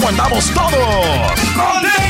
¿Cómo 0.00 0.08
andamos 0.08 0.50
todos? 0.54 2.09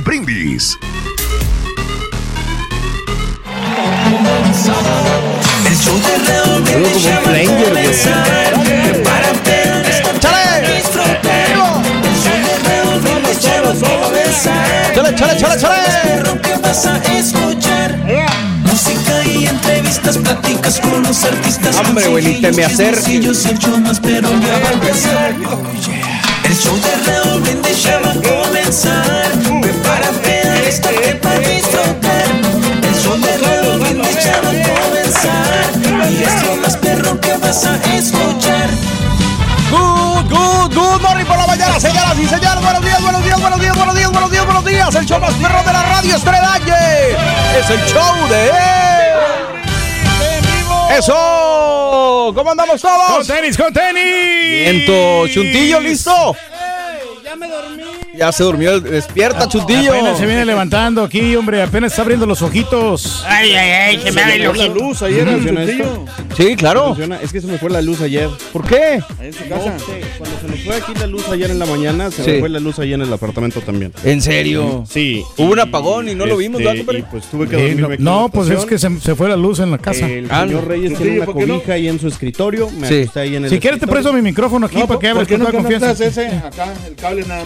El 0.01 0.05
Brindis. 0.05 0.79
El 5.67 5.77
show 5.77 5.95
de. 5.95 6.11
Chale, 14.95 15.15
chale, 15.15 15.37
chale, 15.37 15.57
chale. 15.59 16.41
Que 16.41 16.55
vas 16.55 16.85
a 16.87 16.97
escuchar. 16.97 17.99
Música 18.63 19.23
y 19.23 19.45
entrevistas, 19.45 20.17
pláticas 20.17 20.79
con 20.79 21.03
los 21.03 21.23
artistas. 21.25 21.75
Hombre, 21.77 22.07
güey, 22.07 22.25
ni 22.25 22.41
te 22.41 22.51
me 22.53 22.65
acerques. 22.65 23.05
acerques. 23.05 23.45
el 23.45 23.59
show 23.59 23.79
más 23.79 23.99
pero 23.99 24.29
ya 24.31 24.59
va 24.63 24.69
a 24.69 24.73
empezar. 24.73 26.20
El 26.51 26.57
show 26.57 26.75
de 26.75 26.93
Raúl 27.09 27.41
Brindis 27.43 27.81
ya 27.81 27.97
va 27.99 28.11
a 28.11 28.15
comenzar. 28.15 29.31
Prepárate 29.61 30.41
a 30.49 30.53
despertar 30.65 31.21
para 31.21 31.39
disfrutar. 31.39 32.25
El 32.83 32.95
show 33.01 33.17
de 33.17 33.37
Raúl 33.37 33.79
Brindis 33.79 34.21
ya 34.21 34.41
va 34.41 34.49
a 34.49 34.57
comenzar. 34.67 36.11
Y 36.11 36.23
es 36.23 36.45
lo 36.45 36.57
más 36.57 36.75
perro 36.75 37.17
que 37.21 37.37
vas 37.37 37.65
a 37.65 37.77
escuchar. 37.95 38.69
Good, 39.71 40.29
good, 40.29 40.75
good 40.75 41.01
morning 41.01 41.23
por 41.23 41.37
la 41.37 41.47
mañana, 41.47 41.79
señoras 41.79 42.19
y 42.19 42.27
señores. 42.27 42.61
Buenos 42.61 42.83
días, 42.83 43.01
buenos 43.01 43.23
días, 43.23 43.39
buenos 43.39 43.59
días, 43.61 43.77
buenos 43.77 43.95
días, 43.95 44.11
buenos 44.11 44.31
días, 44.31 44.45
buenos 44.45 44.65
días. 44.65 44.95
El 44.95 45.05
show 45.05 45.21
más 45.21 45.33
perro 45.35 45.63
de 45.63 45.71
la 45.71 45.83
radio 45.83 46.15
Estredalle. 46.17 47.11
Es 47.57 47.69
el 47.69 47.79
show 47.85 48.27
de... 48.27 49.50
¡Eso! 50.97 52.31
¿Cómo 52.35 52.51
andamos 52.51 52.81
todos? 52.81 53.17
¡Con 53.17 53.27
tenis, 53.27 53.57
con 53.57 53.73
tenis! 53.73 54.71
Viento, 54.71 55.27
Chuntillo, 55.27 55.79
¿listo? 55.79 56.35
ya 57.23 57.35
me 57.35 57.47
dormí. 57.47 57.90
Ya 58.13 58.29
se 58.33 58.43
durmió, 58.43 58.79
despierta, 58.81 59.47
Chuntillo. 59.47 59.93
Apenas 59.93 60.17
se 60.17 60.25
viene 60.25 60.43
levantando 60.43 61.01
aquí, 61.03 61.33
hombre, 61.37 61.61
apenas 61.61 61.93
está 61.93 62.01
abriendo 62.01 62.25
los 62.25 62.41
ojitos. 62.41 63.23
Ay, 63.25 63.51
ay, 63.53 63.71
ay, 63.71 63.99
se 64.03 64.11
me 64.11 64.21
abre 64.21 64.35
el 64.35 64.41
la 64.43 64.49
ojito. 64.49 64.73
luz 64.73 65.01
ayer 65.01 65.27
¿Funciona 65.29 65.65
Chuntillo. 65.65 66.05
Sí, 66.35 66.55
claro. 66.57 66.97
Es 67.23 67.31
que 67.31 67.39
se 67.39 67.47
me 67.47 67.57
fue 67.57 67.69
la 67.69 67.81
luz 67.81 68.01
ayer. 68.01 68.29
¿Por 68.51 68.65
qué? 68.67 69.01
Ahí 69.19 69.27
en 69.27 69.33
su 69.33 69.47
casa. 69.47 69.73
Cuando 70.17 70.39
se 70.41 70.47
nos 70.47 70.59
fue 70.61 70.75
aquí 70.75 70.93
la 70.99 71.07
luz 71.07 71.29
ayer 71.29 71.51
en 71.51 71.59
la 71.59 71.65
mañana, 71.65 72.11
se 72.11 72.23
Sí. 72.25 72.31
me 72.31 72.39
fue 72.39 72.49
la 72.49 72.59
luz 72.59 72.79
ayer 72.79 72.95
en 72.95 73.01
el 73.03 73.13
apartamento 73.13 73.61
también. 73.61 73.93
¿En 74.03 74.21
serio? 74.21 74.83
Sí. 74.89 75.23
Hubo 75.37 75.53
un 75.53 75.59
apagón 75.61 76.09
y 76.09 76.15
no 76.15 76.25
lo 76.25 76.35
vimos, 76.35 76.59
¿verdad, 76.59 76.73
Este, 76.75 76.85
compadre? 76.85 77.05
Pues 77.11 77.25
tuve 77.31 77.47
que 77.47 77.55
Eh, 77.55 77.59
dormirme 77.75 77.81
no, 77.81 77.87
aquí 77.87 77.95
en 77.97 78.03
no, 78.03 78.21
la 78.23 78.27
pues 78.29 78.49
es 78.49 78.65
que 78.65 78.77
se, 78.77 78.99
se 78.99 79.15
fue 79.15 79.29
la 79.29 79.37
luz 79.37 79.59
en 79.59 79.71
la 79.71 79.77
casa. 79.77 80.05
El 80.07 80.27
Ah, 80.29 80.43
señor 80.45 80.63
no. 80.63 80.67
Reyes 80.67 80.97
tiene 80.97 81.15
una 81.17 81.25
¿por 81.25 81.37
qué 81.37 81.45
no? 81.45 81.53
cobija 81.55 81.73
ahí 81.73 81.87
en 81.87 81.99
su 81.99 82.07
escritorio. 82.09 82.69
Me 82.71 82.87
Sí. 82.89 83.09
ahí 83.15 83.35
en 83.37 83.45
el 83.45 83.49
si 83.49 83.59
quieres 83.59 83.79
te 83.79 83.87
presto 83.87 84.11
mi 84.11 84.21
micrófono 84.21 84.65
aquí 84.65 84.77
No, 84.79 84.87
para 84.87 84.99
que 84.99 85.07
hables 85.07 85.21
¿por 85.21 85.27
qué 85.27 85.33
con 85.35 85.43
no 85.43 85.49
toda 85.49 85.61
confianza. 85.61 86.05
ese 86.05 86.27
acá, 86.27 86.73
el 86.87 86.95
cable 86.95 87.21
nada 87.25 87.39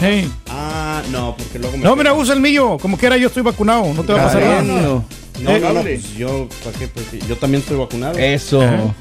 Ah, 0.58 1.02
no, 1.10 1.34
porque 1.36 1.58
luego 1.58 1.76
me... 1.76 1.84
No, 1.84 1.94
mira, 1.94 2.14
usa 2.14 2.32
el 2.32 2.40
mío. 2.40 2.78
Como 2.80 2.96
quiera, 2.96 3.16
yo 3.18 3.26
estoy 3.28 3.42
vacunado. 3.42 3.92
No 3.92 4.02
te 4.02 4.12
va 4.14 4.22
a 4.22 4.24
pasar 4.24 4.40
nada. 4.42 4.62
No, 4.62 4.74
no, 4.82 5.04
no, 5.52 5.60
Cable. 5.60 5.80
pues 5.82 6.14
yo, 6.16 6.48
¿para 6.64 6.78
qué? 6.78 6.88
Pues 6.88 7.06
yo 7.28 7.36
también 7.36 7.60
estoy 7.60 7.76
vacunado. 7.76 8.16
Eso. 8.18 8.62
Ajá. 8.62 8.94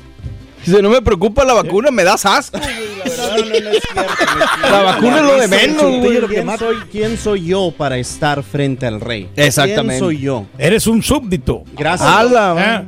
Dice, 0.66 0.82
no 0.82 0.90
me 0.90 1.02
preocupa 1.02 1.46
la 1.46 1.54
vacuna, 1.54 1.92
me 1.92 2.04
das 2.04 2.26
asco. 2.26 2.58
La 2.58 2.66
no, 2.66 3.38
no 3.38 4.80
no 4.80 4.84
vacuna 4.84 5.18
es 5.18 5.24
lo 5.24 5.38
de 5.40 5.48
menos. 5.48 6.28
¿Quién 6.28 6.58
soy, 6.58 6.76
¿Quién 6.92 7.18
soy 7.18 7.46
yo 7.46 7.72
para 7.78 7.98
estar 8.00 8.42
frente 8.44 8.86
al 8.88 9.00
rey? 9.00 9.30
Exactamente. 9.36 9.84
¿Quién 9.86 10.00
soy 10.00 10.20
yo? 10.20 10.46
Eres 10.58 10.88
un 10.88 11.04
súbdito. 11.04 11.64
Gracias. 11.78 12.10
Ah, 12.12 12.84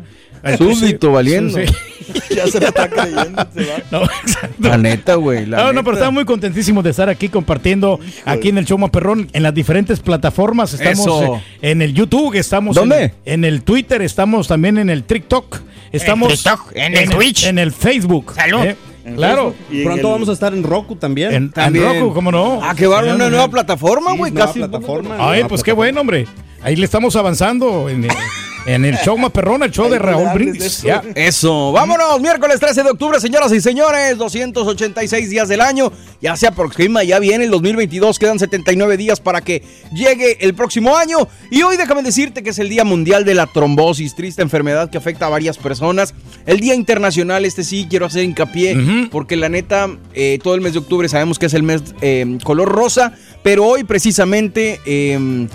Súbdito, 0.58 1.10
presi- 1.10 1.14
valiendo. 1.14 1.58
Sí. 1.60 1.66
Ya 2.36 2.48
se 2.48 2.60
me 2.60 2.68
está 2.68 2.90
creyendo. 2.90 3.46
Se 3.54 3.66
va. 3.66 3.78
No, 3.92 4.04
exacto. 4.04 4.54
La 4.70 4.78
neta, 4.78 5.16
güey. 5.16 5.46
la 5.46 5.58
No, 5.58 5.74
no, 5.74 5.84
pero 5.84 5.96
estamos 5.98 6.14
muy 6.14 6.26
contentísimos 6.26 6.84
de 6.84 6.92
estar 6.92 7.10
aquí 7.10 7.30
compartiendo 7.30 8.00
aquí 8.26 8.50
en 8.50 8.58
el 8.58 8.66
show 8.66 8.78
más 8.78 8.90
perrón 8.92 9.28
en 9.34 9.44
las 9.44 9.54
diferentes 9.54 10.00
plataformas. 10.00 10.74
Estamos 10.74 11.00
Eso. 11.00 11.36
eh, 11.36 11.72
en 11.72 11.82
el 11.82 11.94
YouTube, 11.94 12.36
estamos 12.36 12.76
¿Dónde? 12.76 13.14
En, 13.26 13.44
en 13.44 13.46
el 13.46 13.64
Twitter, 13.64 14.02
estamos 14.02 14.48
también 14.48 14.78
en 14.78 14.90
el 14.90 15.04
TikTok, 15.04 15.60
estamos 15.92 16.34
TikTok, 16.34 16.72
en 16.76 16.96
el 16.96 17.10
Twitch. 17.10 17.46
en 17.46 17.60
el 17.60 17.72
Facebook. 17.72 18.34
Salud. 18.36 18.64
¿eh? 18.66 18.76
Claro. 19.16 19.56
Y 19.72 19.86
Pronto 19.86 20.12
vamos 20.12 20.28
a 20.28 20.34
estar 20.34 20.54
en 20.54 20.64
Roku 20.64 20.98
también. 20.98 21.30
En, 21.30 21.36
en 21.44 21.52
También. 21.52 21.86
Roku, 22.02 22.14
¿cómo 22.14 22.30
no? 22.30 22.60
Ah, 22.62 22.76
que 22.76 22.88
va 22.88 22.98
a 22.98 23.00
haber 23.00 23.16
una 23.16 23.26
Sí, 23.26 23.32
nueva 23.32 23.48
plataforma, 23.48 24.12
Sí, 24.12 24.18
güey. 24.18 24.32
nueva 24.34 24.48
casi. 24.48 24.60
plataforma. 24.60 25.16
Ay, 25.18 25.36
nueva 25.38 25.48
pues 25.48 25.64
qué 25.64 25.72
bueno, 25.72 26.02
hombre. 26.02 26.28
Ahí 26.62 26.76
le 26.76 26.84
estamos 26.84 27.16
avanzando 27.16 27.88
en, 27.88 28.06
en 28.68 28.84
el 28.84 28.98
show 28.98 29.18
más 29.18 29.32
perrón, 29.32 29.64
el 29.64 29.72
show 29.72 29.90
de 29.90 29.98
Raúl 29.98 30.28
Brindis. 30.34 30.82
Ya. 30.82 31.02
Eso, 31.16 31.72
vámonos, 31.72 32.20
miércoles 32.20 32.60
13 32.60 32.84
de 32.84 32.90
octubre, 32.92 33.20
señoras 33.22 33.52
y 33.54 33.62
señores, 33.62 34.18
286 34.18 35.30
días 35.30 35.48
del 35.48 35.62
año, 35.62 35.92
ya 36.22 36.36
se 36.36 36.48
aproxima, 36.48 37.04
ya 37.04 37.18
viene 37.20 37.46
el 37.46 37.50
2022, 37.52 38.20
quedan 38.20 38.40
79 38.40 38.98
días 38.98 39.22
para 39.22 39.40
que 39.40 39.64
llegue 39.94 40.38
el 40.42 40.54
próximo 40.54 40.98
año. 40.98 41.30
Y 41.50 41.64
hoy 41.64 41.78
déjame 41.78 42.04
decirte 42.04 42.44
que 42.44 42.50
es 42.50 42.60
el 42.60 42.68
Día 42.68 42.84
Mundial 42.84 43.24
de 43.24 43.36
la 43.36 43.48
Trombosis, 43.48 44.16
triste 44.16 44.42
enfermedad 44.42 44.90
que 44.90 44.98
afecta 44.98 45.28
a 45.28 45.30
varias 45.30 45.58
personas, 45.58 46.14
el 46.46 46.60
Día 46.60 46.76
Internacional, 46.76 47.46
este 47.46 47.64
sí 47.64 47.88
quiero 47.90 48.06
hacer 48.06 48.26
hincapié, 48.26 49.08
porque 49.10 49.38
la 49.38 49.48
neta, 49.48 49.90
eh, 50.14 50.40
todo 50.44 50.56
el 50.56 50.62
mes 50.62 50.74
de 50.74 50.80
octubre 50.80 51.08
sabemos 51.08 51.40
que 51.40 51.46
es 51.46 51.54
el 51.54 51.64
mes 51.64 51.82
eh, 52.02 52.38
color 52.44 52.70
rosa, 52.70 53.14
pero 53.44 53.66
hoy 53.66 53.86
precisamente... 53.86 54.82
eh, 54.86 55.48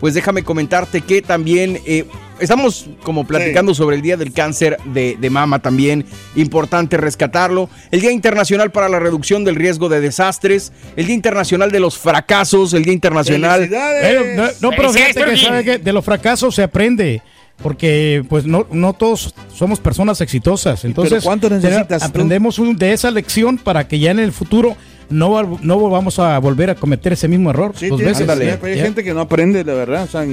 pues 0.00 0.12
déjame 0.12 0.42
comentarte 0.42 1.00
que 1.00 1.22
también 1.22 1.80
eh, 1.86 2.04
estamos 2.40 2.86
como 3.02 3.26
platicando 3.26 3.74
sobre 3.74 3.96
el 3.96 4.02
Día 4.02 4.16
del 4.16 4.32
Cáncer 4.32 4.78
de, 4.86 5.16
de 5.20 5.30
Mama 5.30 5.60
también, 5.60 6.04
importante 6.36 6.96
rescatarlo, 6.96 7.68
el 7.90 8.00
Día 8.00 8.10
Internacional 8.10 8.70
para 8.70 8.88
la 8.88 8.98
Reducción 8.98 9.44
del 9.44 9.56
Riesgo 9.56 9.88
de 9.88 10.00
Desastres, 10.00 10.72
el 10.96 11.06
Día 11.06 11.14
Internacional 11.14 11.70
de 11.70 11.80
los 11.80 11.98
Fracasos, 11.98 12.72
el 12.74 12.84
Día 12.84 12.94
Internacional... 12.94 13.68
Eh, 13.72 14.34
no, 14.36 14.44
no, 14.60 14.76
pero 14.76 14.92
fíjate 14.92 15.24
que, 15.24 15.36
sabe 15.36 15.64
que 15.64 15.78
de 15.78 15.92
los 15.92 16.04
fracasos 16.04 16.54
se 16.54 16.62
aprende. 16.62 17.22
Porque 17.62 18.24
pues 18.28 18.44
no, 18.46 18.66
no 18.72 18.94
todos 18.94 19.32
somos 19.54 19.78
personas 19.78 20.20
exitosas. 20.20 20.84
Entonces, 20.84 21.22
cuánto 21.22 21.48
necesitas 21.48 22.02
aprendemos 22.02 22.58
un- 22.58 22.76
de 22.76 22.92
esa 22.92 23.12
lección 23.12 23.58
para 23.58 23.86
que 23.86 24.00
ya 24.00 24.10
en 24.10 24.18
el 24.18 24.32
futuro 24.32 24.76
no, 25.08 25.58
no 25.62 25.78
volvamos 25.78 26.18
a 26.18 26.36
volver 26.40 26.70
a 26.70 26.74
cometer 26.74 27.12
ese 27.12 27.28
mismo 27.28 27.50
error. 27.50 27.72
Sí, 27.76 27.88
dos 27.88 28.00
veces. 28.00 28.28
hay 28.28 28.76
ya. 28.76 28.82
gente 28.82 29.04
que 29.04 29.14
no 29.14 29.20
aprende, 29.20 29.62
la 29.64 29.74
verdad. 29.74 30.02
O 30.02 30.08
sea, 30.08 30.26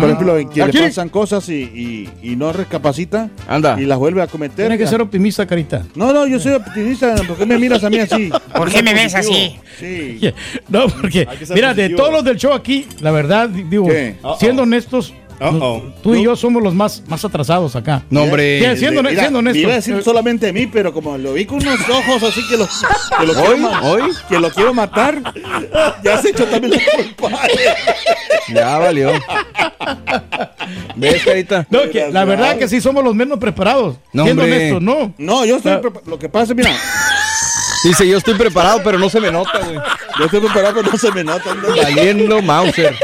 Por 0.00 0.04
ejemplo, 0.10 0.38
en 0.38 0.48
Aquí. 0.62 0.78
le 0.78 0.86
pasan 0.88 1.08
cosas 1.08 1.48
y, 1.48 1.54
y, 1.54 2.10
y 2.32 2.36
no 2.36 2.52
recapacita 2.52 3.28
Anda. 3.48 3.80
y 3.80 3.84
las 3.84 3.98
vuelve 3.98 4.22
a 4.22 4.26
cometer. 4.26 4.56
Tienes 4.68 4.78
que 4.78 4.86
ser 4.86 5.00
optimista, 5.00 5.46
carita. 5.46 5.82
No, 5.94 6.12
no, 6.12 6.26
yo 6.26 6.38
soy 6.40 6.52
optimista. 6.52 7.14
¿Por 7.26 7.36
qué 7.36 7.46
me 7.46 7.58
miras 7.58 7.82
a 7.84 7.90
mí 7.90 7.98
así? 7.98 8.30
¿Por 8.56 8.70
qué 8.70 8.82
me 8.82 8.94
ves 8.94 9.14
así? 9.14 9.56
Sí. 9.78 10.20
No, 10.68 10.86
porque, 10.88 11.26
mira, 11.54 11.74
de 11.74 11.90
todos 11.90 12.12
los 12.12 12.24
del 12.24 12.36
show 12.36 12.52
aquí, 12.52 12.86
la 13.00 13.10
verdad, 13.10 13.48
di- 13.48 13.64
digo, 13.64 13.86
¿Qué? 13.88 14.16
siendo 14.38 14.62
honestos, 14.62 15.12
Uh-oh. 15.40 15.82
tú 16.02 16.14
y 16.14 16.22
yo 16.24 16.36
somos 16.36 16.62
los 16.62 16.74
más, 16.74 17.02
más 17.06 17.24
atrasados 17.24 17.76
acá. 17.76 18.02
No, 18.10 18.22
hombre. 18.22 18.60
Sí, 18.74 18.80
siendo, 18.80 19.02
Mira, 19.02 19.20
siendo 19.22 19.50
iba 19.54 19.72
a 19.72 19.76
decir 19.76 20.02
solamente 20.02 20.48
a 20.48 20.52
mí, 20.52 20.66
pero 20.66 20.92
como 20.92 21.16
lo 21.18 21.32
vi 21.34 21.44
con 21.44 21.58
unos 21.58 21.80
ojos 21.88 22.22
así 22.22 22.40
que 22.48 22.56
lo, 22.56 22.66
que 22.66 23.26
lo, 23.26 23.32
quiero, 23.34 23.50
¿Hoy? 23.50 23.60
ma- 23.60 23.82
¿Hoy? 23.82 24.02
que 24.28 24.38
lo 24.38 24.50
quiero 24.50 24.74
matar, 24.74 25.20
ya 26.02 26.20
se 26.20 26.30
echó 26.30 26.44
también 26.46 26.72
la 26.74 26.92
culpa. 27.04 27.38
Ya 28.52 28.78
valió. 28.78 29.10
¿Ves, 30.96 31.24
carita? 31.24 31.66
No, 31.70 31.88
que 31.90 32.10
la 32.10 32.24
verdad 32.24 32.56
que 32.56 32.68
sí 32.68 32.80
somos 32.80 33.02
los 33.04 33.14
menos 33.14 33.38
preparados. 33.38 33.96
No, 34.12 34.24
siendo 34.24 34.42
hombre. 34.42 34.56
honestos, 34.58 34.82
no. 34.82 35.14
No, 35.18 35.44
yo 35.44 35.56
estoy. 35.56 35.72
Ah. 35.72 35.80
Lo 36.06 36.18
que 36.18 36.28
pasa, 36.28 36.54
mira, 36.54 36.70
Dice, 37.84 38.08
yo 38.08 38.16
estoy 38.16 38.34
preparado, 38.34 38.80
pero 38.82 38.98
no 38.98 39.10
se 39.10 39.20
me 39.20 39.30
nota, 39.30 39.58
güey. 39.58 39.76
yo 40.18 40.24
estoy 40.24 40.40
preparado, 40.40 40.74
pero 40.76 40.90
no 40.90 40.96
se 40.98 41.12
me 41.12 41.22
nota. 41.22 41.54
¿no? 41.54 41.68
Valiendo 41.76 42.40
Mauser. 42.40 42.96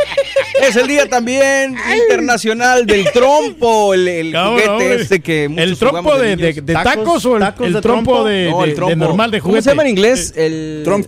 Es 0.62 0.76
el 0.76 0.86
día 0.86 1.08
también 1.08 1.76
internacional 2.02 2.86
del 2.86 3.10
trompo, 3.12 3.94
el, 3.94 4.06
el 4.08 4.32
Cabrón, 4.32 4.52
juguete 4.54 4.70
hombre. 4.70 4.94
este 5.02 5.20
que 5.20 5.48
muchos 5.48 5.64
¿El 5.64 5.76
trompo 5.78 6.18
de, 6.18 6.36
de- 6.36 6.52
de 6.54 6.72
tacos, 6.72 6.94
Tacos, 6.94 7.26
o 7.26 7.36
el, 7.36 7.40
tacos 7.42 7.66
el 7.66 7.72
de 7.74 7.80
trompo, 7.80 8.10
trompo? 8.12 8.28
de, 8.28 8.50
No, 8.50 8.64
el 8.64 8.74
trompo. 8.74 8.90
de 8.90 8.96
normal 8.96 9.30
de 9.30 9.40
¿Cómo 9.40 9.50
juguete? 9.50 9.64
se 9.64 9.70
llama 9.70 9.82
en 9.82 9.88
inglés? 9.88 10.32
El 10.36 10.82
Trump. 10.84 11.06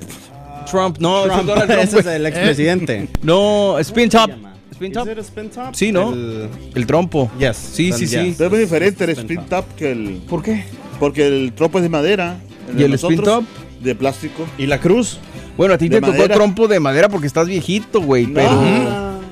Trump, 0.71 0.97
no, 1.01 1.25
Trump. 1.25 1.51
Trump, 1.53 1.71
Ese 1.81 1.99
es 2.01 2.07
el 2.07 2.27
expresidente. 2.27 3.09
No, 3.23 3.79
spin 3.81 4.09
top. 4.09 4.31
Spin 4.73 4.93
top. 4.93 5.75
Sí, 5.75 5.93
¿no? 5.93 6.13
El- 6.13 6.49
El 6.75 6.87
trompo. 6.87 7.31
Yes, 7.39 7.57
Sí, 7.57 7.93
sí, 7.93 8.07
sí. 8.07 8.17
yes. 8.17 8.35
Pero 8.39 8.47
es 8.47 8.51
muy 8.53 8.61
diferente 8.61 9.05
el 9.05 9.11
spin 9.11 9.41
top 9.49 9.65
que 9.77 9.93
el. 9.93 10.23
¿Por 10.29 10.43
qué? 10.43 10.65
Porque 10.99 11.27
el 11.27 11.53
trompo 11.53 11.79
es 11.79 11.83
de 11.83 11.89
madera. 11.89 12.37
¿Y 12.77 12.83
el 12.83 12.95
spin 12.95 13.21
top? 13.23 13.45
De 13.81 13.95
plástico. 13.95 14.45
¿Y 14.59 14.67
la 14.67 14.79
cruz? 14.81 15.19
Bueno, 15.57 15.75
a 15.75 15.79
ti 15.79 15.89
De 15.89 15.97
te 15.97 16.01
tocó 16.01 16.13
madera. 16.13 16.35
trompo 16.35 16.67
de 16.69 16.81
madera 16.81 17.09
porque 17.09 17.27
estás 17.27 17.47
viejito, 17.47 18.01
güey. 18.01 18.27
Pero, 18.27 18.49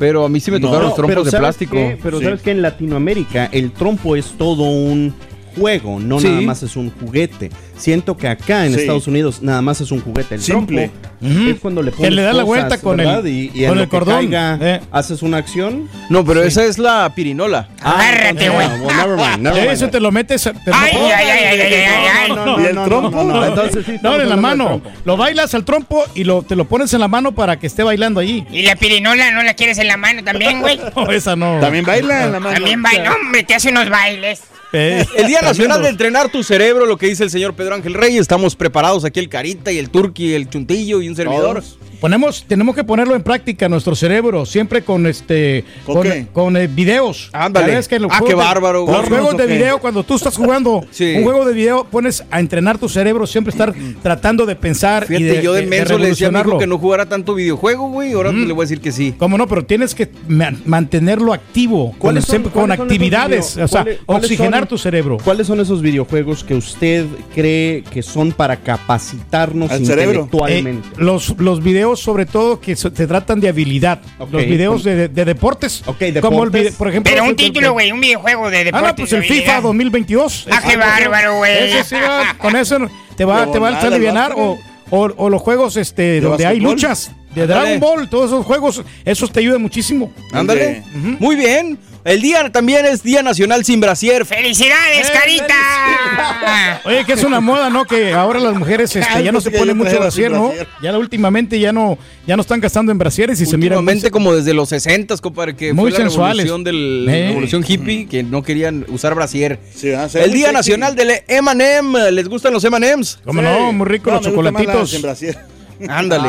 pero 0.01 0.25
a 0.25 0.29
mí 0.31 0.41
sí 0.41 0.51
me 0.51 0.59
tocaron 0.59 0.87
los 0.87 0.95
trompos 0.97 1.27
de 1.27 1.31
¿sabes 1.31 1.41
plástico. 1.43 1.73
qué? 1.77 1.99
Pero 2.03 2.19
Sí. 2.19 2.25
sabes 2.25 2.41
que 2.43 2.51
en 2.51 2.63
Latinoamérica 2.63 3.51
el 3.53 3.71
trompo 3.71 4.17
es 4.17 4.33
todo 4.39 4.63
un 4.65 5.15
juego, 5.57 5.99
no 6.01 6.21
Sí. 6.21 6.29
nada 6.29 6.41
más 6.43 6.63
es 6.63 6.77
un 6.77 6.91
juguete. 6.91 7.51
Siento 7.77 8.17
que 8.17 8.29
acá 8.29 8.67
en 8.67 8.75
Sí. 8.75 8.81
Estados 8.81 9.07
Unidos 9.07 9.43
nada 9.43 9.63
más 9.63 9.81
es 9.81 9.91
un 9.91 10.01
juguete. 10.01 10.35
El 10.37 10.43
Simple. 10.43 10.91
trompo 11.21 11.51
es 11.51 11.61
cuando 11.61 11.83
le 11.83 11.91
Que 11.91 11.97
pones 11.99 12.13
le 12.13 12.23
da 12.23 12.33
la 12.33 12.43
vuelta 12.45 12.79
con 12.79 12.99
el- 13.01 13.07
¿verdad? 13.07 13.25
y, 13.25 13.51
y 13.55 13.65
en 13.65 13.71
con 13.71 13.79
lo 13.79 13.83
el 13.85 13.89
que 13.89 13.97
cordón, 13.97 14.15
caiga, 14.17 14.59
eh. 14.61 14.81
haces 14.91 15.23
una 15.23 15.39
acción. 15.39 15.89
No, 16.11 16.25
pero 16.25 16.43
esa 16.43 16.65
es 16.65 16.79
la 16.79 17.11
pirinola. 17.15 17.69
Agárrate, 17.83 18.49
güey. 18.51 18.67
Ah, 18.67 18.77
well, 18.81 18.97
never 18.97 19.17
mind, 19.17 19.39
never 19.39 19.55
Sí, 19.55 19.61
mind. 19.61 19.73
Eso 19.73 19.89
te 19.91 20.01
lo 20.01 20.13
metes. 20.13 20.43
Te 20.43 20.53
lo 20.53 20.59
Ay, 20.77 20.93
pones- 20.93 21.15
ay, 21.15 21.27
ay, 21.27 21.45
ay, 21.45 21.61
ay, 21.61 21.73
ay, 21.73 21.85
ay. 22.25 22.29
No, 22.31 22.37
no, 22.47 22.59
¿Y 22.59 22.63
no, 22.63 22.69
el 22.69 22.75
no, 22.75 22.85
trompo? 22.85 23.11
no, 23.11 23.25
no, 23.25 23.35
No, 23.41 23.47
Entonces 23.47 23.87
sí, 23.87 23.97
no, 24.03 24.21
en 24.21 24.29
la 24.29 24.37
mano. 24.37 24.81
Lo 25.05 25.17
bailas 25.17 25.55
al 25.55 25.65
trompo 25.65 26.05
y 26.15 26.25
lo, 26.25 26.43
te 26.43 26.57
lo 26.57 26.67
pones 26.67 26.93
en 26.95 27.01
la 27.01 27.09
mano 27.09 27.33
para 27.33 27.59
que 27.59 27.67
esté 27.67 27.83
bailando 27.83 28.21
allí. 28.21 28.47
¿Y 28.53 28.63
la 28.63 28.77
pirinola 28.77 29.31
no 29.33 29.43
la 29.43 29.55
quieres 29.55 29.79
en 29.79 29.89
la 29.89 29.97
mano 29.97 30.23
también, 30.25 30.61
güey? 30.61 30.79
No, 30.97 31.11
esa 31.11 31.35
no. 31.37 31.59
También 31.61 31.85
baila 31.85 32.25
en 32.27 32.33
la 32.33 32.41
mano. 32.41 32.55
También 32.55 32.83
baila, 32.83 33.15
hombre, 33.15 33.43
te 33.45 33.55
hace 33.55 33.71
unos 33.71 33.89
bailes. 33.89 34.41
Eh, 34.73 35.05
El 35.17 35.27
Día 35.27 35.41
Nacional 35.43 35.83
de 35.83 35.89
Entrenar 35.89 36.31
tu 36.31 36.43
Cerebro, 36.43 36.87
lo 36.87 36.97
que 36.97 37.07
dice 37.07 37.25
el 37.25 37.31
señor 37.31 37.55
Pedro 37.55 37.75
Ángel 37.75 37.95
Rey. 37.95 38.17
Estamos 38.19 38.55
preparados 38.57 39.05
aquí 39.05 39.19
el 39.21 39.29
Carita 39.29 39.73
y 39.73 39.79
el 39.79 39.91
Turqui, 39.91 40.35
el 40.35 40.49
Chuntillo 40.49 41.01
y 41.03 41.09
un 41.09 41.17
servidor. 41.17 41.61
Todos. 41.61 41.79
Ponemos, 42.01 42.45
tenemos 42.49 42.75
que 42.75 42.83
ponerlo 42.85 43.15
en 43.15 43.23
práctica 43.23 43.69
nuestro 43.69 43.95
cerebro, 43.95 44.47
siempre 44.47 44.83
con 44.83 45.07
este 45.07 45.65
¿Con 45.85 45.95
con, 45.97 46.03
qué? 46.05 46.27
con, 46.33 46.57
eh, 46.57 46.67
videos. 46.67 47.29
Ándale. 47.33 47.81
Que 47.89 47.99
los 47.99 48.11
Ah, 48.13 48.19
juegos 48.19 48.29
qué 48.35 48.41
de- 48.41 48.47
bárbaro, 48.47 48.87
Los 48.87 49.09
juegos 49.09 49.37
de 49.37 49.47
video, 49.47 49.79
cuando 49.79 50.03
tú 50.03 50.15
estás 50.15 50.37
jugando 50.37 50.85
Sí. 50.91 51.15
un 51.17 51.25
juego 51.25 51.45
de 51.45 51.53
video, 51.55 51.85
pones 51.85 52.25
a 52.31 52.41
entrenar 52.41 52.79
tu 52.79 52.89
cerebro, 52.89 53.27
siempre 53.27 53.51
estar 53.51 53.75
tratando 54.03 54.47
de 54.47 54.57
pensar 54.57 55.05
y 55.05 55.07
Fíjate, 55.17 55.25
de, 55.25 55.43
yo 55.43 55.53
de, 55.53 55.63
de- 55.63 55.67
menso 55.67 55.99
le 55.99 56.09
decía 56.09 56.29
a 56.29 56.31
mi 56.31 56.39
hijo 56.41 56.59
que 56.59 56.67
no 56.67 56.79
jugara 56.79 57.07
tanto 57.07 57.35
videojuego, 57.35 57.89
güey. 57.91 58.13
Ahora 58.13 58.33
le 58.33 58.53
voy 58.53 58.63
a 58.63 58.65
decir 58.65 58.81
que 58.81 58.93
sí. 58.93 59.15
¿Cómo 59.19 59.37
no? 59.37 59.47
Pero 59.47 59.65
tienes 59.65 59.95
que 59.95 60.11
ma- 60.29 60.53
mantenerlo 60.65 61.33
activo, 61.33 61.91
con, 61.91 61.99
¿Cuáles 61.99 62.25
son- 62.25 62.31
siempre, 62.31 62.53
con 62.53 62.71
actividades, 62.73 63.55
video- 63.55 63.65
o 63.65 63.69
sea, 63.69 63.87
oxigenar 64.07 64.61
son- 64.63 64.69
tu 64.69 64.79
cerebro. 64.79 65.17
¿Cuáles 65.25 65.47
son 65.47 65.61
esos 65.61 65.83
videojuegos 65.83 66.45
que 66.45 66.55
usted 66.55 67.05
cree 67.35 67.83
que 67.91 68.03
son 68.03 68.33
para 68.33 68.57
capacitarnos 68.57 69.71
Al 69.71 69.85
cerebro. 69.87 70.23
intelectualmente? 70.23 70.89
Eh, 70.89 70.93
los, 70.99 71.35
los 71.39 71.63
videos, 71.63 71.90
sobre 71.97 72.27
todo, 72.27 72.61
que 72.61 72.77
se 72.77 72.91
tratan 72.91 73.41
de 73.41 73.49
habilidad. 73.49 74.01
Los 74.19 74.31
videos 74.47 74.85
de, 74.85 75.09
de 75.09 75.25
deportes. 75.25 75.83
Ok, 75.87 75.97
Como 76.21 76.45
el 76.45 76.51
deportes. 76.53 76.75
por 76.77 76.89
ejemplo. 76.89 77.11
Pero 77.11 77.25
un 77.25 77.31
el- 77.31 77.37
título, 77.37 77.73
güey, 77.73 77.93
un 77.93 78.01
videojuego 78.01 78.51
de 78.51 78.59
Ah, 78.59 78.65
deporte. 78.65 78.87
no, 78.89 78.95
pues 78.97 79.13
el 79.13 79.25
FIFA 79.25 79.61
2022. 79.61 80.47
Ah, 80.51 80.63
qué 80.69 80.77
bárbaro, 80.77 81.37
güey. 81.39 81.71
Ese 81.71 81.85
sí 81.85 81.95
va- 81.97 82.35
con 82.39 82.57
eso 82.57 82.79
te 83.17 83.25
va, 83.25 83.47
te 83.53 83.59
va 83.59 83.69
a 83.69 83.81
aliviar. 83.81 84.33
O, 84.37 84.59
o, 84.91 85.09
o 85.17 85.31
los 85.31 85.41
juegos 85.41 85.77
este, 85.77 86.21
donde 86.21 86.47
hay 86.47 86.61
luchas. 86.61 87.13
De. 87.35 87.47
Dragon 87.47 87.79
Ball, 87.81 88.09
todos 88.11 88.27
esos 88.27 88.45
juegos, 88.45 88.83
esos 89.05 89.31
te 89.33 89.41
ayudan 89.41 89.63
muchísimo. 89.63 90.13
Ándale. 90.33 90.83
Hombre. 90.95 91.17
Muy 91.21 91.37
bien. 91.37 91.79
El 92.03 92.23
día 92.23 92.51
también 92.51 92.87
es 92.87 93.03
Día 93.03 93.23
Nacional 93.23 93.63
sin 93.63 93.79
brasier. 93.79 94.25
¡Felicidades, 94.25 95.11
carita! 95.11 96.81
Oye, 96.87 97.05
que 97.05 97.13
es 97.13 97.23
una 97.25 97.41
moda, 97.41 97.69
¿no? 97.69 97.85
Que 97.85 98.13
ahora 98.15 98.39
las 98.41 98.55
mujeres 98.55 98.97
este, 98.97 99.07
Ay, 99.13 99.25
ya 99.25 99.33
no 99.33 99.39
pensé 99.39 99.51
se 99.51 99.59
ponen 99.59 99.77
mucho 99.77 99.99
brasier, 99.99 100.31
¿no? 100.31 100.47
brasier. 100.49 100.67
Ya 100.83 100.97
últimamente 100.97 101.61
ya 101.61 101.73
no, 101.75 101.99
ya 102.27 102.37
no 102.37 102.41
están 102.43 102.59
gastando 102.61 102.91
en 102.91 102.97
brasieres 102.97 103.39
y 103.43 103.47
se 103.47 103.57
miran 103.59 103.79
muy, 103.85 103.93
Últimamente 103.93 104.11
como 104.11 104.35
desde 104.35 104.55
los 104.55 104.71
60, 104.71 105.17
compadre, 105.19 105.55
que 105.55 105.75
Muy 105.75 105.91
fue 105.91 105.99
la 105.99 106.05
sensuales. 106.09 106.47
revolución, 106.47 106.65
del, 106.65 107.07
Eh. 107.09 107.29
revolución 107.29 107.65
hippie, 107.69 108.07
que 108.07 108.23
no 108.23 108.43
querían 108.43 108.87
usar 108.89 109.15
brasier. 109.15 109.59
Sí, 109.75 109.93
ah, 109.93 110.09
El 110.15 110.31
muy 110.31 110.39
Día 110.39 110.47
sexy. 110.47 110.55
Nacional 110.57 110.97
del 110.97 111.11
M&M. 111.29 112.13
¿Les 112.13 112.29
gustan 112.29 112.53
los 112.55 112.65
M&M's? 112.65 113.19
¿Cómo 113.25 113.43
no? 113.43 113.73
Muy 113.73 113.87
rico 113.87 114.11
No, 114.11 114.17
los 114.17 114.27
me 114.27 114.33
gusta 114.33 114.53
más 114.53 114.63
la 114.65 114.73
chocolatitos. 114.73 115.60
Ándale. 115.89 116.29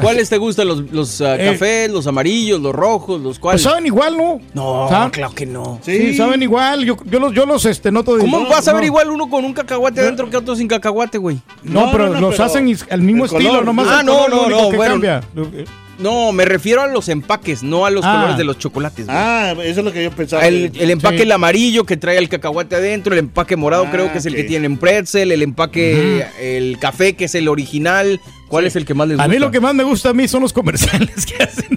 ¿Cuáles 0.00 0.28
te 0.28 0.38
gustan? 0.38 0.68
¿Los, 0.68 0.80
los 0.92 1.20
ah, 1.20 1.36
Eh. 1.36 1.52
cafés, 1.52 1.90
los 1.90 2.06
amarillos, 2.06 2.60
los 2.60 2.72
rojos, 2.74 3.20
los 3.20 3.34
Pues 3.34 3.38
cuáles? 3.40 3.62
saben 3.62 3.86
igual, 3.86 4.16
¿no? 4.16 4.40
no, 4.54 4.88
¿Saben? 4.88 5.10
claro 5.10 5.34
que 5.34 5.46
no. 5.46 5.78
Sí, 5.82 6.14
saben 6.16 6.42
igual. 6.42 6.84
Yo, 6.84 6.96
yo 7.04 7.18
los, 7.20 7.32
yo 7.32 7.46
los 7.46 7.64
este, 7.66 7.90
noto 7.90 8.14
de. 8.16 8.20
¿Cómo 8.20 8.40
no, 8.40 8.48
vas 8.48 8.66
a 8.68 8.72
ver 8.72 8.82
no. 8.82 8.86
igual 8.86 9.10
uno 9.10 9.28
con 9.28 9.44
un 9.44 9.52
cacahuate 9.52 10.00
adentro 10.00 10.28
que 10.30 10.36
otro 10.36 10.54
sin 10.56 10.68
cacahuate, 10.68 11.18
güey? 11.18 11.38
No, 11.62 11.86
No, 11.86 11.92
pero 11.92 12.06
no, 12.08 12.14
no, 12.14 12.20
los 12.20 12.30
pero 12.32 12.44
hacen 12.44 12.76
al 12.90 13.00
mismo 13.02 13.24
estilo, 13.26 13.50
color. 13.50 13.64
nomás 13.64 13.86
Ah, 13.88 14.00
el 14.00 14.06
no, 14.06 14.12
color 14.18 14.26
es 14.26 14.30
lo 14.30 14.36
no, 14.36 14.46
único 14.46 14.62
no, 14.62 14.70
que 14.70 14.76
bueno. 14.76 14.92
cambia. 14.92 15.20
No, 15.96 16.32
me 16.32 16.44
refiero 16.44 16.80
a 16.82 16.88
los 16.88 17.08
empaques, 17.08 17.62
no 17.62 17.86
a 17.86 17.90
los 17.90 18.04
Ah. 18.04 18.14
colores 18.16 18.36
de 18.36 18.42
los 18.42 18.58
chocolates. 18.58 19.06
güey. 19.06 19.16
Ah, 19.16 19.54
eso 19.62 19.78
es 19.78 19.84
lo 19.84 19.92
que 19.92 20.02
yo 20.02 20.10
pensaba. 20.10 20.44
El, 20.44 20.72
el 20.74 20.90
empaque 20.90 21.18
Sí. 21.18 21.22
el 21.22 21.30
amarillo 21.30 21.84
que 21.84 21.96
trae 21.96 22.18
el 22.18 22.28
cacahuate 22.28 22.74
adentro, 22.74 23.12
el 23.12 23.20
empaque 23.20 23.54
morado 23.54 23.84
Ah, 23.86 23.90
creo 23.92 24.10
que 24.10 24.18
es 24.18 24.26
el 24.26 24.34
que 24.34 24.42
tiene 24.42 24.66
en 24.66 24.76
pretzel, 24.76 25.30
el 25.30 25.42
empaque 25.42 26.26
el 26.40 26.78
café 26.80 27.14
que 27.14 27.26
es 27.26 27.34
el 27.36 27.46
original. 27.46 28.20
¿Cuál 28.54 28.66
es 28.66 28.76
el 28.76 28.84
que 28.84 28.94
más 28.94 29.08
les 29.08 29.16
gusta? 29.16 29.24
A 29.24 29.28
mí 29.28 29.38
lo 29.38 29.50
que 29.50 29.60
más 29.60 29.74
me 29.74 29.82
gusta 29.82 30.10
a 30.10 30.12
mí 30.14 30.28
son 30.28 30.42
los 30.42 30.52
comerciales 30.52 31.26
que 31.26 31.42
hacen. 31.42 31.76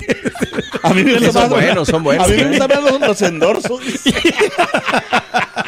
A 0.83 0.93
mí 0.93 1.03
me 1.03 1.19
Son 1.19 1.33
más- 1.33 1.49
buenos, 1.49 1.87
son 1.87 2.03
buenos. 2.03 2.25
A 2.25 2.29
mí 2.29 2.37
me 2.37 2.49
gustan 2.49 2.69
más 2.69 2.91
los, 2.91 3.01
los 3.01 3.21
endorsos. 3.23 3.81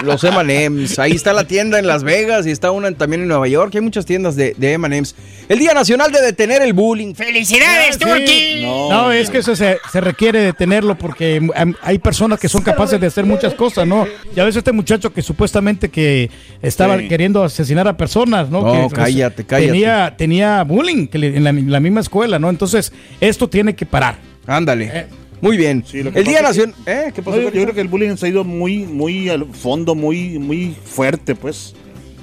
Los 0.03 0.24
M&M's. 0.24 0.98
Ahí 1.00 1.12
está 1.12 1.34
la 1.34 1.43
tienda 1.43 1.77
en 1.77 1.86
Las 1.88 2.03
Vegas 2.03 2.48
y 2.48 2.51
está 2.51 2.72
una 2.72 2.89
también 2.93 3.24
en 3.24 3.27
Nueva 3.27 3.48
York. 3.50 3.74
Hay 3.75 3.81
muchas 3.81 4.05
tiendas 4.05 4.36
de, 4.38 4.53
de 4.57 4.74
M&M's. 4.74 5.13
El 5.50 5.60
Día 5.60 5.74
Nacional 5.74 6.12
de 6.12 6.22
Detener 6.22 6.62
el 6.62 6.72
Bullying. 6.74 7.13
¡Felicidades, 7.15 7.95
Sí. 7.95 8.00
Turki! 8.00 8.62
No, 8.63 9.12
es 9.12 9.29
que 9.29 9.39
eso 9.39 9.55
se, 9.57 9.77
se 9.91 10.00
requiere 10.00 10.39
de 10.39 10.53
tenerlo 10.53 10.98
porque 10.98 11.36
em, 11.36 11.74
hay 11.81 11.98
personas 12.00 12.39
que 12.39 12.48
son 12.48 12.62
capaces 12.62 13.01
de 13.01 13.07
hacer 13.07 13.25
muchas 13.25 13.53
cosas, 13.55 13.86
¿no? 13.88 14.07
Ya 14.36 14.45
ves 14.45 14.55
este 14.55 14.72
muchacho 14.72 15.12
que 15.12 15.22
supuestamente 15.22 15.89
que 15.89 16.29
estaba 16.62 16.98
Sí. 16.98 17.07
queriendo 17.10 17.43
asesinar 17.43 17.88
a 17.88 17.98
personas, 17.98 18.50
¿no? 18.50 18.62
No, 18.62 18.72
Que, 18.72 18.79
pues, 18.84 18.93
cállate, 18.93 19.43
cállate. 19.45 19.67
Tenía, 19.72 20.13
tenía 20.17 20.63
bullying 20.63 20.99
que 21.08 21.18
le- 21.18 21.36
en 21.38 21.44
la, 21.44 21.50
en 21.51 21.72
la 21.72 21.79
misma 21.79 22.01
escuela, 22.01 22.39
¿no? 22.39 22.50
Entonces, 22.50 22.91
esto 23.22 23.50
tiene 23.50 23.75
que 23.75 23.86
parar. 23.86 24.18
Ándale. 24.48 24.89
Eh. 24.94 25.06
Muy 25.41 25.56
bien. 25.56 25.84
Sí, 25.88 26.00
el 26.00 26.24
Día 26.25 26.41
Nacional... 26.41 26.75
¿Eh? 26.86 27.12
¿Qué 27.15 27.22
No, 27.22 27.25
pasó? 27.25 27.38
yo, 27.38 27.44
yo 27.44 27.46
Carita? 27.51 27.63
creo 27.63 27.74
que 27.75 27.82
el 27.82 27.88
bullying 27.88 28.15
se 28.18 28.25
ha 28.25 28.29
ido 28.29 28.44
muy, 28.44 28.79
muy 28.79 29.29
al 29.29 29.46
fondo, 29.53 29.96
muy, 29.96 30.38
muy 30.38 30.75
fuerte, 30.84 31.34
pues. 31.36 31.74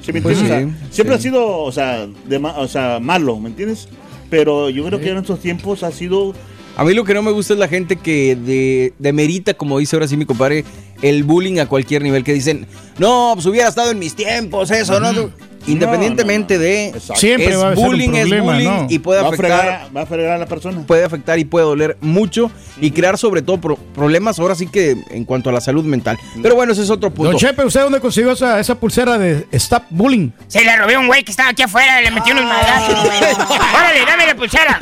¿Sí 0.03 0.13
me 0.13 0.21
Pues 0.21 0.39
entiendes? 0.39 0.69
sí, 0.69 0.75
O 0.75 0.79
sea, 0.85 0.93
siempre 0.93 1.17
sí. 1.17 1.19
ha 1.19 1.23
sido, 1.23 1.59
o 1.63 1.73
sea, 1.73 2.07
de 2.29 2.39
ma- 2.39 2.59
o 2.59 2.69
sea, 2.69 2.99
malo, 3.01 3.41
¿me 3.41 3.49
entiendes? 3.49 3.89
Pero 4.29 4.69
yo 4.71 4.85
creo 4.85 5.01
que 5.01 5.11
en 5.11 5.17
estos 5.19 5.41
tiempos 5.41 5.83
ha 5.83 5.91
sido 5.93 6.35
A 6.77 6.85
mí 6.85 6.93
lo 6.93 7.05
que 7.05 7.15
no 7.15 7.23
me 7.23 7.31
gusta 7.31 7.55
es 7.55 7.59
la 7.59 7.69
gente 7.69 7.97
que 7.97 8.37
de, 8.37 8.93
demerita, 8.99 9.55
como 9.55 9.79
dice 9.79 9.97
ahora 9.97 10.07
sí 10.09 10.17
mi 10.19 10.27
compadre, 10.27 10.65
el 11.01 11.25
bullying 11.25 11.59
a 11.59 11.67
cualquier 11.67 12.03
nivel. 12.03 12.23
Que 12.23 12.35
dicen, 12.35 12.67
no, 12.99 13.31
pues 13.35 13.47
hubiera 13.47 13.69
estado 13.69 13.91
en 13.93 13.99
mis 13.99 14.15
tiempos, 14.15 14.71
eso, 14.71 15.01
¿no? 15.01 15.31
Independientemente 15.67 16.59
de 16.59 16.95
Siempre 17.15 17.51
es 17.51 17.59
va 17.61 17.69
a 17.71 17.75
ser 17.75 17.79
un 17.79 17.85
bullying, 17.87 18.11
es 18.15 18.29
bullying 18.43 18.65
¿no? 18.65 18.87
y 18.89 18.99
puede 18.99 19.21
va, 19.21 19.27
a 19.27 19.31
afectar 19.33 19.59
fregar, 19.61 19.97
va 19.97 20.01
a 20.03 20.07
fregar 20.07 20.33
a 20.33 20.39
la 20.39 20.47
persona. 20.47 20.83
puede 20.87 21.05
afectar 21.05 21.39
y 21.39 21.45
puede 21.45 21.65
doler 21.67 21.97
mucho 22.01 22.51
y 22.81 22.91
crear 22.91 23.19
sobre 23.19 23.43
todo 23.43 23.59
pro- 23.61 23.77
problemas 23.95 24.39
ahora 24.39 24.55
sí 24.55 24.67
que 24.67 24.97
en 25.11 25.25
cuanto 25.25 25.51
a 25.51 25.53
la 25.53 25.61
salud 25.61 25.85
mental. 25.85 26.19
Pero 26.43 26.55
bueno, 26.55 26.73
ese 26.73 26.83
es 26.83 26.91
otro 26.91 27.11
punto. 27.11 27.33
Don 27.33 27.41
Chepe, 27.41 27.65
¿usted 27.65 27.81
dónde 27.83 28.01
consiguió 28.01 28.33
esa, 28.33 28.61
esa 28.61 28.75
pulsera 28.75 29.19
de 29.19 29.47
Stop 29.53 29.85
Bullying? 29.91 30.31
Se 30.49 30.65
la 30.65 30.77
robé 30.77 30.95
a 30.95 31.01
un 31.01 31.07
güey 31.07 31.25
que 31.25 31.31
estaba 31.31 31.51
aquí 31.51 31.63
afuera, 31.63 32.01
le 32.01 32.11
metí 32.11 32.31
unos 32.33 32.45
madrazos. 32.45 32.99
Órale, 33.75 34.01
dame 34.07 34.27
la 34.27 34.35
pulsera. 34.35 34.79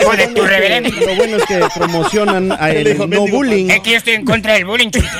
Hijo 0.00 0.16
de 0.16 0.26
tu 0.28 0.42
reverendo. 0.42 0.90
Lo 0.90 1.14
bueno 1.16 1.36
es 1.36 1.44
que 1.46 1.60
promocionan 1.74 2.52
a 2.60 2.70
el 2.70 2.84
dijo, 2.84 3.06
no 3.06 3.26
bullying. 3.26 3.70
Es 3.70 3.80
que 3.80 3.90
yo 3.90 3.96
estoy 3.96 4.14
en 4.14 4.24
contra 4.24 4.54
del 4.54 4.64
bullying, 4.66 4.90
chiquillo. 4.90 5.10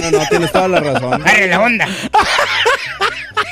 No, 0.00 0.10
no, 0.10 0.18
no, 0.18 0.24
tienes 0.28 0.52
toda 0.52 0.68
la 0.68 0.80
razón. 0.80 1.14
Agarre 1.22 1.46
la 1.48 1.60
onda. 1.60 1.88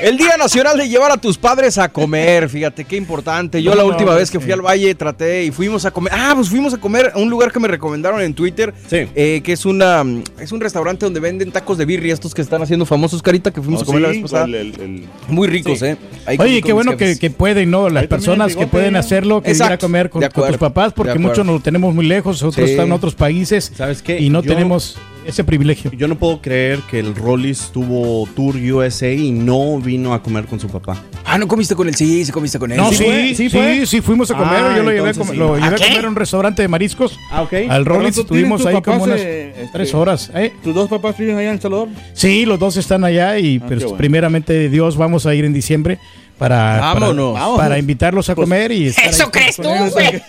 El 0.01 0.17
Día 0.17 0.37
Nacional 0.37 0.72
de 0.76 0.88
llevar 0.88 1.12
a 1.12 1.17
tus 1.17 1.38
padres 1.38 1.79
a 1.79 1.88
comer, 1.88 2.49
fíjate 2.49 2.85
qué 2.85 2.97
importante. 2.97 3.62
Yo 3.62 3.71
No, 3.71 3.76
la 3.76 3.83
no, 3.83 3.88
última 3.88 4.14
vez 4.14 4.31
que 4.31 4.38
sí. 4.38 4.45
fui 4.45 4.52
al 4.52 4.61
valle 4.62 4.95
traté 4.95 5.45
y 5.45 5.50
fuimos 5.50 5.85
a 5.85 5.91
comer. 5.91 6.12
Ah, 6.14 6.33
pues 6.35 6.49
fuimos 6.49 6.75
a 6.75 6.79
comer 6.79 7.12
a 7.14 7.19
un 7.19 7.29
lugar 7.31 7.52
que 7.52 7.61
me 7.61 7.69
recomendaron 7.69 8.21
en 8.21 8.35
Twitter, 8.35 8.73
Sí. 8.88 9.07
eh, 9.14 9.41
que 9.45 9.52
es 9.52 9.64
una 9.67 10.05
es 10.41 10.52
un 10.52 10.61
restaurante 10.61 11.05
donde 11.07 11.21
venden 11.21 11.52
tacos 11.52 11.79
de 11.79 11.85
birria, 11.85 12.14
estos 12.14 12.35
que 12.35 12.43
están 12.43 12.62
haciendo 12.62 12.85
famosos, 12.87 13.23
carita, 13.23 13.50
que 13.50 13.61
fuimos 13.61 13.81
Oh, 13.81 13.85
a 13.85 13.87
comer 13.87 14.02
la 14.02 14.09
vez 14.09 14.19
pasada. 14.23 14.45
el- 14.47 14.55
el- 14.55 14.81
el- 14.81 15.05
Muy 15.29 15.49
ricos, 15.49 15.83
eh. 15.83 15.97
Ahí 16.26 16.37
Oye, 16.41 16.62
qué 16.62 16.73
bueno 16.73 16.97
que, 16.97 17.19
que 17.19 17.31
pueden, 17.31 17.71
¿no? 17.71 17.88
Las 17.88 18.02
Ahí 18.02 18.09
personas 18.09 18.55
que 18.57 18.67
pueden 18.67 18.97
hacerlo, 18.97 19.43
que 19.43 19.50
ir 19.50 19.62
a 19.62 19.67
Exacto, 19.67 19.87
comer 19.87 20.11
con, 20.11 20.23
tus 20.29 20.57
papás, 20.59 20.93
porque 20.93 21.19
muchos 21.19 21.45
no 21.47 21.52
lo 21.52 21.61
tenemos 21.61 21.95
muy 21.95 22.07
lejos, 22.07 22.43
otros 22.43 22.64
Sí. 22.67 22.73
están 22.73 22.87
en 22.87 22.93
otros 22.93 23.14
países. 23.14 23.73
¿Sabes 23.76 24.02
qué? 24.02 24.19
Y 24.21 24.31
no 24.31 24.43
Yo- 24.43 24.49
tenemos 24.55 24.97
ese 25.26 25.45
privilegio. 25.45 25.91
Yo 25.93 26.09
no 26.09 26.17
puedo 26.19 26.41
creer 26.41 26.81
que 26.91 26.99
el 26.99 27.14
Rollis 27.14 27.71
tuvo 27.73 28.26
Tour 28.35 28.57
USA 28.57 29.11
y 29.12 29.31
no 29.31 29.79
vino 29.79 30.14
a 30.14 30.23
comer 30.23 30.47
con 30.47 30.59
su 30.61 30.69
papá. 30.69 31.00
Ah, 31.25 31.38
no 31.38 31.49
comiste 31.49 31.75
con 31.75 31.88
él, 31.88 31.95
sí, 31.95 32.25
sí 32.25 32.33
comiste 32.33 32.59
con 32.59 32.71
él. 32.73 32.76
No, 32.76 32.91
sí, 32.91 33.35
¿Sí 33.35 33.49
fue? 33.49 33.81
sí, 33.81 33.87
¿Sí 33.87 34.00
fuimos 34.00 34.31
a 34.31 34.35
comer. 34.37 34.55
Ah, 34.55 34.75
yo 34.76 34.83
lo 34.83 34.91
llevé, 34.91 35.11
a 35.11 35.14
com- 35.14 35.29
sí. 35.29 35.37
lo 35.37 35.55
¿A 35.55 35.61
llevé 35.61 35.76
a 35.76 35.88
comer 35.88 36.05
a 36.05 36.09
un 36.09 36.17
restaurante 36.17 36.62
de 36.62 36.69
mariscos. 36.69 37.19
Ah, 37.31 37.43
ok. 37.43 37.52
Al 37.69 37.85
Rollis 37.87 38.14
¿Cuánto 38.17 38.33
tienen 38.35 38.52
estuvimos 38.52 38.67
ahí 38.67 38.83
como 38.83 39.05
unas 39.05 39.21
este? 39.21 39.69
tres 39.73 39.95
horas. 39.95 40.31
¿eh? 40.35 40.52
¿Tus 40.62 40.75
dos 40.75 40.88
papás 40.91 41.17
viven 41.17 41.37
allá 41.37 41.49
en 41.49 41.55
El 41.55 41.61
Salvador? 41.61 41.88
Sí, 42.12 42.45
los 42.45 42.59
dos 42.59 42.76
están 42.76 43.05
allá 43.05 43.38
y 43.38 43.59
Ah, 43.62 43.64
pues, 43.67 43.83
bueno. 43.85 43.97
primeramente 43.97 44.69
Dios 44.69 44.97
vamos 44.97 45.25
a 45.26 45.35
ir 45.35 45.45
en 45.45 45.52
diciembre 45.52 45.99
para, 46.43 46.81
Vámonos. 46.81 47.39
para, 47.39 47.57
para 47.57 47.79
invitarlos 47.79 48.29
a 48.29 48.35
comer 48.35 48.73
y 48.73 48.89
Eso 48.89 49.31
crees 49.31 49.55
tú, 49.55 49.69
güey. 49.69 50.21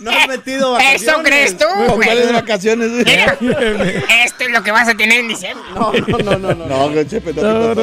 No 0.00 0.10
has 0.10 0.26
metido 0.26 0.76
Eso 0.80 1.12
crees 1.22 1.56
tú, 1.56 1.64
güey. 1.94 2.08
¿Cuáles 2.08 2.32
vacaciones? 2.32 2.90
Mira, 2.90 3.38
esto 4.24 4.44
es 4.44 4.50
lo 4.50 4.64
que 4.64 4.72
vas 4.72 4.88
a 4.88 4.96
tener 4.96 5.20
en 5.20 5.28
diciembre. 5.28 5.64
No, 5.76 5.92
no, 5.92 6.38
no, 6.38 6.54
no. 6.54 6.66
No, 6.66 7.04
Chepe, 7.04 7.34
no, 7.34 7.42
No, 7.42 7.74
no. 7.76 7.82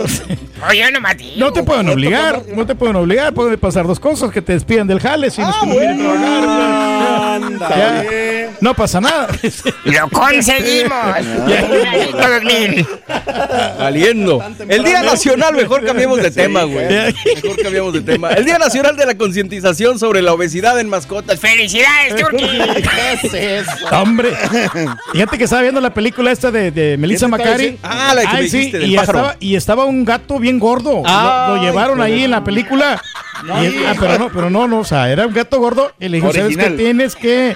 Oye, 0.70 0.92
no 0.92 1.00
maté. 1.00 1.32
no 1.38 1.54
te 1.54 1.64
pueden 1.64 1.88
obligar, 1.88 2.44
no 2.54 2.66
te 2.66 2.76
pueden 2.76 2.98
obligar, 2.98 3.34
pueden 3.34 3.58
pasar 3.58 3.88
dos 3.88 4.02
cosas, 4.02 4.32
que 4.32 4.42
te 4.42 4.52
despidan 4.52 4.88
del 4.88 5.00
jale 5.00 5.32
si 5.32 5.40
no 5.40 5.50
es 5.50 5.56
que 5.56 5.66
no 5.66 5.74
quieren 5.76 5.98
trabajar. 5.98 7.42
Anda. 7.42 8.04
No 8.60 8.74
pasa 8.74 9.00
nada. 9.00 9.30
Lo 9.86 10.10
conseguimos. 10.10 10.92
Saliendo. 13.78 14.44
El 14.68 14.84
Día 14.84 15.04
Nacional, 15.04 15.56
mejor 15.56 15.86
cambiemos 15.86 16.22
de 16.22 16.32
tema, 16.32 16.64
güey. 16.64 16.86
Mejor 17.44 17.62
cambiamos 17.62 17.94
de 17.94 18.02
tema. 18.02 18.30
El 18.32 18.46
Día 18.46 18.58
Nacional 18.58 18.96
de 18.96 19.06
la 19.06 19.16
concientización 19.18 20.00
sobre 20.00 20.22
la 20.22 20.34
obesidad 20.34 20.80
en 20.80 20.90
mascotas. 20.90 21.40
Felicidades, 21.40 22.16
Turki. 22.16 22.46
Hombre, 23.92 24.30
fíjate 25.12 25.38
que 25.38 25.44
estaba 25.44 25.62
viendo 25.62 25.82
la 25.82 25.94
película 25.94 26.32
esta 26.32 26.52
de, 26.52 26.72
de 26.72 26.98
Melissa 26.98 27.26
¿Qué 27.26 27.32
Macari. 27.32 27.78
Ah, 27.84 28.14
la 28.16 28.22
que 28.22 28.28
me 28.28 28.34
Ay, 28.34 28.50
sí, 28.50 28.58
dijiste 28.58 28.80
del 28.80 28.92
y 28.92 28.96
pájaro. 28.96 29.18
estaba, 29.20 29.36
y 29.40 29.56
estaba 29.56 29.86
un 29.86 30.06
gato 30.06 30.40
bien 30.40 30.60
gordo. 30.60 31.04
Lo- 31.04 31.62
llevaron 31.62 32.02
ahí 32.02 32.24
en 32.24 32.32
la 32.32 32.44
película. 32.44 33.02
Y 33.62 33.66
es- 33.66 33.74
ah, 33.88 33.94
pero 34.00 34.18
no, 34.20 34.30
pero 34.30 34.50
no, 34.50 34.68
no, 34.68 34.80
o 34.80 34.86
sea, 34.86 35.10
era 35.12 35.26
un 35.28 35.34
gato 35.34 35.60
gordo. 35.60 35.92
Y 36.00 36.10
le 36.10 36.18
dijo, 36.18 36.32
¿sabes 36.34 36.56
qué? 36.58 36.70
Tienes 36.72 37.16
que 37.16 37.56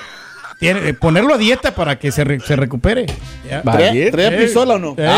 tiene- 0.59 0.93
ponerlo 0.93 1.33
a 1.33 1.37
dieta 1.37 1.75
para 1.75 1.99
que 1.99 2.11
se, 2.11 2.23
re- 2.23 2.39
se 2.39 2.55
recupere. 2.55 3.05
Ya. 3.49 3.61
¿Traía, 3.61 4.11
traía 4.11 4.29
Eh, 4.29 4.43
pistola 4.43 4.75
o 4.75 4.79
no? 4.79 4.95
eh, 4.97 5.09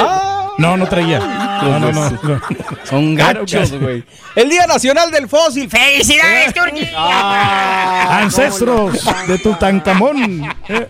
No, 0.58 0.78
no 0.78 0.88
traía. 0.88 1.20
No, 1.20 1.80
no, 1.80 1.92
no. 1.92 2.10
no. 2.10 2.42
Son 2.86 3.16
gachos, 3.16 3.72
güey. 3.80 4.04
El 4.36 4.50
Día 4.50 4.66
Nacional 4.68 5.12
del 5.12 5.28
Fósil. 5.28 5.70
Felicidades, 5.70 6.54
Turki. 6.54 6.86
Ancestros 8.10 9.04
de 9.28 9.38
Tutankamón. 9.40 10.44
Eh, 10.70 10.88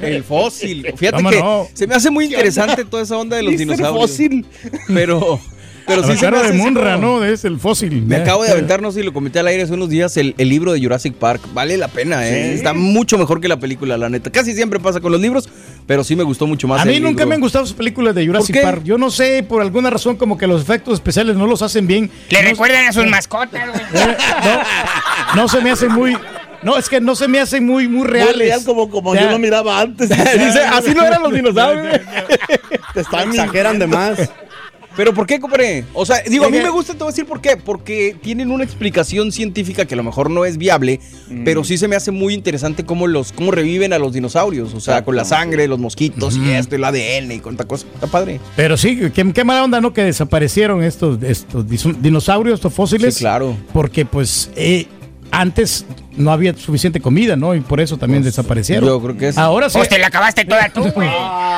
El 0.00 0.24
fósil. 0.24 0.86
Fíjate 0.96 1.16
¿Cómo 1.18 1.30
que 1.30 1.40
no? 1.40 1.66
se 1.72 1.86
me 1.86 1.94
hace 1.94 2.10
muy 2.10 2.26
interesante 2.26 2.84
toda 2.84 3.02
esa 3.02 3.16
onda 3.16 3.36
de 3.36 3.42
los 3.42 3.56
dinosaurios. 3.56 4.10
fósil. 4.10 4.46
Pero, 4.88 5.40
pero 5.86 6.02
sí 6.02 6.08
se 6.08 6.14
me 6.14 6.20
cara 6.20 6.40
hace 6.40 6.52
de 6.52 6.58
como- 6.58 6.96
¿no? 6.98 7.24
Es 7.24 7.44
el 7.44 7.58
fósil. 7.58 8.02
Me 8.02 8.16
Eh, 8.16 8.22
acabo 8.22 8.42
de 8.42 8.50
eh. 8.50 8.52
aventar, 8.52 8.82
no 8.82 8.90
sé 8.92 9.00
si 9.00 9.06
lo 9.06 9.12
comenté 9.12 9.38
al 9.38 9.46
aire 9.46 9.62
hace 9.62 9.72
unos 9.72 9.88
días, 9.88 10.16
el, 10.16 10.34
el 10.38 10.48
libro 10.48 10.72
de 10.72 10.80
Jurassic 10.80 11.14
Park. 11.14 11.40
Vale 11.54 11.76
la 11.76 11.88
pena, 11.88 12.26
¿eh? 12.26 12.54
Está 12.54 12.72
mucho 12.74 13.18
mejor 13.18 13.40
que 13.40 13.48
la 13.48 13.58
película, 13.58 13.96
la 13.96 14.08
neta. 14.08 14.30
Casi 14.30 14.54
siempre 14.54 14.78
pasa 14.80 15.00
con 15.00 15.12
los 15.12 15.20
libros, 15.20 15.48
pero 15.86 16.02
sí 16.04 16.16
me 16.16 16.22
gustó 16.24 16.46
mucho 16.46 16.66
más. 16.68 16.80
A 16.80 16.82
el 16.84 16.88
mí 16.90 16.94
nunca 17.00 17.10
libro. 17.20 17.26
me 17.28 17.34
han 17.36 17.40
gustado 17.40 17.64
sus 17.66 17.74
películas 17.76 18.14
de 18.14 18.26
Jurassic? 18.26 18.60
Park. 18.62 18.82
Yo 18.84 18.98
no 18.98 19.10
sé, 19.10 19.42
por 19.42 19.62
alguna 19.62 19.88
razón, 19.90 20.16
como 20.16 20.36
que 20.36 20.46
los 20.46 20.60
efectos 20.62 20.94
especiales 20.94 21.36
no 21.36 21.46
los 21.46 21.62
hacen 21.62 21.86
bien. 21.86 22.10
Le 22.30 22.42
no, 22.42 22.48
recuerdan 22.50 22.86
a 22.86 22.92
sus 22.92 23.06
mascotas, 23.06 23.68
güey. 23.70 23.82
eh, 23.94 24.16
no, 25.34 25.42
no 25.42 25.48
se 25.48 25.60
me 25.60 25.70
hacen 25.70 25.92
muy. 25.92 26.16
No, 26.62 26.76
es 26.76 26.88
que 26.88 27.00
no 27.00 27.14
se 27.14 27.28
me 27.28 27.38
hacen 27.38 27.64
muy, 27.64 27.86
muy 27.86 27.98
Muy 27.98 28.08
reales. 28.08 28.38
real 28.38 28.64
como, 28.64 28.90
como 28.90 29.14
yo 29.14 29.30
lo 29.30 29.38
miraba 29.38 29.80
antes. 29.80 30.08
Dice, 30.08 30.64
así 30.64 30.94
no 30.94 31.04
eran 31.04 31.22
los 31.22 31.32
dinosaurios. 31.32 32.00
Te 32.94 33.00
están 33.02 33.28
Exageran 33.30 33.78
de 33.78 33.86
más. 33.86 34.18
Pero 34.96 35.12
¿por 35.12 35.26
qué, 35.26 35.40
compadre? 35.40 35.84
O 35.92 36.06
sea, 36.06 36.22
digo, 36.28 36.46
a 36.46 36.50
mí 36.50 36.58
me 36.58 36.70
gusta, 36.70 36.92
te 36.92 37.00
voy 37.00 37.08
a 37.08 37.10
decir 37.10 37.26
por 37.26 37.40
qué. 37.40 37.56
Porque 37.56 38.16
tienen 38.22 38.50
una 38.50 38.64
explicación 38.64 39.32
científica 39.32 39.84
que 39.84 39.94
a 39.94 39.96
lo 39.96 40.04
mejor 40.04 40.30
no 40.30 40.44
es 40.44 40.56
viable, 40.56 41.00
pero 41.44 41.64
sí 41.64 41.78
se 41.78 41.88
me 41.88 41.96
hace 41.96 42.10
muy 42.10 42.34
interesante 42.34 42.84
cómo 42.84 43.06
los 43.06 43.32
cómo 43.32 43.50
reviven 43.50 43.92
a 43.92 43.98
los 43.98 44.12
dinosaurios. 44.12 44.74
O 44.74 44.80
sea, 44.80 45.04
con 45.04 45.16
la 45.16 45.24
sangre, 45.24 45.66
los 45.68 45.78
mosquitos 45.78 46.36
y 46.36 46.50
esto, 46.50 46.76
el 46.76 46.84
ADN 46.84 47.32
y 47.32 47.38
con 47.40 47.56
tanta 47.56 47.68
cosa. 47.68 47.86
Está 47.94 48.06
padre. 48.06 48.40
Pero 48.54 48.76
sí, 48.76 49.10
qué, 49.14 49.32
qué 49.32 49.44
mala 49.44 49.64
onda, 49.64 49.80
¿no? 49.80 49.92
Que 49.92 50.02
desaparecieron 50.04 50.82
estos, 50.82 51.22
estos 51.22 51.66
dinosaurios, 51.68 52.58
estos 52.58 52.72
fósiles. 52.72 53.14
Sí, 53.14 53.20
claro. 53.20 53.56
Porque, 53.72 54.04
pues, 54.04 54.50
eh, 54.56 54.86
antes 55.30 55.84
no 56.16 56.30
había 56.32 56.54
suficiente 56.56 57.00
comida, 57.00 57.36
¿no? 57.36 57.54
Y 57.54 57.60
por 57.60 57.80
eso 57.80 57.96
también 57.96 58.22
desaparecieron. 58.22 58.84
Pues, 58.88 58.92
yo 58.94 59.02
creo 59.02 59.16
que 59.16 59.28
es- 59.28 59.38
Ahora 59.38 59.68
sí. 59.70 59.78
Pues 59.78 59.88
te 59.88 59.98
la 59.98 60.06
acabaste 60.08 60.44
toda 60.44 60.68
tú, 60.70 60.82
güey. 60.94 61.08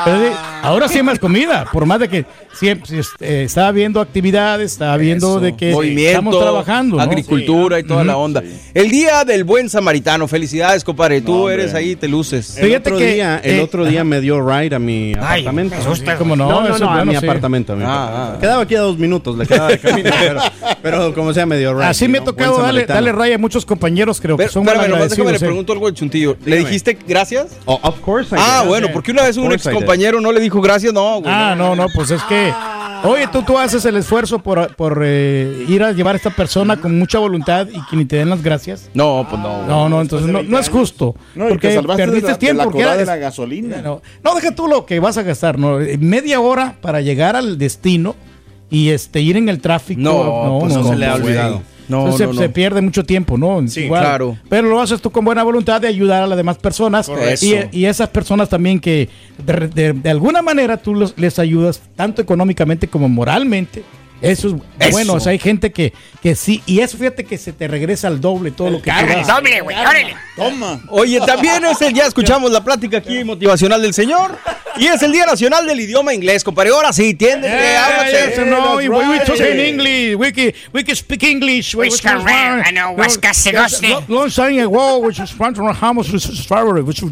Pero 0.05 0.19
sí, 0.19 0.33
ahora 0.62 0.88
sí 0.88 0.97
hay 0.99 1.03
más 1.03 1.19
comida, 1.19 1.67
por 1.73 1.87
más 1.87 2.00
de 2.00 2.09
que 2.09 2.25
siempre 2.53 3.00
eh, 3.21 3.43
estaba 3.45 3.71
viendo 3.73 4.00
actividades, 4.00 4.73
estaba 4.73 4.97
viendo 4.97 5.29
Eso. 5.29 5.41
de 5.41 5.57
que 5.57 5.73
Movimiento, 5.73 6.09
estamos 6.11 6.38
trabajando, 6.41 6.97
¿no? 6.97 7.03
agricultura 7.03 7.79
y 7.79 7.85
toda 7.85 8.05
la 8.05 8.17
onda. 8.17 8.43
El 8.75 8.91
día 8.91 9.25
del 9.25 9.45
buen 9.45 9.69
samaritano. 9.69 10.27
Felicidades, 10.29 10.85
compadre. 10.85 11.21
Tú 11.21 11.49
eres 11.49 11.75
ahí, 11.75 11.97
te 11.97 12.09
luces. 12.09 12.57
El 12.59 12.67
Fíjate 12.67 12.91
otro, 12.91 12.99
que, 12.99 13.15
día, 13.15 13.41
el 13.43 13.57
eh, 13.57 13.62
otro 13.62 13.85
día 13.85 14.05
me 14.05 14.21
dio 14.21 14.41
ride 14.41 14.75
a 14.75 14.79
mi 14.79 15.12
Ay, 15.21 15.41
apartamento. 15.43 15.75
me 15.77 15.81
asusta, 15.83 16.17
¿Cómo 16.17 16.37
güey. 16.37 16.49
no? 16.49 16.49
No, 16.61 16.69
no, 16.69 16.75
Eso 16.77 16.85
no, 16.85 16.95
es 16.97 17.03
a 17.03 17.05
mi 17.05 17.17
sí. 17.17 17.27
apartamento. 17.27 17.73
a 17.73 17.77
mi 17.77 17.85
Ah, 17.85 17.88
apartamento. 18.05 18.37
ah. 18.37 18.41
Quedaba 18.41 18.62
aquí 18.62 18.75
a 18.77 18.81
dos 18.81 18.99
minutos, 18.99 19.37
le 19.38 19.47
quedaba 19.47 19.69
de 19.69 19.79
camino, 19.79 20.11
pero, 20.21 20.41
pero 20.83 21.15
como 21.15 21.33
sea, 21.33 21.47
me 21.47 21.59
dio 21.59 21.75
ride. 21.75 21.85
Así 21.87 22.09
me 22.09 22.19
ha 22.19 22.25
tocado 22.25 22.59
darle, 22.61 23.12
raya 23.12 23.35
a 23.37 23.38
muchos 23.38 23.65
compañeros, 23.67 24.21
creo 24.21 24.37
Pero, 24.49 24.50
que 24.50 24.52
son 24.52 24.62
espérame, 24.64 24.90
nomás 24.90 25.11
déjame 25.11 25.17
le 25.17 25.25
malagradecidos, 25.25 25.43
eh. 25.43 25.47
pregunto 25.47 25.73
algo 25.73 25.87
al 25.87 25.95
chuntillo. 25.95 26.37
¿Le 26.45 26.57
Dígame. 26.57 26.64
dijiste 26.69 26.99
gracias? 27.07 27.47
Oh, 27.67 27.78
of 27.83 28.00
course 28.00 28.35
I 28.35 28.38
Ah, 28.40 28.61
did. 28.62 28.69
bueno, 28.69 28.88
porque 28.93 29.11
una 29.12 29.23
vez 29.23 29.37
un 29.37 29.52
ex 29.52 29.69
compañero 29.69 30.21
no 30.21 30.33
le 30.33 30.40
dijo 30.40 30.61
gracias, 30.61 30.93
no, 30.93 31.21
güey. 31.21 31.33
Ah, 31.33 31.55
no, 31.57 31.75
no, 31.76 31.87
pues 31.95 32.11
es 32.11 32.23
que, 32.25 32.52
oye, 33.05 33.26
tú, 33.33 33.43
tú 33.43 33.59
haces 33.59 33.85
el 33.85 33.97
esfuerzo 33.97 34.38
por, 34.40 34.75
por 34.76 35.02
eh, 35.05 35.64
ir 35.69 35.83
a 35.83 35.93
llevar 35.93 36.14
a 36.14 36.17
esta 36.19 36.31
persona 36.31 36.76
con 36.81 36.99
mucha 36.99 37.19
voluntad 37.19 37.67
y 37.69 37.81
que 37.90 37.97
ni 37.97 38.05
te 38.05 38.17
den 38.17 38.31
las 38.31 38.43
gracias. 38.43 38.90
No, 38.95 39.26
pues 39.28 39.40
no. 39.40 39.67
No, 39.67 39.88
no, 39.88 40.00
entonces 40.00 40.28
no, 40.28 40.43
no 40.43 40.59
es 40.59 40.69
justo. 40.69 41.14
No, 41.35 41.47
y 41.47 41.49
porque 41.50 41.69
te 41.69 41.75
salvaste 41.75 42.02
de 42.02 42.07
perdiste 42.09 42.26
la, 42.28 42.33
de 42.35 42.38
tiempo. 42.38 42.59
la 42.59 42.64
porque 42.64 42.83
era- 42.83 42.97
de 42.97 43.05
la 43.07 43.17
gasolina. 43.17 43.83
no, 43.83 44.02
no, 44.25 44.35
deja 44.35 44.55
tú 44.55 44.67
lo 44.69 44.87
que 44.87 45.00
vas 45.00 45.17
a 45.19 45.23
gastar, 45.23 45.59
¿no? 45.59 45.81
Eh, 45.81 45.99
Media 45.99 46.40
hora 46.40 46.76
para 46.81 47.00
llegar 47.00 47.37
al 47.37 47.59
destino 47.59 48.14
y 48.71 48.90
este 48.90 49.21
ir 49.21 49.37
en 49.37 49.49
el 49.49 49.61
tráfico. 49.61 50.00
No, 50.00 50.59
pues 50.61 50.75
no 50.75 50.85
se 50.88 50.97
le 50.97 51.07
ha 51.07 51.14
olvidado. 51.14 51.62
No, 51.88 52.00
Entonces 52.04 52.26
no, 52.26 52.33
se, 52.35 52.37
no. 52.37 52.42
se 52.42 52.49
pierde 52.50 52.80
mucho 52.83 53.04
tiempo, 53.04 53.38
¿no? 53.38 53.66
Sí, 53.66 53.88
claro. 53.88 54.37
Pero 54.49 54.68
lo 54.68 54.80
haces 54.80 55.00
tú 55.00 55.11
con 55.11 55.25
buena 55.25 55.42
voluntad 55.42 55.80
de 55.80 55.88
ayudar 55.88 56.23
a 56.23 56.26
las 56.26 56.37
demás 56.37 56.59
personas. 56.59 57.09
Y, 57.73 57.80
y 57.80 57.85
esas 57.87 58.09
personas 58.11 58.49
también 58.49 58.78
que 58.78 59.09
de, 59.45 59.68
de- 59.68 59.92
de 59.95 60.11
alguna 60.11 60.42
manera 60.42 60.76
tú 60.76 60.95
los- 60.95 61.14
les 61.16 61.38
ayudas, 61.38 61.80
tanto 61.97 62.21
económicamente 62.23 62.88
como 62.88 63.09
moralmente. 63.09 63.83
Eso 64.21 64.49
es 64.49 64.55
Eso. 64.81 64.91
bueno. 64.91 65.13
O 65.15 65.21
sea, 65.21 65.31
hay 65.33 65.39
gente 65.39 65.71
que, 65.71 65.93
que 66.23 66.35
sí. 66.35 66.63
Y 66.67 66.81
eso 66.81 66.99
fíjate 66.99 67.25
que 67.25 67.39
se 67.39 67.53
te 67.53 67.69
regresa 67.69 68.09
al 68.09 68.21
doble 68.21 68.51
todo 68.51 68.71
lo 68.71 68.83
que 68.83 68.91
das. 68.91 69.27
doble, 69.27 69.61
güey, 69.61 69.77
órale. 69.79 70.15
Toma. 70.37 70.81
Oye, 70.89 71.21
también 71.21 71.65
es 71.65 71.81
el, 71.83 71.95
ya 71.95 72.07
escuchamos 72.07 72.51
la 72.51 72.63
plática 72.65 72.99
aquí 72.99 73.23
motivacional 73.25 73.81
del 73.81 73.95
señor. 73.95 74.37
Y 74.77 74.87
es 74.87 75.03
el 75.03 75.11
Día 75.11 75.27
Nacional 75.27 75.67
del 75.67 75.81
Idioma 75.81 76.15
Inglés, 76.15 76.45
compadre. 76.45 76.71
Ahora 76.71 76.93
sí, 76.93 77.15
tiéndete, 77.15 77.53
Yeah, 77.53 77.85
háblate. 77.87 78.45
no, 78.47 78.77
we, 78.77 78.89
we 78.89 79.05
right. 79.05 79.25
talk 79.25 79.37
in 79.41 79.59
English. 79.59 80.15
We 80.17 80.33
can, 80.33 80.53
we 80.73 80.85
can 80.85 80.95
speak 80.95 81.23
English. 81.25 81.75
We- 81.75 81.89
can 81.91 82.21
I 82.29 82.71
know, 82.71 82.93
was 82.97 83.19
casegoste. 83.19 83.89
Long- 83.89 84.05
Long 84.09 84.31
time 84.31 84.61
ago, 84.61 84.99
which 84.99 85.19
is 85.19 85.31
front 85.31 85.59
of 85.59 85.65
Hamas, 85.77 86.13
which 86.13 86.27
is 86.29 86.47
favorite, 86.47 86.85
which 86.85 87.03
is. 87.03 87.11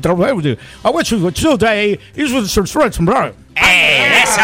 I 0.84 0.90
wish 0.90 1.10
you 1.12 1.30
today, 1.32 1.98
is 2.14 2.32
with 2.32 2.52
the 2.52 2.66
threats, 2.66 2.98
bro. 2.98 3.32
¡Eh, 3.56 4.22
eso! 4.22 4.42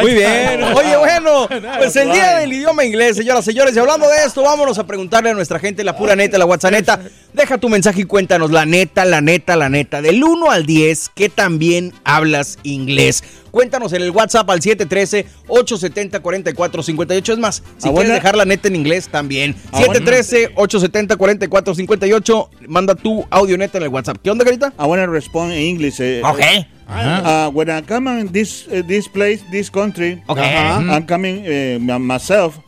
Muy 0.00 0.14
bien. 0.14 0.62
Oye, 0.62 0.96
bueno, 0.96 1.48
pues 1.78 1.96
el 1.96 2.12
día 2.12 2.36
del 2.38 2.52
idioma 2.52 2.84
inglés, 2.84 3.16
señoras 3.16 3.42
y 3.46 3.50
señores. 3.50 3.74
Y 3.74 3.78
hablando 3.80 4.08
de 4.08 4.24
esto, 4.24 4.42
vámonos 4.42 4.78
a 4.78 4.86
preguntarle 4.86 5.30
a 5.30 5.34
nuestra 5.34 5.58
gente, 5.58 5.82
la 5.82 5.96
pura 5.96 6.14
neta, 6.14 6.38
la 6.38 6.46
WhatsApp 6.46 6.70
neta. 6.72 7.00
Deja 7.32 7.58
tu 7.58 7.68
mensaje 7.68 8.02
y 8.02 8.04
cuéntanos, 8.04 8.52
la 8.52 8.64
neta, 8.66 9.04
la 9.04 9.20
neta, 9.20 9.56
la 9.56 9.68
neta. 9.68 10.00
Del 10.00 10.22
1 10.22 10.48
al 10.50 10.64
10, 10.64 11.10
¿qué 11.14 11.28
tan 11.28 11.58
bien 11.58 11.92
hablas 12.04 12.58
inglés? 12.62 13.24
Cuéntanos 13.50 13.92
en 13.94 14.02
el 14.02 14.12
WhatsApp 14.12 14.48
al 14.48 14.60
713-870-4458. 14.60 17.32
Es 17.32 17.38
más, 17.38 17.56
si 17.56 17.62
Ah, 17.62 17.64
quieres 17.78 17.94
buena. 17.94 18.14
dejar 18.14 18.36
la 18.36 18.44
neta 18.44 18.68
en 18.68 18.76
inglés, 18.76 19.08
también. 19.08 19.56
Ah, 19.72 19.80
buena. 19.84 19.94
713-870-4458. 19.94 22.48
Manda 22.68 22.94
tu 22.94 23.26
audio 23.30 23.58
neta 23.58 23.78
en 23.78 23.84
el 23.84 23.88
WhatsApp. 23.90 24.18
¿Qué 24.22 24.30
onda, 24.30 24.44
carita? 24.44 24.72
I 24.78 24.82
want 24.84 25.02
to 25.04 25.10
respond 25.10 25.50
in 25.52 25.58
English. 25.58 26.00
eh, 26.00 26.22
Okay. 26.24 26.64
Uh, 26.90 27.50
when 27.50 27.70
I 27.70 27.80
come 27.82 28.06
in 28.08 28.26
this 28.32 28.66
uh, 28.68 28.82
this 28.84 29.06
place, 29.06 29.42
this 29.50 29.70
country, 29.70 30.22
Okay. 30.28 30.42
uh-huh, 30.42 30.90
I'm 30.92 31.06
coming 31.06 31.46
uh, 31.46 31.98
myself. 31.98 32.58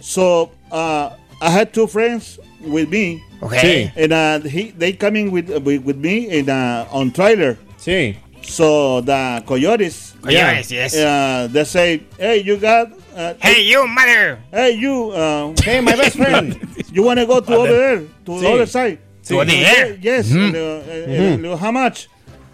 So 0.00 0.50
uh, 0.72 1.10
I 1.42 1.50
had 1.50 1.72
two 1.74 1.86
friends 1.86 2.38
with 2.64 2.88
me, 2.88 3.22
Okay. 3.42 3.92
and 3.96 4.12
uh, 4.12 4.40
he 4.40 4.70
they 4.72 4.92
coming 4.92 5.30
with 5.30 5.50
with, 5.62 5.84
with 5.84 5.96
me 5.98 6.28
in 6.30 6.48
uh, 6.48 6.88
on 6.90 7.10
trailer. 7.12 7.58
Sí. 7.78 8.16
So 8.42 9.00
the 9.02 9.42
coyotes, 9.44 10.14
Coyotes, 10.22 10.70
yes. 10.70 10.94
uh, 10.94 11.48
they 11.50 11.64
say, 11.64 12.02
"Hey, 12.18 12.40
you 12.46 12.56
got." 12.56 12.92
Uh, 13.16 13.34
Hey, 13.40 13.62
you 13.64 13.82
mother. 13.88 14.38
Hey, 14.52 14.72
you. 14.78 15.10
Uh, 15.10 15.50
Hey, 15.64 15.80
my 15.80 15.96
best 15.96 16.16
friend. 16.16 16.54
you 16.92 17.02
want 17.02 17.18
to 17.18 17.26
go 17.26 17.40
to 17.40 17.52
over 17.56 17.72
there, 17.72 17.98
to 18.24 18.32
the 18.40 18.48
other 18.48 18.66
side? 18.66 18.98
To 19.26 19.42
the 19.42 19.50
there? 19.50 19.98
Yes. 20.00 20.30
and, 20.30 20.54
uh, 20.54 21.48
uh, 21.48 21.54
uh, 21.54 21.56
how 21.56 21.72
much? 21.72 22.06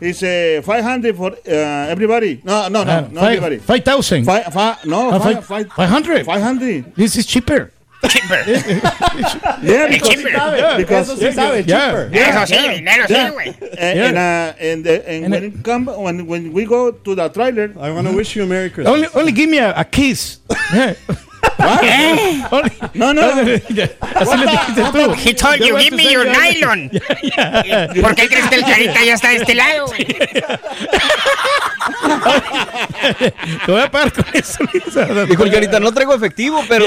It's 0.02 0.23
uh, 0.23 0.61
500 0.66 1.16
for 1.16 1.30
uh, 1.30 1.92
everybody. 1.94 2.40
No, 2.42 2.66
no, 2.68 2.82
no, 2.82 2.90
Uh, 2.90 3.00
not 3.02 3.14
five- 3.23 3.37
everybody. 3.38 3.59
5,000. 3.59 4.25
Fi- 4.25 4.42
fi- 4.50 4.76
no, 4.87 5.11
Uh, 5.12 5.21
fi- 5.21 5.40
five- 5.40 5.68
500. 5.71 6.26
500. 6.26 6.94
This 6.97 7.16
is 7.16 7.25
cheaper. 7.26 7.71
Chipper. 8.02 8.42
Yeah, 9.62 9.87
Eh, 9.87 9.88
because, 9.94 10.09
chipper. 10.11 10.75
because 10.76 11.06
Eso 11.09 11.14
sí 11.23 11.32
sabe, 11.32 11.62
Yeah. 11.64 11.87
cheaper. 11.87 12.11
Yeah, 12.12 12.28
Eso 12.42 12.52
sí, 12.52 12.59
yeah, 12.59 12.75
dinero 12.75 13.04
sí, 13.06 13.14
yeah. 13.14 13.30
güey. 13.30 13.54
and, 13.78 14.00
and, 14.00 14.16
uh, 14.18 14.52
and, 14.59 14.85
the- 14.85 15.02
and 15.09 15.25
And 15.25 15.32
when 15.32 15.44
it- 15.44 15.54
it 15.54 15.62
come 15.62 15.87
when 15.87 16.26
when 16.26 16.52
we 16.52 16.64
go 16.66 16.90
to 16.90 17.14
the 17.14 17.28
trailer, 17.30 17.71
I 17.78 17.92
want 17.94 18.09
to 18.09 18.12
wish 18.16 18.35
you 18.35 18.42
a 18.42 18.47
Merry 18.47 18.71
Christmas. 18.71 18.92
Only, 18.92 19.06
only 19.14 19.30
give 19.30 19.49
me 19.49 19.59
a, 19.59 19.71
a 19.78 19.85
kiss. 19.85 20.38
Yeah. 21.82 22.49
Only- 22.50 22.72
no, 22.94 23.12
no, 23.14 23.22
Así 24.14 24.37
le 24.37 24.46
dijiste 24.50 24.82
tú. 24.92 25.14
He 25.25 25.34
told 25.34 25.58
you, 25.61 25.76
give 25.76 25.96
me 25.96 26.11
your 26.12 26.26
nylon. 26.26 26.90
¿Por 28.02 28.14
qué 28.14 28.28
crees 28.28 28.46
que 28.49 28.54
el 28.56 28.62
carita 28.64 29.04
ya 29.04 29.14
está 29.14 29.30
de 29.30 29.37
este 29.37 29.54
lado, 29.54 29.87
güey? 29.87 30.06
Te 33.66 33.72
voy 33.72 33.80
a 33.80 33.90
pagar 33.90 34.12
con 34.12 34.25
eso. 34.32 34.58
Dijo 35.28 35.44
el 35.44 35.50
carita, 35.50 35.80
no 35.80 35.92
traigo 35.92 36.14
efectivo, 36.14 36.61
pero. 36.68 36.84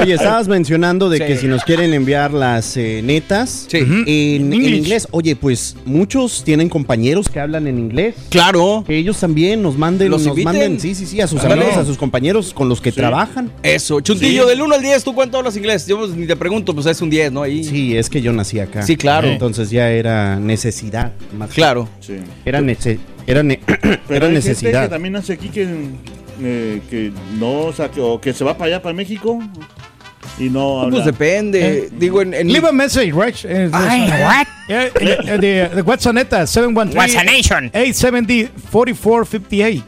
Oye, 0.00 0.14
estabas 0.14 0.48
mencionando 0.48 1.08
de 1.08 1.18
Sí. 1.18 1.24
que 1.24 1.36
si 1.38 1.46
nos 1.48 1.64
quieren 1.64 1.94
enviar 1.94 2.32
las 2.32 2.76
eh, 2.76 3.00
netas 3.02 3.66
Sí. 3.68 3.78
en, 3.78 4.52
en 4.52 4.52
inglés. 4.74 5.08
Oye, 5.10 5.34
pues 5.36 5.76
muchos 5.84 6.44
tienen 6.44 6.68
compañeros 6.68 7.28
que 7.28 7.40
hablan 7.40 7.66
en 7.66 7.78
inglés. 7.78 8.14
Claro. 8.30 8.84
Que 8.86 8.96
ellos 8.96 9.18
también 9.18 9.62
nos 9.62 9.76
manden, 9.78 10.10
Los 10.10 10.20
nos 10.22 10.28
inviten. 10.30 10.44
manden, 10.44 10.80
sí, 10.80 10.94
sí, 10.94 11.06
sí, 11.06 11.20
a 11.20 11.26
sus 11.26 11.42
amigos, 11.44 11.76
a 11.76 11.84
sus 11.84 11.96
compañeros 11.96 12.52
con 12.54 12.68
los 12.68 12.80
que 12.80 12.92
trabajan. 12.92 13.50
Eso, 13.62 14.00
Chuntillo, 14.00 14.46
del 14.46 14.60
1 14.62 14.74
al 14.76 14.82
10, 14.82 15.02
¿tú 15.04 15.14
cuánto 15.14 15.38
hablas 15.38 15.56
inglés? 15.56 15.86
Yo 15.86 15.98
pues, 15.98 16.10
ni 16.10 16.26
te 16.26 16.36
pregunto, 16.36 16.72
pues 16.74 16.86
es 16.86 17.00
un 17.00 17.10
10, 17.10 17.32
¿no? 17.32 17.42
Ahí. 17.42 17.64
Sí, 17.64 17.96
es 17.96 18.08
que 18.08 18.20
yo 18.22 18.32
nací 18.32 18.60
acá. 18.60 18.82
Sí, 18.82 18.96
claro. 18.96 19.26
Entonces 19.28 19.70
ya 19.70 19.90
era 19.90 20.36
necesidad. 20.38 21.12
Más 21.36 21.50
Claro. 21.50 21.88
sí. 22.00 22.18
Era, 22.44 22.60
nece- 22.60 22.98
era, 23.26 23.42
ne- 23.42 23.60
Pero 23.66 23.78
era 23.82 23.92
hay 23.92 24.00
gente 24.00 24.18
que 24.28 24.30
necesidad. 24.30 24.88
también 24.88 25.16
hace 25.16 25.32
aquí 25.32 25.48
que, 25.48 25.66
eh, 26.42 26.80
que 26.88 27.12
no, 27.40 27.60
o 27.62 27.72
sea, 27.72 27.90
que, 27.90 28.00
o 28.00 28.20
que 28.20 28.32
se 28.32 28.44
va 28.44 28.56
para 28.56 28.74
allá, 28.74 28.82
para 28.82 28.94
México, 28.94 29.40
y 30.38 30.44
no 30.50 30.82
habla. 30.82 30.90
Pues 30.92 31.04
depende. 31.06 31.88
Digo, 31.98 32.20
en. 32.22 32.34
en 32.34 32.52
Leave 32.52 32.68
a 32.68 32.72
message, 32.72 33.10
right? 33.12 33.34
Eh, 33.44 33.68
Ay, 33.72 34.02
what? 34.22 34.46
Yeah, 34.68 34.90
the, 34.92 35.38
the, 35.38 35.70
the 35.76 35.82
WhatsApp 35.82 36.14
neta, 36.14 36.46
713 36.46 36.96
What's 36.96 37.16
a 37.16 37.24
nation? 37.24 37.70
870 37.74 38.50
4458. 38.70 39.84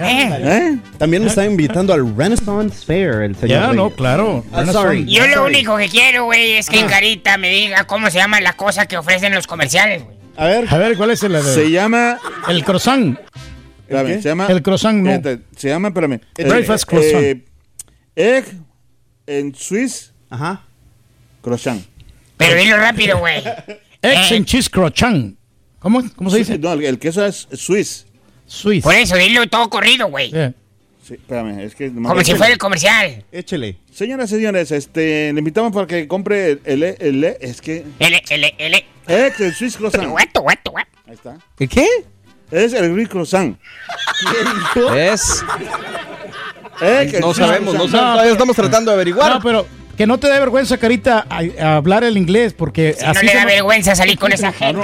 Eh, 0.00 0.30
¿Eh? 0.42 0.78
También 0.98 1.22
nos 1.22 1.32
está 1.32 1.44
invitando 1.44 1.92
al 1.92 2.16
Renaissance 2.16 2.84
Fair 2.86 3.22
el 3.22 3.34
señor. 3.36 3.48
Ya, 3.48 3.60
Reyes. 3.62 3.76
no, 3.76 3.90
claro. 3.90 4.44
Ah, 4.52 4.64
sorry. 4.66 5.04
Yo 5.06 5.26
lo 5.26 5.34
Sorry. 5.34 5.54
único 5.56 5.76
que 5.76 5.88
quiero, 5.88 6.24
güey, 6.24 6.52
es 6.52 6.68
que 6.70 6.80
el 6.80 6.86
carita 6.86 7.36
me 7.36 7.50
diga 7.50 7.84
cómo 7.84 8.10
se 8.10 8.18
llama 8.18 8.40
la 8.40 8.54
cosa 8.54 8.86
que 8.86 8.96
ofrecen 8.96 9.34
los 9.34 9.46
comerciales, 9.46 10.02
güey. 10.04 10.16
A 10.36 10.46
ver, 10.46 10.64
A 10.70 10.78
ver, 10.78 10.96
¿cuál 10.96 11.10
es 11.10 11.22
el, 11.22 11.40
Se 11.42 11.70
llama. 11.70 12.18
el 12.48 12.64
croissant? 12.64 13.18
espérame, 13.82 14.06
qué? 14.06 14.22
se 14.22 14.28
llama. 14.30 14.46
El 14.46 14.62
croissant, 14.62 14.96
no. 15.02 15.20
Se 15.56 15.68
llama, 15.68 15.88
espérame. 15.88 16.20
Breakfast 16.36 16.84
Eh, 16.84 16.86
croissant. 16.86 17.22
eh, 17.24 17.44
egg 18.16 18.44
en 19.26 19.54
Swiss 19.54 20.12
ajá. 20.30 20.62
croissant. 21.42 21.82
Pero 22.38 22.56
dilo 22.58 22.76
rápido, 22.78 23.18
güey. 23.18 23.38
Eggs 24.02 24.30
Eh. 24.30 24.36
and 24.36 24.46
cheese 24.46 24.70
croissant. 24.70 25.36
¿Cómo, 25.78 26.02
¿Cómo 26.16 26.30
se 26.30 26.38
dice? 26.38 26.58
No, 26.58 26.72
el, 26.72 26.84
el 26.84 26.98
queso 26.98 27.24
es 27.24 27.48
Swiss. 27.52 28.06
Swiss. 28.50 28.82
Por 28.82 28.94
eso, 28.94 29.14
dilo 29.16 29.46
todo 29.48 29.70
corrido, 29.70 30.08
güey. 30.08 30.30
Yeah. 30.30 30.52
Sí, 31.06 31.14
espérame, 31.14 31.60
es 31.60 31.74
que. 31.76 31.92
Como 31.92 32.22
si 32.24 32.34
fuera 32.34 32.52
el 32.52 32.58
comercial. 32.58 33.24
Échele. 33.30 33.76
Señoras 33.92 34.30
y 34.32 34.34
señores, 34.36 34.70
este, 34.72 35.32
le 35.32 35.38
invitamos 35.38 35.72
para 35.72 35.86
que 35.86 36.08
compre 36.08 36.58
el, 36.64 36.82
el, 36.82 36.82
el- 37.00 37.24
es 37.40 37.60
que. 37.60 37.84
L, 38.00 38.22
L, 38.28 38.54
L. 38.58 38.86
Egg 39.06 39.34
en 39.38 39.54
Swiss 39.54 39.76
croissant. 39.76 40.06
Guato, 40.08 40.40
guato, 40.42 40.70
guato. 40.72 40.90
Ahí 41.06 41.14
está. 41.14 41.38
¿El 41.58 41.68
qué? 41.68 41.86
Es 42.50 42.72
el 42.72 42.92
Swiss 42.92 43.08
croissant. 43.08 43.56
Es. 44.96 45.44
Egg 46.80 47.14
en 47.14 47.20
No 47.20 47.34
Swiss 47.34 47.46
sabemos, 47.46 47.74
no 47.74 47.80
croissant. 47.80 47.90
sabemos. 47.90 48.12
Todavía 48.14 48.32
estamos 48.32 48.56
tratando 48.56 48.90
de 48.90 48.94
averiguar. 48.94 49.34
No, 49.34 49.40
pero 49.40 49.66
que 49.96 50.06
no 50.06 50.18
te 50.18 50.28
dé 50.28 50.38
vergüenza, 50.38 50.78
Carita, 50.78 51.26
a, 51.28 51.40
a 51.62 51.76
hablar 51.76 52.04
el 52.04 52.16
inglés, 52.16 52.54
porque 52.54 52.94
Si 52.98 53.04
no 53.04 53.10
así 53.10 53.26
le 53.26 53.32
se 53.32 53.36
da 53.38 53.42
no- 53.44 53.48
vergüenza 53.48 53.94
salir 53.94 54.18
con 54.18 54.32
esa 54.32 54.52
gente, 54.52 54.80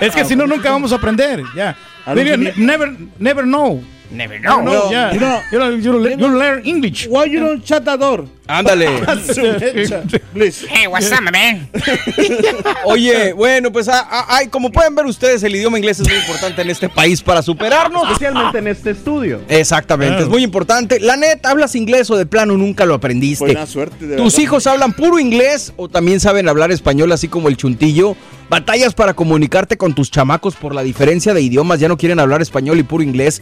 Es 0.00 0.14
que 0.14 0.24
si 0.24 0.36
no, 0.36 0.46
nunca 0.46 0.70
vamos 0.70 0.92
a 0.92 0.96
aprender. 0.96 1.42
Ya. 1.54 1.76
Give 2.14 2.52
never, 2.56 2.92
never 3.18 3.44
know. 3.44 3.82
Never 4.10 4.38
know. 4.38 4.60
No, 4.62 4.90
No, 4.90 5.12
you 5.12 5.18
know- 5.18 5.40
You 5.50 5.76
you 5.78 5.98
learn- 5.98 6.18
you 6.20 6.28
learn 6.28 6.62
English. 6.66 7.06
Why 7.08 7.24
you 7.26 7.40
don't 7.40 7.64
shut 7.64 7.84
the 7.84 7.96
door? 7.96 8.26
Ándale. 8.46 8.86
Please. 10.34 10.66
Hey, 10.68 10.86
what's 10.86 11.10
up, 11.10 11.22
man? 11.32 11.68
Oye, 12.84 13.32
bueno, 13.32 13.72
pues 13.72 13.88
ah, 13.88 14.06
ah, 14.10 14.26
ay, 14.28 14.48
como 14.48 14.70
pueden 14.70 14.94
ver 14.94 15.06
ustedes, 15.06 15.42
el 15.42 15.54
idioma 15.56 15.78
inglés 15.78 16.00
es 16.00 16.08
muy 16.08 16.18
importante 16.18 16.62
en 16.62 16.70
este 16.70 16.88
país 16.88 17.22
para 17.22 17.42
superarnos. 17.42 18.02
Especialmente 18.04 18.58
en 18.58 18.68
este 18.68 18.90
estudio. 18.90 19.40
Exactamente, 19.48 20.22
es 20.22 20.28
muy 20.28 20.42
importante. 20.42 21.00
La 21.00 21.16
neta, 21.16 21.50
¿hablas 21.50 21.74
inglés 21.74 22.10
o 22.10 22.16
de 22.16 22.26
plano 22.26 22.56
nunca 22.56 22.84
lo 22.84 22.94
aprendiste? 22.94 23.44
Buena 23.44 23.66
suerte, 23.66 24.06
de 24.06 24.16
¿Tus 24.16 24.32
verdad. 24.34 24.42
hijos 24.42 24.66
hablan 24.66 24.92
puro 24.92 25.18
inglés 25.18 25.72
o 25.76 25.88
también 25.88 26.20
saben 26.20 26.48
hablar 26.48 26.70
español 26.70 27.10
así 27.12 27.28
como 27.28 27.48
el 27.48 27.56
chuntillo? 27.56 28.16
Batallas 28.50 28.94
para 28.94 29.14
comunicarte 29.14 29.78
con 29.78 29.94
tus 29.94 30.10
chamacos 30.10 30.54
por 30.54 30.74
la 30.74 30.82
diferencia 30.82 31.32
de 31.32 31.40
idiomas, 31.40 31.80
ya 31.80 31.88
no 31.88 31.96
quieren 31.96 32.20
hablar 32.20 32.42
español 32.42 32.78
y 32.78 32.82
puro 32.82 33.02
inglés. 33.02 33.40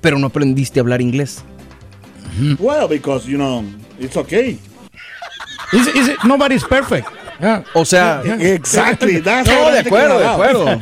pero 0.00 0.18
no 0.18 0.28
aprendiste 0.28 0.80
a 0.80 0.82
hablar 0.82 1.02
inglés? 1.02 1.42
Well, 2.58 2.88
because, 2.88 3.28
you 3.28 3.36
know, 3.36 3.62
it's 4.00 4.16
okay. 4.16 4.58
Is 5.72 5.86
is 5.94 6.08
it- 6.08 6.24
nobody's 6.24 6.64
perfect. 6.64 7.08
Yeah. 7.42 7.64
O 7.74 7.84
sea, 7.84 8.22
Exactly. 8.40 9.20
That's 9.20 9.48
No, 9.50 9.70
de 9.72 9.80
acuerdo, 9.80 10.18
de 10.20 10.26
acuerdo. 10.26 10.80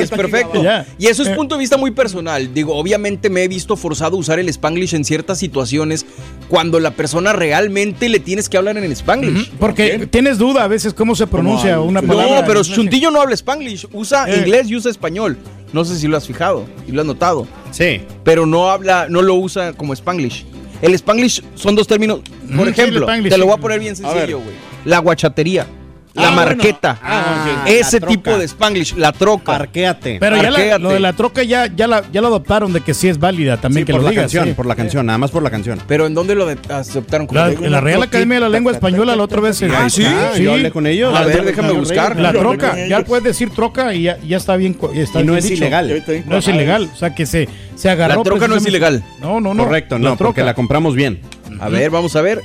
Es 0.00 0.10
perfecto. 0.10 0.62
Y 0.98 1.06
eso 1.06 1.22
es 1.22 1.28
punto 1.30 1.56
de 1.56 1.58
vista 1.58 1.76
muy 1.76 1.90
personal. 1.90 2.54
Digo, 2.54 2.74
obviamente 2.76 3.28
me 3.30 3.42
he 3.44 3.48
visto 3.48 3.76
forzado 3.76 4.16
a 4.16 4.20
usar 4.20 4.38
el 4.38 4.48
spanglish 4.48 4.94
en 4.94 5.04
ciertas 5.04 5.38
situaciones 5.38 6.06
cuando 6.48 6.78
la 6.80 6.92
persona 6.92 7.32
realmente 7.32 8.08
le 8.08 8.20
tienes 8.20 8.48
que 8.48 8.56
hablar 8.56 8.78
en 8.78 8.90
spanglish. 8.92 9.50
Porque 9.58 10.06
tienes 10.10 10.38
duda 10.38 10.64
a 10.64 10.68
veces 10.68 10.94
cómo 10.94 11.16
se 11.16 11.26
pronuncia 11.26 11.80
una 11.80 12.00
al- 12.00 12.06
palabra. 12.06 12.40
No, 12.42 12.46
pero. 12.46 12.62
Chuntillo 12.62 13.10
no 13.10 13.20
habla 13.20 13.34
spanglish, 13.34 13.86
usa 13.92 14.28
Eh. 14.28 14.36
inglés 14.38 14.68
y 14.70 14.76
usa 14.76 14.90
español. 14.90 15.36
No 15.72 15.84
sé 15.84 15.98
si 15.98 16.06
lo 16.08 16.16
has 16.16 16.26
fijado 16.26 16.64
y 16.86 16.92
lo 16.92 17.00
has 17.00 17.06
notado. 17.06 17.46
Sí. 17.72 18.00
pero 18.24 18.46
no 18.46 18.70
habla, 18.70 19.06
no 19.10 19.20
lo 19.22 19.34
usa 19.34 19.72
como 19.72 19.92
Spanglish. 19.94 20.44
El 20.80 20.94
Spanglish 20.94 21.42
son 21.54 21.74
dos 21.74 21.86
términos. 21.86 22.20
Por 22.20 22.30
Mm, 22.50 22.64
sí, 22.64 22.70
ejemplo, 22.70 22.98
el 22.98 23.02
Spanglish, 23.04 23.32
te 23.32 23.38
lo 23.38 23.44
sí. 23.44 23.48
voy 23.48 23.58
a 23.58 23.60
poner 23.60 23.80
bien 23.80 23.96
sencillo, 23.96 24.38
güey. 24.40 24.54
La 24.84 24.98
guachatería, 25.00 25.66
la 26.14 26.22
Ah, 26.22 26.34
bueno. 26.34 26.36
marqueta, 26.36 26.98
Ah, 27.02 27.62
ok. 27.64 27.68
ese 27.70 28.00
tipo 28.00 28.36
de 28.38 28.44
Spanglish, 28.46 28.94
la 28.96 29.12
troca. 29.12 29.44
Parquéate. 29.58 30.18
Pero 30.18 30.36
ya 30.36 30.50
la- 30.50 30.78
lo 30.78 30.90
de 30.90 31.00
la 31.00 31.12
troca 31.12 31.42
ya, 31.42 31.66
ya, 31.66 31.86
la, 31.86 32.02
ya 32.12 32.20
lo 32.20 32.26
adoptaron 32.28 32.72
de 32.72 32.80
que 32.80 32.94
sí 32.94 33.08
es 33.08 33.18
válida 33.18 33.56
también 33.58 33.82
Sí, 33.82 33.86
que 33.86 33.92
por 33.92 34.00
lo 34.00 34.04
la 34.06 34.10
digas. 34.10 34.22
canción, 34.24 34.46
sí. 34.48 34.52
por 34.54 34.66
la 34.66 34.74
canción, 34.74 35.06
nada 35.06 35.18
más 35.18 35.30
por 35.30 35.42
la 35.42 35.50
canción. 35.50 35.78
Pero 35.86 36.06
¿en 36.06 36.14
dónde 36.14 36.34
lo 36.34 36.48
aceptaron? 36.70 37.26
como 37.26 37.38
La, 37.40 37.50
en 37.52 37.70
la 37.70 37.80
Real 37.80 38.02
Academia 38.02 38.36
de 38.36 38.40
la 38.40 38.48
Lengua 38.48 38.72
Española 38.72 39.14
la 39.16 39.22
otra 39.22 39.40
vez. 39.40 39.62
Ah, 39.62 39.88
sí, 39.90 40.04
yo 40.42 40.52
hablé 40.52 40.70
con 40.70 40.86
ellos. 40.86 41.14
A 41.14 41.24
ver, 41.24 41.44
déjame 41.44 41.72
buscar. 41.72 42.18
La 42.18 42.32
troca, 42.32 42.86
ya 42.86 43.04
puedes 43.04 43.24
decir 43.24 43.50
troca 43.50 43.94
y 43.94 44.02
ya, 44.04 44.18
ya 44.26 44.36
está 44.36 44.56
bien. 44.56 44.76
Está 44.94 45.20
Y 45.20 45.24
no 45.24 45.32
bien 45.32 45.38
es 45.38 45.44
dicho. 45.44 45.56
ilegal. 45.56 46.02
No 46.26 46.36
es 46.38 46.48
ilegal, 46.48 46.90
o 46.92 46.96
sea 46.96 47.14
que 47.14 47.26
se, 47.26 47.48
se 47.74 47.90
agarró. 47.90 48.16
La 48.16 48.22
troca 48.22 48.48
no 48.48 48.56
es 48.56 48.66
ilegal. 48.66 49.02
No, 49.20 49.40
no, 49.40 49.54
no. 49.54 49.64
Correcto, 49.64 49.98
no, 49.98 50.16
porque 50.16 50.42
la 50.42 50.54
compramos 50.54 50.94
bien. 50.94 51.20
A 51.60 51.68
ver, 51.68 51.90
vamos 51.90 52.14
a 52.16 52.22
ver. 52.22 52.42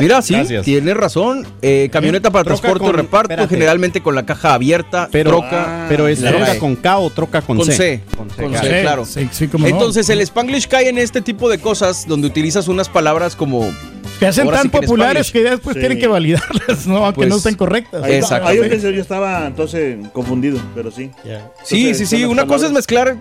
Mira, 0.00 0.22
sí, 0.22 0.34
Gracias. 0.34 0.64
tienes 0.64 0.96
razón. 0.96 1.46
Eh, 1.62 1.88
camioneta 1.92 2.30
para 2.30 2.44
Troca 2.44 2.60
transporte 2.60 2.84
o 2.84 2.86
con- 2.88 2.96
reparto, 2.96 3.32
espérate. 3.32 3.54
generalmente 3.54 4.00
con 4.02 4.14
la 4.14 4.24
caja 4.26 4.54
abierta, 4.54 5.08
Pero, 5.12 5.30
troca. 5.30 5.86
pero 5.88 6.08
es 6.08 6.20
la 6.20 6.30
troca 6.30 6.58
con 6.58 6.76
K 6.76 6.98
o 6.98 7.10
troca 7.10 7.42
con, 7.42 7.56
Con 7.58 7.66
C. 7.66 7.72
C. 7.72 8.00
Con 8.16 8.30
C, 8.30 8.36
Con 8.42 8.50
claro. 8.52 8.66
C, 8.68 8.82
claro. 8.82 9.04
Sí, 9.04 9.28
sí, 9.32 9.48
cómo 9.48 9.66
no. 9.66 9.72
Entonces 9.74 10.08
el 10.08 10.20
Spanglish 10.20 10.66
cae 10.68 10.88
en 10.88 10.98
este 10.98 11.20
tipo 11.20 11.48
de 11.48 11.58
cosas 11.58 12.06
donde 12.06 12.26
utilizas 12.26 12.68
unas 12.68 12.88
palabras 12.88 13.36
como 13.36 13.70
que 14.18 14.26
hacen 14.26 14.44
ahora 14.44 14.58
tan 14.58 14.66
sí 14.66 14.70
que 14.70 14.76
en 14.78 14.82
populares 14.82 15.26
Spanglish. 15.28 15.32
que 15.32 15.42
ya 15.44 15.50
después 15.56 15.74
Sí. 15.74 15.80
tienen 15.80 15.98
que 15.98 16.06
validarlas, 16.06 16.86
¿no? 16.86 16.98
Aunque 17.04 17.16
Pues, 17.16 17.28
no 17.28 17.36
estén 17.36 17.54
correctas. 17.54 18.02
Ahí, 18.02 18.14
Exacto. 18.14 18.48
ahí 18.48 18.58
yo 18.58 18.88
estaba 19.02 19.46
entonces 19.46 19.96
confundido, 20.12 20.58
pero 20.74 20.90
sí. 20.90 21.10
Sí, 21.64 21.86
Entonces, 21.88 21.96
sí, 21.98 22.04
son 22.06 22.06
sí. 22.06 22.20
las 22.22 22.30
Una 22.30 22.42
cosa 22.42 22.66
es 22.66 22.72
palabras. 22.72 22.72
mezclar 22.72 23.16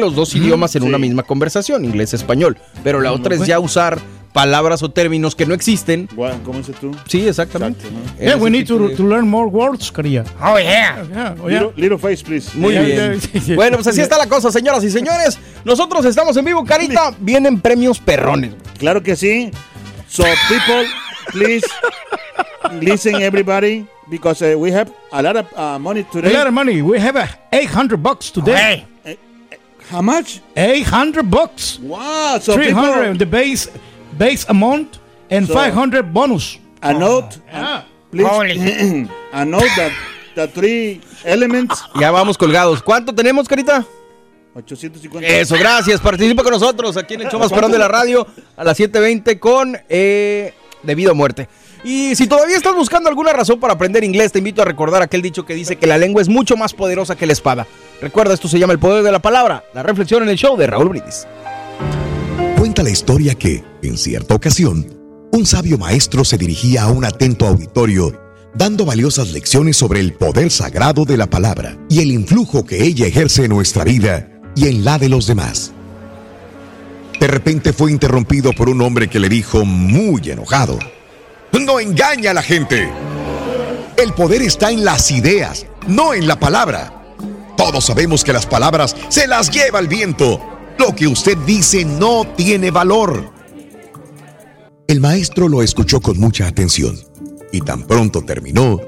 los 0.00 0.14
dos 0.14 0.34
idiomas 0.34 0.74
en 0.76 0.82
sí. 0.82 0.88
una 0.88 0.96
misma 0.98 1.24
conversación, 1.24 1.84
inglés-español. 1.84 2.56
Pero 2.82 3.00
la 3.00 3.12
otra 3.12 3.34
es 3.34 3.44
ya 3.46 3.58
usar 3.58 3.98
palabras 4.34 4.82
o 4.82 4.90
términos 4.90 5.36
que 5.36 5.46
no 5.46 5.54
existen. 5.54 6.08
¿Cómo 6.44 6.58
dices 6.58 6.76
tú? 6.80 6.90
Sí, 7.06 7.26
exactamente. 7.26 7.86
Exacto, 7.86 8.12
¿no? 8.18 8.26
Yeah, 8.26 8.36
we 8.36 8.50
need 8.50 8.66
to, 8.66 8.90
to 8.96 9.04
learn 9.04 9.28
more 9.28 9.48
words, 9.48 9.92
Caría. 9.92 10.24
Oh, 10.42 10.58
yeah. 10.58 11.04
Yeah, 11.08 11.36
oh, 11.40 11.48
yeah. 11.48 11.60
Little, 11.60 11.72
little 11.76 11.98
face, 11.98 12.22
please. 12.22 12.50
Muy 12.54 12.76
bien. 12.76 13.20
Bueno, 13.54 13.76
pues 13.76 13.86
así 13.86 14.00
está 14.00 14.18
la 14.18 14.26
cosa, 14.26 14.50
señoras 14.50 14.82
y 14.82 14.90
señores. 14.90 15.38
Nosotros 15.64 16.04
estamos 16.04 16.36
en 16.36 16.44
vivo, 16.44 16.64
Carita. 16.64 17.14
Vienen 17.20 17.60
premios 17.60 18.00
perrones. 18.00 18.54
Claro 18.76 19.00
que 19.02 19.14
sí. 19.14 19.52
So, 20.08 20.24
people, 20.48 20.84
please 21.30 21.64
listen, 22.80 23.22
everybody, 23.22 23.86
because 24.10 24.42
uh, 24.42 24.58
we 24.58 24.72
have 24.72 24.90
a 25.12 25.22
lot 25.22 25.36
of 25.36 25.46
uh, 25.56 25.78
money 25.78 26.00
A 26.00 26.10
today. 26.12 26.32
lot 26.32 26.48
of 26.48 26.52
money. 26.52 26.82
We 26.82 26.98
have 26.98 27.16
a 27.16 27.28
800 27.52 28.02
bucks 28.02 28.32
today. 28.32 28.84
Hey. 29.04 29.18
How 29.90 30.02
much? 30.02 30.40
800 30.56 31.30
bucks. 31.30 31.78
Wow. 31.78 32.38
So, 32.40 32.54
300 32.54 33.02
people, 33.02 33.18
the 33.18 33.26
base 33.26 33.68
base 34.16 34.44
amount 34.48 34.96
and 35.30 35.46
So- 35.46 35.54
500 35.54 36.12
bonus. 36.12 36.58
a 36.80 36.92
note, 36.92 37.36
Ah. 37.52 37.84
please. 38.10 38.28
Holy. 38.28 39.08
a 39.32 39.44
note 39.44 39.66
that 39.76 39.92
the 40.34 40.48
three 40.48 41.00
elements. 41.24 41.82
Ya 41.98 42.10
vamos 42.10 42.36
colgados. 42.36 42.82
¿Cuánto 42.82 43.14
tenemos, 43.14 43.48
Carita? 43.48 43.84
850. 44.54 45.26
Eso, 45.28 45.56
gracias. 45.58 46.00
Participa 46.00 46.42
con 46.42 46.52
nosotros 46.52 46.96
aquí 46.96 47.14
en 47.14 47.22
el 47.22 47.28
show 47.28 47.40
más 47.40 47.50
de 47.50 47.78
la 47.78 47.88
radio 47.88 48.26
a 48.56 48.62
las 48.64 48.78
7.20 48.78 49.38
con 49.40 49.76
eh, 49.88 50.54
Debido 50.82 51.10
a 51.10 51.14
Muerte. 51.14 51.48
Y 51.82 52.14
si 52.14 52.26
todavía 52.26 52.56
estás 52.56 52.74
buscando 52.74 53.08
alguna 53.10 53.32
razón 53.32 53.58
para 53.60 53.74
aprender 53.74 54.04
inglés, 54.04 54.32
te 54.32 54.38
invito 54.38 54.62
a 54.62 54.64
recordar 54.64 55.02
aquel 55.02 55.22
dicho 55.22 55.44
que 55.44 55.54
dice 55.54 55.76
que 55.76 55.86
la 55.86 55.98
lengua 55.98 56.22
es 56.22 56.28
mucho 56.28 56.56
más 56.56 56.72
poderosa 56.72 57.16
que 57.16 57.26
la 57.26 57.32
espada. 57.32 57.66
Recuerda, 58.00 58.32
esto 58.32 58.48
se 58.48 58.58
llama 58.58 58.72
el 58.72 58.78
poder 58.78 59.02
de 59.02 59.12
la 59.12 59.18
palabra. 59.18 59.64
La 59.74 59.82
reflexión 59.82 60.22
en 60.22 60.28
el 60.28 60.36
show 60.36 60.56
de 60.56 60.66
Raúl 60.66 60.88
Brindis. 60.88 61.26
Cuenta 62.64 62.82
la 62.82 62.88
historia 62.88 63.34
que, 63.34 63.62
en 63.82 63.98
cierta 63.98 64.34
ocasión, 64.34 64.86
un 65.32 65.44
sabio 65.44 65.76
maestro 65.76 66.24
se 66.24 66.38
dirigía 66.38 66.84
a 66.84 66.90
un 66.90 67.04
atento 67.04 67.46
auditorio 67.46 68.18
dando 68.54 68.86
valiosas 68.86 69.32
lecciones 69.32 69.76
sobre 69.76 70.00
el 70.00 70.14
poder 70.14 70.50
sagrado 70.50 71.04
de 71.04 71.18
la 71.18 71.26
palabra 71.26 71.76
y 71.90 72.00
el 72.00 72.10
influjo 72.10 72.64
que 72.64 72.82
ella 72.82 73.06
ejerce 73.06 73.44
en 73.44 73.50
nuestra 73.50 73.84
vida 73.84 74.30
y 74.56 74.68
en 74.68 74.82
la 74.82 74.98
de 74.98 75.10
los 75.10 75.26
demás. 75.26 75.72
De 77.20 77.26
repente 77.26 77.74
fue 77.74 77.92
interrumpido 77.92 78.54
por 78.54 78.70
un 78.70 78.80
hombre 78.80 79.10
que 79.10 79.20
le 79.20 79.28
dijo 79.28 79.66
muy 79.66 80.30
enojado, 80.30 80.78
No 81.52 81.80
engaña 81.80 82.30
a 82.30 82.34
la 82.34 82.42
gente. 82.42 82.88
El 83.98 84.14
poder 84.14 84.40
está 84.40 84.70
en 84.70 84.86
las 84.86 85.10
ideas, 85.10 85.66
no 85.86 86.14
en 86.14 86.26
la 86.26 86.40
palabra. 86.40 87.04
Todos 87.58 87.84
sabemos 87.84 88.24
que 88.24 88.32
las 88.32 88.46
palabras 88.46 88.96
se 89.10 89.26
las 89.26 89.50
lleva 89.50 89.80
el 89.80 89.88
viento. 89.88 90.53
Lo 90.78 90.94
que 90.94 91.06
usted 91.06 91.36
dice 91.38 91.84
no 91.84 92.26
tiene 92.36 92.70
valor. 92.70 93.32
El 94.86 95.00
maestro 95.00 95.48
lo 95.48 95.62
escuchó 95.62 96.00
con 96.00 96.18
mucha 96.18 96.46
atención 96.46 96.98
y 97.52 97.60
tan 97.60 97.84
pronto 97.84 98.22
terminó, 98.22 98.80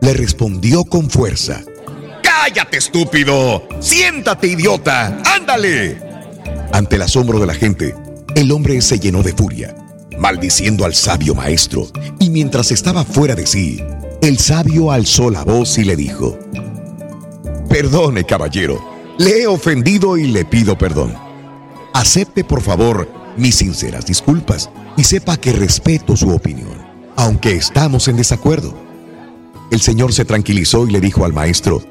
le 0.00 0.14
respondió 0.14 0.84
con 0.84 1.10
fuerza. 1.10 1.62
¡Cállate, 2.22 2.78
estúpido! 2.78 3.66
¡Siéntate, 3.80 4.46
idiota! 4.46 5.20
¡Ándale! 5.24 6.00
Ante 6.72 6.96
el 6.96 7.02
asombro 7.02 7.40
de 7.40 7.46
la 7.46 7.54
gente, 7.54 7.94
el 8.34 8.52
hombre 8.52 8.80
se 8.80 8.98
llenó 8.98 9.22
de 9.22 9.32
furia, 9.32 9.74
maldiciendo 10.18 10.84
al 10.84 10.94
sabio 10.94 11.34
maestro, 11.34 11.88
y 12.20 12.30
mientras 12.30 12.70
estaba 12.70 13.04
fuera 13.04 13.34
de 13.34 13.46
sí, 13.46 13.82
el 14.22 14.38
sabio 14.38 14.90
alzó 14.92 15.30
la 15.30 15.44
voz 15.44 15.76
y 15.78 15.84
le 15.84 15.96
dijo, 15.96 16.38
Perdone, 17.68 18.24
caballero, 18.24 18.82
le 19.18 19.42
he 19.42 19.46
ofendido 19.46 20.16
y 20.16 20.28
le 20.28 20.44
pido 20.44 20.78
perdón. 20.78 21.23
Acepte, 21.94 22.42
por 22.42 22.60
favor, 22.60 23.08
mis 23.36 23.54
sinceras 23.54 24.04
disculpas 24.04 24.68
y 24.96 25.04
sepa 25.04 25.36
que 25.36 25.52
respeto 25.52 26.16
su 26.16 26.28
opinión, 26.30 26.76
aunque 27.14 27.52
estamos 27.54 28.08
en 28.08 28.16
desacuerdo. 28.16 28.74
El 29.70 29.80
señor 29.80 30.12
se 30.12 30.24
tranquilizó 30.24 30.88
y 30.88 30.90
le 30.90 31.00
dijo 31.00 31.24
al 31.24 31.32
maestro, 31.32 31.82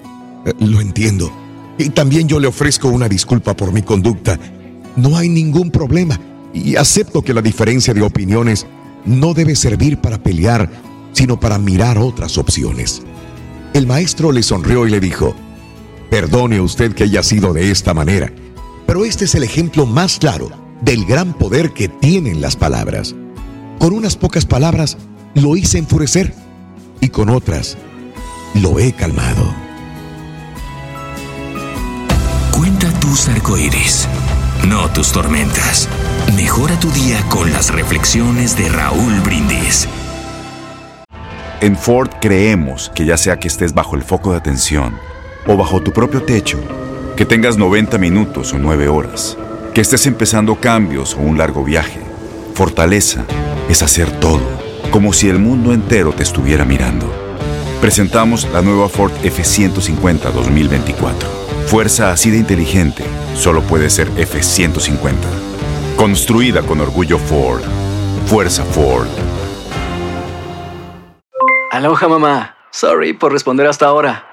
"Eh, 0.46 0.52
lo 0.60 0.82
entiendo, 0.82 1.32
y 1.78 1.90
también 1.90 2.28
yo 2.28 2.42
le 2.42 2.48
ofrezco 2.48 2.90
una 2.90 3.08
disculpa 3.08 3.56
por 3.56 3.72
mi 3.72 3.82
conducta. 3.82 4.38
No 4.98 5.16
hay 5.16 5.30
ningún 5.30 5.72
problema 5.72 6.20
y 6.54 6.76
acepto 6.76 7.22
que 7.22 7.34
la 7.34 7.42
diferencia 7.42 7.94
de 7.94 8.02
opiniones 8.02 8.68
no 9.06 9.34
debe 9.34 9.56
servir 9.56 10.00
para 10.00 10.22
pelear, 10.22 10.70
sino 11.14 11.40
para 11.40 11.58
mirar 11.58 11.98
otras 11.98 12.38
opciones. 12.38 13.02
El 13.74 13.88
maestro 13.88 14.34
le 14.34 14.44
sonrió 14.44 14.86
y 14.86 14.92
le 14.92 15.00
dijo, 15.00 15.34
Perdone 16.10 16.60
usted 16.60 16.94
que 16.94 17.06
haya 17.06 17.24
sido 17.24 17.54
de 17.54 17.72
esta 17.72 17.94
manera, 17.94 18.32
pero 18.86 19.06
este 19.06 19.26
es 19.26 19.36
el 19.36 19.44
ejemplo 19.44 19.86
más 19.86 20.20
claro 20.20 20.50
del 20.82 21.06
gran 21.06 21.34
poder 21.34 21.72
que 21.74 21.88
tienen 21.88 22.42
las 22.42 22.56
palabras. 22.56 23.16
Con 23.80 23.94
unas 23.94 24.16
pocas 24.16 24.46
palabras 24.46 24.98
lo 25.34 25.56
hice 25.56 25.78
enfurecer 25.78 26.34
y 27.02 27.10
con 27.10 27.30
otras 27.30 27.78
lo 28.54 28.80
he 28.80 28.94
calmado. 28.94 29.54
Cuenta 32.52 32.92
tus 33.00 33.28
arcoíris, 33.28 34.08
no 34.68 34.90
tus 34.92 35.12
tormentas. 35.12 35.90
Mejora 36.36 36.80
tu 36.80 36.90
día 36.92 37.22
con 37.30 37.52
las 37.52 37.74
reflexiones 37.74 38.56
de 38.58 38.70
Raúl 38.70 39.20
Brindis. 39.22 39.88
En 41.62 41.78
Ford 41.78 42.10
creemos 42.22 42.92
que 42.94 43.06
ya 43.06 43.18
sea 43.18 43.40
que 43.40 43.48
estés 43.48 43.74
bajo 43.74 43.96
el 43.96 44.04
foco 44.04 44.32
de 44.32 44.38
atención 44.38 44.98
o 45.48 45.56
bajo 45.58 45.82
tu 45.82 45.92
propio 45.92 46.24
techo, 46.24 46.60
que 47.16 47.26
tengas 47.26 47.58
90 47.58 47.98
minutos 48.00 48.54
o 48.54 48.58
9 48.58 48.88
horas, 48.88 49.38
que 49.74 49.82
estés 49.82 50.08
empezando 50.08 50.56
cambios 50.56 51.14
o 51.14 51.20
un 51.20 51.38
largo 51.38 51.64
viaje, 51.64 52.00
fortaleza 52.56 53.26
es 53.70 53.84
hacer 53.84 54.10
todo, 54.20 54.42
como 54.92 55.14
si 55.14 55.30
el 55.30 55.38
mundo 55.38 55.74
entero 55.74 56.12
te 56.12 56.24
estuviera 56.24 56.66
mirando. 56.66 57.06
Presentamos 57.82 58.48
la 58.52 58.62
nueva 58.62 58.90
Ford 58.90 59.12
F150 59.24 60.32
2024. 60.32 61.30
Fuerza 61.68 62.12
así 62.12 62.32
de 62.32 62.38
inteligente 62.38 63.04
solo 63.36 63.62
puede 63.62 63.90
ser 63.90 64.10
F150. 64.12 65.14
Construida 65.96 66.64
con 66.64 66.82
orgullo 66.82 67.20
Ford. 67.20 67.62
Fuerza 68.26 68.64
Ford. 68.64 69.08
Aloha 71.72 72.08
mamá. 72.08 72.56
Sorry 72.72 73.14
por 73.14 73.32
responder 73.32 73.68
hasta 73.68 73.86
ahora. 73.86 74.33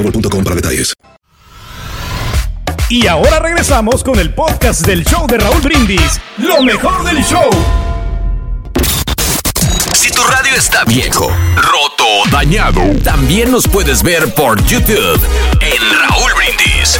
boostmobile.com 0.01 0.43
para 0.43 0.55
detalles. 0.55 0.93
Y 2.89 3.07
ahora 3.07 3.39
regresamos 3.39 4.03
con 4.03 4.19
el 4.19 4.33
podcast 4.33 4.85
del 4.85 5.05
show 5.05 5.25
de 5.25 5.37
Raúl 5.37 5.61
Brindis. 5.61 6.19
Lo 6.37 6.61
mejor 6.61 7.05
del 7.05 7.23
show. 7.23 7.49
Si 9.95 10.11
tu 10.11 10.21
radio 10.23 10.53
está 10.57 10.83
viejo, 10.83 11.31
roto 11.55 12.03
o 12.03 12.27
dañado, 12.29 12.81
también 13.03 13.49
nos 13.51 13.67
puedes 13.67 14.03
ver 14.03 14.33
por 14.33 14.61
YouTube 14.65 15.21
en 15.61 16.09
Raúl 16.09 16.31
Brindis. 16.35 16.99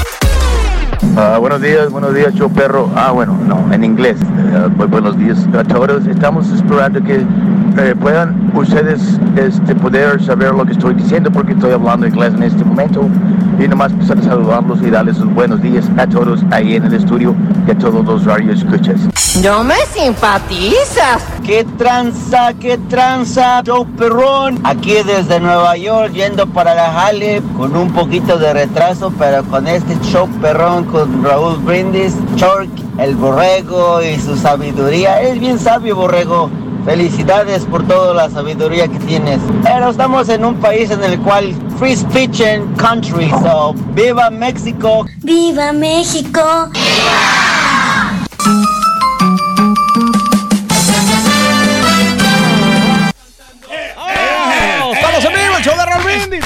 Ah, 1.18 1.38
buenos 1.40 1.62
días, 1.62 1.92
buenos 1.92 2.14
días, 2.14 2.34
show 2.36 2.50
perro. 2.50 2.90
Ah, 2.96 3.12
bueno, 3.12 3.38
no, 3.46 3.72
en 3.74 3.84
inglés. 3.84 4.18
Muy 4.78 4.88
buenos 4.88 5.18
días 5.18 5.46
a 5.54 5.64
todos. 5.64 6.06
Estamos 6.08 6.50
esperando 6.52 7.04
que 7.04 7.26
eh, 7.78 7.96
puedan 8.00 8.50
ustedes 8.56 9.20
este, 9.36 9.76
poder 9.76 10.24
saber 10.24 10.54
lo 10.54 10.66
que 10.66 10.72
estoy 10.72 10.94
diciendo 10.94 11.30
porque 11.30 11.52
estoy 11.52 11.74
hablando 11.74 12.08
inglés 12.08 12.34
en 12.34 12.44
este 12.44 12.64
momento. 12.64 13.10
Y 13.60 13.68
nomás 13.68 13.92
empezar 13.92 14.20
a 14.20 14.24
saludarlos 14.24 14.82
y 14.82 14.90
darles 14.90 15.18
sus 15.18 15.32
buenos 15.34 15.62
días 15.62 15.86
a 15.98 16.08
todos 16.08 16.44
ahí 16.50 16.76
en 16.76 16.86
el 16.86 16.94
estudio 16.94 17.36
y 17.68 17.72
a 17.72 17.78
todos 17.78 18.06
los 18.06 18.24
radio 18.26 18.54
escuchas. 18.54 19.02
No 19.44 19.64
me 19.64 19.76
simpatizas. 19.94 21.24
¿Qué 21.46 21.66
tranza, 21.78 22.54
qué 22.60 22.78
tranza, 22.78 23.64
show 23.64 23.88
perrón? 23.98 24.60
Aquí 24.64 24.94
desde 25.06 25.40
Nueva 25.40 25.76
York, 25.76 26.12
yendo 26.14 26.46
para 26.48 26.76
la 26.76 26.92
Jale, 26.92 27.42
con 27.58 27.76
un 27.76 27.92
poquito 27.92 28.38
de 28.38 28.54
retraso, 28.54 29.12
pero 29.18 29.44
con 29.46 29.68
este 29.68 29.98
show 30.02 30.30
perrón 30.42 30.84
con 30.86 31.01
Raúl 31.24 31.58
Brindis, 31.58 32.14
Chork, 32.36 32.70
el 33.00 33.16
borrego 33.16 34.02
y 34.02 34.20
su 34.20 34.36
sabiduría. 34.36 35.22
Es 35.22 35.40
bien 35.40 35.58
sabio, 35.60 35.96
borrego. 35.96 36.50
Felicidades 36.86 37.64
por 37.66 37.88
toda 37.88 38.14
la 38.14 38.30
sabiduría 38.30 38.88
que 38.88 39.00
tienes. 39.00 39.40
Pero 39.64 39.90
estamos 39.90 40.30
en 40.30 40.44
un 40.46 40.56
país 40.56 40.90
en 40.92 41.04
el 41.04 41.20
cual 41.20 41.54
free 41.78 41.96
speech 41.96 42.42
and 42.42 42.76
country, 42.78 43.30
so 43.42 43.74
viva 43.94 44.30
México. 44.30 45.06
¡Viva 45.24 45.72
México! 45.74 46.70
Estamos 54.94 55.26
en 55.26 55.34
vivo, 55.34 55.58
el 55.58 55.64
show 55.64 55.76
de 55.78 55.86
Raúl 55.86 56.04
Brindis. 56.04 56.46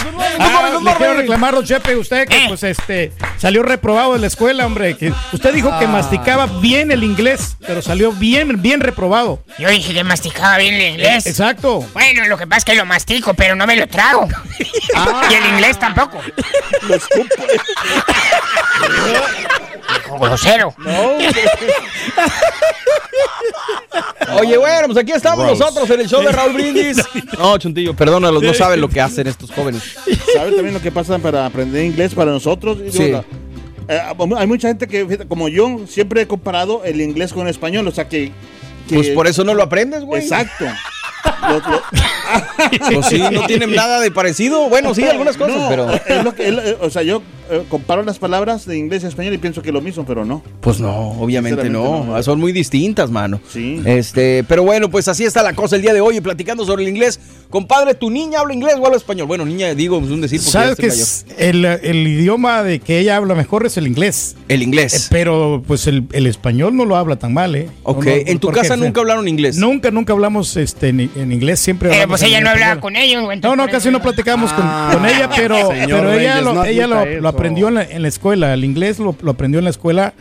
Le 0.84 0.94
quiero 0.96 1.14
reclamar, 1.16 1.54
don 1.56 1.66
Chepe, 1.66 1.96
usted 1.96 2.28
que 2.28 2.46
pues 2.48 2.64
este 2.64 3.12
salió 3.38 3.64
reprobado 3.64 4.14
de 4.14 4.20
la 4.20 4.28
escuela, 4.28 4.66
hombre. 4.66 4.96
Que 4.98 5.14
usted 5.34 5.54
dijo 5.54 5.70
que 5.80 5.86
Ah. 5.86 5.90
masticaba 5.90 6.46
bien 6.48 6.92
el 6.92 7.04
inglés, 7.04 7.58
pero 7.66 7.82
salió 7.82 8.12
bien, 8.12 8.62
bien 8.62 8.80
reprobado. 8.82 9.42
Yo 9.58 9.70
dije 9.70 9.94
que 9.94 10.04
masticaba 10.04 10.58
bien 10.58 10.74
el 10.76 10.90
inglés. 10.92 11.26
Exacto. 11.28 11.80
Bueno, 11.94 12.26
lo 12.28 12.38
que 12.38 12.48
pasa 12.48 12.60
es 12.60 12.66
que 12.66 12.76
lo 12.76 12.86
mastico, 12.86 13.34
pero 13.34 13.56
no 13.56 13.66
me 13.68 13.76
lo 13.76 13.88
trago. 13.88 14.28
Y 15.30 15.34
el 15.34 15.46
inglés 15.48 15.78
tampoco. 15.80 16.22
Lo 16.84 16.96
escupo. 16.96 17.36
Grosero. 20.20 20.74
Oye, 24.40 24.58
bueno, 24.58 24.88
pues 24.88 24.98
aquí 24.98 25.12
estamos 25.12 25.46
Gross. 25.46 25.60
nosotros 25.60 25.90
en 25.90 26.02
el 26.02 26.08
show 26.10 26.22
de 26.22 26.32
Raúl 26.32 26.54
Brindis. 26.54 26.98
No, 27.38 27.58
Chuntillo, 27.58 27.94
perdónalos, 27.96 28.42
no 28.44 28.54
saben 28.54 28.82
lo 28.82 28.90
que 28.90 29.02
hacen 29.02 29.28
estos 29.28 29.52
jóvenes. 29.52 29.84
¿Sabes 30.34 30.56
también 30.56 30.74
lo 30.74 30.82
que 30.82 30.92
pasa 30.92 31.18
para 31.20 31.46
aprender 31.46 31.84
inglés 31.86 32.14
para 32.14 32.32
nosotros? 32.32 32.78
Sí. 32.92 33.12
la- 33.12 33.24
eh, 33.88 34.02
hay 34.38 34.48
mucha 34.48 34.68
gente 34.68 34.88
que, 34.88 35.26
como 35.28 35.48
yo, 35.48 35.82
siempre 35.88 36.22
he 36.22 36.28
comparado 36.28 36.84
el 36.86 37.00
inglés 37.02 37.34
con 37.34 37.44
el 37.44 37.50
español, 37.50 37.88
o 37.88 37.92
sea 37.92 38.10
que... 38.10 38.32
que- 38.90 38.96
Pues 38.96 39.10
por 39.10 39.28
eso 39.28 39.44
no 39.44 39.54
lo 39.54 39.62
aprendes, 39.64 40.04
güey. 40.04 40.22
Exacto. 40.24 40.66
Lo- 41.48 41.60
lo- 41.60 41.84
Pues 42.94 43.06
sí, 43.08 43.20
no 43.32 43.46
tienen 43.46 43.74
nada 43.76 44.00
de 44.00 44.10
parecido. 44.12 44.70
Bueno, 44.70 44.94
sí, 44.96 45.04
algunas 45.04 45.38
cosas, 45.38 45.56
No, 45.58 45.70
pero. 45.70 45.92
es 45.92 46.24
lo 46.24 46.34
que- 46.34 46.48
es 46.48 46.54
lo- 46.54 46.86
o 46.86 46.90
sea, 46.90 47.02
yo 47.04 47.22
eh, 47.50 47.64
comparo 47.70 48.04
las 48.04 48.20
palabras 48.20 48.66
de 48.66 48.78
inglés 48.78 49.04
y 49.04 49.08
español 49.08 49.34
y 49.34 49.38
pienso 49.38 49.62
que 49.62 49.72
lo 49.72 49.82
mismo, 49.82 50.06
pero 50.06 50.26
no. 50.26 50.44
Pues 50.62 50.80
no, 50.80 51.12
obviamente 51.12 51.70
no. 51.70 52.04
no. 52.06 52.24
Son 52.24 52.40
muy 52.40 52.52
distintas, 52.52 53.10
mano. 53.10 53.40
Sí. 53.50 53.82
Este, 53.86 54.44
pero 54.48 54.64
bueno, 54.64 54.90
pues 54.90 55.08
así 55.08 55.24
está 55.24 55.44
la 55.44 55.54
cosa 55.54 55.76
el 55.76 55.82
día 55.82 55.94
de 55.94 56.02
hoy, 56.02 56.20
platicando 56.22 56.66
sobre 56.66 56.84
el 56.84 56.90
inglés. 56.90 57.20
Compadre, 57.50 57.94
¿tu 57.94 58.10
niña 58.10 58.40
habla 58.40 58.54
inglés 58.54 58.76
o 58.80 58.86
habla 58.86 58.98
español? 58.98 59.28
Bueno, 59.28 59.46
niña, 59.46 59.74
digo, 59.76 60.00
es 60.00 60.10
un 60.10 60.22
decir 60.22 60.40
porque 60.40 60.52
¿Sabes 60.52 60.76
que 60.76 60.88
es 60.88 61.26
el, 61.38 61.64
el 61.64 62.08
idioma 62.08 62.64
de 62.64 62.80
que 62.80 63.00
ella 63.00 63.18
habla 63.18 63.36
mejor 63.36 63.66
es 63.66 63.78
el 63.78 63.88
inglés? 63.88 64.36
El 64.50 64.62
inglés. 64.64 65.06
Eh, 65.06 65.08
pero 65.10 65.64
pues 65.66 65.88
el, 65.88 66.04
el 66.12 66.28
español 66.28 66.76
no 66.76 66.86
lo 66.86 66.96
habla 66.98 67.18
tan 67.18 67.34
mal, 67.34 67.56
¿eh? 67.56 67.70
Ok, 67.84 68.06
No, 68.06 68.12
no, 68.12 68.18
¿en 68.26 68.40
tu 68.40 68.50
casa 68.50 68.76
nunca 68.76 69.02
hablaron 69.02 69.28
inglés? 69.28 69.58
Nunca, 69.58 69.92
nunca 69.92 70.14
hablamos 70.14 70.58
este, 70.58 70.90
en, 70.90 71.10
en 71.16 71.32
inglés, 71.32 71.60
siempre 71.60 71.90
Pero 71.90 72.02
hablamos 72.04 72.20
pues 72.20 72.30
ella 72.30 72.42
no 72.42 72.50
hablaba 72.50 72.82
con 72.82 72.96
ellos. 72.96 73.24
No, 73.42 73.56
no, 73.56 73.68
casi 73.68 73.90
no 73.90 74.02
platicamos 74.02 74.52
con, 74.52 74.66
Ah, 74.68 74.90
con 74.94 75.06
ella, 75.06 75.30
pero, 75.36 75.70
pero 75.70 76.14
ella, 76.14 76.36
Reyes, 76.36 76.44
lo, 76.44 76.54
no 76.54 76.66
ella 76.66 76.88
lo. 76.88 77.35
Aprendió 77.36 77.68
en 77.68 77.74
la, 77.76 77.84
en 77.84 78.02
la 78.02 78.08
escuela. 78.08 78.54
El 78.54 78.64
inglés 78.64 79.00
lo, 79.00 79.16
lo 79.22 79.32
aprendió 79.32 79.60
en 79.60 79.64
la 79.66 79.72
escuela. 79.72 80.14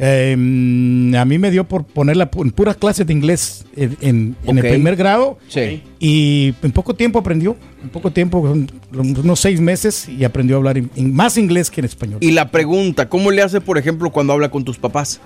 Eh, 0.00 0.36
mm, 0.38 1.16
a 1.16 1.24
mí 1.24 1.38
me 1.38 1.50
dio 1.50 1.64
por 1.64 1.82
ponerla 1.84 2.30
en 2.36 2.50
puras 2.52 2.76
clases 2.76 3.04
de 3.04 3.12
inglés 3.12 3.64
en, 3.74 3.96
en- 4.00 4.36
en 4.44 4.58
Ok. 4.58 4.64
el 4.64 4.70
primer 4.70 4.94
grado. 4.94 5.38
Sí. 5.48 5.82
Y 5.98 6.54
en 6.62 6.70
poco 6.70 6.94
tiempo 6.94 7.18
aprendió. 7.18 7.56
En 7.82 7.88
poco 7.88 8.12
tiempo, 8.12 8.38
un- 8.38 8.70
unos 8.92 9.40
seis 9.40 9.60
meses, 9.60 10.08
y 10.08 10.22
aprendió 10.22 10.54
a 10.54 10.58
hablar 10.58 10.78
in- 10.78 10.90
in- 10.94 11.12
más 11.12 11.36
inglés 11.36 11.68
que 11.70 11.80
en 11.80 11.84
español. 11.86 12.18
Y 12.20 12.30
la 12.30 12.50
pregunta, 12.52 13.08
¿cómo 13.08 13.30
le 13.32 13.42
hace, 13.42 13.60
por 13.60 13.76
ejemplo, 13.76 14.10
cuando 14.10 14.32
habla 14.32 14.50
con 14.50 14.64
tus 14.64 14.78
papás? 14.78 15.20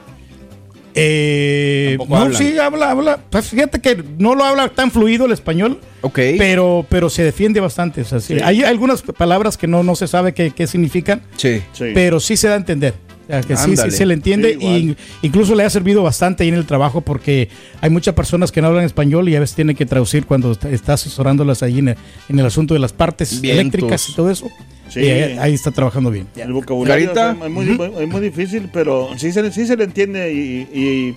Eh, 0.94 1.96
no, 2.08 2.16
hablan. 2.16 2.34
sí, 2.38 2.58
habla, 2.58 2.90
habla. 2.90 3.18
Pues 3.30 3.48
fíjate 3.48 3.80
que 3.80 4.02
no 4.18 4.34
lo 4.34 4.44
habla 4.44 4.68
tan 4.68 4.90
fluido 4.90 5.26
el 5.26 5.32
español. 5.32 5.80
Ok. 6.02 6.18
Pero, 6.38 6.86
pero 6.88 7.08
se 7.10 7.22
defiende 7.24 7.60
bastante. 7.60 8.02
O 8.02 8.04
sea, 8.04 8.20
sí, 8.20 8.34
Sí. 8.34 8.40
Hay 8.42 8.62
algunas 8.62 9.02
palabras 9.02 9.56
que 9.56 9.66
no, 9.66 9.82
no 9.82 9.94
se 9.96 10.06
sabe 10.06 10.32
qué, 10.34 10.50
qué 10.50 10.66
significan. 10.66 11.22
Sí. 11.36 11.62
Pero 11.78 12.20
sí 12.20 12.36
se 12.36 12.48
da 12.48 12.54
a 12.54 12.56
entender. 12.58 12.94
O 13.24 13.26
sea, 13.32 13.40
que 13.42 13.56
sí, 13.56 13.76
sí 13.76 13.90
se 13.90 14.04
le 14.04 14.14
entiende. 14.14 14.58
Sí, 14.60 14.66
y 14.66 14.96
incluso 15.26 15.54
le 15.54 15.62
ha 15.64 15.70
servido 15.70 16.02
bastante 16.02 16.42
ahí 16.42 16.48
en 16.50 16.56
el 16.56 16.66
trabajo 16.66 17.00
porque 17.00 17.48
hay 17.80 17.88
muchas 17.88 18.14
personas 18.14 18.50
que 18.52 18.60
no 18.60 18.66
hablan 18.68 18.84
español 18.84 19.28
y 19.28 19.36
a 19.36 19.40
veces 19.40 19.54
tienen 19.56 19.76
que 19.76 19.86
traducir 19.86 20.26
cuando 20.26 20.52
está, 20.52 20.68
está 20.70 20.94
asesorándolas 20.94 21.62
ahí 21.62 21.78
en 21.78 21.88
el, 21.90 21.96
en 22.28 22.38
el 22.38 22.44
asunto 22.46 22.74
de 22.74 22.80
las 22.80 22.92
partes 22.92 23.40
Vientos. 23.40 23.60
eléctricas 23.60 24.08
y 24.08 24.14
todo 24.14 24.30
eso. 24.30 24.50
Sí. 24.92 25.00
Y 25.00 25.08
ahí, 25.10 25.36
ahí 25.38 25.54
está 25.54 25.70
trabajando 25.70 26.10
bien. 26.10 26.26
El 26.36 26.52
vocabulario 26.52 27.12
es, 27.12 27.50
muy, 27.50 27.66
es 28.00 28.08
muy 28.08 28.20
difícil, 28.20 28.68
pero 28.72 29.08
sí 29.16 29.32
se, 29.32 29.42
le- 29.42 29.52
sí 29.52 29.66
se 29.66 29.76
le 29.76 29.84
entiende 29.84 30.32
y, 30.32 30.68
y 30.78 31.16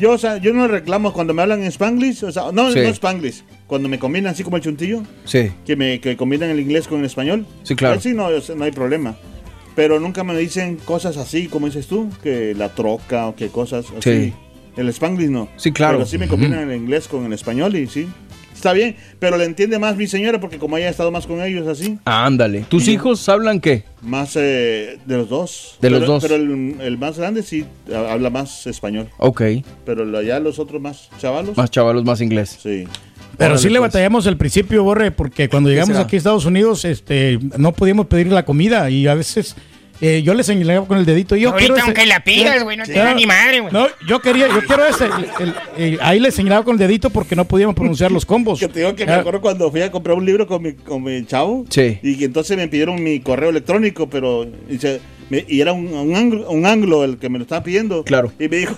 yo, 0.00 0.12
o 0.12 0.18
sea, 0.18 0.36
yo 0.38 0.52
no 0.52 0.68
reclamo 0.68 1.12
cuando 1.12 1.32
me 1.34 1.42
hablan 1.42 1.60
en 1.62 1.68
Spanglish, 1.68 2.24
o 2.24 2.32
sea, 2.32 2.52
no, 2.52 2.70
Sí. 2.72 2.80
no 2.80 2.88
Spanglish, 2.88 3.42
cuando 3.66 3.88
me 3.88 3.98
combinan 3.98 4.32
así 4.32 4.42
como 4.42 4.56
el 4.56 4.62
chuntillo, 4.62 5.02
Sí. 5.24 5.50
que 5.64 5.76
me 5.76 6.00
que 6.00 6.16
combinan 6.16 6.50
el 6.50 6.60
inglés 6.60 6.86
con 6.88 7.00
el 7.00 7.06
español. 7.06 7.46
Sí, 7.62 7.74
claro. 7.74 8.00
Sí 8.00 8.12
no, 8.12 8.28
no 8.56 8.64
hay 8.64 8.72
problema. 8.72 9.16
Pero 9.76 9.98
nunca 9.98 10.22
me 10.22 10.36
dicen 10.36 10.76
cosas 10.84 11.16
así, 11.16 11.46
como 11.48 11.66
dices 11.66 11.86
tú, 11.86 12.08
que 12.22 12.54
la 12.54 12.74
troca 12.74 13.26
o 13.28 13.34
que 13.36 13.48
cosas 13.48 13.86
así. 13.98 14.30
Sí. 14.30 14.32
El 14.76 14.88
Spanglish 14.88 15.30
no. 15.30 15.48
Sí, 15.56 15.72
claro. 15.72 15.98
Pero 15.98 16.06
sí 16.10 16.18
me 16.18 16.28
combinan 16.28 16.70
el 16.70 16.76
inglés 16.76 17.08
con 17.08 17.24
el 17.24 17.32
español 17.32 17.74
y 17.76 17.86
sí. 17.86 18.06
Está 18.64 18.72
bien, 18.72 18.96
pero 19.18 19.36
le 19.36 19.44
entiende 19.44 19.78
más 19.78 19.94
mi 19.94 20.06
señora 20.06 20.40
porque 20.40 20.56
como 20.58 20.78
ella 20.78 20.86
ha 20.86 20.90
estado 20.90 21.10
más 21.10 21.26
con 21.26 21.42
ellos 21.42 21.68
así. 21.68 21.98
Ándale. 22.06 22.64
¿Tus 22.66 22.88
hijos 22.88 23.28
hablan 23.28 23.60
qué? 23.60 23.84
Más 24.00 24.36
eh, 24.36 24.98
de 25.04 25.16
los 25.18 25.28
dos. 25.28 25.76
De 25.82 25.90
los 25.90 26.06
dos. 26.06 26.22
Pero 26.22 26.36
el, 26.36 26.76
el 26.80 26.96
más 26.96 27.18
grande 27.18 27.42
sí 27.42 27.66
ha- 27.94 28.10
habla 28.14 28.30
más 28.30 28.66
español. 28.66 29.10
Ok. 29.18 29.42
Pero 29.84 30.22
ya 30.22 30.40
los 30.40 30.58
otros 30.58 30.80
más 30.80 31.10
chavalos. 31.18 31.54
Más 31.58 31.70
chavalos, 31.70 32.04
más 32.06 32.22
inglés. 32.22 32.58
Sí. 32.62 32.84
Pero 33.36 33.50
Órale, 33.50 33.58
sí 33.58 33.68
le 33.68 33.80
pues. 33.80 33.90
batallamos 33.92 34.26
al 34.26 34.38
principio, 34.38 34.82
Borre, 34.82 35.10
porque 35.10 35.50
cuando 35.50 35.68
llegamos 35.68 35.88
será? 35.96 36.00
aquí 36.06 36.16
a 36.16 36.18
Estados 36.18 36.46
Unidos, 36.46 36.86
este, 36.86 37.38
no 37.58 37.72
podíamos 37.72 38.06
pedir 38.06 38.28
la 38.28 38.46
comida 38.46 38.88
y 38.88 39.06
a 39.08 39.14
veces 39.14 39.56
eh, 40.06 40.22
yo 40.22 40.34
le 40.34 40.42
señalaba 40.44 40.86
con 40.86 40.98
el 40.98 41.06
dedito. 41.06 41.36
Yo 41.36 41.50
Ahorita 41.50 41.58
quiero 41.60 41.74
ese- 41.76 41.84
aunque 41.84 42.06
la 42.06 42.20
pidas, 42.24 42.62
güey, 42.62 42.76
no 42.76 42.84
te 42.84 42.92
da 42.92 43.14
ni 43.14 43.26
madre, 43.26 43.60
güey. 43.60 43.72
No, 43.72 43.86
yo 44.08 44.20
quería, 44.20 44.48
yo 44.48 44.60
quiero 44.66 44.84
ese. 44.86 45.06
el- 45.40 45.54
el- 45.76 45.98
ahí 46.02 46.20
le 46.20 46.30
señalaba 46.30 46.64
con 46.64 46.74
el 46.74 46.78
dedito 46.78 47.10
porque 47.10 47.34
no 47.36 47.44
podíamos 47.46 47.74
pronunciar 47.74 48.12
los 48.12 48.26
combos. 48.26 48.60
Que 48.60 48.68
te 48.68 48.80
digo 48.80 48.94
que 48.94 49.06
me 49.06 49.12
acuerdo 49.12 49.40
cuando 49.40 49.70
fui 49.70 49.80
a 49.82 49.90
comprar 49.90 50.16
un 50.16 50.24
libro 50.26 50.46
con 50.46 50.62
mi, 50.62 50.72
con 50.74 51.02
mi 51.02 51.24
chavo. 51.26 51.64
Sí. 51.70 51.98
Y 52.02 52.16
que 52.16 52.24
entonces 52.26 52.56
me 52.56 52.68
pidieron 52.68 53.02
mi 53.02 53.20
correo 53.20 53.50
electrónico, 53.50 54.08
pero. 54.08 54.46
Y, 54.68 54.78
se- 54.78 55.00
me- 55.30 55.44
y 55.48 55.60
era 55.60 55.72
un, 55.72 55.86
un 55.86 56.14
anglo, 56.14 56.50
un 56.50 56.66
anglo 56.66 57.04
el 57.04 57.18
que 57.18 57.28
me 57.28 57.38
lo 57.38 57.44
estaba 57.44 57.62
pidiendo. 57.62 58.04
Claro. 58.04 58.32
Y 58.38 58.48
me 58.48 58.56
dijo, 58.58 58.76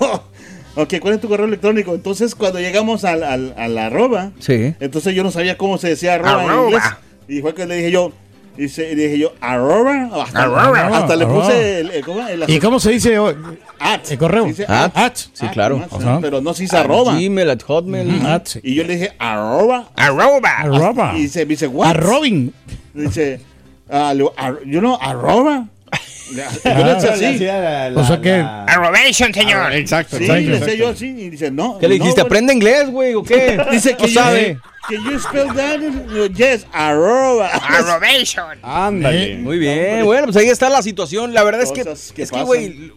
ok, 0.77 0.95
¿cuál 1.01 1.15
es 1.15 1.21
tu 1.21 1.29
correo 1.29 1.47
electrónico? 1.47 1.95
Entonces 1.95 2.35
cuando 2.35 2.61
llegamos 2.61 3.05
al, 3.05 3.25
al, 3.25 3.55
a 3.57 3.67
la 3.69 3.87
arroba, 3.87 4.31
Sí. 4.39 4.75
entonces 4.81 5.15
yo 5.15 5.23
no 5.25 5.31
sabía 5.31 5.57
cómo 5.59 5.79
se 5.79 5.89
decía 5.89 6.15
arroba, 6.15 6.45
en 6.45 6.51
Arroba. 6.51 6.65
inglés. 6.71 6.83
Y 7.29 7.41
fue 7.41 7.55
que 7.55 7.67
le 7.67 7.77
dije 7.77 7.91
yo. 7.91 8.13
Y, 8.59 8.69
se- 8.69 8.93
y 8.93 8.95
dije 8.95 9.19
yo, 9.19 9.33
arroba. 9.41 10.09
Hasta, 10.23 10.43
Arroba. 10.43 10.99
hasta 10.99 11.17
le 11.17 11.27
puse 11.27 11.81
el, 11.81 11.91
el- 11.91 12.05
¿cómo? 12.05 12.27
El- 12.27 12.45
¿Y 12.49 12.59
cómo 12.59 12.81
se 12.81 12.91
dice 12.91 13.19
oh, 13.19 13.35
at. 13.79 14.11
el 14.11 14.19
correo? 14.19 14.45
Se 14.45 14.49
dice 14.51 14.65
At. 14.69 14.97
at. 14.97 15.17
Sí, 15.17 15.47
At, 15.47 15.53
claro. 15.53 15.83
Pero 16.21 16.41
no 16.41 16.55
se 16.55 16.63
dice 16.65 16.77
arroba. 16.77 17.15
Gmail, 17.19 17.51
at 17.51 17.63
Hotmail. 17.63 18.07
Mm, 18.23 18.27
at, 18.27 18.47
sí. 18.47 18.61
Y 18.63 18.75
yo 18.75 18.85
le 18.85 18.95
dije 18.95 19.13
arroba. 19.19 19.89
Arroba. 19.97 20.49
Arroba. 20.59 21.13
Y 21.17 21.23
dice, 21.23 21.41
me 21.41 21.51
dice, 21.51 21.67
what? 21.67 21.89
A 21.89 21.93
Robin. 21.93 22.53
Dice, 22.95 23.41
ah, 23.91 24.13
le 24.13 24.19
digo, 24.19 24.33
ar- 24.37 24.61
you 24.65 24.81
know, 24.81 24.99
arroba. 25.01 25.67
Ah, 26.65 26.75
le 26.75 26.95
decía 26.95 27.13
así. 27.13 27.97
O 27.97 28.05
sea 28.05 28.21
que. 28.21 28.33
Arrobation, 28.33 29.33
señor. 29.33 29.73
Exacto, 29.73 30.19
Sí, 30.19 30.25
exacto. 30.25 30.75
yo 30.75 30.89
así. 30.89 31.07
Y 31.07 31.31
dice, 31.31 31.51
no. 31.51 31.79
¿Qué 31.79 31.89
le 31.89 31.99
no, 31.99 32.05
dijiste? 32.05 32.23
bueno. 32.23 32.27
¿Aprende 32.27 32.53
inglés, 32.55 32.91
güey, 32.91 33.15
o 33.15 33.23
qué? 33.23 33.59
Dice 33.71 33.97
que 33.97 34.09
sabe. 34.09 34.59
que 34.89 34.97
you 34.97 35.19
spell 35.19 35.49
that. 35.55 35.81
Yes, 36.35 36.67
arroba. 36.73 37.49
Arrobation. 37.49 38.59
Ándale. 38.63 39.39
Muy 39.39 39.59
bien. 39.59 40.05
Bueno, 40.05 40.25
pues 40.27 40.37
ahí 40.37 40.49
está 40.49 40.69
la 40.69 40.83
situación. 40.83 41.33
La 41.33 41.45
verdad 41.45 41.63
es 41.63 41.73
que, 41.73 41.83
es 42.23 42.31
que, 42.31 42.43
güey, 42.43 42.93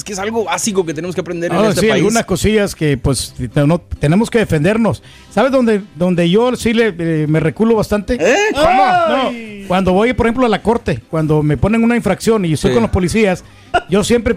es 0.00 0.04
que 0.04 0.12
es 0.14 0.18
algo 0.18 0.44
básico 0.44 0.84
que 0.84 0.94
tenemos 0.94 1.14
que 1.14 1.20
aprender 1.20 1.52
en 1.52 1.58
este 1.66 1.82
sí, 1.82 1.86
país. 1.88 1.92
algunas 2.02 2.24
cosillas 2.24 2.74
que 2.74 2.96
pues 2.96 3.34
no- 3.54 3.80
tenemos 3.80 4.30
que 4.30 4.38
defendernos. 4.38 5.02
¿Sabes 5.30 5.52
dónde, 5.52 5.82
donde 5.94 6.28
yo 6.28 6.56
sí 6.56 6.72
le, 6.72 6.94
eh, 6.98 7.26
me 7.28 7.38
reculo 7.40 7.74
bastante? 7.76 8.14
¿Eh? 8.14 8.36
¿Cómo? 8.54 8.84
No, 9.08 9.30
cuando 9.68 9.92
voy, 9.92 10.12
por 10.14 10.26
ejemplo, 10.26 10.46
a 10.46 10.48
la 10.48 10.62
corte, 10.62 11.00
cuando 11.10 11.42
me 11.42 11.56
ponen 11.56 11.84
una 11.84 11.96
infracción 11.96 12.44
y 12.44 12.54
estoy 12.54 12.70
Sí. 12.70 12.74
con 12.74 12.82
los 12.82 12.90
policías, 12.90 13.44
yo 13.88 14.02
siempre 14.02 14.34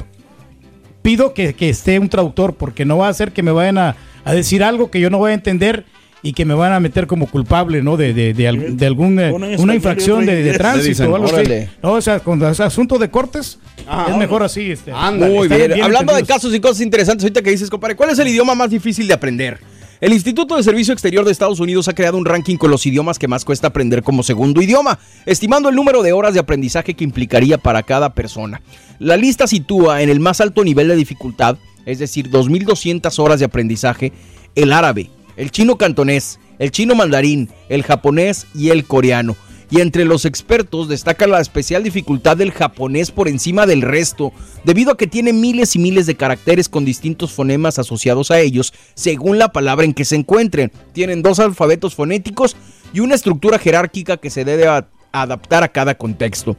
pido 1.02 1.34
que, 1.34 1.54
que 1.54 1.70
esté 1.70 2.00
un 2.00 2.10
traductor, 2.10 2.56
porque 2.56 2.86
no 2.86 2.98
va 2.98 3.08
a 3.10 3.14
ser 3.14 3.32
que 3.32 3.44
me 3.44 3.52
vayan 3.52 3.78
a, 3.78 3.96
a 4.24 4.34
decir 4.34 4.64
algo 4.64 4.92
que 4.92 5.00
yo 5.00 5.10
no 5.10 5.18
voy 5.18 5.32
a 5.32 5.34
entender 5.34 5.86
y 6.24 6.34
que 6.34 6.46
me 6.46 6.54
van 6.54 6.72
a 6.72 6.80
meter 6.80 7.06
como 7.06 7.28
culpable, 7.28 7.84
¿no? 7.84 7.98
De, 7.98 8.14
de, 8.14 8.34
de, 8.34 8.48
al- 8.48 8.78
de 8.78 8.86
algún, 8.88 9.20
eh, 9.20 9.32
una 9.32 9.74
y 9.74 9.76
infracción 9.76 10.26
de, 10.26 10.54
tránsito 10.54 11.04
o 11.12 11.16
algo 11.16 11.28
así. 11.36 11.44
No, 11.84 11.92
o 11.92 12.02
sea, 12.02 12.20
cuando 12.22 12.48
es 12.50 12.60
asunto 12.60 12.98
de 12.98 13.10
cortes, 13.12 13.60
Ah, 13.86 14.08
es 14.10 14.16
mejor 14.18 14.42
así. 14.42 14.72
Este, 14.72 14.92
Ándale. 14.94 15.34
Muy 15.34 15.44
estar 15.48 15.68
bien. 15.68 15.84
Hablando 15.84 16.16
de 16.16 16.24
casos 16.24 16.56
y 16.56 16.60
cosas 16.62 16.80
interesantes, 16.82 17.24
ahorita 17.26 17.42
que 17.42 17.50
dices, 17.52 17.70
compadre, 17.70 17.96
¿cuál 17.98 18.10
es 18.12 18.20
el 18.20 18.28
idioma 18.30 18.56
más 18.56 18.70
difícil 18.70 19.06
de 19.08 19.14
aprender? 19.14 19.60
El 20.00 20.12
Instituto 20.14 20.56
de 20.58 20.64
Servicio 20.64 20.94
Exterior 20.94 21.24
de 21.26 21.32
Estados 21.32 21.60
Unidos 21.60 21.88
ha 21.88 21.94
creado 21.94 22.18
un 22.18 22.26
ranking 22.26 22.58
con 22.58 22.72
los 22.72 22.86
idiomas 22.86 23.20
que 23.20 23.28
más 23.28 23.44
cuesta 23.46 23.68
aprender 23.68 24.04
como 24.04 24.22
segundo 24.24 24.62
idioma, 24.62 25.00
estimando 25.26 25.70
el 25.70 25.76
número 25.76 26.02
de 26.04 26.12
horas 26.14 26.34
de 26.34 26.40
aprendizaje 26.42 26.94
que 26.94 27.04
implicaría 27.06 27.58
para 27.58 27.84
cada 27.84 28.14
persona. 28.14 28.62
La 29.00 29.16
lista 29.18 29.48
sitúa 29.48 30.02
en 30.02 30.10
el 30.10 30.20
más 30.20 30.40
alto 30.42 30.64
nivel 30.64 30.88
de 30.90 30.96
dificultad, 30.98 31.58
es 31.86 32.00
decir, 32.00 32.30
2.200 32.30 33.18
horas 33.20 33.40
de 33.40 33.46
aprendizaje, 33.46 34.12
el 34.56 34.74
árabe, 34.74 35.10
el 35.38 35.52
chino 35.52 35.78
cantonés, 35.78 36.40
el 36.60 36.72
chino 36.72 36.96
mandarín, 36.96 37.50
el 37.70 37.84
japonés 37.84 38.48
y 38.54 38.70
el 38.70 38.86
coreano. 38.86 39.36
Y 39.70 39.82
entre 39.82 40.06
los 40.06 40.26
expertos 40.26 40.88
destaca 40.88 41.26
la 41.26 41.42
especial 41.42 41.84
dificultad 41.84 42.38
del 42.38 42.52
japonés 42.52 43.10
por 43.10 43.28
encima 43.28 43.66
del 43.66 43.82
resto, 43.82 44.32
debido 44.64 44.92
a 44.92 44.98
que 44.98 45.08
tiene 45.08 45.34
miles 45.34 45.76
y 45.76 45.80
miles 45.80 46.06
de 46.06 46.16
caracteres 46.16 46.70
con 46.70 46.86
distintos 46.86 47.32
fonemas 47.32 47.80
asociados 47.80 48.30
a 48.30 48.40
ellos, 48.40 48.72
según 48.94 49.40
la 49.40 49.52
palabra 49.52 49.86
en 49.86 49.96
que 49.96 50.06
se 50.06 50.16
encuentren. 50.16 50.72
Tienen 50.92 51.24
dos 51.24 51.40
alfabetos 51.40 51.96
fonéticos 51.96 52.56
y 52.94 53.00
una 53.00 53.16
estructura 53.16 53.58
jerárquica 53.58 54.18
que 54.18 54.30
se 54.30 54.46
debe 54.46 54.68
adaptar 55.12 55.64
a 55.64 55.72
cada 55.72 55.98
contexto. 55.98 56.56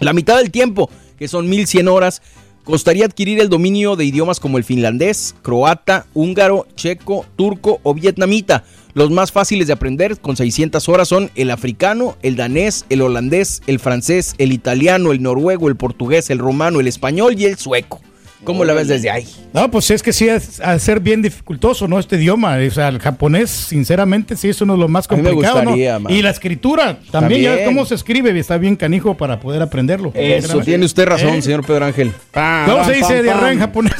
La 0.00 0.12
mitad 0.12 0.36
del 0.38 0.50
tiempo, 0.50 0.90
que 1.18 1.28
son 1.28 1.48
1100 1.48 1.86
horas, 1.86 2.22
costaría 2.70 3.04
adquirir 3.04 3.40
el 3.40 3.48
dominio 3.48 3.96
de 3.96 4.04
idiomas 4.04 4.40
como 4.40 4.56
el 4.56 4.64
finlandés, 4.64 5.34
croata, 5.42 6.06
húngaro, 6.14 6.66
checo, 6.76 7.26
turco 7.36 7.80
o 7.82 7.92
vietnamita. 7.92 8.64
Los 8.94 9.10
más 9.10 9.30
fáciles 9.30 9.66
de 9.66 9.72
aprender 9.72 10.18
con 10.18 10.36
600 10.36 10.88
horas 10.88 11.08
son 11.08 11.30
el 11.34 11.50
africano, 11.50 12.16
el 12.22 12.36
danés, 12.36 12.86
el 12.88 13.02
holandés, 13.02 13.62
el 13.66 13.78
francés, 13.78 14.34
el 14.38 14.52
italiano, 14.52 15.12
el 15.12 15.22
noruego, 15.22 15.68
el 15.68 15.76
portugués, 15.76 16.30
el 16.30 16.38
romano, 16.38 16.80
el 16.80 16.88
español 16.88 17.34
y 17.38 17.44
el 17.44 17.58
sueco. 17.58 18.00
¿Cómo 18.44 18.64
la 18.64 18.72
ves 18.72 18.88
desde 18.88 19.10
ahí? 19.10 19.26
No, 19.52 19.70
pues 19.70 19.90
es 19.90 20.02
que 20.02 20.12
sí, 20.12 20.26
es 20.28 20.60
a 20.60 20.78
ser 20.78 20.98
bien 21.00 21.20
dificultoso, 21.20 21.86
¿no? 21.86 21.98
Este 21.98 22.16
idioma. 22.16 22.56
O 22.66 22.70
sea, 22.70 22.88
el 22.88 22.98
japonés, 22.98 23.50
sinceramente, 23.50 24.34
sí 24.36 24.48
es 24.48 24.60
uno 24.62 24.74
de 24.74 24.78
los 24.78 24.88
más 24.88 25.06
complicados, 25.06 25.64
¿no? 25.64 25.76
Y 26.08 26.22
la 26.22 26.30
escritura 26.30 26.98
también, 27.10 27.42
ya 27.42 27.64
cómo 27.66 27.84
se 27.84 27.94
escribe, 27.94 28.38
está 28.38 28.56
bien 28.56 28.76
canijo 28.76 29.16
para 29.16 29.40
poder 29.40 29.60
aprenderlo. 29.60 30.12
Eso, 30.14 30.60
tiene 30.60 30.86
usted 30.86 31.04
razón, 31.06 31.34
¿Eh? 31.34 31.42
señor 31.42 31.66
Pedro 31.66 31.84
Ángel. 31.84 32.12
¿Cómo 32.32 32.84
se 32.84 32.92
dice 32.94 33.22
diarrea 33.22 33.52
en 33.52 33.58
japonés? 33.58 33.94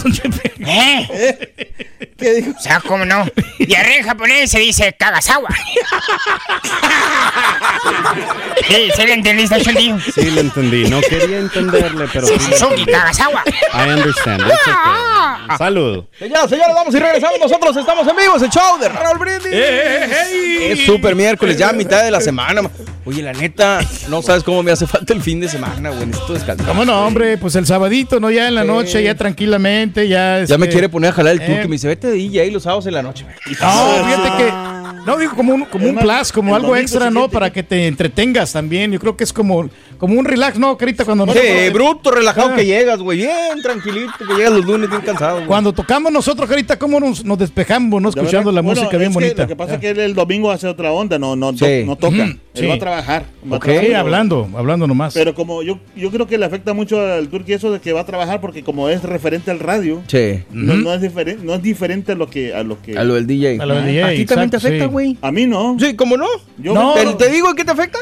¿Eh? 0.61 1.77
¿Qué 2.17 2.35
dijo? 2.35 2.53
O 2.57 2.61
sea, 2.61 2.81
¿cómo 2.81 3.05
no? 3.05 3.27
Diarrea 3.59 3.99
en 3.99 4.05
japonés 4.05 4.51
se 4.51 4.59
dice 4.59 4.95
kagasawa. 4.99 5.49
sí, 8.69 8.91
¿sí 8.95 9.07
le 9.07 9.13
entendiste? 9.15 9.61
Sí, 10.15 10.31
le 10.31 10.41
entendí. 10.41 10.85
No 10.85 11.01
quería 11.01 11.39
entenderle, 11.39 12.07
pero 12.13 12.27
sí. 12.27 12.35
Suzuki 12.39 12.81
entendí. 12.81 12.93
Kagasawa. 12.93 13.43
I 13.75 13.89
understand. 13.91 14.30
It's 14.37 14.45
okay. 14.45 15.57
Salud. 15.59 16.05
Señoras, 16.19 16.51
señores, 16.51 16.75
vamos 16.75 16.95
y 16.95 16.99
regresamos. 16.99 17.41
Nosotros 17.41 17.77
estamos 17.77 18.07
en 18.07 18.17
vivo. 18.17 18.37
Es 18.37 18.43
el 18.43 18.51
show 18.51 18.79
de 18.79 18.89
Raúl 18.89 19.19
Brindis. 19.19 19.53
Es 19.53 20.87
super 20.87 21.15
miércoles, 21.15 21.57
ya 21.57 21.71
a 21.71 21.73
mitad 21.73 22.03
de 22.05 22.11
la 22.11 22.21
semana. 22.21 22.63
Oye, 23.11 23.23
la 23.23 23.33
neta, 23.33 23.81
no 24.09 24.23
sabes 24.23 24.45
cómo 24.45 24.63
me 24.63 24.71
hace 24.71 24.87
falta 24.87 25.13
el 25.13 25.21
fin 25.21 25.41
de 25.41 25.49
semana, 25.49 25.91
güey. 25.91 26.07
Necesito 26.07 26.33
descansar. 26.35 26.67
¿Cómo 26.67 26.85
no, 26.85 27.05
hombre? 27.07 27.37
Pues 27.39 27.57
el 27.57 27.67
sabadito, 27.67 28.21
¿no? 28.21 28.31
Ya 28.31 28.47
en 28.47 28.55
la 28.55 28.63
noche, 28.63 29.03
ya 29.03 29.17
tranquilamente, 29.17 30.07
ya... 30.07 30.45
Ya 30.45 30.57
me 30.59 30.67
este, 30.67 30.75
quiere 30.75 30.89
poner 30.89 31.11
a 31.11 31.13
jalar 31.13 31.35
el 31.35 31.43
eh. 31.43 31.47
turco 31.47 31.63
y 31.65 31.69
me 31.69 31.73
dice, 31.75 31.89
vete 31.89 32.07
de 32.07 32.13
DJ 32.15 32.51
los 32.53 32.63
sábados 32.63 32.87
en 32.87 32.95
la 32.95 33.03
noche. 33.03 33.25
güey. 33.25 33.37
No, 33.61 34.05
fíjate 34.05 34.45
que 34.45 34.53
No, 35.07 35.17
digo 35.17 35.33
como 35.35 35.55
un, 35.55 35.65
como 35.65 35.87
un 35.89 35.95
más, 35.97 36.05
plus, 36.05 36.33
como 36.33 36.55
algo 36.55 36.77
extra, 36.77 37.11
¿no? 37.11 37.29
Para 37.29 37.51
que 37.53 37.63
te 37.65 37.87
entretengas 37.89 38.53
también. 38.53 38.93
Yo 38.93 39.01
creo 39.01 39.17
que 39.17 39.25
es 39.25 39.33
como, 39.33 39.69
como 39.99 40.15
un 40.19 40.25
relax, 40.25 40.59
¿no, 40.59 40.77
Carita? 40.77 41.05
Cuando 41.05 41.25
Sí, 41.27 41.33
nosotros- 41.35 41.73
bruto, 41.73 42.11
relajado 42.13 42.51
Ah. 42.53 42.57
que 42.57 42.67
llegas, 42.67 42.99
güey. 43.01 43.19
Bien, 43.19 43.61
tranquilito, 43.63 44.13
que 44.19 44.35
llegas 44.35 44.53
los 44.53 44.65
lunes 44.65 44.89
bien 44.89 45.03
cansado. 45.03 45.37
güey. 45.37 45.47
Cuando 45.47 45.73
tocamos 45.73 46.13
nosotros, 46.13 46.49
Carita, 46.49 46.79
¿cómo 46.79 47.01
nos, 47.01 47.25
nos 47.25 47.39
despejamos, 47.39 48.01
no? 48.01 48.09
Escuchando 48.11 48.51
verdad, 48.51 48.53
la 48.55 48.61
bueno, 48.61 48.81
música 48.81 48.97
bien 48.99 49.11
es 49.11 49.17
que 49.17 49.23
bonita. 49.25 49.43
Lo 49.43 49.49
que 49.49 49.57
pasa 49.57 49.75
es 49.75 49.81
que 49.81 49.91
él 49.91 49.99
el 50.01 50.15
domingo 50.15 50.51
hace 50.51 50.69
otra 50.69 50.93
onda, 50.93 51.19
no, 51.19 51.35
no, 51.35 51.53
Sí. 51.57 51.81
no, 51.81 51.87
no 51.87 51.97
toca. 51.97 52.15
Ujú, 52.17 52.23
Él 52.23 52.41
sí. 52.55 52.67
va 52.67 52.75
a 52.75 52.79
trabajar. 52.79 53.00
Va 53.09 53.55
a 53.55 53.57
Ok, 53.57 53.65
trabajar. 53.65 53.95
hablando, 53.97 54.49
hablando 54.57 54.87
nomás. 54.87 55.15
Pero 55.15 55.35
como 55.35 55.63
yo, 55.63 55.79
yo 55.97 56.11
creo 56.11 56.27
que 56.27 56.39
le 56.39 56.45
afecta 56.47 56.73
mucho 56.75 57.01
al 57.01 57.29
Turqui 57.29 57.53
eso 57.53 57.73
de 57.73 57.81
que 57.81 57.93
va 57.93 58.01
a 58.01 58.07
trabajar 58.07 58.41
porque 58.41 58.63
como 58.63 58.89
es 58.89 59.03
referente 59.03 59.51
al 59.51 59.59
radio, 59.61 60.03
Sí. 60.07 60.43
no, 60.51 60.75
no 60.75 60.93
es 60.95 61.01
diferente, 61.01 61.45
no 61.45 61.55
es 61.55 61.63
diferente 61.63 62.13
a 62.13 62.15
lo 62.15 62.29
que 62.29 62.55
a 62.55 62.63
lo 62.63 62.81
que 62.83 62.97
A 62.99 63.05
lo 63.05 63.15
del 63.15 63.27
DJ. 63.27 63.59
A 63.61 63.67
lo 63.67 63.75
del 63.77 63.87
DJ, 63.87 64.03
¿A 64.05 64.11
ti 64.11 64.27
también 64.27 64.51
te 64.51 64.57
afecta, 64.57 64.85
sí. 64.85 64.91
güey? 64.91 65.19
a 65.23 65.33
mí 65.33 65.47
no. 65.47 65.77
Sí, 65.79 65.95
¿cómo 65.95 66.17
no? 66.17 66.27
Yo 66.59 66.75
No. 66.75 66.95
¿Te, 66.95 67.05
te 67.15 67.31
digo 67.31 67.55
que 67.55 67.65
te 67.65 67.71
afecta? 67.71 67.99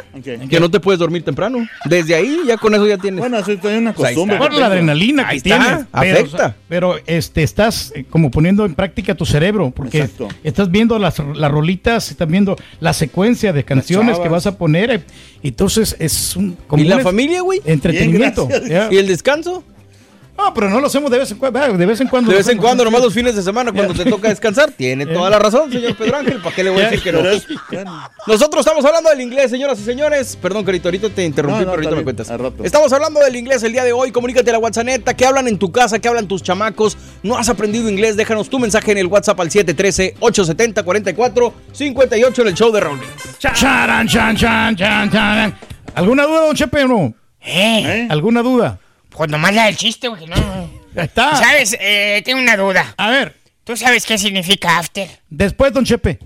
Que 0.48 0.60
no 0.60 0.70
te 0.70 0.80
puedes 0.80 0.98
dormir 0.98 1.22
temprano. 1.24 1.66
Desde 1.84 2.14
ahí, 2.14 2.38
ya 2.46 2.56
con 2.56 2.74
eso 2.74 2.86
ya 2.86 2.98
tienes. 2.98 3.20
Bueno, 3.20 3.38
eso 3.38 3.52
es 3.52 3.58
una 3.64 3.92
Pues 3.92 4.08
ahí 4.08 4.14
costumbre. 4.14 4.36
está. 4.36 4.48
Por 4.48 4.58
la 4.58 4.66
adrenalina 4.66 5.28
Ahí 5.28 5.40
que 5.40 5.48
está, 5.50 5.64
tienes. 5.64 5.86
Pero, 5.92 6.18
afecta. 6.18 6.56
pero, 6.68 6.94
este, 7.06 7.42
estás 7.42 7.92
eh, 7.94 8.04
como 8.08 8.30
poniendo 8.30 8.64
en 8.64 8.74
práctica 8.74 9.14
tu 9.14 9.24
cerebro, 9.26 9.70
porque 9.74 9.98
Exacto. 10.00 10.28
estás 10.44 10.70
viendo 10.70 10.98
las, 10.98 11.18
las 11.34 11.50
rolitas, 11.50 12.10
estás 12.10 12.28
viendo 12.28 12.56
la 12.80 12.92
secuencia 12.92 13.52
de 13.52 13.64
canciones 13.64 14.18
que 14.18 14.28
vas 14.28 14.46
a 14.46 14.56
poner. 14.58 14.87
Eh, 14.90 15.00
Entonces 15.42 15.96
es 15.98 16.36
un 16.36 16.56
como 16.66 16.82
¿Y 16.82 16.86
la 16.86 17.00
familia, 17.00 17.42
güey? 17.42 17.60
entretenimiento. 17.64 18.46
Bien. 18.46 18.88
¿Y 18.90 18.96
el 18.96 19.06
descanso? 19.06 19.62
No, 20.38 20.54
pero 20.54 20.70
no 20.70 20.80
lo 20.80 20.86
hacemos 20.86 21.10
de 21.10 21.18
vez 21.18 21.30
en 21.32 21.38
cuando. 21.38 21.58
De 21.58 21.84
vez 21.84 22.00
en 22.00 22.06
cuando. 22.06 22.30
De 22.30 22.36
vez 22.36 22.48
en 22.48 22.58
cuando, 22.58 22.84
nomás 22.84 23.02
los 23.02 23.12
fines 23.12 23.34
de 23.34 23.42
semana, 23.42 23.72
cuando 23.72 23.92
te 23.92 24.04
toca 24.08 24.28
descansar. 24.28 24.70
Tiene 24.70 25.04
toda 25.04 25.28
la 25.28 25.40
razón, 25.40 25.72
señor 25.72 25.96
Pedro 25.96 26.16
Ángel. 26.16 26.40
¿Para 26.40 26.54
qué 26.54 26.62
le 26.62 26.70
voy 26.70 26.82
a 26.82 26.90
decir 26.90 27.02
que 27.02 27.10
no? 27.10 27.22
Nosotros 28.24 28.64
estamos 28.64 28.84
hablando 28.84 29.10
del 29.10 29.20
inglés, 29.20 29.50
señoras 29.50 29.80
y 29.80 29.84
señores. 29.84 30.38
Perdón, 30.40 30.64
Carito, 30.64 30.86
ahorita 30.86 31.10
te 31.10 31.24
interrumpí, 31.24 31.64
No, 31.64 31.64
no, 31.64 31.72
pero 31.72 31.88
ahorita 31.88 31.96
me 31.96 32.04
cuentas. 32.04 32.30
Estamos 32.62 32.92
hablando 32.92 33.18
del 33.18 33.34
inglés 33.34 33.64
el 33.64 33.72
día 33.72 33.82
de 33.82 33.92
hoy. 33.92 34.12
Comunícate 34.12 34.50
a 34.50 34.52
la 34.52 34.60
WhatsApp. 34.60 34.86
¿Qué 35.16 35.26
hablan 35.26 35.48
en 35.48 35.58
tu 35.58 35.72
casa? 35.72 35.98
¿Qué 35.98 36.06
hablan 36.06 36.28
tus 36.28 36.40
chamacos? 36.44 36.96
¿No 37.24 37.36
has 37.36 37.48
aprendido 37.48 37.90
inglés? 37.90 38.16
Déjanos 38.16 38.48
tu 38.48 38.60
mensaje 38.60 38.92
en 38.92 38.98
el 38.98 39.08
WhatsApp 39.08 39.40
al 39.40 39.50
713-870-4458 39.50 42.42
en 42.42 42.46
el 42.46 42.54
show 42.54 42.70
de 42.70 42.78
Raúl. 42.78 43.00
Charan, 43.40 44.06
chan, 44.06 44.36
chan, 44.36 44.76
chan, 44.76 45.10
chan. 45.10 45.58
¿Alguna 45.96 46.26
duda, 46.26 46.42
don 46.42 46.54
Chepe, 46.54 46.84
o 46.84 46.88
no? 46.88 47.12
¿Eh? 47.40 47.82
¿eh? 47.84 48.06
¿Alguna 48.08 48.40
duda? 48.42 48.78
Pues 49.10 49.30
nomás 49.30 49.54
la 49.54 49.66
del 49.66 49.76
chiste, 49.76 50.08
güey. 50.08 50.26
No. 50.26 50.70
Ya 50.94 51.02
está. 51.02 51.36
¿Sabes? 51.36 51.76
Eh, 51.80 52.22
tengo 52.24 52.40
una 52.40 52.56
duda. 52.56 52.94
A 52.96 53.10
ver, 53.10 53.34
¿Tú 53.64 53.76
sabes 53.76 54.06
qué 54.06 54.16
significa 54.16 54.78
after? 54.78 55.08
después, 55.28 55.72
don 55.74 55.84
Chepe. 55.84 56.18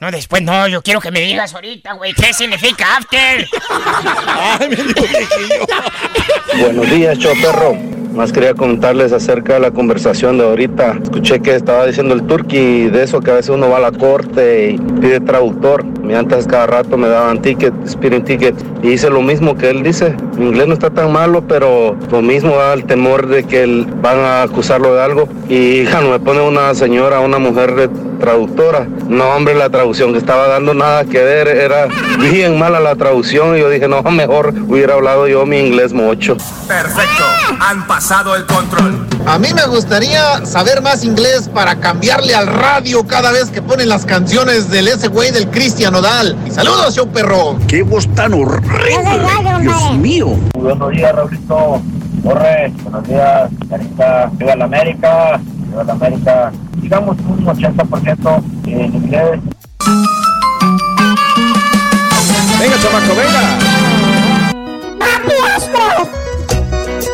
No, 0.00 0.10
después 0.10 0.42
no. 0.42 0.68
Yo 0.68 0.80
quiero 0.82 1.00
que 1.00 1.10
me 1.10 1.20
digas 1.20 1.52
ahorita, 1.54 1.92
güey. 1.92 2.14
¿Qué 2.14 2.32
significa 2.32 2.96
after? 2.96 3.46
Ay, 4.26 4.68
me 4.68 4.76
dijo. 4.76 5.66
Buenos 6.58 6.90
días, 6.90 7.18
show 7.18 7.34
perro. 7.42 7.97
Más 8.14 8.32
quería 8.32 8.54
contarles 8.54 9.12
acerca 9.12 9.54
de 9.54 9.60
la 9.60 9.70
conversación 9.70 10.38
de 10.38 10.44
ahorita. 10.44 10.98
Escuché 11.02 11.40
que 11.40 11.54
estaba 11.54 11.86
diciendo 11.86 12.14
el 12.14 12.22
turqui 12.24 12.88
de 12.88 13.02
eso 13.02 13.20
que 13.20 13.30
a 13.30 13.34
veces 13.34 13.50
uno 13.50 13.68
va 13.68 13.76
a 13.76 13.80
la 13.80 13.92
corte 13.92 14.70
y 14.70 14.78
pide 14.78 15.20
traductor. 15.20 15.84
Mi 15.84 16.14
antes 16.14 16.46
cada 16.46 16.66
rato 16.66 16.96
me 16.96 17.08
daban 17.08 17.40
ticket, 17.42 17.72
speeding 17.86 18.24
ticket. 18.24 18.54
Y 18.82 18.92
hice 18.92 19.10
lo 19.10 19.22
mismo 19.22 19.56
que 19.56 19.70
él 19.70 19.82
dice. 19.82 20.16
Mi 20.36 20.46
inglés 20.46 20.66
no 20.66 20.74
está 20.74 20.90
tan 20.90 21.12
malo, 21.12 21.44
pero 21.46 21.96
lo 22.10 22.22
mismo 22.22 22.56
da 22.56 22.72
el 22.72 22.84
temor 22.84 23.28
de 23.28 23.44
que 23.44 23.86
van 24.00 24.18
a 24.18 24.42
acusarlo 24.42 24.94
de 24.94 25.02
algo. 25.02 25.28
Y 25.48 25.84
ja, 25.86 26.00
no 26.00 26.10
me 26.10 26.18
pone 26.18 26.40
una 26.40 26.74
señora, 26.74 27.20
una 27.20 27.38
mujer 27.38 27.74
de 27.74 27.88
traductora. 28.18 28.86
No, 29.08 29.30
hombre, 29.30 29.54
la 29.54 29.70
traducción 29.70 30.12
que 30.12 30.18
estaba 30.18 30.48
dando 30.48 30.74
nada 30.74 31.04
que 31.04 31.22
ver. 31.22 31.48
Era 31.48 31.88
bien 32.18 32.58
mala 32.58 32.80
la 32.80 32.96
traducción. 32.96 33.56
Y 33.56 33.60
yo 33.60 33.70
dije, 33.70 33.88
no, 33.88 34.02
mejor 34.02 34.54
hubiera 34.66 34.94
hablado 34.94 35.26
yo 35.28 35.46
mi 35.46 35.58
inglés 35.58 35.92
mocho. 35.92 36.36
Perfecto, 36.66 37.24
han 37.60 37.86
pasado 37.86 38.34
el 38.36 38.44
control. 38.46 39.06
A 39.26 39.38
mí 39.38 39.48
me 39.54 39.66
gustaría 39.66 40.44
saber 40.46 40.80
más 40.82 41.04
inglés 41.04 41.50
para 41.52 41.76
cambiarle 41.76 42.34
al 42.34 42.46
radio 42.46 43.06
cada 43.06 43.30
vez 43.30 43.50
que 43.50 43.60
ponen 43.60 43.88
las 43.88 44.06
canciones 44.06 44.70
del 44.70 44.88
ese 44.88 45.08
güey 45.08 45.30
del 45.30 45.50
Cristian 45.50 45.94
Odal. 45.94 46.36
Y 46.46 46.50
saludos, 46.50 46.94
show 46.94 47.08
perro. 47.08 47.58
¡Qué 47.66 47.82
voz 47.82 48.08
tan 48.14 48.32
horrible! 48.34 48.98
¡Dios 49.60 49.96
mío! 49.96 50.28
Buenos 50.54 50.90
días, 50.90 51.14
Raulito. 51.14 51.82
Borre, 52.22 52.72
buenos 52.82 53.06
días, 53.06 53.50
Carita. 53.68 54.30
Viva 54.32 54.56
la 54.56 54.64
América, 54.64 55.40
viva 55.68 55.84
la 55.84 55.92
América. 55.92 56.52
Digamos 56.76 57.16
un 57.20 57.44
80% 57.44 58.42
en 58.66 58.94
inglés. 58.94 59.40
Venga, 62.58 62.76
chamaco, 62.80 63.14
venga. 63.14 63.42
¡Papi 64.98 65.34
Astros! 65.56 66.08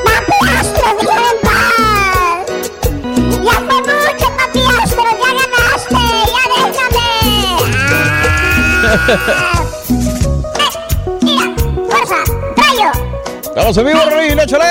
¡Papi 0.05 0.39
Astros, 0.59 0.95
déjame 1.01 1.29
en 1.31 1.39
paz! 1.43 2.45
¡Ya 3.45 3.53
fue 3.53 3.79
mucho, 3.83 4.27
papi 4.39 4.61
Astros! 4.83 5.15
¡Ya 5.21 5.31
ganaste! 5.43 6.03
¡Ya 6.35 6.43
déjame! 6.55 7.09
¡Ah! 9.37 9.63
¡Eh! 10.61 10.73
¡Mira! 11.23 11.47
¡Fuerza! 11.91 12.19
¡Rayo! 12.57 12.91
Vamos 13.57 13.77
en 13.77 13.87
vivo, 13.87 14.01
Rolín, 14.11 14.39
échale. 14.39 14.65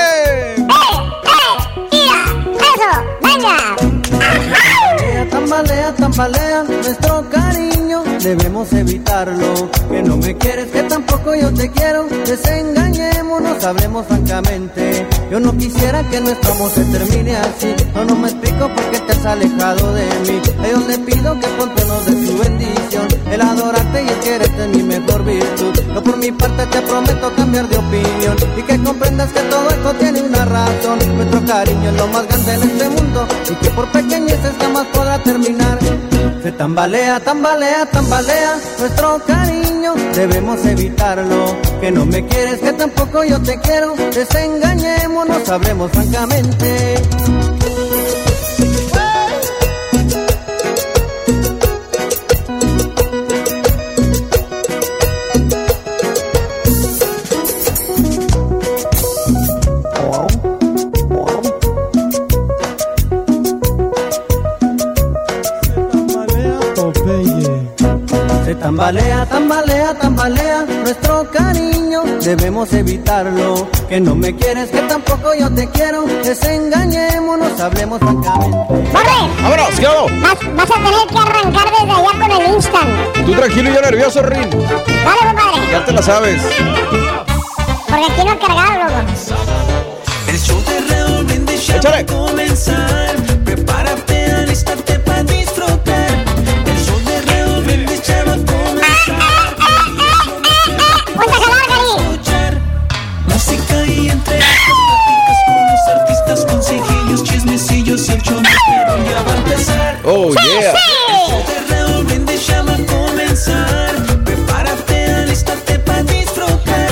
¡Eh! 0.57 0.92
Tambalea, 5.53 5.93
tambalea, 5.93 6.63
nuestro 6.63 7.29
cariño, 7.29 7.62
debemos 8.23 8.71
evitarlo. 8.71 9.69
Que 9.89 10.01
no 10.01 10.17
me 10.17 10.35
quieres, 10.37 10.67
que 10.67 10.83
tampoco 10.83 11.35
yo 11.35 11.53
te 11.53 11.69
quiero. 11.69 12.05
Desengañémonos, 12.25 13.63
hablemos 13.63 14.07
francamente. 14.07 15.05
Yo 15.29 15.39
no 15.39 15.55
quisiera 15.57 16.01
que 16.09 16.21
nuestro 16.21 16.53
amor 16.53 16.71
se 16.71 16.85
termine 16.85 17.35
así. 17.35 17.75
No, 17.93 18.05
no 18.05 18.15
me 18.15 18.29
explico 18.29 18.73
por 18.73 18.83
qué 18.91 18.99
te 18.99 19.11
has 19.11 19.25
alejado 19.25 19.93
de 19.93 20.05
mí. 20.27 20.41
A 20.59 20.67
Dios 20.67 20.87
le 20.87 20.97
pido 20.99 21.39
que 21.39 21.47
pronto 21.47 21.85
nos 21.85 22.05
dé 22.05 22.25
su 22.25 22.37
bendición. 22.37 23.07
El 23.29 23.41
adorarte 23.41 24.03
y 24.03 24.07
el 24.07 24.19
quererte 24.19 24.63
es 24.63 24.69
mi 24.69 24.83
mejor 24.83 25.25
virtud. 25.25 25.73
Yo 25.93 26.03
por 26.03 26.17
mi 26.17 26.31
parte 26.31 26.65
te 26.67 26.81
prometo 26.81 27.35
cambiar 27.35 27.67
de 27.67 27.77
opinión. 27.77 28.37
Y 28.57 28.61
que 28.63 28.77
comprendas 28.83 29.31
que 29.31 29.41
todo 29.41 29.69
esto 29.69 29.93
tiene 29.95 30.21
una 30.21 30.45
razón. 30.45 30.99
Nuestro 31.15 31.45
cariño 31.45 31.89
es 31.89 31.97
lo 31.97 32.07
más 32.07 32.27
grande 32.27 32.53
en 32.53 32.63
este 32.63 32.89
mundo. 32.89 33.27
Y 33.51 33.55
que 33.55 33.69
por 33.71 33.91
pequeñeces 33.91 34.53
jamás 34.59 34.87
podrá 34.93 35.21
terminar. 35.23 35.79
Se 36.43 36.51
tambalea, 36.51 37.21
tambalea, 37.21 37.85
tambalea 37.85 38.57
nuestro 38.77 39.17
cariño. 39.25 39.93
Debemos 40.13 40.65
evitarlo. 40.65 41.57
Que 41.79 41.89
no 41.89 42.05
me 42.05 42.27
quieres, 42.27 42.59
que 42.59 42.73
tampoco 42.73 43.23
yo 43.23 43.41
te 43.41 43.57
quiero. 43.61 43.95
Desengañémonos, 44.13 45.47
hablemos 45.47 45.89
francamente. 45.91 47.01
Se 68.53 68.59
tambalea, 68.59 69.25
tambalea, 69.25 69.95
tambalea 69.95 70.65
nuestro 70.83 71.27
cariño. 71.31 72.03
Debemos 72.21 72.71
evitarlo. 72.71 73.67
Que 73.89 73.99
no 73.99 74.13
me 74.13 74.35
quieres, 74.35 74.69
que 74.69 74.77
tampoco 74.81 75.33
yo 75.33 75.51
te 75.51 75.67
quiero. 75.69 76.05
Desengañémonos, 76.23 77.59
hablemos 77.59 77.97
francamente. 77.97 78.57
¡Borre! 78.69 79.09
¡Vámonos, 79.41 79.69
¿qué 79.79 79.87
hago? 79.87 80.05
Vas, 80.21 80.37
vas 80.55 80.69
a 80.69 80.73
tener 80.75 81.07
que 81.09 81.17
arrancar 81.17 81.65
desde 81.71 81.91
allá 81.93 82.11
con 82.11 82.31
el 82.31 82.53
instant. 82.53 83.25
Tú 83.25 83.31
tranquilo 83.31 83.71
y 83.71 83.73
yo 83.73 83.81
nervioso, 83.81 84.21
Rin. 84.21 84.49
Dale, 84.51 85.19
compadre. 85.25 85.71
Ya 85.71 85.85
te 85.85 85.91
la 85.91 86.01
sabes. 86.03 86.41
Porque 87.87 88.05
aquí 88.05 88.23
no 88.23 88.33
he 88.33 88.37
cargado, 88.37 88.83
loco. 88.83 89.01
El 90.27 90.39
show 90.39 90.61
de 90.61 90.93
Raúl 90.93 91.25
a 91.91 92.05
comenzar. 92.05 93.32
Oh, 110.05 110.33
yeah. 110.33 110.41
El 110.43 110.49
show 111.29 111.45
de 111.47 111.55
Raúl 111.73 112.03
Brindis 112.05 112.47
ya 112.47 112.61
va 112.61 112.73
a 112.73 112.85
comenzar. 112.85 113.95
Prepárate, 114.25 115.05
alístate 115.05 115.79
para 115.79 116.03
disfrutar. 116.03 116.89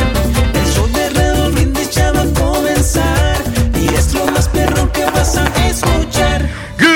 El 0.54 0.66
show 0.74 0.88
de 0.88 1.10
Raúl 1.10 1.52
Brindis 1.52 1.92
ya 1.92 2.14
va 2.14 2.22
a 2.22 2.34
comenzar. 2.34 3.44
Y 3.76 3.94
es 3.94 4.14
lo 4.14 4.26
más 4.28 4.48
perro 4.48 4.90
que 4.94 5.04
vas 5.06 5.36
a 5.36 5.44
escuchar. 5.68 6.50
Good 6.80 6.88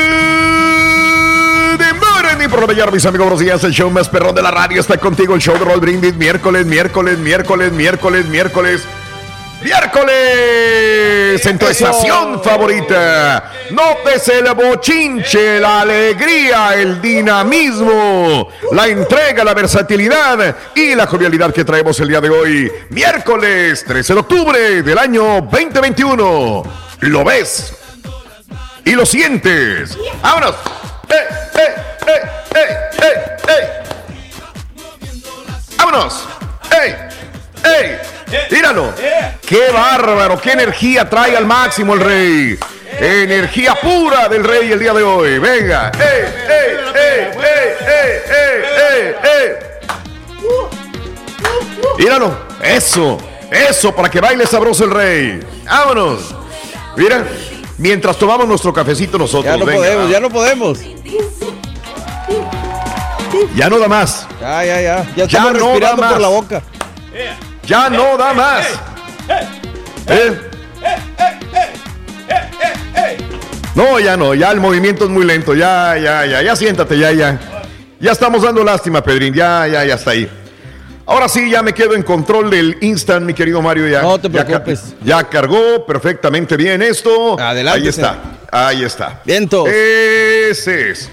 morning 1.99 2.47
por 2.49 2.61
la 2.61 2.67
mañana, 2.67 2.91
mis 2.91 3.05
amigos. 3.05 3.25
Buenos 3.25 3.41
días. 3.41 3.61
El 3.65 3.73
show 3.73 3.89
más 3.89 4.07
perrón 4.07 4.35
de 4.35 4.41
la 4.41 4.51
radio 4.51 4.79
está 4.79 4.97
contigo. 4.97 5.35
El 5.35 5.41
show 5.41 5.59
de 5.59 5.65
Roll 5.65 5.81
Brindis. 5.81 6.15
Miércoles, 6.15 6.65
miércoles, 6.65 7.17
miércoles, 7.17 7.73
miércoles, 7.73 8.25
miércoles. 8.25 8.27
Miércoles 8.27 8.81
en 11.47 11.59
tu 11.59 11.67
estación 11.67 12.41
favorita. 12.43 13.51
Notes 13.71 14.27
el 14.29 14.53
bochinche, 14.53 15.59
la 15.59 15.81
alegría, 15.81 16.75
el 16.75 17.01
dinamismo, 17.01 18.49
la 18.71 18.87
entrega, 18.87 19.43
la 19.43 19.53
versatilidad 19.53 20.55
y 20.75 20.95
la 20.95 21.05
jovialidad 21.07 21.53
que 21.53 21.63
traemos 21.63 21.99
el 21.99 22.07
día 22.07 22.21
de 22.21 22.29
hoy. 22.29 22.71
Miércoles 22.89 23.83
13 23.85 24.13
de 24.13 24.19
octubre 24.19 24.81
del 24.81 24.97
año 24.97 25.41
2021. 25.41 26.63
¿Lo 27.01 27.23
ves? 27.23 27.73
Y 28.85 28.91
lo 28.91 29.05
sientes. 29.05 29.97
¡Vámonos! 30.21 30.55
¡Eh, 31.09 31.15
eh, 31.55 31.75
eh, 32.07 32.21
eh, 32.55 32.89
eh, 33.01 33.37
eh! 33.47 33.83
¡Vámonos! 35.77 36.27
¡Ey! 36.71 36.95
¡Ey! 37.63 38.14
¡Míralo! 38.51 38.93
¡Qué 39.45 39.71
bárbaro! 39.71 40.39
¡Qué 40.39 40.51
energía 40.53 41.09
trae 41.09 41.35
al 41.35 41.45
máximo 41.45 41.93
el 41.93 41.99
rey! 41.99 42.59
Energía 42.99 43.75
pura 43.75 44.29
del 44.29 44.43
rey 44.43 44.71
el 44.71 44.79
día 44.79 44.93
de 44.93 45.03
hoy. 45.03 45.37
Venga. 45.39 45.91
¡Ey, 45.93 46.25
ey, 46.47 46.77
ey, 46.95 47.27
ey, 47.37 47.73
ey, 47.87 48.11
ey, 48.29 48.55
ey, 48.91 49.15
ey! 49.23 49.51
Míralo. 51.97 52.37
Eso. 52.61 53.17
Eso 53.51 53.93
para 53.95 54.09
que 54.09 54.19
baile 54.21 54.45
sabroso 54.47 54.85
el 54.85 54.91
rey. 54.91 55.39
Vámonos. 55.65 56.33
Mira. 56.97 57.23
Mientras 57.77 58.17
tomamos 58.17 58.47
nuestro 58.47 58.73
cafecito 58.73 59.17
nosotros. 59.17 59.45
Ya 59.53 59.57
no 59.57 59.65
venga, 59.65 59.79
podemos, 59.79 60.09
ya 60.09 60.19
no 60.21 60.29
podemos. 60.29 60.79
Ya 63.55 63.69
no 63.69 63.79
da 63.79 63.87
más. 63.89 64.25
Ya, 64.39 64.63
ya, 64.63 64.81
ya. 64.81 65.03
Ya 65.03 65.13
Ya 65.15 65.23
estamos 65.25 65.53
no 65.53 65.59
da 65.59 65.65
respirando 65.71 66.01
más. 66.01 66.11
por 66.13 66.21
la 66.21 66.27
boca. 66.29 66.61
Ya 67.65 67.89
no 67.89 68.17
da 68.17 68.33
más. 68.33 68.65
¿Eh? 70.07 70.41
No, 73.75 73.99
ya 73.99 74.15
no, 74.15 74.33
ya 74.33 74.51
el 74.51 74.59
movimiento 74.59 75.03
es 75.05 75.09
muy 75.09 75.25
lento, 75.25 75.53
ya, 75.53 75.97
ya, 75.97 76.25
ya, 76.25 76.41
ya 76.41 76.55
siéntate, 76.55 76.97
ya, 76.97 77.11
ya. 77.11 77.39
Ya 77.99 78.11
estamos 78.11 78.43
dando 78.43 78.63
lástima, 78.63 79.03
Pedrín, 79.03 79.33
ya, 79.33 79.67
ya, 79.67 79.83
ya 79.83 79.95
está 79.95 80.11
ahí. 80.11 80.29
Ahora 81.07 81.27
sí, 81.27 81.49
ya 81.49 81.61
me 81.61 81.73
quedo 81.73 81.93
en 81.93 82.01
control 82.03 82.49
del 82.49 82.77
instant, 82.81 83.25
mi 83.25 83.33
querido 83.33 83.61
Mario. 83.61 83.87
Ya, 83.87 84.01
No 84.01 84.17
te 84.19 84.29
preocupes. 84.29 84.95
Ya, 85.03 85.23
cargó 85.25 85.85
perfectamente 85.85 86.55
bien 86.57 86.81
esto. 86.81 87.39
Adelante, 87.39 87.81
Ahí 87.81 87.87
está, 87.87 88.17
ahí 88.51 88.83
está. 88.83 89.21
Vientos. 89.25 89.67
Ese 89.69 90.91
es. 90.91 91.09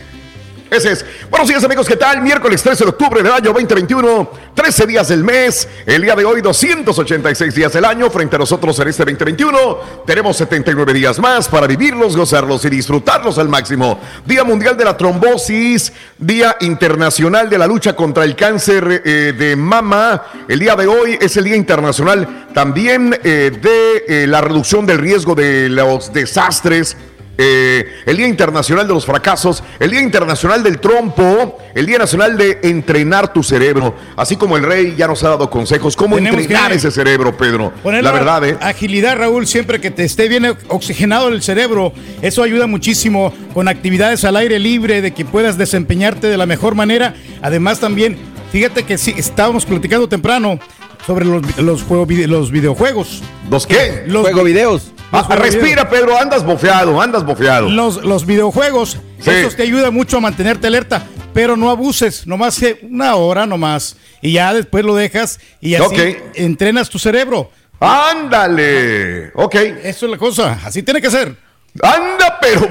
Ese 0.72 0.92
es. 0.92 1.04
Buenos 1.28 1.50
días 1.50 1.62
amigos, 1.64 1.86
¿qué 1.86 1.96
tal? 1.96 2.22
Miércoles 2.22 2.62
13 2.62 2.84
de 2.84 2.90
octubre 2.90 3.22
del 3.22 3.30
año 3.30 3.52
2021, 3.52 4.30
13 4.54 4.86
días 4.86 5.08
del 5.08 5.22
mes, 5.22 5.68
el 5.84 6.00
día 6.00 6.16
de 6.16 6.24
hoy 6.24 6.40
286 6.40 7.54
días 7.54 7.74
del 7.74 7.84
año, 7.84 8.08
frente 8.08 8.36
a 8.36 8.38
nosotros 8.38 8.78
en 8.78 8.88
este 8.88 9.04
2021 9.04 9.58
tenemos 10.06 10.34
79 10.38 10.94
días 10.94 11.18
más 11.18 11.46
para 11.46 11.66
vivirlos, 11.66 12.16
gozarlos 12.16 12.64
y 12.64 12.70
disfrutarlos 12.70 13.36
al 13.36 13.50
máximo. 13.50 14.00
Día 14.24 14.44
Mundial 14.44 14.74
de 14.74 14.86
la 14.86 14.96
Trombosis, 14.96 15.92
Día 16.16 16.56
Internacional 16.60 17.50
de 17.50 17.58
la 17.58 17.66
Lucha 17.66 17.94
contra 17.94 18.24
el 18.24 18.34
Cáncer 18.34 19.02
eh, 19.04 19.34
de 19.36 19.56
Mama, 19.56 20.22
el 20.48 20.58
día 20.58 20.74
de 20.74 20.86
hoy 20.86 21.18
es 21.20 21.36
el 21.36 21.44
Día 21.44 21.56
Internacional 21.56 22.46
también 22.54 23.14
eh, 23.24 23.52
de 23.60 24.22
eh, 24.22 24.26
la 24.26 24.40
reducción 24.40 24.86
del 24.86 24.96
riesgo 24.96 25.34
de 25.34 25.68
los 25.68 26.14
desastres 26.14 26.96
eh, 27.38 27.86
el 28.06 28.16
Día 28.16 28.26
Internacional 28.28 28.86
de 28.86 28.92
los 28.94 29.06
Fracasos, 29.06 29.62
el 29.80 29.90
Día 29.90 30.00
Internacional 30.02 30.62
del 30.62 30.78
Trompo, 30.80 31.58
el 31.74 31.86
Día 31.86 31.98
Nacional 31.98 32.36
de 32.36 32.58
Entrenar 32.62 33.32
tu 33.32 33.42
Cerebro, 33.42 33.94
así 34.16 34.36
como 34.36 34.56
el 34.56 34.62
Rey 34.62 34.94
ya 34.96 35.06
nos 35.06 35.24
ha 35.24 35.30
dado 35.30 35.48
consejos, 35.50 35.96
cómo 35.96 36.16
Tenemos 36.16 36.40
entrenar 36.42 36.70
que- 36.70 36.76
ese 36.76 36.90
cerebro, 36.90 37.36
Pedro. 37.36 37.72
La 37.84 38.12
verdad, 38.12 38.44
¿eh? 38.46 38.56
Agilidad, 38.60 39.16
Raúl, 39.16 39.46
siempre 39.46 39.80
que 39.80 39.90
te 39.90 40.04
esté 40.04 40.28
bien 40.28 40.56
oxigenado 40.68 41.28
el 41.28 41.42
cerebro, 41.42 41.92
eso 42.20 42.42
ayuda 42.42 42.66
muchísimo 42.66 43.32
con 43.54 43.68
actividades 43.68 44.24
al 44.24 44.36
aire 44.36 44.58
libre, 44.58 45.00
de 45.00 45.12
que 45.12 45.24
puedas 45.24 45.56
desempeñarte 45.58 46.26
de 46.26 46.36
la 46.36 46.46
mejor 46.46 46.74
manera. 46.74 47.14
Además 47.40 47.80
también, 47.80 48.16
fíjate 48.52 48.82
que 48.84 48.98
sí, 48.98 49.14
estábamos 49.16 49.64
platicando 49.64 50.08
temprano 50.08 50.58
sobre 51.06 51.24
los, 51.24 51.56
los, 51.58 51.82
juego- 51.82 52.06
los 52.28 52.50
videojuegos. 52.50 53.22
¿Los 53.50 53.66
qué? 53.66 54.04
Los 54.06 54.22
Juego 54.22 54.44
videos. 54.44 54.92
Ah, 55.12 55.26
respira, 55.36 55.88
Pedro, 55.90 56.18
andas 56.18 56.42
bofeado, 56.44 57.00
andas 57.00 57.24
bofeado. 57.24 57.68
Los, 57.68 58.02
los 58.02 58.24
videojuegos, 58.26 58.98
Sí. 59.20 59.30
esos 59.30 59.54
te 59.54 59.62
ayudan 59.62 59.92
mucho 59.94 60.16
a 60.16 60.20
mantenerte 60.20 60.66
alerta, 60.66 61.06
pero 61.34 61.56
no 61.56 61.70
abuses, 61.70 62.26
nomás 62.26 62.58
que 62.58 62.80
una 62.82 63.14
hora 63.16 63.46
nomás, 63.46 63.96
y 64.22 64.32
ya 64.32 64.52
después 64.54 64.84
lo 64.84 64.94
dejas 64.96 65.38
y 65.60 65.74
así 65.74 65.84
Ok. 65.84 65.98
entrenas 66.34 66.88
tu 66.88 66.98
cerebro. 66.98 67.50
Ándale, 67.78 69.30
ok. 69.34 69.54
Eso 69.84 70.06
es 70.06 70.12
la 70.12 70.18
cosa, 70.18 70.58
así 70.64 70.82
tiene 70.82 71.00
que 71.00 71.10
ser. 71.10 71.36
Anda, 71.82 72.38
pero 72.40 72.68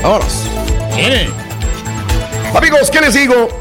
Vámonos. 0.02 0.48
Amigos, 2.56 2.92
¿qué 2.92 3.02
les 3.02 3.14
digo? 3.14 3.61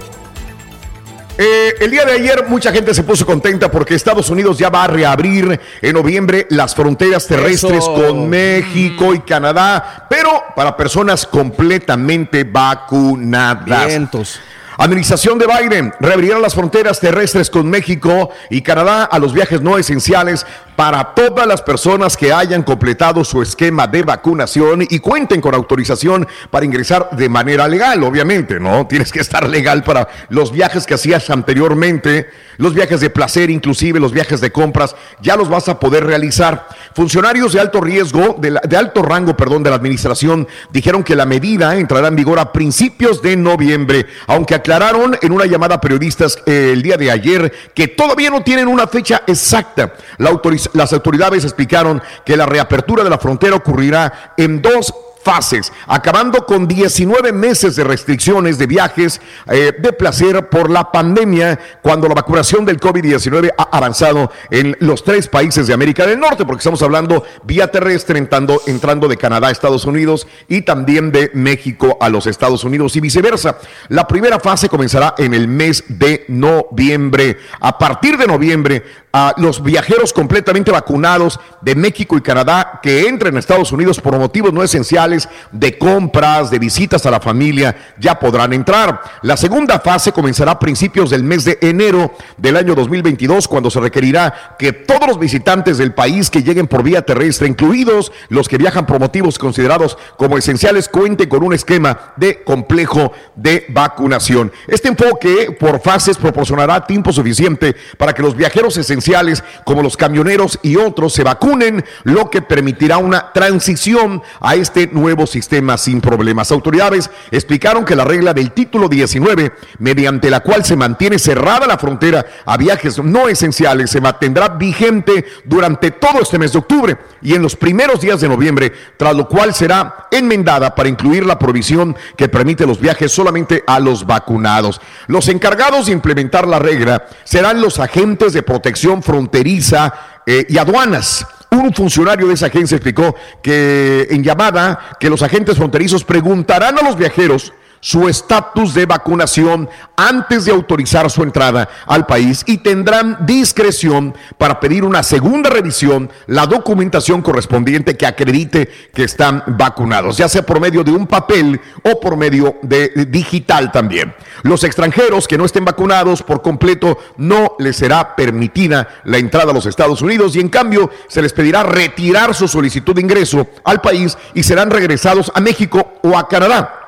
Eh, 1.42 1.74
el 1.80 1.90
día 1.90 2.04
de 2.04 2.12
ayer 2.12 2.44
mucha 2.48 2.70
gente 2.70 2.92
se 2.92 3.02
puso 3.02 3.24
contenta 3.24 3.70
porque 3.70 3.94
Estados 3.94 4.28
Unidos 4.28 4.58
ya 4.58 4.68
va 4.68 4.84
a 4.84 4.88
reabrir 4.88 5.58
en 5.80 5.94
noviembre 5.94 6.46
las 6.50 6.74
fronteras 6.74 7.26
terrestres 7.26 7.78
Eso. 7.78 7.94
con 7.94 8.28
México 8.28 9.14
y 9.14 9.20
Canadá, 9.20 10.06
pero 10.10 10.28
para 10.54 10.76
personas 10.76 11.24
completamente 11.24 12.44
vacunadas. 12.44 13.86
Vientos. 13.86 14.38
Administración 14.76 15.38
de 15.38 15.46
Biden 15.46 15.94
reabrirá 15.98 16.38
las 16.38 16.54
fronteras 16.54 17.00
terrestres 17.00 17.48
con 17.48 17.70
México 17.70 18.28
y 18.50 18.60
Canadá 18.60 19.04
a 19.04 19.18
los 19.18 19.32
viajes 19.32 19.62
no 19.62 19.78
esenciales 19.78 20.44
para 20.76 21.14
todas 21.14 21.46
las 21.46 21.60
personas 21.62 22.16
que 22.16 22.32
hayan 22.32 22.62
completado 22.62 23.22
su 23.24 23.42
esquema 23.42 23.86
de 23.86 24.02
vacunación 24.02 24.82
y 24.88 24.98
cuenten 24.98 25.40
con 25.40 25.54
autorización 25.54 26.26
para 26.50 26.64
ingresar 26.64 27.10
de 27.12 27.28
manera 27.28 27.68
legal, 27.68 28.02
obviamente, 28.02 28.58
¿no? 28.58 28.86
Tienes 28.88 29.12
que 29.12 29.20
estar 29.20 29.48
legal 29.48 29.82
para 29.84 30.08
los 30.30 30.52
viajes 30.52 30.86
que 30.86 30.94
hacías 30.94 31.28
anteriormente, 31.30 32.28
los 32.56 32.74
viajes 32.74 33.00
de 33.00 33.10
placer, 33.10 33.50
inclusive 33.50 34.00
los 34.00 34.12
viajes 34.12 34.40
de 34.40 34.50
compras, 34.52 34.96
ya 35.20 35.36
los 35.36 35.48
vas 35.48 35.68
a 35.68 35.78
poder 35.78 36.04
realizar. 36.06 36.66
Funcionarios 36.94 37.52
de 37.52 37.60
alto 37.60 37.80
riesgo, 37.80 38.36
de, 38.38 38.50
la- 38.52 38.60
de 38.60 38.76
alto 38.76 39.02
rango, 39.02 39.36
perdón, 39.36 39.62
de 39.62 39.70
la 39.70 39.76
administración 39.76 40.48
dijeron 40.70 41.02
que 41.04 41.14
la 41.16 41.26
medida 41.26 41.76
entrará 41.76 42.08
en 42.08 42.16
vigor 42.16 42.38
a 42.38 42.52
principios 42.52 43.20
de 43.22 43.36
noviembre, 43.36 44.06
aunque 44.26 44.54
aclararon 44.54 45.16
en 45.20 45.32
una 45.32 45.46
llamada 45.46 45.76
a 45.76 45.80
periodistas 45.80 46.38
eh, 46.46 46.70
el 46.72 46.82
día 46.82 46.96
de 46.96 47.10
ayer 47.10 47.52
que 47.74 47.88
todavía 47.88 48.30
no 48.30 48.42
tienen 48.42 48.66
una 48.68 48.86
fecha 48.86 49.22
exacta. 49.26 49.92
La 50.18 50.30
autoriz- 50.30 50.69
las 50.74 50.92
autoridades 50.92 51.44
explicaron 51.44 52.02
que 52.24 52.36
la 52.36 52.46
reapertura 52.46 53.04
de 53.04 53.10
la 53.10 53.18
frontera 53.18 53.56
ocurrirá 53.56 54.34
en 54.36 54.62
dos 54.62 54.94
fases, 55.22 55.72
acabando 55.86 56.46
con 56.46 56.66
19 56.66 57.32
meses 57.32 57.76
de 57.76 57.84
restricciones 57.84 58.58
de 58.58 58.66
viajes 58.66 59.20
eh, 59.50 59.72
de 59.78 59.92
placer 59.92 60.48
por 60.48 60.70
la 60.70 60.90
pandemia, 60.90 61.58
cuando 61.82 62.08
la 62.08 62.14
vacunación 62.14 62.64
del 62.64 62.80
COVID-19 62.80 63.52
ha 63.56 63.76
avanzado 63.76 64.30
en 64.50 64.76
los 64.80 65.04
tres 65.04 65.28
países 65.28 65.66
de 65.66 65.74
América 65.74 66.06
del 66.06 66.18
Norte, 66.18 66.44
porque 66.44 66.60
estamos 66.60 66.82
hablando 66.82 67.24
vía 67.44 67.70
terrestre 67.70 68.18
entrando, 68.18 68.60
entrando 68.66 69.08
de 69.08 69.16
Canadá 69.16 69.48
a 69.48 69.50
Estados 69.50 69.84
Unidos 69.84 70.26
y 70.48 70.62
también 70.62 71.12
de 71.12 71.30
México 71.34 71.98
a 72.00 72.08
los 72.08 72.26
Estados 72.26 72.64
Unidos 72.64 72.96
y 72.96 73.00
viceversa. 73.00 73.58
La 73.88 74.06
primera 74.06 74.40
fase 74.40 74.68
comenzará 74.68 75.14
en 75.18 75.34
el 75.34 75.48
mes 75.48 75.84
de 75.88 76.24
noviembre. 76.28 77.38
A 77.60 77.78
partir 77.78 78.16
de 78.16 78.26
noviembre, 78.26 78.82
a 79.12 79.34
los 79.38 79.62
viajeros 79.62 80.12
completamente 80.12 80.70
vacunados 80.70 81.40
de 81.60 81.74
México 81.74 82.16
y 82.16 82.20
Canadá 82.20 82.80
que 82.82 83.08
entren 83.08 83.36
a 83.36 83.40
Estados 83.40 83.72
Unidos 83.72 84.00
por 84.00 84.16
motivos 84.18 84.52
no 84.52 84.62
esenciales 84.62 85.09
de 85.52 85.78
compras, 85.78 86.50
de 86.50 86.58
visitas 86.58 87.04
a 87.06 87.10
la 87.10 87.20
familia, 87.20 87.94
ya 87.98 88.18
podrán 88.18 88.52
entrar. 88.52 89.00
La 89.22 89.36
segunda 89.36 89.80
fase 89.80 90.12
comenzará 90.12 90.52
a 90.52 90.58
principios 90.58 91.10
del 91.10 91.24
mes 91.24 91.44
de 91.44 91.58
enero 91.60 92.12
del 92.36 92.56
año 92.56 92.74
2022, 92.74 93.48
cuando 93.48 93.70
se 93.70 93.80
requerirá 93.80 94.56
que 94.58 94.72
todos 94.72 95.08
los 95.08 95.18
visitantes 95.18 95.78
del 95.78 95.92
país 95.92 96.30
que 96.30 96.42
lleguen 96.42 96.66
por 96.66 96.82
vía 96.82 97.02
terrestre, 97.02 97.48
incluidos 97.48 98.12
los 98.28 98.48
que 98.48 98.58
viajan 98.58 98.86
por 98.86 99.00
motivos 99.00 99.38
considerados 99.38 99.98
como 100.16 100.38
esenciales, 100.38 100.88
cuenten 100.88 101.28
con 101.28 101.42
un 101.42 101.52
esquema 101.52 102.12
de 102.16 102.42
complejo 102.44 103.12
de 103.34 103.66
vacunación. 103.68 104.52
Este 104.66 104.88
enfoque 104.88 105.56
por 105.58 105.80
fases 105.80 106.16
proporcionará 106.16 106.86
tiempo 106.86 107.12
suficiente 107.12 107.74
para 107.98 108.12
que 108.12 108.22
los 108.22 108.36
viajeros 108.36 108.76
esenciales, 108.76 109.42
como 109.64 109.82
los 109.82 109.96
camioneros 109.96 110.58
y 110.62 110.76
otros, 110.76 111.12
se 111.12 111.24
vacunen, 111.24 111.84
lo 112.04 112.30
que 112.30 112.42
permitirá 112.42 112.98
una 112.98 113.32
transición 113.32 114.22
a 114.40 114.54
este 114.54 114.86
nuevo 114.86 114.99
sistema 115.26 115.76
sin 115.76 116.00
problemas. 116.00 116.50
Autoridades 116.50 117.10
explicaron 117.30 117.84
que 117.84 117.96
la 117.96 118.04
regla 118.04 118.34
del 118.34 118.52
título 118.52 118.88
19, 118.88 119.52
mediante 119.78 120.30
la 120.30 120.40
cual 120.40 120.64
se 120.64 120.76
mantiene 120.76 121.18
cerrada 121.18 121.66
la 121.66 121.78
frontera 121.78 122.24
a 122.44 122.56
viajes 122.56 123.02
no 123.02 123.28
esenciales, 123.28 123.90
se 123.90 124.00
mantendrá 124.00 124.48
vigente 124.48 125.24
durante 125.44 125.90
todo 125.90 126.20
este 126.22 126.38
mes 126.38 126.52
de 126.52 126.58
octubre 126.58 126.98
y 127.22 127.34
en 127.34 127.42
los 127.42 127.56
primeros 127.56 128.00
días 128.00 128.20
de 128.20 128.28
noviembre, 128.28 128.72
tras 128.96 129.14
lo 129.14 129.28
cual 129.28 129.54
será 129.54 130.08
enmendada 130.10 130.74
para 130.74 130.88
incluir 130.88 131.24
la 131.24 131.38
provisión 131.38 131.96
que 132.16 132.28
permite 132.28 132.66
los 132.66 132.80
viajes 132.80 133.12
solamente 133.12 133.64
a 133.66 133.80
los 133.80 134.06
vacunados. 134.06 134.80
Los 135.06 135.28
encargados 135.28 135.86
de 135.86 135.92
implementar 135.92 136.46
la 136.46 136.58
regla 136.58 137.06
serán 137.24 137.60
los 137.60 137.78
agentes 137.78 138.32
de 138.32 138.42
protección 138.42 139.02
fronteriza 139.02 139.92
eh, 140.26 140.46
y 140.48 140.58
aduanas. 140.58 141.26
Un 141.60 141.74
funcionario 141.74 142.26
de 142.26 142.34
esa 142.34 142.46
agencia 142.46 142.76
explicó 142.76 143.14
que 143.42 144.08
en 144.10 144.24
llamada 144.24 144.96
que 144.98 145.10
los 145.10 145.22
agentes 145.22 145.58
fronterizos 145.58 146.04
preguntarán 146.04 146.78
a 146.78 146.82
los 146.82 146.96
viajeros 146.96 147.52
su 147.80 148.08
estatus 148.08 148.74
de 148.74 148.86
vacunación 148.86 149.68
antes 149.96 150.44
de 150.44 150.52
autorizar 150.52 151.10
su 151.10 151.22
entrada 151.22 151.68
al 151.86 152.06
país 152.06 152.42
y 152.46 152.58
tendrán 152.58 153.18
discreción 153.26 154.14
para 154.38 154.60
pedir 154.60 154.84
una 154.84 155.02
segunda 155.02 155.50
revisión, 155.50 156.10
la 156.26 156.46
documentación 156.46 157.22
correspondiente 157.22 157.96
que 157.96 158.06
acredite 158.06 158.70
que 158.94 159.04
están 159.04 159.42
vacunados, 159.46 160.16
ya 160.16 160.28
sea 160.28 160.42
por 160.42 160.60
medio 160.60 160.84
de 160.84 160.92
un 160.92 161.06
papel 161.06 161.60
o 161.82 162.00
por 162.00 162.16
medio 162.16 162.56
de 162.62 163.06
digital 163.08 163.72
también. 163.72 164.14
Los 164.42 164.64
extranjeros 164.64 165.28
que 165.28 165.38
no 165.38 165.44
estén 165.44 165.64
vacunados 165.64 166.22
por 166.22 166.42
completo 166.42 166.98
no 167.16 167.56
les 167.58 167.76
será 167.76 168.16
permitida 168.16 168.88
la 169.04 169.18
entrada 169.18 169.50
a 169.50 169.54
los 169.54 169.66
Estados 169.66 170.02
Unidos 170.02 170.36
y 170.36 170.40
en 170.40 170.48
cambio 170.48 170.90
se 171.08 171.22
les 171.22 171.32
pedirá 171.32 171.62
retirar 171.62 172.34
su 172.34 172.48
solicitud 172.48 172.94
de 172.94 173.02
ingreso 173.02 173.48
al 173.64 173.80
país 173.80 174.16
y 174.34 174.42
serán 174.42 174.70
regresados 174.70 175.30
a 175.34 175.40
México 175.40 175.94
o 176.02 176.16
a 176.16 176.28
Canadá. 176.28 176.79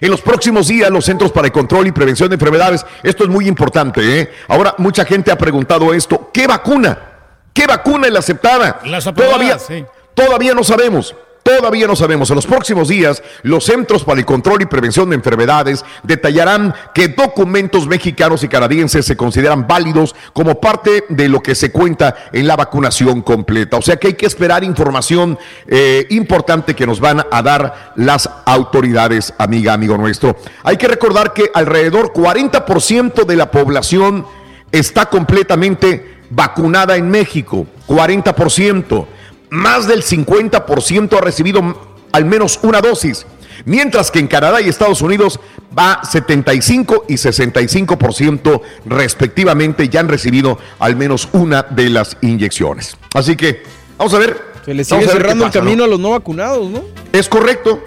En 0.00 0.10
los 0.10 0.20
próximos 0.20 0.68
días, 0.68 0.90
los 0.90 1.04
Centros 1.04 1.32
para 1.32 1.46
el 1.46 1.52
Control 1.52 1.86
y 1.86 1.92
Prevención 1.92 2.28
de 2.28 2.34
Enfermedades, 2.34 2.84
esto 3.02 3.24
es 3.24 3.30
muy 3.30 3.48
importante, 3.48 4.20
¿eh? 4.20 4.30
Ahora, 4.48 4.74
mucha 4.78 5.04
gente 5.04 5.30
ha 5.30 5.38
preguntado 5.38 5.92
esto, 5.92 6.30
¿qué 6.32 6.46
vacuna? 6.46 6.98
¿Qué 7.52 7.66
vacuna 7.66 8.06
es 8.06 8.12
la 8.12 8.20
aceptada? 8.20 8.80
Las 8.84 9.06
aprobadas, 9.06 9.36
todavía, 9.36 9.58
sí. 9.58 9.84
todavía 10.14 10.54
no 10.54 10.62
sabemos. 10.62 11.14
Todavía 11.56 11.86
no 11.86 11.96
sabemos. 11.96 12.28
En 12.28 12.36
los 12.36 12.46
próximos 12.46 12.88
días, 12.88 13.22
los 13.42 13.64
Centros 13.64 14.04
para 14.04 14.20
el 14.20 14.26
Control 14.26 14.60
y 14.60 14.66
Prevención 14.66 15.08
de 15.08 15.16
Enfermedades 15.16 15.82
detallarán 16.02 16.74
qué 16.94 17.08
documentos 17.08 17.86
mexicanos 17.86 18.44
y 18.44 18.48
canadienses 18.48 19.06
se 19.06 19.16
consideran 19.16 19.66
válidos 19.66 20.14
como 20.34 20.60
parte 20.60 21.04
de 21.08 21.26
lo 21.30 21.40
que 21.40 21.54
se 21.54 21.72
cuenta 21.72 22.14
en 22.34 22.46
la 22.46 22.54
vacunación 22.54 23.22
completa. 23.22 23.78
O 23.78 23.82
sea 23.82 23.96
que 23.96 24.08
hay 24.08 24.12
que 24.12 24.26
esperar 24.26 24.62
información 24.62 25.38
eh, 25.66 26.06
importante 26.10 26.76
que 26.76 26.86
nos 26.86 27.00
van 27.00 27.24
a 27.30 27.42
dar 27.42 27.94
las 27.96 28.28
autoridades, 28.44 29.32
amiga, 29.38 29.72
amigo 29.72 29.96
nuestro. 29.96 30.36
Hay 30.64 30.76
que 30.76 30.86
recordar 30.86 31.32
que 31.32 31.50
alrededor 31.54 32.12
40% 32.12 33.24
de 33.24 33.36
la 33.36 33.50
población 33.50 34.26
está 34.70 35.06
completamente 35.06 36.18
vacunada 36.28 36.96
en 36.96 37.08
México. 37.10 37.66
40% 37.86 39.06
más 39.50 39.86
del 39.86 40.02
50% 40.02 41.16
ha 41.16 41.20
recibido 41.20 41.88
al 42.12 42.24
menos 42.24 42.58
una 42.62 42.80
dosis, 42.80 43.26
mientras 43.64 44.10
que 44.10 44.18
en 44.18 44.28
Canadá 44.28 44.60
y 44.60 44.68
Estados 44.68 45.02
Unidos 45.02 45.40
va 45.76 46.00
75 46.04 47.04
y 47.08 47.14
65% 47.14 48.60
respectivamente 48.86 49.88
ya 49.88 50.00
han 50.00 50.08
recibido 50.08 50.58
al 50.78 50.96
menos 50.96 51.28
una 51.32 51.62
de 51.62 51.90
las 51.90 52.16
inyecciones. 52.20 52.96
Así 53.14 53.36
que 53.36 53.62
vamos 53.96 54.14
a 54.14 54.18
ver. 54.18 54.48
Se 54.64 54.74
le 54.74 54.84
vamos 54.84 55.04
sigue 55.04 55.18
cerrando 55.18 55.46
el 55.46 55.52
camino 55.52 55.84
a 55.84 55.86
los 55.86 56.00
no 56.00 56.10
vacunados, 56.10 56.70
¿no? 56.70 56.82
Es 57.12 57.28
correcto. 57.28 57.82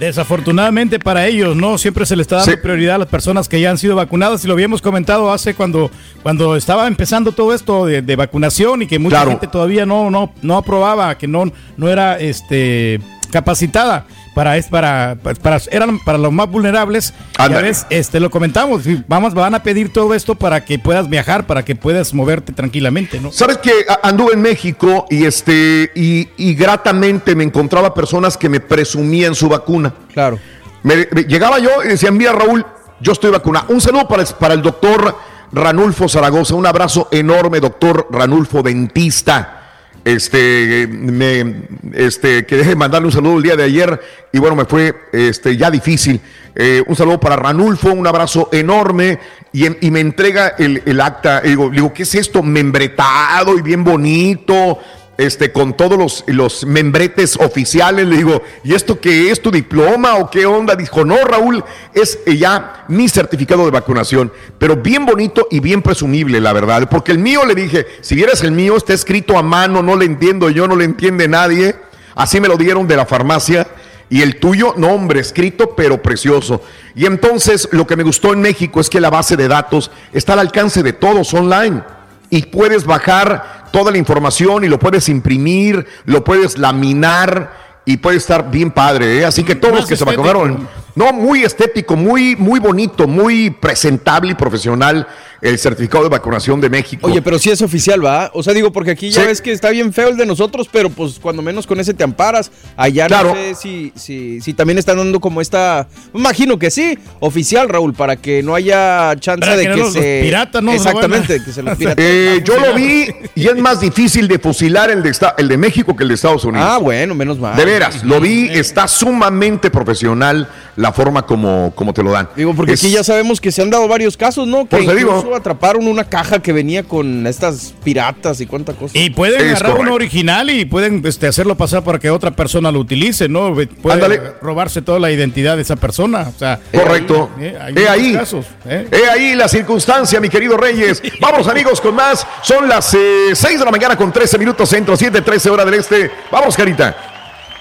Desafortunadamente 0.00 0.98
para 0.98 1.26
ellos, 1.26 1.54
¿no? 1.54 1.76
Siempre 1.78 2.06
se 2.06 2.16
le 2.16 2.22
está 2.22 2.36
dando 2.36 2.50
Sí. 2.52 2.56
prioridad 2.56 2.96
a 2.96 2.98
las 2.98 3.08
personas 3.08 3.48
que 3.48 3.60
ya 3.60 3.70
han 3.70 3.78
sido 3.78 3.94
vacunadas 3.94 4.42
y 4.44 4.48
lo 4.48 4.54
habíamos 4.54 4.80
comentado 4.82 5.30
hace 5.30 5.54
cuando, 5.54 5.90
cuando 6.22 6.56
estaba 6.56 6.86
empezando 6.88 7.32
todo 7.32 7.54
esto 7.54 7.84
de, 7.86 8.00
de 8.02 8.16
vacunación 8.16 8.82
y 8.82 8.86
que 8.86 8.98
mucha 8.98 9.16
Claro. 9.16 9.30
gente 9.32 9.46
todavía 9.46 9.84
no, 9.86 10.10
no, 10.10 10.32
no 10.42 10.56
aprobaba, 10.56 11.16
que 11.18 11.28
no, 11.28 11.52
no 11.76 11.88
era 11.88 12.18
este 12.18 12.98
capacitada 13.30 14.06
para 14.40 14.56
es 14.56 14.68
para, 14.68 15.16
para 15.42 15.60
eran 15.70 15.98
para 15.98 16.16
los 16.16 16.32
más 16.32 16.48
vulnerables. 16.50 17.12
Ya 17.36 17.44
Ándale. 17.44 17.68
ves, 17.68 17.86
este 17.90 18.20
lo 18.20 18.30
comentamos, 18.30 18.84
vamos 19.06 19.34
van 19.34 19.54
a 19.54 19.62
pedir 19.62 19.92
todo 19.92 20.14
esto 20.14 20.34
para 20.34 20.64
que 20.64 20.78
puedas 20.78 21.10
viajar, 21.10 21.46
para 21.46 21.62
que 21.62 21.76
puedas 21.76 22.14
moverte 22.14 22.54
tranquilamente, 22.54 23.20
¿no? 23.20 23.32
Sabes 23.32 23.58
que 23.58 23.70
anduve 24.02 24.32
en 24.32 24.40
México 24.40 25.04
y 25.10 25.26
este 25.26 25.90
y, 25.94 26.30
y 26.38 26.54
gratamente 26.54 27.34
me 27.34 27.44
encontraba 27.44 27.92
personas 27.92 28.38
que 28.38 28.48
me 28.48 28.60
presumían 28.60 29.34
su 29.34 29.46
vacuna. 29.50 29.92
Claro. 30.14 30.38
Me, 30.84 31.06
me- 31.12 31.24
llegaba 31.24 31.58
yo 31.58 31.84
y 31.84 31.88
decían, 31.88 32.16
mira 32.16 32.32
Raúl, 32.32 32.64
yo 33.02 33.12
estoy 33.12 33.30
vacunado. 33.30 33.66
Un 33.68 33.82
saludo 33.82 34.08
para, 34.08 34.24
para 34.24 34.54
el 34.54 34.62
doctor 34.62 35.14
Ranulfo 35.52 36.08
Zaragoza, 36.08 36.54
un 36.54 36.64
abrazo 36.64 37.08
enorme, 37.12 37.60
doctor 37.60 38.06
Ranulfo, 38.10 38.62
dentista. 38.62 39.59
Este, 40.04 40.88
me, 40.90 41.64
este, 41.92 42.46
que 42.46 42.56
deje 42.56 42.70
de 42.70 42.76
mandarle 42.76 43.06
un 43.06 43.12
saludo 43.12 43.36
el 43.36 43.42
día 43.42 43.56
de 43.56 43.64
ayer 43.64 44.00
y 44.32 44.38
bueno, 44.38 44.56
me 44.56 44.64
fue 44.64 44.94
este, 45.12 45.56
ya 45.56 45.70
difícil. 45.70 46.20
Eh, 46.54 46.82
un 46.86 46.96
saludo 46.96 47.20
para 47.20 47.36
Ranulfo, 47.36 47.92
un 47.92 48.06
abrazo 48.06 48.48
enorme 48.52 49.18
y, 49.52 49.86
y 49.86 49.90
me 49.90 50.00
entrega 50.00 50.54
el, 50.58 50.82
el 50.86 51.00
acta. 51.00 51.42
Y 51.44 51.50
digo, 51.50 51.70
digo, 51.70 51.92
¿qué 51.92 52.04
es 52.04 52.14
esto? 52.14 52.42
Membretado 52.42 53.58
y 53.58 53.62
bien 53.62 53.84
bonito. 53.84 54.78
Este, 55.20 55.52
con 55.52 55.76
todos 55.76 55.98
los, 55.98 56.24
los 56.28 56.64
membretes 56.64 57.36
oficiales. 57.36 58.06
Le 58.06 58.16
digo, 58.16 58.42
¿y 58.64 58.72
esto 58.72 58.98
qué 58.98 59.30
es? 59.30 59.42
¿Tu 59.42 59.50
diploma 59.50 60.16
o 60.16 60.30
qué 60.30 60.46
onda? 60.46 60.74
Dijo, 60.74 61.04
no, 61.04 61.16
Raúl, 61.24 61.62
es 61.92 62.18
eh, 62.24 62.38
ya 62.38 62.84
mi 62.88 63.06
certificado 63.06 63.66
de 63.66 63.70
vacunación. 63.70 64.32
Pero 64.58 64.76
bien 64.76 65.04
bonito 65.04 65.46
y 65.50 65.60
bien 65.60 65.82
presumible, 65.82 66.40
la 66.40 66.54
verdad. 66.54 66.88
Porque 66.88 67.12
el 67.12 67.18
mío, 67.18 67.44
le 67.44 67.54
dije, 67.54 67.86
si 68.00 68.14
vieras 68.14 68.42
el 68.42 68.52
mío, 68.52 68.78
está 68.78 68.94
escrito 68.94 69.36
a 69.36 69.42
mano, 69.42 69.82
no 69.82 69.94
le 69.94 70.06
entiendo 70.06 70.48
yo, 70.48 70.66
no 70.66 70.74
le 70.74 70.86
entiende 70.86 71.28
nadie. 71.28 71.76
Así 72.14 72.40
me 72.40 72.48
lo 72.48 72.56
dieron 72.56 72.88
de 72.88 72.96
la 72.96 73.04
farmacia. 73.04 73.66
Y 74.08 74.22
el 74.22 74.40
tuyo, 74.40 74.74
no 74.76 74.88
hombre, 74.88 75.20
escrito 75.20 75.76
pero 75.76 76.00
precioso. 76.00 76.62
Y 76.94 77.04
entonces 77.04 77.68
lo 77.72 77.86
que 77.86 77.94
me 77.94 78.04
gustó 78.04 78.32
en 78.32 78.40
México 78.40 78.80
es 78.80 78.88
que 78.88 79.00
la 79.00 79.10
base 79.10 79.36
de 79.36 79.48
datos 79.48 79.90
está 80.12 80.32
al 80.32 80.40
alcance 80.40 80.82
de 80.82 80.94
todos 80.94 81.34
online. 81.34 81.82
Y 82.30 82.42
puedes 82.42 82.84
bajar 82.84 83.66
toda 83.72 83.90
la 83.90 83.98
información 83.98 84.64
y 84.64 84.68
lo 84.68 84.78
puedes 84.78 85.08
imprimir, 85.08 85.86
lo 86.04 86.24
puedes 86.24 86.58
laminar 86.58 87.52
y 87.84 87.96
puede 87.96 88.18
estar 88.18 88.50
bien 88.50 88.70
padre. 88.70 89.18
¿eh? 89.18 89.24
Así 89.24 89.42
que 89.42 89.54
todos 89.54 89.74
los 89.74 89.86
que 89.86 89.96
se 89.96 90.04
vacunaron, 90.04 90.68
no, 90.94 91.12
muy 91.12 91.42
estético, 91.44 91.96
muy, 91.96 92.36
muy 92.36 92.60
bonito, 92.60 93.06
muy 93.08 93.50
presentable 93.50 94.32
y 94.32 94.34
profesional 94.34 95.06
el 95.42 95.58
certificado 95.58 96.04
de 96.04 96.10
vacunación 96.10 96.60
de 96.60 96.68
México. 96.68 97.06
Oye, 97.06 97.22
pero 97.22 97.38
sí 97.38 97.48
es 97.48 97.62
oficial, 97.62 98.04
¿va? 98.04 98.30
O 98.34 98.42
sea, 98.42 98.52
digo, 98.52 98.72
porque 98.72 98.90
aquí 98.90 99.08
ya 99.10 99.24
ves 99.24 99.40
que 99.40 99.52
está 99.52 99.70
bien 99.70 99.90
feo 99.90 100.08
el 100.10 100.18
de 100.18 100.26
nosotros, 100.26 100.68
pero 100.70 100.90
pues 100.90 101.18
cuando 101.18 101.40
menos 101.40 101.66
con 101.66 101.80
ese 101.80 101.94
te 101.94 102.04
amparas. 102.04 102.50
Allá 102.76 103.06
Claro. 103.06 103.30
no 103.30 103.34
sé 103.36 103.54
si, 103.54 103.90
si, 103.96 104.42
si 104.42 104.52
también 104.52 104.76
están 104.78 104.98
dando 104.98 105.18
como 105.18 105.40
esta. 105.40 105.88
me 106.12 106.20
Imagino 106.20 106.58
que 106.58 106.70
sí, 106.70 106.98
oficial, 107.20 107.70
Raúl, 107.70 107.94
para 107.94 108.16
que 108.16 108.42
no 108.42 108.54
haya 108.54 109.14
chance 109.18 109.40
Para 109.40 109.56
de 109.56 109.62
que 109.64 109.70
que, 109.70 109.76
no 109.78 109.84
los 109.84 109.92
se. 109.94 110.20
piratas 110.22 110.62
no 110.62 110.72
los 110.74 110.84
Exactamente, 110.84 111.34
a- 111.36 111.44
que 111.44 111.52
se 111.52 111.62
los 111.62 111.78
piratas. 111.78 112.04
Eh, 112.06 112.42
yo 112.44 112.58
lo 112.60 112.74
vi 112.74 113.06
y 113.34 113.46
es 113.46 113.56
más 113.56 113.80
difícil 113.80 114.28
de 114.28 114.38
fusilar 114.38 114.90
el 114.90 115.02
de, 115.02 115.08
esta- 115.08 115.34
el 115.38 115.48
de 115.48 115.56
México 115.56 115.96
que 115.96 116.02
el 116.02 116.10
de 116.10 116.16
Estados 116.16 116.44
Unidos. 116.44 116.66
Ah, 116.70 116.76
bueno, 116.76 117.14
menos 117.14 117.38
mal. 117.38 117.56
De 117.56 117.64
veras, 117.64 118.04
lo 118.04 118.20
vi, 118.20 118.46
está 118.50 118.86
sumamente 118.86 119.70
profesional 119.70 120.48
la 120.80 120.92
forma 120.92 121.26
como, 121.26 121.72
como 121.74 121.92
te 121.92 122.02
lo 122.02 122.10
dan. 122.10 122.28
Digo, 122.34 122.54
porque 122.54 122.72
Es- 122.72 122.82
aquí 122.82 122.90
ya 122.92 123.04
sabemos 123.04 123.40
que 123.40 123.52
se 123.52 123.60
han 123.60 123.68
dado 123.70 123.86
varios 123.86 124.16
casos, 124.16 124.46
¿no? 124.48 124.66
Que 124.66 124.78
digo. 124.78 124.92
incluso 125.18 125.34
atraparon 125.34 125.86
una 125.86 126.04
caja 126.04 126.40
que 126.40 126.52
venía 126.52 126.82
con 126.84 127.26
estas 127.26 127.74
piratas 127.84 128.40
y 128.40 128.46
cuánta 128.46 128.72
cosa. 128.72 128.96
Y 128.96 129.10
pueden 129.10 129.40
agarrar 129.50 129.78
uno 129.78 129.92
original 129.94 130.48
y 130.50 130.64
pueden 130.64 131.02
este, 131.04 131.26
hacerlo 131.26 131.54
pasar 131.56 131.84
para 131.84 131.98
que 131.98 132.08
otra 132.10 132.30
persona 132.30 132.72
lo 132.72 132.78
utilice, 132.80 133.28
¿no? 133.28 133.52
Pueden 133.54 133.68
Ándale. 134.02 134.20
robarse 134.40 134.80
toda 134.80 134.98
la 134.98 135.10
identidad 135.10 135.56
de 135.56 135.62
esa 135.62 135.76
persona. 135.76 136.30
O 136.34 136.38
sea, 136.38 136.58
Correcto. 136.72 137.30
eh, 137.38 137.58
hay 137.60 137.74
He 137.76 137.88
ahí. 137.88 138.12
casos, 138.14 138.46
¿eh? 138.64 138.86
He 138.90 139.10
ahí 139.10 139.34
la 139.34 139.48
circunstancia, 139.48 140.18
mi 140.20 140.28
querido 140.30 140.56
Reyes. 140.56 141.02
Vamos, 141.20 141.46
amigos, 141.46 141.80
con 141.80 141.94
más. 141.94 142.26
Son 142.42 142.68
las 142.68 142.86
6 143.34 143.58
de 143.58 143.64
la 143.64 143.70
mañana 143.70 143.96
con 143.96 144.10
13 144.12 144.38
minutos 144.38 144.68
centro, 144.68 144.96
7, 144.96 145.20
13 145.20 145.50
hora 145.50 145.64
del 145.64 145.74
este. 145.74 146.10
Vamos, 146.32 146.56
Carita. 146.56 146.96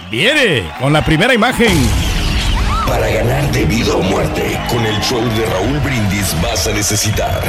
Viene 0.10 0.64
con 0.80 0.92
la 0.94 1.04
primera 1.04 1.34
imagen. 1.34 2.19
Para 2.90 3.08
ganar 3.08 3.52
de 3.52 3.66
vida 3.66 3.94
o 3.94 4.02
muerte, 4.02 4.60
con 4.68 4.84
el 4.84 5.00
show 5.02 5.22
de 5.22 5.46
Raúl 5.46 5.80
Brindis 5.80 6.36
vas 6.42 6.66
a 6.68 6.72
necesitar. 6.72 7.40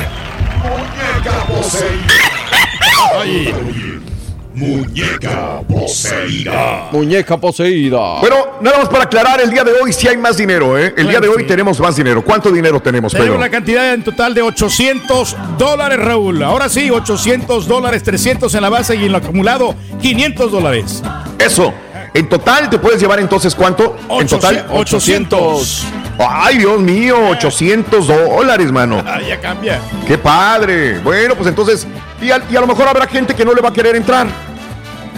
Muñeca 4.52 5.62
poseída. 5.66 6.88
Muñeca 6.92 7.36
poseída. 7.38 8.20
Bueno, 8.20 8.36
nada 8.60 8.78
más 8.80 8.88
para 8.90 9.04
aclarar, 9.04 9.40
el 9.40 9.50
día 9.50 9.64
de 9.64 9.72
hoy 9.72 9.94
sí 9.94 10.06
hay 10.08 10.18
más 10.18 10.36
dinero, 10.36 10.78
¿eh? 10.78 10.92
El 10.94 11.08
día 11.08 11.20
de 11.20 11.28
hoy 11.28 11.46
tenemos 11.46 11.80
más 11.80 11.96
dinero. 11.96 12.22
¿Cuánto 12.22 12.50
dinero 12.50 12.78
tenemos, 12.80 13.12
Tenemos 13.12 13.30
Pedro? 13.30 13.40
la 13.40 13.48
cantidad 13.50 13.94
en 13.94 14.04
total 14.04 14.34
de 14.34 14.42
800 14.42 15.36
dólares, 15.56 15.98
Raúl. 15.98 16.42
Ahora 16.42 16.68
sí, 16.68 16.90
800 16.90 17.66
dólares, 17.66 18.02
300 18.02 18.54
en 18.54 18.60
la 18.60 18.68
base 18.68 18.94
y 18.96 19.06
en 19.06 19.12
lo 19.12 19.18
acumulado, 19.18 19.74
500 20.02 20.52
dólares. 20.52 21.02
Eso. 21.38 21.72
En 22.12 22.28
total, 22.28 22.68
¿te 22.68 22.78
puedes 22.78 23.00
llevar 23.00 23.20
entonces 23.20 23.54
cuánto? 23.54 23.96
En 24.10 24.26
total, 24.26 24.66
800. 24.70 25.86
Ay, 26.18 26.58
Dios 26.58 26.80
mío, 26.80 27.16
800 27.30 28.06
dólares, 28.06 28.70
mano. 28.72 29.02
Ah, 29.06 29.20
ya 29.20 29.40
cambia. 29.40 29.80
¡Qué 30.06 30.18
padre! 30.18 30.98
Bueno, 30.98 31.34
pues 31.34 31.48
entonces, 31.48 31.86
y 32.20 32.30
a, 32.30 32.42
y 32.50 32.56
a 32.56 32.60
lo 32.60 32.66
mejor 32.66 32.88
habrá 32.88 33.06
gente 33.06 33.34
que 33.34 33.44
no 33.44 33.54
le 33.54 33.62
va 33.62 33.70
a 33.70 33.72
querer 33.72 33.94
entrar. 33.96 34.26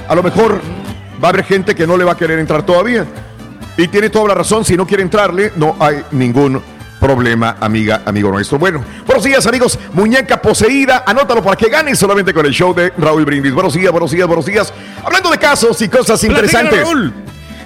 A 0.06 0.14
lo 0.14 0.22
mejor 0.22 0.60
va 1.22 1.28
a 1.28 1.30
haber 1.30 1.44
gente 1.44 1.74
que 1.74 1.86
no 1.86 1.96
le 1.96 2.04
va 2.04 2.12
a 2.12 2.16
querer 2.16 2.38
entrar 2.38 2.64
todavía. 2.64 3.06
Y 3.76 3.88
tiene 3.88 4.10
toda 4.10 4.28
la 4.28 4.34
razón, 4.34 4.64
si 4.64 4.76
no 4.76 4.86
quiere 4.86 5.02
entrarle, 5.02 5.52
no 5.56 5.76
hay 5.80 6.04
ningún 6.10 6.62
problema, 7.02 7.56
amiga, 7.58 8.02
amigo 8.06 8.30
nuestro. 8.30 8.60
Bueno, 8.60 8.84
buenos 9.04 9.24
días, 9.24 9.44
amigos. 9.48 9.76
Muñeca 9.92 10.40
poseída, 10.40 11.02
anótalo 11.04 11.42
para 11.42 11.56
que 11.56 11.68
ganes 11.68 11.98
solamente 11.98 12.32
con 12.32 12.46
el 12.46 12.52
show 12.52 12.72
de 12.72 12.92
Raúl 12.96 13.24
Brindis. 13.24 13.52
Buenos 13.52 13.74
días, 13.74 13.90
buenos 13.90 14.12
días, 14.12 14.28
buenos 14.28 14.46
días. 14.46 14.72
Hablando 15.04 15.28
de 15.32 15.38
casos 15.38 15.82
y 15.82 15.88
cosas 15.88 16.22
interesantes. 16.22 16.80
Raúl. 16.80 17.12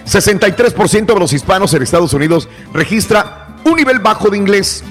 63% 0.06 1.12
de 1.12 1.20
los 1.20 1.34
hispanos 1.34 1.74
en 1.74 1.82
Estados 1.82 2.14
Unidos 2.14 2.48
registra 2.72 3.48
un 3.64 3.76
nivel 3.76 3.98
bajo 3.98 4.30
de 4.30 4.38
inglés. 4.38 4.82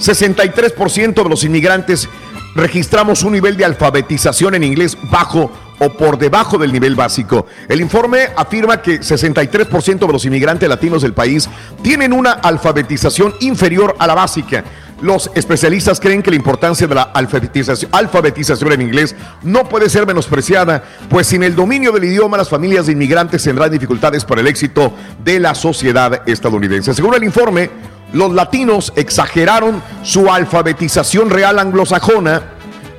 63% 0.00 1.22
de 1.22 1.28
los 1.28 1.44
inmigrantes 1.44 2.08
registramos 2.54 3.22
un 3.22 3.32
nivel 3.32 3.56
de 3.56 3.64
alfabetización 3.64 4.54
en 4.54 4.64
inglés 4.64 4.96
bajo 5.10 5.50
o 5.78 5.90
por 5.90 6.18
debajo 6.18 6.58
del 6.58 6.72
nivel 6.72 6.94
básico. 6.94 7.46
El 7.68 7.80
informe 7.80 8.28
afirma 8.36 8.80
que 8.80 9.00
63% 9.00 10.06
de 10.06 10.12
los 10.12 10.24
inmigrantes 10.24 10.68
latinos 10.68 11.02
del 11.02 11.12
país 11.12 11.48
tienen 11.82 12.12
una 12.12 12.32
alfabetización 12.32 13.34
inferior 13.40 13.96
a 13.98 14.06
la 14.06 14.14
básica. 14.14 14.64
Los 15.00 15.32
especialistas 15.34 15.98
creen 15.98 16.22
que 16.22 16.30
la 16.30 16.36
importancia 16.36 16.86
de 16.86 16.94
la 16.94 17.02
alfabetización, 17.02 18.72
en 18.72 18.82
inglés 18.82 19.16
no 19.42 19.68
puede 19.68 19.90
ser 19.90 20.06
menospreciada, 20.06 20.84
pues 21.10 21.26
sin 21.26 21.42
el 21.42 21.56
dominio 21.56 21.90
del 21.90 22.04
idioma 22.04 22.36
las 22.36 22.48
familias 22.48 22.86
de 22.86 22.92
inmigrantes 22.92 23.42
tendrán 23.42 23.72
dificultades 23.72 24.24
para 24.24 24.42
el 24.42 24.46
éxito 24.46 24.92
de 25.24 25.40
la 25.40 25.56
sociedad 25.56 26.22
estadounidense. 26.28 26.94
Según 26.94 27.14
el 27.14 27.24
informe, 27.24 27.68
los 28.12 28.32
latinos 28.32 28.92
exageraron 28.96 29.82
su 30.02 30.30
alfabetización 30.30 31.30
real 31.30 31.58
anglosajona, 31.58 32.42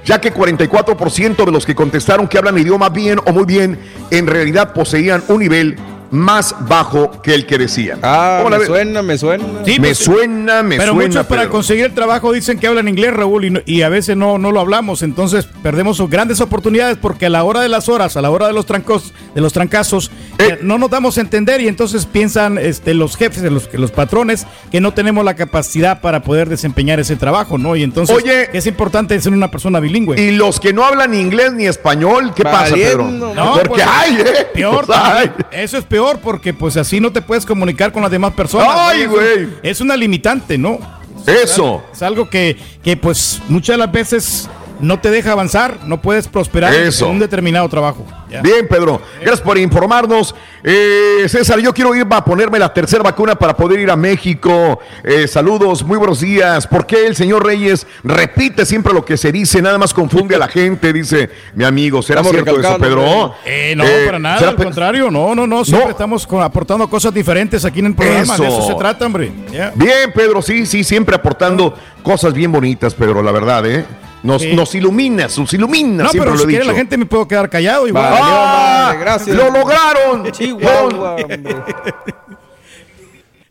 ya 0.06 0.20
que 0.20 0.34
44% 0.34 1.46
de 1.46 1.52
los 1.52 1.66
que 1.66 1.76
contestaron 1.76 2.28
que 2.28 2.38
hablan 2.38 2.58
idioma 2.58 2.90
bien 2.90 3.20
o 3.26 3.32
muy 3.32 3.46
bien, 3.46 3.80
en 4.12 4.28
realidad 4.28 4.74
poseían 4.74 5.24
un 5.28 5.40
nivel 5.40 5.78
más 6.14 6.56
bajo 6.70 7.10
que 7.24 7.34
el 7.34 7.48
que 7.48 7.58
decían. 7.58 8.00
Ah, 8.04 8.38
¿Cómo 8.44 8.52
la 8.52 8.60
me 8.60 8.66
suena, 8.68 9.02
me 9.02 9.18
suena. 9.18 9.44
Sí, 9.66 9.80
me 9.80 9.88
pues, 9.88 9.98
suena, 9.98 10.62
me 10.62 10.78
Pero 10.78 10.94
suena. 10.94 11.08
muchos 11.08 11.26
para 11.26 11.42
Pedro. 11.42 11.52
conseguir 11.54 11.86
el 11.86 11.94
trabajo 11.96 12.32
dicen 12.32 12.60
que 12.60 12.68
hablan 12.68 12.88
inglés, 12.88 13.14
Raúl, 13.14 13.46
y, 13.46 13.50
no- 13.50 13.62
y 13.66 13.82
a 13.82 13.90
veces 13.90 14.16
no, 14.16 14.38
no 14.38 14.52
lo 14.52 14.60
hablamos. 14.60 15.02
Entonces 15.02 15.48
perdemos 15.64 16.00
grandes 16.12 16.40
oportunidades 16.40 16.98
porque 17.02 17.26
a 17.26 17.30
la 17.32 17.44
hora 17.44 17.62
de 17.62 17.70
las 17.70 17.90
horas, 17.90 18.16
a 18.16 18.22
la 18.22 18.30
hora 18.30 18.46
de 18.46 18.54
los 18.54 18.68
trancos, 18.68 19.12
de 19.34 19.42
los 19.42 19.54
trancazos, 19.54 20.12
eh, 20.38 20.60
no 20.62 20.78
nos 20.78 20.92
damos 20.92 21.18
a 21.18 21.22
entender 21.22 21.62
y 21.62 21.68
entonces 21.68 22.06
piensan 22.06 22.60
este, 22.60 22.94
los 22.94 23.18
jefes, 23.18 23.42
los, 23.52 23.68
los 23.74 23.90
patrones, 23.92 24.46
que 24.72 24.80
no 24.82 24.94
tenemos 24.94 25.26
la 25.26 25.34
capacidad 25.36 26.00
para 26.00 26.22
poder 26.22 26.48
desempeñar 26.48 27.00
ese 27.00 27.16
trabajo, 27.16 27.58
¿no? 27.58 27.76
Y 27.76 27.82
entonces 27.82 28.16
Oye, 28.16 28.50
es 28.54 28.68
importante 28.68 29.20
ser 29.20 29.34
una 29.34 29.50
persona 29.50 29.80
bilingüe. 29.80 30.22
Y 30.22 30.30
los 30.32 30.60
que 30.60 30.74
no 30.74 30.86
hablan 30.86 31.16
inglés 31.16 31.54
ni 31.54 31.66
español, 31.66 32.34
¿qué 32.36 32.44
pasa, 32.44 32.76
Pedro? 32.76 33.10
No, 33.10 33.54
Porque 33.56 33.70
pues, 33.70 33.84
hay, 33.88 34.16
¿eh? 34.18 34.48
Peor, 34.54 34.86
Pues, 34.86 35.00
hay. 35.02 35.32
eso 35.52 35.80
es 35.80 35.86
peor 35.86 36.03
porque 36.22 36.54
pues 36.54 36.78
así 36.78 37.00
no 37.00 37.12
te 37.12 37.22
puedes 37.22 37.46
comunicar 37.46 37.92
con 37.92 38.02
las 38.02 38.12
demás 38.12 38.34
personas. 38.34 38.70
Ay, 38.72 39.06
güey. 39.06 39.50
Es 39.62 39.82
una 39.82 39.96
limitante, 39.96 40.58
¿no? 40.58 40.80
Eso. 41.26 41.84
Es 41.92 42.02
algo 42.02 42.30
que, 42.30 42.58
que 42.84 42.98
pues 42.98 43.42
muchas 43.48 43.76
de 43.76 43.78
las 43.78 43.92
veces 43.92 44.50
no 44.84 45.00
te 45.00 45.10
deja 45.10 45.32
avanzar, 45.32 45.80
no 45.86 46.02
puedes 46.02 46.28
prosperar 46.28 46.74
Eso. 46.74 47.06
en 47.06 47.12
un 47.12 47.20
determinado 47.20 47.68
trabajo. 47.70 48.06
Ya. 48.30 48.42
Bien, 48.42 48.68
Pedro. 48.68 49.02
Gracias 49.20 49.42
por 49.42 49.58
informarnos. 49.58 50.34
Eh, 50.64 51.26
César, 51.28 51.60
yo 51.60 51.74
quiero 51.74 51.94
ir 51.94 52.06
a 52.10 52.24
ponerme 52.26 52.58
la 52.58 52.74
tercera 52.74 53.04
vacuna 53.04 53.36
para 53.36 53.56
poder 53.56 53.80
ir 53.80 53.92
a 53.92 53.96
México. 53.96 54.80
Eh, 55.04 55.28
saludos, 55.28 55.84
muy 55.84 55.98
buenos 55.98 56.20
días. 56.22 56.66
¿Por 56.68 56.86
qué 56.88 57.06
el 57.06 57.16
señor 57.16 57.46
Reyes 57.46 57.86
repite 58.04 58.66
siempre 58.66 58.92
lo 58.94 59.06
que 59.06 59.18
se 59.18 59.32
dice? 59.32 59.62
Nada 59.62 59.78
más 59.78 59.94
confunde 59.94 60.36
a 60.36 60.40
la 60.40 60.48
gente, 60.48 60.92
dice 60.92 61.30
mi 61.54 61.64
amigo. 61.64 62.02
¿Será 62.02 62.22
Estamos 62.22 62.44
cierto 62.44 62.60
eso, 62.60 62.78
Pedro? 62.80 63.36
Eh, 63.46 63.74
no, 63.78 63.84
Eh, 63.86 64.04
para 64.06 64.20
nada, 64.20 64.40
¿será 64.40 64.52
al 64.52 64.58
contrario, 64.58 65.12
no, 65.12 65.36
no, 65.36 65.46
no, 65.46 65.64
siempre 65.64 65.92
estamos 65.92 66.26
con- 66.26 66.42
aportando 66.42 66.88
cosas 66.90 67.14
diferentes 67.14 67.64
aquí 67.66 67.80
en 67.80 67.88
el 67.88 67.96
programa, 67.96 68.36
de 68.38 68.46
Eso. 68.48 68.60
eso 68.60 68.68
se 68.68 68.74
trata, 68.76 69.06
hombre. 69.06 69.32
Bien, 69.76 70.12
Pedro, 70.14 70.42
sí, 70.42 70.66
sí, 70.66 70.84
siempre 70.84 71.16
aportando 71.16 71.76
cosas 72.02 72.34
bien 72.34 72.52
bonitas, 72.52 72.94
Pedro, 72.96 73.22
la 73.22 73.32
verdad, 73.32 73.66
¿eh? 73.66 73.86
Nos, 74.24 74.42
Sí. 74.42 74.56
nos 74.56 74.74
iluminas, 74.74 75.38
nos 75.38 75.54
iluminas, 75.54 76.06
No, 76.06 76.10
siempre 76.12 76.32
pero 76.32 76.32
lo 76.32 76.38
si 76.38 76.44
he 76.44 76.48
quiere 76.48 76.64
dicho. 76.64 76.72
la 76.72 76.78
gente 76.78 76.98
me 76.98 77.06
puedo 77.06 77.28
quedar 77.28 77.50
callado 77.50 77.88
igual. 77.88 78.06
¡Ah! 78.08 78.96
gracias. 79.00 79.36
¡Lo 79.36 79.52
lograron! 79.52 80.32
Chihuahua. 80.32 81.18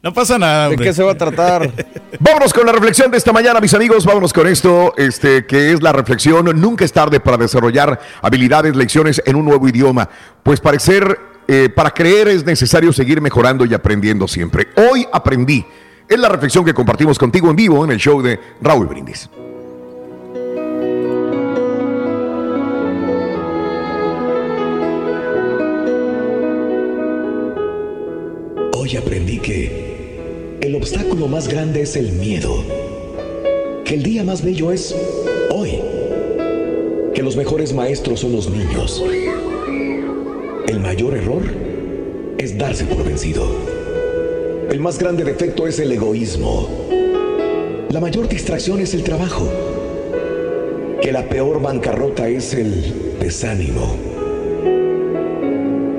No 0.02 0.12
pasa 0.12 0.36
nada, 0.36 0.64
¿De 0.64 0.70
hombre. 0.70 0.86
qué 0.86 0.92
se 0.94 1.02
va 1.04 1.12
a 1.12 1.16
tratar? 1.16 1.70
Vámonos 2.18 2.52
con 2.52 2.66
la 2.66 2.72
reflexión 2.72 3.08
de 3.10 3.18
esta 3.18 3.32
mañana, 3.32 3.60
mis 3.60 3.72
amigos. 3.74 4.04
Vámonos 4.04 4.32
con 4.32 4.48
esto, 4.48 4.94
este, 4.96 5.46
que 5.46 5.72
es 5.72 5.80
la 5.82 5.92
reflexión. 5.92 6.46
Nunca 6.60 6.84
es 6.84 6.92
tarde 6.92 7.20
para 7.20 7.36
desarrollar 7.36 8.00
habilidades, 8.20 8.74
lecciones 8.74 9.22
en 9.24 9.36
un 9.36 9.44
nuevo 9.44 9.68
idioma. 9.68 10.08
Pues 10.42 10.58
parecer, 10.58 11.16
eh, 11.46 11.68
para 11.68 11.90
creer 11.92 12.26
es 12.28 12.44
necesario 12.44 12.92
seguir 12.92 13.20
mejorando 13.20 13.64
y 13.64 13.74
aprendiendo 13.74 14.26
siempre. 14.26 14.68
Hoy 14.90 15.06
aprendí. 15.12 15.64
Es 16.08 16.18
la 16.18 16.28
reflexión 16.28 16.64
que 16.64 16.74
compartimos 16.74 17.16
contigo 17.16 17.48
en 17.48 17.54
vivo 17.56 17.84
en 17.84 17.92
el 17.92 17.98
show 17.98 18.20
de 18.22 18.40
Raúl 18.60 18.86
Brindis. 18.88 19.30
Hoy 28.82 28.96
aprendí 28.96 29.38
que 29.38 30.58
el 30.60 30.74
obstáculo 30.74 31.28
más 31.28 31.46
grande 31.46 31.82
es 31.82 31.94
el 31.94 32.10
miedo. 32.14 32.64
Que 33.84 33.94
el 33.94 34.02
día 34.02 34.24
más 34.24 34.42
bello 34.42 34.72
es 34.72 34.92
hoy. 35.50 35.78
Que 37.14 37.22
los 37.22 37.36
mejores 37.36 37.72
maestros 37.72 38.18
son 38.18 38.32
los 38.32 38.50
niños. 38.50 39.00
El 40.66 40.80
mayor 40.80 41.16
error 41.16 41.42
es 42.38 42.58
darse 42.58 42.84
por 42.84 43.04
vencido. 43.04 43.46
El 44.68 44.80
más 44.80 44.98
grande 44.98 45.22
defecto 45.22 45.68
es 45.68 45.78
el 45.78 45.92
egoísmo. 45.92 46.68
La 47.88 48.00
mayor 48.00 48.28
distracción 48.28 48.80
es 48.80 48.94
el 48.94 49.04
trabajo. 49.04 49.48
Que 51.00 51.12
la 51.12 51.28
peor 51.28 51.62
bancarrota 51.62 52.28
es 52.28 52.52
el 52.52 53.16
desánimo. 53.20 53.94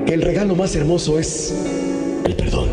Que 0.04 0.12
el 0.12 0.20
regalo 0.20 0.54
más 0.54 0.76
hermoso 0.76 1.18
es 1.18 1.54
el 2.24 2.34
perdón. 2.34 2.68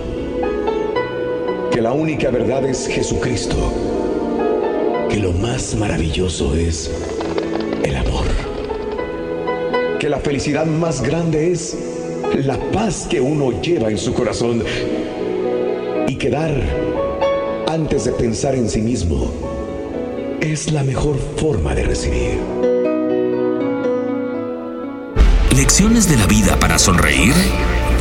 Que 1.72 1.82
la 1.82 1.93
única 1.93 2.30
verdad 2.32 2.66
es 2.66 2.88
Jesucristo. 2.88 3.56
Que 5.10 5.18
lo 5.18 5.32
más 5.34 5.76
maravilloso 5.76 6.56
es 6.56 6.89
el 7.84 7.95
amor. 7.95 8.26
Que 9.99 10.10
la 10.10 10.20
felicidad 10.20 10.66
más 10.66 11.02
grande 11.02 11.52
es 11.52 11.78
la 12.36 12.58
paz 12.72 13.08
que 13.10 13.20
uno 13.20 13.62
lleva 13.62 13.89
en 13.89 13.97
su 13.97 14.14
corazón. 14.14 14.64
Y 16.08 16.16
que 16.16 16.30
dar 16.30 16.52
antes 17.68 18.06
de 18.06 18.12
pensar 18.12 18.56
en 18.56 18.70
sí 18.70 18.82
mismo 18.82 19.32
es 20.41 20.72
la 20.72 20.84
mejor 20.84 21.18
forma 21.38 21.76
de 21.76 21.84
recibir. 21.84 22.39
Lecciones 25.56 26.10
de 26.10 26.18
la 26.18 26.26
vida 26.26 26.60
para 26.60 26.80
sonreír 26.80 27.34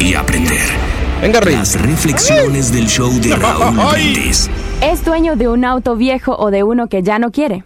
y 0.01 0.15
aprender. 0.15 0.90
Venga, 1.21 1.41
Las 1.43 1.79
reflexiones 1.81 2.73
del 2.73 2.87
show 2.87 3.11
de 3.21 3.37
Raúl 3.37 3.77
Brindis. 3.93 4.49
¿Es 4.81 5.05
dueño 5.05 5.37
de 5.37 5.49
un 5.49 5.65
auto 5.65 5.97
viejo 5.97 6.35
o 6.39 6.51
de 6.51 6.63
uno 6.63 6.87
que 6.89 7.03
ya 7.03 7.19
no 7.19 7.31
quiere? 7.31 7.63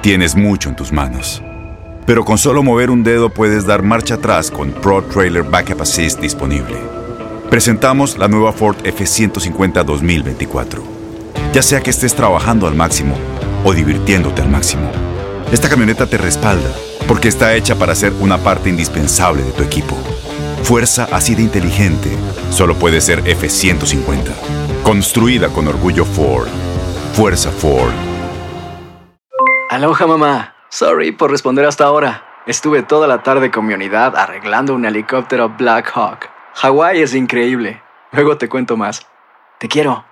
Tienes 0.00 0.36
mucho 0.36 0.68
en 0.68 0.76
tus 0.76 0.92
manos. 0.92 1.42
Pero 2.06 2.24
con 2.24 2.38
solo 2.38 2.62
mover 2.62 2.90
un 2.90 3.02
dedo 3.04 3.30
puedes 3.30 3.66
dar 3.66 3.82
marcha 3.82 4.14
atrás 4.14 4.50
con 4.50 4.70
Pro 4.72 5.04
Trailer 5.04 5.44
Backup 5.44 5.82
Assist 5.82 6.18
disponible. 6.20 6.76
Presentamos 7.48 8.18
la 8.18 8.26
nueva 8.28 8.52
Ford 8.52 8.76
F150 8.82 9.84
2024. 9.84 11.01
Ya 11.52 11.62
sea 11.62 11.82
que 11.82 11.90
estés 11.90 12.14
trabajando 12.14 12.66
al 12.66 12.74
máximo 12.74 13.14
o 13.62 13.74
divirtiéndote 13.74 14.40
al 14.40 14.48
máximo, 14.48 14.90
esta 15.52 15.68
camioneta 15.68 16.06
te 16.06 16.16
respalda 16.16 16.70
porque 17.06 17.28
está 17.28 17.54
hecha 17.54 17.74
para 17.74 17.94
ser 17.94 18.14
una 18.20 18.38
parte 18.38 18.70
indispensable 18.70 19.42
de 19.42 19.52
tu 19.52 19.62
equipo. 19.62 19.94
Fuerza 20.62 21.08
así 21.12 21.34
de 21.34 21.42
inteligente 21.42 22.08
solo 22.50 22.74
puede 22.76 23.02
ser 23.02 23.22
F150. 23.24 24.32
Construida 24.82 25.48
con 25.48 25.68
orgullo 25.68 26.06
Ford. 26.06 26.48
Fuerza 27.12 27.50
Ford. 27.50 27.92
Aloha 29.68 30.06
mamá. 30.06 30.54
Sorry 30.70 31.12
por 31.12 31.30
responder 31.30 31.66
hasta 31.66 31.84
ahora. 31.84 32.24
Estuve 32.46 32.82
toda 32.82 33.06
la 33.06 33.22
tarde 33.22 33.50
con 33.50 33.66
mi 33.66 33.74
unidad 33.74 34.16
arreglando 34.16 34.74
un 34.74 34.86
helicóptero 34.86 35.50
Black 35.50 35.92
Hawk. 35.94 36.30
Hawái 36.54 37.02
es 37.02 37.14
increíble. 37.14 37.82
Luego 38.10 38.38
te 38.38 38.48
cuento 38.48 38.78
más. 38.78 39.06
Te 39.58 39.68
quiero. 39.68 40.11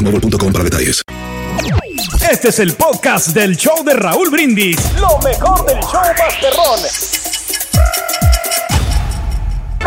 boostmobile.com 0.00 0.52
para 0.52 0.64
detalles. 0.64 1.02
Este 2.30 2.48
es 2.48 2.58
el 2.58 2.74
podcast 2.74 3.28
del 3.28 3.56
show 3.56 3.84
de 3.84 3.94
Raúl 3.94 4.30
Brindis. 4.30 4.76
Lo 4.98 5.18
mejor 5.18 5.66
del 5.66 5.80
show 5.80 6.02
Masterrón. 6.18 7.29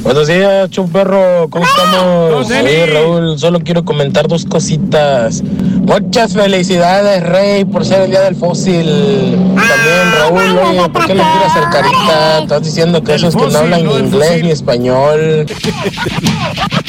Buenos 0.00 0.26
días, 0.26 0.70
Chuperro. 0.70 1.48
¿Cómo 1.48 1.64
estamos? 1.64 2.50
Oye, 2.50 2.86
Raúl, 2.86 3.38
solo 3.38 3.60
quiero 3.60 3.84
comentar 3.84 4.28
dos 4.28 4.44
cositas. 4.44 5.42
Muchas 5.42 6.34
felicidades, 6.34 7.22
Rey, 7.22 7.64
por 7.64 7.84
ser 7.84 8.02
el 8.02 8.10
día 8.10 8.22
del 8.22 8.36
fósil. 8.36 9.36
También, 9.54 10.12
Raúl, 10.18 10.58
oye, 10.58 10.88
¿por 10.90 11.06
qué 11.06 11.14
le 11.14 11.22
quieres 11.22 11.50
hacer 11.50 11.64
carita? 11.70 12.38
Estás 12.42 12.62
diciendo 12.64 13.02
que 13.02 13.14
esos 13.14 13.34
que 13.36 13.46
no 13.46 13.58
hablan 13.58 13.86
ni 13.86 13.94
inglés 13.94 14.42
ni 14.42 14.50
español. 14.50 15.46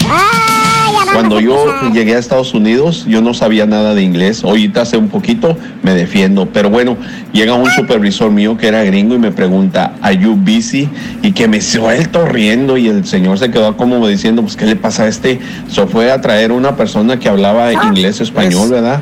¡Ay, 1.08 1.14
Cuando 1.14 1.40
yo 1.40 1.66
llegué 1.94 2.16
a 2.16 2.20
Estados 2.20 2.54
Unidos, 2.54 3.06
yo 3.08 3.22
no 3.22 3.34
sabía 3.34 3.66
nada 3.66 3.94
de 3.94 4.04
inglés. 4.04 4.44
Ahorita 4.44 4.82
hace 4.82 4.98
un 4.98 5.10
poquito 5.10 5.58
me 5.84 5.94
defiendo. 5.94 6.48
Pero 6.48 6.70
bueno, 6.70 6.98
llega 7.34 7.54
un 7.54 7.70
supervisor 7.72 8.32
mío 8.32 8.58
que 8.58 8.68
era 8.68 8.84
gringo 8.84 9.16
y 9.16 9.20
me 9.20 9.32
pregunta, 9.32 9.94
¿Are 10.02 10.18
you 10.18 10.36
busy? 10.36 10.90
Y 11.22 11.32
que 11.32 11.48
me 11.48 11.62
suelto 11.62 12.26
riendo 12.26 12.78
y 12.78 12.88
el 12.88 13.06
señor 13.06 13.38
se 13.40 13.52
quedó 13.52 13.76
como 13.78 14.06
diciendo, 14.08 14.42
pues, 14.42 14.56
¿qué 14.56 14.66
le 14.66 14.76
pasa 14.76 15.04
a 15.04 15.08
este? 15.08 15.40
Se 15.70 15.86
fue 15.88 16.12
a 16.12 16.22
traer 16.22 16.52
una 16.52 16.76
persona 16.76 17.20
que 17.20 17.30
hablaba 17.30 17.72
inglés, 17.74 18.22
español, 18.22 18.70
¿verdad? 18.70 19.02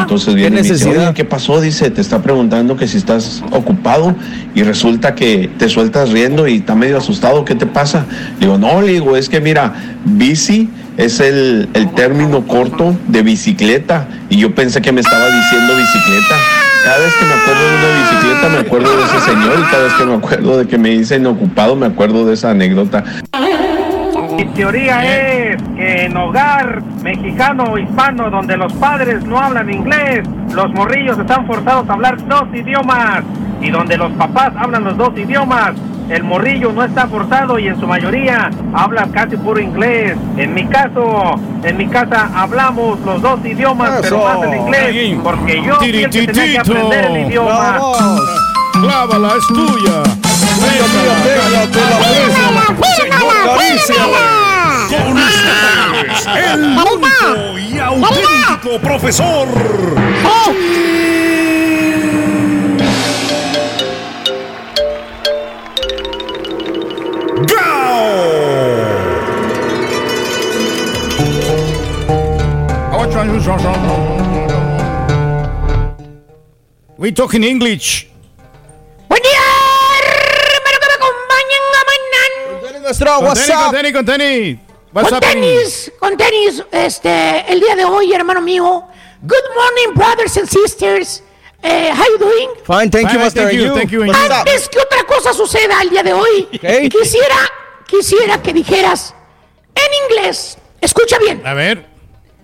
Entonces 0.00 0.34
viene 0.34 0.48
y 0.48 0.50
me 0.56 0.62
dice, 0.62 0.72
necesidad? 0.74 1.04
"Oye, 1.08 1.14
¿qué 1.14 1.24
pasó? 1.24 1.60
Dice, 1.60 1.90
te 1.90 2.00
está 2.00 2.22
preguntando 2.22 2.76
que 2.76 2.86
si 2.86 2.96
estás 2.96 3.42
ocupado 3.50 4.14
y 4.54 4.62
resulta 4.62 5.14
que 5.14 5.50
te 5.58 5.68
sueltas 5.68 6.10
riendo 6.10 6.46
y 6.48 6.56
está 6.56 6.74
medio 6.74 6.98
asustado. 6.98 7.44
¿Qué 7.44 7.54
te 7.54 7.66
pasa? 7.66 8.04
Le 8.38 8.46
digo, 8.46 8.58
no, 8.58 8.82
le 8.82 8.92
digo, 8.92 9.16
es 9.16 9.28
que 9.28 9.40
mira, 9.40 9.72
bici 10.04 10.68
es 11.00 11.18
el, 11.18 11.68
el 11.72 11.90
término 11.94 12.46
corto 12.46 12.94
de 13.08 13.22
bicicleta 13.22 14.06
y 14.28 14.36
yo 14.38 14.54
pensé 14.54 14.82
que 14.82 14.92
me 14.92 15.00
estaba 15.00 15.26
diciendo 15.26 15.74
bicicleta. 15.74 16.34
Cada 16.84 16.98
vez 16.98 17.14
que 17.14 17.24
me 17.24 17.32
acuerdo 17.32 17.60
de 17.62 17.76
una 17.76 18.00
bicicleta 18.00 18.48
me 18.48 18.58
acuerdo 18.58 18.96
de 18.96 19.04
ese 19.04 19.20
señor 19.20 19.58
y 19.58 19.70
cada 19.70 19.84
vez 19.84 19.92
que 19.94 20.04
me 20.04 20.14
acuerdo 20.14 20.58
de 20.58 20.66
que 20.66 20.78
me 20.78 20.90
dicen 20.90 21.26
ocupado 21.26 21.74
me 21.74 21.86
acuerdo 21.86 22.26
de 22.26 22.34
esa 22.34 22.50
anécdota. 22.50 23.02
Mi 24.36 24.44
teoría 24.54 25.04
es 25.04 25.62
que 25.74 26.04
en 26.04 26.16
hogar 26.18 26.82
mexicano 27.02 27.64
o 27.64 27.78
hispano 27.78 28.30
donde 28.30 28.58
los 28.58 28.72
padres 28.74 29.24
no 29.24 29.40
hablan 29.40 29.72
inglés, 29.72 30.26
los 30.54 30.70
morrillos 30.72 31.18
están 31.18 31.46
forzados 31.46 31.88
a 31.88 31.94
hablar 31.94 32.16
dos 32.28 32.44
idiomas. 32.54 33.22
Y 33.62 33.70
donde 33.70 33.96
los 33.98 34.10
papás 34.12 34.52
hablan 34.56 34.84
los 34.84 34.96
dos 34.96 35.12
idiomas, 35.18 35.72
el 36.10 36.24
morrillo 36.24 36.72
no 36.72 36.84
está 36.84 37.06
forzado 37.06 37.58
y 37.58 37.68
en 37.68 37.78
su 37.78 37.86
mayoría 37.86 38.50
habla 38.74 39.08
casi 39.12 39.36
puro 39.36 39.60
inglés. 39.60 40.16
En 40.36 40.52
mi 40.54 40.66
caso, 40.66 41.34
en 41.62 41.76
mi 41.76 41.86
casa 41.86 42.28
hablamos 42.34 42.98
los 43.00 43.22
dos 43.22 43.38
idiomas, 43.44 44.00
pero 44.02 44.24
más 44.24 44.42
el 44.42 44.54
inglés, 44.54 45.18
porque 45.22 45.62
yo 45.62 45.76
fui 45.76 46.02
el 46.02 46.10
que 46.10 46.26
tenía 46.26 46.52
que 46.52 46.58
aprender 46.58 47.04
el 47.06 47.26
idioma. 47.28 47.78
Clávala, 48.72 49.34
es 49.38 49.46
tuya. 49.46 50.02
Con 54.90 55.16
ustedes, 55.16 56.26
el 56.52 56.60
único 56.64 57.58
y 57.58 57.78
auténtico 57.78 58.78
profesor. 58.82 59.48
We 76.96 77.10
talk 77.12 77.34
in 77.34 77.42
English. 77.42 78.06
Buen 79.08 79.22
día, 79.22 79.40
hermano 80.54 80.78
que 80.78 80.86
me 80.86 80.94
acompañan 80.94 81.62
a 81.74 81.82
mañana. 81.90 82.80
Nuestro 82.80 83.16
Con 83.16 83.24
WhatsApp. 83.24 83.62
Con 83.64 83.72
tenis, 83.74 83.92
con 83.92 84.04
tenis. 84.04 84.58
What's 84.92 85.10
Con 85.10 85.20
tenis, 85.20 85.92
con 85.98 86.16
tenis, 86.16 86.62
este, 86.70 87.52
el 87.52 87.58
día 87.58 87.74
de 87.74 87.84
hoy, 87.86 88.12
hermano 88.12 88.40
mío. 88.40 88.84
Good 89.22 89.54
morning, 89.56 89.94
brothers 89.96 90.36
and 90.36 90.48
sisters. 90.48 91.24
Eh, 91.62 91.90
how 91.92 92.04
you 92.04 92.18
doing? 92.18 92.50
Fine, 92.64 92.90
thank 92.90 93.08
you, 93.08 93.14
Fine, 93.14 93.18
Master. 93.18 93.42
thank 93.48 93.54
you, 93.54 93.66
you? 93.66 93.74
thank 93.74 93.90
you, 93.90 94.04
you. 94.04 94.12
Antes 94.12 94.68
que 94.68 94.78
otra 94.78 95.02
cosa 95.04 95.32
suceda 95.32 95.82
el 95.82 95.90
día 95.90 96.04
de 96.04 96.12
hoy, 96.12 96.46
quisiera, 96.88 97.36
quisiera 97.86 98.40
que 98.40 98.52
dijeras 98.52 99.12
en 99.74 100.14
inglés, 100.16 100.56
escucha 100.80 101.18
bien, 101.18 101.42
A 101.44 101.52
ver. 101.54 101.89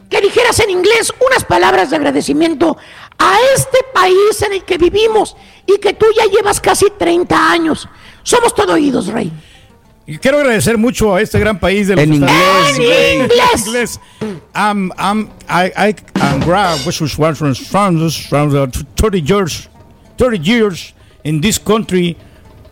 Que 0.08 0.20
dijeras 0.20 0.58
en 0.60 0.70
inglés 0.70 1.12
unas 1.26 1.44
palabras 1.44 1.90
de 1.90 1.96
agradecimiento 1.96 2.76
a 3.18 3.36
este 3.56 3.78
país 3.94 4.42
en 4.42 4.52
el 4.54 4.64
que 4.64 4.78
vivimos 4.78 5.36
y 5.66 5.78
que 5.78 5.94
tú 5.94 6.06
ya 6.16 6.24
llevas 6.26 6.60
casi 6.60 6.86
30 6.96 7.50
años. 7.52 7.88
Somos 8.22 8.54
todo 8.54 8.74
oídos, 8.74 9.08
Rey. 9.08 9.32
Y 10.08 10.18
quiero 10.18 10.38
agradecer 10.38 10.78
mucho 10.78 11.14
a 11.16 11.20
este 11.20 11.38
gran 11.40 11.58
país 11.58 11.88
de 11.88 11.96
los 11.96 12.04
En 12.04 12.12
Estados 12.12 12.70
inglés, 12.70 12.78
Unidos. 12.78 12.96
En 12.96 13.22
inglés. 13.22 13.66
inglés. 13.66 14.00
I'm, 14.54 14.92
I'm, 14.96 15.28
I, 15.48 15.72
I, 15.76 15.94
I'm 16.20 16.40
glad 16.40 16.78
which 16.86 17.00
was 17.00 17.18
one 17.18 17.34
from 17.34 17.54
from 17.54 18.08
from 18.10 18.50
the 18.50 18.68
30 18.96 19.20
years, 19.20 19.68
30 20.16 20.38
years 20.38 20.94
in 21.24 21.40
this 21.40 21.58
country. 21.58 22.16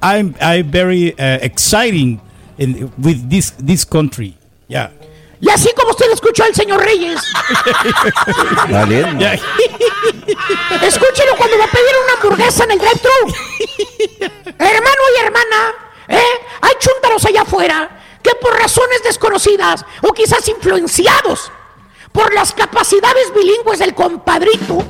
I'm, 0.01 0.37
I 0.41 0.63
very 0.63 1.19
uh, 1.19 1.39
exciting 1.43 2.21
in, 2.59 2.93
with 2.99 3.29
this, 3.29 3.51
this 3.59 3.85
country. 3.85 4.37
Yeah. 4.69 4.91
Y 5.45 5.51
así 5.51 5.71
como 5.77 5.91
usted 5.91 6.11
escuchó 6.11 6.43
al 6.45 6.55
señor 6.55 6.83
Reyes, 6.83 7.21
Yeah. 9.19 9.35
escúchelo 10.83 11.37
cuando 11.37 11.59
va 11.59 11.65
a 11.65 11.71
pedir 11.71 11.95
una 12.05 12.15
hamburguesa 12.15 12.65
en 12.65 12.71
el 12.71 12.79
drive-thru. 12.79 13.35
Hermano 14.59 15.03
y 15.15 15.21
hermana, 15.21 15.75
¿eh? 16.09 16.41
hay 16.63 16.73
chúntaros 16.79 17.27
allá 17.27 17.43
afuera 17.43 17.91
que 18.23 18.35
por 18.37 18.59
razones 18.59 19.03
desconocidas 19.03 19.85
o 20.03 20.13
quizás 20.15 20.49
influenciados 20.49 21.53
por 22.11 22.33
las 22.33 22.55
capacidades 22.55 23.35
bilingües 23.35 23.81
del 23.81 23.95
compadrito, 23.95 24.83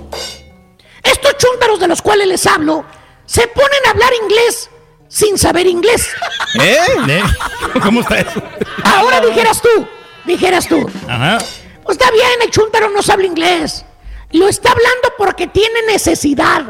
estos 1.03 1.37
chúntaros 1.37 1.81
de 1.81 1.89
los 1.89 2.01
cuales 2.01 2.29
les 2.29 2.47
hablo 2.47 2.85
se 3.27 3.49
ponen 3.49 3.87
a 3.87 3.91
hablar 3.91 4.13
inglés 4.23 4.71
sin 5.09 5.37
saber 5.37 5.67
inglés. 5.67 6.11
¿Eh? 6.61 7.23
¿Cómo 7.83 8.03
está 8.03 8.21
eso? 8.21 8.41
Ahora 8.85 9.21
dijeras 9.21 9.61
tú, 9.61 9.89
dijeras 10.25 10.67
tú, 10.69 10.89
Ajá. 11.09 11.39
Pues 11.85 11.99
está 11.99 12.11
bien, 12.11 12.31
el 12.43 12.51
chúntaro 12.51 12.89
no 12.91 13.03
sabe 13.03 13.27
inglés. 13.27 13.85
Lo 14.31 14.49
está 14.49 14.71
hablando 14.73 15.13
porque 15.19 15.47
tiene 15.47 15.83
necesidad. 15.87 16.63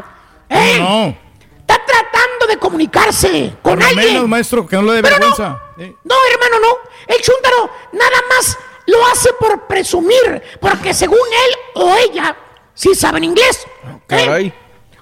¿eh? 0.49 0.77
No. 0.77 1.17
Está 1.61 1.81
tratando 1.85 2.47
de 2.47 2.57
comunicarse 2.57 3.53
con 3.61 3.73
Por 3.75 3.79
lo 3.79 3.85
alguien. 3.85 4.13
menos, 4.13 4.27
maestro, 4.27 4.67
que 4.67 4.75
no 4.75 4.81
le 4.83 4.93
dé 4.93 5.01
no. 5.01 5.09
vergüenza. 5.09 5.61
No, 5.77 6.15
hermano, 6.33 6.59
no. 6.61 6.77
El 7.07 7.21
chúntaro 7.21 7.69
nada 7.93 8.21
más 8.29 8.57
lo 8.87 9.05
hace 9.07 9.31
por 9.39 9.65
presumir, 9.67 10.43
porque 10.59 10.93
según 10.93 11.17
él 11.17 11.55
o 11.75 11.95
ella 11.95 12.35
sí 12.73 12.93
saben 12.93 13.23
inglés. 13.23 13.65
¿eh? 13.85 13.99
Caray. 14.05 14.53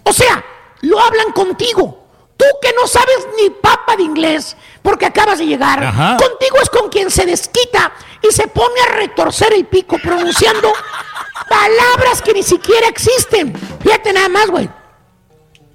O 0.04 0.14
sea, 0.14 0.44
lo 0.82 1.00
hablan 1.00 1.32
contigo. 1.32 2.08
Tú 2.38 2.46
que 2.62 2.72
no 2.74 2.88
sabes 2.88 3.28
ni 3.42 3.50
papa 3.50 3.96
de 3.96 4.04
inglés 4.04 4.56
porque 4.84 5.08
acabas 5.08 5.40
de 5.40 5.48
llegar. 5.48 5.84
Ajá. 5.84 6.18
Contigo 6.18 6.58
es 6.62 6.70
con 6.70 6.90
quien 6.90 7.10
se 7.10 7.26
desquita 7.26 7.92
y 8.22 8.32
se 8.32 8.48
pone 8.48 8.80
a 8.88 8.94
retorcer 8.98 9.52
el 9.54 9.66
pico 9.66 9.98
pronunciando 9.98 10.72
palabras 11.50 12.22
que 12.22 12.34
ni 12.34 12.44
siquiera 12.44 12.88
existen. 12.88 13.54
Fíjate 13.82 14.14
nada 14.14 14.30
más, 14.30 14.48
güey. 14.48 14.70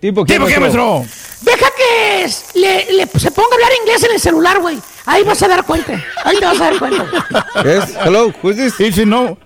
¿Tipo 0.01 0.25
qué, 0.25 0.35
¿Tipo 0.35 0.47
qué, 0.47 0.61
maestro? 0.61 1.05
Deja 1.41 1.71
que 1.77 2.25
es- 2.25 2.51
le, 2.55 2.93
le- 2.93 3.07
se 3.19 3.31
ponga 3.33 3.49
a 3.51 3.55
hablar 3.55 3.71
inglés 3.83 4.03
en 4.05 4.13
el 4.13 4.21
celular, 4.21 4.61
güey. 4.61 4.79
Ahí 5.07 5.25
vas 5.25 5.43
a 5.43 5.49
dar 5.49 5.65
cuenta. 5.65 5.93
Ahí 6.25 6.39
te 6.39 6.45
vas 6.45 6.61
a 6.61 6.65
dar 6.71 6.79
cuenta. 6.79 7.05
Yes, 7.65 7.97
hello, 8.05 8.33
who's 8.43 8.57
this? 8.57 8.75
Sí, 8.77 8.93
sí, 8.93 9.05
no. 9.05 9.37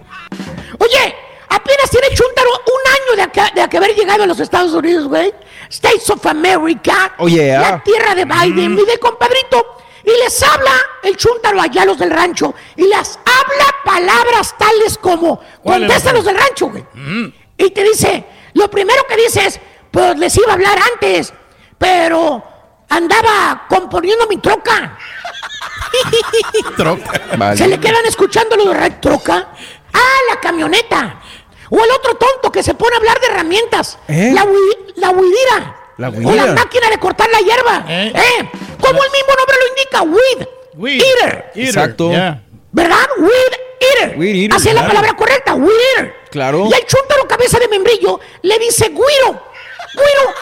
Oye, 0.79 1.15
apenas 1.49 1.91
tiene 1.91 2.09
Chuntaro 2.15 2.51
un 2.51 2.91
año 2.93 3.17
de, 3.17 3.23
acá- 3.23 3.53
de 3.55 3.67
que 3.69 3.77
haber 3.79 3.95
llegado 3.95 4.25
a 4.25 4.27
los 4.27 4.41
Estados 4.41 4.73
Unidos, 4.73 5.07
güey. 5.09 5.33
States 5.73 6.11
of 6.11 6.25
America. 6.27 7.15
Oh, 7.19 7.29
yeah. 7.29 7.61
La 7.61 7.83
tierra 7.83 8.15
de 8.15 8.27
Biden 8.27 8.79
y 8.79 8.85
de 8.85 8.99
compadrito. 8.99 9.79
Y 10.05 10.11
les 10.23 10.43
habla 10.43 10.73
el 11.03 11.17
Chuntaro 11.17 11.61
allá 11.61 11.83
a 11.83 11.85
los 11.87 11.99
del 11.99 12.11
rancho. 12.11 12.55
Y 12.77 12.83
les 12.83 13.19
habla 13.19 13.77
palabras 13.83 14.55
tales 14.59 14.99
como 14.99 15.41
¿Cuáles, 15.63 15.89
contesta 15.89 16.13
los 16.13 16.25
del 16.25 16.37
rancho, 16.37 16.69
güey. 16.69 16.85
Y 17.57 17.71
te 17.71 17.85
dice, 17.85 18.25
lo 18.53 18.69
primero 18.71 19.07
que 19.09 19.17
dice 19.17 19.47
es, 19.47 19.61
pues 19.91 20.19
les 20.19 20.37
iba 20.37 20.51
a 20.51 20.55
hablar 20.55 20.79
antes, 20.93 21.33
pero 21.79 22.43
andaba 22.89 23.67
componiendo 23.69 24.27
mi 24.27 24.37
troca. 24.39 24.99
Troca. 26.77 27.57
Se 27.57 27.67
le 27.67 27.79
quedan 27.79 28.05
escuchando 28.07 28.57
lo 28.57 28.67
de 28.67 28.75
red 28.75 28.93
troca. 29.01 29.49
Ah, 29.93 30.19
la 30.29 30.41
camioneta. 30.41 31.21
O 31.75 31.83
el 31.85 31.91
otro 31.91 32.15
tonto 32.17 32.53
que 32.53 32.63
se 32.63 32.75
pone 32.75 32.95
a 32.95 32.99
hablar 32.99 33.19
de 33.21 33.27
herramientas. 33.29 33.99
¿Eh? 34.09 34.31
La, 34.35 34.45
hui- 34.45 34.93
la 34.97 35.11
huidira. 35.11 35.77
La 35.97 36.09
O 36.09 36.35
la 36.35 36.47
máquina 36.53 36.91
de 36.91 36.99
cortar 36.99 37.29
la 37.31 37.39
hierba. 37.39 37.85
¿Eh? 37.89 38.13
¿Eh? 38.15 38.51
Como 38.81 39.03
el 39.03 39.11
mismo 39.11 39.35
nombre 39.39 39.57
lo 39.59 39.69
indica, 39.69 40.03
weed. 40.03 40.47
Weed. 40.75 41.03
Eater. 41.03 41.51
Eater, 41.55 41.65
Exacto. 41.69 42.11
yeah. 42.11 42.43
¿Verdad? 42.73 42.99
Weed 43.19 43.31
eater. 43.81 44.19
Weed 44.19 44.35
eater, 44.35 44.57
Así 44.57 44.69
es 44.69 44.75
la 44.75 44.87
palabra 44.87 45.15
correcta, 45.15 45.55
weed 45.55 45.71
eater. 45.97 46.15
Claro. 46.31 46.67
Y 46.71 46.75
el 46.75 46.87
chúntaro 46.87 47.27
cabeza 47.29 47.59
de 47.59 47.69
membrillo 47.69 48.21
le 48.43 48.59
dice 48.59 48.89
guiro. 48.89 49.43
Guiro. 49.95 50.35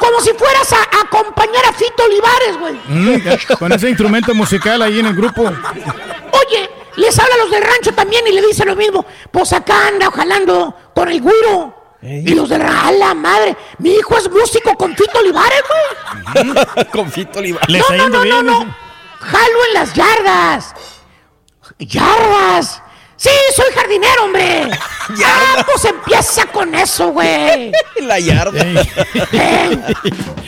Como 0.00 0.20
si 0.20 0.32
fueras 0.32 0.72
a, 0.72 0.82
acompañar 1.02 1.64
a 1.66 1.72
Fito 1.72 2.02
Olivares, 2.04 2.58
güey. 2.58 2.80
Mm, 2.88 3.56
con 3.58 3.72
ese 3.72 3.88
instrumento 3.88 4.34
musical 4.34 4.82
ahí 4.82 4.98
en 4.98 5.06
el 5.06 5.14
grupo. 5.14 5.42
Oye, 5.42 6.70
les 6.96 7.18
habla 7.18 7.34
a 7.34 7.38
los 7.38 7.50
del 7.50 7.62
rancho 7.62 7.92
también 7.92 8.26
y 8.26 8.32
le 8.32 8.42
dice 8.42 8.64
lo 8.64 8.74
mismo. 8.74 9.04
Pues 9.30 9.52
acá 9.52 9.88
anda 9.88 10.10
jalando 10.10 10.74
con 10.94 11.08
el 11.08 11.20
güiro. 11.20 11.76
Y 12.02 12.34
los 12.34 12.48
del 12.48 12.62
rancho, 12.62 12.88
a 12.88 12.92
la 12.92 13.14
madre, 13.14 13.56
mi 13.78 13.90
hijo 13.90 14.16
es 14.16 14.30
músico 14.30 14.74
con 14.74 14.96
Fito 14.96 15.18
Olivares, 15.18 15.62
güey. 15.68 16.86
Con 16.92 17.10
Fito 17.12 17.38
Olivares. 17.38 17.84
No, 17.90 18.08
no, 18.08 18.08
no, 18.08 18.24
no, 18.24 18.42
no. 18.42 18.76
Jalo 19.20 19.64
en 19.68 19.74
las 19.74 19.94
yardas. 19.94 20.74
Yardas. 21.78 22.82
Sí, 23.20 23.28
soy 23.54 23.70
jardinero, 23.74 24.24
hombre. 24.24 24.70
Ah, 25.24 25.66
pues 25.66 25.84
empieza 25.86 26.46
con 26.46 26.72
eso, 26.72 27.08
güey. 27.08 27.72
La 28.02 28.20
yarda. 28.20 28.60
Eh, 29.32 29.94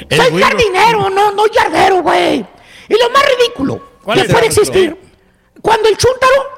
soy 0.16 0.30
güiro. 0.30 0.46
jardinero, 0.46 1.10
no, 1.10 1.32
no 1.32 1.46
yardero, 1.48 2.00
güey. 2.00 2.46
Y 2.88 2.94
lo 2.94 3.10
más 3.10 3.24
ridículo 3.26 3.82
¿Cuál 4.04 4.22
que 4.22 4.32
puede 4.32 4.46
existir, 4.46 4.96
cuando 5.60 5.88
el 5.88 5.96
chúntaro 5.96 6.48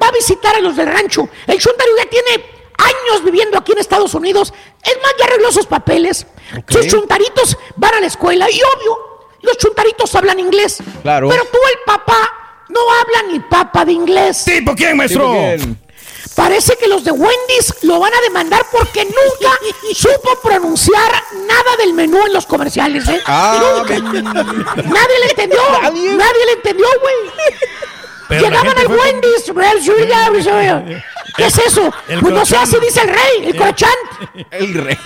va 0.00 0.08
a 0.08 0.12
visitar 0.12 0.56
a 0.56 0.60
los 0.60 0.76
del 0.76 0.92
rancho, 0.92 1.26
el 1.46 1.58
chúntaro 1.58 1.90
ya 1.96 2.10
tiene 2.10 2.44
años 2.76 3.24
viviendo 3.24 3.56
aquí 3.56 3.72
en 3.72 3.78
Estados 3.78 4.12
Unidos, 4.12 4.52
es 4.82 4.98
más, 5.02 5.14
ya 5.18 5.24
arregló 5.24 5.50
sus 5.50 5.66
papeles, 5.66 6.26
sus 6.68 6.86
chuntaritos 6.86 7.56
van 7.76 7.94
a 7.94 8.00
la 8.00 8.06
escuela 8.08 8.46
y 8.50 8.60
obvio, 8.60 8.98
los 9.40 9.56
chuntaritos 9.56 10.14
hablan 10.14 10.38
inglés. 10.38 10.82
Claro. 11.00 11.30
Pero 11.30 11.44
tú, 11.46 11.58
el 11.72 11.78
papá, 11.86 12.41
no 12.72 12.80
habla 12.92 13.32
ni 13.32 13.40
papa 13.40 13.84
de 13.84 13.92
inglés. 13.92 14.44
¿Tipo 14.44 14.74
quién, 14.74 14.96
maestro? 14.96 15.34
Parece 16.34 16.76
que 16.76 16.88
los 16.88 17.04
de 17.04 17.10
Wendy's 17.10 17.74
lo 17.82 18.00
van 18.00 18.12
a 18.14 18.20
demandar 18.22 18.64
porque 18.72 19.04
nunca 19.04 19.58
supo 19.94 20.40
pronunciar 20.42 21.12
nada 21.46 21.76
del 21.78 21.92
menú 21.92 22.24
en 22.26 22.32
los 22.32 22.46
comerciales, 22.46 23.06
¿eh? 23.08 23.20
Ah, 23.26 23.60
Nunca. 23.78 23.98
Nadie 23.98 25.18
le 25.24 25.30
entendió. 25.30 25.60
Nadie, 25.82 26.46
le 26.46 26.52
entendió, 26.52 26.86
güey. 27.00 28.40
Llegaban 28.40 28.78
al 28.78 28.86
Wendy's. 28.86 29.52
¿Qué 31.36 31.46
es 31.46 31.58
eso? 31.58 31.92
El 32.08 32.20
Pues 32.20 32.32
no 32.32 32.46
sé, 32.46 32.56
así 32.56 32.76
dice 32.80 33.00
el 33.02 33.08
rey, 33.08 33.46
el 33.46 33.56
crochant. 33.56 33.98
El 34.50 34.74
rey. 34.74 34.98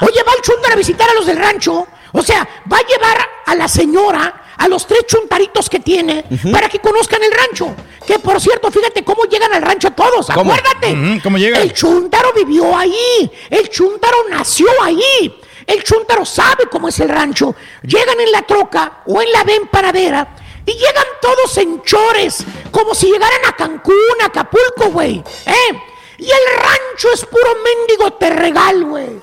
Oye, 0.00 0.22
va 0.24 0.32
el 0.34 0.42
chuntar 0.42 0.72
a 0.72 0.76
visitar 0.76 1.08
a 1.08 1.14
los 1.14 1.26
del 1.26 1.36
rancho. 1.36 1.86
O 2.12 2.22
sea, 2.22 2.46
va 2.70 2.78
a 2.78 2.86
llevar 2.86 3.18
a 3.46 3.54
la 3.54 3.68
señora, 3.68 4.54
a 4.56 4.68
los 4.68 4.86
tres 4.86 5.06
chuntaritos 5.06 5.68
que 5.68 5.80
tiene, 5.80 6.24
para 6.52 6.68
que 6.68 6.78
conozcan 6.78 7.22
el 7.22 7.32
rancho. 7.32 7.74
Que 8.06 8.18
por 8.18 8.40
cierto, 8.40 8.70
fíjate 8.70 9.02
cómo 9.04 9.24
llegan 9.24 9.52
al 9.52 9.62
rancho 9.62 9.90
todos. 9.92 10.26
¿Cómo? 10.26 10.52
Acuérdate. 10.52 11.20
¿cómo 11.22 11.38
llegan? 11.38 11.62
El 11.62 11.72
chuntaro 11.72 12.32
vivió 12.32 12.76
ahí. 12.76 13.30
El 13.48 13.68
chuntaro 13.68 14.28
nació 14.28 14.68
ahí. 14.82 15.40
El 15.66 15.82
chuntaro 15.82 16.24
sabe 16.24 16.66
cómo 16.70 16.88
es 16.88 16.98
el 17.00 17.08
rancho. 17.08 17.54
Llegan 17.82 18.20
en 18.20 18.32
la 18.32 18.42
troca 18.42 19.02
o 19.06 19.22
en 19.22 19.32
la 19.32 19.44
ven 19.44 19.68
paradera 19.68 20.36
y 20.66 20.72
llegan 20.72 21.06
todos 21.20 21.56
en 21.58 21.82
chores, 21.82 22.44
como 22.70 22.94
si 22.94 23.06
llegaran 23.06 23.40
a 23.46 23.56
Cancún, 23.56 23.94
a 24.22 24.26
Acapulco, 24.26 24.90
güey. 24.90 25.22
¿Eh? 25.46 25.80
Y 26.18 26.26
el 26.30 26.56
rancho 26.56 27.10
es 27.12 27.24
puro 27.24 27.56
mendigo 27.64 28.12
terregal, 28.12 28.84
güey. 28.84 29.20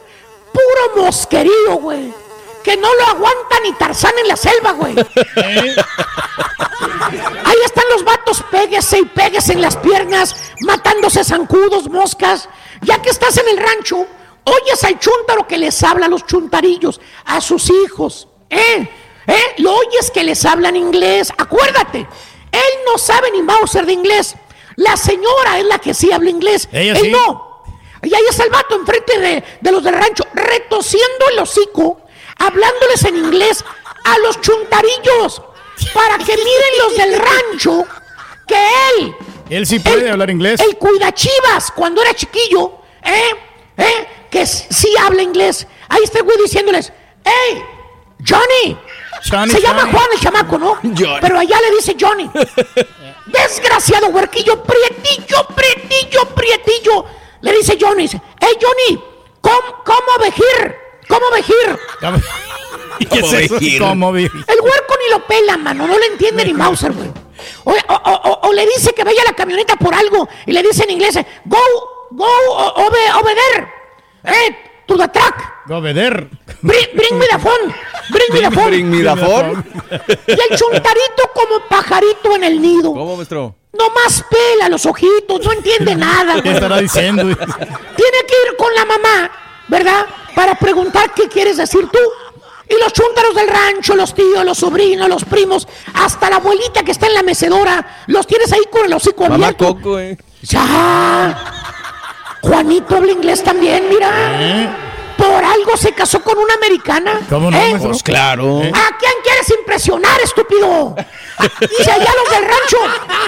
Puro 0.52 1.04
mosquerío, 1.04 1.76
güey. 1.76 2.14
Que 2.70 2.78
no 2.78 2.94
lo 2.94 3.06
aguanta 3.08 3.60
ni 3.64 3.74
Tarzán 3.74 4.14
en 4.22 4.28
la 4.28 4.36
selva, 4.36 4.74
güey. 4.74 4.94
Ahí 7.44 7.58
están 7.66 7.84
los 7.90 8.04
vatos, 8.04 8.44
péguese 8.52 9.00
y 9.00 9.06
péguese 9.06 9.54
en 9.54 9.62
las 9.64 9.76
piernas, 9.76 10.36
matándose 10.68 11.24
zancudos, 11.24 11.90
moscas. 11.90 12.48
Ya 12.82 13.02
que 13.02 13.10
estás 13.10 13.36
en 13.38 13.48
el 13.48 13.58
rancho, 13.58 14.06
oyes 14.44 14.84
al 14.84 15.00
chúntaro 15.00 15.48
que 15.48 15.58
les 15.58 15.82
habla 15.82 16.06
a 16.06 16.10
los 16.10 16.28
chuntarillos, 16.28 17.02
a 17.26 17.42
sus 17.42 17.72
hijos. 17.72 18.28
¿Eh? 18.52 18.88
¿Eh? 19.26 19.56
Lo 19.58 19.74
oyes 19.76 20.12
que 20.12 20.24
les 20.24 20.46
hablan 20.46 20.76
inglés. 20.76 21.34
Acuérdate, 21.40 22.08
él 22.52 22.74
no 22.86 23.00
sabe 23.00 23.32
ni 23.32 23.42
Mauser 23.42 23.88
de 23.88 23.94
inglés. 23.94 24.36
La 24.76 24.96
señora 24.96 25.58
es 25.58 25.66
la 25.66 25.80
que 25.80 25.96
sí 25.96 26.12
habla 26.12 26.30
inglés. 26.30 26.70
Ella 26.72 26.94
él 27.00 27.06
sí. 27.06 27.10
no. 27.10 27.64
Y 28.04 28.14
ahí 28.14 28.24
está 28.30 28.44
el 28.44 28.52
vato 28.52 28.76
enfrente 28.76 29.20
de, 29.20 29.44
de 29.60 29.72
los 29.72 29.84
del 29.84 29.96
rancho, 29.96 30.24
retosiendo 30.36 31.30
el 31.32 31.40
hocico, 31.40 32.02
hablándoles 32.40 33.04
en 33.06 33.18
inglés 33.18 33.64
a 34.04 34.18
los 34.20 34.40
chuntarillos, 34.42 35.42
para 35.94 36.18
que 36.18 36.36
miren 36.36 36.78
los 36.84 36.98
del 36.98 37.20
rancho 37.20 37.86
que 38.48 38.68
él, 38.98 39.16
Él 39.50 39.66
sí 39.68 39.80
puede 39.80 40.10
hablar 40.10 40.30
inglés. 40.30 40.60
el 40.60 40.78
cuidachivas, 40.78 41.72
cuando 41.76 42.02
era 42.02 42.14
chiquillo, 42.14 42.80
¿eh? 43.04 43.30
¿eh? 43.78 44.08
que 44.30 44.46
sí 44.46 44.90
habla 45.00 45.22
inglés. 45.22 45.68
Ahí 45.88 46.04
está 46.04 46.20
el 46.20 46.26
güey 46.26 46.38
diciéndoles, 46.40 46.92
¡Hey, 47.24 47.64
Johnny! 48.28 48.78
Johnny, 49.30 49.52
Se 49.52 49.62
llama. 49.62 49.90
Juan 49.92 50.06
el 50.14 50.20
chamaco, 50.20 50.58
¿no? 50.58 50.76
Johnny. 50.82 51.18
Pero 51.22 51.38
allá 51.40 51.58
le 51.62 51.76
dice 51.76 51.96
Johnny. 52.00 52.30
Desgraciado 53.26 54.08
huerquillo, 54.08 54.64
prietillo, 54.64 55.46
prietillo, 55.56 56.26
prietillo. 56.36 57.06
Le 57.42 57.52
dice 57.54 57.78
Johnny, 57.80 58.04
dice, 58.04 58.22
hey 58.40 58.58
Johnny, 58.62 59.02
¿cómo, 59.42 59.84
cómo 59.86 60.18
vejir? 60.22 60.76
¿Cómo 61.20 61.32
vejir? 61.36 61.80
¿Qué 63.10 63.20
es 63.20 63.34
eso? 63.34 63.56
¿Cómo 63.80 64.12
vi? 64.12 64.24
El 64.26 64.62
huerco 64.62 64.96
ni 65.04 65.10
lo 65.12 65.26
pela, 65.26 65.58
mano, 65.58 65.88
no 65.88 65.98
le 65.98 66.06
entiende 66.08 66.46
ni 66.46 66.54
Mauser, 66.54 66.92
güey. 66.92 67.10
O, 67.64 67.72
o- 67.72 68.22
o- 68.30 68.48
o 68.50 68.54
le 68.54 68.66
dice 68.66 68.94
que 68.94 69.04
vaya 69.04 69.22
a 69.22 69.26
la 69.26 69.34
camioneta 69.34 69.76
por 69.76 69.94
algo 69.94 70.28
y 70.46 70.52
le 70.52 70.62
dice 70.62 70.84
en 70.84 70.92
inglés, 70.92 71.18
go, 71.46 71.58
go, 72.12 72.26
obe- 72.76 73.12
obeder, 73.22 73.68
eh, 74.26 74.58
to 74.86 74.98
the 74.98 75.08
truck, 75.08 75.36
Gobeder. 75.68 76.28
bring, 76.62 76.88
bring 76.96 77.18
me 77.18 77.26
the 77.28 77.40
phone, 77.40 77.74
bring 78.10 78.34
me 78.34 78.40
the 78.42 78.52
phone. 78.52 78.70
Bring 78.70 78.90
me 78.90 79.04
the 79.04 79.16
phone. 79.16 79.64
Y 80.28 80.32
el 80.32 80.58
chuntarito 80.58 81.32
como 81.34 81.60
pajarito 81.70 82.36
en 82.36 82.44
el 82.44 82.62
nido. 82.62 82.92
¿Cómo, 82.94 83.16
maestro? 83.16 83.56
Nomás 83.72 84.26
pela 84.30 84.68
los 84.68 84.86
ojitos, 84.86 85.46
no 85.46 85.52
entiende 85.54 85.96
nada, 85.96 86.36
¿Qué 86.36 86.42
güey. 86.42 86.54
estará 86.56 86.78
diciendo? 86.80 87.24
Tiene 87.24 88.18
que 88.28 88.36
ir 88.48 88.58
con 88.58 88.74
la 88.76 88.84
mamá, 88.86 89.32
¿verdad? 89.70 90.06
Para 90.36 90.56
preguntar 90.56 91.14
qué 91.14 91.28
quieres 91.28 91.58
decir 91.58 91.88
tú. 91.92 92.00
Y 92.68 92.80
los 92.80 92.94
chúntaros 92.94 93.34
del 93.34 93.48
rancho, 93.48 93.96
los 93.96 94.14
tíos, 94.14 94.46
los 94.46 94.60
sobrinos, 94.60 95.10
los 95.10 95.26
primos, 95.26 95.68
hasta 95.94 96.30
la 96.30 96.36
abuelita 96.36 96.84
que 96.84 96.92
está 96.92 97.08
en 97.08 97.16
la 97.16 97.24
mecedora, 97.24 98.04
los 98.08 98.28
tienes 98.28 98.52
ahí 98.52 98.62
con 98.72 98.86
el 98.86 98.94
hocico 98.94 99.24
Mamá 99.24 99.36
abierto. 99.36 99.76
Coco, 99.76 100.00
eh. 100.00 100.18
Ya. 100.44 101.36
Juanito 102.42 102.96
habla 102.96 103.12
inglés 103.12 103.44
también, 103.44 103.90
mira. 103.90 104.78
Por 105.18 105.44
algo 105.44 105.76
se 105.76 105.94
casó 105.94 106.22
con 106.22 106.38
una 106.38 106.54
americana. 106.54 107.20
¿Cómo 107.28 107.50
no, 107.52 107.58
¿Eh? 107.58 107.76
Pues 107.82 108.04
claro. 108.04 108.60
¿A 108.60 108.98
quién 108.98 109.14
quieres 109.24 109.50
impresionar, 109.60 110.22
estúpido? 110.22 110.96
Si 111.40 111.90
allá 111.90 112.14
los 112.24 112.30
del 112.32 112.44
rancho 112.46 112.78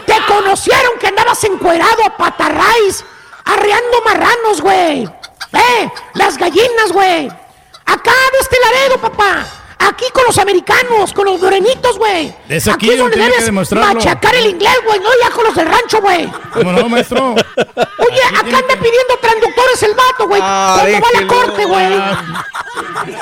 te 0.06 0.14
conocieron 0.28 0.92
que 1.00 1.08
andabas 1.08 1.44
encuerado 1.44 2.06
a 2.06 2.16
patarraíz, 2.16 3.04
arreando 3.44 4.02
marranos, 4.06 4.62
güey. 4.62 5.10
¡Eh! 5.54 5.89
Las 6.14 6.38
gallinas, 6.38 6.91
güey. 6.91 7.28
Acá 7.86 8.14
de 8.32 8.38
este 8.39 8.58
Laredo, 8.60 8.97
papá. 9.02 9.45
Aquí 9.88 10.05
con 10.13 10.23
los 10.25 10.38
americanos, 10.38 11.11
con 11.11 11.25
los 11.25 11.41
morenitos, 11.41 11.97
güey. 11.97 12.34
Es 12.47 12.67
aquí 12.67 12.91
es 12.91 12.99
donde 12.99 13.15
que 13.15 13.21
debes 13.21 13.51
machacar 13.51 14.36
el 14.36 14.45
inglés, 14.47 14.77
güey, 14.86 14.99
no 14.99 15.09
ya 15.21 15.32
con 15.32 15.43
los 15.43 15.55
del 15.55 15.65
rancho, 15.67 16.01
güey. 16.01 16.32
¿Cómo 16.53 16.71
no, 16.71 16.88
maestro? 16.88 17.32
Oye, 17.34 18.23
acá 18.29 18.57
anda 18.57 18.75
pidiendo 18.75 19.17
traductores 19.19 19.84
el 19.84 19.93
vato, 19.95 20.27
güey. 20.27 20.41
Ah, 20.43 20.84
¿Cómo 20.86 21.01
va 21.01 21.21
la 21.21 21.27
corte, 21.27 21.65
güey? 21.65 22.01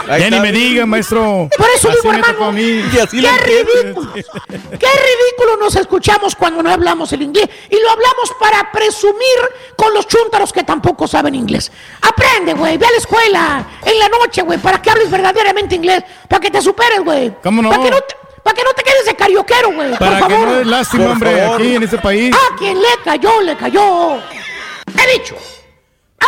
Ahí 0.10 0.22
Ya 0.22 0.30
ni 0.30 0.40
me 0.40 0.52
diga, 0.52 0.86
maestro. 0.86 1.50
Por 1.58 1.68
eso 1.70 1.90
Así 1.90 1.98
digo, 2.02 2.14
hermano, 2.14 2.46
a 2.46 2.52
mí. 2.52 2.84
Y 2.94 3.00
así 3.00 3.22
qué 3.22 3.32
ridículo. 3.32 4.14
Qué 4.14 4.88
ridículo 4.88 5.58
nos 5.60 5.76
escuchamos 5.76 6.36
cuando 6.36 6.62
no 6.62 6.72
hablamos 6.72 7.12
el 7.14 7.22
inglés. 7.22 7.50
Y 7.70 7.80
lo 7.80 7.90
hablamos 7.90 8.34
para 8.40 8.72
presumir 8.72 9.38
con 9.76 9.94
los 9.94 10.08
chúntaros 10.08 10.52
que 10.52 10.64
tampoco 10.64 11.08
saben 11.08 11.36
inglés. 11.36 11.72
Aprende, 12.02 12.54
güey, 12.54 12.78
ve 12.78 12.86
a 12.86 12.92
la 12.92 12.98
escuela 12.98 13.68
en 13.86 14.00
la 14.00 14.10
noche, 14.10 14.42
güey, 14.42 14.60
para 14.60 14.82
que 14.82 14.90
hables 14.90 15.10
verdaderamente 15.10 15.76
inglés, 15.76 16.04
para 16.28 16.40
que 16.42 16.49
te 16.50 16.62
superes, 16.62 17.02
güey. 17.04 17.34
¿Cómo 17.44 17.62
no? 17.62 17.70
Para 17.70 17.84
que 17.84 17.90
no 17.92 17.98
te, 18.02 18.16
para 18.44 18.56
que 18.56 18.64
no 18.64 18.74
te 18.74 18.84
quedes 18.84 19.06
de 19.06 19.16
carioquero, 19.16 19.74
güey. 19.74 19.90
Por 19.92 20.00
Para 20.00 20.16
que 20.28 20.34
favor. 20.34 20.48
no 20.48 20.58
des 20.58 20.68
lástima, 20.68 21.04
Por 21.04 21.12
hombre, 21.14 21.42
favor. 21.42 21.62
aquí 21.62 21.76
en 21.76 21.84
este 21.84 21.98
país. 21.98 22.36
A 22.36 22.56
quien 22.58 22.78
le 22.78 22.88
cayó, 23.04 23.42
le 23.42 23.56
cayó. 23.58 24.16
He 24.18 25.20
dicho. 25.20 25.36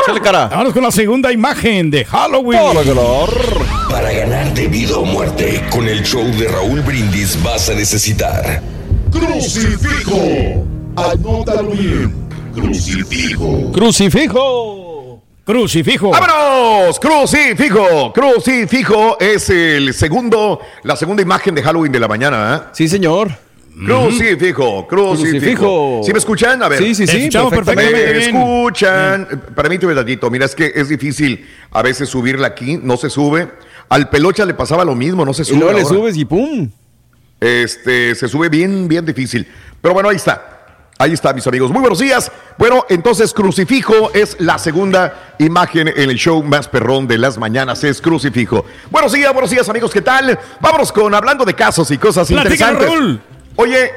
Échale 0.03 0.21
cara. 0.21 0.47
Vámonos 0.47 0.73
con 0.73 0.83
la 0.83 0.91
segunda 0.91 1.31
imagen 1.31 1.91
de 1.91 2.05
Halloween. 2.05 2.59
Todo 2.59 2.83
color. 2.83 3.29
Para 3.89 4.11
ganar 4.11 4.53
de 4.53 4.67
vida 4.67 4.97
o 4.97 5.05
muerte, 5.05 5.61
con 5.69 5.87
el 5.87 6.01
show 6.03 6.23
de 6.23 6.47
Raúl 6.47 6.81
Brindis 6.81 7.41
vas 7.43 7.69
a 7.69 7.73
necesitar 7.73 8.61
crucifijo. 9.11 10.65
Anótalo 10.95 11.69
bien. 11.71 12.15
Crucifijo. 12.53 13.71
Crucifijo. 13.73 14.80
Crucifijo. 15.45 16.11
¡Vámonos! 16.11 16.99
Crucifijo. 16.99 18.13
Crucifijo 18.13 19.17
es 19.19 19.49
el 19.49 19.93
segundo, 19.93 20.61
la 20.83 20.95
segunda 20.95 21.21
imagen 21.23 21.55
de 21.55 21.63
Halloween 21.63 21.91
de 21.91 21.99
la 21.99 22.07
mañana. 22.07 22.55
¿eh? 22.65 22.69
Sí, 22.73 22.87
señor. 22.87 23.29
Crucifijo, 23.73 24.85
crucifijo. 24.87 25.31
Crucifijo. 25.31 26.01
¿Sí 26.03 26.11
me 26.11 26.19
escuchan? 26.19 26.61
A 26.61 26.67
ver. 26.67 26.79
Sí, 26.79 26.93
sí, 26.93 27.07
sí. 27.07 27.17
Escuchamos 27.17 27.51
¿Me 27.51 27.57
perfectamente 27.57 28.13
bien. 28.13 28.35
escuchan? 28.35 29.27
Permíteme 29.55 29.95
tantito. 29.95 30.29
Mira, 30.29 30.45
es 30.45 30.53
que 30.53 30.71
es 30.75 30.89
difícil 30.89 31.47
a 31.71 31.81
veces 31.81 32.07
subirla 32.09 32.47
aquí, 32.47 32.77
no 32.81 32.97
se 32.97 33.09
sube. 33.09 33.47
Al 33.89 34.09
pelocha 34.09 34.45
le 34.45 34.53
pasaba 34.53 34.85
lo 34.85 34.93
mismo, 34.93 35.25
no 35.25 35.33
se 35.33 35.41
Y 35.41 35.45
sube. 35.45 35.59
luego 35.59 35.73
le 35.79 35.85
subes 35.85 36.17
y 36.17 36.25
pum. 36.25 36.69
Este, 37.39 38.13
se 38.13 38.27
sube 38.27 38.49
bien, 38.49 38.87
bien 38.87 39.05
difícil. 39.05 39.47
Pero 39.81 39.93
bueno, 39.95 40.09
ahí 40.09 40.17
está. 40.17 40.60
Ahí 41.01 41.13
está, 41.13 41.33
mis 41.33 41.47
amigos. 41.47 41.71
Muy 41.71 41.79
buenos 41.79 41.97
días. 41.97 42.31
Bueno, 42.59 42.85
entonces 42.87 43.33
Crucifijo 43.33 44.11
es 44.13 44.39
la 44.39 44.59
segunda 44.59 45.33
imagen 45.39 45.87
en 45.87 46.11
el 46.11 46.15
show 46.15 46.43
más 46.43 46.67
perrón 46.67 47.07
de 47.07 47.17
las 47.17 47.39
mañanas. 47.39 47.83
Es 47.83 47.99
Crucifijo. 47.99 48.65
Buenos 48.91 49.11
días, 49.11 49.33
buenos 49.33 49.49
días, 49.49 49.67
amigos. 49.67 49.89
¿Qué 49.89 50.03
tal? 50.03 50.37
Vámonos 50.59 50.91
con 50.91 51.11
hablando 51.15 51.43
de 51.43 51.55
casos 51.55 51.89
y 51.89 51.97
cosas 51.97 52.27
Platícanos, 52.27 52.83
interesantes. 52.83 52.87
Raúl. 52.87 53.21
Oye, 53.55 53.91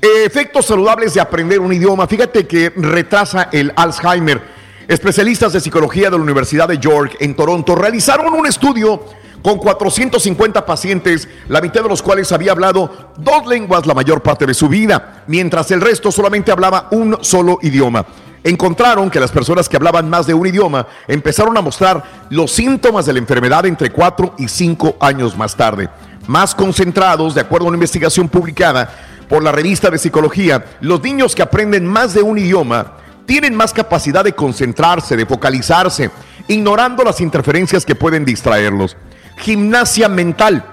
efectos 0.00 0.64
saludables 0.64 1.12
de 1.12 1.20
aprender 1.20 1.60
un 1.60 1.74
idioma. 1.74 2.06
Fíjate 2.06 2.46
que 2.46 2.72
retrasa 2.74 3.50
el 3.52 3.70
Alzheimer. 3.76 4.40
Especialistas 4.88 5.52
de 5.52 5.60
psicología 5.60 6.08
de 6.08 6.16
la 6.16 6.22
Universidad 6.22 6.68
de 6.68 6.78
York 6.78 7.18
en 7.20 7.36
Toronto 7.36 7.74
realizaron 7.74 8.32
un 8.32 8.46
estudio 8.46 9.04
con 9.46 9.58
450 9.58 10.66
pacientes, 10.66 11.28
la 11.46 11.60
mitad 11.60 11.84
de 11.84 11.88
los 11.88 12.02
cuales 12.02 12.32
había 12.32 12.50
hablado 12.50 13.12
dos 13.16 13.46
lenguas 13.46 13.86
la 13.86 13.94
mayor 13.94 14.20
parte 14.20 14.44
de 14.44 14.54
su 14.54 14.68
vida, 14.68 15.22
mientras 15.28 15.70
el 15.70 15.80
resto 15.80 16.10
solamente 16.10 16.50
hablaba 16.50 16.88
un 16.90 17.16
solo 17.20 17.60
idioma. 17.62 18.04
Encontraron 18.42 19.08
que 19.08 19.20
las 19.20 19.30
personas 19.30 19.68
que 19.68 19.76
hablaban 19.76 20.10
más 20.10 20.26
de 20.26 20.34
un 20.34 20.48
idioma 20.48 20.88
empezaron 21.06 21.56
a 21.56 21.60
mostrar 21.60 22.26
los 22.28 22.50
síntomas 22.50 23.06
de 23.06 23.12
la 23.12 23.20
enfermedad 23.20 23.64
entre 23.66 23.92
4 23.92 24.34
y 24.36 24.48
5 24.48 24.96
años 24.98 25.36
más 25.36 25.54
tarde. 25.54 25.88
Más 26.26 26.52
concentrados, 26.52 27.36
de 27.36 27.42
acuerdo 27.42 27.66
a 27.66 27.68
una 27.68 27.76
investigación 27.76 28.28
publicada 28.28 28.90
por 29.28 29.44
la 29.44 29.52
revista 29.52 29.90
de 29.90 29.98
psicología, 29.98 30.64
los 30.80 31.00
niños 31.04 31.36
que 31.36 31.42
aprenden 31.42 31.86
más 31.86 32.14
de 32.14 32.22
un 32.22 32.36
idioma 32.36 32.94
tienen 33.26 33.54
más 33.54 33.72
capacidad 33.72 34.24
de 34.24 34.32
concentrarse, 34.32 35.16
de 35.16 35.24
focalizarse, 35.24 36.10
ignorando 36.48 37.04
las 37.04 37.20
interferencias 37.20 37.86
que 37.86 37.94
pueden 37.94 38.24
distraerlos. 38.24 38.96
Gimnasia 39.36 40.08
mental. 40.08 40.64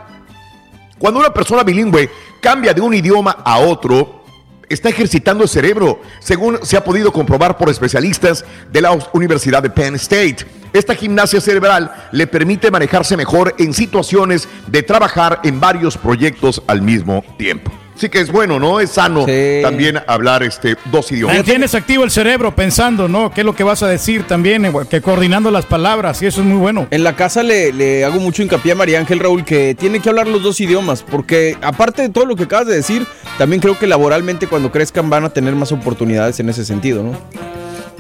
Cuando 0.97 1.19
una 1.19 1.33
persona 1.33 1.63
bilingüe 1.63 2.09
cambia 2.41 2.73
de 2.73 2.81
un 2.81 2.93
idioma 2.93 3.37
a 3.43 3.59
otro, 3.59 4.23
está 4.69 4.89
ejercitando 4.89 5.43
el 5.43 5.49
cerebro, 5.49 6.01
según 6.19 6.59
se 6.63 6.77
ha 6.77 6.83
podido 6.83 7.11
comprobar 7.11 7.57
por 7.57 7.69
especialistas 7.69 8.45
de 8.71 8.81
la 8.81 8.97
Universidad 9.13 9.61
de 9.61 9.69
Penn 9.69 9.95
State. 9.95 10.45
Esta 10.71 10.95
gimnasia 10.95 11.39
cerebral 11.39 11.93
le 12.11 12.25
permite 12.25 12.71
manejarse 12.71 13.15
mejor 13.15 13.53
en 13.59 13.73
situaciones 13.73 14.47
de 14.67 14.81
trabajar 14.81 15.39
en 15.43 15.59
varios 15.59 15.97
proyectos 15.97 16.63
al 16.67 16.81
mismo 16.81 17.23
tiempo. 17.37 17.71
Sí 17.95 18.09
que 18.09 18.19
es 18.19 18.31
bueno, 18.31 18.59
¿no? 18.59 18.79
Es 18.79 18.91
sano 18.91 19.25
también 19.61 19.99
hablar 20.07 20.43
este, 20.43 20.75
dos 20.91 21.11
idiomas. 21.11 21.35
Mantienes 21.35 21.75
activo 21.75 22.03
el 22.03 22.11
cerebro 22.11 22.55
pensando, 22.55 23.07
¿no? 23.07 23.31
¿Qué 23.31 23.41
es 23.41 23.45
lo 23.45 23.55
que 23.55 23.63
vas 23.63 23.83
a 23.83 23.87
decir 23.87 24.23
también? 24.23 24.65
eh, 24.65 24.71
Que 24.89 25.01
coordinando 25.01 25.51
las 25.51 25.65
palabras, 25.65 26.21
y 26.21 26.25
eso 26.25 26.41
es 26.41 26.47
muy 26.47 26.57
bueno. 26.57 26.87
En 26.91 27.03
la 27.03 27.15
casa 27.15 27.43
le, 27.43 27.71
le 27.71 28.03
hago 28.03 28.19
mucho 28.19 28.41
hincapié 28.41 28.71
a 28.71 28.75
María 28.75 28.99
Ángel 28.99 29.19
Raúl 29.19 29.45
que 29.45 29.75
tiene 29.75 29.99
que 29.99 30.09
hablar 30.09 30.27
los 30.27 30.41
dos 30.41 30.59
idiomas, 30.59 31.03
porque 31.03 31.57
aparte 31.61 32.01
de 32.01 32.09
todo 32.09 32.25
lo 32.25 32.35
que 32.35 32.43
acabas 32.43 32.67
de 32.67 32.75
decir, 32.75 33.05
también 33.37 33.61
creo 33.61 33.77
que 33.77 33.87
laboralmente 33.87 34.47
cuando 34.47 34.71
crezcan 34.71 35.09
van 35.09 35.25
a 35.25 35.29
tener 35.29 35.53
más 35.55 35.71
oportunidades 35.71 36.39
en 36.39 36.49
ese 36.49 36.65
sentido, 36.65 37.03
¿no? 37.03 37.11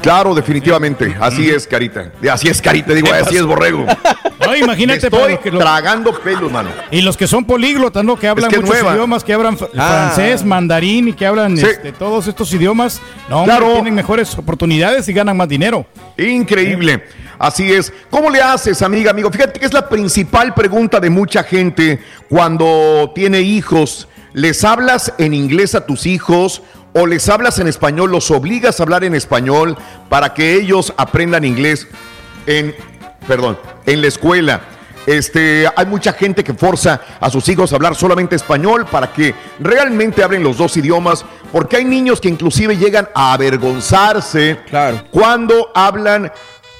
Claro, 0.03 0.35
definitivamente. 0.35 1.15
Así 1.19 1.49
es, 1.49 1.65
Carita. 1.65 2.11
Así 2.31 2.47
es, 2.49 2.61
Carita. 2.61 2.93
Digo, 2.93 3.07
¿Qué 3.07 3.13
así 3.15 3.37
es, 3.37 3.43
Borrego. 3.43 3.85
No, 4.45 4.55
imagínate 4.55 5.07
estoy 5.07 5.37
que 5.37 5.49
lo- 5.49 5.59
tragando 5.59 6.13
pelos, 6.19 6.51
mano. 6.51 6.69
Y 6.91 7.01
los 7.01 7.15
que 7.15 7.25
son 7.25 7.45
políglotas, 7.45 8.03
¿no? 8.03 8.17
Que 8.19 8.27
hablan 8.27 8.49
que 8.49 8.57
es 8.57 8.61
muchos 8.61 8.75
nueva. 8.75 8.93
idiomas, 8.95 9.23
que 9.23 9.33
hablan 9.33 9.57
Ah. 9.77 10.11
francés, 10.13 10.43
mandarín 10.43 11.07
y 11.07 11.13
que 11.13 11.25
hablan 11.25 11.57
Sí. 11.57 11.65
este, 11.65 11.93
todos 11.93 12.27
estos 12.27 12.53
idiomas. 12.53 13.01
No, 13.29 13.39
hombre, 13.43 13.55
Claro. 13.57 13.73
tienen 13.75 13.95
mejores 13.95 14.37
oportunidades 14.37 15.07
y 15.07 15.13
ganan 15.13 15.37
más 15.37 15.47
dinero. 15.47 15.85
Increíble. 16.17 17.03
Así 17.39 17.71
es. 17.71 17.91
¿Cómo 18.09 18.29
le 18.29 18.41
haces, 18.41 18.81
amiga, 18.81 19.11
amigo? 19.11 19.31
Fíjate 19.31 19.59
que 19.59 19.65
es 19.65 19.73
la 19.73 19.87
principal 19.87 20.53
pregunta 20.53 20.99
de 20.99 21.09
mucha 21.09 21.43
gente 21.43 21.99
cuando 22.29 23.11
tiene 23.15 23.39
hijos. 23.41 24.07
¿Les 24.33 24.63
hablas 24.63 25.13
en 25.17 25.33
inglés 25.33 25.75
a 25.75 25.85
tus 25.85 26.05
hijos 26.05 26.61
o 26.93 27.05
les 27.05 27.27
hablas 27.29 27.59
en 27.59 27.67
español? 27.67 28.11
¿Los 28.11 28.31
obligas 28.31 28.79
a 28.79 28.83
hablar 28.83 29.03
en 29.03 29.15
español 29.15 29.77
para 30.09 30.33
que 30.33 30.55
ellos 30.55 30.93
aprendan 30.97 31.43
inglés 31.43 31.87
en, 32.45 32.75
perdón, 33.27 33.57
en 33.85 34.01
la 34.01 34.07
escuela? 34.07 34.61
Este, 35.05 35.67
hay 35.75 35.85
mucha 35.85 36.13
gente 36.13 36.43
que 36.43 36.53
forza 36.53 37.01
a 37.19 37.29
sus 37.29 37.47
hijos 37.49 37.73
a 37.73 37.75
hablar 37.75 37.95
solamente 37.95 38.37
español 38.37 38.85
para 38.89 39.11
que 39.11 39.35
realmente 39.59 40.23
hablen 40.23 40.43
los 40.43 40.57
dos 40.57 40.77
idiomas, 40.77 41.25
porque 41.51 41.77
hay 41.77 41.85
niños 41.85 42.21
que 42.21 42.29
inclusive 42.29 42.77
llegan 42.77 43.09
a 43.13 43.33
avergonzarse 43.33 44.59
cuando 45.11 45.71
hablan 45.75 46.31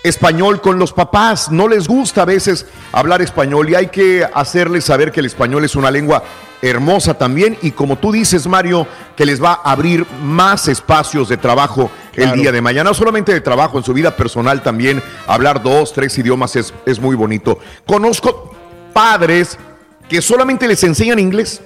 español 0.04 0.62
con 0.62 0.80
los 0.80 0.94
papás. 0.94 1.52
No 1.52 1.68
les 1.68 1.88
gusta 1.88 2.22
a 2.22 2.26
veces 2.26 2.66
hablar 2.94 3.22
español 3.22 3.70
y 3.70 3.76
hay 3.76 3.88
que 3.88 4.26
hacerles 4.34 4.86
saber 4.86 5.12
que 5.12 5.20
el 5.20 5.26
español 5.26 5.66
es 5.66 5.76
una 5.76 5.92
lengua 5.92 6.24
hermosa 6.64 7.14
también. 7.14 7.58
Y 7.62 7.72
como 7.72 7.98
tú 7.98 8.12
dices, 8.12 8.48
Mario, 8.48 8.88
que 9.16 9.26
les 9.26 9.44
va 9.44 9.60
a 9.64 9.72
abrir 9.72 10.08
más 10.24 10.68
espacios 10.68 11.30
de 11.30 11.38
trabajo 11.38 11.92
el 12.16 12.32
día 12.34 12.52
de 12.52 12.62
mañana, 12.62 12.90
no 12.90 12.94
solamente 12.94 13.34
de 13.34 13.42
trabajo, 13.42 13.78
en 13.78 13.84
su 13.84 13.94
vida 13.94 14.16
personal 14.16 14.64
también, 14.64 15.02
hablar 15.28 15.62
dos, 15.62 15.94
tres 15.94 16.18
idiomas 16.18 16.56
es, 16.56 16.74
es 16.86 17.00
muy 17.00 17.16
bonito. 17.16 17.60
Conozco 17.86 18.56
padres 18.94 19.58
que 20.08 20.22
solamente 20.22 20.68
les 20.68 20.84
enseñan 20.84 21.20
inglés 21.20 21.62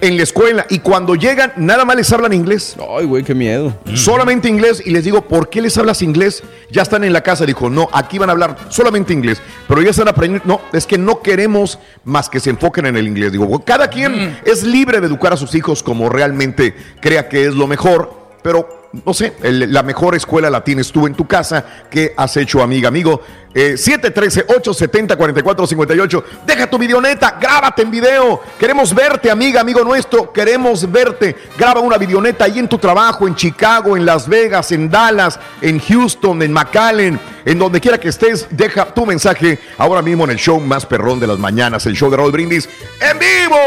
en 0.00 0.16
la 0.16 0.22
escuela 0.22 0.66
y 0.70 0.78
cuando 0.80 1.14
llegan 1.14 1.52
nada 1.56 1.84
más 1.84 1.96
les 1.96 2.12
hablan 2.12 2.32
inglés. 2.32 2.76
Ay, 2.98 3.06
güey, 3.06 3.22
qué 3.22 3.34
miedo. 3.34 3.76
Solamente 3.94 4.48
inglés 4.48 4.82
y 4.84 4.90
les 4.90 5.04
digo, 5.04 5.22
¿por 5.22 5.48
qué 5.48 5.60
les 5.60 5.76
hablas 5.78 6.02
inglés? 6.02 6.42
Ya 6.70 6.82
están 6.82 7.04
en 7.04 7.12
la 7.12 7.22
casa. 7.22 7.44
Dijo, 7.46 7.68
no, 7.70 7.88
aquí 7.92 8.18
van 8.18 8.28
a 8.28 8.32
hablar 8.32 8.56
solamente 8.68 9.12
inglés, 9.12 9.40
pero 9.68 9.82
ya 9.82 9.90
están 9.90 10.08
aprendiendo. 10.08 10.46
No, 10.46 10.60
es 10.72 10.86
que 10.86 10.98
no 10.98 11.20
queremos 11.20 11.78
más 12.04 12.28
que 12.28 12.40
se 12.40 12.50
enfoquen 12.50 12.86
en 12.86 12.96
el 12.96 13.06
inglés. 13.06 13.32
Digo, 13.32 13.62
cada 13.64 13.88
quien 13.88 14.38
es 14.44 14.62
libre 14.62 15.00
de 15.00 15.06
educar 15.06 15.32
a 15.32 15.36
sus 15.36 15.54
hijos 15.54 15.82
como 15.82 16.08
realmente 16.08 16.74
crea 17.00 17.28
que 17.28 17.46
es 17.46 17.54
lo 17.54 17.66
mejor, 17.66 18.12
pero 18.42 18.90
no 19.04 19.14
sé, 19.14 19.34
el- 19.44 19.72
la 19.72 19.82
mejor 19.84 20.16
escuela 20.16 20.50
la 20.50 20.64
tienes 20.64 20.90
tú 20.90 21.06
en 21.06 21.14
tu 21.14 21.26
casa. 21.26 21.64
¿Qué 21.90 22.12
has 22.16 22.36
hecho, 22.36 22.60
amiga, 22.62 22.88
amigo? 22.88 23.20
Eh, 23.52 23.74
713-870-4458. 23.76 26.22
Deja 26.46 26.70
tu 26.70 26.78
videoneta, 26.78 27.36
grábate 27.40 27.82
en 27.82 27.90
video. 27.90 28.40
Queremos 28.58 28.94
verte, 28.94 29.28
amiga, 29.30 29.60
amigo 29.60 29.82
nuestro. 29.82 30.32
Queremos 30.32 30.88
verte. 30.90 31.36
Graba 31.58 31.80
una 31.80 31.98
videoneta 31.98 32.44
ahí 32.44 32.60
en 32.60 32.68
tu 32.68 32.78
trabajo, 32.78 33.26
en 33.26 33.34
Chicago, 33.34 33.96
en 33.96 34.06
Las 34.06 34.28
Vegas, 34.28 34.70
en 34.70 34.88
Dallas, 34.88 35.40
en 35.60 35.80
Houston, 35.80 36.40
en 36.42 36.52
McAllen, 36.52 37.18
en 37.44 37.58
donde 37.58 37.80
quiera 37.80 37.98
que 37.98 38.08
estés. 38.10 38.46
Deja 38.50 38.84
tu 38.94 39.04
mensaje 39.04 39.58
ahora 39.78 40.00
mismo 40.00 40.22
en 40.24 40.30
el 40.30 40.38
show 40.38 40.60
más 40.60 40.86
perrón 40.86 41.18
de 41.18 41.26
las 41.26 41.38
mañanas, 41.38 41.84
el 41.86 41.96
show 41.96 42.08
de 42.08 42.18
Raúl 42.18 42.30
Brindis, 42.30 42.68
en 43.00 43.18
vivo, 43.18 43.58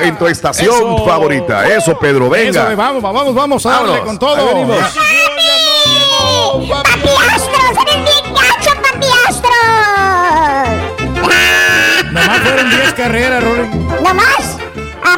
en 0.00 0.16
tu 0.16 0.28
estación 0.28 0.94
Eso. 0.94 1.04
favorita. 1.04 1.66
Eso, 1.68 1.98
Pedro, 1.98 2.30
venga. 2.30 2.68
Eso, 2.68 2.76
vamos, 2.76 3.02
vamos, 3.02 3.34
vamos 3.34 3.66
a 3.66 3.70
darle 3.70 3.98
con 4.02 4.16
todo. 4.18 4.36
Ahí 4.36 4.46
venimos. 4.46 4.78
Nomás 12.18 12.40
fueron 12.40 12.70
10 12.70 12.92
carreras, 12.94 13.44
Rory. 13.44 13.68
¿No 14.02 14.14
más? 14.14 14.56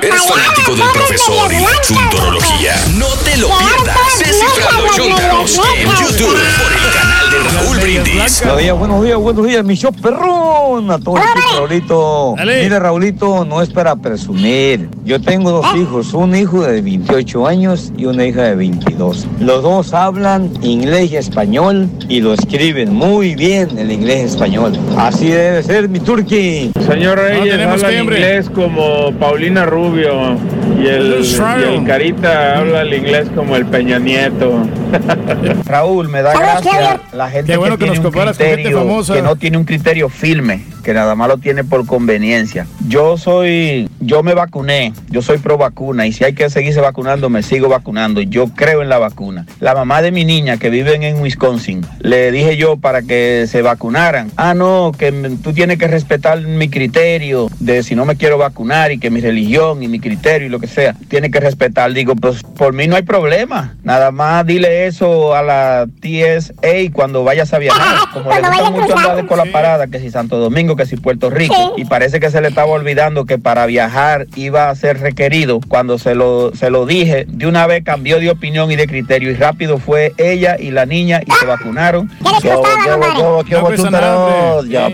¿Eres 0.02 0.22
fanático 0.26 0.76
del 0.76 0.88
profesor 0.92 1.52
y 1.52 1.60
la 1.60 1.80
chuntorología? 1.82 2.74
No 2.94 3.08
te 3.18 3.36
lo 3.36 3.48
pierdas. 3.58 3.96
Descifrando 4.18 4.86
Chuntaros 4.94 5.60
en 5.76 5.88
YouTube 5.88 6.38
por 6.58 6.72
el 6.72 6.92
canal 6.94 7.09
de 7.30 7.38
Raúl 7.38 7.78
Brindis. 7.78 8.42
Buenos 8.42 8.58
días, 8.58 8.78
buenos 8.78 9.04
días, 9.04 9.18
buenos 9.18 9.46
días, 9.46 9.64
mi 9.64 9.74
show 9.76 9.92
perrón. 9.92 10.90
A 10.90 10.98
todo 10.98 11.16
el 11.16 11.22
equipo, 11.22 11.56
Raulito. 11.56 12.34
Mire, 12.38 12.78
Raulito, 12.78 13.44
no 13.44 13.62
es 13.62 13.70
para 13.70 13.94
presumir. 13.96 14.88
Yo 15.04 15.20
tengo 15.20 15.50
dos 15.50 15.66
hijos, 15.76 16.12
un 16.14 16.34
hijo 16.34 16.62
de 16.62 16.80
28 16.80 17.46
años 17.46 17.92
y 17.96 18.06
una 18.06 18.26
hija 18.26 18.42
de 18.42 18.56
22. 18.56 19.26
Los 19.40 19.62
dos 19.62 19.94
hablan 19.94 20.50
inglés 20.62 21.12
y 21.12 21.16
español 21.16 21.88
y 22.08 22.20
lo 22.20 22.34
escriben 22.34 22.92
muy 22.92 23.34
bien 23.34 23.78
el 23.78 23.92
inglés 23.92 24.22
y 24.22 24.24
español. 24.26 24.72
Así 24.96 25.28
debe 25.28 25.62
ser, 25.62 25.88
mi 25.88 26.00
turqui. 26.00 26.72
Señor 26.86 27.18
Reyes 27.18 27.60
habla 27.66 27.92
en 27.92 28.04
inglés 28.04 28.50
como 28.50 29.12
Paulina 29.18 29.66
Rubio 29.66 30.36
y 30.82 30.86
el, 30.86 31.24
y 31.24 31.74
el 31.74 31.84
Carita 31.86 32.58
habla 32.58 32.82
el 32.82 32.94
inglés 32.94 33.28
como 33.34 33.56
el 33.56 33.66
Peña 33.66 33.98
Nieto. 33.98 34.62
Raúl, 35.66 36.08
me 36.08 36.22
da 36.22 36.32
¿Sabes 36.32 36.62
qué, 36.62 36.76
gracia 36.76 37.00
la 37.12 37.30
gente 37.30 37.56
bueno 37.56 37.78
que, 37.78 37.84
que 37.84 37.90
nos 37.90 37.98
tiene 37.98 38.08
un 38.08 38.12
comparas 38.12 38.38
con 38.38 38.46
gente 38.46 38.62
criterio, 38.62 39.14
que 39.14 39.22
no 39.22 39.36
tiene 39.36 39.58
un 39.58 39.64
criterio 39.64 40.08
firme, 40.08 40.64
que 40.82 40.94
nada 40.94 41.14
más 41.14 41.28
lo 41.28 41.38
tiene 41.38 41.64
por 41.64 41.86
conveniencia. 41.86 42.66
Yo 42.88 43.16
soy, 43.16 43.88
yo 44.00 44.22
me 44.22 44.34
vacuné, 44.34 44.92
yo 45.08 45.22
soy 45.22 45.38
pro 45.38 45.58
vacuna 45.58 46.06
y 46.06 46.12
si 46.12 46.24
hay 46.24 46.34
que 46.34 46.48
seguirse 46.50 46.80
vacunando, 46.80 47.28
me 47.30 47.42
sigo 47.42 47.68
vacunando. 47.68 48.20
Yo 48.20 48.48
creo 48.48 48.82
en 48.82 48.88
la 48.88 48.98
vacuna. 48.98 49.46
La 49.60 49.74
mamá 49.74 50.02
de 50.02 50.12
mi 50.12 50.24
niña 50.24 50.56
que 50.56 50.70
vive 50.70 50.94
en 50.94 51.20
Wisconsin, 51.20 51.84
le 52.00 52.32
dije 52.32 52.56
yo 52.56 52.76
para 52.76 53.02
que 53.02 53.46
se 53.48 53.62
vacunaran. 53.62 54.30
Ah, 54.36 54.54
no, 54.54 54.92
que 54.96 55.12
tú 55.42 55.52
tienes 55.52 55.78
que 55.78 55.88
respetar 55.88 56.40
mi 56.40 56.68
criterio 56.68 57.48
de 57.58 57.82
si 57.82 57.94
no 57.94 58.04
me 58.04 58.16
quiero 58.16 58.38
vacunar 58.38 58.92
y 58.92 58.98
que 58.98 59.10
mi 59.10 59.20
religión 59.20 59.82
y 59.82 59.88
mi 59.88 60.00
criterio 60.00 60.46
y 60.46 60.50
lo 60.50 60.60
que 60.60 60.66
sea, 60.66 60.94
tiene 61.08 61.30
que 61.30 61.40
respetar. 61.40 61.92
Digo, 61.92 62.16
pues 62.16 62.42
por 62.42 62.72
mí 62.72 62.86
no 62.86 62.96
hay 62.96 63.02
problema. 63.02 63.76
Nada 63.82 64.10
más 64.10 64.46
dile 64.46 64.79
eso 64.86 65.34
a 65.34 65.42
la 65.42 65.86
TSA 66.00 66.92
cuando 66.92 67.24
vayas 67.24 67.52
a 67.52 67.58
viajar. 67.58 68.08
Como 68.12 68.30
le 68.30 68.40
gusta 68.40 68.70
mucho 68.70 68.98
andar 68.98 69.26
por 69.26 69.38
la 69.38 69.46
parada, 69.46 69.86
que 69.86 70.00
si 70.00 70.10
Santo 70.10 70.38
Domingo, 70.38 70.76
que 70.76 70.86
si 70.86 70.96
Puerto 70.96 71.30
Rico. 71.30 71.74
Y 71.76 71.84
parece 71.84 72.20
que 72.20 72.30
se 72.30 72.40
le 72.40 72.48
estaba 72.48 72.68
olvidando 72.68 73.24
que 73.24 73.38
para 73.38 73.66
viajar 73.66 74.26
iba 74.36 74.70
a 74.70 74.74
ser 74.74 75.00
requerido. 75.00 75.60
Cuando 75.68 75.98
se 75.98 76.14
lo, 76.14 76.54
se 76.54 76.70
lo 76.70 76.86
dije, 76.86 77.26
de 77.28 77.46
una 77.46 77.66
vez 77.66 77.84
cambió 77.84 78.18
de 78.18 78.30
opinión 78.30 78.70
y 78.70 78.76
de 78.76 78.86
criterio. 78.86 79.30
Y 79.30 79.34
rápido 79.34 79.78
fue 79.78 80.12
ella 80.18 80.56
y 80.58 80.70
la 80.70 80.86
niña 80.86 81.20
y 81.26 81.30
se 81.32 81.46
vacunaron. 81.46 82.08
¿Qué 82.42 82.48
hubo, 82.48 83.44
qué 83.44 83.56
hubo, 83.56 83.70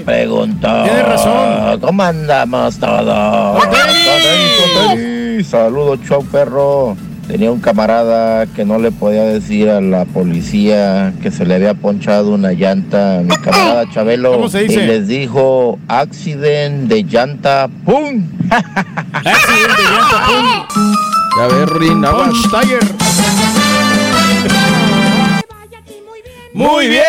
pregunto. 0.05 0.83
Tienes 0.85 1.07
razón. 1.07 1.81
¿Cómo 1.81 2.03
andamos 2.03 2.79
todos? 2.79 3.63
Saludos, 5.45 6.01
show 6.07 6.25
perro. 6.25 6.97
Tenía 7.27 7.51
un 7.51 7.61
camarada 7.61 8.47
que 8.47 8.65
no 8.65 8.78
le 8.78 8.93
podía 8.93 9.24
decir 9.24 9.69
a 9.69 9.81
la 9.81 10.05
policía 10.05 11.12
que 11.23 11.31
se 11.31 11.44
le 11.44 11.55
había 11.55 11.74
ponchado 11.74 12.32
una 12.32 12.53
llanta 12.53 13.19
a 13.19 13.23
mi 13.23 13.36
camarada 13.36 13.90
Chabelo. 13.93 14.32
¿Cómo 14.32 14.48
se 14.48 14.65
dice? 14.65 14.85
Y 14.85 14.86
les 14.86 15.09
dijo, 15.09 15.78
accident 15.89 16.89
de 16.89 17.03
llanta, 17.05 17.69
¡pum! 17.85 18.27
Accidente 19.12 19.82
de 19.82 19.89
llanta, 19.90 20.27
pum. 20.27 20.94
A 21.39 21.47
ver, 21.48 21.69
Rin, 21.74 22.03
Tiger. 22.51 22.81
Muy 26.57 26.89
bien. 26.89 27.05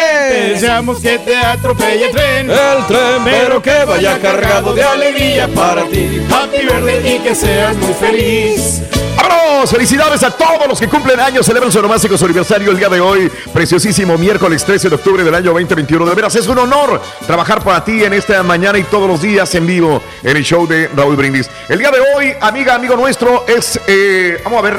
Deseamos 0.55 0.99
que 0.99 1.19
te 1.19 1.33
atropelle 1.37 2.07
el 2.07 2.11
tren. 2.11 2.51
El 2.51 2.85
tren, 2.85 3.23
pero 3.23 3.61
que 3.61 3.85
vaya 3.85 4.19
cargado 4.19 4.73
de 4.73 4.83
alegría 4.83 5.47
para 5.47 5.85
ti. 5.85 6.21
Happy 6.29 6.65
birthday 6.65 7.15
y 7.15 7.19
que 7.19 7.33
seas 7.33 7.77
muy 7.77 7.93
feliz. 7.93 8.81
¡Vámonos! 9.15 9.71
Felicidades 9.71 10.21
a 10.23 10.31
todos 10.31 10.67
los 10.67 10.77
que 10.77 10.89
cumplen 10.89 11.21
años, 11.21 11.45
celebran 11.45 11.71
su 11.71 11.81
nomástico 11.81 12.17
su 12.17 12.25
aniversario 12.25 12.71
el 12.71 12.77
día 12.77 12.89
de 12.89 12.99
hoy, 12.99 13.31
preciosísimo 13.53 14.17
miércoles 14.17 14.65
13 14.65 14.89
de 14.89 14.95
octubre 14.95 15.23
del 15.23 15.33
año 15.33 15.53
2021. 15.53 16.05
De 16.05 16.13
veras, 16.13 16.35
es 16.35 16.45
un 16.47 16.57
honor 16.57 17.01
trabajar 17.25 17.63
para 17.63 17.85
ti 17.85 18.03
en 18.03 18.11
esta 18.11 18.43
mañana 18.43 18.77
y 18.77 18.83
todos 18.83 19.07
los 19.07 19.21
días 19.21 19.55
en 19.55 19.65
vivo 19.65 20.01
en 20.23 20.35
el 20.35 20.43
show 20.43 20.67
de 20.67 20.89
Raúl 20.89 21.15
Brindis. 21.15 21.49
El 21.69 21.79
día 21.79 21.89
de 21.89 21.99
hoy, 22.01 22.33
amiga, 22.41 22.75
amigo 22.75 22.97
nuestro, 22.97 23.45
es, 23.47 23.79
eh, 23.87 24.41
vamos 24.43 24.59
a 24.59 24.61
ver, 24.63 24.77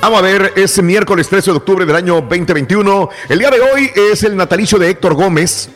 Vamos 0.00 0.18
a 0.18 0.22
ver, 0.22 0.52
es 0.56 0.82
miércoles 0.82 1.28
13 1.28 1.50
de 1.50 1.56
octubre 1.58 1.84
del 1.84 1.94
año 1.94 2.14
2021. 2.22 3.10
El 3.28 3.38
día 3.38 3.50
de 3.50 3.60
hoy 3.60 3.90
es 4.10 4.22
el 4.22 4.34
natalicio 4.34 4.78
de 4.78 4.88
Héctor 4.88 5.12
Gómez, 5.12 5.68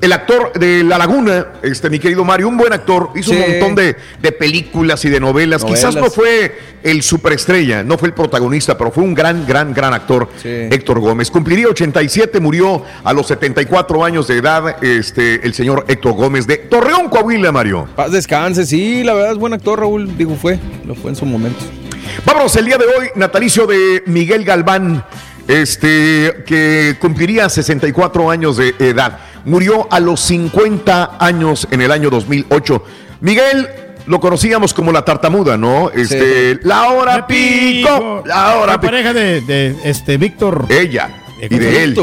el 0.00 0.12
actor 0.12 0.52
de 0.52 0.84
La 0.84 0.98
Laguna, 0.98 1.48
este 1.64 1.90
mi 1.90 1.98
querido 1.98 2.24
Mario, 2.24 2.46
un 2.48 2.56
buen 2.56 2.72
actor, 2.72 3.10
hizo 3.16 3.32
un 3.32 3.40
montón 3.40 3.74
de, 3.74 3.96
de 4.22 4.32
películas 4.32 5.04
y 5.04 5.08
de 5.08 5.18
novelas. 5.18 5.64
Quizás 5.64 5.96
no 5.96 6.10
fue 6.10 6.56
el 6.84 7.02
superestrella, 7.02 7.82
no 7.82 7.98
fue 7.98 8.08
el 8.08 8.14
protagonista, 8.14 8.78
pero 8.78 8.92
fue 8.92 9.02
un 9.02 9.14
gran, 9.14 9.44
gran, 9.44 9.74
gran 9.74 9.92
actor, 9.92 10.28
Héctor 10.44 11.00
Gómez. 11.00 11.28
Cumpliría 11.32 11.66
87, 11.66 12.38
murió 12.38 12.84
a 13.02 13.12
los 13.12 13.26
74 13.26 14.04
años 14.04 14.28
de 14.28 14.36
edad, 14.36 14.82
este, 14.84 15.44
el 15.44 15.54
señor 15.54 15.84
Héctor 15.88 16.12
Gómez 16.12 16.46
de 16.46 16.58
Torreón, 16.58 17.08
Coahuila, 17.08 17.50
Mario. 17.50 17.88
Paz 17.96 18.12
descanse, 18.12 18.64
sí, 18.64 19.02
la 19.02 19.14
verdad 19.14 19.32
es 19.32 19.38
buen 19.38 19.54
actor, 19.54 19.80
Raúl. 19.80 20.16
Digo, 20.16 20.36
fue, 20.36 20.60
lo 20.86 20.94
fue 20.94 21.10
en 21.10 21.16
su 21.16 21.26
momento. 21.26 21.64
Vámonos, 22.24 22.56
el 22.56 22.64
día 22.64 22.78
de 22.78 22.84
hoy, 22.84 23.08
natalicio 23.14 23.66
de 23.66 24.02
Miguel 24.06 24.44
Galván, 24.44 25.04
este, 25.46 26.44
que 26.46 26.96
cumpliría 26.98 27.48
64 27.48 28.30
años 28.30 28.56
de 28.56 28.74
edad. 28.78 29.18
Murió 29.44 29.86
a 29.90 30.00
los 30.00 30.20
50 30.20 31.18
años 31.20 31.68
en 31.70 31.82
el 31.82 31.92
año 31.92 32.10
2008. 32.10 32.82
Miguel 33.20 33.68
lo 34.06 34.20
conocíamos 34.20 34.74
como 34.74 34.92
la 34.92 35.04
tartamuda, 35.04 35.56
¿no? 35.56 35.90
Este, 35.90 36.58
la 36.62 36.88
hora 36.90 37.26
pico, 37.26 38.22
la 38.26 38.56
hora 38.56 38.72
La 38.72 38.80
pareja 38.80 39.12
de, 39.12 39.40
de, 39.42 39.76
este 39.84 40.16
Víctor. 40.16 40.66
Ella 40.68 41.10
y 41.40 41.58
de 41.58 41.84
él. 41.84 41.94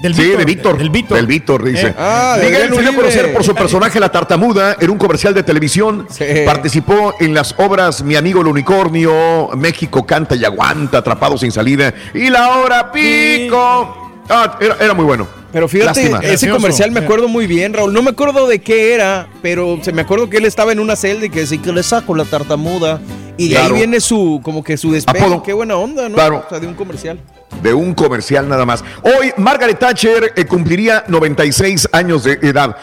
Del 0.00 0.14
sí, 0.14 0.22
Víctor, 0.22 0.38
de 0.38 0.44
Víctor. 0.44 0.78
del 0.78 0.90
Víctor. 0.90 1.16
Del 1.16 1.26
Víctor, 1.26 1.64
dice. 1.64 1.86
Eh. 1.88 1.94
Ah, 1.98 2.36
Miguel 2.40 2.72
se 2.74 2.80
dio 2.80 2.90
a 2.90 2.94
conocer 2.94 3.32
por 3.32 3.42
su 3.42 3.54
personaje 3.54 3.98
La 3.98 4.10
Tartamuda 4.10 4.76
en 4.78 4.90
un 4.90 4.98
comercial 4.98 5.34
de 5.34 5.42
televisión. 5.42 6.06
Participó 6.44 7.14
en 7.18 7.34
las 7.34 7.54
obras 7.58 8.02
Mi 8.02 8.16
amigo 8.16 8.40
el 8.40 8.46
unicornio, 8.46 9.50
México 9.56 10.06
canta 10.06 10.36
y 10.36 10.44
aguanta, 10.44 10.98
Atrapado 10.98 11.36
sin 11.36 11.50
salida 11.50 11.92
y 12.14 12.30
La 12.30 12.58
hora 12.58 12.92
pico. 12.92 14.12
Ah, 14.28 14.56
era, 14.60 14.76
era 14.80 14.94
muy 14.94 15.04
bueno. 15.04 15.37
Pero 15.52 15.68
fíjate, 15.68 16.10
Lástima. 16.10 16.18
ese 16.20 16.50
comercial 16.50 16.90
me 16.90 17.00
acuerdo 17.00 17.28
muy 17.28 17.46
bien, 17.46 17.72
Raúl. 17.72 17.92
No 17.92 18.02
me 18.02 18.10
acuerdo 18.10 18.46
de 18.46 18.58
qué 18.60 18.92
era, 18.94 19.28
pero 19.40 19.78
se 19.82 19.92
me 19.92 20.02
acuerdo 20.02 20.28
que 20.28 20.36
él 20.36 20.44
estaba 20.44 20.72
en 20.72 20.80
una 20.80 20.94
celda 20.94 21.26
y 21.26 21.30
que 21.30 21.40
decía 21.40 21.60
que 21.62 21.72
le 21.72 21.82
saco 21.82 22.14
la 22.14 22.24
tartamuda. 22.24 23.00
Y 23.38 23.48
de 23.48 23.58
ahí 23.58 23.72
viene 23.72 24.00
su, 24.00 24.40
como 24.42 24.62
que 24.64 24.76
su 24.76 24.92
despegue. 24.92 25.24
Apodo. 25.24 25.42
Qué 25.42 25.52
buena 25.52 25.76
onda, 25.76 26.08
¿no? 26.08 26.16
Claro. 26.16 26.44
O 26.44 26.48
sea, 26.50 26.58
de 26.58 26.66
un 26.66 26.74
comercial. 26.74 27.18
de 27.62 27.72
un 27.72 27.94
comercial 27.94 28.48
nada 28.48 28.66
más. 28.66 28.84
Hoy 29.02 29.32
Margaret 29.36 29.78
Thatcher 29.78 30.32
eh, 30.36 30.44
cumpliría 30.44 31.04
96 31.08 31.88
años 31.92 32.24
de 32.24 32.32
edad. 32.42 32.76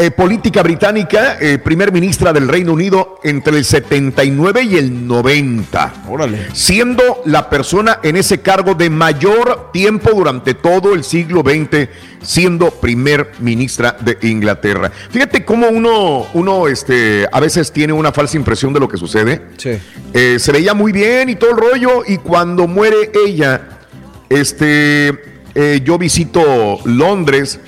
Eh, 0.00 0.12
política 0.12 0.62
británica, 0.62 1.38
eh, 1.40 1.58
primer 1.58 1.90
ministra 1.90 2.32
del 2.32 2.46
Reino 2.46 2.72
Unido 2.72 3.18
entre 3.24 3.58
el 3.58 3.64
79 3.64 4.62
y 4.62 4.76
el 4.76 5.08
90. 5.08 6.04
Órale. 6.08 6.46
Siendo 6.52 7.02
la 7.24 7.50
persona 7.50 7.98
en 8.04 8.14
ese 8.14 8.40
cargo 8.40 8.76
de 8.76 8.90
mayor 8.90 9.72
tiempo 9.72 10.10
durante 10.12 10.54
todo 10.54 10.94
el 10.94 11.02
siglo 11.02 11.40
XX, 11.40 11.88
siendo 12.22 12.70
primer 12.70 13.32
ministra 13.40 13.96
de 13.98 14.16
Inglaterra. 14.22 14.92
Fíjate 15.10 15.44
cómo 15.44 15.66
uno, 15.66 16.28
uno 16.32 16.68
este, 16.68 17.26
a 17.32 17.40
veces 17.40 17.72
tiene 17.72 17.92
una 17.92 18.12
falsa 18.12 18.36
impresión 18.36 18.72
de 18.72 18.78
lo 18.78 18.88
que 18.88 18.98
sucede. 18.98 19.46
Sí. 19.56 19.80
Eh, 20.14 20.38
se 20.38 20.52
veía 20.52 20.74
muy 20.74 20.92
bien 20.92 21.28
y 21.28 21.34
todo 21.34 21.50
el 21.50 21.56
rollo, 21.56 22.04
y 22.06 22.18
cuando 22.18 22.68
muere 22.68 23.10
ella, 23.26 23.80
este, 24.28 25.40
yo 25.82 25.98
visito 25.98 26.78
Londres 26.84 27.58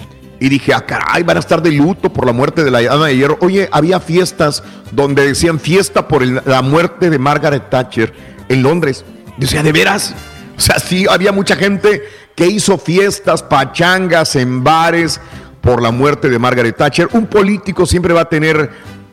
y 0.41 0.49
dije, 0.49 0.73
ah, 0.73 0.87
caray, 0.87 1.23
van 1.23 1.37
a 1.37 1.41
estar 1.41 1.63
de 1.63 1.71
luto 1.71 2.11
por 2.11 2.25
la 2.25 2.33
muerte 2.33 2.65
de 2.65 2.71
la 2.71 2.81
dama 2.81 3.09
de 3.09 3.17
hierro. 3.17 3.37
Oye, 3.43 3.69
había 3.71 4.01
fiestas 4.01 4.63
donde 4.91 5.27
decían 5.27 5.61
fiesta 5.61 6.09
por 6.09 6.27
la 6.27 6.63
muerte 6.63 7.11
de 7.11 7.19
Margaret 7.19 7.69
Thatcher 7.69 8.13
en 8.49 8.63
Londres. 8.63 9.05
Yo 9.27 9.47
decía, 9.47 9.63
¿de 9.63 9.73
veras? 9.73 10.15
O 10.57 10.61
sea, 10.61 10.79
sí, 10.79 11.07
había 11.09 11.31
mucha 11.31 11.57
gente 11.57 12.03
que 12.35 12.47
hizo 12.47 12.79
fiestas, 12.79 13.43
pachangas 13.43 14.35
en 14.35 14.65
bares 14.65 15.21
por 15.61 15.83
la 15.83 15.91
muerte 15.91 16.31
de 16.31 16.39
Margaret 16.39 16.75
Thatcher. 16.75 17.09
Un 17.13 17.27
político 17.27 17.85
siempre 17.85 18.15
va 18.15 18.23
a 18.23 18.29
tener 18.31 18.71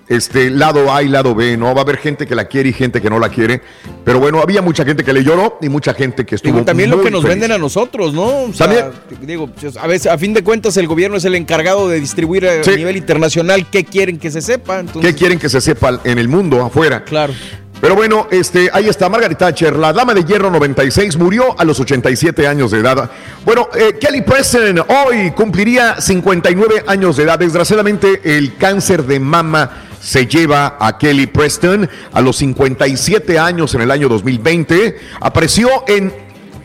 este 0.10 0.50
lado 0.50 0.94
A 0.94 1.04
y 1.04 1.08
lado 1.10 1.36
B, 1.36 1.58
¿no? 1.58 1.74
Va 1.74 1.82
a 1.82 1.84
haber 1.84 1.98
gente 1.98 2.26
que 2.26 2.36
la 2.36 2.46
quiere 2.46 2.70
y 2.70 2.74
gente 2.74 3.02
que 3.02 3.10
no 3.10 3.20
la 3.20 3.30
quiere. 3.30 3.62
Pero 4.06 4.20
bueno, 4.20 4.40
había 4.42 4.62
mucha 4.62 4.86
gente 4.86 5.04
que 5.04 5.12
le 5.14 5.24
lloró 5.24 5.58
y 5.62 5.70
mucha 5.70 5.94
gente 5.94 6.26
que 6.26 6.36
estuvo 6.36 6.54
Digo, 6.54 6.66
también 6.66 6.90
lo 6.90 7.02
que 7.02 7.12
nos 7.12 7.22
feliz. 7.22 7.36
venden 7.40 7.52
a 7.52 7.58
nosotros, 7.58 8.14
¿no? 8.14 8.44
O 8.44 8.54
sea, 8.54 8.68
También. 8.68 8.86
Digo, 9.22 9.48
pues, 9.48 9.76
a 9.76 9.86
veces, 9.88 10.12
a 10.12 10.18
fin 10.18 10.34
de 10.34 10.44
cuentas, 10.44 10.78
el 10.78 10.88
gobierno 10.88 11.18
es 11.18 11.26
el 11.26 11.36
encargado 11.36 11.90
de 11.90 12.00
distribuir 12.00 12.48
a 12.48 12.64
Sí. 12.64 12.72
nivel 12.78 12.96
internacional 12.98 13.68
qué 13.70 13.84
quieren 13.84 14.18
que 14.18 14.32
se 14.32 14.42
sepa. 14.42 14.80
Entonces, 14.80 15.12
¿Qué 15.12 15.18
quieren 15.18 15.40
que 15.40 15.50
se 15.50 15.60
sepa 15.60 16.00
en 16.04 16.18
el 16.20 16.28
mundo 16.30 16.64
afuera? 16.64 17.04
Claro. 17.04 17.34
Pero 17.80 17.94
bueno, 17.94 18.28
este, 18.32 18.72
ahí 18.74 18.88
está 18.90 19.08
Margaret 19.08 19.38
Thatcher, 19.38 19.76
la 19.76 19.94
dama 19.94 20.16
de 20.16 20.24
hierro 20.24 20.50
96, 20.50 21.16
murió 21.18 21.54
a 21.60 21.64
los 21.64 21.80
87 21.80 22.48
años 22.48 22.72
de 22.72 22.80
edad. 22.80 23.12
Bueno, 23.46 23.70
eh, 23.78 23.98
Kelly 24.02 24.22
Preston 24.24 24.80
hoy 25.06 25.30
cumpliría 25.36 26.02
59 26.02 26.86
años 26.88 27.18
de 27.18 27.24
edad. 27.24 27.38
Desgraciadamente, 27.38 28.22
el 28.36 28.56
cáncer 28.56 29.04
de 29.04 29.20
mama 29.20 29.84
se 30.08 30.26
lleva 30.26 30.78
a 30.80 30.98
Kelly 30.98 31.28
Preston 31.28 31.90
a 32.14 32.22
los 32.22 32.38
57 32.38 33.38
años 33.38 33.76
en 33.76 33.82
el 33.82 33.92
año 33.92 34.08
2020. 34.08 34.96
Apareció 35.20 35.70
en 35.86 36.14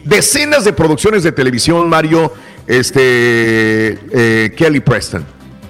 decenas 0.04 0.64
de 0.64 0.72
producciones 0.72 1.24
de 1.24 1.32
televisión, 1.32 1.88
Mario, 1.88 2.32
este, 2.68 3.98
eh, 4.12 4.52
Kelly 4.56 4.78
Preston. 4.78 5.24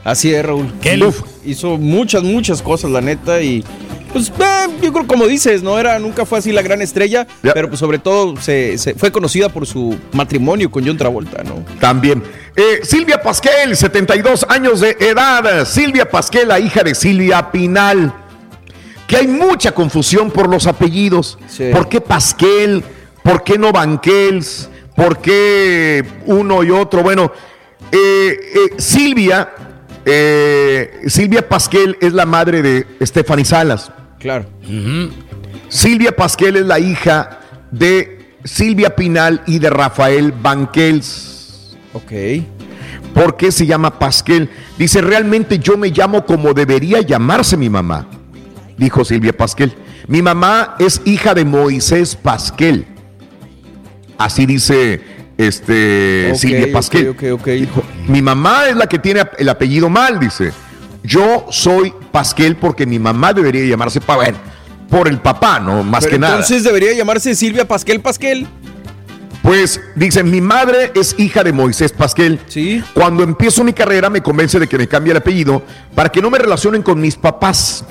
Así 0.04 0.34
es, 0.34 0.44
Raúl. 0.44 0.70
Kelly. 0.82 1.04
Uf, 1.04 1.22
hizo 1.46 1.78
muchas, 1.78 2.22
muchas 2.22 2.60
cosas, 2.60 2.90
la 2.90 3.00
neta, 3.00 3.40
y 3.40 3.64
pues 4.12 4.28
eh, 4.28 4.66
yo 4.82 4.92
creo 4.92 5.06
como 5.06 5.26
dices, 5.26 5.62
no 5.62 5.78
era, 5.78 5.98
nunca 5.98 6.26
fue 6.26 6.40
así 6.40 6.52
la 6.52 6.60
gran 6.60 6.82
estrella, 6.82 7.26
pero 7.54 7.68
pues 7.68 7.80
sobre 7.80 7.98
todo 7.98 8.36
se, 8.38 8.76
se- 8.76 8.94
fue 8.94 9.10
conocida 9.10 9.48
por 9.48 9.66
su 9.66 9.96
matrimonio 10.12 10.70
con 10.70 10.84
John 10.86 10.98
Travolta, 10.98 11.42
¿no? 11.42 11.64
También. 11.80 12.22
Eh, 12.54 12.80
Silvia 12.82 13.22
Pasquel, 13.22 13.76
72 13.76 14.46
años 14.48 14.80
de 14.80 14.96
edad. 15.00 15.64
Silvia 15.66 16.08
Pasquel, 16.08 16.48
la 16.48 16.60
hija 16.60 16.82
de 16.82 16.94
Silvia 16.94 17.50
Pinal. 17.50 18.12
Que 19.06 19.16
hay 19.16 19.26
mucha 19.26 19.72
confusión 19.72 20.30
por 20.30 20.48
los 20.48 20.66
apellidos. 20.66 21.38
¿Por 21.72 21.88
qué 21.88 22.00
Pasquel? 22.00 22.84
¿Por 23.22 23.42
qué 23.42 23.58
no 23.58 23.72
Banquels? 23.72 24.68
¿Por 24.94 25.18
qué 25.18 26.04
uno 26.26 26.62
y 26.62 26.70
otro? 26.70 27.02
Bueno, 27.02 27.32
eh, 27.90 27.98
eh, 28.54 28.74
Silvia, 28.78 29.50
Silvia 31.06 31.48
Pasquel 31.48 31.96
es 32.00 32.12
la 32.12 32.26
madre 32.26 32.62
de 32.62 32.86
Stephanie 33.02 33.44
Salas. 33.44 33.90
Claro. 34.18 34.46
Silvia 35.68 36.14
Pasquel 36.14 36.56
es 36.56 36.66
la 36.66 36.78
hija 36.78 37.40
de 37.70 38.36
Silvia 38.44 38.94
Pinal 38.94 39.42
y 39.46 39.58
de 39.58 39.70
Rafael 39.70 40.32
Banquels. 40.32 41.31
Ok. 41.94 42.12
¿Por 43.14 43.36
qué 43.36 43.52
se 43.52 43.66
llama 43.66 43.98
Pasquel? 43.98 44.48
Dice, 44.78 45.00
realmente 45.02 45.58
yo 45.58 45.76
me 45.76 45.88
llamo 45.90 46.24
como 46.24 46.54
debería 46.54 47.00
llamarse 47.00 47.56
mi 47.56 47.68
mamá, 47.68 48.06
dijo 48.78 49.04
Silvia 49.04 49.32
Pasquel. 49.32 49.74
Mi 50.08 50.22
mamá 50.22 50.74
es 50.78 51.00
hija 51.04 51.34
de 51.34 51.44
Moisés 51.44 52.16
Pasquel. 52.16 52.86
Así 54.18 54.46
dice 54.46 55.00
este, 55.38 56.32
Silvia 56.36 56.72
Pasquel. 56.72 57.14
Dijo, 57.44 57.82
mi 58.08 58.22
mamá 58.22 58.68
es 58.68 58.76
la 58.76 58.86
que 58.86 58.98
tiene 58.98 59.22
el 59.38 59.48
apellido 59.48 59.88
mal, 59.88 60.18
dice. 60.18 60.52
Yo 61.04 61.46
soy 61.50 61.92
Pasquel 62.12 62.56
porque 62.56 62.86
mi 62.86 62.98
mamá 62.98 63.32
debería 63.32 63.64
llamarse 63.66 64.00
pa- 64.00 64.16
bueno, 64.16 64.38
por 64.88 65.08
el 65.08 65.18
papá, 65.18 65.58
no 65.58 65.82
más 65.82 66.04
Pero 66.04 66.12
que 66.12 66.18
nada. 66.20 66.34
entonces 66.34 66.62
debería 66.64 66.92
llamarse 66.94 67.34
Silvia 67.34 67.66
Pasquel 67.66 68.00
Pasquel. 68.00 68.46
Pues 69.52 69.82
dicen, 69.94 70.30
mi 70.30 70.40
madre 70.40 70.92
es 70.94 71.14
hija 71.18 71.44
de 71.44 71.52
Moisés 71.52 71.92
Pasquel. 71.92 72.40
Sí. 72.46 72.82
Cuando 72.94 73.22
empiezo 73.22 73.62
mi 73.62 73.74
carrera 73.74 74.08
me 74.08 74.22
convence 74.22 74.58
de 74.58 74.66
que 74.66 74.78
me 74.78 74.88
cambie 74.88 75.10
el 75.10 75.18
apellido 75.18 75.62
para 75.94 76.08
que 76.08 76.22
no 76.22 76.30
me 76.30 76.38
relacionen 76.38 76.80
con 76.82 76.98
mis 76.98 77.16
papás. 77.16 77.84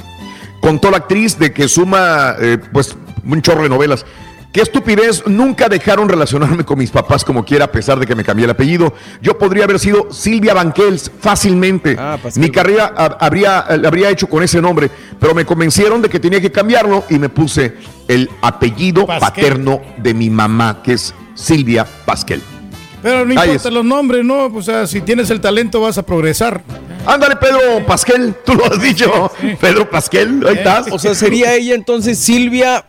Contó 0.59 0.89
la 0.89 0.97
actriz 0.97 1.38
de 1.38 1.53
que 1.53 1.67
suma 1.67 2.33
eh, 2.39 2.57
pues 2.73 2.97
un 3.23 3.43
chorro 3.43 3.61
de 3.61 3.69
novelas. 3.69 4.07
Qué 4.51 4.61
estupidez, 4.61 5.21
nunca 5.27 5.69
dejaron 5.69 6.09
relacionarme 6.09 6.63
con 6.65 6.79
mis 6.79 6.89
papás 6.89 7.23
como 7.23 7.45
quiera, 7.45 7.65
a 7.65 7.71
pesar 7.71 7.99
de 7.99 8.07
que 8.07 8.15
me 8.15 8.23
cambié 8.23 8.45
el 8.45 8.51
apellido. 8.51 8.95
Yo 9.21 9.38
podría 9.38 9.65
haber 9.65 9.77
sido 9.77 10.11
Silvia 10.11 10.55
Banquels 10.55 11.11
fácilmente. 11.19 11.95
Mi 12.38 12.49
carrera 12.49 12.91
ha- 12.97 13.17
habría, 13.23 13.67
la 13.79 13.88
habría 13.88 14.09
hecho 14.09 14.25
con 14.27 14.41
ese 14.41 14.59
nombre, 14.63 14.89
pero 15.19 15.35
me 15.35 15.45
convencieron 15.45 16.01
de 16.01 16.09
que 16.09 16.19
tenía 16.19 16.41
que 16.41 16.51
cambiarlo 16.51 17.03
y 17.07 17.19
me 17.19 17.29
puse 17.29 17.75
el 18.07 18.27
apellido 18.41 19.05
Pasquel. 19.05 19.45
paterno 19.45 19.79
de 19.97 20.15
mi 20.15 20.31
mamá, 20.31 20.81
que 20.83 20.93
es 20.93 21.13
Silvia 21.35 21.85
Pasquel. 22.05 22.41
Pero 23.01 23.25
no 23.25 23.33
importa 23.33 23.71
los 23.71 23.83
nombres, 23.85 24.23
¿no? 24.23 24.45
O 24.45 24.61
sea, 24.61 24.85
si 24.85 25.01
tienes 25.01 25.29
el 25.31 25.41
talento 25.41 25.81
vas 25.81 25.97
a 25.97 26.03
progresar. 26.03 26.61
Ándale, 27.05 27.35
Pedro 27.37 27.83
Pasquel, 27.87 28.35
tú 28.45 28.53
lo 28.53 28.65
has 28.65 28.79
dicho. 28.79 29.31
Pedro 29.59 29.89
Pasquel, 29.89 30.45
ahí 30.47 30.55
estás. 30.57 30.85
O 30.91 30.99
sea, 30.99 31.15
sería 31.15 31.55
ella 31.55 31.73
entonces 31.73 32.19
Silvia. 32.19 32.85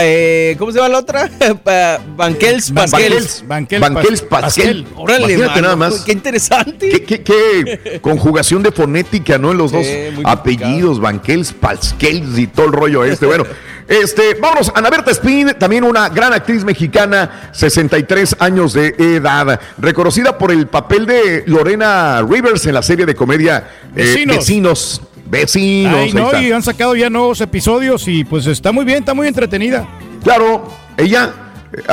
eh, 0.00 0.56
¿Cómo 0.58 0.72
se 0.72 0.78
llama 0.78 0.88
la 0.88 0.98
otra? 1.00 1.30
Banquels 2.16 2.70
Pasquels. 2.70 3.44
Banquels, 3.46 3.80
Banquels 3.82 4.22
Pasquel. 4.22 4.86
Órale, 4.96 5.24
Imagínate 5.24 5.46
mano, 5.50 5.62
nada 5.62 5.76
más. 5.76 6.00
Qué 6.04 6.12
interesante. 6.12 6.88
Qué, 6.88 7.02
qué- 7.04 7.22
qué 7.22 7.98
conjugación 8.02 8.62
de 8.62 8.72
fonética, 8.72 9.36
¿no? 9.36 9.50
En 9.52 9.58
los 9.58 9.72
Sí, 9.72 9.76
dos 9.76 10.24
apellidos, 10.24 11.00
Banquels, 11.00 11.52
Pasquels 11.52 12.38
y 12.38 12.46
todo 12.46 12.66
el 12.66 12.72
rollo 12.72 13.04
este. 13.04 13.26
Bueno, 13.26 13.44
este, 13.88 14.34
vámonos, 14.34 14.72
Ana 14.74 14.90
Berta 14.90 15.10
Spin, 15.10 15.54
también 15.58 15.84
una 15.84 16.08
gran 16.08 16.32
actriz 16.32 16.64
mexicana, 16.64 17.50
63 17.52 18.36
años 18.38 18.72
de 18.72 18.94
edad, 18.98 19.60
reconocida 19.78 20.38
por 20.38 20.50
el 20.50 20.66
papel 20.66 21.06
de 21.06 21.44
Lorena 21.46 22.22
Rivers 22.22 22.66
en 22.66 22.74
la 22.74 22.82
serie 22.82 23.06
de 23.06 23.14
comedia 23.14 23.68
eh, 23.94 24.04
Vecinos. 24.04 24.36
Vecinos. 24.36 25.02
Vecinos. 25.26 25.94
Ay, 25.94 26.12
no, 26.12 26.40
y 26.40 26.52
han 26.52 26.62
sacado 26.62 26.94
ya 26.94 27.10
nuevos 27.10 27.40
episodios 27.40 28.06
y 28.08 28.24
pues 28.24 28.46
está 28.46 28.72
muy 28.72 28.84
bien, 28.84 28.98
está 28.98 29.14
muy 29.14 29.26
entretenida. 29.26 29.86
Claro, 30.22 30.68
ella, 30.96 31.32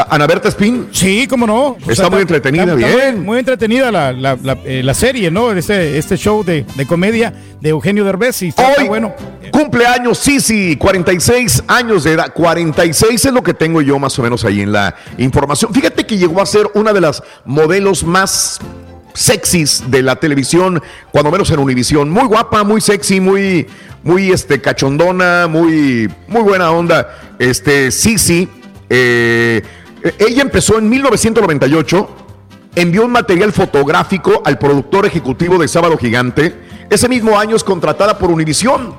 Ana 0.10 0.28
Berta 0.28 0.50
Spin. 0.50 0.88
Sí, 0.92 1.28
cómo 1.28 1.48
no. 1.48 1.78
Está 1.88 2.10
muy 2.10 2.22
entretenida, 2.22 2.64
está- 2.64 2.76
está 2.88 2.96
bien. 2.96 3.16
Muy, 3.18 3.26
muy 3.26 3.40
entretenida 3.40 3.92
la, 3.92 4.12
la- 4.12 4.38
la- 4.42 4.58
eh, 4.66 4.82
la 4.84 4.94
serie, 4.94 5.32
¿no? 5.32 5.52
Este, 5.52 5.98
este 5.98 6.18
show 6.18 6.44
de, 6.44 6.66
de 6.76 6.86
comedia 6.86 7.34
de 7.60 7.70
Eugenio 7.70 8.04
Derbez 8.04 8.42
y 8.44 8.48
está, 8.50 8.74
Hoy 8.78 8.88
bueno. 8.88 9.14
cumpleaños 9.52 10.18
Sisi, 10.18 10.76
46 10.78 11.64
años 11.68 12.04
de 12.04 12.14
edad. 12.14 12.34
46 12.34 13.26
es 13.26 13.34
lo 13.34 13.44
que 13.44 13.54
tengo 13.54 13.82
yo 13.82 13.98
más 14.00 14.18
o 14.20 14.24
menos 14.24 14.44
ahí 14.46 14.62
en 14.62 14.72
la 14.72 14.96
información. 15.18 15.74
Fíjate 15.74 16.06
que 16.06 16.18
llegó 16.18 16.42
a 16.42 16.46
ser 16.46 16.68
una 16.74 16.94
de 16.94 17.02
las 17.02 17.22
modelos 17.46 18.04
más 18.04 18.60
sexys 19.14 19.84
de 19.92 20.02
la 20.02 20.16
televisión, 20.16 20.82
cuando 21.12 21.32
menos 21.32 21.50
en 21.52 21.60
Univisión. 21.60 22.10
Muy 22.10 22.24
guapa, 22.28 22.64
muy 22.64 22.80
sexy, 22.82 23.20
muy, 23.20 23.68
muy 24.04 24.32
este, 24.32 24.62
cachondona, 24.62 25.48
muy, 25.48 26.10
muy 26.28 26.42
buena 26.42 26.72
onda. 26.72 27.10
Este, 27.38 27.92
Sisi, 27.92 28.48
eh, 28.94 29.64
ella 30.20 30.42
empezó 30.42 30.78
en 30.78 30.90
1998 30.90 32.10
envió 32.76 33.06
un 33.06 33.12
material 33.12 33.54
fotográfico 33.54 34.42
al 34.44 34.58
productor 34.58 35.06
ejecutivo 35.06 35.58
de 35.58 35.68
Sábado 35.68 35.98
Gigante. 35.98 36.54
Ese 36.90 37.08
mismo 37.08 37.40
año 37.40 37.56
es 37.56 37.64
contratada 37.64 38.18
por 38.18 38.32
Univisión, 38.32 38.94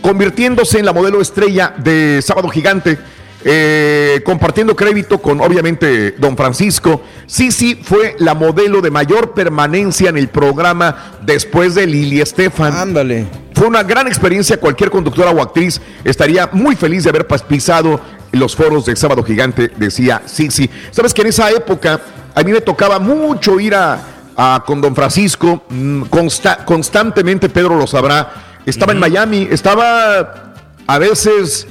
convirtiéndose 0.00 0.78
en 0.78 0.86
la 0.86 0.94
modelo 0.94 1.20
estrella 1.20 1.74
de 1.76 2.22
Sábado 2.22 2.48
Gigante, 2.48 2.98
eh, 3.44 4.22
compartiendo 4.24 4.74
crédito 4.74 5.18
con 5.18 5.40
obviamente 5.40 6.12
Don 6.12 6.36
Francisco. 6.36 7.02
Sisi 7.26 7.74
fue 7.74 8.16
la 8.18 8.34
modelo 8.34 8.80
de 8.80 8.90
mayor 8.90 9.32
permanencia 9.32 10.08
en 10.08 10.16
el 10.16 10.28
programa 10.28 11.18
después 11.22 11.74
de 11.74 11.86
Lili 11.86 12.20
Estefan. 12.20 12.72
Ándale. 12.72 13.26
Fue 13.54 13.66
una 13.66 13.82
gran 13.82 14.06
experiencia. 14.06 14.58
Cualquier 14.58 14.90
conductora 14.90 15.30
o 15.30 15.42
actriz 15.42 15.80
estaría 16.04 16.48
muy 16.52 16.76
feliz 16.76 17.04
de 17.04 17.10
haber 17.10 17.26
pisado 17.26 18.00
los 18.32 18.54
foros 18.56 18.86
de 18.86 18.94
Sábado 18.96 19.22
Gigante, 19.22 19.70
decía 19.76 20.22
Sisi. 20.26 20.70
Sabes 20.90 21.12
que 21.14 21.22
en 21.22 21.28
esa 21.28 21.50
época 21.50 22.00
a 22.34 22.42
mí 22.42 22.52
me 22.52 22.60
tocaba 22.60 22.98
mucho 22.98 23.58
ir 23.60 23.74
a, 23.74 24.00
a- 24.36 24.62
con 24.66 24.80
Don 24.80 24.94
Francisco, 24.94 25.64
mm, 25.68 26.02
consta- 26.04 26.64
constantemente, 26.64 27.48
Pedro 27.48 27.76
lo 27.76 27.86
sabrá. 27.86 28.32
Estaba 28.66 28.92
en 28.92 28.98
Miami, 29.00 29.48
estaba 29.50 30.52
a 30.86 30.98
veces 30.98 31.66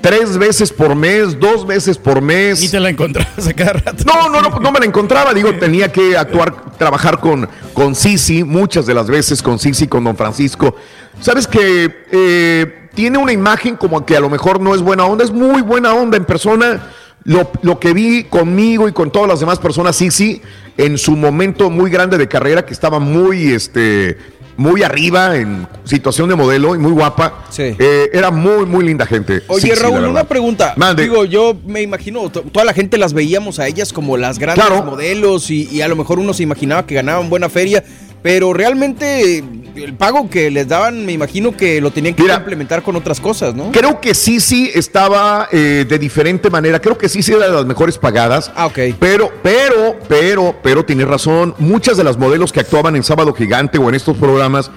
tres 0.00 0.38
veces 0.38 0.72
por 0.72 0.94
mes, 0.94 1.38
dos 1.40 1.66
veces 1.66 1.98
por 1.98 2.20
mes. 2.22 2.62
Y 2.62 2.68
te 2.68 2.78
la 2.80 2.88
encontrabas 2.90 3.46
a 3.48 3.52
cada 3.52 3.72
rato. 3.74 4.04
No, 4.06 4.28
no, 4.28 4.40
no, 4.40 4.60
no 4.60 4.72
me 4.72 4.78
la 4.78 4.86
encontraba. 4.86 5.34
Digo, 5.34 5.52
tenía 5.60 5.90
que 5.90 6.16
actuar, 6.16 6.54
trabajar 6.78 7.18
con, 7.20 7.48
con 7.74 7.94
Sisi, 7.94 8.44
muchas 8.44 8.86
de 8.86 8.94
las 8.94 9.08
veces 9.08 9.42
con 9.42 9.58
Sisi, 9.58 9.88
con 9.88 10.04
Don 10.04 10.16
Francisco. 10.16 10.74
Sabes 11.20 11.46
que 11.48 12.06
eh, 12.12 12.87
tiene 12.98 13.16
una 13.16 13.32
imagen 13.32 13.76
como 13.76 14.04
que 14.04 14.16
a 14.16 14.20
lo 14.20 14.28
mejor 14.28 14.60
no 14.60 14.74
es 14.74 14.82
buena 14.82 15.04
onda, 15.06 15.22
es 15.22 15.30
muy 15.30 15.62
buena 15.62 15.94
onda 15.94 16.16
en 16.16 16.24
persona. 16.24 16.90
Lo, 17.22 17.48
lo 17.62 17.78
que 17.78 17.92
vi 17.92 18.24
conmigo 18.24 18.88
y 18.88 18.92
con 18.92 19.12
todas 19.12 19.28
las 19.28 19.38
demás 19.38 19.60
personas, 19.60 19.94
Sisi, 19.94 20.42
en 20.76 20.98
su 20.98 21.14
momento 21.14 21.70
muy 21.70 21.92
grande 21.92 22.18
de 22.18 22.26
carrera, 22.26 22.66
que 22.66 22.72
estaba 22.72 22.98
muy, 22.98 23.52
este, 23.52 24.18
muy 24.56 24.82
arriba 24.82 25.36
en 25.36 25.68
situación 25.84 26.28
de 26.28 26.34
modelo 26.34 26.74
y 26.74 26.78
muy 26.78 26.90
guapa. 26.90 27.44
eh, 27.56 28.10
era 28.12 28.32
muy, 28.32 28.66
muy 28.66 28.84
linda 28.84 29.06
gente. 29.06 29.42
Oye, 29.46 29.76
Raúl, 29.76 30.02
una 30.04 30.24
pregunta. 30.24 30.72
Mande. 30.76 31.04
Digo, 31.04 31.24
yo 31.24 31.56
me 31.66 31.82
imagino, 31.82 32.28
to- 32.30 32.42
toda 32.42 32.64
la 32.64 32.72
gente 32.72 32.98
las 32.98 33.12
veíamos 33.12 33.60
a 33.60 33.68
ellas 33.68 33.92
como 33.92 34.16
las 34.16 34.40
grandes 34.40 34.64
Claro. 34.66 34.82
modelos 34.84 35.50
y, 35.52 35.68
y 35.70 35.82
a 35.82 35.88
lo 35.88 35.94
mejor 35.94 36.18
uno 36.18 36.34
se 36.34 36.42
imaginaba 36.42 36.84
que 36.84 36.96
ganaban 36.96 37.30
buena 37.30 37.48
feria, 37.48 37.84
pero 38.22 38.52
realmente 38.52 39.44
el 39.76 39.94
pago 39.94 40.28
que 40.28 40.50
les 40.50 40.66
daban, 40.66 41.06
me 41.06 41.12
imagino 41.12 41.56
que 41.56 41.80
lo 41.80 41.90
tenían 41.90 42.14
que 42.14 42.24
implementar 42.24 42.82
con 42.82 42.96
otras 42.96 43.20
cosas, 43.20 43.54
¿no? 43.54 43.70
Creo 43.70 44.00
que 44.00 44.14
Sisi 44.14 44.70
estaba 44.74 45.48
eh, 45.52 45.86
de 45.88 45.98
diferente 45.98 46.50
manera. 46.50 46.80
Creo 46.80 46.98
que 46.98 47.08
Sisi 47.08 47.32
era 47.32 47.46
de 47.46 47.52
las 47.52 47.66
mejores 47.66 47.96
pagadas. 47.96 48.50
Ah, 48.56 48.66
ok. 48.66 48.78
Pero, 48.98 49.30
pero, 49.42 49.96
pero, 50.08 50.56
pero 50.62 50.84
tienes 50.84 51.06
razón. 51.06 51.54
Muchas 51.58 51.96
de 51.96 52.04
las 52.04 52.18
modelos 52.18 52.52
que 52.52 52.60
actuaban 52.60 52.96
en 52.96 53.04
Sábado 53.04 53.32
Gigante 53.32 53.78
o 53.78 53.88
en 53.88 53.94
estos 53.94 54.16
programas 54.16 54.70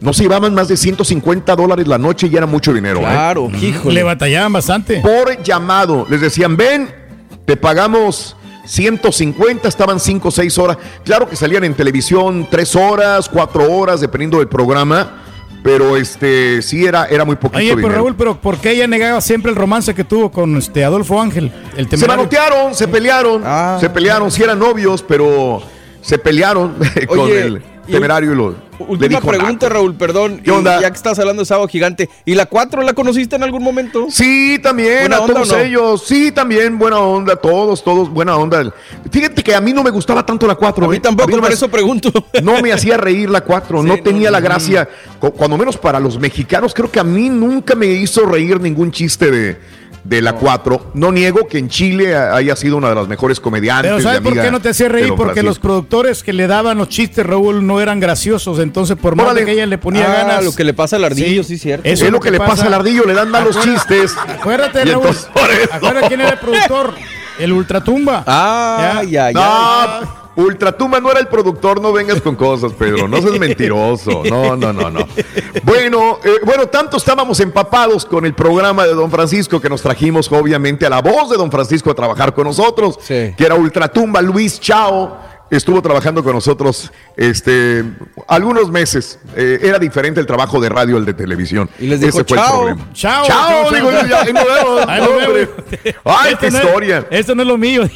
no 0.00 0.12
se 0.12 0.22
llevaban 0.22 0.54
más 0.54 0.68
de 0.68 0.76
150 0.76 1.56
dólares 1.56 1.86
la 1.88 1.98
noche 1.98 2.28
y 2.30 2.36
era 2.36 2.46
mucho 2.46 2.72
dinero. 2.72 3.00
¿eh? 3.00 3.02
Claro, 3.02 3.50
híjole. 3.60 3.96
Le 3.96 4.02
batallaban 4.02 4.52
bastante. 4.52 5.00
Por 5.00 5.42
llamado. 5.42 6.06
Les 6.08 6.20
decían, 6.20 6.56
ven, 6.56 6.88
te 7.44 7.56
pagamos 7.56 8.36
150, 8.68 9.66
estaban 9.66 9.98
5 9.98 10.28
o 10.28 10.30
6 10.30 10.58
horas. 10.58 10.76
Claro 11.04 11.28
que 11.28 11.36
salían 11.36 11.64
en 11.64 11.74
televisión 11.74 12.46
3 12.50 12.76
horas, 12.76 13.28
4 13.28 13.72
horas, 13.72 14.00
dependiendo 14.00 14.38
del 14.38 14.48
programa. 14.48 15.22
Pero 15.62 15.96
este 15.96 16.62
sí 16.62 16.84
era, 16.86 17.06
era 17.06 17.24
muy 17.24 17.34
poquito 17.36 17.58
Oye, 17.58 17.68
pero 17.70 17.78
dinero. 17.88 17.96
Raúl, 17.96 18.14
pero 18.14 18.40
¿por 18.40 18.58
qué 18.58 18.70
ella 18.72 18.86
negaba 18.86 19.20
siempre 19.20 19.50
el 19.50 19.56
romance 19.56 19.92
que 19.94 20.04
tuvo 20.04 20.30
con 20.30 20.56
este 20.56 20.84
Adolfo 20.84 21.20
Ángel? 21.20 21.50
El 21.76 21.88
Se 21.90 22.06
manotearon, 22.06 22.74
se 22.74 22.86
pelearon, 22.86 23.42
Ah. 23.44 23.76
se 23.80 23.90
pelearon, 23.90 24.30
sí 24.30 24.42
eran 24.42 24.58
novios, 24.58 25.02
pero 25.02 25.60
se 26.00 26.16
pelearon 26.18 26.76
con 27.08 27.28
el 27.30 27.62
y 27.88 27.92
temerario 27.92 28.32
y 28.32 28.36
lo 28.36 28.50
le 28.50 28.56
Última 28.78 29.08
dijo 29.08 29.26
pregunta, 29.28 29.66
naco. 29.66 29.74
Raúl, 29.74 29.94
perdón. 29.94 30.40
¿Qué 30.44 30.50
y 30.50 30.52
onda? 30.52 30.80
Ya 30.80 30.90
que 30.90 30.96
estás 30.96 31.18
hablando 31.18 31.42
de 31.42 31.46
Sábado 31.46 31.66
Gigante. 31.68 32.08
¿Y 32.24 32.34
la 32.34 32.46
4 32.46 32.82
la 32.82 32.92
conociste 32.92 33.36
en 33.36 33.42
algún 33.42 33.62
momento? 33.62 34.06
Sí, 34.10 34.58
también, 34.62 35.00
¿Buena 35.00 35.16
a 35.16 35.20
onda 35.22 35.34
todos 35.34 35.48
no? 35.52 35.58
ellos. 35.58 36.02
Sí, 36.06 36.32
también, 36.32 36.78
buena 36.78 36.98
onda, 36.98 37.36
todos, 37.36 37.82
todos, 37.82 38.08
buena 38.10 38.36
onda. 38.36 38.72
Fíjate 39.10 39.42
que 39.42 39.54
a 39.54 39.60
mí 39.60 39.72
no 39.72 39.82
me 39.82 39.90
gustaba 39.90 40.24
tanto 40.24 40.46
la 40.46 40.54
4. 40.54 40.86
A 40.86 40.88
mí 40.88 41.00
tampoco, 41.00 41.30
no 41.30 41.38
por 41.38 41.48
me- 41.48 41.54
eso 41.54 41.68
pregunto. 41.68 42.10
No 42.42 42.60
me 42.62 42.72
hacía 42.72 42.96
reír 42.96 43.28
la 43.30 43.40
4, 43.42 43.82
no 43.82 43.96
tenía 43.98 44.30
la 44.30 44.40
gracia, 44.40 44.88
cu- 45.18 45.32
cuando 45.32 45.56
menos 45.58 45.76
para 45.76 45.98
los 46.00 46.18
mexicanos, 46.18 46.72
creo 46.72 46.90
que 46.90 47.00
a 47.00 47.04
mí 47.04 47.28
nunca 47.28 47.74
me 47.74 47.86
hizo 47.86 48.24
reír 48.26 48.60
ningún 48.60 48.90
chiste 48.92 49.30
de, 49.30 49.58
de 50.04 50.22
la 50.22 50.32
4. 50.34 50.92
No 50.94 51.10
niego 51.12 51.46
que 51.48 51.58
en 51.58 51.68
Chile 51.68 52.16
haya 52.16 52.54
sido 52.56 52.76
una 52.76 52.88
de 52.90 52.94
las 52.94 53.08
mejores 53.08 53.40
comediantes. 53.40 53.90
Pero 53.90 54.02
¿sabes 54.02 54.20
por 54.20 54.32
qué 54.40 54.50
no 54.50 54.60
te 54.60 54.70
hacía 54.70 54.88
reír? 54.88 55.12
Porque 55.16 55.42
los 55.42 55.58
productores 55.58 56.22
que 56.22 56.32
le 56.32 56.46
daban 56.46 56.78
los 56.78 56.88
chistes, 56.88 57.26
Raúl, 57.26 57.66
no 57.66 57.80
eran 57.80 57.98
graciosos. 58.00 58.58
Entonces, 58.68 58.96
por 58.96 59.16
más 59.16 59.34
de 59.34 59.44
que 59.44 59.52
ella 59.52 59.66
le 59.66 59.78
ponía 59.78 60.04
Ah, 60.06 60.24
ganas. 60.24 60.44
lo 60.44 60.54
que 60.54 60.62
le 60.62 60.74
pasa 60.74 60.96
al 60.96 61.04
ardillo, 61.04 61.42
sí, 61.42 61.56
cierto. 61.58 61.88
eso 61.88 62.04
Es 62.04 62.12
lo 62.12 62.20
que 62.20 62.30
le 62.30 62.38
pasa 62.38 62.66
al 62.66 62.74
ardillo, 62.74 63.04
le 63.04 63.14
dan 63.14 63.30
malos 63.30 63.58
chistes. 63.60 64.14
Acuérdate, 64.16 64.82
Y 64.82 64.90
Raúl. 64.90 65.06
entonces, 65.06 65.24
por 65.32 65.50
eso. 65.50 65.68
Acuérdate 65.72 66.08
quién 66.08 66.20
era 66.20 66.30
el 66.30 66.38
productor. 66.38 66.94
El 67.38 67.52
Ultratumba. 67.52 68.24
Ah, 68.26 69.02
ya, 69.08 69.30
ya. 69.30 70.00
No, 70.36 70.44
Ultratumba 70.44 71.00
no 71.00 71.10
era 71.10 71.18
el 71.20 71.26
productor, 71.28 71.80
no 71.80 71.92
vengas 71.92 72.20
con 72.20 72.36
cosas, 72.36 72.72
Pedro, 72.72 73.08
no 73.08 73.20
seas 73.22 73.38
mentiroso. 73.40 74.22
No, 74.28 74.54
no, 74.56 74.72
no, 74.72 74.90
no. 74.90 75.06
Bueno, 75.64 76.18
eh, 76.24 76.30
bueno, 76.44 76.66
tanto 76.66 76.96
estábamos 76.96 77.40
empapados 77.40 78.04
con 78.04 78.24
el 78.24 78.34
programa 78.34 78.84
de 78.86 78.94
Don 78.94 79.10
Francisco 79.10 79.60
que 79.60 79.68
nos 79.68 79.82
trajimos, 79.82 80.30
obviamente, 80.30 80.86
a 80.86 80.90
la 80.90 81.00
voz 81.00 81.30
de 81.30 81.36
Don 81.36 81.50
Francisco 81.50 81.90
a 81.90 81.94
trabajar 81.94 82.34
con 82.34 82.44
nosotros, 82.44 82.98
que 83.06 83.34
era 83.38 83.54
Ultratumba, 83.56 84.20
Luis 84.22 84.60
Chao. 84.60 85.27
Estuvo 85.50 85.80
trabajando 85.80 86.22
con 86.22 86.34
nosotros 86.34 86.92
este, 87.16 87.82
algunos 88.26 88.70
meses. 88.70 89.18
Eh, 89.34 89.58
era 89.62 89.78
diferente 89.78 90.20
el 90.20 90.26
trabajo 90.26 90.60
de 90.60 90.68
radio 90.68 90.96
al 90.98 91.06
de 91.06 91.14
televisión. 91.14 91.70
Y 91.78 91.86
les 91.86 92.00
dijo, 92.00 92.18
Ese 92.20 92.24
fue 92.28 92.36
el 92.36 92.44
"Chao". 92.44 92.56
problema. 92.58 92.88
Chao. 92.92 93.26
Chao, 93.26 93.70
digo 93.70 93.90
yo, 93.90 94.06
ya, 94.06 94.24
nos 94.32 95.08
Hombre. 95.08 95.48
vemos. 95.48 95.96
Ay, 96.04 96.32
Esto 96.32 96.38
qué 96.40 96.50
no 96.50 96.58
es- 96.58 96.64
historia. 96.64 97.06
esto 97.10 97.34
no 97.34 97.42
es 97.42 97.48
lo 97.48 97.56
mío. 97.58 97.88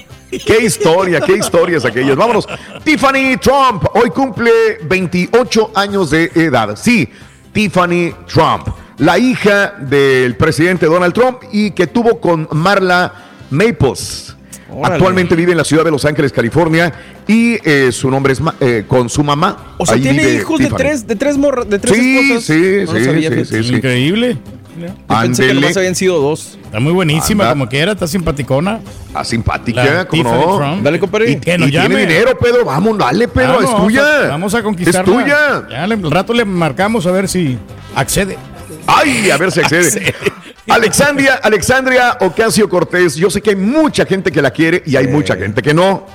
Qué 0.46 0.64
historia, 0.64 1.20
qué 1.20 1.36
historias 1.36 1.84
aquellas. 1.84 2.16
Vámonos. 2.16 2.48
Tiffany 2.84 3.36
Trump 3.38 3.84
hoy 3.92 4.08
cumple 4.08 4.50
28 4.84 5.72
años 5.74 6.10
de 6.10 6.30
edad. 6.34 6.74
Sí, 6.76 7.06
Tiffany 7.52 8.14
Trump, 8.32 8.68
la 8.96 9.18
hija 9.18 9.74
del 9.78 10.36
presidente 10.36 10.86
Donald 10.86 11.12
Trump 11.12 11.42
y 11.52 11.72
que 11.72 11.86
tuvo 11.86 12.18
con 12.18 12.48
Marla 12.52 13.12
Maples. 13.50 14.34
Órale. 14.74 14.94
Actualmente 14.94 15.34
vive 15.36 15.52
en 15.52 15.58
la 15.58 15.64
ciudad 15.64 15.84
de 15.84 15.90
Los 15.90 16.04
Ángeles, 16.04 16.32
California, 16.32 16.92
y 17.26 17.58
eh, 17.68 17.90
su 17.92 18.10
nombre 18.10 18.32
es 18.32 18.40
Ma- 18.40 18.54
eh, 18.60 18.84
con 18.88 19.08
su 19.08 19.22
mamá. 19.22 19.74
O 19.78 19.86
sea, 19.86 19.96
Ahí 19.96 20.02
tiene 20.02 20.28
hijos 20.34 20.58
de 20.58 20.68
tres, 20.70 21.06
de 21.06 21.16
tres 21.16 21.36
morras, 21.38 21.68
de 21.68 21.78
tres 21.78 21.96
Sí, 21.96 22.18
esposas. 22.18 22.44
sí, 22.44 22.62
No 22.86 22.92
lo 22.92 22.98
sí, 22.98 23.04
sabía, 23.04 23.30
sí, 23.30 23.44
sí, 23.44 23.62
sí. 23.64 23.74
Increíble. 23.74 24.36
Yo 24.80 24.86
pensé 25.20 25.46
que 25.48 25.54
nomás 25.54 25.76
habían 25.76 25.94
sido 25.94 26.18
dos. 26.20 26.58
Está 26.64 26.80
muy 26.80 26.92
buenísima, 26.92 27.44
Anda. 27.44 27.52
como 27.54 27.68
quiera, 27.68 27.92
está 27.92 28.06
simpaticona. 28.06 28.80
Ah, 29.12 29.22
simpática, 29.22 29.84
La 29.84 30.04
¿cómo 30.06 30.22
Tiffany 30.22 30.40
no? 30.46 30.56
Trump. 30.56 30.82
Dale, 30.82 30.98
compadre. 30.98 31.30
Y 31.32 31.36
que 31.36 31.58
nos 31.58 31.68
y 31.68 31.72
tiene 31.72 31.96
dinero, 31.98 32.38
Pedro. 32.38 32.64
Vamos, 32.64 32.96
dale, 32.96 33.28
Pedro. 33.28 33.48
Vamos, 33.48 33.64
es 33.64 33.70
vamos 33.70 33.86
tuya. 33.88 34.02
a- 34.24 34.28
Vamos 34.28 34.54
a 34.54 34.62
conquistarla. 34.62 35.00
Es 35.00 35.22
tuya. 35.24 35.68
Ya 35.70 35.84
al 35.84 36.10
rato 36.10 36.32
le 36.32 36.46
marcamos 36.46 37.06
a 37.06 37.10
ver 37.12 37.28
si 37.28 37.58
accede. 37.94 38.38
Ay, 38.86 39.30
a 39.30 39.36
ver 39.36 39.52
si 39.52 39.60
accede. 39.60 40.14
Alexandria, 40.68 41.34
Alexandria 41.42 42.16
Ocasio 42.20 42.68
Cortés. 42.68 43.14
Yo 43.16 43.30
sé 43.30 43.40
que 43.40 43.50
hay 43.50 43.56
mucha 43.56 44.06
gente 44.06 44.30
que 44.30 44.40
la 44.42 44.50
quiere 44.50 44.82
y 44.86 44.96
hay 44.96 45.08
mucha 45.08 45.36
gente 45.36 45.62
que 45.62 45.74
no. 45.74 46.06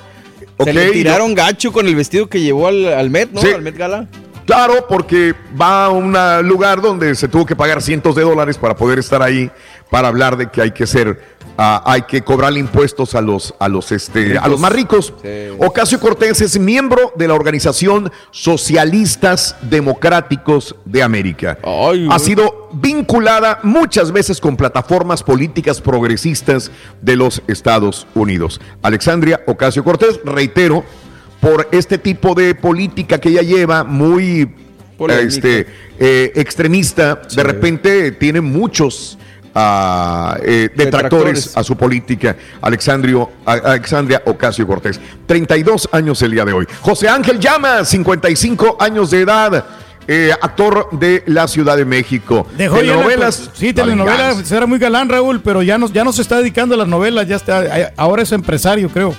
Se 0.63 0.73
le 0.73 0.87
yo- 0.87 0.91
tiraron 0.93 1.35
gacho 1.35 1.71
con 1.71 1.87
el 1.87 1.95
vestido 1.95 2.27
que 2.27 2.41
llevó 2.41 2.67
al, 2.67 2.85
al 2.93 3.09
Met, 3.09 3.31
¿no? 3.31 3.41
Sí. 3.41 3.49
Al 3.53 3.61
Met 3.61 3.77
Gala. 3.77 4.07
Claro, 4.47 4.87
porque 4.87 5.35
va 5.59 5.85
a 5.85 5.89
un 5.89 6.15
lugar 6.47 6.81
donde 6.81 7.13
se 7.15 7.27
tuvo 7.27 7.45
que 7.45 7.53
pagar 7.53 7.81
cientos 7.81 8.15
de 8.15 8.21
dólares 8.23 8.57
para 8.57 8.77
poder 8.77 8.97
estar 8.97 9.21
ahí, 9.21 9.51
para 9.89 10.07
hablar 10.07 10.37
de 10.37 10.49
que 10.49 10.61
hay 10.61 10.71
que 10.71 10.87
ser, 10.87 11.21
ah, 11.57 11.83
hay 11.85 12.03
que 12.03 12.21
cobrar 12.21 12.55
impuestos 12.55 13.13
a 13.13 13.19
los, 13.19 13.53
a 13.59 13.67
los, 13.67 13.91
este, 13.91 14.37
a 14.37 14.47
los 14.47 14.57
más 14.57 14.71
ricos. 14.71 15.13
Ocasio 15.59 15.99
Cortés 15.99 16.39
es 16.39 16.57
miembro 16.57 17.11
de 17.17 17.27
la 17.27 17.33
organización 17.33 18.09
Socialistas 18.31 19.57
Democráticos 19.63 20.77
de 20.85 21.03
América. 21.03 21.57
ha 22.09 22.19
sido 22.19 22.69
vinculada 22.71 23.59
muchas 23.63 24.13
veces 24.13 24.39
con 24.39 24.55
plataformas 24.55 25.23
políticas 25.23 25.81
progresistas 25.81 26.71
de 27.01 27.17
los 27.17 27.41
Estados 27.47 28.07
Unidos. 28.15 28.61
Alexandria 28.81 29.41
Ocasio 29.45 29.83
Cortés, 29.83 30.21
reitero, 30.23 30.85
por 31.39 31.67
este 31.71 31.97
tipo 31.97 32.33
de 32.33 32.55
política 32.55 33.19
que 33.19 33.29
ella 33.29 33.41
lleva, 33.41 33.83
muy 33.83 34.49
Polémica. 34.97 35.27
este, 35.27 35.67
eh, 35.99 36.31
extremista, 36.35 37.21
de 37.35 37.43
repente 37.43 38.11
tiene 38.13 38.41
muchos 38.41 39.17
ah, 39.53 40.37
eh, 40.43 40.69
detractores 40.75 41.55
a 41.57 41.63
su 41.63 41.75
política. 41.75 42.35
Alexandrio, 42.61 43.29
a- 43.45 43.53
Alexandria 43.53 44.21
Ocasio 44.25 44.65
Cortés, 44.67 44.99
32 45.25 45.89
años 45.91 46.21
el 46.21 46.31
día 46.31 46.45
de 46.45 46.53
hoy. 46.53 46.67
José 46.81 47.09
Ángel 47.09 47.39
Llama, 47.39 47.83
55 47.85 48.77
años 48.79 49.11
de 49.11 49.21
edad. 49.21 49.65
eh, 50.09 50.31
actor 50.41 50.87
de 50.97 51.21
la 51.25 51.49
Ciudad 51.49 51.75
de 51.75 51.83
México. 51.83 52.47
Dejó 52.57 52.77
ya 52.77 52.81
la- 52.83 52.91
Telenovelas. 52.93 53.49
sí, 53.53 53.67
La 53.67 53.73
telenovelas. 53.83 54.27
venganza. 54.29 54.55
Era 54.55 54.65
muy 54.65 54.79
galán, 54.79 55.09
Raúl, 55.09 55.41
pero 55.41 55.61
ya 55.63 55.77
no, 55.77 55.89
ya 55.91 56.05
no 56.05 56.13
se 56.13 56.21
está 56.21 56.37
dedicando 56.37 56.75
a 56.75 56.77
las 56.77 56.87
novelas. 56.87 57.27
Ya 57.27 57.35
está, 57.35 57.91
ahora 57.97 58.21
es 58.23 58.31
empresario, 58.31 58.87
creo. 58.87 59.11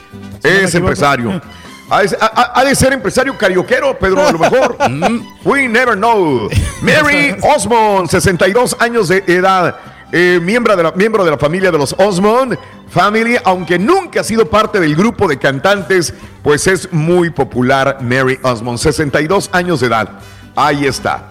Si 0.43 0.49
Es 0.49 0.55
equivoco. 0.75 0.79
empresario. 0.79 1.43
Ha 1.91 2.03
de, 2.03 2.17
ha- 2.21 2.53
ha 2.55 2.65
de 2.65 2.75
ser 2.75 2.93
empresario 2.93 3.37
carioquero, 3.39 3.99
Pedro, 3.99 4.27
a 4.27 4.33
lo 4.33 4.39
mejor. 4.39 4.77
We 5.45 5.69
never 5.69 5.95
know. 5.97 6.49
Mary 6.83 7.35
Osmond, 7.43 8.09
62 8.11 8.77
años 8.79 9.09
de 9.09 9.25
edad. 9.27 9.77
eh, 10.13 10.39
miembro, 10.43 10.75
de 10.77 10.83
la, 10.83 10.93
miembro 10.93 11.25
de 11.25 11.31
la 11.31 11.39
familia 11.39 11.71
de 11.71 11.79
los 11.79 11.95
Osmond 11.99 12.59
Family, 12.91 13.37
aunque 13.45 13.79
nunca 13.79 14.21
ha 14.21 14.25
sido 14.25 14.49
parte 14.49 14.81
del 14.81 14.97
grupo 14.97 15.29
de 15.29 15.39
cantantes, 15.39 16.15
pues 16.43 16.67
es 16.67 16.91
muy 16.93 17.29
popular 17.31 17.99
Mary 18.01 18.39
Osmond, 18.43 18.79
62 18.79 19.51
años 19.53 19.81
de 19.81 19.87
edad. 19.89 20.09
Ahí 20.57 20.87
está. 20.87 21.29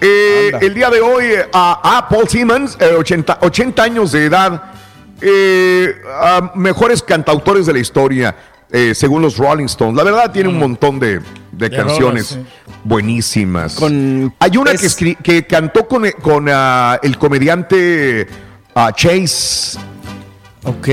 Eh, 0.00 0.50
el 0.60 0.74
día 0.74 0.90
de 0.90 1.00
hoy 1.00 1.24
eh, 1.26 1.48
a, 1.52 1.96
a 1.98 2.08
Paul 2.08 2.28
Simmons, 2.28 2.76
eh, 2.80 2.94
80, 2.98 3.38
80 3.42 3.82
años 3.82 4.12
de 4.12 4.24
edad, 4.26 4.62
a 6.20 6.52
mejores 6.54 7.02
cantautores 7.02 7.66
de 7.66 7.72
la 7.72 7.78
historia, 7.78 8.34
eh, 8.74 8.94
según 8.94 9.22
los 9.22 9.36
Rolling 9.38 9.66
Stones. 9.66 9.96
La 9.96 10.02
verdad 10.02 10.32
tiene 10.32 10.48
un 10.48 10.58
montón 10.58 10.98
de, 10.98 11.20
de 11.52 11.68
De 11.68 11.70
canciones 11.70 12.32
rolas, 12.32 12.48
buenísimas. 12.82 13.74
Con- 13.76 14.34
Hay 14.40 14.56
una 14.56 14.72
es- 14.72 14.94
que, 14.96 15.14
que 15.14 15.46
cantó 15.46 15.86
con, 15.86 16.10
con 16.20 16.48
ah, 16.50 16.98
el 17.02 17.16
comediante 17.16 18.26
ah, 18.74 18.90
Chase. 18.94 19.78
Ok. 20.64 20.88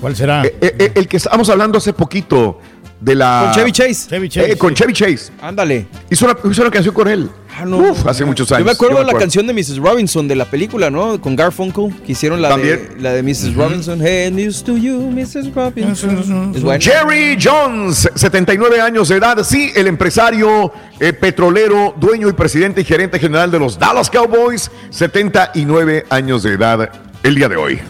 ¿Cuál 0.00 0.16
será? 0.16 0.44
Eh, 0.44 0.56
eh, 0.60 0.74
eh, 0.78 0.92
el 0.94 1.06
que 1.08 1.16
estábamos 1.18 1.48
hablando 1.50 1.78
hace 1.78 1.92
poquito 1.92 2.60
de 3.00 3.14
la... 3.14 3.42
Con 3.44 3.54
Chevy 3.54 3.72
Chase. 3.72 4.08
Chevy 4.08 4.52
Eh, 4.52 4.56
con 4.56 4.74
Chevy 4.74 4.92
Chase. 4.92 5.30
Ándale. 5.40 5.86
Hizo 6.10 6.24
una, 6.24 6.36
hizo 6.50 6.62
una 6.62 6.70
canción 6.70 6.94
con 6.94 7.06
él. 7.08 7.30
Ah, 7.60 7.64
no. 7.64 7.78
Uf, 7.78 8.06
hace 8.06 8.24
muchos 8.24 8.50
años. 8.52 8.60
Yo 8.60 8.64
me 8.66 8.70
acuerdo 8.70 8.98
de 8.98 9.04
la 9.04 9.18
canción 9.18 9.44
de 9.46 9.52
Mrs. 9.52 9.78
Robinson 9.78 10.28
de 10.28 10.36
la 10.36 10.44
película, 10.44 10.90
¿no? 10.90 11.20
Con 11.20 11.34
Garfunkel, 11.34 11.92
que 12.06 12.12
hicieron 12.12 12.40
la, 12.40 12.56
de, 12.56 12.96
la 13.00 13.12
de 13.12 13.22
Mrs. 13.22 13.54
Robinson. 13.54 14.00
Hey, 14.00 14.30
news 14.30 14.62
to 14.62 14.76
you, 14.76 15.10
Mrs. 15.10 15.52
Robinson. 15.52 16.54
Es. 16.54 16.84
Jerry 16.84 17.36
Jones, 17.42 18.08
79 18.14 18.80
años 18.80 19.08
de 19.08 19.16
edad, 19.16 19.42
sí, 19.42 19.72
el 19.74 19.88
empresario 19.88 20.72
eh, 21.00 21.12
petrolero, 21.12 21.94
dueño 21.98 22.28
y 22.28 22.32
presidente 22.32 22.82
y 22.82 22.84
gerente 22.84 23.18
general 23.18 23.50
de 23.50 23.58
los 23.58 23.76
Dallas 23.76 24.08
Cowboys, 24.08 24.70
79 24.90 26.06
años 26.10 26.44
de 26.44 26.52
edad 26.52 26.90
el 27.24 27.34
día 27.34 27.48
de 27.48 27.56
hoy. 27.56 27.80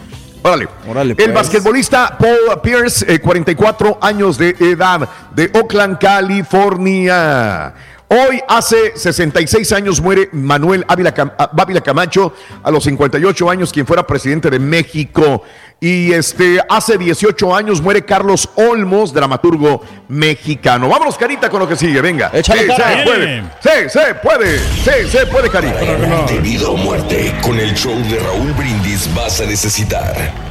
Órale. 0.41 0.67
Órale, 0.87 1.11
El 1.11 1.15
pues. 1.15 1.33
basquetbolista 1.33 2.17
Paul 2.17 2.61
Pierce, 2.63 3.05
eh, 3.07 3.19
44 3.19 3.97
años 4.01 4.37
de 4.37 4.55
edad, 4.59 5.07
de 5.35 5.51
Oakland, 5.53 5.99
California. 5.99 7.73
Hoy, 8.11 8.41
hace 8.47 8.93
66 8.97 9.71
años, 9.71 10.01
muere 10.01 10.29
Manuel 10.31 10.83
Ávila, 10.87 11.13
Cam- 11.13 11.31
ah, 11.37 11.51
Ávila 11.55 11.81
Camacho, 11.81 12.33
a 12.63 12.71
los 12.71 12.83
58 12.83 13.49
años, 13.51 13.71
quien 13.71 13.85
fuera 13.85 14.05
presidente 14.07 14.49
de 14.49 14.57
México. 14.57 15.43
Y 15.79 16.11
este, 16.11 16.59
hace 16.67 16.97
18 16.97 17.55
años 17.55 17.81
muere 17.81 18.03
Carlos 18.03 18.49
Olmos, 18.55 19.13
dramaturgo 19.13 19.81
mexicano. 20.07 20.89
Vámonos, 20.89 21.17
Carita, 21.17 21.49
con 21.51 21.59
lo 21.59 21.67
que 21.69 21.75
sigue, 21.75 22.01
venga. 22.01 22.31
Échale, 22.33 22.61
sí, 22.63 22.67
cara. 22.67 22.97
se 22.97 23.03
puede. 23.03 23.43
Sí, 23.61 23.89
se 23.89 24.15
puede. 24.15 24.59
Sí, 24.59 25.09
se 25.09 25.25
puede, 25.27 25.49
Carita. 25.49 25.79
De 25.79 26.39
vida 26.39 26.67
o 26.67 26.77
muerte, 26.77 27.33
con 27.43 27.59
el 27.59 27.75
show 27.75 27.95
de 28.09 28.17
Raúl 28.19 28.51
Brindis 28.53 29.07
vas 29.13 29.39
a 29.39 29.45
necesitar. 29.45 30.48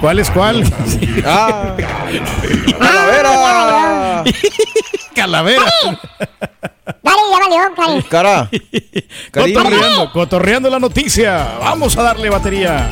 ¿Cuál 0.00 0.18
es 0.18 0.30
cuál? 0.30 0.64
Ah. 1.24 1.76
¡Calavera! 2.78 4.24
Calavera. 5.14 5.62
Dale, 7.02 7.20
ya 7.30 7.38
valió, 7.38 7.74
Cari. 7.76 8.02
Cara. 8.04 8.50
Cotorreando, 9.32 10.12
cotorreando 10.12 10.70
la 10.70 10.78
noticia. 10.78 11.56
Vamos 11.60 11.96
a 11.96 12.02
darle 12.02 12.30
batería. 12.30 12.90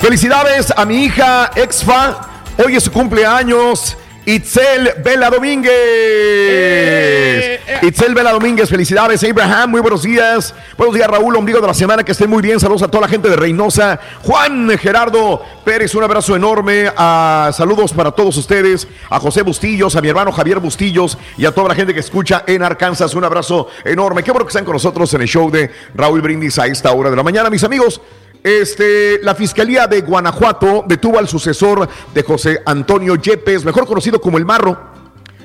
Felicidades 0.00 0.72
a 0.76 0.84
mi 0.84 1.04
hija 1.04 1.50
Exfa. 1.54 2.20
Hoy 2.62 2.76
es 2.76 2.84
su 2.84 2.92
cumpleaños. 2.92 3.96
Itzel 4.28 4.92
Vela 5.02 5.30
Domínguez. 5.30 5.72
Itzel 7.80 8.14
Vela 8.14 8.30
Domínguez, 8.32 8.68
felicidades. 8.68 9.24
Abraham, 9.24 9.70
muy 9.70 9.80
buenos 9.80 10.02
días. 10.02 10.54
Buenos 10.76 10.94
días, 10.94 11.08
Raúl, 11.08 11.34
ombligo 11.34 11.62
de 11.62 11.66
la 11.66 11.72
semana, 11.72 12.04
que 12.04 12.12
estén 12.12 12.28
muy 12.28 12.42
bien. 12.42 12.60
Saludos 12.60 12.82
a 12.82 12.88
toda 12.88 13.00
la 13.00 13.08
gente 13.08 13.30
de 13.30 13.36
Reynosa. 13.36 13.98
Juan 14.22 14.68
Gerardo 14.76 15.42
Pérez, 15.64 15.94
un 15.94 16.04
abrazo 16.04 16.36
enorme. 16.36 16.92
Saludos 17.54 17.94
para 17.94 18.10
todos 18.10 18.36
ustedes. 18.36 18.86
A 19.08 19.18
José 19.18 19.40
Bustillos, 19.40 19.96
a 19.96 20.02
mi 20.02 20.10
hermano 20.10 20.30
Javier 20.30 20.58
Bustillos 20.58 21.16
y 21.38 21.46
a 21.46 21.52
toda 21.52 21.68
la 21.68 21.74
gente 21.74 21.94
que 21.94 22.00
escucha 22.00 22.44
en 22.46 22.62
Arkansas. 22.62 23.14
Un 23.14 23.24
abrazo 23.24 23.68
enorme. 23.82 24.22
Qué 24.22 24.30
bueno 24.30 24.44
que 24.44 24.50
están 24.50 24.66
con 24.66 24.74
nosotros 24.74 25.14
en 25.14 25.22
el 25.22 25.28
show 25.28 25.50
de 25.50 25.70
Raúl 25.94 26.20
Brindis 26.20 26.58
a 26.58 26.66
esta 26.66 26.92
hora 26.92 27.08
de 27.08 27.16
la 27.16 27.22
mañana, 27.22 27.48
mis 27.48 27.64
amigos. 27.64 28.02
Este, 28.42 29.20
la 29.22 29.34
Fiscalía 29.34 29.86
de 29.86 30.00
Guanajuato 30.00 30.84
detuvo 30.86 31.18
al 31.18 31.28
sucesor 31.28 31.88
de 32.14 32.22
José 32.22 32.60
Antonio 32.64 33.16
Yepes, 33.16 33.64
mejor 33.64 33.86
conocido 33.86 34.20
como 34.20 34.38
el 34.38 34.44
Marro. 34.44 34.78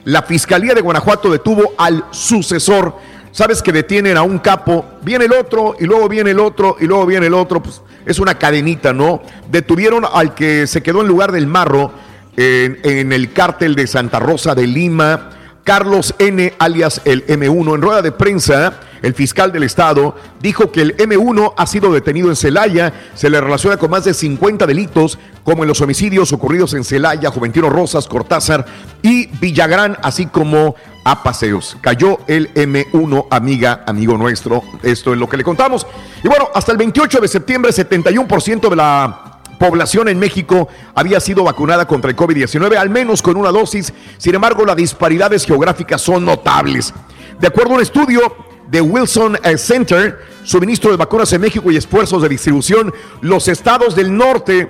La 0.05 0.21
Fiscalía 0.23 0.73
de 0.73 0.81
Guanajuato 0.81 1.31
detuvo 1.31 1.73
al 1.77 2.05
sucesor. 2.11 2.95
Sabes 3.31 3.63
que 3.63 3.71
detienen 3.71 4.15
a 4.15 4.21
un 4.21 4.37
capo, 4.37 4.85
viene 5.01 5.25
el 5.25 5.33
otro, 5.33 5.75
y 5.79 5.85
luego 5.85 6.07
viene 6.07 6.31
el 6.31 6.39
otro, 6.39 6.77
y 6.79 6.85
luego 6.85 7.05
viene 7.05 7.27
el 7.27 7.33
otro. 7.33 7.63
Pues 7.63 7.81
es 8.05 8.19
una 8.19 8.37
cadenita, 8.37 8.93
¿no? 8.93 9.23
Detuvieron 9.49 10.05
al 10.11 10.35
que 10.35 10.67
se 10.67 10.83
quedó 10.83 11.01
en 11.01 11.07
lugar 11.07 11.31
del 11.31 11.47
Marro 11.47 11.91
en, 12.37 12.79
en 12.83 13.11
el 13.11 13.33
cártel 13.33 13.75
de 13.75 13.87
Santa 13.87 14.19
Rosa 14.19 14.53
de 14.53 14.67
Lima. 14.67 15.31
Carlos 15.63 16.13
N., 16.19 16.53
alias 16.59 17.01
el 17.05 17.25
M1, 17.25 17.75
en 17.75 17.81
rueda 17.81 18.01
de 18.01 18.11
prensa, 18.11 18.79
el 19.03 19.13
fiscal 19.13 19.51
del 19.51 19.63
Estado 19.63 20.15
dijo 20.41 20.71
que 20.71 20.81
el 20.81 20.97
M1 20.97 21.53
ha 21.57 21.67
sido 21.67 21.91
detenido 21.91 22.29
en 22.29 22.37
Celaya, 22.37 22.93
se 23.13 23.29
le 23.29 23.39
relaciona 23.39 23.77
con 23.77 23.91
más 23.91 24.05
de 24.05 24.13
50 24.13 24.65
delitos, 24.65 25.19
como 25.43 25.63
en 25.63 25.67
los 25.67 25.81
homicidios 25.81 26.31
ocurridos 26.31 26.73
en 26.73 26.85
Celaya, 26.85 27.29
Juventino 27.29 27.69
Rosas, 27.69 28.07
Cortázar 28.07 28.65
y 29.01 29.27
Villagrán, 29.27 29.97
así 30.01 30.27
como 30.27 30.75
a 31.03 31.21
Paseos. 31.21 31.75
Cayó 31.81 32.19
el 32.27 32.53
M1, 32.53 33.27
amiga, 33.29 33.83
amigo 33.85 34.17
nuestro, 34.17 34.63
esto 34.81 35.11
es 35.11 35.19
lo 35.19 35.27
que 35.27 35.35
le 35.35 35.43
contamos. 35.43 35.85
Y 36.23 36.29
bueno, 36.29 36.47
hasta 36.55 36.71
el 36.71 36.77
28 36.77 37.19
de 37.19 37.27
septiembre, 37.27 37.71
71% 37.73 38.69
de 38.69 38.75
la 38.77 39.41
población 39.59 40.07
en 40.07 40.17
México 40.17 40.69
había 40.95 41.19
sido 41.19 41.43
vacunada 41.43 41.85
contra 41.85 42.09
el 42.09 42.15
COVID-19, 42.15 42.77
al 42.77 42.89
menos 42.89 43.21
con 43.21 43.35
una 43.35 43.51
dosis. 43.51 43.93
Sin 44.17 44.33
embargo, 44.33 44.65
las 44.65 44.77
disparidades 44.77 45.45
geográficas 45.45 46.01
son 46.01 46.23
notables. 46.23 46.93
De 47.37 47.47
acuerdo 47.47 47.73
a 47.73 47.75
un 47.75 47.81
estudio 47.81 48.52
de 48.69 48.81
Wilson 48.81 49.37
eh, 49.43 49.57
Center, 49.57 50.19
suministro 50.43 50.91
de 50.91 50.97
vacunas 50.97 51.31
en 51.33 51.41
México 51.41 51.71
y 51.71 51.77
esfuerzos 51.77 52.21
de 52.21 52.29
distribución, 52.29 52.93
los 53.21 53.47
estados 53.47 53.95
del 53.95 54.15
norte 54.15 54.69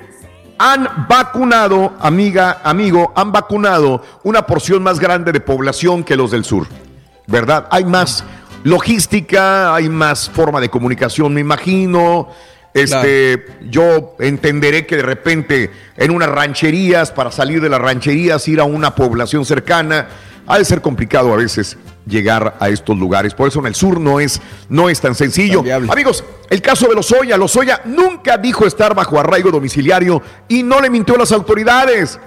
han 0.58 1.08
vacunado, 1.10 1.94
amiga, 2.00 2.62
amigo, 2.64 3.12
han 3.16 3.32
vacunado 3.32 4.04
una 4.24 4.46
porción 4.46 4.84
más 4.84 5.00
grande 5.00 5.32
de 5.32 5.40
población 5.40 6.04
que 6.04 6.16
los 6.16 6.32
del 6.32 6.46
sur. 6.46 6.68
¿Verdad? 7.28 7.68
Hay 7.72 7.86
más 7.86 8.24
logística, 8.64 9.76
hay 9.76 9.90
más 9.90 10.30
forma 10.30 10.62
de 10.62 10.70
comunicación, 10.70 11.34
me 11.34 11.42
imagino. 11.42 12.30
Este, 12.74 13.46
yo 13.70 14.16
entenderé 14.20 14.88
que 14.88 14.98
de 14.98 15.04
repente 15.04 15.70
en 15.96 16.12
unas 16.12 16.30
rancherías, 16.30 17.12
para 17.12 17.32
salir 17.32 17.62
de 17.62 17.70
las 17.70 17.80
rancherías, 17.80 18.48
ir 18.48 18.60
a 18.60 18.64
una 18.64 18.96
población 18.96 19.46
cercana, 19.46 20.08
ha 20.48 20.58
de 20.58 20.66
ser 20.66 20.82
complicado 20.82 21.34
a 21.34 21.38
veces 21.38 21.78
llegar 22.06 22.58
a 22.60 22.70
estos 22.70 22.98
lugares. 22.98 23.34
Por 23.34 23.48
eso 23.48 23.60
en 23.60 23.68
el 23.68 23.76
sur 23.76 24.00
no 24.00 24.20
es, 24.20 24.42
no 24.70 24.90
es 24.90 25.00
tan 25.00 25.16
sencillo. 25.16 25.64
Amigos, 25.90 26.24
el 26.50 26.62
caso 26.62 26.88
de 26.88 26.96
Lozoya. 26.96 27.38
Lozoya 27.38 27.82
nunca 27.86 28.38
dijo 28.38 28.66
estar 28.66 28.94
bajo 28.94 29.20
arraigo 29.20 29.52
domiciliario 29.52 30.22
y 30.48 30.64
no 30.64 30.80
le 30.82 30.90
mintió 30.90 31.16
a 31.16 31.20
las 31.20 31.32
autoridades. 31.32 32.20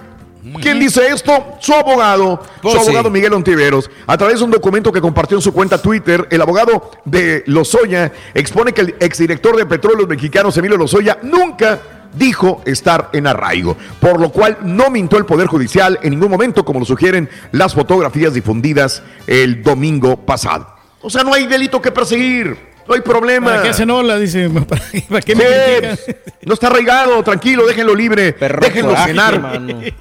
¿Quién 0.61 0.79
dice 0.79 1.07
esto? 1.09 1.57
Su 1.59 1.73
abogado, 1.73 2.41
Pues 2.61 2.75
su 2.75 2.79
sí. 2.79 2.85
abogado 2.87 3.09
Miguel 3.09 3.33
Ontiveros. 3.33 3.89
A 4.05 4.17
través 4.17 4.39
de 4.39 4.45
un 4.45 4.51
documento 4.51 4.93
que 4.93 5.01
compartió 5.01 5.37
en 5.37 5.41
su 5.41 5.51
cuenta 5.51 5.81
Twitter, 5.81 6.25
el 6.31 6.41
abogado 6.41 6.91
de 7.03 7.43
Lozoya 7.47 8.13
expone 8.33 8.71
que 8.71 8.81
el 8.81 8.95
exdirector 8.99 9.57
de 9.57 9.65
Petróleos 9.65 10.07
Mexicanos, 10.07 10.57
Emilio 10.57 10.77
Lozoya, 10.77 11.17
nunca 11.21 11.79
dijo 12.17 12.61
estar 12.65 13.09
en 13.13 13.27
arraigo, 13.27 13.77
por 13.99 14.19
lo 14.19 14.29
cual 14.31 14.57
no 14.63 14.89
mintió 14.89 15.17
el 15.17 15.25
Poder 15.25 15.47
Judicial 15.47 15.99
en 16.03 16.11
ningún 16.11 16.29
momento, 16.31 16.63
como 16.65 16.79
lo 16.79 16.85
sugieren 16.85 17.29
las 17.51 17.73
fotografías 17.73 18.33
difundidas 18.33 19.03
el 19.27 19.63
domingo 19.63 20.17
pasado. 20.25 20.67
O 21.01 21.09
sea, 21.09 21.23
no 21.23 21.33
hay 21.33 21.45
delito 21.47 21.81
que 21.81 21.91
perseguir, 21.91 22.57
no 22.87 22.93
hay 22.95 23.01
problema. 23.01 23.61
¿Para 23.61 23.71
qué 23.75 23.85
la 23.85 24.17
dice? 24.17 24.49
¿Para 24.49 24.81
qué, 24.91 25.01
para 25.07 25.21
qué 25.21 25.35
me 25.35 25.43
Sí, 25.43 25.49
critican? 25.49 26.15
no 26.45 26.53
está 26.53 26.67
arraigado, 26.67 27.21
tranquilo, 27.23 27.65
déjenlo 27.67 27.93
libre, 27.95 28.33
déjenlo 28.61 28.89
coraje, 28.89 29.07
cenar. 29.09 29.33
hermano. 29.35 29.81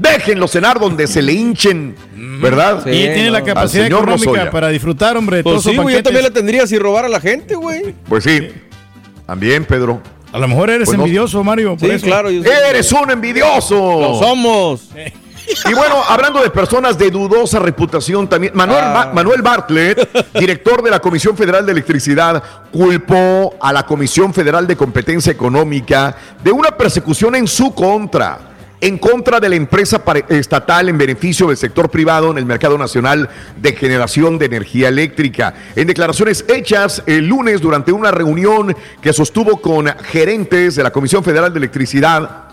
Déjenlo 0.00 0.48
cenar 0.48 0.80
donde 0.80 1.06
se 1.06 1.20
le 1.20 1.34
hinchen, 1.34 1.94
¿verdad? 2.40 2.86
y 2.86 2.90
tiene 2.90 3.30
la 3.30 3.44
capacidad 3.44 3.86
económica 3.86 4.30
Lozoya. 4.30 4.50
para 4.50 4.68
disfrutar, 4.68 5.14
hombre, 5.14 5.38
de 5.38 5.42
Pues 5.42 5.62
sí, 5.62 5.76
güey, 5.76 5.96
yo 5.96 6.02
también 6.02 6.24
la 6.24 6.30
tendría 6.30 6.66
si 6.66 6.78
robar 6.78 7.04
a 7.04 7.08
la 7.10 7.20
gente, 7.20 7.54
güey. 7.54 7.94
Pues 8.08 8.24
sí, 8.24 8.48
también, 9.26 9.66
Pedro. 9.66 10.00
A 10.32 10.38
lo 10.38 10.46
mejor 10.48 10.70
eres 10.70 10.86
Pues 10.86 10.96
no- 10.98 11.04
envidioso, 11.04 11.42
Mario. 11.42 11.76
por 11.76 11.88
Sí, 11.88 11.94
eso. 11.96 12.06
claro. 12.06 12.30
yo- 12.30 12.42
¡Eres 12.44 12.90
un 12.92 13.10
envidioso! 13.10 13.74
Lo 14.00 14.18
somos. 14.18 14.82
Y 15.68 15.74
bueno, 15.74 15.96
hablando 16.08 16.40
de 16.42 16.50
personas 16.50 16.96
de 16.96 17.10
dudosa 17.10 17.58
reputación 17.58 18.28
también, 18.28 18.52
Manuel, 18.54 18.84
Ah. 18.84 18.92
Ba- 19.06 19.12
Manuel 19.12 19.42
Bartlett, 19.42 20.32
director 20.38 20.80
de 20.82 20.90
la 20.90 21.00
Comisión 21.00 21.36
Federal 21.36 21.66
de 21.66 21.72
Electricidad, 21.72 22.40
culpó 22.70 23.56
a 23.60 23.72
la 23.72 23.84
Comisión 23.84 24.32
Federal 24.32 24.68
de 24.68 24.76
Competencia 24.76 25.32
Económica 25.32 26.14
de 26.44 26.52
una 26.52 26.70
persecución 26.76 27.34
en 27.34 27.48
su 27.48 27.74
contra, 27.74 28.38
en 28.80 28.98
contra 28.98 29.40
de 29.40 29.48
la 29.48 29.56
empresa 29.56 30.02
estatal 30.28 30.88
en 30.88 30.98
beneficio 30.98 31.48
del 31.48 31.56
sector 31.56 31.90
privado 31.90 32.30
en 32.30 32.38
el 32.38 32.46
mercado 32.46 32.78
nacional 32.78 33.28
de 33.56 33.72
generación 33.72 34.38
de 34.38 34.46
energía 34.46 34.88
eléctrica. 34.88 35.54
En 35.76 35.86
declaraciones 35.86 36.44
hechas 36.48 37.02
el 37.06 37.26
lunes 37.26 37.60
durante 37.60 37.92
una 37.92 38.10
reunión 38.10 38.74
que 39.02 39.12
sostuvo 39.12 39.60
con 39.60 39.86
gerentes 40.04 40.76
de 40.76 40.82
la 40.82 40.90
Comisión 40.90 41.22
Federal 41.22 41.52
de 41.52 41.58
Electricidad, 41.58 42.50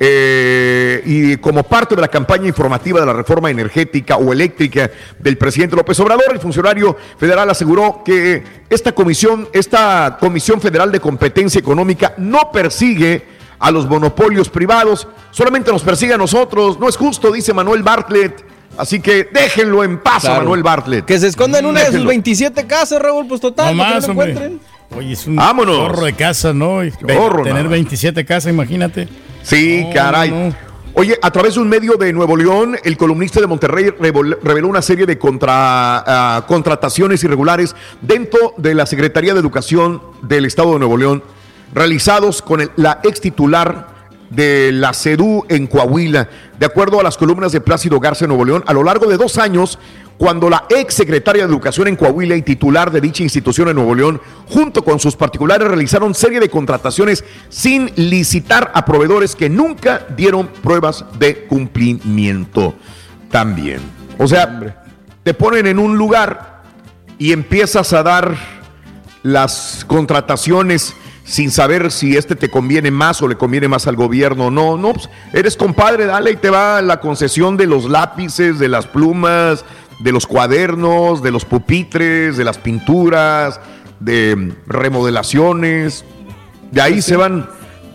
eh, 0.00 1.02
y 1.04 1.36
como 1.38 1.64
parte 1.64 1.96
de 1.96 2.00
la 2.00 2.06
campaña 2.06 2.46
informativa 2.46 3.00
de 3.00 3.06
la 3.06 3.12
reforma 3.12 3.50
energética 3.50 4.16
o 4.16 4.32
eléctrica 4.32 4.88
del 5.18 5.36
presidente 5.36 5.74
López 5.74 5.98
Obrador, 5.98 6.26
el 6.30 6.38
funcionario 6.38 6.96
federal 7.18 7.50
aseguró 7.50 8.02
que 8.04 8.44
esta 8.70 8.92
comisión, 8.92 9.48
esta 9.52 10.18
Comisión 10.20 10.60
Federal 10.60 10.92
de 10.92 11.00
Competencia 11.00 11.58
Económica 11.58 12.14
no 12.16 12.52
persigue 12.52 13.37
a 13.58 13.70
los 13.70 13.88
monopolios 13.88 14.48
privados, 14.48 15.08
solamente 15.30 15.72
nos 15.72 15.82
persigue 15.82 16.14
a 16.14 16.18
nosotros. 16.18 16.78
No 16.78 16.88
es 16.88 16.96
justo, 16.96 17.32
dice 17.32 17.52
Manuel 17.52 17.82
Bartlett. 17.82 18.44
Así 18.76 19.00
que 19.00 19.28
déjenlo 19.32 19.82
en 19.82 19.98
paz 19.98 20.24
a. 20.26 20.38
Manuel 20.38 20.62
Bartlett. 20.62 21.04
Que 21.04 21.18
se 21.18 21.26
esconda 21.26 21.58
en 21.58 21.66
una 21.66 21.80
de 21.80 21.86
sus 21.86 21.92
Déjenlo. 21.94 22.10
27 22.10 22.66
casas, 22.66 23.02
Raúl, 23.02 23.26
pues 23.26 23.40
total, 23.40 23.76
No 23.76 23.82
más, 23.82 24.02
no 24.06 24.14
lo 24.14 24.22
encuentren. 24.22 24.60
Oye, 24.96 25.12
es 25.12 25.26
un 25.26 25.36
Vámonos. 25.36 25.76
chorro 25.76 26.04
de 26.04 26.12
casa, 26.14 26.52
¿no? 26.54 26.78
Chorro, 26.90 27.42
tener 27.42 27.64
nada. 27.64 27.68
27 27.68 28.24
casas, 28.24 28.50
imagínate. 28.52 29.08
Sí, 29.42 29.84
No, 29.86 29.92
caray. 29.92 30.30
no. 30.30 30.54
Oye, 30.94 31.16
a 31.20 31.30
través 31.30 31.54
de 31.54 31.60
un 31.60 31.68
medio 31.68 31.94
de 31.94 32.12
Nuevo 32.12 32.36
León, 32.36 32.76
el 32.82 32.96
columnista 32.96 33.40
de 33.40 33.46
Monterrey 33.46 33.90
reveló 34.00 34.68
una 34.68 34.82
serie 34.82 35.06
de 35.06 35.18
contra- 35.18 35.98
ah, 36.06 36.44
contrataciones 36.48 37.22
irregulares 37.22 37.76
dentro 38.00 38.54
de 38.56 38.74
la 38.74 38.86
Secretaría 38.86 39.34
de 39.34 39.40
Educación 39.40 40.00
del 40.22 40.44
Estado 40.46 40.72
de 40.72 40.78
Nuevo 40.80 40.96
León, 40.96 41.22
realizados 41.74 42.42
con 42.42 42.60
el- 42.60 42.70
la 42.76 43.00
ex 43.04 43.20
titular 43.20 43.88
de 44.30 44.72
la 44.72 44.92
CEDU 44.92 45.46
en 45.48 45.66
Coahuila. 45.66 46.28
De 46.58 46.66
acuerdo 46.66 47.00
a 47.00 47.02
las 47.02 47.16
columnas 47.16 47.52
de 47.52 47.60
Plácido 47.60 47.98
Garza 47.98 48.24
en 48.24 48.28
Nuevo 48.28 48.44
León, 48.44 48.64
a 48.66 48.72
lo 48.74 48.84
largo 48.84 49.06
de 49.06 49.16
dos 49.16 49.38
años, 49.38 49.78
cuando 50.18 50.50
la 50.50 50.64
ex 50.68 50.94
secretaria 50.94 51.44
de 51.46 51.48
Educación 51.52 51.88
en 51.88 51.96
Coahuila 51.96 52.34
y 52.34 52.42
titular 52.42 52.90
de 52.90 53.00
dicha 53.00 53.22
institución 53.22 53.68
en 53.68 53.76
Nuevo 53.76 53.94
León, 53.94 54.20
junto 54.48 54.84
con 54.84 54.98
sus 54.98 55.14
particulares, 55.16 55.68
realizaron 55.68 56.14
serie 56.14 56.40
de 56.40 56.50
contrataciones 56.50 57.24
sin 57.48 57.90
licitar 57.94 58.72
a 58.74 58.84
proveedores 58.84 59.36
que 59.36 59.48
nunca 59.48 60.06
dieron 60.16 60.48
pruebas 60.48 61.04
de 61.18 61.46
cumplimiento. 61.46 62.74
También. 63.30 63.80
O 64.18 64.26
sea, 64.26 64.84
te 65.22 65.34
ponen 65.34 65.66
en 65.68 65.78
un 65.78 65.96
lugar 65.96 66.62
y 67.18 67.32
empiezas 67.32 67.92
a 67.92 68.02
dar 68.02 68.36
las 69.22 69.84
contrataciones 69.86 70.94
sin 71.28 71.50
saber 71.50 71.92
si 71.92 72.16
este 72.16 72.34
te 72.36 72.48
conviene 72.48 72.90
más 72.90 73.20
o 73.20 73.28
le 73.28 73.36
conviene 73.36 73.68
más 73.68 73.86
al 73.86 73.96
gobierno 73.96 74.46
o 74.46 74.50
no. 74.50 74.78
No, 74.78 74.94
pues, 74.94 75.10
eres 75.34 75.56
compadre, 75.56 76.06
dale 76.06 76.30
y 76.32 76.36
te 76.36 76.48
va 76.48 76.80
la 76.80 77.00
concesión 77.00 77.58
de 77.58 77.66
los 77.66 77.84
lápices, 77.84 78.58
de 78.58 78.68
las 78.68 78.86
plumas, 78.86 79.64
de 80.00 80.12
los 80.12 80.26
cuadernos, 80.26 81.22
de 81.22 81.30
los 81.30 81.44
pupitres, 81.44 82.38
de 82.38 82.44
las 82.44 82.56
pinturas, 82.56 83.60
de 84.00 84.54
remodelaciones. 84.66 86.06
De 86.72 86.80
ahí 86.80 87.02
se 87.02 87.16
van 87.16 87.50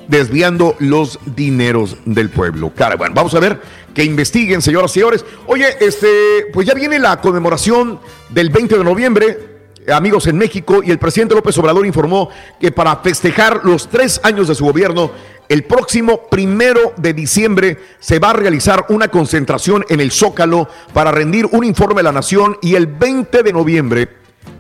desviando 0.08 0.76
los 0.78 1.18
dineros 1.26 1.98
del 2.06 2.30
pueblo. 2.30 2.72
Cara, 2.76 2.98
bueno, 2.98 3.16
vamos 3.16 3.34
a 3.34 3.40
ver 3.40 3.60
que 3.96 4.04
investiguen, 4.04 4.62
señoras 4.62 4.92
y 4.92 4.94
señores. 4.96 5.26
Oye, 5.48 5.66
este, 5.80 6.08
pues 6.54 6.68
ya 6.68 6.76
viene 6.76 7.00
la 7.00 7.20
conmemoración 7.20 8.00
del 8.30 8.52
20 8.52 8.78
de 8.78 8.84
noviembre 8.84 9.53
amigos 9.92 10.28
en 10.28 10.38
México 10.38 10.82
y 10.84 10.92
el 10.92 11.00
presidente 11.00 11.36
López 11.36 11.58
Obrador 11.58 11.86
informó 11.86 12.30
que 12.60 12.72
para 12.72 12.98
festejar 12.98 13.62
los 13.64 13.90
tres 13.90 14.20
años 14.24 14.48
de 14.48 14.56
su 14.56 14.66
gobierno, 14.66 15.12
el 15.50 15.64
próximo 15.64 16.28
primero 16.30 16.94
de 16.98 17.14
diciembre 17.14 17.78
se 18.00 18.20
va 18.20 18.32
a 18.32 18.34
realizar 18.34 18.86
una 18.90 19.10
concentración 19.10 19.86
en 19.90 20.00
el 20.00 20.12
Zócalo 20.12 20.70
para 20.94 21.12
rendir 21.12 21.48
un 21.52 21.64
informe 21.64 22.02
a 22.02 22.04
la 22.04 22.12
nación 22.12 22.58
y 22.62 22.76
el 22.76 22.88
20 22.88 23.44
de 23.44 23.54
noviembre 23.54 24.10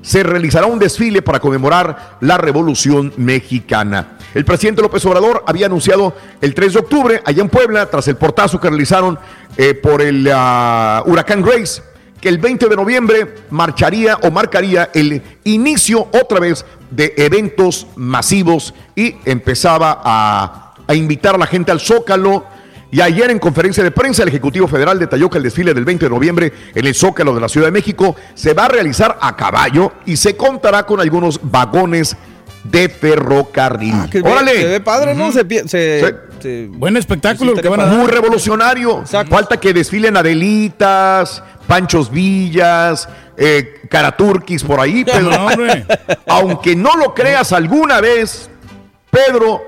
se 0.01 0.23
realizará 0.23 0.67
un 0.67 0.79
desfile 0.79 1.21
para 1.21 1.39
conmemorar 1.39 2.17
la 2.21 2.37
Revolución 2.37 3.13
Mexicana. 3.17 4.17
El 4.33 4.45
presidente 4.45 4.81
López 4.81 5.05
Obrador 5.05 5.43
había 5.47 5.67
anunciado 5.67 6.15
el 6.41 6.53
3 6.53 6.73
de 6.73 6.79
octubre, 6.79 7.21
allá 7.25 7.41
en 7.41 7.49
Puebla, 7.49 7.89
tras 7.89 8.07
el 8.07 8.17
portazo 8.17 8.59
que 8.59 8.69
realizaron 8.69 9.17
eh, 9.57 9.73
por 9.73 10.01
el 10.01 10.29
ah, 10.33 11.03
huracán 11.05 11.41
Grace, 11.41 11.81
que 12.23 12.29
el 12.29 12.37
20 12.37 12.69
de 12.69 12.75
noviembre 12.77 13.35
marcharía 13.49 14.15
o 14.23 14.31
marcaría 14.31 14.89
el 14.93 15.21
inicio 15.43 16.07
otra 16.13 16.39
vez 16.39 16.63
de 16.89 17.13
eventos 17.17 17.85
masivos 17.97 18.73
y 18.95 19.15
empezaba 19.25 20.01
a, 20.01 20.73
a 20.87 20.95
invitar 20.95 21.35
a 21.35 21.37
la 21.37 21.47
gente 21.47 21.73
al 21.73 21.81
Zócalo. 21.81 22.45
Y 22.91 23.01
ayer 23.01 23.29
en 23.29 23.39
conferencia 23.39 23.83
de 23.83 23.91
prensa 23.91 24.23
el 24.23 24.29
Ejecutivo 24.29 24.69
Federal 24.69 24.97
detalló 24.99 25.29
que 25.29 25.37
el 25.37 25.43
desfile 25.43 25.73
del 25.73 25.83
20 25.83 26.05
de 26.05 26.09
noviembre 26.09 26.53
en 26.73 26.87
el 26.87 26.95
Zócalo 26.95 27.35
de 27.35 27.41
la 27.41 27.49
Ciudad 27.49 27.67
de 27.67 27.73
México 27.73 28.15
se 28.35 28.53
va 28.53 28.65
a 28.65 28.69
realizar 28.69 29.17
a 29.19 29.35
caballo 29.35 29.91
y 30.05 30.15
se 30.15 30.37
contará 30.37 30.85
con 30.85 31.01
algunos 31.01 31.41
vagones 31.43 32.15
de 32.63 32.89
ferrocarril. 32.89 34.09
Que 34.09 34.21
ve- 34.21 34.31
¡Órale! 34.31 34.51
Se 34.61 34.67
ve 34.67 34.79
padre, 34.81 35.13
¿no? 35.15 35.31
Se, 35.31 35.45
se- 35.67 36.67
Buen 36.69 36.97
espectáculo 36.97 37.53
que 37.53 37.67
van 37.69 37.79
a 37.81 37.85
Muy 37.85 38.07
revolucionario. 38.07 39.03
Falta 39.05 39.57
que 39.57 39.73
desfilen 39.73 40.17
Adelitas, 40.17 41.41
Panchos 41.67 42.11
Villas, 42.11 43.07
eh, 43.37 43.81
Caraturquis 43.89 44.63
por 44.63 44.79
ahí, 44.79 45.05
Pedro. 45.05 45.31
No. 45.31 45.47
Aunque 46.27 46.75
no 46.75 46.95
lo 46.97 47.13
creas 47.13 47.53
alguna 47.53 48.01
vez, 48.01 48.49
Pedro 49.09 49.61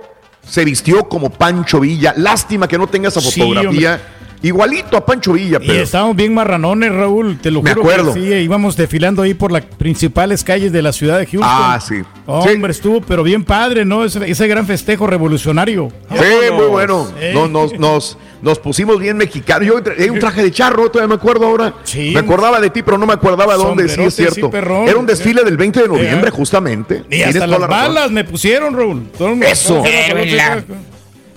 se 0.46 0.66
vistió 0.66 1.08
como 1.08 1.30
Pancho 1.30 1.80
Villa. 1.80 2.14
Lástima 2.18 2.68
que 2.68 2.78
no 2.78 2.88
tenga 2.88 3.08
esa 3.08 3.22
Sí, 3.22 3.40
fotografía. 3.40 4.00
Igualito 4.42 4.96
a 4.98 5.06
Pancho 5.06 5.34
Villa, 5.34 5.58
Y 5.62 5.68
Pedro. 5.68 5.84
estábamos 5.84 6.16
bien 6.16 6.34
marranones, 6.34 6.92
Raúl, 6.92 7.40
te 7.40 7.50
lo 7.52 7.62
Me 7.62 7.72
juro. 7.72 7.82
acuerdo. 7.82 8.14
Que 8.14 8.20
sí, 8.20 8.28
íbamos 8.34 8.76
desfilando 8.78 9.22
ahí 9.24 9.34
por 9.34 9.52
las 9.52 9.66
principales 9.66 10.44
calles 10.44 10.72
de 10.72 10.82
la 10.82 10.94
ciudad 10.94 11.18
de 11.20 11.26
Houston. 11.26 11.42
Ah, 11.44 11.80
sí. 11.86 12.02
Hombre, 12.28 12.72
estuvo, 12.72 13.02
pero 13.02 13.24
bien 13.24 13.44
padre, 13.44 13.86
¿no? 13.86 14.04
Ese, 14.04 14.30
ese 14.30 14.48
gran 14.48 14.66
festejo 14.68 15.08
revolucionario. 15.08 15.90
Sí, 16.12 16.52
muy 16.54 16.66
bueno. 16.68 17.08
Sí. 17.20 17.34
Nos, 17.34 17.50
nos, 17.50 17.80
nos, 17.80 18.18
nos 18.42 18.60
pusimos 18.60 19.00
bien 19.00 19.18
mexicanos. 19.18 19.68
Yo 19.68 19.82
traía 19.82 20.12
un 20.12 20.20
traje 20.20 20.44
de 20.44 20.52
charro, 20.52 20.90
todavía 20.90 21.10
me 21.10 21.16
acuerdo 21.16 21.46
ahora. 21.48 21.74
Me 21.96 22.20
acordaba 22.20 22.60
de 22.60 22.70
ti, 22.70 22.82
pero 22.84 22.98
no 22.98 23.06
me 23.06 23.14
acordaba 23.14 23.56
dónde, 23.56 23.88
sí 23.90 24.02
es 24.02 24.16
cierto. 24.16 24.36
sí, 24.36 24.42
perrón. 24.52 24.88
Era 24.88 24.98
un 24.98 25.06
desfile 25.06 25.44
del 25.44 25.58
20 25.58 25.82
de 25.84 25.88
noviembre, 25.88 26.30
justamente. 26.32 27.04
Y 27.10 27.22
hasta 27.22 27.48
las 27.48 27.60
la 27.60 27.68
razón. 27.68 27.70
balas 27.96 28.12
me 28.12 28.24
pusieron, 28.24 28.76
Raúl. 28.76 29.04
Todo- 29.18 29.34
Eso. 29.42 29.84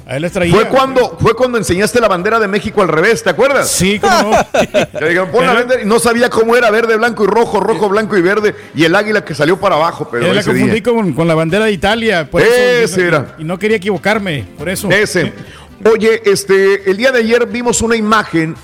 Ahí 0.08 0.20
les 0.20 0.32
traía. 0.32 0.54
Fue 0.54 0.66
cuando, 0.68 1.18
fue 1.20 1.34
cuando 1.34 1.58
enseñaste 1.58 2.00
la 2.00 2.08
bandera 2.08 2.40
de 2.40 2.48
México 2.48 2.80
al 2.80 2.88
revés, 2.88 3.22
¿te 3.22 3.28
acuerdas? 3.28 3.70
Sí, 3.70 3.98
cómo 3.98 4.30
no. 4.32 5.84
No 5.84 5.98
sabía 5.98 6.30
cómo 6.30 6.56
era 6.56 6.70
verde, 6.70 6.96
blanco 6.96 7.24
y 7.24 7.26
rojo, 7.26 7.60
rojo, 7.60 7.90
blanco 7.90 8.16
y 8.16 8.22
verde, 8.22 8.54
y 8.74 8.84
el 8.84 8.94
águila 8.94 9.22
que 9.22 9.34
salió 9.34 9.60
para 9.60 9.74
abajo, 9.74 10.08
pero 10.10 10.26
Yo 10.26 10.32
la 10.32 10.42
confundí 10.42 10.80
con, 10.80 11.12
con 11.12 11.28
la 11.28 11.34
bandera 11.34 11.66
de 11.66 11.72
Italia. 11.72 12.30
Por 12.30 12.40
Ese 12.40 12.84
eso, 12.84 13.00
era. 13.02 13.36
Y 13.38 13.44
no 13.44 13.58
quería 13.58 13.76
equivocarme, 13.76 14.46
por 14.56 14.70
eso. 14.70 14.88
Ese. 14.90 15.34
Oye, 15.92 16.22
este, 16.24 16.90
el 16.90 16.96
día 16.96 17.12
de 17.12 17.18
ayer 17.18 17.46
vimos 17.46 17.82
una 17.82 17.94
imagen, 17.94 18.54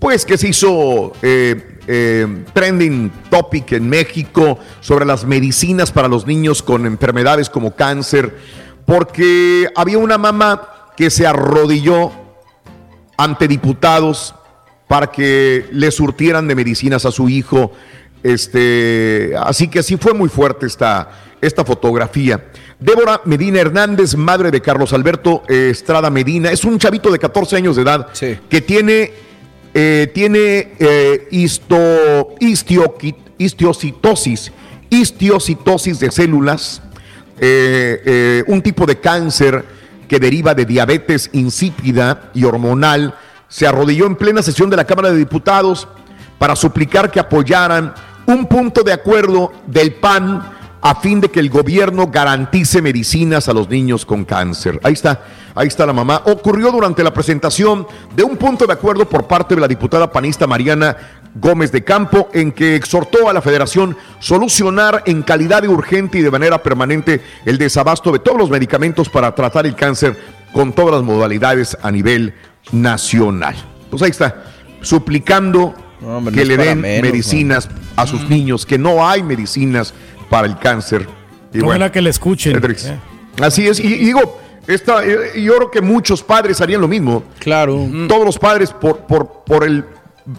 pues 0.00 0.24
que 0.24 0.36
se 0.36 0.48
hizo 0.48 1.12
eh, 1.22 1.78
eh, 1.86 2.26
trending 2.52 3.12
topic 3.30 3.72
en 3.72 3.88
México 3.88 4.58
sobre 4.80 5.04
las 5.04 5.24
medicinas 5.24 5.92
para 5.92 6.08
los 6.08 6.26
niños 6.26 6.64
con 6.64 6.84
enfermedades 6.84 7.48
como 7.48 7.76
cáncer, 7.76 8.36
porque 8.84 9.68
había 9.76 9.98
una 9.98 10.18
mamá 10.18 10.79
que 11.00 11.08
se 11.08 11.26
arrodilló 11.26 12.12
ante 13.16 13.48
diputados 13.48 14.34
para 14.86 15.06
que 15.06 15.64
le 15.72 15.90
surtieran 15.90 16.46
de 16.46 16.54
medicinas 16.54 17.06
a 17.06 17.10
su 17.10 17.26
hijo. 17.30 17.72
Este, 18.22 19.32
así 19.42 19.68
que 19.68 19.82
sí 19.82 19.96
fue 19.96 20.12
muy 20.12 20.28
fuerte 20.28 20.66
esta, 20.66 21.10
esta 21.40 21.64
fotografía. 21.64 22.50
Débora 22.78 23.22
Medina 23.24 23.60
Hernández, 23.60 24.14
madre 24.14 24.50
de 24.50 24.60
Carlos 24.60 24.92
Alberto 24.92 25.42
eh, 25.48 25.68
Estrada 25.70 26.10
Medina, 26.10 26.50
es 26.50 26.64
un 26.64 26.78
chavito 26.78 27.10
de 27.10 27.18
14 27.18 27.56
años 27.56 27.76
de 27.76 27.82
edad 27.82 28.08
que 28.50 28.60
tiene, 28.60 29.10
eh, 29.72 30.10
tiene 30.12 30.74
eh, 30.78 31.28
histo- 31.30 32.34
histiocitosis, 33.38 34.52
histiocitosis 34.90 35.98
de 35.98 36.10
células, 36.10 36.82
eh, 37.40 38.44
un 38.48 38.60
tipo 38.60 38.84
de 38.84 39.00
cáncer 39.00 39.79
que 40.10 40.18
deriva 40.18 40.56
de 40.56 40.64
diabetes 40.64 41.30
insípida 41.34 42.32
y 42.34 42.42
hormonal, 42.42 43.14
se 43.46 43.68
arrodilló 43.68 44.06
en 44.06 44.16
plena 44.16 44.42
sesión 44.42 44.68
de 44.68 44.76
la 44.76 44.84
Cámara 44.84 45.12
de 45.12 45.16
Diputados 45.16 45.86
para 46.36 46.56
suplicar 46.56 47.12
que 47.12 47.20
apoyaran 47.20 47.94
un 48.26 48.46
punto 48.46 48.82
de 48.82 48.92
acuerdo 48.92 49.52
del 49.68 49.94
PAN 49.94 50.42
a 50.80 50.96
fin 50.96 51.20
de 51.20 51.30
que 51.30 51.38
el 51.38 51.48
gobierno 51.48 52.08
garantice 52.08 52.82
medicinas 52.82 53.48
a 53.48 53.52
los 53.52 53.68
niños 53.68 54.04
con 54.04 54.24
cáncer. 54.24 54.80
Ahí 54.82 54.94
está, 54.94 55.22
ahí 55.54 55.68
está 55.68 55.86
la 55.86 55.92
mamá. 55.92 56.22
Ocurrió 56.24 56.72
durante 56.72 57.04
la 57.04 57.14
presentación 57.14 57.86
de 58.16 58.24
un 58.24 58.36
punto 58.36 58.66
de 58.66 58.72
acuerdo 58.72 59.08
por 59.08 59.28
parte 59.28 59.54
de 59.54 59.60
la 59.60 59.68
diputada 59.68 60.10
panista 60.10 60.48
Mariana 60.48 60.96
Gómez 61.34 61.70
de 61.72 61.84
Campo, 61.84 62.28
en 62.32 62.52
que 62.52 62.74
exhortó 62.74 63.28
a 63.28 63.32
la 63.32 63.40
federación 63.40 63.96
solucionar 64.18 65.02
en 65.06 65.22
calidad 65.22 65.62
de 65.62 65.68
urgente 65.68 66.18
y 66.18 66.22
de 66.22 66.30
manera 66.30 66.62
permanente 66.62 67.20
el 67.44 67.58
desabasto 67.58 68.12
de 68.12 68.18
todos 68.18 68.38
los 68.38 68.50
medicamentos 68.50 69.08
para 69.08 69.34
tratar 69.34 69.66
el 69.66 69.74
cáncer 69.74 70.16
con 70.52 70.72
todas 70.72 70.94
las 70.94 71.02
modalidades 71.02 71.76
a 71.82 71.90
nivel 71.90 72.34
nacional. 72.72 73.54
Pues 73.90 74.02
ahí 74.02 74.10
está, 74.10 74.44
suplicando 74.80 75.74
hombre, 76.02 76.34
que 76.34 76.44
le 76.44 76.56
den 76.56 76.80
menos, 76.80 77.10
medicinas 77.10 77.68
a 77.96 78.06
sus 78.06 78.28
niños, 78.28 78.66
que 78.66 78.78
no 78.78 79.06
hay 79.06 79.22
medicinas 79.22 79.94
para 80.28 80.46
el 80.46 80.58
cáncer. 80.58 81.06
Y 81.52 81.60
Ojalá 81.60 81.90
que 81.90 82.00
le 82.00 82.10
escuchen. 82.10 82.60
Eh. 82.62 82.98
Así 83.40 83.66
es, 83.66 83.80
y, 83.80 83.86
y 83.86 84.04
digo, 84.04 84.40
esta, 84.66 85.04
eh, 85.04 85.42
yo 85.42 85.56
creo 85.56 85.70
que 85.70 85.80
muchos 85.80 86.22
padres 86.22 86.60
harían 86.60 86.80
lo 86.80 86.88
mismo. 86.88 87.24
Claro. 87.38 87.88
Todos 88.08 88.24
los 88.24 88.38
padres 88.38 88.72
por, 88.72 89.00
por, 89.00 89.42
por 89.44 89.64
el 89.64 89.84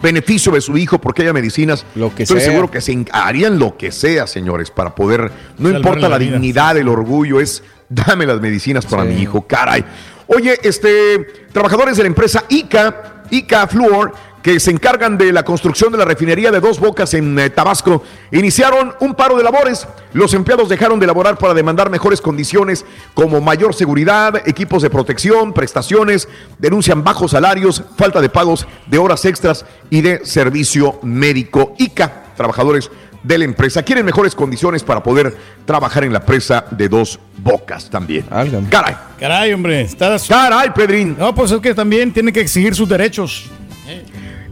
beneficio 0.00 0.52
de 0.52 0.60
su 0.60 0.76
hijo, 0.76 1.00
porque 1.00 1.22
haya 1.22 1.32
medicinas, 1.32 1.84
Lo 1.94 2.14
que 2.14 2.22
estoy 2.22 2.40
sea. 2.40 2.50
seguro 2.50 2.70
que 2.70 2.80
se 2.80 3.04
harían 3.12 3.58
lo 3.58 3.76
que 3.76 3.92
sea, 3.92 4.26
señores, 4.26 4.70
para 4.70 4.94
poder, 4.94 5.30
no 5.58 5.70
importa 5.70 6.08
la 6.08 6.18
dignidad, 6.18 6.76
el 6.76 6.88
orgullo, 6.88 7.40
es 7.40 7.62
dame 7.88 8.26
las 8.26 8.40
medicinas 8.40 8.86
para 8.86 9.04
mi 9.04 9.20
hijo, 9.20 9.46
caray. 9.46 9.84
Oye, 10.26 10.58
este, 10.62 11.18
trabajadores 11.52 11.96
de 11.96 12.04
la 12.04 12.06
empresa 12.06 12.44
ICA, 12.48 13.24
ICA 13.30 13.66
Fluor, 13.66 14.12
que 14.42 14.58
se 14.58 14.70
encargan 14.70 15.16
de 15.16 15.32
la 15.32 15.44
construcción 15.44 15.92
de 15.92 15.98
la 15.98 16.04
refinería 16.04 16.50
de 16.50 16.60
Dos 16.60 16.80
Bocas 16.80 17.14
en 17.14 17.38
eh, 17.38 17.50
Tabasco, 17.50 18.02
iniciaron 18.32 18.94
un 19.00 19.14
paro 19.14 19.36
de 19.36 19.44
labores. 19.44 19.86
Los 20.12 20.34
empleados 20.34 20.68
dejaron 20.68 20.98
de 20.98 21.06
laborar 21.06 21.38
para 21.38 21.54
demandar 21.54 21.90
mejores 21.90 22.20
condiciones 22.20 22.84
como 23.14 23.40
mayor 23.40 23.74
seguridad, 23.74 24.42
equipos 24.46 24.82
de 24.82 24.90
protección, 24.90 25.52
prestaciones, 25.52 26.28
denuncian 26.58 27.04
bajos 27.04 27.30
salarios, 27.30 27.84
falta 27.96 28.20
de 28.20 28.28
pagos 28.28 28.66
de 28.86 28.98
horas 28.98 29.24
extras 29.24 29.64
y 29.90 30.00
de 30.00 30.26
servicio 30.26 30.98
médico. 31.02 31.74
ICA, 31.78 32.24
trabajadores 32.36 32.90
de 33.22 33.38
la 33.38 33.44
empresa, 33.44 33.82
quieren 33.82 34.04
mejores 34.04 34.34
condiciones 34.34 34.82
para 34.82 35.02
poder 35.02 35.36
trabajar 35.64 36.02
en 36.04 36.12
la 36.12 36.20
presa 36.26 36.64
de 36.72 36.88
Dos 36.88 37.20
Bocas 37.38 37.88
también. 37.88 38.24
Caray. 38.70 38.96
Caray, 39.18 39.52
hombre, 39.52 39.82
estás. 39.82 40.26
Caray, 40.26 40.70
Pedrín. 40.70 41.16
No, 41.18 41.34
pues 41.34 41.52
es 41.52 41.60
que 41.60 41.74
también 41.74 42.12
tiene 42.12 42.32
que 42.32 42.40
exigir 42.40 42.74
sus 42.74 42.88
derechos. 42.88 43.50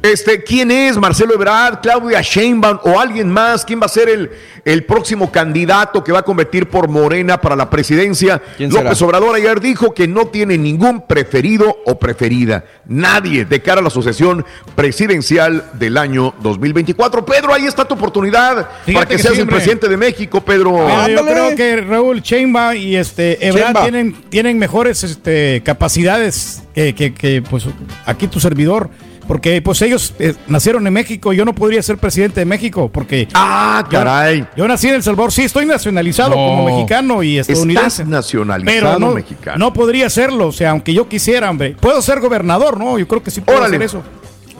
Este, 0.03 0.43
¿quién 0.43 0.71
es 0.71 0.97
Marcelo 0.97 1.35
Ebrard, 1.35 1.81
Claudia 1.83 2.23
Sheinbaum 2.23 2.79
o 2.85 2.99
alguien 2.99 3.31
más? 3.31 3.67
¿Quién 3.67 3.83
va 3.83 3.85
a 3.85 3.89
ser 3.91 4.09
el, 4.09 4.31
el 4.65 4.85
próximo 4.85 5.31
candidato 5.31 6.03
que 6.03 6.11
va 6.11 6.21
a 6.21 6.23
convertir 6.23 6.71
por 6.71 6.89
Morena 6.89 7.39
para 7.39 7.55
la 7.55 7.69
presidencia? 7.69 8.41
¿Quién 8.57 8.71
López 8.71 8.97
será? 8.97 9.07
Obrador 9.07 9.35
ayer 9.37 9.61
dijo 9.61 9.93
que 9.93 10.09
no 10.09 10.29
tiene 10.29 10.57
ningún 10.57 11.07
preferido 11.07 11.77
o 11.85 11.99
preferida. 11.99 12.65
Nadie 12.87 13.45
de 13.45 13.61
cara 13.61 13.83
a 13.83 13.85
la 13.85 13.91
sucesión 13.91 14.43
presidencial 14.75 15.65
del 15.75 15.99
año 15.99 16.33
2024. 16.43 17.23
Pedro, 17.27 17.53
ahí 17.53 17.67
está 17.67 17.85
tu 17.85 17.93
oportunidad 17.93 18.71
Fíjate 18.87 18.93
para 18.95 19.07
que, 19.07 19.17
que 19.17 19.23
seas 19.23 19.39
el 19.39 19.47
presidente 19.49 19.87
de 19.87 19.99
México, 19.99 20.41
Pedro. 20.41 20.79
Pero 20.89 21.09
yo 21.15 21.27
creo 21.27 21.55
que 21.57 21.77
Raúl 21.83 22.23
Chainba 22.23 22.75
y 22.75 22.97
este 22.97 23.47
Ebrard 23.47 23.65
Sheinbaum. 23.65 23.85
tienen, 23.85 24.15
tienen 24.31 24.59
mejores 24.59 25.05
este, 25.05 25.61
capacidades 25.63 26.63
que, 26.75 26.95
que- 26.95 27.13
que, 27.13 27.43
pues 27.43 27.67
aquí 28.07 28.27
tu 28.29 28.41
servidor. 28.41 28.89
Porque 29.31 29.63
pues 29.63 29.81
ellos 29.83 30.13
eh, 30.19 30.35
nacieron 30.49 30.85
en 30.89 30.93
México, 30.93 31.33
yo 31.33 31.45
no 31.45 31.55
podría 31.55 31.81
ser 31.85 31.99
presidente 31.99 32.41
de 32.41 32.47
México 32.47 32.91
porque... 32.93 33.29
Ah, 33.33 33.87
caray. 33.89 34.41
Yo, 34.41 34.47
yo 34.57 34.67
nací 34.67 34.89
en 34.89 34.97
El 34.97 35.05
Salvador, 35.05 35.31
sí, 35.31 35.43
estoy 35.43 35.67
nacionalizado 35.67 36.31
No. 36.31 36.35
como 36.35 36.65
mexicano 36.65 37.23
y 37.23 37.39
estadounidense. 37.39 38.03
Estás 38.03 38.09
nacionalizado 38.09 38.89
pero 38.89 38.99
no, 38.99 39.15
mexicano. 39.15 39.57
no 39.57 39.73
podría 39.73 40.11
serlo, 40.11 40.49
o 40.49 40.53
sea, 40.53 40.71
aunque 40.73 40.93
yo 40.93 41.09
quisiera, 41.09 41.49
hombre. 41.49 41.77
Puedo 41.79 42.03
ser 42.03 42.19
gobernador, 42.19 42.77
¿no? 42.77 42.99
Yo 42.99 43.07
creo 43.07 43.23
que 43.23 43.31
sí 43.31 43.41
puedo 43.41 43.61
Órale. 43.61 43.77
hacer 43.77 43.87
eso. 43.87 44.03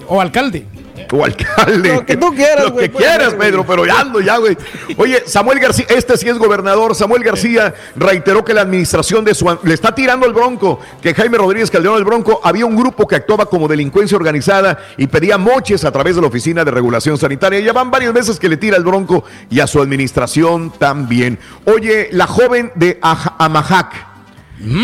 O 0.07 0.21
alcalde. 0.21 0.65
O 1.13 1.25
alcalde. 1.25 1.95
Lo 1.95 2.07
que 2.07 2.17
tú 2.17 2.35
quieras, 2.35 2.65
Lo 2.67 2.77
que 2.77 2.91
quieras, 2.91 3.35
Pedro, 3.35 3.65
pero 3.67 3.85
ya 3.87 4.01
ando 4.01 4.21
ya, 4.21 4.37
güey. 4.39 4.57
Oye, 4.97 5.23
Samuel 5.27 5.59
García, 5.61 5.87
este 5.89 6.17
sí 6.17 6.29
es 6.29 6.39
gobernador. 6.39 6.95
Samuel 6.95 7.23
García 7.25 7.75
reiteró 7.97 8.45
que 8.45 8.55
la 8.55 8.63
administración 8.63 9.25
de 9.25 9.35
su 9.35 9.59
le 9.63 9.75
está 9.75 9.95
tirando 9.95 10.27
el 10.27 10.33
bronco, 10.33 10.81
que 11.03 11.15
Jaime 11.15 11.39
Rodríguez 11.39 11.71
Calderón 11.71 11.99
el 11.99 12.05
Bronco 12.05 12.41
había 12.45 12.67
un 12.67 12.77
grupo 12.77 13.07
que 13.07 13.17
actuaba 13.17 13.47
como 13.47 13.69
delincuencia 13.69 14.17
organizada 14.17 14.79
y 14.97 15.07
pedía 15.07 15.39
moches 15.39 15.85
a 15.85 15.93
través 15.93 16.15
de 16.17 16.23
la 16.23 16.29
Oficina 16.29 16.65
de 16.65 16.71
Regulación 16.71 17.19
Sanitaria. 17.19 17.61
Ya 17.61 17.73
van 17.73 17.91
varias 17.91 18.13
veces 18.13 18.39
que 18.39 18.49
le 18.49 18.57
tira 18.57 18.77
el 18.77 18.85
bronco 18.85 19.25
y 19.51 19.61
a 19.61 19.67
su 19.67 19.81
administración 19.81 20.73
también. 20.79 21.39
Oye, 21.65 22.09
la 22.13 22.27
joven 22.27 22.73
de 22.75 23.01
Aj- 23.01 23.35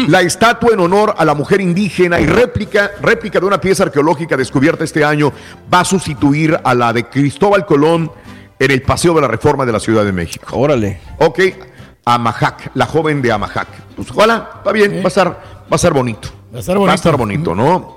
La 0.08 0.22
estatua 0.22 0.72
en 0.72 0.80
honor 0.80 1.14
a 1.18 1.24
la 1.24 1.34
mujer 1.34 1.60
indígena 1.60 2.18
y 2.18 2.26
réplica, 2.26 2.92
réplica 3.02 3.38
de 3.38 3.46
una 3.46 3.60
pieza 3.60 3.82
arqueológica 3.82 4.36
descubierta 4.36 4.84
este 4.84 5.04
año 5.04 5.32
va 5.72 5.80
a 5.80 5.84
sustituir 5.84 6.58
a 6.64 6.74
la 6.74 6.92
de 6.94 7.04
Cristóbal 7.04 7.66
Colón 7.66 8.10
en 8.58 8.70
el 8.70 8.80
Paseo 8.82 9.12
de 9.12 9.20
la 9.20 9.28
Reforma 9.28 9.66
de 9.66 9.72
la 9.72 9.80
Ciudad 9.80 10.04
de 10.04 10.12
México. 10.12 10.56
Órale. 10.56 11.00
Ok, 11.18 11.40
Amajac, 12.06 12.70
la 12.74 12.86
joven 12.86 13.20
de 13.20 13.32
Amajac. 13.32 13.68
Pues 13.94 14.10
ojalá, 14.10 14.50
está 14.58 14.72
bien, 14.72 15.00
va 15.00 15.04
a 15.04 15.08
estar, 15.08 15.28
va 15.28 15.66
a 15.72 15.76
estar 15.76 15.92
bonito. 15.92 16.28
Va 16.52 16.58
a 16.58 16.60
estar 16.60 16.76
bonito. 16.76 16.86
Va 16.86 16.92
a 16.92 16.94
estar 16.94 17.16
bonito, 17.16 17.54
¿no? 17.54 17.96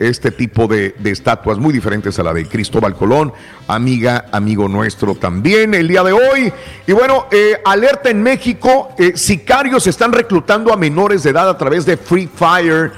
Este 0.00 0.30
tipo 0.30 0.66
de, 0.66 0.94
de 0.98 1.10
estatuas 1.10 1.58
muy 1.58 1.74
diferentes 1.74 2.18
a 2.18 2.22
la 2.22 2.32
de 2.32 2.46
Cristóbal 2.46 2.94
Colón, 2.94 3.34
amiga, 3.68 4.24
amigo 4.32 4.66
nuestro 4.66 5.14
también 5.14 5.74
el 5.74 5.88
día 5.88 6.02
de 6.02 6.12
hoy. 6.12 6.50
Y 6.86 6.92
bueno, 6.92 7.26
eh, 7.30 7.60
alerta 7.66 8.08
en 8.08 8.22
México, 8.22 8.94
eh, 8.96 9.12
sicarios 9.14 9.86
están 9.86 10.14
reclutando 10.14 10.72
a 10.72 10.78
menores 10.78 11.22
de 11.22 11.28
edad 11.28 11.50
a 11.50 11.58
través 11.58 11.84
de 11.84 11.98
Free 11.98 12.30
Fire 12.34 12.92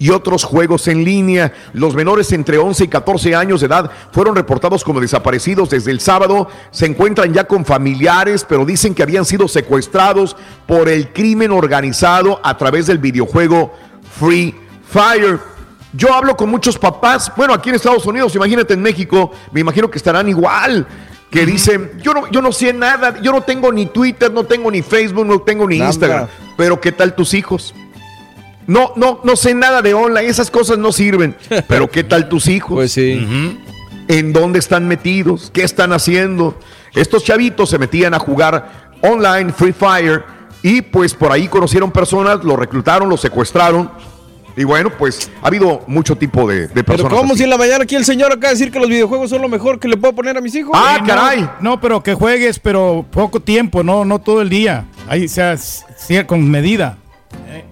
y 0.00 0.10
otros 0.10 0.42
juegos 0.42 0.88
en 0.88 1.04
línea. 1.04 1.52
Los 1.74 1.94
menores 1.94 2.32
entre 2.32 2.58
11 2.58 2.82
y 2.82 2.88
14 2.88 3.36
años 3.36 3.60
de 3.60 3.68
edad 3.68 3.92
fueron 4.10 4.34
reportados 4.34 4.82
como 4.82 5.00
desaparecidos 5.00 5.70
desde 5.70 5.92
el 5.92 6.00
sábado. 6.00 6.48
Se 6.72 6.86
encuentran 6.86 7.32
ya 7.32 7.44
con 7.44 7.64
familiares, 7.64 8.44
pero 8.48 8.64
dicen 8.64 8.96
que 8.96 9.04
habían 9.04 9.24
sido 9.24 9.46
secuestrados 9.46 10.36
por 10.66 10.88
el 10.88 11.12
crimen 11.12 11.52
organizado 11.52 12.40
a 12.42 12.56
través 12.56 12.88
del 12.88 12.98
videojuego 12.98 13.72
Free 14.18 14.56
Fire. 14.90 15.38
Yo 15.92 16.12
hablo 16.12 16.36
con 16.36 16.50
muchos 16.50 16.78
papás, 16.78 17.32
bueno, 17.36 17.54
aquí 17.54 17.70
en 17.70 17.76
Estados 17.76 18.04
Unidos, 18.06 18.34
imagínate 18.34 18.74
en 18.74 18.82
México, 18.82 19.30
me 19.52 19.60
imagino 19.60 19.90
que 19.90 19.96
estarán 19.98 20.28
igual, 20.28 20.86
que 21.30 21.46
dicen, 21.46 21.92
yo 22.02 22.12
no, 22.12 22.30
yo 22.30 22.42
no 22.42 22.52
sé 22.52 22.72
nada, 22.72 23.20
yo 23.22 23.32
no 23.32 23.42
tengo 23.42 23.72
ni 23.72 23.86
Twitter, 23.86 24.30
no 24.30 24.44
tengo 24.44 24.70
ni 24.70 24.82
Facebook, 24.82 25.26
no 25.26 25.40
tengo 25.40 25.66
ni 25.66 25.78
Nada. 25.78 25.90
Instagram, 25.90 26.28
pero 26.56 26.80
¿qué 26.80 26.92
tal 26.92 27.14
tus 27.14 27.32
hijos? 27.34 27.74
no, 28.68 28.92
no, 28.96 29.20
no 29.24 29.34
sé 29.34 29.54
nada 29.54 29.80
de 29.80 29.94
online, 29.94 30.28
esas 30.28 30.50
cosas 30.50 30.76
no 30.76 30.92
sirven. 30.92 31.34
Pero 31.68 31.90
¿qué 31.90 32.04
tal 32.04 32.28
tus 32.28 32.48
hijos? 32.48 32.74
Pues 32.74 32.92
sí. 32.92 33.26
¿En 34.08 34.32
dónde 34.34 34.58
están 34.58 34.86
metidos? 34.86 35.50
¿Qué 35.54 35.62
están 35.62 35.94
haciendo? 35.94 36.54
Estos 36.94 37.24
chavitos 37.24 37.70
se 37.70 37.78
metían 37.78 38.12
a 38.12 38.18
jugar 38.18 38.90
online, 39.00 39.54
Free 39.54 39.72
Fire, 39.72 40.22
y 40.62 40.82
pues 40.82 41.14
por 41.14 41.32
ahí 41.32 41.48
conocieron 41.48 41.90
personas, 41.90 42.44
lo 42.44 42.56
reclutaron, 42.56 43.08
lo 43.08 43.16
secuestraron. 43.16 43.90
Y 44.58 44.64
bueno, 44.64 44.90
pues 44.90 45.30
ha 45.40 45.46
habido 45.46 45.82
mucho 45.86 46.16
tipo 46.16 46.48
de, 46.48 46.62
de 46.62 46.68
Pero 46.68 46.84
personas. 46.84 47.12
¿cómo 47.14 47.32
así. 47.34 47.38
si 47.38 47.44
en 47.44 47.50
la 47.50 47.58
mañana 47.58 47.84
aquí 47.84 47.94
el 47.94 48.04
señor 48.04 48.32
acaba 48.32 48.48
de 48.48 48.54
decir 48.54 48.72
que 48.72 48.80
los 48.80 48.88
videojuegos 48.88 49.30
son 49.30 49.40
lo 49.40 49.48
mejor 49.48 49.78
que 49.78 49.86
le 49.86 49.96
puedo 49.96 50.12
poner 50.14 50.36
a 50.36 50.40
mis 50.40 50.52
hijos? 50.56 50.72
Ah, 50.74 50.98
no, 51.00 51.06
caray. 51.06 51.48
No, 51.60 51.80
pero 51.80 52.02
que 52.02 52.14
juegues, 52.14 52.58
pero 52.58 53.06
poco 53.08 53.38
tiempo, 53.38 53.84
no, 53.84 54.04
no 54.04 54.18
todo 54.18 54.42
el 54.42 54.48
día. 54.48 54.86
Ahí 55.08 55.28
sea 55.28 55.56
sí, 55.56 56.24
con 56.26 56.50
medida. 56.50 56.98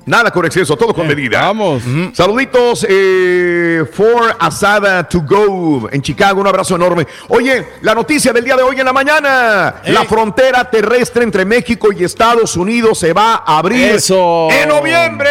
Nada 0.06 0.30
con 0.30 0.46
exceso, 0.46 0.76
todo 0.76 0.94
con 0.94 1.08
medida. 1.08 1.40
Vamos. 1.40 1.82
Saluditos 2.12 2.86
eh, 2.88 3.84
for 3.92 4.36
Asada 4.38 5.02
to 5.08 5.20
Go 5.22 5.88
en 5.90 6.00
Chicago. 6.00 6.40
Un 6.40 6.46
abrazo 6.46 6.76
enorme. 6.76 7.08
Oye, 7.26 7.70
la 7.80 7.92
noticia 7.92 8.32
del 8.32 8.44
día 8.44 8.54
de 8.54 8.62
hoy 8.62 8.78
en 8.78 8.86
la 8.86 8.92
mañana: 8.92 9.74
la 9.84 10.04
frontera 10.04 10.70
terrestre 10.70 11.24
entre 11.24 11.44
México 11.44 11.88
y 11.92 12.04
Estados 12.04 12.56
Unidos 12.56 13.00
se 13.00 13.12
va 13.12 13.42
a 13.44 13.58
abrir 13.58 13.96
Eso. 13.96 14.48
en 14.52 14.68
noviembre. 14.68 15.28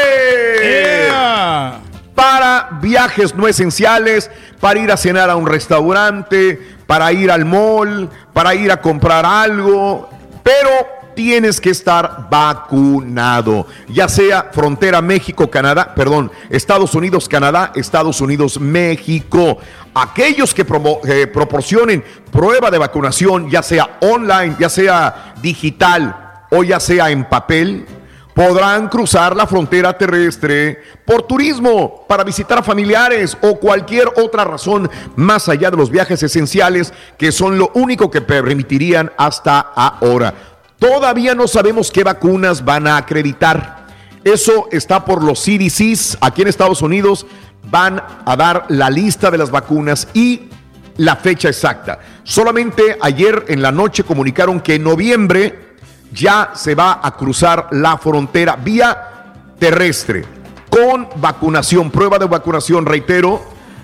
Para 2.14 2.70
viajes 2.82 3.34
no 3.34 3.48
esenciales, 3.48 4.30
para 4.60 4.80
ir 4.80 4.92
a 4.92 4.98
cenar 4.98 5.30
a 5.30 5.38
un 5.38 5.48
restaurante, 5.48 6.60
para 6.86 7.14
ir 7.14 7.32
al 7.32 7.46
mall, 7.46 8.10
para 8.34 8.54
ir 8.56 8.72
a 8.72 8.82
comprar 8.82 9.26
algo, 9.26 10.10
pero 10.44 10.95
tienes 11.16 11.60
que 11.62 11.70
estar 11.72 12.28
vacunado, 12.30 13.66
ya 13.88 14.08
sea 14.08 14.50
frontera 14.52 15.02
México-Canadá, 15.02 15.94
perdón, 15.96 16.32
Estados 16.50 16.94
Unidos-Canadá, 16.94 17.72
Estados 17.76 18.22
Unidos-México. 18.22 19.58
Aquellos 19.94 20.54
que 20.54 20.68
promo- 20.68 21.00
eh, 21.08 21.28
proporcionen 21.28 22.04
prueba 22.32 22.70
de 22.70 22.78
vacunación, 22.78 23.50
ya 23.50 23.64
sea 23.64 23.98
online, 24.02 24.56
ya 24.60 24.70
sea 24.70 25.34
digital 25.42 26.44
o 26.52 26.64
ya 26.64 26.80
sea 26.80 27.10
en 27.10 27.24
papel, 27.26 27.86
podrán 28.34 28.90
cruzar 28.90 29.34
la 29.34 29.48
frontera 29.48 29.98
terrestre 29.98 30.84
por 31.06 31.24
turismo, 31.24 32.06
para 32.10 32.26
visitar 32.26 32.62
familiares 32.66 33.38
o 33.42 33.56
cualquier 33.58 34.10
otra 34.18 34.44
razón 34.44 34.90
más 35.16 35.48
allá 35.48 35.72
de 35.72 35.78
los 35.78 35.90
viajes 35.90 36.22
esenciales 36.22 36.94
que 37.18 37.32
son 37.32 37.58
lo 37.58 37.72
único 37.76 38.12
que 38.12 38.20
permitirían 38.20 39.10
hasta 39.18 39.60
ahora. 39.62 40.34
Todavía 40.80 41.36
no 41.36 41.48
sabemos 41.48 41.92
qué 41.92 42.04
vacunas 42.04 42.64
van 42.64 42.88
a 42.88 42.98
acreditar. 42.98 43.86
Eso 44.24 44.68
está 44.72 45.06
por 45.06 45.24
los 45.24 45.40
CDCs 45.44 46.18
aquí 46.20 46.42
en 46.42 46.48
Estados 46.48 46.82
Unidos. 46.82 47.26
Van 47.70 48.02
a 48.26 48.36
dar 48.36 48.66
la 48.70 48.90
lista 48.90 49.32
de 49.32 49.38
las 49.38 49.52
vacunas 49.52 50.08
y 50.14 50.50
la 50.98 51.16
fecha 51.16 51.50
exacta. 51.50 52.00
Solamente 52.24 52.98
ayer 53.02 53.46
en 53.48 53.62
la 53.62 53.72
noche 53.72 54.04
comunicaron 54.04 54.60
que 54.60 54.76
en 54.76 54.84
noviembre 54.84 55.76
ya 56.12 56.52
se 56.56 56.76
va 56.76 57.00
a 57.04 57.16
cruzar 57.16 57.68
la 57.72 57.98
frontera 57.98 58.56
vía 58.56 59.34
terrestre 59.60 60.26
con 60.70 61.08
vacunación, 61.18 61.90
prueba 61.90 62.20
de 62.20 62.26
vacunación, 62.26 62.86
reitero. 62.86 63.42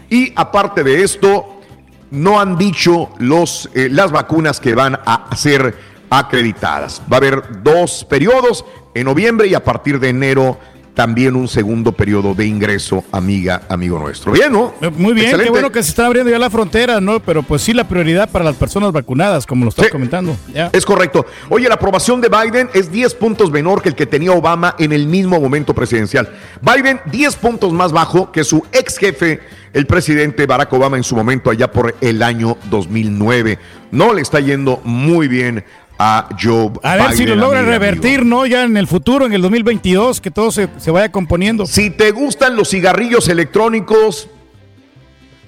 Y 0.09 0.33
aparte 0.35 0.83
de 0.83 1.03
esto, 1.03 1.61
no 2.11 2.39
han 2.39 2.57
dicho 2.57 3.09
los, 3.19 3.69
eh, 3.73 3.87
las 3.89 4.11
vacunas 4.11 4.59
que 4.59 4.75
van 4.75 4.99
a 5.05 5.33
ser 5.35 5.90
acreditadas. 6.11 7.01
Va 7.11 7.15
a 7.15 7.17
haber 7.17 7.63
dos 7.63 8.05
periodos 8.07 8.63
en 8.93 9.05
noviembre 9.05 9.47
y 9.47 9.55
a 9.55 9.63
partir 9.63 9.99
de 9.99 10.09
enero 10.09 10.59
también 10.93 11.37
un 11.37 11.47
segundo 11.47 11.93
periodo 11.93 12.35
de 12.35 12.45
ingreso, 12.45 13.03
amiga, 13.13 13.61
amigo 13.69 13.97
nuestro. 13.97 14.33
Bien, 14.33 14.51
¿no? 14.51 14.73
Eh, 14.81 14.89
Muy 14.89 15.13
bien, 15.13 15.27
Excelente. 15.27 15.45
qué 15.45 15.49
bueno 15.49 15.71
que 15.71 15.81
se 15.81 15.89
está 15.89 16.05
abriendo 16.05 16.29
ya 16.29 16.37
la 16.37 16.49
frontera, 16.49 16.99
¿no? 16.99 17.21
Pero 17.21 17.43
pues 17.43 17.61
sí 17.61 17.73
la 17.73 17.87
prioridad 17.87 18.29
para 18.29 18.43
las 18.43 18.55
personas 18.55 18.91
vacunadas, 18.91 19.45
como 19.45 19.63
lo 19.63 19.69
estás 19.69 19.87
comentando. 19.87 20.35
Ya. 20.53 20.69
Es 20.73 20.85
correcto. 20.85 21.25
Oye, 21.49 21.69
la 21.69 21.75
aprobación 21.75 22.19
de 22.19 22.27
Biden 22.29 22.69
es 22.73 22.91
10 22.91 23.15
puntos 23.15 23.51
menor 23.51 23.81
que 23.81 23.87
el 23.89 23.95
que 23.95 24.05
tenía 24.05 24.33
Obama 24.33 24.75
en 24.77 24.91
el 24.91 25.07
mismo 25.07 25.39
momento 25.39 25.73
presidencial. 25.73 26.29
Biden 26.61 26.99
10 27.05 27.35
puntos 27.37 27.71
más 27.71 27.93
bajo 27.93 28.31
que 28.33 28.43
su 28.43 28.65
ex 28.73 28.97
jefe, 28.97 29.39
el 29.71 29.87
presidente 29.87 30.45
Barack 30.45 30.73
Obama 30.73 30.97
en 30.97 31.03
su 31.03 31.15
momento 31.15 31.49
allá 31.49 31.71
por 31.71 31.95
el 32.01 32.21
año 32.21 32.57
2009. 32.69 33.57
No 33.91 34.13
le 34.13 34.21
está 34.21 34.41
yendo 34.41 34.81
muy 34.83 35.29
bien 35.29 35.63
a 36.03 36.29
Joe 36.41 36.71
A 36.81 36.95
ver 36.95 37.13
si 37.13 37.27
lo 37.27 37.35
logra 37.35 37.61
revertir, 37.61 38.25
¿no? 38.25 38.47
Ya 38.47 38.63
en 38.63 38.75
el 38.75 38.87
futuro, 38.87 39.27
en 39.27 39.33
el 39.33 39.41
2022, 39.43 40.19
que 40.19 40.31
todo 40.31 40.49
se, 40.49 40.67
se 40.77 40.89
vaya 40.89 41.11
componiendo. 41.11 41.67
Si 41.67 41.91
te 41.91 42.09
gustan 42.09 42.55
los 42.55 42.69
cigarrillos 42.69 43.29
electrónicos, 43.29 44.27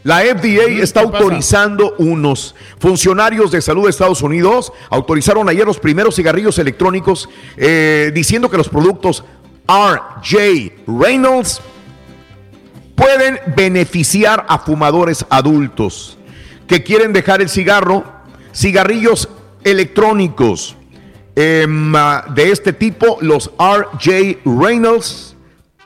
la 0.03 0.19
FDA 0.19 0.83
está 0.83 0.99
autorizando 0.99 1.95
unos. 1.97 2.53
Funcionarios 2.77 3.51
de 3.51 3.61
salud 3.63 3.85
de 3.85 3.89
Estados 3.89 4.21
Unidos 4.21 4.71
autorizaron 4.91 5.49
ayer 5.49 5.65
los 5.65 5.79
primeros 5.79 6.15
cigarrillos 6.17 6.59
electrónicos 6.59 7.29
eh, 7.57 8.11
diciendo 8.13 8.51
que 8.51 8.57
los 8.57 8.69
productos 8.69 9.23
RJ 9.67 10.83
Reynolds 10.85 11.61
pueden 12.93 13.39
beneficiar 13.55 14.45
a 14.47 14.59
fumadores 14.59 15.25
adultos 15.31 16.19
que 16.67 16.83
quieren 16.83 17.11
dejar 17.11 17.41
el 17.41 17.49
cigarro, 17.49 18.03
cigarrillos 18.53 19.29
electrónicos 19.63 20.75
em, 21.35 21.95
ah, 21.95 22.25
de 22.33 22.51
este 22.51 22.73
tipo, 22.73 23.17
los 23.21 23.51
RJ 23.57 24.39
Reynolds, 24.45 25.35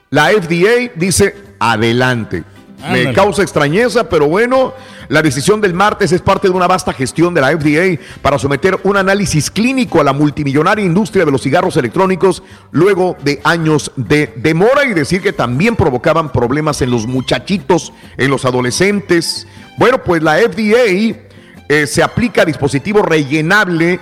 la 0.10 0.30
FDA 0.30 0.92
dice 0.96 1.36
adelante. 1.60 2.44
Me 2.92 3.12
causa 3.12 3.42
extrañeza, 3.42 4.08
pero 4.08 4.28
bueno, 4.28 4.74
la 5.10 5.22
decisión 5.22 5.62
del 5.62 5.74
martes 5.74 6.12
es 6.12 6.22
parte 6.22 6.48
de 6.48 6.54
una 6.54 6.68
vasta 6.68 6.94
gestión 6.94 7.34
de 7.34 7.42
la 7.42 7.50
FDA 7.58 8.00
para 8.22 8.38
someter 8.38 8.80
un 8.84 8.98
análisis 8.98 9.50
clínico 9.50 10.00
a 10.00 10.04
la 10.04 10.14
multimillonaria 10.14 10.86
industria 10.86 11.26
de 11.26 11.32
los 11.32 11.42
cigarros 11.42 11.76
electrónicos 11.76 12.44
luego 12.72 13.18
de 13.24 13.42
años 13.44 13.92
de 13.96 14.32
demora 14.36 14.86
y 14.86 14.94
decir 14.94 15.22
que 15.22 15.34
también 15.34 15.76
provocaban 15.76 16.32
problemas 16.32 16.82
en 16.82 16.92
los 16.92 17.08
muchachitos, 17.08 17.94
en 18.18 18.30
los 18.30 18.46
adolescentes. 18.46 19.48
Bueno, 19.78 20.04
pues 20.04 20.22
la 20.22 20.38
FDA 20.38 21.27
eh, 21.68 21.88
se 21.88 22.02
aplica 22.02 22.44
a 22.44 22.46
dispositivo 22.46 23.02
rellenable 23.02 24.00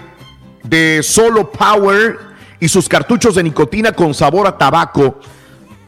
de 0.64 1.02
solo 1.04 1.52
power 1.52 2.18
y 2.60 2.68
sus 2.68 2.88
cartuchos 2.88 3.36
de 3.36 3.44
nicotina 3.44 3.92
con 3.92 4.14
sabor 4.14 4.48
a 4.48 4.58
tabaco. 4.58 5.20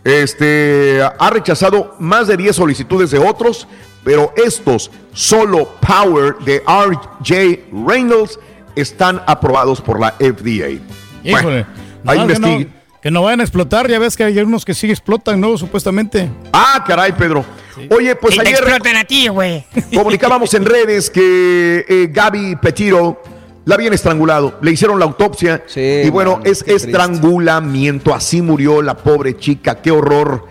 Este 0.03 1.01
ha 1.01 1.29
rechazado 1.29 1.95
más 1.99 2.27
de 2.27 2.37
10 2.37 2.55
solicitudes 2.55 3.11
de 3.11 3.19
otros, 3.19 3.67
pero 4.03 4.33
estos 4.37 4.89
solo 5.13 5.67
power 5.81 6.37
de 6.39 6.63
RJ 6.65 7.65
Reynolds 7.85 8.39
están 8.75 9.21
aprobados 9.25 9.81
por 9.81 9.99
la 9.99 10.11
FDA. 10.11 10.79
Híjole. 11.23 11.65
Bueno, 12.03 12.05
ahí 12.05 12.39
No, 12.39 12.76
que, 13.01 13.11
no, 13.11 13.23
vayan 13.23 13.41
a 13.41 13.43
explotar, 13.43 13.89
ya 13.89 13.99
ves 13.99 14.15
que 14.17 14.23
hay 14.23 14.37
unos 14.39 14.65
que 14.65 14.73
sí 14.73 14.89
explotan, 14.89 15.39
¿no? 15.39 15.57
Supuestamente. 15.57 16.29
Ah, 16.51 16.83
caray, 16.85 17.11
Pedro. 17.13 17.45
Oye, 17.89 18.15
pues 18.15 18.35
Y 18.35 18.39
te 18.39 18.47
ayer 18.47 18.59
explotan 18.59 18.95
a 18.97 19.03
ti, 19.03 19.27
güey. 19.27 19.65
comunicábamos 19.93 20.53
en 20.53 20.65
redes 20.65 21.09
que 21.09 21.85
eh, 21.87 22.09
Gaby 22.11 22.55
Petiro 22.57 23.21
la 23.67 23.75
habían 23.75 23.93
estrangulado, 23.93 24.57
le 24.61 24.71
hicieron 24.71 24.97
la 24.97 25.03
autopsia 25.03 25.61
y 25.75 26.09
bueno, 26.09 26.39
es 26.45 26.63
estrangulamiento, 26.65 28.13
así 28.13 28.41
murió 28.41 28.81
la 28.81 28.95
pobre 28.95 29.35
chica, 29.35 29.81
qué 29.81 29.91
horror. 29.91 30.45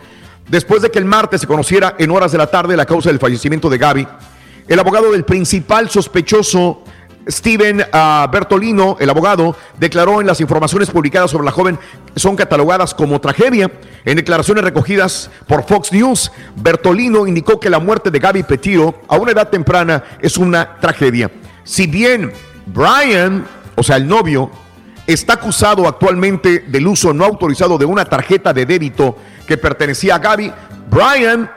Después 0.48 0.82
de 0.82 0.90
que 0.90 0.98
el 0.98 1.06
martes 1.06 1.40
se 1.40 1.46
conociera 1.46 1.96
en 1.98 2.10
horas 2.10 2.30
de 2.32 2.38
la 2.38 2.48
tarde 2.48 2.76
la 2.76 2.84
causa 2.84 3.08
del 3.08 3.18
fallecimiento 3.18 3.70
de 3.70 3.78
Gaby, 3.78 4.06
el 4.68 4.78
abogado 4.78 5.12
del 5.12 5.24
principal 5.24 5.88
sospechoso, 5.88 6.84
Steven 7.28 7.84
ah, 7.92 8.28
Bertolino, 8.30 8.96
el 9.00 9.10
abogado, 9.10 9.56
declaró 9.78 10.20
en 10.20 10.26
las 10.26 10.40
informaciones 10.40 10.90
publicadas 10.90 11.30
sobre 11.30 11.44
la 11.44 11.50
joven 11.50 11.78
son 12.14 12.36
catalogadas 12.36 12.94
como 12.94 13.20
tragedia. 13.20 13.70
En 14.04 14.16
declaraciones 14.16 14.62
recogidas 14.62 15.30
por 15.48 15.64
Fox 15.64 15.92
News, 15.92 16.30
Bertolino 16.56 17.26
indicó 17.26 17.58
que 17.58 17.70
la 17.70 17.80
muerte 17.80 18.10
de 18.10 18.20
Gaby 18.20 18.44
Petiro 18.44 19.02
a 19.08 19.16
una 19.16 19.32
edad 19.32 19.48
temprana 19.48 20.04
es 20.20 20.36
una 20.36 20.78
tragedia. 20.78 21.30
Si 21.64 21.86
bien 21.86 22.32
Brian, 22.66 23.44
o 23.74 23.82
sea, 23.82 23.96
el 23.96 24.06
novio, 24.06 24.50
está 25.06 25.34
acusado 25.34 25.88
actualmente 25.88 26.60
del 26.60 26.86
uso 26.86 27.12
no 27.12 27.24
autorizado 27.24 27.76
de 27.76 27.84
una 27.84 28.04
tarjeta 28.04 28.52
de 28.52 28.66
débito 28.66 29.16
que 29.46 29.56
pertenecía 29.56 30.16
a 30.16 30.18
Gaby, 30.18 30.52
Brian, 30.88 31.50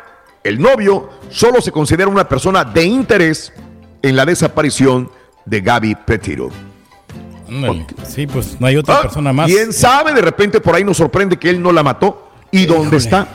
el 0.43 0.59
novio, 0.59 1.09
solo 1.29 1.61
se 1.61 1.71
considera 1.71 2.09
una 2.09 2.27
persona 2.27 2.63
de 2.63 2.85
interés 2.85 3.53
en 4.01 4.15
la 4.15 4.25
desaparición 4.25 5.11
de 5.49 5.61
Gaby 5.61 5.95
Petiro. 6.05 6.49
Ándale. 7.47 7.85
Sí, 8.07 8.27
pues 8.27 8.57
no 8.59 8.67
hay 8.67 8.77
otra 8.77 8.97
Ah, 8.97 9.01
persona 9.01 9.33
más. 9.33 9.47
¿Quién 9.47 9.73
sabe? 9.73 10.13
De 10.13 10.21
repente 10.21 10.61
por 10.61 10.75
ahí 10.75 10.83
nos 10.83 10.97
sorprende 10.97 11.37
que 11.37 11.49
él 11.49 11.61
no 11.61 11.71
la 11.71 11.81
mató. 11.83 12.29
¿Y 12.51 12.65
dónde 12.65 12.97
está? 12.97 13.27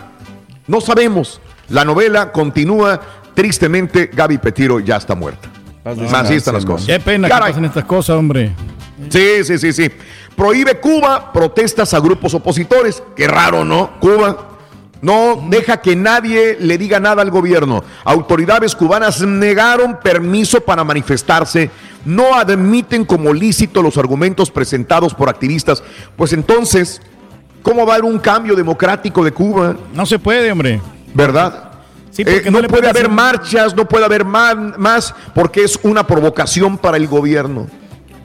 No 0.66 0.80
sabemos. 0.80 1.40
La 1.68 1.84
novela 1.84 2.30
continúa. 2.32 3.00
Tristemente, 3.34 4.08
Gaby 4.12 4.38
Petiro 4.38 4.78
ya 4.78 4.96
está 4.96 5.16
muerta. 5.16 5.48
Así 5.84 6.34
están 6.34 6.54
las 6.54 6.64
cosas. 6.64 6.86
Qué 6.86 7.00
pena 7.00 7.28
Caray. 7.28 7.48
que 7.48 7.52
pasen 7.54 7.64
estas 7.64 7.84
cosas, 7.84 8.16
hombre. 8.16 8.52
Sí, 9.10 9.42
sí, 9.44 9.58
sí, 9.58 9.72
sí. 9.72 9.90
Prohíbe 10.36 10.78
Cuba 10.80 11.32
protestas 11.32 11.92
a 11.94 11.98
grupos 12.00 12.32
opositores. 12.34 13.02
Qué 13.16 13.26
raro, 13.26 13.64
¿no? 13.64 13.98
Cuba. 13.98 14.50
No 15.02 15.44
deja 15.50 15.82
que 15.82 15.94
nadie 15.96 16.56
le 16.60 16.78
diga 16.78 16.98
nada 17.00 17.20
al 17.20 17.30
gobierno. 17.30 17.82
Autoridades 18.04 18.74
cubanas 18.74 19.20
negaron 19.20 19.98
permiso 20.02 20.60
para 20.62 20.82
manifestarse. 20.84 21.70
No 22.04 22.34
admiten 22.34 23.04
como 23.04 23.32
lícito 23.32 23.82
los 23.82 23.96
argumentos 23.96 24.50
presentados 24.50 25.14
por 25.14 25.28
activistas. 25.28 25.82
Pues 26.16 26.32
entonces, 26.32 27.00
¿cómo 27.62 27.86
va 27.86 27.94
a 27.94 27.96
haber 27.96 28.10
un 28.10 28.18
cambio 28.18 28.54
democrático 28.54 29.24
de 29.24 29.32
Cuba? 29.32 29.76
No 29.94 30.06
se 30.06 30.18
puede, 30.18 30.50
hombre. 30.52 30.80
¿Verdad? 31.14 31.70
Sí, 32.10 32.22
Eh, 32.24 32.44
no, 32.50 32.62
puede 32.62 32.88
haber 32.88 33.08
marchas, 33.08 33.74
no 33.74 33.88
puede 33.88 34.04
haber 34.04 34.24
más, 34.24 35.14
porque 35.34 35.64
es 35.64 35.78
una 35.82 36.06
provocación 36.06 36.78
para 36.78 36.96
el 36.96 37.08
gobierno. 37.08 37.66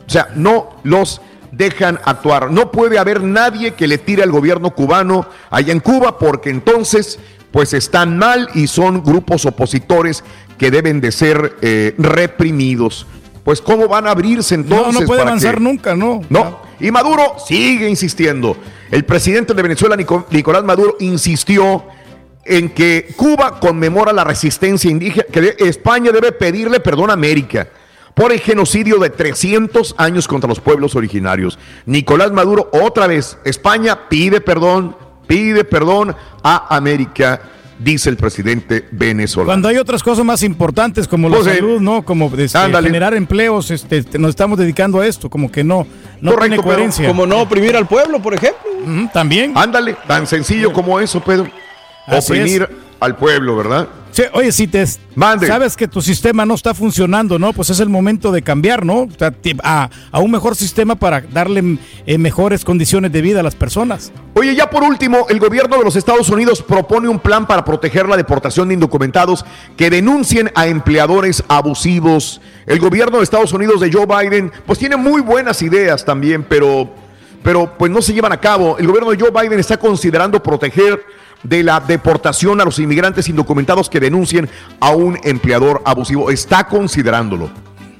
O 0.05 0.09
sea, 0.09 0.29
no 0.35 0.75
los 0.83 1.21
dejan 1.51 1.99
actuar. 2.05 2.51
No 2.51 2.71
puede 2.71 2.99
haber 2.99 3.23
nadie 3.23 3.73
que 3.73 3.87
le 3.87 3.97
tire 3.97 4.21
al 4.21 4.31
gobierno 4.31 4.71
cubano 4.75 5.25
allá 5.49 5.71
en 5.71 5.79
Cuba, 5.79 6.19
porque 6.19 6.51
entonces, 6.51 7.17
pues 7.51 7.73
están 7.73 8.17
mal 8.17 8.49
y 8.53 8.67
son 8.67 9.03
grupos 9.03 9.45
opositores 9.45 10.23
que 10.59 10.69
deben 10.69 11.01
de 11.01 11.11
ser 11.11 11.55
eh, 11.61 11.95
reprimidos. 11.97 13.07
Pues, 13.49 13.61
¿cómo 13.61 13.87
van 13.87 14.05
a 14.05 14.11
abrirse 14.11 14.53
entonces? 14.53 14.93
no, 14.93 14.99
no 14.99 15.07
puede 15.07 15.23
avanzar 15.23 15.55
que- 15.55 15.59
nunca, 15.59 15.95
no. 15.95 16.21
no. 16.29 16.59
Y 16.79 16.91
Maduro 16.91 17.33
sigue 17.47 17.89
insistiendo. 17.89 18.55
El 18.91 19.05
presidente 19.05 19.55
de 19.55 19.63
Venezuela, 19.63 19.95
Nico- 19.95 20.27
Nicolás 20.29 20.63
Maduro, 20.63 20.97
insistió 20.99 21.83
en 22.45 22.69
que 22.69 23.11
Cuba 23.17 23.59
conmemora 23.59 24.13
la 24.13 24.23
resistencia 24.23 24.91
indígena, 24.91 25.25
que 25.31 25.55
España 25.61 26.11
debe 26.11 26.31
pedirle 26.31 26.79
perdón 26.79 27.09
a 27.09 27.13
América 27.13 27.67
por 28.13 28.31
el 28.31 28.39
genocidio 28.39 28.99
de 28.99 29.09
300 29.09 29.95
años 29.97 30.27
contra 30.27 30.47
los 30.47 30.59
pueblos 30.59 30.95
originarios. 30.95 31.57
Nicolás 31.87 32.31
Maduro, 32.31 32.69
otra 32.71 33.07
vez, 33.07 33.35
España 33.45 34.07
pide 34.09 34.41
perdón, 34.41 34.95
pide 35.25 35.63
perdón 35.63 36.15
a 36.43 36.75
América, 36.75 37.41
dice 37.79 38.09
el 38.09 38.17
presidente 38.17 38.85
venezolano. 38.91 39.47
Cuando 39.47 39.67
hay 39.69 39.77
otras 39.77 40.03
cosas 40.03 40.23
más 40.25 40.43
importantes 40.43 41.07
como 41.07 41.29
la 41.29 41.37
Pues, 41.37 41.55
salud, 41.55 41.79
¿no? 41.81 42.03
Como 42.03 42.31
este, 42.37 42.59
generar 42.83 43.13
empleos, 43.13 43.71
este, 43.71 44.03
te- 44.03 44.19
nos 44.19 44.29
estamos 44.29 44.59
dedicando 44.59 44.99
a 44.99 45.07
esto, 45.07 45.29
como 45.29 45.51
que 45.51 45.63
no, 45.63 45.87
no 46.21 46.31
Correcto, 46.31 46.55
tiene 46.55 46.63
coherencia. 46.63 47.07
Como 47.07 47.25
no 47.25 47.39
oprimir 47.41 47.75
al 47.75 47.87
pueblo, 47.87 48.21
por 48.21 48.33
ejemplo. 48.33 48.59
También. 49.13 49.53
Ándale, 49.55 49.95
tan 50.07 50.27
sencillo 50.27 50.71
como 50.73 50.99
eso, 50.99 51.19
Pedro. 51.21 51.47
Así 52.05 52.33
Oprimir 52.33 52.63
es. 52.63 52.69
al 52.99 53.15
pueblo, 53.15 53.55
¿verdad? 53.55 53.87
Oye, 54.33 54.51
si 54.51 54.67
te 54.67 54.83
Mande. 55.15 55.47
sabes 55.47 55.75
que 55.77 55.87
tu 55.87 56.01
sistema 56.01 56.45
no 56.45 56.55
está 56.55 56.73
funcionando, 56.73 57.39
¿no? 57.39 57.53
Pues 57.53 57.69
es 57.69 57.79
el 57.79 57.89
momento 57.89 58.31
de 58.31 58.41
cambiar, 58.41 58.85
¿no? 58.85 59.01
O 59.03 59.09
sea, 59.17 59.33
a, 59.63 59.89
a 60.11 60.19
un 60.19 60.31
mejor 60.31 60.55
sistema 60.55 60.95
para 60.95 61.21
darle 61.21 61.77
eh, 62.05 62.17
mejores 62.17 62.65
condiciones 62.65 63.11
de 63.11 63.21
vida 63.21 63.39
a 63.39 63.43
las 63.43 63.55
personas. 63.55 64.11
Oye, 64.35 64.55
ya 64.55 64.69
por 64.69 64.83
último, 64.83 65.25
el 65.29 65.39
gobierno 65.39 65.77
de 65.77 65.83
los 65.83 65.95
Estados 65.95 66.29
Unidos 66.29 66.61
propone 66.61 67.07
un 67.07 67.19
plan 67.19 67.47
para 67.47 67.63
proteger 67.63 68.07
la 68.07 68.17
deportación 68.17 68.67
de 68.67 68.73
indocumentados 68.75 69.45
que 69.77 69.89
denuncien 69.89 70.51
a 70.55 70.67
empleadores 70.67 71.43
abusivos. 71.47 72.41
El 72.65 72.79
gobierno 72.79 73.17
de 73.17 73.23
Estados 73.23 73.53
Unidos 73.53 73.81
de 73.81 73.91
Joe 73.91 74.05
Biden, 74.05 74.51
pues 74.65 74.79
tiene 74.79 74.95
muy 74.95 75.21
buenas 75.21 75.61
ideas 75.61 76.05
también, 76.05 76.43
pero, 76.43 76.89
pero 77.43 77.77
pues 77.77 77.91
no 77.91 78.01
se 78.01 78.13
llevan 78.13 78.31
a 78.31 78.39
cabo. 78.39 78.77
El 78.77 78.87
gobierno 78.87 79.11
de 79.11 79.17
Joe 79.19 79.31
Biden 79.31 79.59
está 79.59 79.77
considerando 79.77 80.41
proteger 80.41 81.01
de 81.43 81.63
la 81.63 81.79
deportación 81.79 82.59
a 82.61 82.65
los 82.65 82.79
inmigrantes 82.79 83.29
indocumentados 83.29 83.89
que 83.89 83.99
denuncien 83.99 84.49
a 84.79 84.91
un 84.91 85.17
empleador 85.23 85.81
abusivo. 85.85 86.29
Está 86.29 86.65
considerándolo. 86.65 87.49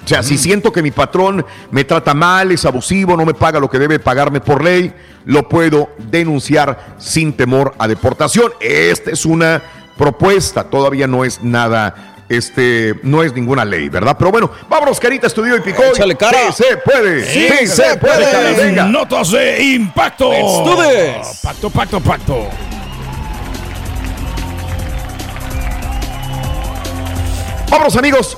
O 0.04 0.08
sea, 0.08 0.22
si 0.22 0.38
siento 0.38 0.72
que 0.72 0.82
mi 0.82 0.90
patrón 0.90 1.44
me 1.70 1.84
trata 1.84 2.14
mal, 2.14 2.50
es 2.50 2.64
abusivo, 2.64 3.16
no 3.16 3.26
me 3.26 3.34
paga 3.34 3.60
lo 3.60 3.68
que 3.68 3.78
debe 3.78 3.98
pagarme 3.98 4.40
por 4.40 4.64
ley, 4.64 4.92
lo 5.24 5.48
puedo 5.48 5.90
denunciar 5.98 6.94
sin 6.98 7.34
temor 7.34 7.74
a 7.78 7.86
deportación. 7.86 8.50
Esta 8.60 9.10
es 9.10 9.24
una 9.26 9.62
propuesta, 9.96 10.64
todavía 10.64 11.06
no 11.06 11.24
es 11.24 11.42
nada, 11.42 12.16
este, 12.30 12.98
no 13.02 13.22
es 13.22 13.34
ninguna 13.34 13.64
ley, 13.64 13.88
¿verdad? 13.88 14.16
Pero 14.18 14.32
bueno, 14.32 14.50
vámonos, 14.68 14.98
Carita, 14.98 15.26
estudió 15.26 15.56
y 15.56 15.60
picó. 15.60 15.82
Échale, 15.84 16.16
cara. 16.16 16.50
Sí 16.50 16.64
se 16.64 16.76
puede, 16.78 17.24
sí, 17.24 17.66
se 17.66 17.96
puede, 17.98 18.54
venga. 18.56 18.86
Notas 18.86 19.30
de 19.30 19.62
impacto. 19.62 20.32
Estudes. 20.32 21.40
Pacto, 21.42 21.70
pacto, 21.70 22.00
pacto. 22.00 22.48
Vámonos 27.70 27.96
amigos. 27.96 28.36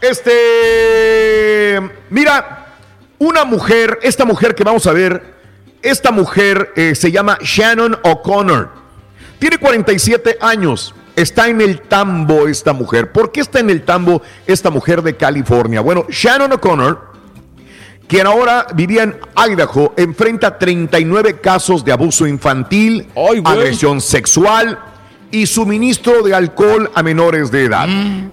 Este, 0.00 1.80
mira, 2.10 2.66
una 3.20 3.44
mujer, 3.44 4.00
esta 4.02 4.24
mujer 4.24 4.56
que 4.56 4.64
vamos 4.64 4.88
a 4.88 4.92
ver, 4.92 5.34
esta 5.82 6.10
mujer 6.10 6.72
eh, 6.74 6.96
se 6.96 7.12
llama 7.12 7.38
Shannon 7.40 7.96
O'Connor. 8.02 8.70
Tiene 9.38 9.58
47 9.58 10.38
años. 10.40 10.96
Está 11.14 11.48
en 11.48 11.60
el 11.60 11.82
tambo 11.82 12.48
esta 12.48 12.72
mujer. 12.72 13.12
¿Por 13.12 13.30
qué 13.30 13.40
está 13.40 13.60
en 13.60 13.70
el 13.70 13.82
tambo 13.82 14.20
esta 14.48 14.70
mujer 14.70 15.02
de 15.02 15.16
California? 15.16 15.80
Bueno, 15.80 16.06
Shannon 16.08 16.52
O'Connor, 16.52 17.12
quien 18.08 18.26
ahora 18.26 18.66
vivía 18.74 19.04
en 19.04 19.16
Idaho, 19.48 19.94
enfrenta 19.96 20.58
39 20.58 21.38
casos 21.38 21.84
de 21.84 21.92
abuso 21.92 22.26
infantil, 22.26 23.08
Ay, 23.14 23.42
agresión 23.44 24.00
sexual 24.00 24.90
y 25.30 25.46
suministro 25.46 26.22
de 26.22 26.34
alcohol 26.34 26.90
a 26.94 27.02
menores 27.02 27.50
de 27.50 27.64
edad. 27.64 27.88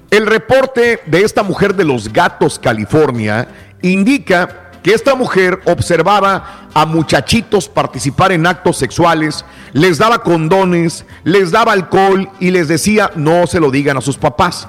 El 0.10 0.26
reporte 0.26 1.02
de 1.06 1.22
esta 1.22 1.44
mujer 1.44 1.76
de 1.76 1.84
los 1.84 2.12
Gatos, 2.12 2.60
California, 2.60 3.48
indica 3.82 4.72
que 4.82 4.94
esta 4.94 5.16
mujer 5.16 5.60
observaba 5.66 6.70
a 6.74 6.86
muchachitos 6.86 7.68
participar 7.68 8.32
en 8.32 8.48
actos 8.48 8.78
sexuales, 8.78 9.44
les 9.74 9.98
daba 9.98 10.24
condones, 10.24 11.06
les 11.24 11.52
daba 11.52 11.74
alcohol 11.74 12.30
y 12.40 12.52
les 12.52 12.68
decía 12.68 13.12
no 13.16 13.48
se 13.48 13.60
lo 13.60 13.72
digan 13.72 13.98
a 13.98 14.02
sus 14.02 14.18
papás. 14.18 14.68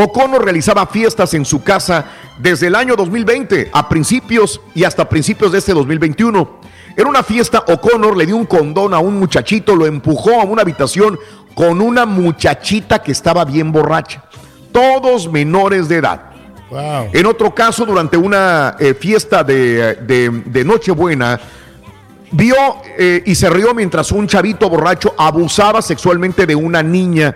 O'Connor 0.00 0.44
realizaba 0.44 0.86
fiestas 0.86 1.34
en 1.34 1.44
su 1.44 1.64
casa 1.64 2.04
desde 2.38 2.68
el 2.68 2.76
año 2.76 2.94
2020 2.94 3.70
a 3.72 3.88
principios 3.88 4.60
y 4.72 4.84
hasta 4.84 5.08
principios 5.08 5.50
de 5.50 5.58
este 5.58 5.74
2021. 5.74 6.60
En 6.96 7.06
una 7.06 7.22
fiesta, 7.22 7.64
O'Connor 7.66 8.16
le 8.16 8.26
dio 8.26 8.36
un 8.36 8.46
condón 8.46 8.94
a 8.94 9.00
un 9.00 9.18
muchachito, 9.18 9.74
lo 9.74 9.86
empujó 9.86 10.40
a 10.40 10.44
una 10.44 10.62
habitación 10.62 11.18
con 11.58 11.80
una 11.80 12.06
muchachita 12.06 13.00
que 13.02 13.10
estaba 13.10 13.44
bien 13.44 13.72
borracha. 13.72 14.22
Todos 14.70 15.28
menores 15.28 15.88
de 15.88 15.96
edad. 15.96 16.20
Wow. 16.70 17.08
En 17.12 17.26
otro 17.26 17.52
caso, 17.52 17.84
durante 17.84 18.16
una 18.16 18.76
eh, 18.78 18.94
fiesta 18.94 19.42
de, 19.42 19.94
de- 19.96 20.42
de 20.44 20.64
Nochebuena, 20.64 21.40
vio 22.30 22.54
eh, 22.96 23.24
y 23.26 23.34
se 23.34 23.50
rió 23.50 23.74
mientras 23.74 24.12
un 24.12 24.28
chavito 24.28 24.70
borracho 24.70 25.12
abusaba 25.18 25.82
sexualmente 25.82 26.46
de 26.46 26.54
una 26.54 26.80
niña. 26.80 27.34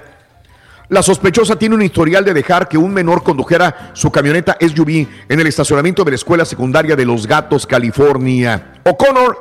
La 0.88 1.02
sospechosa 1.02 1.56
tiene 1.56 1.74
un 1.74 1.82
historial 1.82 2.24
de 2.24 2.32
dejar 2.32 2.68
que 2.68 2.78
un 2.78 2.94
menor 2.94 3.24
condujera 3.24 3.90
su 3.92 4.12
camioneta 4.12 4.56
SUV 4.60 5.08
en 5.28 5.40
el 5.40 5.48
estacionamiento 5.48 6.04
de 6.04 6.12
la 6.12 6.14
escuela 6.14 6.44
secundaria 6.44 6.94
de 6.94 7.04
Los 7.04 7.26
Gatos, 7.26 7.66
California. 7.66 8.74
O'Connor 8.84 9.36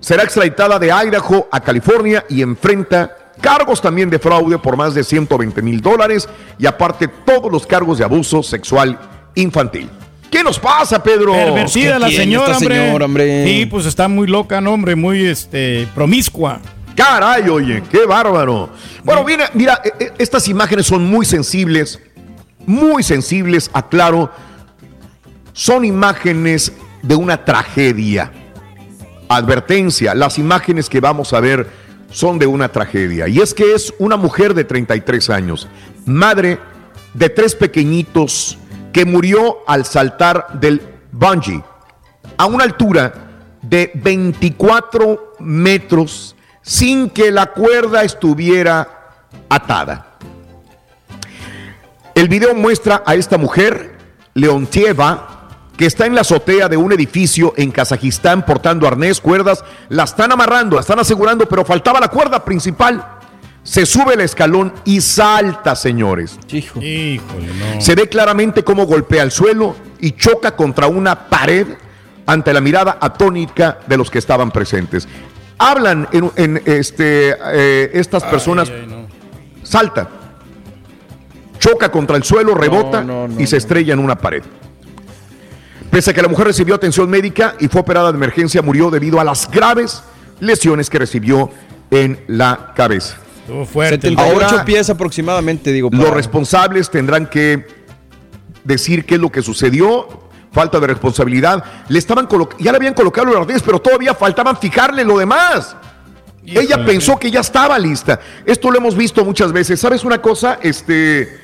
será 0.00 0.24
extraditada 0.24 0.80
de 0.80 0.88
Idaho 0.90 1.46
a 1.52 1.60
California 1.60 2.24
y 2.28 2.42
enfrenta 2.42 3.18
cargos 3.40 3.80
también 3.80 4.10
de 4.10 4.18
fraude 4.18 4.58
por 4.58 4.76
más 4.76 4.94
de 4.94 5.04
120 5.04 5.62
mil 5.62 5.80
dólares 5.80 6.28
y 6.58 6.66
aparte 6.66 7.08
todos 7.08 7.50
los 7.50 7.66
cargos 7.66 7.98
de 7.98 8.04
abuso 8.04 8.42
sexual 8.42 8.98
infantil. 9.34 9.88
¿Qué 10.30 10.44
nos 10.44 10.58
pasa, 10.58 11.02
Pedro? 11.02 11.32
Pervertida 11.32 11.98
la 11.98 12.06
¿Qué 12.06 12.10
tiene 12.12 12.24
señora, 12.24 12.56
hombre. 12.56 12.76
señora, 12.76 13.04
hombre? 13.04 13.44
Sí, 13.44 13.66
pues 13.66 13.86
está 13.86 14.06
muy 14.06 14.28
loca, 14.28 14.60
no, 14.60 14.72
hombre, 14.72 14.94
muy 14.94 15.26
este 15.26 15.88
promiscua. 15.94 16.60
Caray, 16.94 17.48
oye, 17.48 17.82
qué 17.90 18.06
bárbaro. 18.06 18.70
Bueno, 19.02 19.24
mira, 19.24 19.50
mira, 19.54 19.80
eh, 19.84 19.92
eh, 19.98 20.12
estas 20.18 20.46
imágenes 20.48 20.86
son 20.86 21.04
muy 21.04 21.24
sensibles, 21.24 21.98
muy 22.66 23.02
sensibles, 23.02 23.70
aclaro. 23.72 24.30
Son 25.52 25.84
imágenes 25.84 26.72
de 27.02 27.14
una 27.16 27.44
tragedia. 27.44 28.32
Advertencia, 29.28 30.14
las 30.14 30.38
imágenes 30.38 30.88
que 30.88 31.00
vamos 31.00 31.32
a 31.32 31.40
ver 31.40 31.68
son 32.10 32.38
de 32.38 32.46
una 32.46 32.70
tragedia. 32.70 33.28
Y 33.28 33.40
es 33.40 33.54
que 33.54 33.74
es 33.74 33.94
una 33.98 34.16
mujer 34.16 34.54
de 34.54 34.64
33 34.64 35.30
años, 35.30 35.68
madre 36.06 36.58
de 37.14 37.28
tres 37.28 37.54
pequeñitos, 37.54 38.58
que 38.92 39.04
murió 39.04 39.58
al 39.66 39.84
saltar 39.84 40.60
del 40.60 40.82
bungee 41.12 41.62
a 42.36 42.46
una 42.46 42.64
altura 42.64 43.12
de 43.62 43.90
24 43.94 45.34
metros 45.38 46.34
sin 46.62 47.10
que 47.10 47.30
la 47.30 47.46
cuerda 47.46 48.02
estuviera 48.02 49.16
atada. 49.48 50.18
El 52.14 52.28
video 52.28 52.54
muestra 52.54 53.02
a 53.06 53.14
esta 53.14 53.38
mujer, 53.38 53.96
Leontieva, 54.34 55.29
que 55.80 55.86
está 55.86 56.04
en 56.04 56.14
la 56.14 56.20
azotea 56.20 56.68
de 56.68 56.76
un 56.76 56.92
edificio 56.92 57.54
en 57.56 57.70
Kazajistán 57.70 58.44
portando 58.44 58.86
arnés, 58.86 59.18
cuerdas, 59.18 59.64
la 59.88 60.04
están 60.04 60.30
amarrando, 60.30 60.76
la 60.76 60.82
están 60.82 60.98
asegurando, 60.98 61.48
pero 61.48 61.64
faltaba 61.64 61.98
la 61.98 62.08
cuerda 62.08 62.44
principal. 62.44 63.02
Se 63.62 63.86
sube 63.86 64.12
el 64.12 64.20
escalón 64.20 64.74
y 64.84 65.00
salta, 65.00 65.74
señores. 65.74 66.38
Hijo. 66.52 66.82
Híjole, 66.82 67.46
no. 67.46 67.80
Se 67.80 67.94
ve 67.94 68.10
claramente 68.10 68.62
cómo 68.62 68.84
golpea 68.84 69.22
el 69.22 69.30
suelo 69.30 69.74
y 70.00 70.12
choca 70.12 70.54
contra 70.54 70.86
una 70.86 71.30
pared 71.30 71.66
ante 72.26 72.52
la 72.52 72.60
mirada 72.60 72.98
atónica 73.00 73.78
de 73.86 73.96
los 73.96 74.10
que 74.10 74.18
estaban 74.18 74.50
presentes. 74.50 75.08
hablan 75.56 76.08
en, 76.12 76.30
en, 76.36 76.62
este, 76.66 77.34
eh, 77.54 77.90
estas 77.94 78.24
personas, 78.24 78.70
salta, 79.62 80.10
choca 81.58 81.90
contra 81.90 82.18
el 82.18 82.22
suelo, 82.22 82.54
rebota 82.54 83.02
no, 83.02 83.28
no, 83.28 83.40
y 83.40 83.46
se 83.46 83.56
estrella 83.56 83.94
en 83.94 84.00
una 84.00 84.16
pared. 84.18 84.42
Pese 85.90 86.10
a 86.10 86.14
que 86.14 86.22
la 86.22 86.28
mujer 86.28 86.46
recibió 86.46 86.74
atención 86.74 87.10
médica 87.10 87.56
y 87.58 87.68
fue 87.68 87.80
operada 87.80 88.12
de 88.12 88.16
emergencia, 88.16 88.62
murió 88.62 88.90
debido 88.90 89.20
a 89.20 89.24
las 89.24 89.50
graves 89.50 90.02
lesiones 90.38 90.88
que 90.88 90.98
recibió 90.98 91.50
en 91.90 92.20
la 92.28 92.72
cabeza. 92.76 93.16
Estuvo 93.40 93.66
fuerte. 93.66 94.08
78 94.08 94.44
Ahora- 94.46 94.64
pies 94.64 94.88
aproximadamente, 94.88 95.72
digo. 95.72 95.90
Los 95.92 96.10
responsables 96.10 96.90
tendrán 96.90 97.26
que 97.28 97.66
decir 98.62 99.04
qué 99.04 99.16
es 99.16 99.20
lo 99.20 99.30
que 99.30 99.42
sucedió. 99.42 100.08
Falta 100.52 100.80
de 100.80 100.86
responsabilidad. 100.88 101.62
Le 101.88 101.98
estaban 101.98 102.28
ya 102.58 102.72
le 102.72 102.76
habían 102.76 102.94
colocado 102.94 103.26
los 103.26 103.36
arnés, 103.36 103.62
pero 103.62 103.80
todavía 103.80 104.14
faltaban 104.14 104.56
fijarle 104.56 105.04
lo 105.04 105.18
demás. 105.18 105.76
Ella 106.44 106.84
pensó 106.84 107.18
que 107.18 107.30
ya 107.30 107.40
estaba 107.40 107.78
lista. 107.78 108.18
Esto 108.44 108.70
lo 108.70 108.78
hemos 108.78 108.96
visto 108.96 109.24
muchas 109.24 109.52
veces. 109.52 109.78
¿Sabes 109.78 110.04
una 110.04 110.20
cosa? 110.20 110.58
Este 110.62 111.38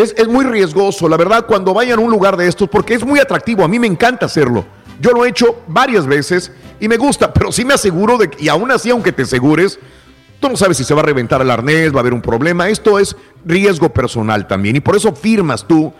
es, 0.00 0.14
es 0.16 0.28
muy 0.28 0.44
riesgoso, 0.44 1.08
la 1.08 1.16
verdad, 1.16 1.46
cuando 1.46 1.74
vayan 1.74 1.98
a 1.98 2.02
un 2.02 2.10
lugar 2.10 2.36
de 2.36 2.48
estos, 2.48 2.68
porque 2.68 2.94
es 2.94 3.04
muy 3.04 3.20
atractivo. 3.20 3.64
A 3.64 3.68
mí 3.68 3.78
me 3.78 3.86
encanta 3.86 4.26
hacerlo. 4.26 4.64
Yo 5.00 5.12
lo 5.12 5.24
he 5.24 5.28
hecho 5.28 5.62
varias 5.66 6.06
veces 6.06 6.52
y 6.78 6.88
me 6.88 6.96
gusta, 6.96 7.32
pero 7.32 7.50
sí 7.52 7.64
me 7.64 7.74
aseguro 7.74 8.18
de 8.18 8.30
que, 8.30 8.44
y 8.44 8.48
aún 8.48 8.70
así, 8.70 8.90
aunque 8.90 9.12
te 9.12 9.22
asegures, 9.22 9.78
Tú 10.40 10.48
no 10.48 10.56
sabes 10.56 10.78
si 10.78 10.84
se 10.84 10.94
va 10.94 11.02
a 11.02 11.04
reventar 11.04 11.42
el 11.42 11.50
arnés, 11.50 11.92
va 11.92 11.98
a 11.98 12.00
haber 12.00 12.14
un 12.14 12.22
problema. 12.22 12.70
Esto 12.70 12.98
es 12.98 13.14
riesgo 13.44 13.92
personal 13.92 14.48
también. 14.48 14.74
Y 14.74 14.80
por 14.80 14.96
eso 14.96 15.14
firmas 15.14 15.68
tú 15.68 15.92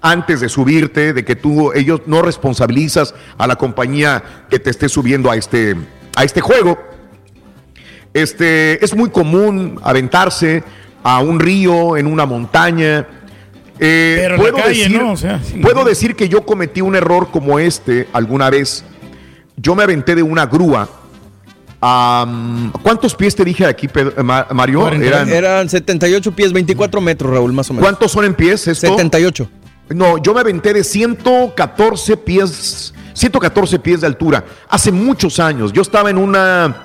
antes 0.00 0.40
de 0.40 0.48
subirte, 0.48 1.12
de 1.12 1.24
que 1.24 1.34
tú, 1.34 1.72
ellos 1.72 2.02
no 2.06 2.22
responsabilizas 2.22 3.16
a 3.36 3.48
la 3.48 3.56
compañía 3.56 4.46
que 4.48 4.60
te 4.60 4.70
esté 4.70 4.88
subiendo 4.88 5.32
a 5.32 5.36
este, 5.36 5.76
a 6.14 6.22
este 6.22 6.40
juego. 6.40 6.78
Este, 8.14 8.84
es 8.84 8.94
muy 8.94 9.10
común 9.10 9.80
aventarse 9.82 10.62
a 11.02 11.18
un 11.18 11.40
río, 11.40 11.96
en 11.96 12.06
una 12.06 12.24
montaña. 12.24 13.04
Eh, 13.80 14.16
Pero 14.20 14.34
en 14.36 14.42
la 14.56 14.62
calle, 14.62 14.78
decir, 14.80 15.00
¿no? 15.02 15.12
O 15.12 15.16
sea, 15.16 15.40
sí. 15.42 15.58
puedo 15.58 15.84
decir 15.84 16.16
que 16.16 16.28
yo 16.28 16.44
cometí 16.44 16.80
un 16.80 16.96
error 16.96 17.28
como 17.30 17.58
este 17.58 18.08
alguna 18.12 18.50
vez. 18.50 18.84
Yo 19.56 19.74
me 19.74 19.82
aventé 19.84 20.14
de 20.14 20.22
una 20.22 20.46
grúa. 20.46 20.88
¿Cuántos 22.82 23.14
pies 23.14 23.34
te 23.36 23.44
dije 23.44 23.64
aquí, 23.66 23.88
Pedro- 23.88 24.22
Ma- 24.24 24.46
Mario? 24.52 24.88
Eran, 24.88 25.28
Eran, 25.28 25.68
78 25.68 26.32
pies, 26.32 26.52
24 26.52 27.00
metros, 27.00 27.30
Raúl, 27.32 27.52
más 27.52 27.70
o 27.70 27.74
menos. 27.74 27.84
¿Cuántos 27.84 28.10
son 28.10 28.24
en 28.24 28.34
pies 28.34 28.66
esto? 28.66 28.86
78. 28.88 29.48
No, 29.90 30.18
yo 30.18 30.34
me 30.34 30.40
aventé 30.40 30.72
de 30.74 30.84
114 30.84 32.16
pies, 32.16 32.92
114 33.14 33.78
pies 33.78 34.00
de 34.02 34.06
altura. 34.06 34.44
Hace 34.68 34.92
muchos 34.92 35.38
años. 35.40 35.72
Yo 35.72 35.82
estaba 35.82 36.10
en 36.10 36.18
una 36.18 36.84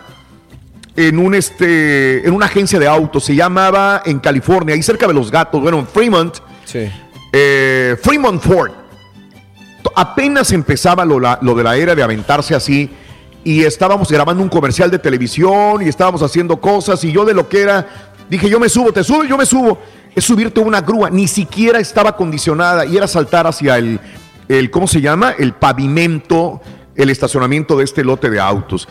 en 0.95 1.18
un 1.18 1.34
este 1.34 2.26
en 2.28 2.34
una 2.34 2.45
agencia 2.45 2.78
de 2.80 2.88
autos, 2.88 3.24
se 3.26 3.36
llamaba 3.36 4.03
en 4.06 4.20
California, 4.20 4.76
ahí 4.76 4.84
cerca 4.84 5.07
de 5.07 5.14
Los 5.14 5.32
Gatos, 5.32 5.60
bueno, 5.60 5.80
en 5.80 5.88
Fremont. 5.88 6.38
Sí. 6.74 6.91
eh, 7.32 7.95
Fremont 8.02 8.41
Ford. 8.41 8.72
Apenas 9.95 10.52
empezaba 10.52 11.06
lo, 11.06 11.20
de 11.20 11.64
la 11.64 11.78
era 11.78 11.94
de 11.94 12.02
aventarse 12.02 12.56
así 12.56 12.90
y 13.44 13.64
estábamos 13.64 14.12
grabando 14.12 14.41
un 14.41 14.50
comercial 14.50 14.90
de 14.90 14.98
televisión 14.98 15.84
y 15.84 15.88
estábamos 15.88 16.24
haciendo 16.24 16.60
cosas 16.60 17.04
y 17.04 17.12
yo 17.12 17.26
de 17.26 17.36
lo 17.36 17.48
que 17.48 17.62
era, 17.62 17.88
dije 18.30 18.50
yo 18.50 18.60
me 18.60 18.70
subo, 18.70 18.91
te 18.91 19.04
subo, 19.04 19.24
yo 19.24 19.38
me 19.38 19.45
subo. 19.45 19.78
Es 20.16 20.26
subirte 20.26 20.60
una 20.60 20.82
grúa, 20.82 21.10
ni 21.10 21.28
siquiera 21.28 21.80
estaba 21.80 22.12
acondicionada 22.12 22.86
y 22.86 22.98
era 22.98 23.08
saltar 23.08 23.45
hacia 23.48 23.78
el, 23.78 24.00
¿cómo 24.72 24.88
se 24.88 25.02
llama? 25.02 25.36
El 25.38 25.54
pavimento, 25.54 26.62
el 26.95 27.10
estacionamiento 27.10 27.78
de 27.78 27.84
este 27.84 28.04
lote 28.04 28.30
de 28.30 28.40
autos. 28.40 28.88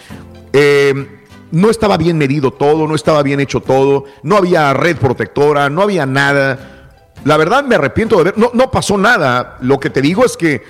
Eh, 0.53 1.21
no 1.53 1.71
estaba 1.71 1.97
bien 1.97 2.19
medido 2.19 2.53
todo, 2.53 2.87
no 2.87 2.95
estaba 2.95 3.23
bien 3.23 3.41
hecho 3.41 3.61
todo, 3.61 4.05
no 4.23 4.37
había 4.37 4.73
red 4.73 4.97
protectora, 4.97 5.69
no 5.69 5.83
había 5.83 6.07
nada. 6.07 6.82
La 7.25 7.37
verdad 7.37 7.65
me 7.65 7.77
arrepiento 7.77 8.19
de 8.19 8.25
ver, 8.25 8.39
no, 8.39 8.51
no 8.55 8.71
pasó 8.71 8.99
nada. 8.99 9.59
Lo 9.61 9.79
que 9.79 9.91
te 9.91 10.01
digo 10.01 10.25
es 10.25 10.37
que 10.37 10.63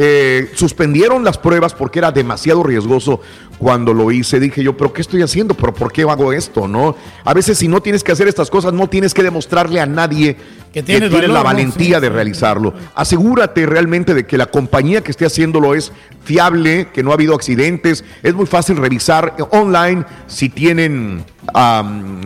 eh, 0.00 0.52
suspendieron 0.54 1.24
las 1.24 1.38
pruebas 1.38 1.74
porque 1.74 1.98
era 1.98 2.12
demasiado 2.12 2.62
riesgoso 2.62 3.20
cuando 3.58 3.92
lo 3.92 4.12
hice. 4.12 4.38
Dije 4.38 4.62
yo, 4.62 4.76
pero 4.76 4.92
¿qué 4.92 5.00
estoy 5.00 5.22
haciendo? 5.22 5.54
¿Pero 5.54 5.74
por 5.74 5.90
qué 5.90 6.02
hago 6.02 6.32
esto? 6.32 6.68
¿No? 6.68 6.94
A 7.24 7.34
veces 7.34 7.58
si 7.58 7.66
no 7.66 7.80
tienes 7.80 8.04
que 8.04 8.12
hacer 8.12 8.28
estas 8.28 8.48
cosas, 8.48 8.72
no 8.72 8.88
tienes 8.88 9.12
que 9.12 9.24
demostrarle 9.24 9.80
a 9.80 9.86
nadie 9.86 10.36
que 10.72 10.84
tienes 10.84 11.10
tienes 11.10 11.30
la 11.30 11.42
valentía 11.42 11.96
Sí, 11.96 12.02
de 12.02 12.10
realizarlo. 12.10 12.74
Asegúrate 12.94 13.66
realmente 13.66 14.14
de 14.14 14.24
que 14.24 14.38
la 14.38 14.46
compañía 14.46 15.02
que 15.02 15.10
esté 15.10 15.26
haciéndolo 15.26 15.74
es 15.74 15.90
fiable, 16.22 16.90
que 16.94 17.02
no 17.02 17.10
ha 17.10 17.14
habido 17.14 17.34
accidentes. 17.34 18.04
Es 18.22 18.34
muy 18.34 18.46
fácil 18.46 18.76
revisar 18.76 19.34
online 19.50 20.04
si 20.28 20.48
tienen 20.48 21.24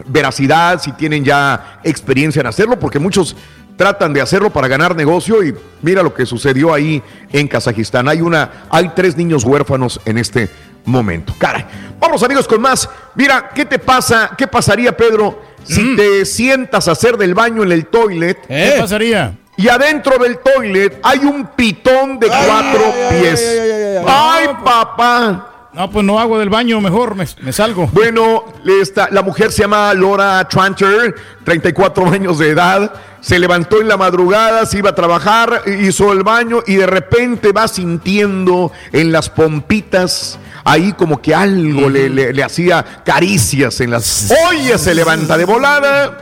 veracidad, 0.09 0.79
si 0.79 0.93
tienen 0.93 1.25
ya 1.25 1.81
experiencia 1.85 2.41
en 2.41 2.49
hacerlo, 2.49 2.79
porque 2.79 2.99
muchos 2.99 3.35
tratan 3.83 4.13
de 4.13 4.21
hacerlo 4.21 4.49
para 4.49 4.69
ganar 4.69 4.95
negocio 4.95 5.43
y 5.43 5.53
mira 5.81 6.05
lo 6.05 6.15
que 6.15 6.25
sucedió 6.25 6.73
ahí 6.73 7.03
en 7.33 7.49
Kazajistán. 7.49 8.07
Hay 8.07 8.21
una, 8.21 8.67
hay 8.71 8.93
tres 8.95 9.17
niños 9.17 9.43
huérfanos 9.43 10.01
en 10.05 10.19
este 10.19 10.49
momento. 10.85 11.35
Caray. 11.37 11.67
Vamos 11.99 12.23
amigos 12.23 12.47
con 12.47 12.61
más. 12.61 12.89
Mira, 13.17 13.51
¿qué 13.53 13.65
te 13.65 13.81
pasa? 13.81 14.31
¿Qué 14.39 14.47
pasaría, 14.47 14.97
Pedro, 14.97 15.43
si 15.65 15.97
te 15.97 16.25
sientas 16.25 16.87
a 16.87 16.93
hacer 16.93 17.17
del 17.17 17.35
baño 17.35 17.65
en 17.65 17.73
el 17.73 17.87
toilet? 17.87 18.47
¿Qué 18.47 18.77
pasaría? 18.79 19.37
Y 19.57 19.69
adentro 19.69 20.17
del 20.17 20.39
toilet 20.39 21.01
hay 21.03 21.19
un 21.25 21.49
pitón 21.49 22.21
de 22.21 22.29
cuatro 22.29 22.85
pies. 23.11 24.01
¡Ay, 24.07 24.47
papá! 24.65 25.52
No, 25.75 25.91
pues 25.91 26.05
no 26.05 26.21
hago 26.21 26.39
del 26.39 26.51
baño, 26.51 26.81
mejor 26.83 27.15
me, 27.15 27.27
me 27.41 27.53
salgo. 27.53 27.87
Bueno, 27.93 28.45
esta, 28.83 29.09
la 29.11 29.23
mujer 29.23 29.51
se 29.53 29.63
llama 29.63 29.95
Laura 29.95 30.47
Tranter, 30.47 31.15
34 31.45 32.09
años 32.11 32.39
de 32.39 32.51
edad. 32.51 32.93
Se 33.23 33.39
levantó 33.39 33.81
en 33.81 33.89
la 33.89 33.97
madrugada, 33.97 34.67
se 34.67 34.79
iba 34.79 34.91
a 34.91 34.95
trabajar, 34.95 35.63
hizo 35.81 36.13
el 36.13 36.25
baño 36.25 36.59
y 36.67 36.75
de 36.75 36.87
repente 36.87 37.53
va 37.53 37.69
sintiendo 37.69 38.71
en 38.93 39.13
las 39.13 39.31
pompitas 39.31 40.39
ahí 40.65 40.93
como 40.93 41.23
que 41.23 41.35
algo 41.35 41.89
le, 41.89 42.09
le- 42.11 42.33
le 42.35 42.43
hacía 42.45 42.85
caricias 43.05 43.81
en 43.81 43.93
las. 43.93 44.31
Oye, 44.51 44.77
se 44.77 44.95
levanta 44.95 45.39
de 45.39 45.45
volada. 45.47 46.19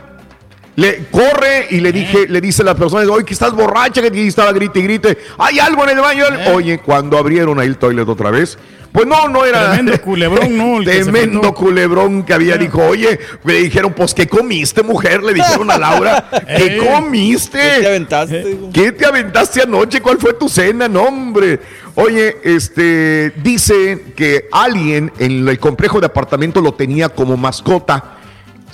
Le 0.81 1.05
corre 1.11 1.67
y 1.71 1.81
le 1.81 1.93
dije, 1.93 2.27
le 2.27 2.41
dice 2.41 2.63
a 2.63 2.65
las 2.65 2.75
personas, 2.77 3.07
oye, 3.09 3.25
que 3.25 3.35
estás 3.35 3.53
borracha, 3.53 4.01
que 4.01 4.27
estaba 4.27 4.51
grite 4.53 4.79
y 4.79 4.83
grite, 4.83 5.19
hay 5.37 5.59
algo 5.59 5.85
en 5.85 5.91
el 5.91 6.01
baño. 6.01 6.25
Oye, 6.55 6.79
cuando 6.79 7.19
abrieron 7.19 7.61
ahí 7.61 7.67
el 7.67 7.77
toilet 7.77 8.09
otra 8.09 8.31
vez, 8.31 8.57
pues 8.91 9.07
no, 9.07 9.29
no 9.29 9.45
era. 9.45 9.73
Tremendo 9.75 10.01
culebrón, 10.03 10.57
¿no? 10.57 10.79
El 10.79 10.85
que 10.87 10.91
Tremendo 11.03 11.43
faltó. 11.43 11.55
culebrón 11.55 12.23
que 12.23 12.33
había. 12.33 12.57
Dijo, 12.57 12.83
oye, 12.83 13.19
le 13.45 13.55
dijeron, 13.63 13.93
pues, 13.93 14.15
¿qué 14.15 14.27
comiste, 14.27 14.83
mujer? 14.83 15.23
Le 15.23 15.35
dijeron 15.35 15.71
a 15.71 15.77
Laura, 15.79 16.29
¿qué 16.57 16.77
Eh. 16.77 16.79
comiste? 16.79 17.59
¿Qué 17.59 17.81
te 17.83 17.87
aventaste? 17.87 18.59
¿Qué 18.73 18.93
te 18.93 19.05
aventaste 19.07 19.63
anoche? 19.63 20.01
¿Cuál 20.01 20.17
fue 20.19 20.33
tu 20.33 20.49
cena? 20.49 20.89
No, 20.89 21.03
hombre. 21.03 21.61
Oye, 21.95 22.39
este, 22.43 23.33
dice 23.43 24.07
que 24.17 24.47
alguien 24.51 25.13
en 25.19 25.47
el 25.47 25.59
complejo 25.59 26.01
de 26.01 26.07
apartamento 26.07 26.61
lo 26.63 26.73
tenía 26.73 27.11
como 27.11 27.37
mascota. 27.37 28.17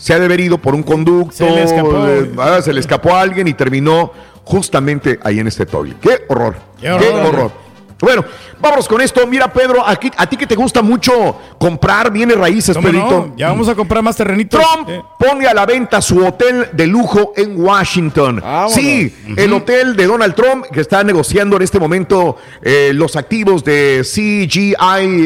Se 0.06 0.14
ha 0.14 0.20
de 0.20 0.26
haber 0.26 0.38
ido 0.38 0.56
por 0.58 0.72
un 0.72 0.84
conducto. 0.84 1.34
Se 1.34 1.50
le 1.50 1.64
escapó. 1.64 2.06
eh, 2.06 2.30
ah, 2.38 2.60
se 2.62 2.72
le 2.72 2.78
escapó 2.78 3.10
a 3.10 3.22
alguien 3.22 3.48
y 3.48 3.54
terminó 3.54 4.12
justamente 4.44 5.18
ahí 5.24 5.40
en 5.40 5.48
este 5.48 5.66
toilet. 5.66 5.98
¡Qué 5.98 6.20
horror! 6.28 6.54
Qué 6.80 6.92
horror. 6.92 7.26
horror! 7.26 7.50
Bueno, 8.06 8.24
vámonos 8.60 8.86
con 8.86 9.00
esto. 9.00 9.26
Mira, 9.26 9.52
Pedro, 9.52 9.84
aquí, 9.84 10.12
a 10.16 10.28
ti 10.28 10.36
que 10.36 10.46
te 10.46 10.54
gusta 10.54 10.80
mucho 10.80 11.12
comprar 11.58 12.12
bienes 12.12 12.36
raíces, 12.36 12.76
¿Cómo 12.76 12.86
Pedrito. 12.86 13.10
no? 13.30 13.36
Ya 13.36 13.48
vamos 13.48 13.68
a 13.68 13.74
comprar 13.74 14.00
más 14.00 14.14
terrenitos. 14.14 14.60
Trump 14.60 14.88
Eh, 14.88 15.02
pone 15.18 15.44
a 15.48 15.52
la 15.52 15.66
venta 15.66 16.00
su 16.00 16.24
hotel 16.24 16.68
de 16.72 16.86
lujo 16.86 17.32
en 17.36 17.60
Washington. 17.60 18.40
Vámonos. 18.40 18.74
Sí, 18.74 19.12
el 19.36 19.52
hotel 19.52 19.96
de 19.96 20.06
Donald 20.06 20.36
Trump 20.36 20.66
que 20.72 20.82
está 20.82 21.02
negociando 21.02 21.56
en 21.56 21.62
este 21.62 21.80
momento 21.80 22.36
eh, 22.62 22.92
los 22.94 23.16
activos 23.16 23.64
de 23.64 24.02
CGI 24.04 24.74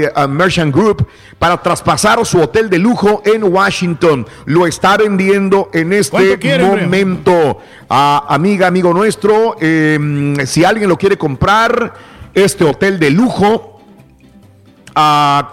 uh, 0.06 0.26
Merchant 0.26 0.74
Group 0.74 1.06
para 1.38 1.60
traspasar 1.62 2.24
su 2.24 2.40
hotel 2.40 2.70
de 2.70 2.78
lujo 2.78 3.20
en 3.26 3.44
Washington. 3.44 4.26
Lo 4.46 4.66
está 4.66 4.96
vendiendo 4.96 5.68
en 5.74 5.92
este 5.92 6.38
momento. 6.62 7.58
Ah, 7.90 8.24
amiga, 8.28 8.68
amigo 8.68 8.94
nuestro, 8.94 9.56
eh, 9.60 9.98
si 10.46 10.64
alguien 10.64 10.88
lo 10.88 10.96
quiere 10.96 11.18
comprar, 11.18 11.92
este 12.34 12.64
hotel 12.64 12.98
de 12.98 13.10
lujo 13.10 13.70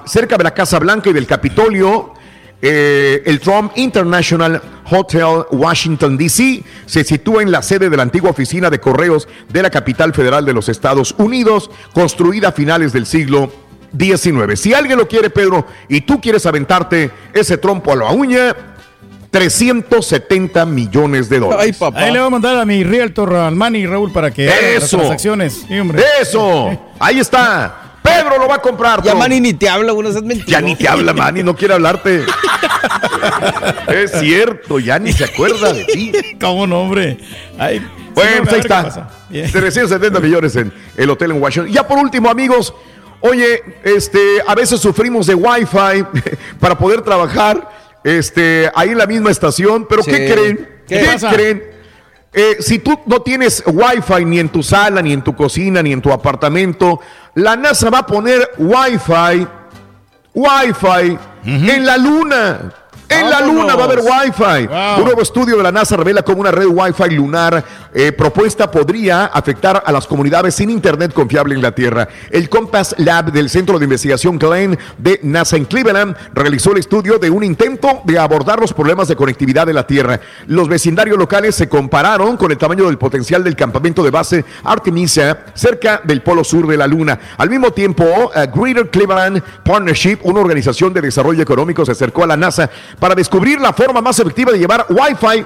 cerca 0.06 0.38
de 0.38 0.44
la 0.44 0.54
Casa 0.54 0.80
Blanca 0.80 1.10
y 1.10 1.14
del 1.14 1.28
Capitolio, 1.28 2.14
eh, 2.62 3.22
el 3.26 3.40
Trump 3.40 3.72
International 3.76 4.62
Hotel 4.90 5.46
Washington, 5.52 6.18
D.C., 6.18 6.64
se 6.86 7.04
sitúa 7.04 7.44
en 7.44 7.52
la 7.52 7.62
sede 7.62 7.90
de 7.90 7.98
la 7.98 8.04
antigua 8.04 8.32
oficina 8.32 8.70
de 8.70 8.80
correos 8.80 9.28
de 9.50 9.62
la 9.62 9.70
capital 9.70 10.14
federal 10.14 10.44
de 10.46 10.54
los 10.54 10.70
Estados 10.70 11.14
Unidos, 11.18 11.70
construida 11.94 12.50
a 12.50 12.52
finales 12.52 12.94
del 12.94 13.06
siglo 13.06 13.52
XIX. 13.98 14.60
Si 14.60 14.74
alguien 14.74 14.98
lo 14.98 15.08
quiere, 15.08 15.30
Pedro, 15.30 15.68
y 15.88 16.02
tú 16.02 16.20
quieres 16.20 16.46
aventarte 16.46 17.12
ese 17.34 17.58
trompo 17.58 17.92
a 17.92 17.96
la 17.96 18.12
uña, 18.12 18.56
370 19.32 20.66
millones 20.66 21.30
de 21.30 21.40
dólares. 21.40 21.66
Ay, 21.66 21.74
papá. 21.74 22.00
Ahí 22.00 22.12
le 22.12 22.20
voy 22.20 22.28
a 22.28 22.30
mandar 22.32 22.58
a 22.58 22.66
mi 22.66 22.84
realtor, 22.84 23.34
al 23.36 23.56
Manny 23.56 23.86
Raúl, 23.86 24.12
para 24.12 24.32
que 24.32 24.50
haga 24.52 24.80
las 24.80 24.90
transacciones. 24.90 25.66
Sí, 25.68 25.80
hombre. 25.80 26.04
Eso, 26.22 26.78
ahí 27.00 27.20
está. 27.20 27.84
Pedro 28.02 28.40
lo 28.40 28.48
va 28.48 28.56
a 28.56 28.62
comprar. 28.62 29.04
Ya. 29.04 29.14
Manny 29.16 29.42
ni 29.42 29.54
te 29.54 29.68
habla, 29.68 29.92
uno 29.92 30.08
es 30.10 30.16
mentiroso. 30.16 30.50
Ya 30.50 30.62
ni 30.62 30.76
te 30.76 30.88
habla, 30.88 31.14
Manny, 31.14 31.44
no 31.44 31.56
quiere 31.56 31.74
hablarte. 31.74 32.24
es 33.90 34.12
cierto, 34.20 34.80
ya 34.80 34.98
ni 35.00 35.12
se 35.12 35.26
acuerda 35.26 35.74
de 35.74 35.84
ti. 35.86 36.12
¿Cómo 36.40 36.66
no, 36.66 36.82
hombre? 36.84 37.18
Ay, 37.60 37.86
Bueno, 38.16 38.32
sí, 38.32 38.40
pues 38.44 38.54
ahí 38.54 38.60
está. 38.62 38.84
pasa. 38.84 39.10
Bien. 39.30 39.52
370 39.52 40.20
millones 40.22 40.56
en 40.56 40.72
el 40.96 41.10
hotel 41.10 41.32
en 41.32 41.42
Washington. 41.42 41.70
Y 41.70 41.74
ya 41.74 41.86
por 41.86 41.98
último, 41.98 42.30
amigos, 42.30 42.74
oye, 43.20 43.62
este, 43.84 44.20
a 44.48 44.56
veces 44.56 44.80
sufrimos 44.80 45.28
de 45.28 45.36
Wi-Fi 45.36 46.06
para 46.62 46.78
poder 46.78 47.02
trabajar 47.02 47.77
este, 48.08 48.72
ahí 48.74 48.90
en 48.90 48.98
la 48.98 49.06
misma 49.06 49.32
estación, 49.32 49.86
pero 49.90 50.02
Sí. 50.04 50.12
¿qué 50.12 50.32
creen? 50.32 50.70
¿Qué 50.88 51.00
¿Qué, 51.00 51.06
pasa? 51.06 51.30
creen? 51.30 51.64
Eh, 52.34 52.58
si 52.60 52.80
tú 52.80 53.00
no 53.06 53.22
tienes 53.22 53.64
Wi-Fi 53.66 54.24
ni 54.26 54.40
en 54.40 54.50
tu 54.50 54.62
sala, 54.64 55.02
ni 55.02 55.12
en 55.12 55.24
tu 55.24 55.36
cocina, 55.36 55.82
ni 55.82 55.92
en 55.92 56.02
tu 56.02 56.12
apartamento, 56.12 57.00
la 57.36 57.56
NASA 57.56 57.90
va 57.90 58.00
a 58.00 58.06
poner 58.06 58.50
Wi-Fi, 58.58 59.48
Wi-Fi 60.34 61.18
en 61.46 61.86
la 61.86 61.98
luna. 61.98 62.74
En 63.10 63.30
la 63.30 63.42
luna 63.42 63.76
va 63.76 63.84
a 63.84 63.86
haber 63.86 64.00
Wi-Fi. 64.00 64.68
Un 65.00 65.06
nuevo 65.06 65.22
estudio 65.22 65.58
de 65.58 65.64
la 65.64 65.72
NASA 65.72 65.96
revela 65.96 66.24
cómo 66.24 66.42
una 66.42 66.52
red 66.52 66.68
Wi-Fi 66.68 67.16
lunar 67.16 67.64
eh, 67.94 68.12
propuesta 68.12 68.70
podría 68.70 69.26
afectar 69.26 69.82
a 69.86 69.92
las 69.92 70.06
comunidades 70.06 70.56
sin 70.56 70.70
internet 70.70 71.14
confiable 71.14 71.56
en 71.56 71.62
la 71.62 71.72
Tierra. 71.72 72.08
El 72.30 72.50
Compass 72.50 72.96
Lab 72.98 73.32
del 73.32 73.50
Centro 73.50 73.80
de 73.80 73.86
Investigación 73.86 74.38
Glenn 74.38 74.78
de 74.98 75.20
NASA 75.24 75.56
en 75.56 75.66
Cleveland 75.66 76.16
realizó 76.34 76.72
el 76.74 76.80
estudio 76.80 77.18
de 77.18 77.30
un 77.30 77.44
intento 77.44 78.02
de 78.04 78.20
abordar 78.20 78.60
los 78.60 78.74
problemas 78.74 79.08
de 79.08 79.16
conectividad 79.16 79.66
de 79.66 79.74
la 79.74 79.88
Tierra. 79.88 80.20
Los 80.48 80.68
vecindarios 80.68 81.18
locales 81.18 81.56
se 81.56 81.70
compararon 81.70 82.36
con 82.36 82.52
el 82.52 82.58
tamaño 82.58 82.88
del 82.88 82.98
potencial 82.98 83.44
del 83.44 83.56
campamento 83.56 84.04
de 84.04 84.12
base 84.12 84.46
Artemisia 84.64 85.46
cerca 85.54 86.02
del 86.04 86.22
polo 86.22 86.44
sur 86.44 86.68
de 86.68 86.78
la 86.78 86.88
Luna. 86.88 87.20
Al 87.38 87.50
mismo 87.50 87.72
tiempo, 87.72 88.32
eh, 88.36 88.48
Greater 88.54 88.90
Cleveland 88.90 89.42
Partnership, 89.64 90.20
una 90.24 90.42
organización 90.42 90.94
de 90.94 91.02
desarrollo 91.02 91.42
económico, 91.42 91.86
se 91.86 91.94
acercó 91.94 92.24
a 92.24 92.28
la 92.28 92.38
NASA 92.38 92.70
para 93.00 93.16
descubrir 93.16 93.60
la 93.60 93.74
forma 93.74 94.02
más 94.02 94.20
efectiva 94.20 94.52
de 94.52 94.60
llevar 94.60 94.86
Wi-Fi 94.90 95.46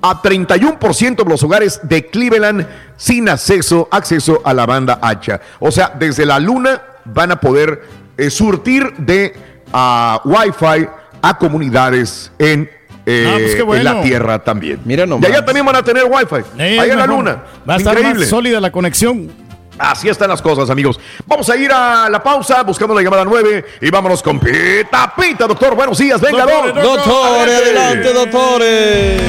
a 0.00 0.22
31% 0.22 1.24
de 1.24 1.30
los 1.30 1.42
hogares 1.42 1.80
de 1.82 2.06
Cleveland 2.06 2.66
sin 2.96 3.28
acceso, 3.28 3.88
acceso 3.90 4.40
a 4.44 4.54
la 4.54 4.66
banda 4.66 4.98
ancha. 5.02 5.40
O 5.58 5.70
sea, 5.70 5.92
desde 5.98 6.24
la 6.24 6.38
luna 6.38 6.80
van 7.04 7.32
a 7.32 7.40
poder 7.40 7.82
eh, 8.16 8.30
surtir 8.30 8.92
de 8.98 9.34
ah, 9.72 10.20
Wi-Fi 10.24 10.88
a 11.22 11.38
comunidades 11.38 12.30
en, 12.38 12.70
eh, 13.06 13.26
Ah, 13.28 13.64
pues 13.64 13.78
en 13.78 13.84
la. 13.84 14.02
Tierra 14.02 14.38
también. 14.44 14.80
Mira 14.84 15.04
y 15.04 15.08
nomás. 15.08 15.28
allá 15.28 15.44
también 15.44 15.66
van 15.66 15.76
a 15.76 15.82
tener 15.82 16.04
Wi-Fi. 16.04 16.62
Eh, 16.62 16.78
allá 16.78 16.92
en 16.92 16.98
la 16.98 17.06
luna. 17.06 17.42
Va 17.68 17.74
a 17.74 17.76
estar 17.78 17.94
Increíble. 17.94 18.20
más 18.20 18.28
sólida 18.28 18.60
la 18.60 18.70
conexión. 18.70 19.30
Así 19.78 20.08
están 20.08 20.28
las 20.28 20.42
cosas, 20.42 20.68
amigos. 20.70 20.98
Vamos 21.26 21.48
a 21.48 21.56
ir 21.56 21.70
a 21.72 22.08
la 22.10 22.22
pausa, 22.22 22.62
buscando 22.62 22.94
la 22.94 23.02
llamada 23.02 23.24
9 23.24 23.64
y 23.80 23.90
vámonos 23.90 24.22
con 24.22 24.40
Pita 24.40 25.14
Pita, 25.16 25.46
doctor. 25.46 25.74
Buenos 25.74 25.98
días, 25.98 26.20
venga, 26.20 26.44
Doctores, 26.44 26.74
doc. 26.74 26.84
Doctores, 26.84 27.54
adelante, 27.54 28.12
doctores. 28.12 29.22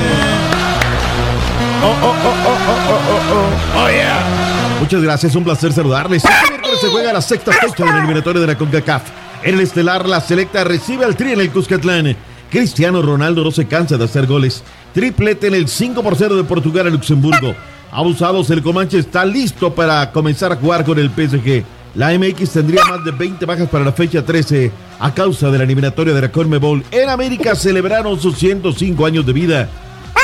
Oh, 3.75 3.87
yeah. 3.89 4.77
Muchas 4.79 5.01
gracias, 5.01 5.35
un 5.35 5.43
placer 5.43 5.71
saludarles. 5.71 6.23
Este 6.25 6.49
miércoles 6.49 6.79
se 6.81 6.87
juega 6.87 7.13
la 7.13 7.21
sexta 7.21 7.51
fecha 7.51 7.85
del 7.85 7.97
eliminatorio 7.97 8.41
de 8.41 8.47
la 8.47 8.57
CONCACAF. 8.57 9.03
En 9.43 9.55
el 9.55 9.61
estelar, 9.61 10.07
la 10.07 10.19
selecta 10.19 10.63
recibe 10.63 11.05
al 11.05 11.15
tri 11.15 11.33
en 11.33 11.39
el 11.39 11.51
Cuscatlán. 11.51 12.17
Cristiano 12.49 13.01
Ronaldo 13.01 13.43
no 13.43 13.51
se 13.51 13.67
cansa 13.67 13.97
de 13.97 14.05
hacer 14.05 14.25
goles. 14.25 14.63
Triplete 14.93 15.47
en 15.47 15.53
el 15.53 15.67
5 15.67 16.01
por 16.01 16.15
0 16.15 16.35
de 16.35 16.43
Portugal 16.43 16.87
a 16.87 16.89
Luxemburgo. 16.89 17.55
Abusados, 17.91 18.49
el 18.51 18.61
Comanche 18.61 18.99
está 18.99 19.25
listo 19.25 19.73
para 19.73 20.11
comenzar 20.11 20.51
a 20.51 20.55
jugar 20.55 20.85
con 20.85 20.99
el 20.99 21.09
PSG. 21.09 21.63
La 21.95 22.11
MX 22.17 22.51
tendría 22.51 22.83
más 22.85 23.03
de 23.03 23.11
20 23.11 23.45
bajas 23.45 23.67
para 23.67 23.83
la 23.83 23.91
fecha 23.91 24.23
13 24.23 24.71
a 24.99 25.13
causa 25.13 25.49
de 25.49 25.57
la 25.57 25.63
eliminatoria 25.63 26.13
de 26.13 26.21
la 26.21 26.31
Conmebol. 26.31 26.83
En 26.91 27.09
América 27.09 27.55
celebraron 27.55 28.19
sus 28.19 28.37
105 28.37 29.05
años 29.05 29.25
de 29.25 29.33
vida. 29.33 29.69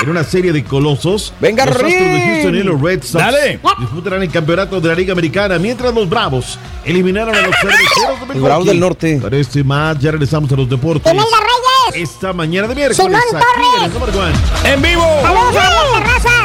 En 0.01 0.09
una 0.09 0.23
serie 0.23 0.51
de 0.51 0.63
colosos, 0.63 1.33
Venga, 1.39 1.65
los 1.65 1.75
Astros 1.75 1.91
de. 1.91 2.21
Houston 2.25 2.55
y 2.55 2.63
los 2.63 2.81
Red 2.81 3.01
Sox 3.01 3.13
Dale. 3.23 3.59
disputarán 3.79 4.21
el 4.21 4.29
campeonato 4.29 4.81
de 4.81 4.89
la 4.89 4.95
Liga 4.95 5.13
Americana, 5.13 5.57
mientras 5.57 5.93
los 5.93 6.09
Bravos 6.09 6.59
eliminaron 6.83 7.33
a 7.33 7.41
los 7.41 7.55
cerveceros 7.55 8.19
de 8.19 8.25
Milwaukee. 8.25 8.39
Bravos 8.41 8.65
del 8.67 8.79
Norte. 8.79 9.19
Para 9.21 9.37
este 9.37 9.59
y 9.59 9.63
más, 9.63 9.97
ya 9.99 10.11
regresamos 10.11 10.51
a 10.51 10.55
los 10.55 10.69
deportes. 10.69 11.11
Esta 11.93 12.33
mañana 12.33 12.67
de 12.67 12.75
miércoles, 12.75 12.97
Simón 12.97 13.41
aquí 13.41 13.77
en 13.77 13.85
el 13.85 14.11
Torres. 14.11 14.35
En 14.65 14.81
vivo. 14.81 15.03
Saludos 15.21 15.55
a 15.55 15.67
Alex 15.67 15.93
Terrazas. 15.93 16.44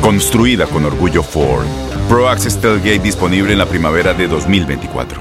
Construida 0.00 0.66
con 0.66 0.86
orgullo 0.86 1.22
Ford. 1.22 1.66
Pro 2.08 2.26
Access 2.26 2.58
Tailgate 2.58 3.00
disponible 3.00 3.52
en 3.52 3.58
la 3.58 3.66
primavera 3.66 4.14
de 4.14 4.26
2024. 4.26 5.20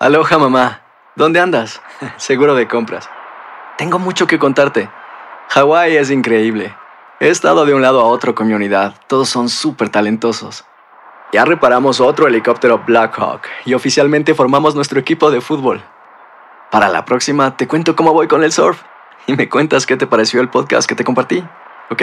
Aloha 0.00 0.38
mamá, 0.38 0.82
¿dónde 1.14 1.38
andas? 1.38 1.80
Seguro 2.16 2.56
de 2.56 2.66
compras. 2.66 3.08
Tengo 3.78 4.00
mucho 4.00 4.26
que 4.26 4.40
contarte. 4.40 4.90
Hawái 5.50 5.96
es 5.96 6.10
increíble. 6.10 6.74
He 7.20 7.28
estado 7.28 7.64
de 7.66 7.74
un 7.74 7.82
lado 7.82 8.00
a 8.00 8.06
otro 8.06 8.34
con 8.34 8.48
mi 8.48 8.52
unidad. 8.52 8.96
Todos 9.06 9.28
son 9.28 9.48
súper 9.48 9.90
talentosos. 9.90 10.64
Ya 11.32 11.44
reparamos 11.44 12.00
otro 12.00 12.26
helicóptero 12.26 12.82
Blackhawk 12.84 13.42
y 13.64 13.74
oficialmente 13.74 14.34
formamos 14.34 14.74
nuestro 14.74 14.98
equipo 14.98 15.30
de 15.30 15.40
fútbol. 15.40 15.84
Para 16.72 16.88
la 16.88 17.04
próxima 17.04 17.56
te 17.56 17.68
cuento 17.68 17.94
cómo 17.94 18.12
voy 18.12 18.26
con 18.26 18.42
el 18.42 18.50
surf 18.50 18.82
y 19.28 19.36
me 19.36 19.48
cuentas 19.48 19.86
qué 19.86 19.96
te 19.96 20.08
pareció 20.08 20.40
el 20.40 20.48
podcast 20.48 20.88
que 20.88 20.96
te 20.96 21.04
compartí, 21.04 21.44
¿ok? 21.90 22.02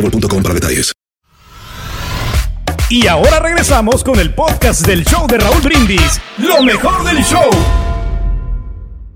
boostmobile.com 0.01 0.43
para 0.43 0.55
detalles. 0.55 0.93
Y 2.89 3.07
ahora 3.07 3.39
regresamos 3.39 4.03
con 4.03 4.19
el 4.19 4.33
podcast 4.33 4.85
del 4.85 5.05
show 5.05 5.25
de 5.27 5.37
Raúl 5.37 5.61
Brindis. 5.61 6.19
Lo 6.37 6.61
mejor 6.61 7.03
del 7.05 7.23
show. 7.23 7.49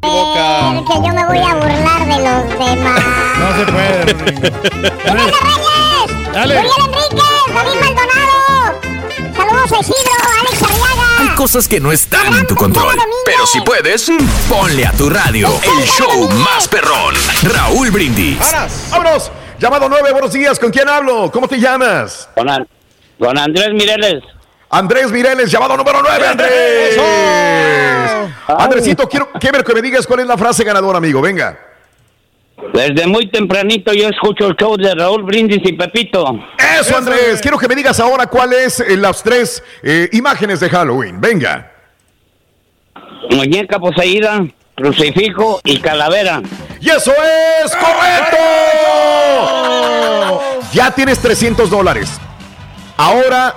Que 0.01 0.93
yo 0.93 1.13
me 1.13 1.25
voy 1.25 1.39
a 1.39 1.55
burlar 1.55 2.05
de 2.05 2.17
los 2.23 2.49
demás. 2.59 3.03
No 3.39 3.57
se 3.57 3.71
puede. 3.71 4.11
¡Imelda 5.09 5.37
Reyes! 5.41 6.31
Dale. 6.31 6.55
¡David 6.55 7.79
Maldonado! 7.81 8.81
¡Saludos 9.35 9.71
a 9.71 9.79
Isidro! 9.79 10.13
¡Alex 10.39 10.63
Arriaga! 10.63 11.35
cosas 11.35 11.67
que 11.67 11.81
no 11.81 11.91
están 11.91 12.33
en 12.33 12.47
tu 12.47 12.55
control. 12.55 12.97
Pero 13.25 13.45
si 13.45 13.59
puedes, 13.61 14.09
ponle 14.47 14.85
a 14.85 14.91
tu 14.93 15.09
radio 15.09 15.49
el 15.63 15.85
show 15.85 16.29
más 16.29 16.67
perrón. 16.67 17.13
Raúl 17.43 17.91
Brindis. 17.91 18.37
¡Vámonos! 18.89 19.31
Llamado 19.59 19.87
9, 19.87 20.11
buenos 20.11 20.33
días. 20.33 20.59
¿Con 20.59 20.71
quién 20.71 20.87
hablo? 20.89 21.31
¿Cómo 21.31 21.47
te 21.47 21.59
llamas? 21.59 22.29
Con, 22.35 22.47
con 23.17 23.37
Andrés 23.37 23.69
Mireles. 23.71 24.21
Andrés 24.69 25.11
Mireles, 25.11 25.49
llamado 25.49 25.77
número 25.77 26.01
9, 26.01 26.27
Andrés. 26.27 26.99
Andresito, 28.47 29.07
quiero, 29.07 29.29
quiero 29.39 29.63
que 29.63 29.73
me 29.73 29.81
digas 29.81 30.05
cuál 30.05 30.21
es 30.21 30.27
la 30.27 30.37
frase 30.37 30.63
ganadora, 30.63 30.97
amigo. 30.97 31.21
Venga. 31.21 31.57
Desde 32.73 33.07
muy 33.07 33.29
tempranito 33.29 33.93
yo 33.93 34.09
escucho 34.09 34.47
el 34.47 34.55
show 34.55 34.75
de 34.75 34.93
Raúl 34.95 35.23
Brindis 35.23 35.61
y 35.63 35.73
Pepito. 35.73 36.25
Eso, 36.79 36.97
Andrés. 36.97 37.39
Quiero 37.41 37.57
que 37.57 37.67
me 37.67 37.75
digas 37.75 37.99
ahora 37.99 38.27
cuáles 38.27 38.79
eh, 38.81 38.97
las 38.97 39.23
tres 39.23 39.63
eh, 39.83 40.09
imágenes 40.11 40.59
de 40.59 40.69
Halloween. 40.69 41.21
Venga. 41.21 41.71
Muñeca 43.29 43.79
poseída, 43.79 44.45
crucifijo 44.75 45.61
y 45.63 45.79
calavera. 45.79 46.41
¡Y 46.79 46.89
eso 46.89 47.11
es 47.63 47.71
correcto! 47.75 48.37
Ya 50.73 50.91
tienes 50.91 51.19
300 51.19 51.69
dólares. 51.69 52.09
Ahora, 52.97 53.53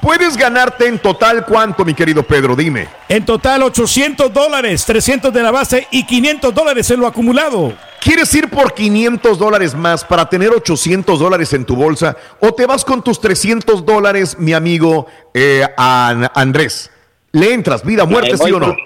puedes 0.00 0.36
ganarte 0.36 0.86
en 0.86 0.98
total 0.98 1.44
cuánto, 1.44 1.84
mi 1.84 1.94
querido 1.94 2.22
Pedro? 2.22 2.54
Dime. 2.56 2.88
En 3.08 3.24
total 3.24 3.62
800 3.64 4.32
dólares, 4.32 4.84
300 4.84 5.32
de 5.32 5.42
la 5.42 5.50
base 5.50 5.86
y 5.90 6.04
500 6.06 6.54
dólares 6.54 6.90
en 6.90 7.00
lo 7.00 7.06
acumulado. 7.06 7.72
¿Quieres 8.00 8.32
ir 8.34 8.50
por 8.50 8.74
500 8.74 9.38
dólares 9.38 9.74
más 9.74 10.04
para 10.04 10.28
tener 10.28 10.50
800 10.50 11.18
dólares 11.18 11.52
en 11.54 11.64
tu 11.64 11.74
bolsa? 11.74 12.16
¿O 12.40 12.52
te 12.52 12.66
vas 12.66 12.84
con 12.84 13.02
tus 13.02 13.18
300 13.20 13.84
dólares, 13.86 14.36
mi 14.38 14.52
amigo 14.52 15.06
eh, 15.32 15.66
An- 15.76 16.30
Andrés? 16.34 16.90
¿Le 17.32 17.52
entras, 17.54 17.82
vida, 17.84 18.04
muerte, 18.04 18.36
sí 18.36 18.52
o 18.52 18.60
no? 18.60 18.76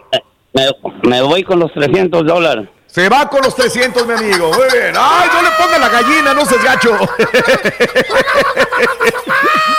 Me, 0.53 0.71
me 1.03 1.23
voy 1.23 1.45
con 1.45 1.59
los 1.59 1.73
300 1.73 2.27
dólares. 2.27 2.69
Se 2.87 3.09
va 3.09 3.29
con 3.29 3.43
los 3.43 3.55
300, 3.55 4.07
mi 4.07 4.15
amigo. 4.15 4.51
Muy 4.53 4.67
bien. 4.73 4.95
¡Ay, 4.99 5.29
no 5.33 5.43
le 5.43 5.51
ponga 5.59 5.79
la 5.79 5.89
gallina, 5.89 6.35
no 6.35 6.45
seas 6.47 6.65
gacho! 6.65 6.99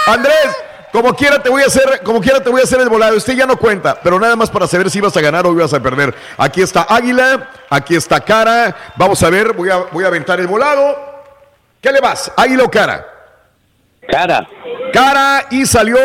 Andrés, 0.08 0.56
como 0.92 1.14
quiera 1.16 1.42
te 1.42 1.50
voy 1.50 1.64
a 1.64 1.66
hacer, 1.66 2.02
como 2.04 2.22
quiera 2.22 2.42
te 2.42 2.50
voy 2.50 2.62
a 2.62 2.66
hacer 2.66 2.80
el 2.80 2.88
volado. 2.88 3.18
Usted 3.18 3.34
ya 3.34 3.48
no 3.48 3.58
cuenta, 3.58 4.00
pero 4.02 4.20
nada 4.20 4.36
más 4.36 4.52
para 4.52 4.68
saber 4.68 4.92
si 4.92 5.00
ibas 5.00 5.18
a 5.18 5.22
ganar 5.22 5.46
o 5.48 5.52
ibas 5.54 5.74
a 5.74 5.80
perder. 5.80 6.14
Aquí 6.38 6.62
está 6.62 6.86
Águila, 6.88 7.50
aquí 7.70 7.96
está 7.96 8.20
Cara. 8.22 8.76
Vamos 8.96 9.22
a 9.24 9.30
ver, 9.30 9.54
voy 9.54 9.70
a, 9.72 9.78
voy 9.92 10.04
a 10.04 10.08
aventar 10.08 10.40
el 10.40 10.48
volado. 10.48 10.96
¿Qué 11.82 11.92
le 11.92 12.02
vas? 12.02 12.32
¿Águila 12.38 12.64
o 12.64 12.72
Cara? 12.72 13.08
Cara. 14.08 14.48
Cara 14.94 15.46
y 15.50 15.66
salió. 15.66 15.98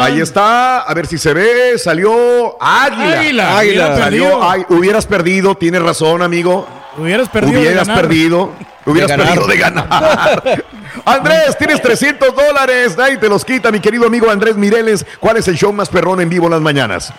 Ahí 0.00 0.20
está, 0.20 0.80
a 0.80 0.94
ver 0.94 1.06
si 1.06 1.18
se 1.18 1.32
ve, 1.34 1.78
salió 1.78 2.56
Águila. 2.60 3.58
Águila. 3.58 3.96
Salió, 3.96 4.24
perdido. 4.24 4.50
ay, 4.50 4.64
hubieras 4.68 5.06
perdido, 5.06 5.54
tienes 5.54 5.82
razón, 5.82 6.22
amigo. 6.22 6.66
Hubieras 6.96 7.28
perdido. 7.28 7.60
de 7.60 7.66
Hubieras 7.68 7.86
ganar. 7.88 8.02
perdido. 8.02 8.52
Hubieras 8.86 9.10
De 9.10 9.16
perdido 9.18 9.46
de 9.46 9.56
ganar. 9.58 10.42
Andrés, 11.04 11.56
tienes 11.58 11.80
300 11.82 12.34
dólares. 12.34 12.96
Nadie 12.96 13.18
te 13.18 13.28
los 13.28 13.44
quita, 13.44 13.70
mi 13.70 13.78
querido 13.80 14.06
amigo 14.06 14.30
Andrés 14.30 14.56
Mireles. 14.56 15.06
¿Cuál 15.20 15.36
es 15.36 15.46
el 15.48 15.56
show 15.56 15.72
más 15.72 15.88
perrón 15.88 16.20
en 16.20 16.28
vivo 16.28 16.46
en 16.46 16.52
las 16.52 16.60
mañanas? 16.60 17.12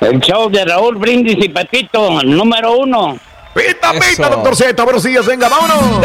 El 0.00 0.20
show 0.20 0.48
de 0.50 0.64
Raúl 0.64 0.96
Brindis 0.96 1.36
y 1.44 1.48
Pepito, 1.48 2.20
el 2.20 2.36
número 2.36 2.72
uno. 2.78 3.18
Pita, 3.54 3.92
pita, 3.92 4.28
doctor 4.28 4.54
Z. 4.56 4.82
Buenos 4.84 5.02
días, 5.02 5.24
venga, 5.26 5.48
vámonos. 5.48 6.00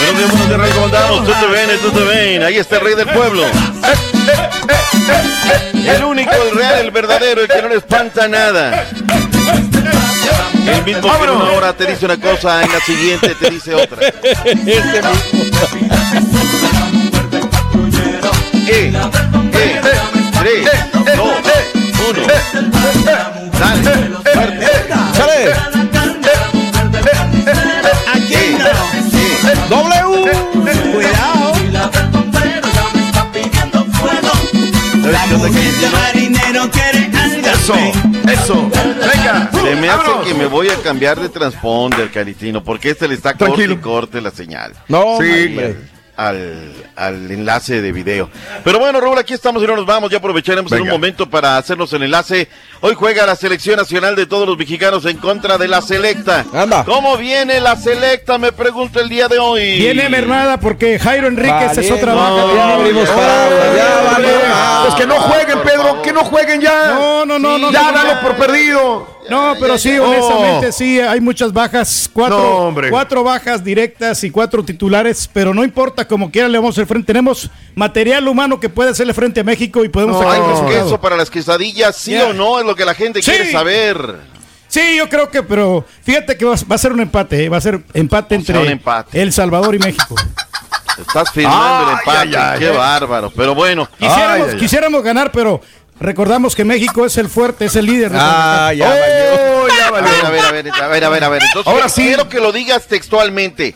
Buenos 0.00 0.18
días, 0.18 0.30
buenos 0.30 0.48
días, 0.48 0.60
Rey, 0.60 0.72
¿cómo 0.72 0.86
andamos? 0.86 1.26
Tú 1.26 1.32
te 1.32 1.46
ven, 1.46 1.78
tú 1.82 1.90
te 1.90 2.04
ven. 2.04 2.42
Ahí 2.42 2.56
está 2.56 2.76
el 2.76 2.82
rey 2.82 2.94
del 2.94 3.08
pueblo. 3.08 3.44
El 5.74 6.04
único, 6.04 6.30
el 6.32 6.56
real, 6.56 6.86
el 6.86 6.90
verdadero, 6.90 7.42
el 7.42 7.48
que 7.48 7.60
no 7.60 7.68
le 7.68 7.76
espanta 7.76 8.26
nada. 8.26 8.86
El 10.66 10.84
mismo 10.84 11.18
que 11.18 11.24
en 11.24 11.30
una 11.30 11.50
hora 11.52 11.72
te 11.74 11.86
dice 11.86 12.06
una 12.06 12.16
cosa, 12.16 12.62
en 12.62 12.72
la 12.72 12.80
siguiente 12.80 13.34
te 13.34 13.50
dice 13.50 13.74
otra. 13.74 13.98
Eh, 18.72 18.92
eh, 19.52 19.90
tres, 20.38 20.64
dos, 21.16 21.32
uno. 22.08 22.22
Dale, 23.58 23.90
fuerte. 24.32 24.66
Aquí 25.22 25.99
W. 29.70 30.30
Cuidado. 30.92 31.52
Eso, 37.52 37.74
eso. 38.30 38.70
Venga. 38.70 39.50
Se 39.52 39.76
me 39.76 39.88
hace 39.88 39.98
vámonos. 40.08 40.26
que 40.26 40.34
me 40.34 40.46
voy 40.46 40.68
a 40.68 40.76
cambiar 40.76 41.20
de 41.20 41.28
transponder, 41.28 42.10
Caritino, 42.10 42.62
porque 42.62 42.90
este 42.90 43.06
le 43.08 43.14
está 43.14 43.30
corte 43.34 43.44
Tranquilo. 43.46 43.74
y 43.74 43.76
corte 43.78 44.20
la 44.20 44.30
señal. 44.30 44.72
No, 44.88 45.18
sí, 45.20 45.46
hombre. 45.48 45.76
Al, 46.20 46.74
al 46.96 47.30
enlace 47.30 47.80
de 47.80 47.92
video. 47.92 48.28
Pero 48.62 48.78
bueno, 48.78 49.00
Raúl, 49.00 49.18
aquí 49.18 49.32
estamos 49.32 49.62
y 49.62 49.66
no 49.66 49.74
nos 49.74 49.86
vamos. 49.86 50.10
Ya 50.10 50.18
aprovecharemos 50.18 50.70
en 50.72 50.82
un 50.82 50.88
momento 50.88 51.28
para 51.28 51.56
hacernos 51.56 51.90
el 51.94 52.02
enlace. 52.02 52.46
Hoy 52.82 52.94
juega 52.94 53.24
la 53.24 53.36
selección 53.36 53.76
nacional 53.76 54.16
de 54.16 54.26
todos 54.26 54.46
los 54.46 54.58
mexicanos 54.58 55.06
en 55.06 55.16
contra 55.16 55.56
de 55.56 55.66
la 55.66 55.80
selecta. 55.80 56.44
Anda. 56.52 56.84
¿Cómo 56.84 57.16
viene 57.16 57.58
la 57.60 57.74
selecta? 57.76 58.36
Me 58.36 58.52
pregunto 58.52 59.00
el 59.00 59.08
día 59.08 59.28
de 59.28 59.38
hoy. 59.38 59.78
Viene 59.78 60.10
Mernada 60.10 60.60
porque 60.60 60.98
Jairo 60.98 61.26
Enríquez 61.26 61.78
es 61.78 61.90
otra 61.90 62.14
valió. 64.12 64.30
Pues 64.82 64.94
que 64.96 65.06
no 65.06 65.14
jueguen, 65.20 65.58
Pedro, 65.62 66.02
que 66.02 66.12
no 66.12 66.24
jueguen 66.24 66.60
ya. 66.60 66.94
No, 66.94 67.24
no, 67.24 67.38
no, 67.38 67.56
no. 67.56 67.72
Ya 67.72 67.92
no, 67.92 67.92
dalo 67.92 68.20
por 68.20 68.36
perdido. 68.36 69.19
No, 69.28 69.54
pero 69.60 69.76
sí, 69.78 69.96
Oh. 69.98 70.08
honestamente 70.08 70.72
sí, 70.72 70.98
hay 70.98 71.20
muchas 71.20 71.52
bajas, 71.52 72.08
cuatro, 72.12 72.38
No, 72.38 72.56
hombre. 72.68 72.90
cuatro 72.90 73.22
bajas 73.22 73.62
directas 73.62 74.24
y 74.24 74.30
cuatro 74.30 74.64
titulares, 74.64 75.28
pero 75.32 75.52
no 75.54 75.62
importa, 75.62 76.06
como 76.08 76.30
quiera 76.30 76.48
le 76.48 76.58
vamos 76.58 76.70
a 76.76 76.80
hacer 76.80 76.86
frente. 76.86 77.06
Tenemos 77.06 77.50
material 77.74 78.26
humano 78.28 78.58
que 78.58 78.68
puede 78.68 78.90
hacerle 78.90 79.12
frente 79.14 79.40
a 79.40 79.44
México 79.44 79.84
y 79.84 79.88
podemos 79.88 80.16
¿Hay 80.24 80.40
sacar 80.40 80.64
el 80.68 80.74
queso 80.74 81.00
para 81.00 81.16
las 81.16 81.30
quesadillas? 81.30 81.96
¿Sí 81.96 82.16
o 82.16 82.32
no? 82.32 82.58
Es 82.60 82.66
lo 82.66 82.74
que 82.74 82.84
la 82.84 82.94
gente 82.94 83.22
Sí. 83.22 83.30
quiere 83.30 83.52
saber. 83.52 84.16
Sí, 84.68 84.96
yo 84.96 85.08
creo 85.08 85.28
que, 85.30 85.42
pero 85.42 85.84
fíjate 86.02 86.36
que 86.36 86.44
va, 86.44 86.54
va 86.70 86.74
a 86.76 86.78
ser 86.78 86.92
un 86.92 87.00
empate, 87.00 87.44
¿eh? 87.44 87.48
va 87.48 87.56
a 87.56 87.60
ser 87.60 87.80
empate 87.92 88.36
entre 88.36 88.70
empate. 88.70 89.20
El 89.20 89.32
Salvador 89.32 89.74
y 89.74 89.78
México. 89.80 90.14
Estás 90.98 91.30
firmando 91.32 91.90
el 91.92 91.98
empate. 91.98 92.58
Qué 92.58 92.70
bárbaro. 92.70 93.32
Pero 93.34 93.54
bueno. 93.54 93.88
Quisiéramos, 93.98 94.54
quisiéramos 94.56 95.02
ganar, 95.02 95.32
pero 95.32 95.60
recordamos 96.00 96.56
que 96.56 96.64
México 96.64 97.04
es 97.06 97.16
el 97.18 97.28
fuerte, 97.28 97.66
es 97.66 97.76
el 97.76 97.86
líder. 97.86 98.10
de 98.12 98.18
Ah, 98.20 98.72
ya 98.74 98.88
valió. 98.88 99.62
Oh, 99.62 99.68
ya 99.68 99.86
A 99.86 99.90
valió. 99.90 100.10
ver, 100.10 100.24
a 100.24 100.30
ver, 100.30 100.44
a 100.44 100.50
ver, 100.52 100.68
a 100.82 100.88
ver, 100.88 101.04
a 101.04 101.08
ver, 101.08 101.24
a 101.24 101.28
ver. 101.28 101.42
Entonces, 101.42 101.72
Ahora 101.72 101.88
sí. 101.88 102.02
quiero 102.02 102.28
que 102.28 102.40
lo 102.40 102.50
digas 102.52 102.86
textualmente. 102.86 103.74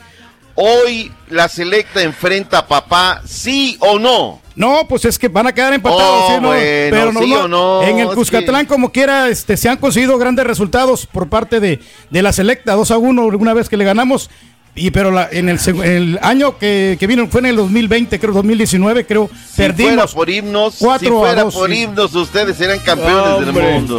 Hoy 0.57 1.11
la 1.31 1.49
selecta 1.49 2.01
enfrenta 2.03 2.59
a 2.59 2.67
papá, 2.69 3.23
sí 3.27 3.77
o 3.81 3.99
no. 3.99 4.41
No, 4.55 4.87
pues 4.89 5.05
es 5.05 5.19
que 5.19 5.27
van 5.27 5.49
a 5.49 5.53
quedar 5.53 5.73
empatados, 5.75 6.05
Oh, 6.07 6.29
¿sí, 6.29 6.41
no? 6.41 6.49
bueno, 6.49 6.61
pero 6.63 7.13
no, 7.13 7.21
sí 7.21 7.31
no. 7.31 7.41
o 7.41 7.49
no, 7.49 7.83
En 7.83 7.99
el 7.99 8.07
Cuscatlán, 8.15 8.67
como 8.67 8.93
quiera, 8.93 9.29
este, 9.29 9.57
se 9.57 9.69
han 9.69 9.79
conseguido 9.79 10.17
grandes 10.17 10.47
resultados 10.47 11.07
por 11.07 11.29
parte 11.29 11.59
de, 11.59 11.81
de 12.11 12.23
la 12.23 12.33
selecta, 12.33 12.75
2 12.75 12.89
a 12.93 12.99
1, 12.99 13.27
una 13.27 13.53
vez 13.53 13.69
que 13.69 13.77
le 13.77 13.85
ganamos. 13.85 14.31
Y 14.77 14.91
pero 14.91 15.11
la- 15.13 15.29
en, 15.31 15.49
el, 15.49 15.59
el 15.85 16.19
año 16.21 16.59
que, 16.59 16.97
que 16.99 17.07
vino 17.07 17.29
fue 17.29 17.41
en 17.41 17.47
el 17.47 17.57
2020, 17.57 18.19
creo, 18.19 18.33
2019, 18.33 19.07
creo, 19.07 19.29
Si 19.29 19.55
fuera 19.57 19.75
perdimos. 19.75 20.15
por 20.15 20.29
himnos, 20.29 20.75
si 20.75 20.85
cuatro 20.85 21.17
a 21.19 21.21
fuera 21.29 21.43
dos, 21.45 21.55
por 21.55 21.71
sí. 21.71 21.83
himnos, 21.83 22.13
ustedes 22.15 22.57
serían 22.57 22.81
campeones 22.81 23.47
del 23.47 23.53
mundo. 23.65 23.99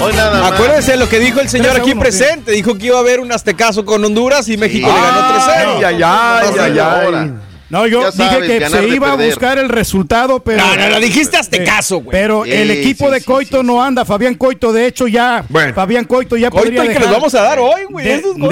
Hoy 0.00 0.12
nada 0.14 0.40
más. 0.40 0.52
Acuérdense 0.52 0.96
lo 0.96 1.08
que 1.08 1.18
dijo 1.18 1.40
el 1.40 1.48
señor 1.48 1.70
a 1.70 1.80
aquí 1.80 1.90
uno, 1.90 2.00
presente. 2.00 2.52
Dijo 2.52 2.76
que 2.78 2.86
iba 2.86 2.96
a 2.96 3.00
haber 3.00 3.18
un 3.18 3.32
aztecaso 3.32 3.84
con 3.84 4.04
Honduras 4.04 4.48
y 4.48 4.56
México 4.56 4.86
le 4.86 4.94
ganó 4.94 5.20
3-0. 5.34 5.48
Ay, 5.48 5.84
ay, 5.84 6.02
ay, 6.04 6.58
ay, 6.58 6.78
ay. 6.78 7.32
No, 7.70 7.86
yo 7.86 8.00
Ya 8.00 8.10
dije 8.12 8.16
sabes, 8.30 8.48
que 8.48 8.66
se 8.70 8.88
iba 8.88 9.12
a 9.12 9.16
buscar 9.16 9.58
el 9.58 9.68
resultado, 9.68 10.40
pero. 10.40 10.64
No, 10.64 10.74
no, 10.74 10.88
no, 10.88 11.00
dijiste 11.00 11.36
aztecaso, 11.36 11.98
güey. 11.98 12.12
Pero 12.18 12.44
Sí, 12.44 12.52
el 12.52 12.70
equipo 12.70 13.08
sí, 13.08 13.12
de 13.12 13.20
Coito 13.22 13.60
sí, 13.60 13.66
no 13.66 13.82
anda. 13.82 14.06
Fabián 14.06 14.36
Coito, 14.36 14.72
de 14.72 14.86
hecho, 14.86 15.06
ya. 15.06 15.44
Bueno. 15.50 15.74
Fabián 15.74 16.06
Coito 16.06 16.38
ya 16.38 16.48
Coito 16.50 16.64
podría 16.64 16.80
el 16.80 16.88
que 16.88 16.94
dejar 16.94 17.08
les 17.10 17.18
vamos 17.18 17.34
a 17.34 17.42
dar 17.42 17.58
hoy, 17.58 17.82
güey. 17.90 18.06
de, 18.06 18.22
de- 18.22 18.32
de 18.32 18.38
No, 18.38 18.48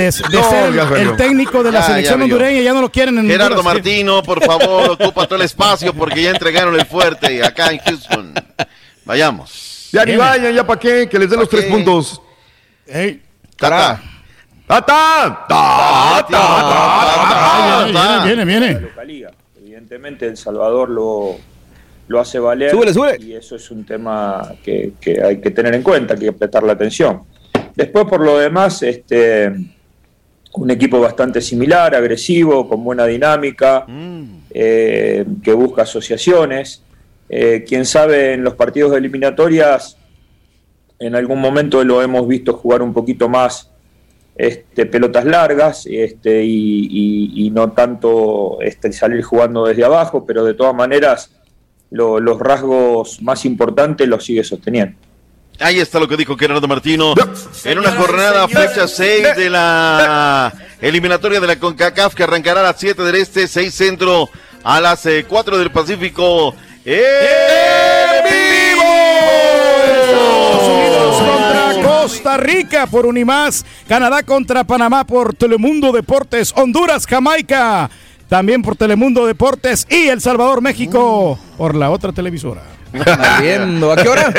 ser 0.50 0.64
el, 0.66 0.74
ya 0.74 1.16
técnico 1.16 1.62
de 1.62 1.72
la 1.72 1.80
Ya, 1.80 1.86
ya 1.86 1.92
selección 1.92 2.20
valió. 2.20 2.34
hondureña. 2.36 2.60
Ya 2.60 2.74
no 2.74 2.82
lo 2.82 2.92
quieren 2.92 3.16
en 3.18 3.26
Gerardo 3.26 3.54
Honduras. 3.56 3.74
Martino, 3.74 4.22
por 4.22 4.44
favor, 4.44 4.90
ocupa 4.90 5.24
todo 5.26 5.36
el 5.36 5.42
espacio 5.46 5.94
porque 5.94 6.20
ya 6.22 6.30
entregaron 6.32 6.78
el 6.78 6.84
fuerte 6.84 7.42
acá 7.42 7.70
en 7.70 7.78
Houston. 7.78 8.34
Vayamos. 9.06 9.88
Ya 9.92 10.04
ni 10.04 10.14
vayan, 10.16 10.52
ya 10.54 10.66
para 10.66 10.78
qué, 10.78 11.08
que 11.08 11.18
les 11.18 11.30
den 11.30 11.40
los 11.40 11.48
¿Pa' 11.48 11.52
tres 11.56 11.64
qué? 11.64 11.70
puntos. 11.72 12.20
Ey, 12.86 13.22
Tata. 13.56 13.98
¡Tata! 14.66 15.46
¡Tata! 17.86 18.24
Viene, 18.24 18.44
viene. 18.44 18.88
Evidentemente 19.96 20.26
El 20.26 20.36
Salvador 20.36 20.90
lo, 20.90 21.36
lo 22.08 22.20
hace 22.20 22.38
valer 22.38 22.70
Súbele, 22.70 22.92
súbele. 22.92 23.24
y 23.24 23.32
eso 23.32 23.56
es 23.56 23.70
un 23.70 23.86
tema 23.86 24.54
que, 24.62 24.92
que 25.00 25.22
hay 25.22 25.40
que 25.40 25.50
tener 25.50 25.74
en 25.74 25.82
cuenta, 25.82 26.14
que 26.14 26.26
hay 26.26 26.32
que 26.32 26.38
prestarle 26.38 26.72
atención. 26.72 27.22
Después, 27.74 28.04
por 28.04 28.20
lo 28.20 28.36
demás, 28.36 28.82
este, 28.82 29.50
un 30.52 30.70
equipo 30.70 31.00
bastante 31.00 31.40
similar, 31.40 31.94
agresivo, 31.94 32.68
con 32.68 32.84
buena 32.84 33.06
dinámica. 33.06 33.86
Mm. 33.88 34.40
eh, 34.50 35.24
que 35.42 35.52
busca 35.54 35.82
asociaciones. 35.82 36.82
Eh, 37.30 37.64
quién 37.66 37.86
sabe 37.86 38.34
en 38.34 38.44
los 38.44 38.54
partidos 38.54 38.92
de 38.92 38.98
eliminatorias, 38.98 39.96
en 40.98 41.14
algún 41.14 41.40
momento 41.40 41.82
lo 41.84 42.02
hemos 42.02 42.28
visto 42.28 42.52
jugar 42.52 42.82
un 42.82 42.92
poquito 42.92 43.30
más 43.30 43.70
este, 44.38 44.86
pelotas 44.86 45.24
largas 45.24 45.86
este, 45.90 46.44
y, 46.44 46.88
y- 46.90 47.46
y 47.46 47.50
no 47.50 47.72
tanto 47.72 48.58
este, 48.60 48.92
salir 48.92 49.22
jugando 49.22 49.64
desde 49.66 49.84
abajo, 49.84 50.24
pero 50.26 50.44
de 50.44 50.54
todas 50.54 50.74
maneras 50.74 51.30
lo- 51.90 52.20
los 52.20 52.38
rasgos 52.38 53.22
más 53.22 53.44
importantes 53.44 54.06
los 54.08 54.24
sigue 54.24 54.44
sosteniendo. 54.44 54.96
Ahí 55.58 55.80
está 55.80 55.98
lo 55.98 56.06
que 56.06 56.18
dijo 56.18 56.36
Gerardo 56.36 56.68
Martino 56.68 57.14
en 57.64 57.78
una 57.78 57.92
jornada 57.92 58.46
fecha 58.46 58.86
6 58.86 59.36
de 59.36 59.48
la 59.48 60.52
eliminatoria 60.82 61.40
de 61.40 61.46
la 61.46 61.58
CONCACAF 61.58 62.14
que 62.14 62.24
arrancará 62.24 62.60
a 62.60 62.64
las 62.64 62.76
7 62.78 63.02
del 63.02 63.14
Este, 63.14 63.48
6 63.48 63.72
Centro, 63.72 64.28
a 64.62 64.80
las 64.82 65.06
eh, 65.06 65.24
4 65.26 65.56
del 65.56 65.70
Pacífico. 65.70 66.54
¡En 66.84 68.05
Costa 72.06 72.36
Rica 72.36 72.86
por 72.86 73.04
Unimás, 73.04 73.64
Canadá 73.88 74.22
contra 74.22 74.62
Panamá 74.62 75.02
por 75.04 75.34
Telemundo 75.34 75.90
Deportes, 75.90 76.52
Honduras, 76.54 77.04
Jamaica, 77.04 77.90
también 78.28 78.62
por 78.62 78.76
Telemundo 78.76 79.26
Deportes 79.26 79.88
y 79.90 80.06
El 80.06 80.20
Salvador, 80.20 80.60
México 80.62 81.36
por 81.58 81.74
la 81.74 81.90
otra 81.90 82.12
televisora. 82.12 82.62
viendo. 83.40 83.90
¿A 83.90 83.96
qué 83.96 84.08
hora? 84.08 84.32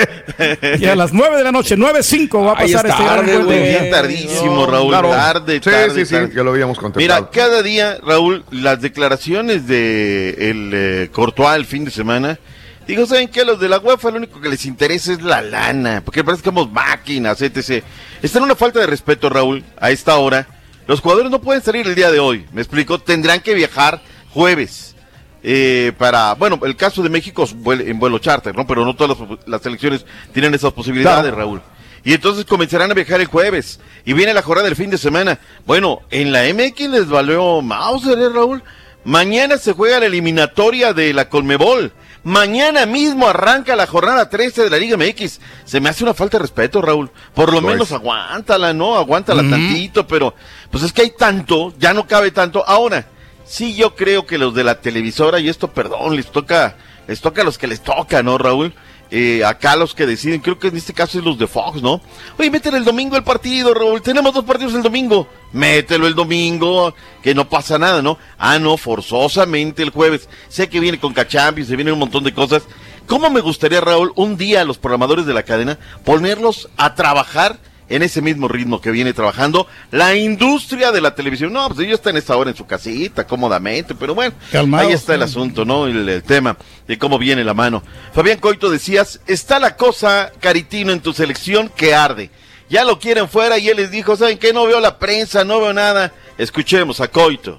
Y 0.79 0.85
a 0.85 0.95
las 0.95 1.11
9 1.11 1.35
de 1.35 1.43
la 1.43 1.51
noche, 1.51 1.75
9.05 1.75 2.45
va 2.45 2.51
a 2.51 2.55
pasar 2.55 2.85
es 2.85 2.91
este 2.93 3.03
gran 3.03 3.25
tarde, 3.25 3.37
güey. 3.43 3.61
Bien 3.63 3.91
tardísimo, 3.91 4.65
Raúl. 4.65 4.87
Claro. 4.87 5.09
Tarde, 5.09 5.55
Sí, 5.55 5.59
tarde, 5.69 5.89
sí, 5.93 6.05
sí, 6.05 6.13
tarde. 6.13 6.31
ya 6.33 6.43
lo 6.43 6.51
habíamos 6.51 6.79
contemplado. 6.79 7.21
Mira, 7.23 7.31
cada 7.31 7.61
día, 7.63 7.97
Raúl, 8.01 8.45
las 8.49 8.79
declaraciones 8.79 9.67
de 9.67 10.29
el 10.51 10.71
eh, 10.73 11.09
Courtois 11.11 11.57
el 11.57 11.65
fin 11.65 11.83
de 11.83 11.91
semana, 11.91 12.39
digo, 12.87 13.05
¿saben 13.05 13.27
qué? 13.27 13.41
A 13.41 13.45
los 13.45 13.59
de 13.59 13.69
la 13.69 13.79
UEFA 13.79 14.11
lo 14.11 14.17
único 14.17 14.39
que 14.41 14.49
les 14.49 14.65
interesa 14.65 15.11
es 15.13 15.21
la 15.21 15.41
lana, 15.41 16.01
porque 16.03 16.23
parece 16.23 16.41
que 16.43 16.49
somos 16.49 16.71
máquinas, 16.71 17.41
etc. 17.41 17.83
Está 18.21 18.37
en 18.39 18.45
una 18.45 18.55
falta 18.55 18.79
de 18.79 18.87
respeto, 18.87 19.29
Raúl, 19.29 19.63
a 19.79 19.91
esta 19.91 20.17
hora. 20.17 20.47
Los 20.87 21.01
jugadores 21.01 21.29
no 21.29 21.41
pueden 21.41 21.61
salir 21.61 21.85
el 21.85 21.95
día 21.95 22.09
de 22.11 22.19
hoy, 22.19 22.45
¿me 22.53 22.61
explico? 22.61 22.99
Tendrán 22.99 23.41
que 23.41 23.53
viajar 23.53 24.01
jueves. 24.33 24.95
eh, 25.43 25.93
para, 25.97 26.33
bueno, 26.33 26.59
el 26.63 26.75
caso 26.75 27.03
de 27.03 27.09
México 27.09 27.43
es 27.43 27.51
en 27.53 27.99
vuelo 27.99 28.19
charter, 28.19 28.55
¿no? 28.55 28.65
Pero 28.65 28.83
no 28.85 28.95
todas 28.95 29.17
las, 29.17 29.39
las 29.45 29.61
selecciones 29.61 30.05
tienen 30.33 30.53
esas 30.53 30.73
posibilidades, 30.73 31.33
Raúl. 31.33 31.61
Y 32.03 32.13
entonces 32.13 32.45
comenzarán 32.45 32.89
a 32.91 32.93
viajar 32.93 33.19
el 33.21 33.27
jueves. 33.27 33.79
Y 34.05 34.13
viene 34.13 34.33
la 34.33 34.41
jornada 34.41 34.67
del 34.67 34.75
fin 34.77 34.89
de 34.89 34.97
semana. 34.97 35.39
Bueno, 35.65 36.01
en 36.09 36.31
la 36.31 36.43
MX 36.53 36.89
les 36.89 37.07
valió 37.09 37.61
Mauser, 37.61 38.17
¿eh, 38.17 38.29
Raúl? 38.29 38.63
Mañana 39.03 39.57
se 39.57 39.73
juega 39.73 39.99
la 39.99 40.05
eliminatoria 40.05 40.93
de 40.93 41.13
la 41.13 41.29
Colmebol. 41.29 41.91
Mañana 42.27 42.85
mismo 42.85 43.29
arranca 43.29 43.73
la 43.77 43.87
jornada 43.87 44.29
13 44.29 44.65
de 44.65 44.69
la 44.69 44.77
Liga 44.77 44.97
MX. 44.97 45.39
Se 45.63 45.79
me 45.79 45.87
hace 45.87 46.03
una 46.03 46.13
falta 46.13 46.37
de 46.37 46.41
respeto, 46.41 46.81
Raúl. 46.81 47.09
Por 47.33 47.53
lo 47.53 47.61
menos 47.61 47.93
aguántala, 47.93 48.73
¿no? 48.73 48.97
Aguántala 48.97 49.49
tantito, 49.49 50.05
pero 50.05 50.35
pues 50.69 50.83
es 50.83 50.91
que 50.91 51.03
hay 51.03 51.11
tanto, 51.11 51.73
ya 51.79 51.93
no 51.93 52.05
cabe 52.05 52.31
tanto. 52.31 52.67
Ahora, 52.67 53.07
sí 53.45 53.75
yo 53.75 53.95
creo 53.95 54.25
que 54.25 54.37
los 54.37 54.53
de 54.53 54.65
la 54.65 54.81
televisora, 54.81 55.39
y 55.39 55.47
esto, 55.47 55.71
perdón, 55.71 56.17
les 56.17 56.29
toca, 56.29 56.75
les 57.07 57.21
toca 57.21 57.43
a 57.43 57.45
los 57.45 57.57
que 57.57 57.67
les 57.67 57.81
toca, 57.81 58.21
¿no, 58.23 58.37
Raúl? 58.37 58.73
Eh, 59.09 59.43
acá 59.45 59.75
los 59.75 59.95
que 59.95 60.05
deciden, 60.05 60.41
creo 60.41 60.59
que 60.59 60.67
en 60.67 60.77
este 60.77 60.93
caso 60.93 61.19
es 61.19 61.23
los 61.23 61.37
de 61.37 61.47
Fox, 61.47 61.81
¿no? 61.81 62.01
Oye, 62.37 62.51
métele 62.51 62.77
el 62.77 62.83
domingo 62.83 63.15
el 63.15 63.23
partido, 63.23 63.73
Raúl. 63.73 64.01
Tenemos 64.01 64.33
dos 64.33 64.43
partidos 64.43 64.73
el 64.73 64.83
domingo. 64.83 65.27
Mételo 65.53 66.07
el 66.07 66.15
domingo, 66.15 66.93
que 67.21 67.33
no 67.33 67.47
pasa 67.47 67.77
nada, 67.77 68.01
¿no? 68.01 68.17
Ah, 68.37 68.59
no, 68.59 68.75
forzosamente 68.75 69.81
el 69.81 69.91
jueves. 69.91 70.27
Sé 70.49 70.67
que 70.67 70.81
viene 70.81 70.99
con 70.99 71.13
Cachampions, 71.13 71.69
se 71.69 71.75
vienen 71.75 71.93
un 71.93 71.99
montón 71.99 72.23
de 72.23 72.33
cosas. 72.33 72.63
¿Cómo 73.05 73.29
me 73.29 73.39
gustaría, 73.39 73.79
Raúl, 73.79 74.11
un 74.15 74.35
día 74.35 74.61
a 74.61 74.65
los 74.65 74.77
programadores 74.77 75.25
de 75.25 75.33
la 75.33 75.43
cadena 75.43 75.79
ponerlos 76.03 76.69
a 76.75 76.93
trabajar 76.95 77.57
en 77.89 78.03
ese 78.03 78.21
mismo 78.21 78.47
ritmo 78.47 78.81
que 78.81 78.91
viene 78.91 79.13
trabajando 79.13 79.65
la 79.91 80.15
industria 80.15 80.91
de 80.91 80.99
la 81.01 81.15
televisión? 81.15 81.53
No, 81.53 81.67
pues 81.67 81.79
ellos 81.79 81.95
están 81.99 82.17
esta 82.17 82.35
hora 82.35 82.49
en 82.51 82.55
su 82.57 82.65
casita, 82.65 83.25
cómodamente, 83.27 83.95
pero 83.95 84.13
bueno, 84.13 84.33
ahí 84.77 84.91
está 84.91 85.15
el 85.15 85.21
asunto, 85.23 85.63
¿no? 85.65 85.87
El, 85.87 86.07
el 86.09 86.23
tema 86.23 86.57
de 86.87 86.97
cómo 86.97 87.17
viene 87.17 87.43
la 87.43 87.53
mano. 87.53 87.83
Fabián 88.13 88.39
Coito 88.39 88.69
decías, 88.69 89.21
está 89.27 89.59
la 89.59 89.75
cosa, 89.77 90.31
Caritino, 90.39 90.91
en 90.91 90.99
tu 91.01 91.13
selección 91.13 91.69
que 91.75 91.93
arde. 91.93 92.29
Ya 92.69 92.83
lo 92.83 92.99
quieren 92.99 93.29
fuera 93.29 93.57
y 93.57 93.69
él 93.69 93.77
les 93.77 93.91
dijo, 93.91 94.17
¿saben 94.17 94.37
qué? 94.37 94.51
No 94.51 94.65
veo 94.65 94.81
la 94.81 94.99
prensa, 94.99 95.45
no 95.45 95.61
veo 95.61 95.71
nada. 95.71 96.11
Escuchemos 96.37 96.99
a 96.99 97.07
Coito. 97.07 97.57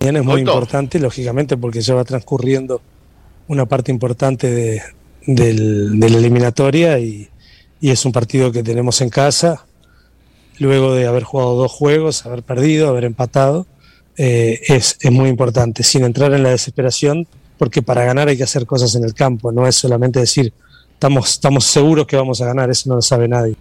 Mañana 0.00 0.20
es 0.20 0.24
muy 0.24 0.34
Coito. 0.36 0.50
importante, 0.52 0.98
lógicamente, 0.98 1.56
porque 1.56 1.80
ya 1.82 1.94
va 1.94 2.04
transcurriendo 2.04 2.80
una 3.48 3.66
parte 3.66 3.90
importante 3.92 4.50
de, 4.50 4.82
del- 5.26 5.98
de 6.00 6.10
la 6.10 6.16
eliminatoria 6.18 6.98
y, 6.98 7.28
y 7.80 7.90
es 7.90 8.04
un 8.04 8.12
partido 8.12 8.52
que 8.52 8.62
tenemos 8.62 9.00
en 9.00 9.10
casa. 9.10 9.64
Luego 10.58 10.94
de 10.94 11.06
haber 11.06 11.24
jugado 11.24 11.54
dos 11.54 11.72
juegos, 11.72 12.24
haber 12.24 12.42
perdido, 12.42 12.88
haber 12.88 13.04
empatado, 13.04 13.66
eh, 14.16 14.60
es, 14.68 14.96
es 15.00 15.12
muy 15.12 15.28
importante, 15.28 15.82
sin 15.82 16.04
entrar 16.04 16.32
en 16.32 16.42
la 16.42 16.50
desesperación, 16.50 17.26
porque 17.58 17.82
para 17.82 18.04
ganar 18.04 18.28
hay 18.28 18.36
que 18.36 18.44
hacer 18.44 18.64
cosas 18.64 18.94
en 18.94 19.04
el 19.04 19.12
campo, 19.12 19.52
no 19.52 19.66
es 19.66 19.76
solamente 19.76 20.20
decir, 20.20 20.52
estamos, 20.94 21.30
estamos 21.30 21.64
seguros 21.64 22.06
que 22.06 22.16
vamos 22.16 22.40
a 22.40 22.46
ganar, 22.46 22.70
eso 22.70 22.88
no 22.88 22.96
lo 22.96 23.02
sabe 23.02 23.28
nadie. 23.28 23.54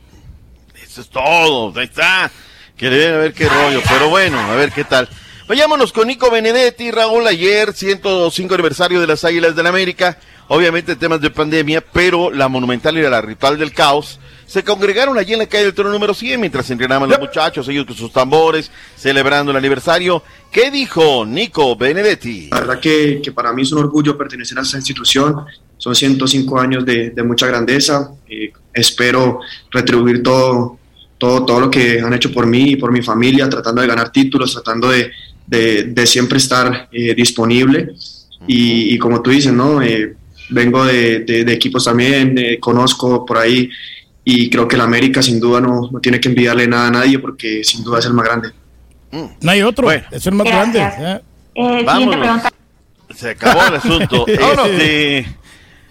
Eso 0.81 1.01
es 1.01 1.09
todo, 1.09 1.77
ahí 1.77 1.85
está. 1.85 2.31
Que 2.77 2.89
deben 2.89 3.15
a 3.15 3.17
ver 3.17 3.33
qué 3.33 3.47
rollo, 3.49 3.81
pero 3.87 4.09
bueno, 4.09 4.39
a 4.39 4.55
ver 4.55 4.71
qué 4.71 4.83
tal. 4.85 5.09
Vayámonos 5.47 5.91
con 5.91 6.07
Nico 6.07 6.31
Benedetti, 6.31 6.89
Raúl, 6.91 7.27
ayer, 7.27 7.73
105 7.73 8.53
aniversario 8.53 8.99
de 8.99 9.07
las 9.07 9.23
Águilas 9.23 9.55
del 9.55 9.67
América. 9.67 10.17
Obviamente 10.47 10.95
temas 10.95 11.21
de 11.21 11.31
pandemia, 11.31 11.81
pero 11.81 12.29
la 12.31 12.47
monumental 12.47 12.97
y 12.97 13.01
la 13.01 13.21
ritual 13.21 13.57
del 13.57 13.71
caos 13.73 14.19
se 14.45 14.63
congregaron 14.63 15.17
allí 15.17 15.33
en 15.33 15.39
la 15.39 15.47
calle 15.47 15.63
del 15.63 15.73
Toro 15.73 15.91
número 15.91 16.13
100 16.13 16.39
mientras 16.39 16.69
entrenaban 16.69 17.09
los 17.09 17.19
muchachos, 17.19 17.67
ellos 17.67 17.85
con 17.85 17.95
sus 17.95 18.13
tambores, 18.13 18.69
celebrando 18.95 19.49
el 19.51 19.57
aniversario. 19.57 20.21
¿Qué 20.51 20.69
dijo 20.69 21.25
Nico 21.25 21.75
Benedetti? 21.75 22.49
La 22.51 22.59
verdad 22.59 22.79
que, 22.79 23.21
que 23.23 23.31
para 23.31 23.51
mí 23.53 23.63
es 23.63 23.71
un 23.71 23.79
orgullo 23.79 24.15
pertenecer 24.15 24.59
a 24.59 24.61
esta 24.61 24.77
institución. 24.77 25.35
Son 25.77 25.95
105 25.95 26.59
años 26.59 26.85
de, 26.85 27.09
de 27.09 27.23
mucha 27.23 27.47
grandeza. 27.47 28.11
Eh, 28.29 28.53
espero 28.71 29.39
retribuir 29.71 30.21
todo, 30.21 30.77
todo, 31.17 31.43
todo 31.43 31.59
lo 31.61 31.69
que 31.71 31.99
han 32.01 32.13
hecho 32.13 32.31
por 32.31 32.45
mí 32.45 32.71
y 32.71 32.75
por 32.75 32.91
mi 32.91 33.01
familia, 33.01 33.49
tratando 33.49 33.81
de 33.81 33.87
ganar 33.87 34.11
títulos, 34.11 34.53
tratando 34.53 34.89
de, 34.91 35.11
de- 35.47 35.85
de 35.85 36.05
siempre 36.05 36.37
estar 36.37 36.87
eh, 36.91 37.15
disponible. 37.15 37.93
Y, 38.47 38.93
y 38.93 38.97
como 38.99 39.23
tú 39.23 39.31
dices, 39.31 39.51
¿no? 39.51 39.81
Eh, 39.81 40.15
vengo 40.49 40.85
de, 40.85 41.19
de- 41.21 41.43
de 41.45 41.53
equipos 41.53 41.85
también, 41.85 42.37
eh, 42.37 42.59
conozco 42.59 43.25
por 43.25 43.37
ahí 43.37 43.69
y 44.23 44.49
creo 44.49 44.67
que 44.67 44.75
el 44.75 44.81
América 44.81 45.21
sin 45.21 45.39
duda 45.39 45.61
no, 45.61 45.89
no 45.91 45.99
tiene 45.99 46.19
que 46.19 46.29
envidiarle 46.29 46.67
nada 46.67 46.87
a 46.87 46.91
nadie 46.91 47.19
porque 47.19 47.63
sin 47.63 47.83
duda 47.83 47.99
es 47.99 48.05
el 48.05 48.13
más 48.13 48.25
grande. 48.25 48.49
No 49.41 49.51
hay 49.51 49.61
otro, 49.61 49.89
es 49.91 50.25
el 50.27 50.33
más 50.33 50.47
grande. 50.47 50.79
Gracias. 50.79 51.19
¿eh? 51.19 51.21
Eh, 51.55 51.83
Vámonos. 51.85 52.41
Se 53.15 53.29
acabó 53.29 53.65
el 53.67 53.75
asunto. 53.75 54.25
Vámonos. 54.39 54.67
Este, 54.71 55.25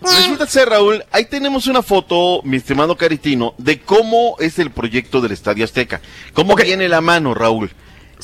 resulta 0.03 0.47
ser, 0.47 0.69
Raúl, 0.69 1.03
ahí 1.11 1.25
tenemos 1.25 1.67
una 1.67 1.83
foto, 1.83 2.43
mi 2.45 2.59
estimado 2.59 2.97
Caritino, 2.97 3.55
de 3.57 3.81
cómo 3.81 4.37
es 4.41 4.59
el 4.59 4.71
proyecto 4.71 5.21
del 5.23 5.33
Estadio 5.33 5.65
Azteca. 5.65 6.01
¿Cómo 6.35 6.55
viene 6.57 6.89
la 6.89 7.01
mano, 7.01 7.33
Raúl? 7.35 7.71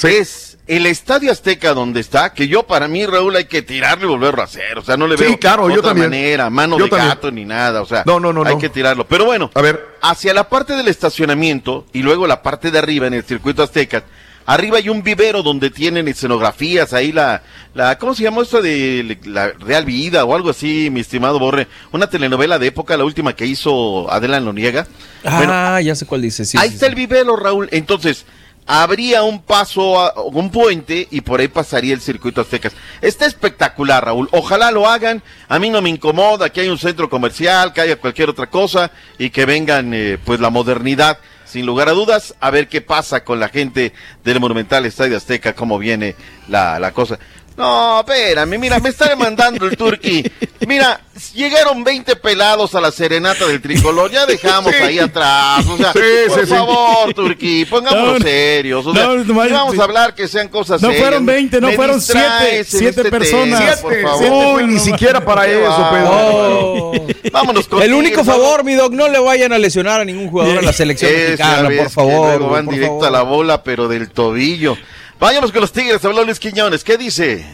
Es 0.02 0.49
el 0.66 0.86
Estadio 0.86 1.32
Azteca 1.32 1.74
donde 1.74 2.00
está, 2.00 2.32
que 2.32 2.46
yo 2.46 2.62
para 2.64 2.86
mí, 2.86 3.04
Raúl, 3.06 3.34
hay 3.36 3.46
que 3.46 3.62
tirarlo 3.62 4.06
y 4.06 4.08
volverlo 4.10 4.42
a 4.42 4.44
hacer. 4.44 4.78
O 4.78 4.82
sea, 4.82 4.96
no 4.96 5.06
le 5.06 5.16
Sí, 5.16 5.24
veo 5.24 5.38
claro, 5.38 5.68
yo 5.68 5.76
otra 5.80 5.90
también. 5.90 6.10
manera, 6.10 6.48
mano 6.50 6.78
Yo 6.78 6.84
de 6.84 6.90
también. 6.90 7.08
gato 7.08 7.30
ni 7.32 7.44
nada. 7.44 7.82
O 7.82 7.86
sea, 7.86 8.04
No, 8.06 8.20
no, 8.20 8.32
no, 8.32 8.44
hay 8.44 8.54
no. 8.54 8.60
que 8.60 8.68
tirarlo. 8.68 9.06
Pero 9.06 9.24
bueno, 9.24 9.50
a 9.54 9.60
ver. 9.62 9.84
hacia 10.00 10.32
la 10.34 10.48
parte 10.48 10.74
del 10.74 10.86
estacionamiento 10.88 11.86
y 11.92 12.02
luego 12.02 12.26
la 12.26 12.42
parte 12.42 12.70
de 12.70 12.78
arriba 12.78 13.06
en 13.08 13.14
el 13.14 13.24
circuito 13.24 13.62
Azteca. 13.62 14.04
Arriba 14.46 14.78
hay 14.78 14.88
un 14.88 15.02
vivero 15.02 15.42
donde 15.42 15.70
tienen 15.70 16.08
escenografías, 16.08 16.92
ahí 16.92 17.12
la, 17.12 17.42
la 17.74 17.98
¿cómo 17.98 18.14
se 18.14 18.24
llama 18.24 18.42
esto 18.42 18.60
de 18.62 19.18
la 19.24 19.48
Real 19.52 19.84
Vida 19.84 20.24
o 20.24 20.34
algo 20.34 20.50
así, 20.50 20.88
mi 20.90 21.00
estimado 21.00 21.38
Borre? 21.38 21.68
Una 21.92 22.08
telenovela 22.08 22.58
de 22.58 22.68
época, 22.68 22.96
la 22.96 23.04
última 23.04 23.34
que 23.36 23.46
hizo 23.46 24.10
Adela 24.10 24.40
Noriega. 24.40 24.86
Ah, 25.24 25.80
ya 25.82 25.94
sé 25.94 26.06
cuál 26.06 26.22
dice. 26.22 26.44
Sí, 26.44 26.56
ahí 26.58 26.68
sí, 26.68 26.74
está 26.74 26.86
sí. 26.86 26.90
el 26.90 26.96
vivero, 26.96 27.36
Raúl. 27.36 27.68
Entonces, 27.70 28.24
habría 28.66 29.22
un 29.22 29.42
paso, 29.42 29.98
a- 30.00 30.12
un 30.22 30.50
puente 30.50 31.06
y 31.10 31.20
por 31.22 31.40
ahí 31.40 31.48
pasaría 31.48 31.94
el 31.94 32.00
circuito 32.00 32.40
Aztecas. 32.40 32.72
Está 33.00 33.26
espectacular, 33.26 34.04
Raúl. 34.04 34.28
Ojalá 34.32 34.70
lo 34.70 34.88
hagan. 34.88 35.22
A 35.48 35.58
mí 35.58 35.70
no 35.70 35.82
me 35.82 35.90
incomoda 35.90 36.50
que 36.50 36.60
haya 36.60 36.70
un 36.72 36.78
centro 36.78 37.08
comercial, 37.10 37.72
que 37.72 37.80
haya 37.80 37.96
cualquier 37.96 38.30
otra 38.30 38.48
cosa 38.48 38.90
y 39.18 39.30
que 39.30 39.46
vengan, 39.46 39.92
eh, 39.94 40.18
pues, 40.24 40.40
la 40.40 40.50
modernidad. 40.50 41.18
Sin 41.44 41.66
lugar 41.66 41.88
a 41.88 41.92
dudas, 41.92 42.36
a 42.38 42.50
ver 42.50 42.68
qué 42.68 42.80
pasa 42.80 43.24
con 43.24 43.40
la 43.40 43.48
gente 43.48 43.92
del 44.22 44.38
Monumental 44.38 44.86
Estadio 44.86 45.16
Azteca, 45.16 45.52
cómo 45.52 45.78
viene 45.80 46.14
la, 46.48 46.78
la 46.78 46.92
cosa. 46.92 47.18
No, 47.60 48.00
espérame, 48.00 48.58
mira, 48.58 48.78
me 48.80 48.88
está 48.88 49.08
demandando 49.08 49.66
el 49.66 49.76
turqui. 49.76 50.24
Mira, 50.66 51.00
llegaron 51.34 51.84
20 51.84 52.16
pelados 52.16 52.74
a 52.74 52.80
la 52.80 52.90
serenata 52.90 53.46
del 53.46 53.60
tricolor, 53.60 54.10
ya 54.10 54.26
dejamos 54.26 54.72
Sí. 54.74 54.82
ahí 54.82 54.98
atrás. 54.98 55.64
O 55.66 55.76
sea, 55.76 55.92
Sí, 55.92 55.98
por 56.28 56.40
sí, 56.40 56.46
sí. 56.46 56.54
favor, 56.54 57.14
turqui, 57.14 57.64
pongámonos 57.66 58.18
No, 58.20 58.24
serios. 58.24 58.86
O 58.86 58.94
sea, 58.94 59.04
no, 59.06 59.16
no, 59.24 59.34
vamos 59.34 59.78
a 59.78 59.82
hablar 59.84 60.14
que 60.14 60.26
sean 60.28 60.48
cosas 60.48 60.80
No 60.80 60.88
serias. 60.88 61.04
fueron 61.06 61.26
20, 61.26 61.60
no 61.60 61.68
Me 61.68 61.76
fueron 61.76 61.96
distraes 61.98 62.30
siete, 62.32 62.58
en 62.58 62.64
siete 62.64 63.00
este 63.02 63.10
personas. 63.10 63.58
tema, 63.58 63.58
Siete, 63.58 63.82
por 63.82 63.92
siete 63.92 64.06
favor. 64.08 64.52
fueron, 64.52 64.74
ni 64.74 64.80
siquiera 64.80 65.24
para 65.24 65.46
eso. 65.46 65.88
Pedro. 65.90 66.92
Vámonos 67.32 67.68
con 67.68 67.82
El 67.82 67.92
único 67.94 68.24
favor, 68.24 68.64
mi 68.64 68.74
doc, 68.74 68.92
no 68.92 69.08
le 69.08 69.18
vayan 69.18 69.52
a 69.52 69.58
lesionar 69.58 70.00
a 70.00 70.04
ningún 70.04 70.28
jugador 70.30 70.58
en 70.58 70.64
la 70.66 70.72
selección 70.72 71.10
mexicana, 71.12 71.68
por 71.76 71.90
favor. 71.90 72.28
luego 72.38 72.48
van 72.52 72.64
por 72.66 72.74
directo 72.74 72.94
favor. 73.00 73.06
a 73.06 73.10
la 73.10 73.22
bola, 73.22 73.62
pero 73.62 73.88
del 73.88 74.10
tobillo. 74.10 74.76
Vayamos 75.20 75.52
con 75.52 75.60
los 75.60 75.70
Tigres, 75.70 76.02
habló 76.02 76.24
Luis 76.24 76.40
Quiñones. 76.40 76.82
¿Qué 76.82 76.96
dice? 76.96 77.44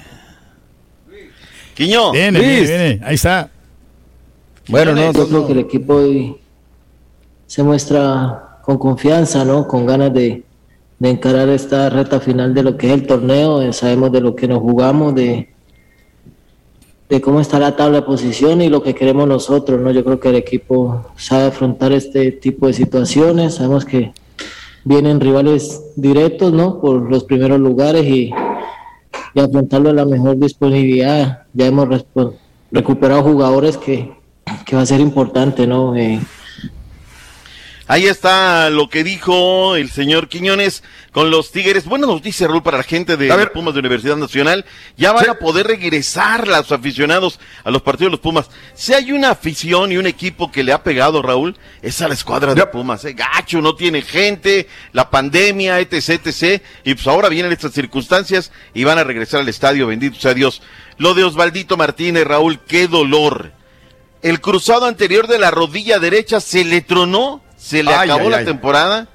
Quiñón. 1.74 2.12
Viene, 2.12 2.38
viene, 2.38 2.60
viene. 2.60 3.00
Ahí 3.04 3.16
está. 3.16 3.50
Bueno, 4.68 4.94
no, 4.94 5.12
Yo 5.12 5.28
creo 5.28 5.46
que 5.46 5.52
el 5.52 5.58
equipo 5.58 5.94
hoy 5.94 6.36
se 7.48 7.64
muestra 7.64 8.60
con 8.62 8.78
confianza, 8.78 9.44
¿no? 9.44 9.66
Con 9.66 9.84
ganas 9.84 10.14
de, 10.14 10.44
de 11.00 11.10
encarar 11.10 11.48
esta 11.48 11.90
reta 11.90 12.20
final 12.20 12.54
de 12.54 12.62
lo 12.62 12.76
que 12.76 12.86
es 12.86 12.92
el 12.92 13.06
torneo. 13.06 13.60
Eh, 13.60 13.72
Sabemos 13.72 14.12
de 14.12 14.20
lo 14.20 14.36
que 14.36 14.46
nos 14.46 14.60
jugamos, 14.60 15.16
de, 15.16 15.52
de 17.08 17.20
cómo 17.20 17.40
está 17.40 17.58
la 17.58 17.74
tabla 17.74 17.96
de 17.98 18.06
posición 18.06 18.62
y 18.62 18.68
lo 18.68 18.80
que 18.82 18.94
queremos 18.94 19.26
nosotros, 19.26 19.80
¿no? 19.80 19.90
Yo 19.90 20.04
creo 20.04 20.20
que 20.20 20.28
el 20.28 20.36
equipo 20.36 21.04
sabe 21.16 21.46
afrontar 21.46 21.90
este 21.90 22.30
tipo 22.30 22.68
de 22.68 22.74
situaciones. 22.74 23.56
Sabemos 23.56 23.84
que 23.84 24.12
vienen 24.86 25.20
rivales 25.20 25.82
directos, 25.96 26.52
¿no? 26.52 26.80
Por 26.80 27.10
los 27.10 27.24
primeros 27.24 27.58
lugares 27.58 28.06
y, 28.06 28.30
y 29.34 29.40
afrontarlo 29.40 29.90
a 29.90 29.92
la 29.92 30.04
mejor 30.04 30.38
disponibilidad. 30.38 31.42
Ya 31.52 31.66
hemos 31.66 31.88
recuperado 32.70 33.24
jugadores 33.24 33.76
que, 33.76 34.14
que 34.64 34.76
va 34.76 34.82
a 34.82 34.86
ser 34.86 35.00
importante, 35.00 35.66
¿no? 35.66 35.96
Eh, 35.96 36.20
Ahí 37.88 38.06
está 38.06 38.68
lo 38.68 38.88
que 38.88 39.04
dijo 39.04 39.76
el 39.76 39.90
señor 39.90 40.28
Quiñones 40.28 40.82
con 41.12 41.30
los 41.30 41.52
Tigres. 41.52 41.84
Buena 41.84 42.08
noticia, 42.08 42.48
Raúl, 42.48 42.64
para 42.64 42.78
la 42.78 42.82
gente 42.82 43.16
de 43.16 43.46
Pumas 43.54 43.74
de 43.74 43.80
Universidad 43.80 44.16
Nacional. 44.16 44.64
Ya 44.96 45.12
van 45.12 45.30
a 45.30 45.38
poder 45.38 45.68
regresar 45.68 46.48
los 46.48 46.72
aficionados 46.72 47.38
a 47.62 47.70
los 47.70 47.82
partidos 47.82 48.08
de 48.08 48.16
los 48.16 48.20
Pumas. 48.20 48.50
Si 48.74 48.92
hay 48.92 49.12
una 49.12 49.30
afición 49.30 49.92
y 49.92 49.98
un 49.98 50.08
equipo 50.08 50.50
que 50.50 50.64
le 50.64 50.72
ha 50.72 50.82
pegado, 50.82 51.22
Raúl, 51.22 51.56
es 51.80 52.02
a 52.02 52.08
la 52.08 52.14
escuadra 52.14 52.56
de 52.56 52.66
Pumas. 52.66 53.04
¿eh? 53.04 53.12
Gacho, 53.12 53.62
no 53.62 53.76
tiene 53.76 54.02
gente, 54.02 54.66
la 54.92 55.08
pandemia, 55.08 55.78
etc, 55.78 56.26
etc. 56.26 56.60
Y 56.82 56.94
pues 56.94 57.06
ahora 57.06 57.28
vienen 57.28 57.52
estas 57.52 57.72
circunstancias 57.72 58.50
y 58.74 58.82
van 58.82 58.98
a 58.98 59.04
regresar 59.04 59.42
al 59.42 59.48
estadio, 59.48 59.86
bendito 59.86 60.18
sea 60.18 60.34
Dios. 60.34 60.60
Lo 60.98 61.14
de 61.14 61.22
Osvaldito 61.22 61.76
Martínez, 61.76 62.24
Raúl, 62.24 62.58
qué 62.66 62.88
dolor. 62.88 63.52
El 64.22 64.40
cruzado 64.40 64.86
anterior 64.86 65.28
de 65.28 65.38
la 65.38 65.52
rodilla 65.52 66.00
derecha 66.00 66.40
se 66.40 66.64
le 66.64 66.80
tronó, 66.80 67.42
se 67.66 67.82
le 67.82 67.92
Ay, 67.92 68.08
acabó 68.08 68.26
ay, 68.26 68.30
la 68.30 68.36
ay. 68.38 68.44
temporada. 68.44 69.08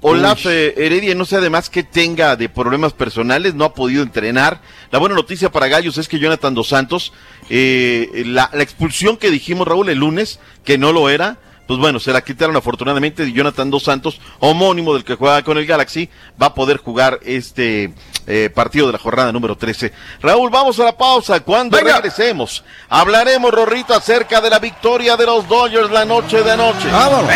Olaf 0.00 0.46
eh, 0.46 0.74
Heredia, 0.78 1.14
no 1.16 1.24
sé 1.24 1.36
además 1.36 1.68
que 1.68 1.82
tenga 1.82 2.36
de 2.36 2.48
problemas 2.48 2.92
personales, 2.92 3.54
no 3.54 3.64
ha 3.64 3.74
podido 3.74 4.04
entrenar. 4.04 4.62
La 4.92 5.00
buena 5.00 5.16
noticia 5.16 5.50
para 5.50 5.66
Gallos 5.66 5.98
es 5.98 6.08
que 6.08 6.20
Jonathan 6.20 6.54
Dos 6.54 6.68
Santos, 6.68 7.12
eh, 7.50 8.22
la, 8.26 8.48
la 8.54 8.62
expulsión 8.62 9.16
que 9.16 9.30
dijimos 9.30 9.66
Raúl 9.66 9.88
el 9.88 9.98
lunes, 9.98 10.38
que 10.64 10.78
no 10.78 10.92
lo 10.92 11.10
era, 11.10 11.38
pues 11.70 11.78
bueno, 11.78 12.00
se 12.00 12.12
la 12.12 12.20
quitaron 12.20 12.56
afortunadamente 12.56 13.22
y 13.22 13.32
Jonathan 13.32 13.70
Dos 13.70 13.84
Santos, 13.84 14.20
homónimo 14.40 14.92
del 14.92 15.04
que 15.04 15.14
juega 15.14 15.40
con 15.44 15.56
el 15.56 15.66
Galaxy, 15.66 16.08
va 16.42 16.46
a 16.46 16.54
poder 16.54 16.78
jugar 16.78 17.20
este 17.22 17.94
eh, 18.26 18.50
partido 18.52 18.88
de 18.88 18.94
la 18.94 18.98
jornada 18.98 19.30
número 19.30 19.54
13. 19.56 19.92
Raúl, 20.20 20.50
vamos 20.50 20.80
a 20.80 20.84
la 20.86 20.96
pausa. 20.96 21.38
Cuando 21.38 21.78
regresemos, 21.78 22.64
hablaremos, 22.88 23.52
Rorrito, 23.52 23.94
acerca 23.94 24.40
de 24.40 24.50
la 24.50 24.58
victoria 24.58 25.16
de 25.16 25.26
los 25.26 25.46
Dodgers 25.46 25.92
la 25.92 26.04
noche 26.04 26.42
de 26.42 26.50
anoche. 26.50 26.88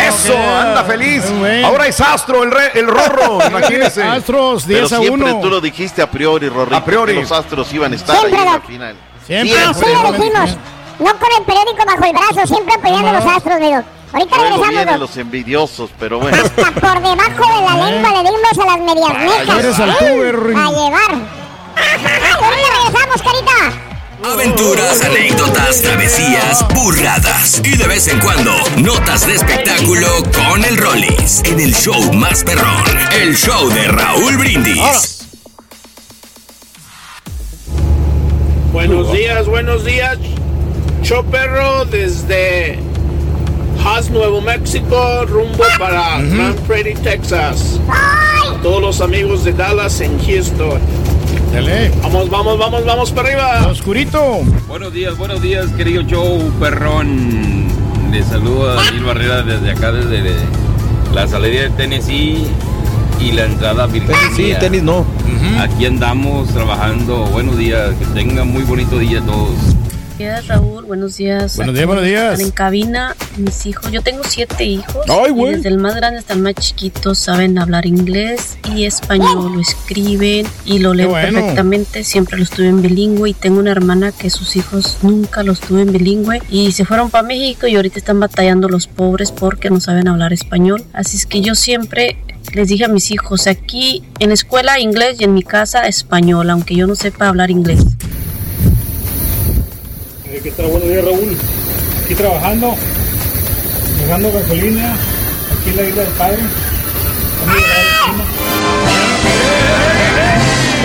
Eso, 0.05 0.37
anda 0.37 0.83
feliz. 0.83 1.23
Ahora 1.63 1.87
es 1.87 2.01
Astro, 2.01 2.43
el, 2.43 2.51
re- 2.51 2.71
el 2.77 2.87
Rorro, 2.87 3.39
imagínese. 3.47 4.03
Astros, 4.03 4.65
Pero 4.67 4.79
10 4.81 4.91
a 4.91 4.97
siempre 4.99 5.31
1. 5.31 5.39
tú 5.41 5.49
lo 5.49 5.61
dijiste 5.61 6.01
a 6.01 6.11
priori, 6.11 6.49
Rorrito, 6.49 6.75
A 6.75 6.83
priori. 6.83 7.13
que 7.13 7.21
los 7.21 7.31
Astros 7.31 7.71
iban 7.71 7.93
a 7.93 7.95
estar 7.95 8.17
Siempre 8.17 8.37
ahí 8.41 8.47
en 8.47 8.53
la 8.53 8.59
final. 8.59 8.95
Siempre. 9.25 9.57
Así 9.63 9.85
lo 10.03 10.11
dijimos. 10.11 10.57
No 10.99 11.07
con 11.19 11.29
el 11.39 11.43
periódico 11.45 11.85
bajo 11.85 12.03
el 12.05 12.11
brazo, 12.13 12.47
siempre 12.53 12.75
apoyando 12.75 13.07
a 13.09 13.13
los 13.13 13.25
astros, 13.25 13.59
doc. 13.59 13.85
Ahorita 14.15 14.37
Luego 14.37 14.49
regresamos, 14.51 14.85
vienen 14.85 14.99
los 15.01 15.17
envidiosos, 15.17 15.89
pero 15.99 16.19
bueno. 16.19 16.37
Hasta 16.37 16.71
por 16.71 17.01
debajo 17.01 17.53
de 17.53 17.65
la 17.65 17.89
lengua 17.89 18.11
le 18.11 18.29
dimos 18.29 18.57
a 18.57 18.65
las 18.65 18.79
medias 18.79 19.11
Ruin. 20.31 20.57
A 20.57 20.71
llevar. 20.71 21.11
Ahorita 22.41 22.67
regresamos, 22.85 23.21
carita. 23.21 23.81
Aventuras, 24.23 25.03
anécdotas, 25.03 25.81
travesías, 25.81 26.65
burradas 26.73 27.61
y 27.61 27.75
de 27.75 27.87
vez 27.87 28.07
en 28.07 28.21
cuando 28.21 28.53
notas 28.77 29.27
de 29.27 29.35
espectáculo 29.35 30.07
con 30.33 30.63
el 30.63 30.77
Rollis 30.77 31.43
en 31.43 31.59
el 31.59 31.75
show 31.75 32.13
más 32.13 32.45
perrón, 32.45 32.85
el 33.19 33.35
show 33.35 33.67
de 33.67 33.83
Raúl 33.89 34.37
Brindis. 34.37 35.27
Buenos 38.71 39.11
días, 39.11 39.45
buenos 39.45 39.83
días. 39.83 40.17
Show 41.03 41.23
perro 41.25 41.83
desde 41.83 42.79
Haas, 43.85 44.09
Nuevo 44.09 44.41
México, 44.41 45.25
rumbo 45.27 45.63
para 45.77 46.19
Grand 46.19 46.59
Prairie, 46.61 46.95
Texas. 46.95 47.79
A 47.87 48.59
todos 48.63 48.81
los 48.81 48.99
amigos 48.99 49.43
de 49.43 49.53
Dallas 49.53 50.01
en 50.01 50.17
Houston. 50.25 50.81
Dale. 51.53 51.91
Vamos, 52.01 52.27
vamos, 52.31 52.57
vamos, 52.57 52.83
vamos 52.83 53.11
para 53.11 53.27
arriba. 53.29 53.67
Oscurito. 53.67 54.41
Buenos 54.67 54.91
días, 54.91 55.15
buenos 55.19 55.39
días, 55.39 55.67
querido 55.73 56.01
Joe 56.09 56.49
Perrón. 56.59 57.67
Le 58.11 58.23
saludo 58.23 58.71
a 58.71 58.83
Daniel 58.83 59.03
Barrera 59.03 59.43
desde 59.43 59.69
acá, 59.69 59.91
desde 59.91 60.33
la 61.13 61.27
salida 61.27 61.61
de 61.61 61.69
Tennessee 61.69 62.47
y 63.21 63.31
la 63.33 63.45
entrada 63.45 63.83
a 63.83 63.87
Virginia. 63.87 64.17
Sí, 64.35 64.53
tenis 64.59 64.81
no. 64.81 65.05
Aquí 65.59 65.85
andamos 65.85 66.49
trabajando. 66.49 67.25
Buenos 67.25 67.55
días, 67.59 67.93
que 67.99 68.05
tengan 68.19 68.51
muy 68.51 68.63
bonito 68.63 68.97
día 68.97 69.21
todos. 69.21 69.53
Buenos 70.17 70.33
días, 70.33 70.47
Raúl. 70.47 70.85
Buenos 70.85 71.17
días. 71.17 71.57
Buenos 71.57 71.75
días, 71.75 71.87
buenos 71.87 72.05
días. 72.05 72.39
En 72.39 72.51
cabina, 72.51 73.13
mis 73.35 73.65
hijos. 73.65 73.91
Yo 73.91 74.01
tengo 74.01 74.23
siete 74.23 74.63
hijos. 74.63 75.05
Ay, 75.09 75.31
y 75.31 75.33
güey. 75.33 75.55
desde 75.55 75.67
el 75.67 75.77
más 75.77 75.93
grande 75.93 76.19
hasta 76.19 76.33
el 76.33 76.39
más 76.39 76.53
chiquito 76.55 77.15
saben 77.15 77.59
hablar 77.59 77.85
inglés 77.85 78.57
y 78.73 78.85
español. 78.85 79.55
Lo 79.55 79.59
escriben 79.59 80.47
y 80.63 80.79
lo 80.79 80.93
leen 80.93 81.09
bueno. 81.09 81.39
perfectamente. 81.39 82.05
Siempre 82.05 82.37
los 82.37 82.49
tuve 82.49 82.69
en 82.69 82.81
bilingüe. 82.81 83.31
Y 83.31 83.33
tengo 83.33 83.59
una 83.59 83.71
hermana 83.71 84.13
que 84.13 84.29
sus 84.29 84.55
hijos 84.55 84.99
nunca 85.01 85.43
los 85.43 85.59
tuve 85.59 85.81
en 85.81 85.91
bilingüe. 85.91 86.41
Y 86.49 86.71
se 86.71 86.85
fueron 86.85 87.09
para 87.09 87.27
México 87.27 87.67
y 87.67 87.75
ahorita 87.75 87.99
están 87.99 88.21
batallando 88.21 88.69
los 88.69 88.87
pobres 88.87 89.33
porque 89.33 89.69
no 89.69 89.81
saben 89.81 90.07
hablar 90.07 90.31
español. 90.31 90.81
Así 90.93 91.17
es 91.17 91.25
que 91.25 91.41
yo 91.41 91.55
siempre 91.55 92.15
les 92.53 92.69
dije 92.69 92.85
a 92.85 92.87
mis 92.87 93.11
hijos, 93.11 93.47
aquí 93.47 94.03
en 94.19 94.31
escuela 94.31 94.79
inglés 94.79 95.17
y 95.19 95.25
en 95.25 95.33
mi 95.33 95.43
casa 95.43 95.87
español, 95.87 96.49
aunque 96.49 96.73
yo 96.73 96.87
no 96.87 96.95
sepa 96.95 97.27
hablar 97.27 97.51
inglés. 97.51 97.83
¿Qué 100.45 100.51
tal? 100.51 100.67
Buenos 100.67 100.87
días, 100.87 101.03
Raúl. 101.03 101.35
Aquí 102.03 102.13
trabajando, 102.13 102.75
dejando 103.99 104.31
gasolina, 104.31 104.93
aquí 104.93 105.71
en 105.71 105.75
la 105.75 105.83
isla 105.89 106.03
del 106.03 106.13
Padre. 106.13 106.39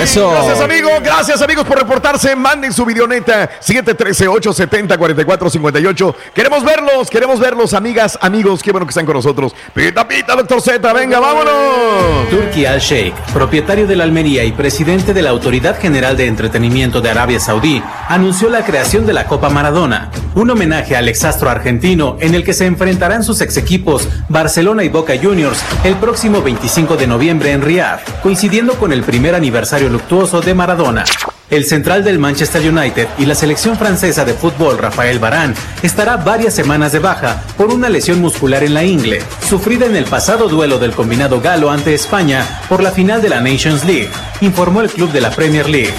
Eso. 0.00 0.30
Gracias, 0.30 0.60
amigos. 0.60 0.92
Gracias, 1.02 1.42
amigos, 1.42 1.66
por 1.66 1.78
reportarse. 1.78 2.34
Manden 2.34 2.72
su 2.72 2.86
videoneta 2.86 3.50
713-870-4458. 3.60 6.14
Queremos 6.34 6.64
verlos, 6.64 7.10
queremos 7.10 7.38
verlos, 7.38 7.74
amigas, 7.74 8.18
amigos. 8.22 8.62
Qué 8.62 8.72
bueno 8.72 8.86
que 8.86 8.90
están 8.90 9.04
con 9.04 9.16
nosotros. 9.16 9.54
Pita, 9.74 10.08
pita, 10.08 10.34
doctor 10.36 10.62
Z. 10.62 10.92
Venga, 10.92 11.20
vámonos. 11.20 12.28
Turki 12.30 12.64
Al 12.64 12.80
Sheikh, 12.80 13.14
propietario 13.32 13.86
de 13.86 13.96
la 13.96 14.04
Almería 14.04 14.44
y 14.44 14.52
presidente 14.52 15.12
de 15.12 15.22
la 15.22 15.30
Autoridad 15.30 15.78
General 15.78 16.16
de 16.16 16.26
Entretenimiento 16.26 17.00
de 17.00 17.10
Arabia 17.10 17.40
Saudí, 17.40 17.82
anunció 18.08 18.48
la 18.48 18.64
creación 18.64 19.06
de 19.06 19.12
la 19.12 19.26
Copa 19.26 19.50
Maradona, 19.50 20.10
un 20.34 20.50
homenaje 20.50 20.96
al 20.96 21.08
exastro 21.08 21.50
argentino 21.50 22.16
en 22.20 22.34
el 22.34 22.44
que 22.44 22.54
se 22.54 22.66
enfrentarán 22.66 23.22
sus 23.22 23.40
ex 23.40 23.56
equipos 23.56 24.08
Barcelona 24.28 24.84
y 24.84 24.88
Boca 24.88 25.14
Juniors 25.20 25.62
el 25.84 25.96
próximo 25.96 26.40
25 26.40 26.96
de 26.96 27.06
noviembre 27.06 27.52
en 27.52 27.62
Riyadh, 27.62 28.00
coincidiendo 28.22 28.74
con 28.74 28.92
el 28.92 29.02
primer 29.02 29.34
aniversario 29.34 29.89
luctuoso 29.90 30.40
de 30.40 30.54
Maradona. 30.54 31.04
El 31.50 31.64
central 31.64 32.04
del 32.04 32.20
Manchester 32.20 32.62
United 32.62 33.08
y 33.18 33.26
la 33.26 33.34
selección 33.34 33.76
francesa 33.76 34.24
de 34.24 34.34
fútbol 34.34 34.78
Rafael 34.78 35.18
Barán 35.18 35.54
estará 35.82 36.16
varias 36.16 36.54
semanas 36.54 36.92
de 36.92 37.00
baja 37.00 37.42
por 37.56 37.74
una 37.74 37.88
lesión 37.88 38.20
muscular 38.20 38.62
en 38.62 38.74
la 38.74 38.84
ingle, 38.84 39.20
sufrida 39.48 39.86
en 39.86 39.96
el 39.96 40.04
pasado 40.04 40.48
duelo 40.48 40.78
del 40.78 40.92
combinado 40.92 41.40
galo 41.40 41.70
ante 41.70 41.92
España 41.92 42.46
por 42.68 42.82
la 42.82 42.92
final 42.92 43.20
de 43.20 43.30
la 43.30 43.40
Nations 43.40 43.84
League, 43.84 44.10
informó 44.40 44.80
el 44.80 44.90
club 44.90 45.10
de 45.10 45.20
la 45.20 45.30
Premier 45.30 45.68
League. 45.68 45.94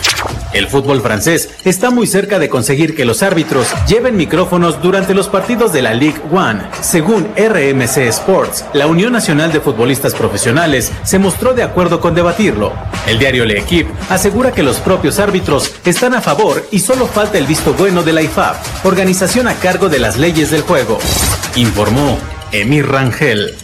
El 0.53 0.67
fútbol 0.67 1.01
francés 1.01 1.49
está 1.63 1.91
muy 1.91 2.07
cerca 2.07 2.37
de 2.37 2.49
conseguir 2.49 2.93
que 2.93 3.05
los 3.05 3.23
árbitros 3.23 3.67
lleven 3.87 4.17
micrófonos 4.17 4.81
durante 4.81 5.13
los 5.13 5.29
partidos 5.29 5.71
de 5.71 5.81
la 5.81 5.93
Ligue 5.93 6.19
1. 6.29 6.71
Según 6.81 7.29
RMC 7.37 7.97
Sports, 8.09 8.65
la 8.73 8.87
Unión 8.87 9.13
Nacional 9.13 9.53
de 9.53 9.61
Futbolistas 9.61 10.13
Profesionales 10.13 10.91
se 11.03 11.19
mostró 11.19 11.53
de 11.53 11.63
acuerdo 11.63 12.01
con 12.01 12.15
debatirlo. 12.15 12.73
El 13.07 13.17
diario 13.17 13.45
L'Equipe 13.45 13.91
asegura 14.09 14.51
que 14.51 14.63
los 14.63 14.77
propios 14.77 15.19
árbitros 15.19 15.73
están 15.85 16.13
a 16.15 16.21
favor 16.21 16.67
y 16.69 16.79
solo 16.79 17.07
falta 17.07 17.37
el 17.37 17.47
visto 17.47 17.73
bueno 17.73 18.03
de 18.03 18.11
la 18.11 18.21
IFAB, 18.21 18.55
organización 18.83 19.47
a 19.47 19.55
cargo 19.55 19.87
de 19.87 19.99
las 19.99 20.17
leyes 20.17 20.51
del 20.51 20.63
juego. 20.63 20.99
Informó 21.55 22.19
Emir 22.51 22.87
Rangel. 22.87 23.55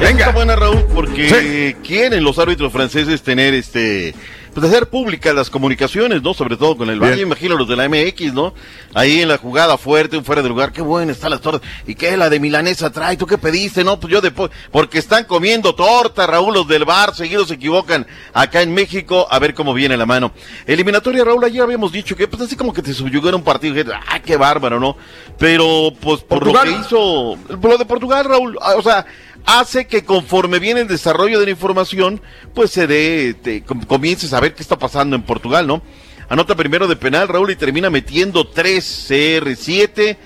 Venga. 0.00 0.32
Buena, 0.32 0.56
Raúl, 0.56 0.84
porque 0.92 1.76
quieren 1.84 2.24
los 2.24 2.38
árbitros 2.38 2.72
franceses 2.72 3.22
tener 3.22 3.54
este 3.54 4.14
pues 4.54 4.66
hacer 4.66 4.88
públicas 4.88 5.34
las 5.34 5.50
comunicaciones, 5.50 6.22
¿no? 6.22 6.32
Sobre 6.32 6.56
todo 6.56 6.76
con 6.76 6.88
el 6.88 7.00
Valle, 7.00 7.22
imagino 7.22 7.56
los 7.56 7.68
de 7.68 7.76
la 7.76 7.88
MX, 7.88 8.32
¿no? 8.32 8.54
Ahí 8.94 9.20
en 9.20 9.28
la 9.28 9.36
jugada 9.36 9.76
fuerte, 9.76 10.16
un 10.16 10.24
fuera 10.24 10.42
de 10.42 10.48
lugar, 10.48 10.72
qué 10.72 10.80
buena 10.80 11.12
está 11.12 11.28
la 11.28 11.38
torta. 11.38 11.66
¿Y 11.86 11.94
qué 11.94 12.16
la 12.16 12.30
de 12.30 12.38
milanesa 12.38 12.90
trae? 12.90 13.16
¿Tú 13.16 13.26
qué 13.26 13.36
pediste? 13.36 13.82
No, 13.82 13.98
pues 13.98 14.12
yo 14.12 14.20
después, 14.20 14.50
porque 14.70 14.98
están 14.98 15.24
comiendo 15.24 15.74
torta, 15.74 16.26
Raúl, 16.26 16.54
los 16.54 16.68
del 16.68 16.84
bar, 16.84 17.14
seguidos 17.14 17.48
se 17.48 17.54
equivocan 17.54 18.06
acá 18.32 18.62
en 18.62 18.72
México, 18.72 19.26
a 19.30 19.38
ver 19.38 19.54
cómo 19.54 19.74
viene 19.74 19.96
la 19.96 20.06
mano. 20.06 20.32
Eliminatoria, 20.66 21.24
Raúl, 21.24 21.44
ayer 21.44 21.62
habíamos 21.62 21.90
dicho 21.90 22.14
que, 22.14 22.28
pues 22.28 22.42
así 22.42 22.56
como 22.56 22.72
que 22.72 22.82
te 22.82 22.94
subyugó 22.94 23.34
un 23.34 23.42
partido, 23.42 23.92
ah, 24.08 24.20
qué 24.20 24.36
bárbaro, 24.36 24.78
¿no? 24.78 24.96
Pero, 25.38 25.92
pues, 26.00 26.20
por 26.20 26.46
lo 26.46 26.52
que 26.62 26.70
hizo, 26.70 27.36
lo 27.48 27.78
de 27.78 27.84
Portugal, 27.84 28.24
Raúl, 28.24 28.56
o 28.60 28.82
sea, 28.82 29.04
hace 29.44 29.86
que 29.86 30.04
conforme 30.04 30.58
viene 30.58 30.80
el 30.80 30.88
desarrollo 30.88 31.38
de 31.38 31.46
la 31.46 31.52
información, 31.52 32.20
pues 32.54 32.70
se 32.70 32.86
dé, 32.86 33.34
te, 33.34 33.62
comiences 33.62 34.32
a 34.32 34.40
ver 34.40 34.54
qué 34.54 34.62
está 34.62 34.78
pasando 34.78 35.16
en 35.16 35.22
Portugal, 35.22 35.66
¿no? 35.66 35.82
Anota 36.28 36.54
primero 36.54 36.88
de 36.88 36.96
penal 36.96 37.28
Raúl 37.28 37.50
y 37.50 37.56
termina 37.56 37.90
metiendo 37.90 38.46
3 38.46 39.10
CR7. 39.10 40.16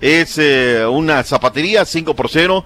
Es 0.00 0.36
eh, 0.36 0.84
una 0.86 1.22
zapatería 1.24 1.84
5 1.84 2.14
por 2.14 2.28
0. 2.28 2.64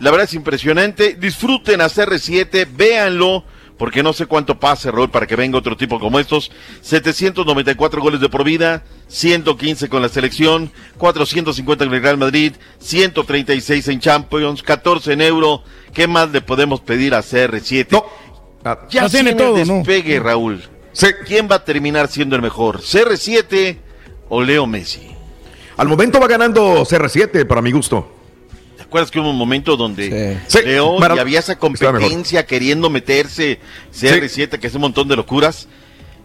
La 0.00 0.10
verdad 0.10 0.24
es 0.24 0.34
impresionante. 0.34 1.14
Disfruten 1.14 1.80
a 1.80 1.86
CR7, 1.86 2.66
véanlo 2.74 3.44
porque 3.82 4.04
no 4.04 4.12
sé 4.12 4.26
cuánto 4.26 4.60
pase, 4.60 4.92
Raúl, 4.92 5.10
para 5.10 5.26
que 5.26 5.34
venga 5.34 5.58
otro 5.58 5.76
tipo 5.76 5.98
como 5.98 6.20
estos. 6.20 6.52
794 6.82 8.00
goles 8.00 8.20
de 8.20 8.28
por 8.28 8.44
vida, 8.44 8.84
115 9.08 9.88
con 9.88 10.00
la 10.00 10.08
selección, 10.08 10.70
450 10.98 11.82
en 11.82 11.92
el 11.92 12.00
Real 12.00 12.16
Madrid, 12.16 12.52
136 12.78 13.88
en 13.88 13.98
Champions, 13.98 14.62
14 14.62 15.14
en 15.14 15.22
Euro. 15.22 15.64
¿Qué 15.92 16.06
más 16.06 16.30
le 16.30 16.42
podemos 16.42 16.80
pedir 16.80 17.12
a 17.12 17.22
CR7? 17.22 17.88
No. 17.90 18.04
Ya 18.88 19.08
tiene 19.08 19.34
todo, 19.34 19.56
despegue, 19.56 20.20
Raúl. 20.20 20.62
¿Quién 21.26 21.48
va 21.50 21.56
a 21.56 21.64
terminar 21.64 22.06
siendo 22.06 22.36
el 22.36 22.42
mejor? 22.42 22.82
¿CR7 22.82 23.78
o 24.28 24.42
Leo 24.42 24.64
Messi? 24.64 25.08
Al 25.76 25.88
momento 25.88 26.20
va 26.20 26.28
ganando 26.28 26.84
CR7, 26.84 27.48
para 27.48 27.60
mi 27.60 27.72
gusto 27.72 28.21
acuerdas 28.92 29.10
que 29.10 29.18
hubo 29.18 29.30
un 29.30 29.38
momento 29.38 29.76
donde 29.76 30.38
Leo 30.64 30.98
y 30.98 31.18
había 31.18 31.38
esa 31.38 31.58
competencia 31.58 32.44
queriendo 32.46 32.90
meterse 32.90 33.58
CR7, 33.92 34.58
que 34.58 34.66
es 34.66 34.74
un 34.74 34.82
montón 34.82 35.08
de 35.08 35.16
locuras? 35.16 35.66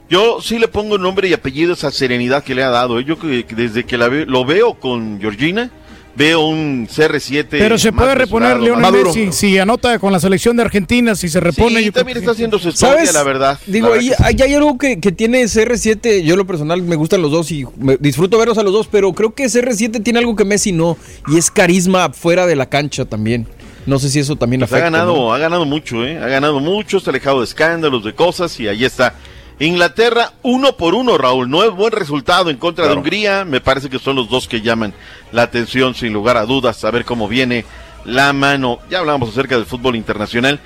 Yo 0.10 0.42
sí 0.42 0.60
le 0.60 0.68
pongo 0.68 0.98
nombre 0.98 1.28
y 1.28 1.34
apellido 1.34 1.72
a 1.72 1.76
esa 1.76 1.92
serenidad 1.92 2.44
que 2.44 2.56
le 2.56 2.64
ha 2.64 2.70
dado. 2.70 3.00
¿eh? 3.00 3.06
Yo 3.06 3.20
que 3.20 3.46
desde 3.50 3.86
que 3.86 3.98
la 3.98 4.08
lo 4.08 4.46
veo 4.46 4.76
con 4.76 5.20
Georgina, 5.20 5.72
veo 6.18 6.48
un 6.48 6.88
CR7. 6.88 7.46
Pero 7.50 7.78
se 7.78 7.94
puede 7.94 8.16
reponer 8.16 8.60
Leonel 8.60 8.92
Messi 8.92 9.32
si 9.32 9.58
anota 9.60 10.00
con 10.00 10.12
la 10.12 10.20
selección 10.20 10.58
de 10.58 10.64
Argentina, 10.64 11.16
si 11.16 11.30
se 11.30 11.40
repone. 11.40 11.82
Sí, 11.84 11.92
también 11.92 12.18
está 12.18 12.32
haciendo 12.32 12.58
su 12.58 12.70
historia, 12.70 13.12
la 13.12 13.24
verdad. 13.24 13.60
Digo, 13.68 13.94
ahí, 13.94 14.12
hay 14.20 14.54
algo 14.54 14.78
que, 14.78 14.98
tiene 14.98 15.44
CR7, 15.44 16.24
yo 16.24 16.36
lo 16.36 16.46
personal 16.46 16.82
me 16.82 16.96
gustan 16.96 17.22
los 17.22 17.32
dos 17.32 17.52
y 17.52 17.66
disfruto 18.00 18.38
verlos 18.38 18.58
a 18.58 18.64
los 18.64 18.74
dos, 18.74 18.88
pero 18.88 19.14
creo 19.14 19.34
que 19.34 19.46
CR7 19.46 20.04
tiene 20.04 20.20
algo 20.20 20.36
que 20.36 20.44
Messi 20.44 20.72
no, 20.72 20.98
y 21.28 21.38
es 21.38 21.52
carisma 21.52 22.12
fuera 22.12 22.48
de 22.48 22.56
la 22.56 22.68
cancha 22.68 23.06
también. 23.06 23.48
No 23.86 24.00
sé 24.00 24.10
si 24.10 24.20
eso 24.20 24.36
también 24.36 24.60
pues 24.60 24.72
afecta. 24.72 24.88
Ha 24.88 24.90
ganado, 24.90 25.34
ha 25.34 25.38
ganado 25.38 25.66
mucho, 25.66 26.06
¿eh? 26.06 26.18
Ha 26.18 26.28
ganado 26.28 26.60
mucho, 26.60 26.98
está 26.98 27.12
alejado 27.12 27.40
de 27.40 27.46
escándalos, 27.46 28.04
de 28.04 28.14
cosas, 28.14 28.60
y 28.60 28.68
ahí 28.68 28.84
está. 28.84 29.16
Inglaterra 29.60 30.34
uno 30.44 30.78
por 30.78 30.94
uno, 30.94 31.18
Raúl. 31.18 31.50
No 31.50 31.64
es 31.64 31.72
buen 31.72 31.92
resultado 31.92 32.50
en 32.50 32.58
contra 32.58 32.88
de 32.88 32.94
Hungría. 32.94 33.44
Me 33.44 33.60
parece 33.60 33.90
que 33.90 34.00
son 34.00 34.16
los 34.16 34.30
dos 34.30 34.48
que 34.48 34.62
llaman 34.62 34.94
la 35.32 35.44
atención, 35.44 35.96
sin 35.96 36.14
lugar 36.14 36.38
a 36.38 36.46
dudas, 36.46 36.84
a 36.84 36.92
ver 36.92 37.06
cómo 37.06 37.28
viene 37.28 37.66
la 38.06 38.34
mano. 38.34 38.80
Ya 38.90 39.00
hablamos 39.00 39.30
acerca 39.30 39.56
del 39.56 39.66
fútbol 39.66 39.96
internacional. 39.96 40.60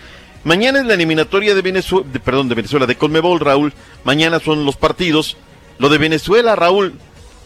Mañana 0.43 0.79
es 0.79 0.85
la 0.85 0.95
eliminatoria 0.95 1.55
de 1.55 1.61
Venezuela, 1.61 2.05
perdón, 2.23 2.49
de 2.49 2.55
Venezuela, 2.55 2.85
de 2.85 2.97
Colmebol, 2.97 3.39
Raúl. 3.39 3.73
Mañana 4.03 4.39
son 4.39 4.65
los 4.65 4.75
partidos. 4.75 5.37
Lo 5.77 5.87
de 5.87 5.97
Venezuela, 5.97 6.55
Raúl. 6.55 6.93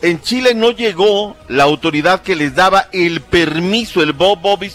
En 0.01 0.21
Chile 0.21 0.53
no 0.55 0.71
llegó 0.71 1.35
la 1.47 1.63
autoridad 1.63 2.21
que 2.21 2.35
les 2.35 2.55
daba 2.55 2.87
el 2.91 3.21
permiso, 3.21 4.01
el 4.01 4.13
Bob 4.13 4.41
Bobby 4.41 4.71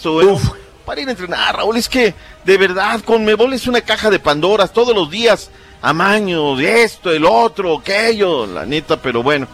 para 0.85 1.01
ir 1.01 1.07
a 1.07 1.11
entrenar, 1.11 1.57
Raúl. 1.57 1.77
Es 1.77 1.87
que, 1.87 2.13
de 2.43 2.57
verdad, 2.57 3.01
Colmebol 3.01 3.53
es 3.53 3.67
una 3.67 3.81
caja 3.81 4.09
de 4.09 4.19
Pandoras 4.19 4.73
todos 4.73 4.95
los 4.95 5.09
días 5.09 5.51
amaños, 5.81 6.59
esto, 6.61 7.11
el 7.11 7.25
otro, 7.25 7.79
aquello, 7.79 8.45
la 8.45 8.65
neta, 8.65 9.01
pero 9.01 9.23
bueno. 9.23 9.47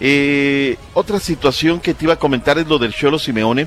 Eh, 0.00 0.76
otra 0.92 1.20
situación 1.20 1.80
que 1.80 1.94
te 1.94 2.04
iba 2.04 2.14
a 2.14 2.18
comentar 2.18 2.58
es 2.58 2.66
lo 2.66 2.78
del 2.78 2.92
Cholo 2.92 3.18
Simeone. 3.18 3.66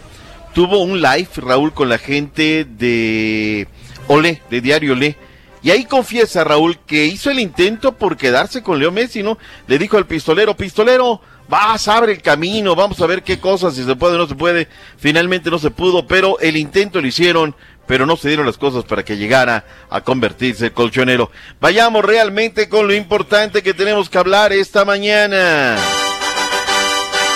Tuvo 0.54 0.80
un 0.80 1.02
live, 1.02 1.30
Raúl, 1.38 1.74
con 1.74 1.90
la 1.90 1.98
gente 1.98 2.66
de 2.66 3.68
Olé, 4.08 4.42
de 4.50 4.62
Diario 4.62 4.94
Olé. 4.94 5.16
Y 5.64 5.72
ahí 5.72 5.86
confiesa 5.86 6.44
Raúl 6.44 6.78
que 6.86 7.06
hizo 7.06 7.30
el 7.30 7.40
intento 7.40 7.94
por 7.94 8.16
quedarse 8.16 8.62
con 8.62 8.80
Leo 8.80 8.92
Messi, 8.92 9.24
¿no? 9.24 9.38
Le 9.68 9.78
dijo 9.78 9.98
al 9.98 10.06
pistolero, 10.06 10.56
pistolero, 10.56 11.20
vas, 11.50 11.88
abre 11.88 12.14
el 12.14 12.22
camino, 12.22 12.76
vamos 12.76 13.02
a 13.02 13.08
ver 13.08 13.24
qué 13.24 13.40
cosas, 13.40 13.76
si 13.76 13.84
se 13.84 13.96
puede 13.96 14.16
o 14.16 14.18
no 14.18 14.28
se 14.28 14.36
puede. 14.36 14.68
Finalmente 14.98 15.50
no 15.50 15.60
se 15.60 15.72
pudo, 15.72 16.08
pero 16.08 16.40
el 16.40 16.58
intento 16.58 17.02
lo 17.02 17.08
hicieron 17.08 17.56
pero 17.88 18.06
no 18.06 18.18
se 18.18 18.28
dieron 18.28 18.46
las 18.46 18.58
cosas 18.58 18.84
para 18.84 19.04
que 19.04 19.18
llegara 19.18 19.66
a 19.90 20.02
convertirse 20.02 20.72
colchonero. 20.72 21.32
Vayamos 21.60 22.04
realmente 22.04 22.70
con 22.70 22.88
lo 22.88 22.94
importante 22.94 23.64
que 23.64 23.74
tenemos 23.74 24.10
que 24.10 24.18
hablar 24.18 24.54
esta 24.54 24.86
mañana. 24.86 25.78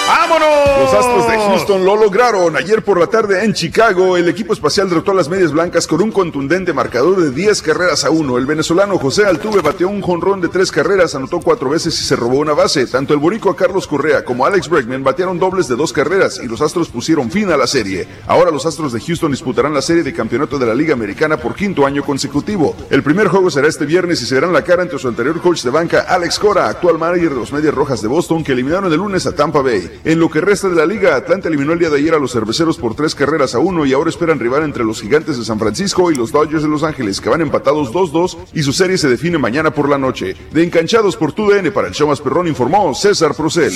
¡Vámonos! 0.07 0.48
Los 0.82 0.94
Astros 0.94 1.28
de 1.28 1.38
Houston 1.38 1.86
lo 1.86 1.95
lograron. 1.95 2.56
Ayer 2.57 2.84
por 2.84 2.99
la 2.99 3.07
tarde 3.07 3.45
en 3.45 3.53
Chicago, 3.53 4.18
el 4.18 4.28
equipo 4.28 4.53
espacial 4.53 4.90
derrotó 4.90 5.11
a 5.11 5.15
las 5.15 5.30
medias 5.30 5.52
blancas 5.52 5.88
con 5.88 6.02
un 6.02 6.11
contundente 6.11 6.73
marcador 6.73 7.22
de 7.22 7.32
10 7.32 7.61
carreras 7.61 8.03
a 8.03 8.10
1. 8.10 8.38
El 8.38 8.45
venezolano 8.45 8.98
José 8.98 9.26
Altuve 9.26 9.61
bateó 9.61 9.88
un 9.88 10.02
jonrón 10.02 10.41
de 10.41 10.49
3 10.49 10.72
carreras, 10.72 11.15
anotó 11.15 11.40
4 11.40 11.69
veces 11.69 11.99
y 11.99 12.03
se 12.03 12.15
robó 12.15 12.40
una 12.40 12.53
base. 12.53 12.88
Tanto 12.88 13.14
el 13.14 13.19
boricua 13.19 13.56
Carlos 13.56 13.88
Correa 13.88 14.26
como 14.26 14.45
Alex 14.45 14.69
Bregman 14.69 15.03
batearon 15.03 15.40
dobles 15.40 15.68
de 15.68 15.76
2 15.76 15.94
carreras 15.94 16.41
y 16.44 16.48
los 16.48 16.61
Astros 16.61 16.90
pusieron 16.90 17.32
fin 17.32 17.52
a 17.52 17.57
la 17.57 17.68
serie. 17.68 18.07
Ahora 18.28 18.52
los 18.52 18.65
Astros 18.65 18.91
de 18.91 18.99
Houston 18.99 19.32
disputarán 19.32 19.73
la 19.73 19.82
serie 19.82 20.03
de 20.03 20.14
campeonato 20.14 20.60
de 20.60 20.65
la 20.65 20.76
Liga 20.76 20.94
Americana 20.94 21.38
por 21.38 21.56
quinto 21.56 21.86
año 21.86 22.03
consecutivo. 22.03 22.76
El 22.90 23.03
primer 23.03 23.28
juego 23.28 23.49
será 23.49 23.68
este 23.68 23.86
viernes 23.86 24.22
y 24.22 24.26
se 24.26 24.36
verán 24.36 24.53
la 24.53 24.64
cara 24.64 24.82
ante 24.82 24.98
su 24.98 25.07
anterior 25.07 25.40
coach 25.41 25.64
de 25.64 25.69
banca, 25.69 26.02
Alex 26.02 26.40
Cora, 26.40 26.68
actual 26.68 26.98
manager 26.98 27.30
de 27.30 27.36
los 27.36 27.53
Medias 27.53 27.73
Rojas 27.73 28.02
de 28.02 28.07
Boston, 28.07 28.44
que 28.44 28.52
eliminaron 28.52 28.91
el 28.91 28.98
lunes 28.98 29.26
a 29.26 29.34
Tampa 29.34 29.61
Bay. 29.61 29.90
En 30.03 30.19
lo 30.19 30.30
que 30.30 30.41
resta 30.41 30.69
de 30.69 30.76
la 30.76 30.85
liga, 30.85 31.15
Atlanta 31.15 31.47
eliminó 31.47 31.73
el 31.73 31.80
día 31.80 31.89
de 31.89 31.97
ayer 31.97 32.13
a 32.13 32.19
los 32.19 32.31
cerveceros 32.31 32.77
por 32.77 32.95
tres 32.95 33.15
carreras 33.15 33.55
a 33.55 33.59
uno 33.59 33.85
y 33.85 33.93
ahora 33.93 34.09
esperan 34.09 34.39
rival 34.39 34.63
entre 34.63 34.84
los 34.84 35.01
gigantes 35.01 35.38
de 35.38 35.45
San 35.45 35.59
Francisco 35.59 36.11
y 36.11 36.15
los 36.15 36.31
Dodgers 36.31 36.63
de 36.63 36.69
Los 36.69 36.84
Ángeles, 36.84 37.22
que 37.22 37.30
van 37.30 37.41
empatados 37.41 37.91
2-2 37.91 38.38
y 38.53 38.63
su 38.63 38.73
serie 38.73 38.97
se 38.97 39.09
define 39.09 39.38
mañana 39.38 39.72
por 39.72 39.89
la 39.89 39.97
noche. 39.97 40.35
De 40.51 40.63
enganchados 40.63 41.15
por 41.15 41.34
TUDN 41.34 41.72
para 41.72 41.88
el 41.88 41.93
show 41.93 42.07
más 42.07 42.22
perrón 42.22 42.47
informó 42.47 42.93
César 42.95 43.35
Procel. 43.35 43.73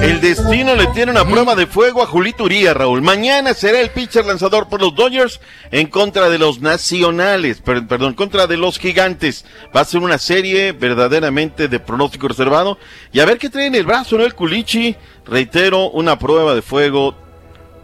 El 0.00 0.20
destino 0.20 0.74
le 0.74 0.86
tiene 0.88 1.12
una 1.12 1.24
prueba 1.24 1.54
de 1.54 1.66
fuego 1.66 2.02
a 2.02 2.06
Julito 2.06 2.44
Uría, 2.44 2.74
Raúl. 2.74 3.02
Mañana 3.02 3.54
será 3.54 3.80
el 3.80 3.90
pitcher 3.90 4.24
lanzador 4.24 4.68
por 4.68 4.80
los 4.80 4.94
Dodgers 4.94 5.40
en 5.70 5.88
contra 5.88 6.28
de 6.28 6.38
los 6.38 6.60
nacionales, 6.60 7.60
perdón, 7.60 8.14
contra 8.14 8.46
de 8.46 8.56
los 8.56 8.78
gigantes. 8.78 9.44
Va 9.74 9.80
a 9.80 9.84
ser 9.84 10.00
una 10.00 10.18
serie 10.18 10.72
verdaderamente 10.72 11.68
de 11.68 11.80
pronóstico 11.80 12.28
reservado 12.28 12.78
y 13.12 13.20
a 13.20 13.24
ver 13.24 13.38
qué 13.38 13.50
trae 13.50 13.66
en 13.66 13.74
el 13.74 13.86
brazo, 13.86 14.16
¿no? 14.16 14.24
El 14.24 14.34
Culichi 14.34 14.96
reitero, 15.28 15.90
una 15.90 16.18
prueba 16.18 16.54
de 16.54 16.62
fuego 16.62 17.14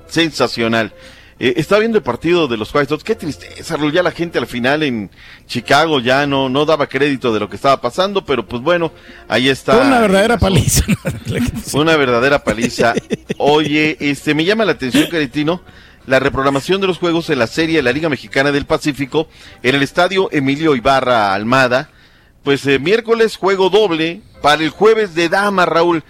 sensacional. 0.06 0.92
Eh, 1.40 1.54
está 1.56 1.78
viendo 1.78 1.98
el 1.98 2.04
partido 2.04 2.46
de 2.46 2.56
los 2.56 2.72
White 2.72 2.88
Sox, 2.90 3.02
qué 3.02 3.16
tristeza, 3.16 3.76
ya 3.92 4.04
la 4.04 4.12
gente 4.12 4.38
al 4.38 4.46
final 4.46 4.84
en 4.84 5.10
Chicago 5.46 5.98
ya 5.98 6.26
no, 6.28 6.48
no 6.48 6.64
daba 6.64 6.86
crédito 6.86 7.34
de 7.34 7.40
lo 7.40 7.50
que 7.50 7.56
estaba 7.56 7.80
pasando, 7.80 8.24
pero 8.24 8.46
pues 8.46 8.62
bueno, 8.62 8.92
ahí 9.26 9.48
está. 9.48 9.74
Fue 9.74 9.86
una 9.86 10.00
verdadera 10.00 10.38
paliza. 10.38 10.84
una 11.74 11.96
verdadera 11.96 12.44
paliza. 12.44 12.94
Oye, 13.38 13.96
este, 13.98 14.32
me 14.34 14.44
llama 14.44 14.64
la 14.64 14.72
atención, 14.72 15.08
Caritino, 15.10 15.60
la 16.06 16.20
reprogramación 16.20 16.80
de 16.80 16.86
los 16.86 16.98
juegos 16.98 17.28
en 17.30 17.40
la 17.40 17.48
serie 17.48 17.76
de 17.76 17.82
la 17.82 17.92
Liga 17.92 18.08
Mexicana 18.08 18.52
del 18.52 18.66
Pacífico 18.66 19.28
en 19.64 19.74
el 19.74 19.82
estadio 19.82 20.28
Emilio 20.30 20.76
Ibarra 20.76 21.34
Almada. 21.34 21.90
Pues 22.44 22.64
eh, 22.66 22.78
miércoles 22.78 23.36
juego 23.36 23.70
doble 23.70 24.20
para 24.40 24.62
el 24.62 24.70
jueves 24.70 25.14
de 25.14 25.28
dama, 25.30 25.66
Raúl. 25.66 26.04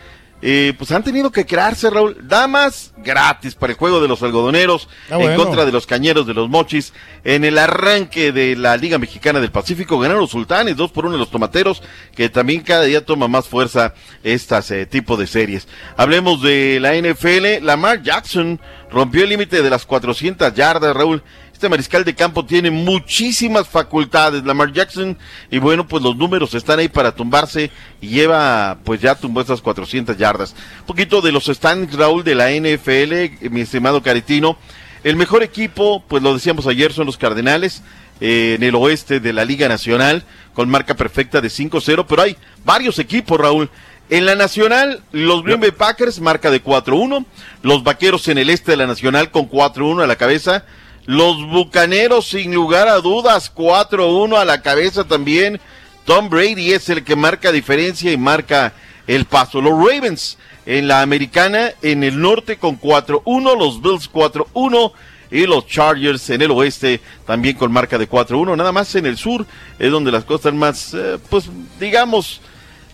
Eh, 0.46 0.74
pues 0.76 0.92
han 0.92 1.02
tenido 1.02 1.32
que 1.32 1.46
crearse, 1.46 1.88
Raúl, 1.88 2.18
damas 2.28 2.92
gratis 2.98 3.54
para 3.54 3.72
el 3.72 3.78
juego 3.78 3.98
de 3.98 4.08
los 4.08 4.22
algodoneros 4.22 4.88
Ah, 5.10 5.14
en 5.14 5.20
bueno. 5.22 5.36
contra 5.42 5.64
de 5.64 5.72
los 5.72 5.86
cañeros 5.86 6.26
de 6.26 6.34
los 6.34 6.50
mochis. 6.50 6.92
En 7.24 7.44
el 7.46 7.56
arranque 7.56 8.30
de 8.30 8.54
la 8.54 8.76
Liga 8.76 8.98
Mexicana 8.98 9.40
del 9.40 9.50
Pacífico 9.50 9.98
ganaron 9.98 10.20
los 10.20 10.30
sultanes, 10.32 10.76
dos 10.76 10.92
por 10.92 11.06
uno 11.06 11.14
de 11.14 11.18
los 11.18 11.30
tomateros, 11.30 11.82
que 12.14 12.28
también 12.28 12.60
cada 12.60 12.82
día 12.84 13.04
toma 13.06 13.26
más 13.26 13.48
fuerza 13.48 13.94
estas 14.22 14.70
eh, 14.70 14.84
tipo 14.84 15.16
de 15.16 15.26
series. 15.26 15.66
Hablemos 15.96 16.42
de 16.42 16.78
la 16.78 16.94
NFL, 16.94 17.64
Lamar 17.64 18.02
Jackson 18.02 18.60
rompió 18.90 19.22
el 19.24 19.30
límite 19.30 19.62
de 19.62 19.70
las 19.70 19.86
400 19.86 20.52
yardas, 20.52 20.94
Raúl. 20.94 21.22
Este 21.54 21.68
mariscal 21.68 22.04
de 22.04 22.16
campo 22.16 22.44
tiene 22.44 22.68
muchísimas 22.72 23.68
facultades, 23.68 24.42
Lamar 24.44 24.72
Jackson, 24.72 25.16
y 25.52 25.58
bueno, 25.58 25.86
pues 25.86 26.02
los 26.02 26.16
números 26.16 26.52
están 26.52 26.80
ahí 26.80 26.88
para 26.88 27.14
tumbarse 27.14 27.70
y 28.00 28.08
lleva, 28.08 28.78
pues 28.84 29.00
ya 29.00 29.14
tumbó 29.14 29.40
esas 29.40 29.60
400 29.60 30.18
yardas. 30.18 30.56
Un 30.80 30.86
poquito 30.86 31.22
de 31.22 31.30
los 31.30 31.46
standings, 31.46 31.94
Raúl, 31.94 32.24
de 32.24 32.34
la 32.34 32.50
NFL, 32.50 33.48
mi 33.50 33.60
estimado 33.60 34.02
Caretino. 34.02 34.58
El 35.04 35.14
mejor 35.14 35.44
equipo, 35.44 36.02
pues 36.08 36.24
lo 36.24 36.34
decíamos 36.34 36.66
ayer, 36.66 36.92
son 36.92 37.06
los 37.06 37.16
Cardenales, 37.16 37.82
eh, 38.20 38.54
en 38.56 38.64
el 38.64 38.74
oeste 38.74 39.20
de 39.20 39.32
la 39.32 39.44
Liga 39.44 39.68
Nacional, 39.68 40.24
con 40.54 40.68
marca 40.68 40.94
perfecta 40.94 41.40
de 41.40 41.48
5-0, 41.48 42.04
pero 42.08 42.22
hay 42.22 42.36
varios 42.64 42.98
equipos, 42.98 43.38
Raúl. 43.40 43.70
En 44.10 44.26
la 44.26 44.34
Nacional, 44.34 45.02
los 45.12 45.44
Green 45.44 45.60
Bay 45.60 45.70
Packers, 45.70 46.20
marca 46.20 46.50
de 46.50 46.62
4-1. 46.62 47.24
Los 47.62 47.84
Vaqueros 47.84 48.26
en 48.26 48.38
el 48.38 48.50
este 48.50 48.72
de 48.72 48.76
la 48.76 48.88
Nacional 48.88 49.30
con 49.30 49.48
4-1 49.48 50.02
a 50.02 50.06
la 50.08 50.16
cabeza. 50.16 50.64
Los 51.06 51.46
Bucaneros, 51.46 52.28
sin 52.28 52.54
lugar 52.54 52.88
a 52.88 53.00
dudas, 53.00 53.52
4-1 53.54 54.38
a 54.38 54.44
la 54.44 54.62
cabeza 54.62 55.04
también. 55.04 55.60
Tom 56.04 56.30
Brady 56.30 56.72
es 56.72 56.88
el 56.88 57.04
que 57.04 57.16
marca 57.16 57.52
diferencia 57.52 58.10
y 58.10 58.16
marca 58.16 58.72
el 59.06 59.26
paso. 59.26 59.60
Los 59.60 59.72
Ravens 59.72 60.38
en 60.64 60.88
la 60.88 61.02
americana, 61.02 61.72
en 61.82 62.04
el 62.04 62.20
norte 62.20 62.56
con 62.56 62.80
4-1. 62.80 63.58
Los 63.58 63.82
Bills 63.82 64.10
4-1. 64.10 64.92
Y 65.30 65.46
los 65.46 65.66
Chargers 65.66 66.30
en 66.30 66.42
el 66.42 66.52
oeste 66.52 67.00
también 67.26 67.56
con 67.56 67.72
marca 67.72 67.98
de 67.98 68.08
4-1. 68.08 68.56
Nada 68.56 68.72
más 68.72 68.94
en 68.94 69.04
el 69.04 69.16
sur 69.16 69.44
es 69.78 69.90
donde 69.90 70.12
las 70.12 70.24
cosas 70.24 70.46
están 70.46 70.58
más, 70.58 70.94
eh, 70.94 71.18
pues 71.28 71.50
digamos, 71.80 72.40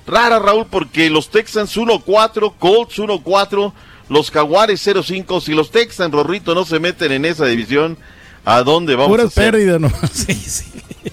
rara, 0.07 0.39
Raúl, 0.39 0.67
porque 0.71 1.11
los 1.11 1.29
Texans 1.29 1.77
1-4, 1.77 2.55
Colts 2.59 2.99
1-4, 2.99 3.73
los 4.11 4.31
Jaguares 4.31 4.87
0-5. 4.87 5.41
Si 5.41 5.55
los 5.55 5.71
Texans, 5.71 6.13
Rorrito, 6.13 6.55
no 6.55 6.67
se 6.67 6.79
meten 6.79 7.13
en 7.13 7.25
esa 7.25 7.47
división, 7.47 7.97
¿a 8.45 8.63
dónde 8.63 8.95
vamos 8.95 9.09
a 9.09 9.11
Puras 9.13 9.27
hacer? 9.29 9.53
pérdidas, 9.53 9.81
no. 9.81 9.91
Sí, 10.13 10.35
sí. 10.35 10.65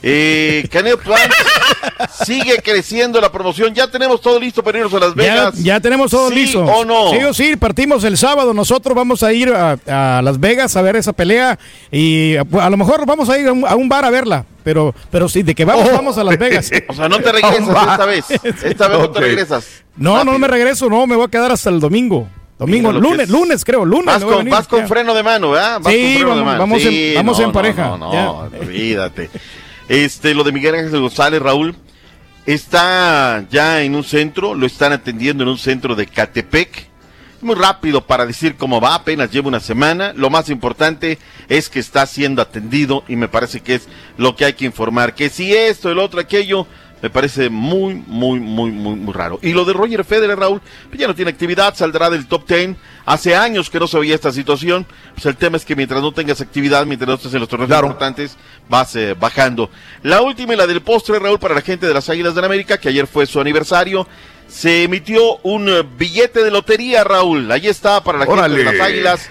Eh, 0.03 0.67
Canelo 0.69 0.97
Plant 0.99 1.31
sigue 2.25 2.57
creciendo 2.61 3.21
la 3.21 3.31
promoción. 3.31 3.73
Ya 3.73 3.89
tenemos 3.89 4.19
todo 4.19 4.37
listo 4.39 4.61
para 4.61 4.79
irnos 4.79 4.93
a 4.93 4.99
Las 4.99 5.15
Vegas. 5.15 5.63
ya 5.63 5.79
tenemos 5.79 6.11
todo 6.11 6.27
¿Sí 6.29 6.35
listo. 6.35 6.61
o 6.65 6.83
no? 6.83 7.11
Sí 7.11 7.17
o 7.23 7.33
sí, 7.33 7.55
partimos 7.55 8.03
el 8.03 8.17
sábado. 8.17 8.53
Nosotros 8.53 8.93
vamos 8.95 9.23
a 9.23 9.31
ir 9.31 9.49
a, 9.53 9.77
a 10.17 10.21
Las 10.21 10.39
Vegas 10.41 10.75
a 10.75 10.81
ver 10.81 10.97
esa 10.97 11.13
pelea 11.13 11.57
y 11.89 12.35
a, 12.35 12.45
a 12.61 12.69
lo 12.69 12.75
mejor 12.77 13.05
vamos 13.05 13.29
a 13.29 13.39
ir 13.39 13.47
a 13.47 13.53
un, 13.53 13.65
a 13.65 13.75
un 13.75 13.87
bar 13.87 14.03
a 14.03 14.09
verla. 14.09 14.45
Pero, 14.63 14.93
pero 15.09 15.29
sí, 15.29 15.41
de 15.43 15.55
que 15.55 15.63
vamos, 15.63 15.89
vamos 15.89 16.17
a 16.17 16.23
Las 16.25 16.37
Vegas. 16.37 16.69
O 16.89 16.93
sea, 16.93 17.07
no 17.07 17.19
te 17.19 17.31
regresas 17.31 17.61
esta 17.69 18.05
vez. 18.05 18.25
Esta 18.63 18.87
vez 18.89 18.99
no 18.99 19.09
te 19.11 19.19
regresas. 19.21 19.67
No, 19.95 20.23
no 20.25 20.37
me 20.37 20.47
regreso, 20.49 20.89
no, 20.89 21.07
me 21.07 21.15
voy 21.15 21.25
a 21.25 21.29
quedar 21.29 21.51
hasta 21.53 21.69
el 21.69 21.79
domingo. 21.79 22.27
Domingo, 22.59 22.91
lunes, 22.91 23.21
es. 23.25 23.29
lunes 23.29 23.63
creo, 23.63 23.85
lunes. 23.85 24.05
Vas 24.07 24.23
con, 24.23 24.37
venir, 24.39 24.51
vas 24.51 24.67
con 24.67 24.87
freno 24.87 25.13
de 25.13 25.21
mano, 25.23 25.51
¿verdad? 25.51 25.79
Vas 25.81 25.93
Sí, 25.93 25.99
con 25.99 26.11
freno 26.13 26.19
de 26.19 26.25
vamos- 26.41 26.45
mano. 26.45 26.59
vamos 26.59 26.83
en- 26.85 27.15
vamos 27.15 27.37
no, 27.37 27.43
en 27.43 27.49
no, 27.49 27.53
pareja, 27.53 27.87
No, 27.89 27.97
no, 27.97 28.13
ya. 28.13 28.29
olvídate. 28.59 29.29
Este, 29.87 30.33
lo 30.33 30.43
de 30.43 30.51
Miguel 30.51 30.75
Ángel 30.75 30.99
González, 30.99 31.41
Raúl, 31.41 31.75
está 32.45 33.45
ya 33.49 33.81
en 33.83 33.95
un 33.95 34.03
centro, 34.03 34.55
lo 34.55 34.65
están 34.65 34.91
atendiendo 34.93 35.43
en 35.43 35.49
un 35.49 35.57
centro 35.57 35.95
de 35.95 36.07
Catepec. 36.07 36.87
Muy 37.41 37.53
rápido 37.55 38.01
para 38.01 38.25
decir 38.25 38.55
cómo 38.55 38.81
va, 38.81 38.95
apenas 38.95 39.29
lleva 39.31 39.47
una 39.49 39.59
semana. 39.59 40.11
Lo 40.15 40.31
más 40.31 40.49
importante 40.49 41.19
es 41.47 41.69
que 41.69 41.79
está 41.79 42.07
siendo 42.07 42.41
atendido 42.41 43.03
y 43.07 43.15
me 43.15 43.27
parece 43.27 43.59
que 43.61 43.75
es 43.75 43.87
lo 44.17 44.35
que 44.35 44.45
hay 44.45 44.53
que 44.53 44.65
informar. 44.65 45.13
Que 45.13 45.29
si 45.29 45.53
esto, 45.55 45.91
el 45.91 45.99
otro, 45.99 46.19
aquello, 46.19 46.65
me 47.01 47.09
parece 47.09 47.49
muy, 47.49 48.03
muy, 48.07 48.39
muy, 48.39 48.71
muy, 48.71 48.95
muy 48.95 49.13
raro. 49.13 49.39
Y 49.41 49.53
lo 49.53 49.65
de 49.65 49.73
Roger 49.73 50.03
Federer, 50.03 50.37
Raúl, 50.39 50.61
pues 50.89 50.99
ya 50.99 51.07
no 51.07 51.15
tiene 51.15 51.31
actividad, 51.31 51.75
saldrá 51.75 52.09
del 52.09 52.27
top 52.27 52.47
10. 52.47 52.75
Hace 53.05 53.35
años 53.35 53.69
que 53.69 53.79
no 53.79 53.87
se 53.87 53.99
veía 53.99 54.15
esta 54.15 54.31
situación. 54.31 54.85
Pues 55.13 55.25
el 55.27 55.35
tema 55.35 55.57
es 55.57 55.65
que 55.65 55.75
mientras 55.75 56.01
no 56.01 56.11
tengas 56.11 56.41
actividad, 56.41 56.85
mientras 56.85 57.07
no 57.07 57.13
estés 57.15 57.33
en 57.33 57.39
los 57.39 57.49
torneos 57.49 57.71
importantes, 57.71 58.37
vas 58.67 58.95
eh, 58.95 59.15
bajando. 59.19 59.69
La 60.03 60.21
última 60.21 60.53
y 60.53 60.57
la 60.57 60.67
del 60.67 60.81
postre, 60.81 61.19
Raúl, 61.19 61.39
para 61.39 61.55
la 61.55 61.61
gente 61.61 61.85
de 61.87 61.93
las 61.93 62.09
Águilas 62.09 62.35
del 62.35 62.45
América, 62.45 62.79
que 62.79 62.89
ayer 62.89 63.07
fue 63.07 63.25
su 63.25 63.39
aniversario. 63.39 64.07
Se 64.47 64.83
emitió 64.83 65.37
un 65.43 65.69
eh, 65.69 65.83
billete 65.97 66.43
de 66.43 66.51
lotería, 66.51 67.03
Raúl. 67.03 67.51
Ahí 67.51 67.67
está 67.67 68.03
para 68.03 68.19
la 68.19 68.25
Órale. 68.25 68.55
gente 68.55 68.71
de 68.71 68.77
las 68.77 68.87
Águilas. 68.87 69.29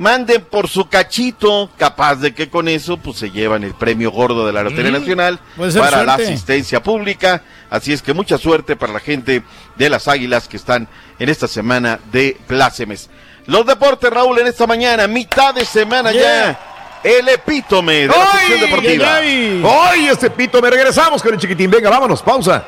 Manden 0.00 0.46
por 0.50 0.66
su 0.66 0.88
cachito, 0.88 1.68
capaz 1.76 2.14
de 2.16 2.32
que 2.32 2.48
con 2.48 2.68
eso 2.68 2.96
pues 2.96 3.18
se 3.18 3.30
llevan 3.30 3.64
el 3.64 3.74
premio 3.74 4.10
gordo 4.10 4.46
de 4.46 4.52
la 4.54 4.62
Lotería 4.62 4.90
Mm, 4.90 4.94
Nacional 4.94 5.40
para 5.78 6.04
la 6.04 6.14
asistencia 6.14 6.82
pública. 6.82 7.42
Así 7.68 7.92
es 7.92 8.00
que 8.00 8.14
mucha 8.14 8.38
suerte 8.38 8.76
para 8.76 8.94
la 8.94 9.00
gente 9.00 9.42
de 9.76 9.90
las 9.90 10.08
Águilas 10.08 10.48
que 10.48 10.56
están 10.56 10.88
en 11.18 11.28
esta 11.28 11.46
semana 11.46 12.00
de 12.12 12.34
plácemes. 12.46 13.10
Los 13.44 13.66
deportes, 13.66 14.08
Raúl, 14.08 14.38
en 14.38 14.46
esta 14.46 14.66
mañana, 14.66 15.06
mitad 15.06 15.52
de 15.54 15.66
semana 15.66 16.12
ya. 16.12 16.58
El 17.04 17.28
epítome 17.28 17.92
de 17.92 18.06
la 18.06 18.32
sección 18.32 18.60
deportiva. 18.60 19.16
¡Ay, 19.18 20.06
este 20.06 20.30
pito! 20.30 20.62
Me 20.62 20.70
regresamos 20.70 21.22
con 21.22 21.34
el 21.34 21.38
chiquitín. 21.38 21.70
Venga, 21.70 21.90
vámonos, 21.90 22.22
pausa. 22.22 22.64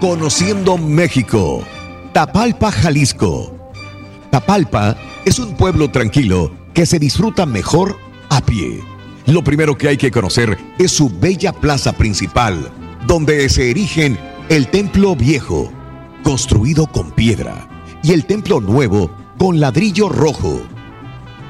Conociendo 0.00 0.78
México. 0.78 1.64
Tapalpa, 2.12 2.70
Jalisco. 2.70 3.72
Tapalpa 4.30 4.94
es 5.24 5.40
un 5.40 5.56
pueblo 5.56 5.90
tranquilo 5.90 6.52
que 6.78 6.86
se 6.86 7.00
disfruta 7.00 7.44
mejor 7.44 7.98
a 8.30 8.40
pie. 8.40 8.80
Lo 9.26 9.42
primero 9.42 9.76
que 9.76 9.88
hay 9.88 9.96
que 9.96 10.12
conocer 10.12 10.56
es 10.78 10.92
su 10.92 11.10
bella 11.10 11.52
plaza 11.52 11.92
principal, 11.92 12.70
donde 13.04 13.48
se 13.48 13.72
erigen 13.72 14.16
el 14.48 14.68
templo 14.68 15.16
viejo, 15.16 15.72
construido 16.22 16.86
con 16.86 17.10
piedra, 17.10 17.68
y 18.04 18.12
el 18.12 18.26
templo 18.26 18.60
nuevo 18.60 19.10
con 19.38 19.58
ladrillo 19.58 20.08
rojo. 20.08 20.62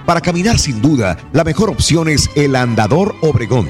Para 0.07 0.23
caminar 0.23 0.59
sin 0.59 0.81
duda, 0.81 1.19
la 1.35 1.45
mejor 1.45 1.69
opción 1.69 2.09
es 2.09 2.31
el 2.35 2.57
Andador 2.57 3.15
Obregón, 3.21 3.69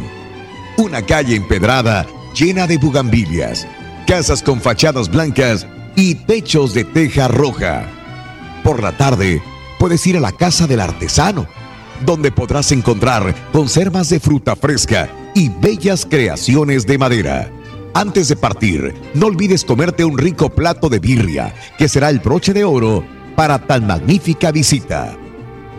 una 0.76 1.02
calle 1.02 1.34
empedrada 1.34 2.06
llena 2.36 2.68
de 2.68 2.78
bugambilias, 2.78 3.66
casas 4.06 4.44
con 4.44 4.60
fachadas 4.60 5.10
blancas 5.10 5.66
y 5.96 6.14
techos 6.14 6.72
de 6.72 6.84
teja 6.84 7.26
roja. 7.26 7.84
Por 8.62 8.80
la 8.80 8.96
tarde, 8.96 9.42
puedes 9.78 10.06
ir 10.06 10.16
a 10.16 10.20
la 10.20 10.32
casa 10.32 10.66
del 10.66 10.80
artesano, 10.80 11.46
donde 12.04 12.30
podrás 12.30 12.72
encontrar 12.72 13.34
conservas 13.52 14.08
de 14.10 14.20
fruta 14.20 14.56
fresca 14.56 15.08
y 15.34 15.48
bellas 15.48 16.06
creaciones 16.08 16.86
de 16.86 16.98
madera. 16.98 17.50
Antes 17.94 18.28
de 18.28 18.36
partir, 18.36 18.94
no 19.14 19.26
olvides 19.26 19.64
comerte 19.64 20.04
un 20.04 20.18
rico 20.18 20.50
plato 20.50 20.88
de 20.88 20.98
birria, 20.98 21.54
que 21.78 21.88
será 21.88 22.10
el 22.10 22.20
broche 22.20 22.52
de 22.52 22.64
oro 22.64 23.04
para 23.34 23.58
tan 23.58 23.86
magnífica 23.86 24.52
visita. 24.52 25.16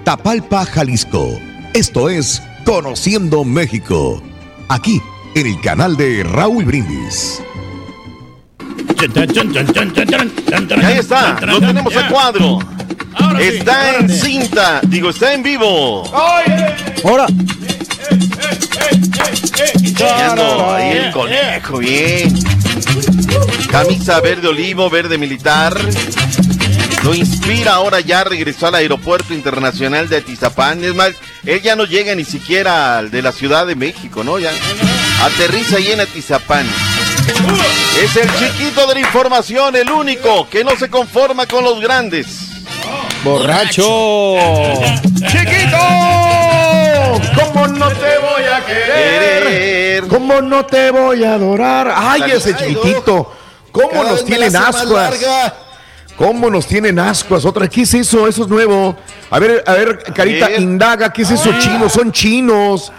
Tapalpa, 0.03 0.65
Jalisco. 0.65 1.29
Esto 1.73 2.09
es 2.09 2.41
Conociendo 2.65 3.43
México. 3.43 4.21
Aquí, 4.69 5.01
en 5.35 5.47
el 5.47 5.61
canal 5.61 5.95
de 5.97 6.23
Raúl 6.23 6.65
Brindis. 6.65 7.41
Ahí 10.85 10.97
está, 10.97 11.39
lo 11.41 11.59
tenemos 11.59 11.95
a 11.95 12.07
cuadro. 12.07 12.59
Está 13.39 13.97
en 13.97 14.09
cinta, 14.09 14.81
digo, 14.87 15.09
está 15.09 15.33
en 15.33 15.43
vivo. 15.43 16.03
Ahora. 17.03 17.27
Ahí 20.75 20.97
el 20.97 21.11
conejo, 21.11 21.77
bien. 21.77 22.33
Camisa 23.69 24.19
verde 24.21 24.47
olivo, 24.47 24.89
verde 24.89 25.17
militar. 25.17 25.77
Lo 27.03 27.13
inspira 27.15 27.75
ahora 27.75 28.01
ya 28.01 28.23
regresó 28.23 28.67
al 28.67 28.75
aeropuerto 28.75 29.33
internacional 29.33 30.09
de 30.09 30.17
Atizapán. 30.17 30.83
Es 30.83 30.93
más, 30.95 31.11
él 31.45 31.61
ya 31.61 31.75
no 31.75 31.85
llega 31.85 32.13
ni 32.15 32.25
siquiera 32.25 32.97
al 32.97 33.11
de 33.11 33.21
la 33.21 33.31
Ciudad 33.31 33.65
de 33.65 33.75
México, 33.75 34.23
¿no? 34.23 34.39
Ya 34.39 34.51
aterriza 35.23 35.77
ahí 35.77 35.91
en 35.91 36.01
Atizapán. 36.01 36.65
Es 38.01 38.15
el 38.15 38.29
chiquito 38.35 38.87
de 38.87 38.93
la 38.95 38.99
información, 39.01 39.75
el 39.75 39.91
único 39.91 40.47
que 40.49 40.63
no 40.63 40.75
se 40.77 40.89
conforma 40.89 41.45
con 41.45 41.63
los 41.63 41.79
grandes. 41.81 42.27
Borracho. 43.23 44.73
¡Chiquito! 45.27 45.77
¿Cómo 47.35 47.67
no 47.67 47.89
te 47.89 48.17
voy 48.19 48.43
a 48.43 48.65
querer? 48.65 50.07
¿Cómo 50.07 50.41
no 50.41 50.65
te 50.65 50.91
voy 50.91 51.23
a 51.23 51.33
adorar? 51.33 51.93
¡Ay, 51.95 52.31
ese 52.31 52.55
chiquitito! 52.55 53.33
¿Cómo 53.71 53.89
Cada 53.89 54.11
nos 54.11 54.25
tienen 54.25 54.55
ascuas? 54.55 55.13
¿Cómo 56.19 56.49
nos 56.49 56.67
tienen 56.67 56.99
ascuas? 56.99 57.45
Otra, 57.45 57.69
¿qué 57.69 57.83
es 57.83 57.93
eso? 57.93 58.27
Eso 58.27 58.43
es 58.43 58.49
nuevo. 58.49 58.93
A 59.29 59.39
ver, 59.39 59.63
a 59.65 59.71
ver, 59.71 60.03
Carita, 60.13 60.51
indaga, 60.51 61.13
¿qué 61.13 61.21
es 61.21 61.31
eso 61.31 61.49
chino? 61.59 61.87
Son 61.87 62.11
chinos. 62.11 62.91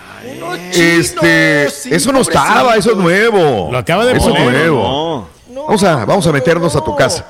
Este, 0.73 1.67
eso 1.67 2.13
no 2.13 2.23
estaba, 2.23 2.77
eso 2.77 2.93
es 2.93 2.97
nuevo. 2.97 3.69
Lo 3.71 3.77
acaba 3.77 4.07
de 4.07 4.17
Eso 4.17 4.31
es 4.31 4.37
poner. 4.37 4.53
nuevo. 4.53 5.29
Vamos 5.55 5.85
a, 5.85 6.05
vamos 6.07 6.27
a 6.27 6.33
meternos 6.33 6.75
a 6.75 6.83
tu 6.83 6.97
casa. 6.97 7.27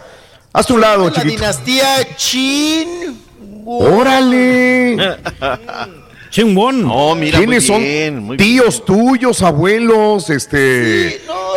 Hazte 0.52 0.73
un 0.75 0.81
lado, 0.81 1.07
la 1.09 1.12
chiquito. 1.12 1.35
dinastía 1.35 2.17
Chin. 2.17 3.20
¡Órale! 3.67 4.97
Chingón. 6.31 6.89
Oh, 6.89 7.17
mira, 7.17 7.39
¿Quiénes 7.39 7.69
muy 7.69 8.07
son 8.09 8.25
muy 8.25 8.36
tíos 8.36 8.85
tuyos, 8.85 9.43
abuelos, 9.43 10.31
este, 10.31 10.60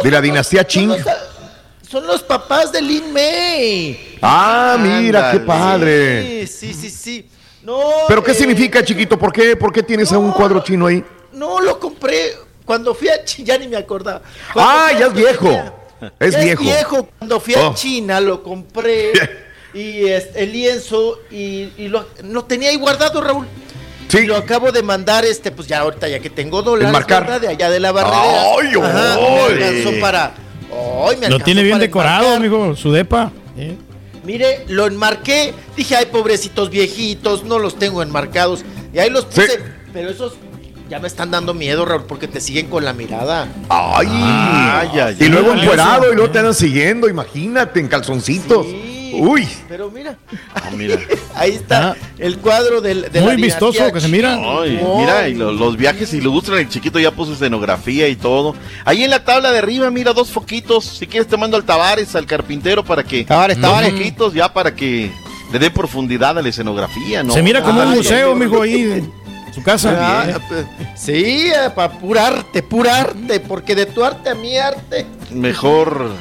de 0.04 0.12
la 0.12 0.20
dinastía 0.22 0.66
Ching? 0.66 0.92
Son 1.88 2.08
los 2.08 2.24
papás 2.24 2.72
de 2.72 2.82
Lin 2.82 3.14
May. 3.14 4.13
Ah, 4.26 4.78
mira, 4.80 5.32
qué 5.32 5.38
Sí, 5.40 5.44
padre. 5.46 6.48
Sí, 6.48 6.74
sí, 6.74 6.90
sí. 6.90 7.30
No, 7.62 7.80
¿Pero 8.08 8.24
qué 8.24 8.32
eh, 8.32 8.36
significa, 8.36 8.84
chiquito? 8.84 9.18
¿Por 9.20 9.32
qué, 9.32 9.56
por 9.56 9.72
qué 9.72 9.84
tienes 9.84 10.12
a 10.12 10.18
un 10.18 10.32
cuadro 10.32 10.62
chino 10.64 10.88
ahí? 10.88 11.04
No, 11.34 11.60
lo 11.62 11.80
compré 11.80 12.34
cuando 12.66 12.94
fui 12.96 13.10
a 13.10 13.24
China, 13.24 13.48
ya 13.48 13.58
ni 13.58 13.68
me 13.68 13.78
acordaba. 13.78 14.22
Cuando 14.54 14.72
Ah, 14.72 14.92
ya 14.98 15.08
es 15.08 15.14
viejo. 15.14 15.50
Es 16.20 16.34
Ya 16.34 16.40
viejo. 16.40 16.62
Es 16.64 16.68
viejo. 16.68 17.10
Cuando 17.18 17.40
fui 17.40 17.56
a 17.56 17.70
Oh. 17.70 17.74
China 17.74 18.20
lo 18.20 18.44
compré 18.44 19.12
y 19.74 20.06
este, 20.08 20.44
el 20.44 20.52
lienzo 20.52 21.20
y, 21.32 21.70
y 21.78 21.88
lo, 21.90 22.06
lo 22.24 22.44
tenía 22.46 22.70
ahí 22.70 22.78
guardado, 22.78 23.22
Raúl. 23.22 23.46
Y 24.12 24.26
lo 24.26 24.36
acabo 24.38 24.72
de 24.72 24.84
mandar, 24.84 25.26
este, 25.26 25.50
pues 25.52 25.68
ya 25.68 25.80
ahorita, 25.80 26.08
ya 26.08 26.20
que 26.20 26.30
tengo 26.30 26.62
dólares. 26.62 26.94
¿verdad? 27.08 27.42
De 27.42 27.48
allá 27.48 27.70
de 27.70 27.80
la 27.80 27.92
barrera. 27.92 28.22
¡Ay, 28.22 28.68
Ajá, 28.80 29.16
ay! 29.16 29.56
me 29.56 29.66
alcanzó 29.66 30.00
para. 30.00 30.26
ay, 30.26 30.34
me 30.72 31.30
Lo 31.30 31.36
alcanzó 31.36 31.40
tiene 31.46 31.64
bien 31.64 31.80
decorado, 31.80 32.36
amigo, 32.36 32.76
su 32.76 32.92
depa. 32.92 33.32
¿eh? 33.58 33.76
Mire, 34.24 34.66
lo 34.68 34.86
enmarqué. 34.86 35.54
Dije, 35.76 35.96
ay, 35.96 36.06
pobrecitos 36.08 36.70
viejitos, 36.70 37.44
no 37.44 37.60
los 37.60 37.78
tengo 37.78 38.02
enmarcados. 38.02 38.64
Y 38.94 39.00
ahí 39.00 39.10
los 39.10 39.26
puse. 39.26 39.60
Pero 39.92 40.10
esos 40.10 40.34
ya 40.90 41.00
me 41.00 41.08
están 41.08 41.32
dando 41.32 41.54
miedo, 41.54 41.86
Raúl, 41.86 42.04
porque 42.04 42.28
te 42.28 42.40
siguen 42.40 42.68
con 42.68 42.86
la 42.86 42.94
mirada. 42.94 43.48
Ay, 43.70 44.08
Ay, 44.10 45.00
ay, 45.00 45.18
y 45.20 45.26
luego 45.26 45.54
Ay, 45.54 45.62
encuerado 45.62 46.12
y 46.12 46.16
luego 46.16 46.32
te 46.32 46.40
andan 46.40 46.54
siguiendo, 46.54 47.10
imagínate, 47.10 47.80
en 47.80 47.88
calzoncitos. 47.88 48.66
Uy. 49.22 49.48
Pero 49.68 49.90
mira, 49.92 50.18
mira. 50.78 50.98
ahí 51.36 51.52
está 51.52 51.96
el 52.18 52.38
cuadro 52.40 52.82
del, 52.82 53.12
de 53.12 53.20
la 53.20 53.26
Muy 53.28 53.36
vistoso 53.38 53.92
que 53.92 54.00
se 54.02 54.08
mira. 54.08 54.36
Ay, 54.36 54.80
Oh. 54.84 55.00
mira, 55.00 55.28
y 55.30 55.34
lo- 55.36 55.52
los 55.52 55.78
viajes 55.78 56.14
ilustran, 56.14 56.60
el 56.60 56.70
chiquito 56.70 57.00
ya 57.00 57.12
puso 57.12 57.34
escenografía 57.34 58.08
y 58.08 58.16
todo. 58.16 58.56
Ahí 58.86 59.04
en 59.04 59.10
la 59.10 59.24
tabla 59.24 59.52
de 59.52 59.60
arriba, 59.60 59.90
mira, 59.92 60.14
dos 60.14 60.32
foquitos. 60.32 60.86
Si 60.86 61.08
quieres 61.08 61.28
te 61.28 61.38
mando 61.38 61.58
al 61.58 61.64
Tavares, 61.64 62.16
al 62.16 62.26
carpintero, 62.26 62.84
para 62.84 63.04
que... 63.04 63.24
Tavares, 63.24 63.58
dos 63.60 63.70
Tavares. 63.70 63.92
foquitos 63.94 64.34
ya 64.34 64.52
para 64.54 64.74
que 64.76 65.12
le 65.52 65.60
dé 65.60 65.70
profundidad 65.72 66.38
a 66.38 66.42
la 66.42 66.50
escenografía, 66.50 67.24
¿no? 67.24 67.34
Se 67.34 67.42
mira 67.44 67.62
como 67.62 67.76
un 67.76 67.82
Ándale. 67.82 67.98
museo, 67.98 68.32
amigo, 68.32 68.62
ahí 68.62 68.82
en 68.82 69.14
su 69.54 69.62
casa. 69.62 69.96
Ah, 70.00 70.40
pues, 70.50 70.66
sí, 70.96 71.52
para 71.76 71.94
pura 72.00 72.28
arte, 72.28 72.64
pura 72.64 73.02
arte, 73.02 73.40
porque 73.40 73.76
de 73.76 73.86
tu 73.86 74.04
arte 74.04 74.30
a 74.30 74.36
mi 74.36 74.58
arte, 74.58 75.06
Mejor... 75.32 76.12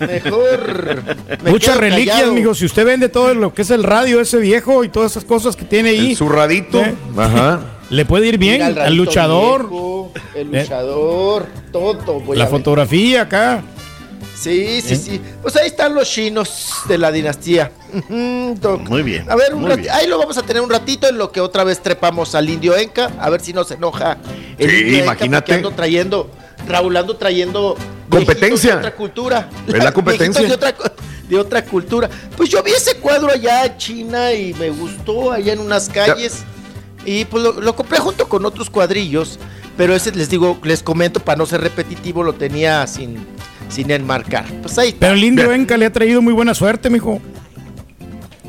mejor. 0.00 1.02
me 1.42 1.50
Muchas 1.50 1.76
reliquias, 1.76 2.16
callado. 2.16 2.32
amigo. 2.32 2.54
Si 2.54 2.64
usted 2.64 2.84
vende 2.84 3.08
todo 3.08 3.34
lo 3.34 3.52
que 3.54 3.62
es 3.62 3.70
el 3.70 3.82
radio 3.82 4.20
ese 4.20 4.38
viejo 4.38 4.84
y 4.84 4.88
todas 4.88 5.12
esas 5.12 5.24
cosas 5.24 5.56
que 5.56 5.64
tiene 5.64 5.90
ahí. 5.90 6.10
El 6.10 6.16
zurradito. 6.16 6.80
¿eh? 6.80 6.94
Ajá. 7.16 7.60
Le 7.90 8.04
puede 8.04 8.26
ir 8.26 8.38
bien 8.38 8.62
al 8.62 8.74
radito 8.76 8.94
luchador. 8.96 9.62
viejo, 9.70 10.12
el 10.34 10.54
Eh. 10.54 10.60
luchador, 10.62 11.46
todo. 11.72 12.20
voy 12.20 12.36
La 12.36 12.46
fotografía 12.46 13.22
acá. 13.22 13.62
Sí, 14.34 14.82
sí, 14.82 14.94
¿Eh? 14.94 14.96
sí. 14.96 15.20
Pues 15.40 15.56
ahí 15.56 15.68
están 15.68 15.94
los 15.94 16.10
chinos 16.10 16.70
de 16.88 16.98
la 16.98 17.10
dinastía. 17.10 17.70
Muy 18.10 19.02
bien. 19.02 19.30
A 19.30 19.34
ver, 19.36 19.54
un 19.54 19.64
bien. 19.64 19.86
ahí 19.90 20.06
lo 20.06 20.18
vamos 20.18 20.36
a 20.36 20.42
tener 20.42 20.60
un 20.62 20.68
ratito 20.68 21.08
en 21.08 21.16
lo 21.16 21.32
que 21.32 21.40
otra 21.40 21.64
vez 21.64 21.82
trepamos 21.82 22.34
al 22.34 22.50
indio 22.50 22.76
Enca, 22.76 23.12
a 23.18 23.30
ver 23.30 23.40
si 23.40 23.54
no 23.54 23.64
se 23.64 23.74
enoja. 23.74 24.18
El 24.58 24.70
Sí, 24.70 24.76
indio 24.82 25.04
imagínate. 25.04 25.54
ando 25.54 25.70
trayendo, 25.70 26.30
Raúl 26.68 26.96
ando 26.96 27.16
trayendo 27.16 27.76
Competencia. 28.08 28.72
de 28.72 28.78
otra 28.78 28.94
cultura. 28.94 29.48
Es 29.66 29.74
la 29.84 29.92
competencia. 29.94 30.46
De 30.46 30.52
otra, 30.54 30.74
de 31.28 31.38
otra 31.38 31.64
cultura. 31.64 32.08
Pues 32.36 32.48
yo 32.50 32.62
vi 32.62 32.72
ese 32.72 32.96
cuadro 32.96 33.30
allá 33.30 33.64
en 33.66 33.76
China 33.76 34.32
y 34.32 34.54
me 34.54 34.70
gustó 34.70 35.32
allá 35.32 35.52
en 35.52 35.60
unas 35.60 35.88
calles. 35.88 36.44
Y 37.04 37.24
pues 37.26 37.42
lo, 37.42 37.60
lo 37.60 37.76
compré 37.76 37.98
junto 37.98 38.28
con 38.28 38.44
otros 38.44 38.68
cuadrillos. 38.70 39.38
Pero 39.76 39.94
ese 39.94 40.10
les 40.12 40.30
digo, 40.30 40.58
les 40.64 40.82
comento 40.82 41.20
para 41.20 41.36
no 41.36 41.46
ser 41.46 41.60
repetitivo, 41.60 42.22
lo 42.22 42.32
tenía 42.32 42.86
sin, 42.86 43.18
sin 43.68 43.90
enmarcar. 43.90 44.46
Pues 44.62 44.78
ahí. 44.78 44.96
Pero 44.98 45.12
el 45.14 45.22
indio 45.22 45.52
Enca 45.52 45.76
le 45.76 45.86
ha 45.86 45.92
traído 45.92 46.22
muy 46.22 46.32
buena 46.32 46.54
suerte, 46.54 46.88
mijo. 46.90 47.20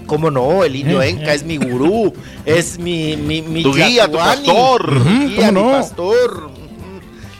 ¿Cómo 0.06 0.32
no? 0.32 0.64
El 0.64 0.78
indio 0.78 1.02
Eh, 1.02 1.10
Enca 1.10 1.34
es 1.34 1.44
mi 1.44 1.58
gurú, 1.58 2.14
es 2.46 2.80
mi, 2.80 3.18
mi, 3.18 3.42
mi 3.42 3.62
Tu 3.62 3.74
guía, 3.74 4.06
tu 4.10 4.14
pastor. 4.18 4.92
mi 4.94 5.02
Ujú, 5.02 5.28
guía, 5.28 5.48
¿cómo 5.48 5.52
mi 5.64 5.68
no? 5.68 5.72
pastor. 5.78 6.50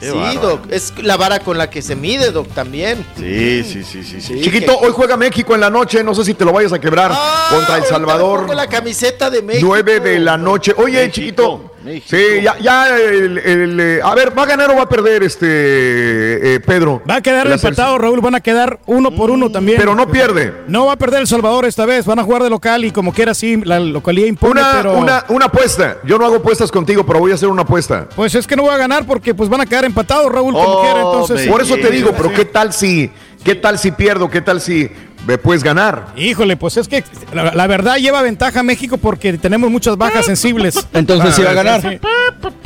Qué 0.00 0.10
sí. 0.12 0.38
Doc, 0.40 0.60
es 0.70 0.92
la 1.02 1.16
vara 1.16 1.40
con 1.40 1.58
la 1.58 1.68
que 1.70 1.82
se 1.82 1.96
mide, 1.96 2.30
Doc, 2.30 2.48
también. 2.54 3.04
Sí, 3.16 3.64
sí, 3.64 3.82
sí, 3.82 4.02
sí. 4.04 4.40
Chiquito, 4.42 4.78
que- 4.78 4.86
hoy 4.86 4.92
juega 4.94 5.16
México 5.16 5.54
en 5.54 5.60
la 5.60 5.70
noche, 5.70 6.04
no 6.04 6.14
sé 6.14 6.24
si 6.24 6.34
te 6.34 6.44
lo 6.44 6.52
vayas 6.52 6.72
a 6.72 6.78
quebrar 6.78 7.10
Ah, 7.12 7.48
contra 7.50 7.78
El 7.78 7.84
Salvador. 7.84 8.40
pongo 8.42 8.54
la 8.54 8.68
camiseta 8.68 9.28
de 9.30 9.42
México. 9.42 9.66
9 9.66 10.00
de 10.00 10.18
la 10.20 10.36
noche. 10.36 10.72
Oye, 10.76 10.98
México, 11.06 11.14
chiquito. 11.14 11.72
México. 11.88 12.06
Sí, 12.10 12.42
ya, 12.42 12.58
ya 12.58 12.96
el, 12.98 13.38
el, 13.38 13.80
eh, 13.80 14.00
a 14.02 14.14
ver, 14.14 14.36
¿va 14.38 14.42
a 14.44 14.46
ganar 14.46 14.70
o 14.70 14.76
va 14.76 14.82
a 14.82 14.88
perder 14.88 15.22
este 15.22 16.54
eh, 16.54 16.60
Pedro? 16.60 17.02
Va 17.08 17.16
a 17.16 17.20
quedar 17.20 17.50
empatado, 17.50 17.98
Raúl. 17.98 18.20
Van 18.20 18.34
a 18.34 18.40
quedar 18.40 18.78
uno 18.86 19.10
por 19.10 19.30
uno 19.30 19.50
también. 19.50 19.78
Pero 19.78 19.94
no 19.94 20.08
pierde. 20.08 20.52
No 20.68 20.86
va 20.86 20.92
a 20.92 20.96
perder 20.96 21.20
El 21.20 21.26
Salvador 21.26 21.64
esta 21.64 21.86
vez. 21.86 22.06
Van 22.06 22.18
a 22.18 22.22
jugar 22.24 22.42
de 22.42 22.50
local 22.50 22.84
y 22.84 22.90
como 22.90 23.12
quiera, 23.12 23.34
sí, 23.34 23.56
la 23.64 23.80
localidad 23.80 24.26
impone, 24.26 24.60
Una, 24.60 24.72
pero. 24.72 24.98
una, 24.98 25.24
una 25.28 25.44
apuesta. 25.46 25.98
Yo 26.04 26.18
no 26.18 26.24
hago 26.26 26.36
apuestas 26.36 26.70
contigo, 26.70 27.04
pero 27.06 27.18
voy 27.18 27.32
a 27.32 27.34
hacer 27.34 27.48
una 27.48 27.62
apuesta. 27.62 28.08
Pues 28.14 28.34
es 28.34 28.46
que 28.46 28.56
no 28.56 28.64
va 28.64 28.74
a 28.74 28.78
ganar 28.78 29.06
porque 29.06 29.34
pues 29.34 29.48
van 29.48 29.60
a 29.62 29.66
quedar 29.66 29.84
empatados, 29.84 30.30
Raúl, 30.30 30.52
como 30.52 30.68
Oh, 30.68 30.82
quiera. 30.82 30.98
Entonces. 31.00 31.48
Por 31.48 31.62
eso 31.62 31.76
te 31.76 31.90
digo, 31.90 32.12
pero. 32.16 32.32
¿qué 32.32 32.44
tal 32.44 32.72
si, 32.72 33.10
qué 33.44 33.54
tal 33.54 33.78
si 33.78 33.90
pierdo? 33.92 34.28
¿Qué 34.30 34.40
tal 34.40 34.60
si 34.60 34.90
me 35.28 35.36
puedes 35.38 35.62
ganar? 35.62 36.06
Híjole, 36.16 36.56
pues 36.56 36.78
es 36.78 36.88
que 36.88 37.04
la, 37.34 37.52
la 37.54 37.66
verdad 37.66 37.96
lleva 37.98 38.22
ventaja 38.22 38.62
México 38.62 38.96
porque 38.96 39.34
tenemos 39.36 39.70
muchas 39.70 39.96
bajas 39.98 40.24
sensibles. 40.24 40.84
Entonces 40.94 41.34
sí 41.34 41.42
va 41.42 41.50
a 41.50 41.54
ganar. 41.54 41.82
Sí. 41.82 42.00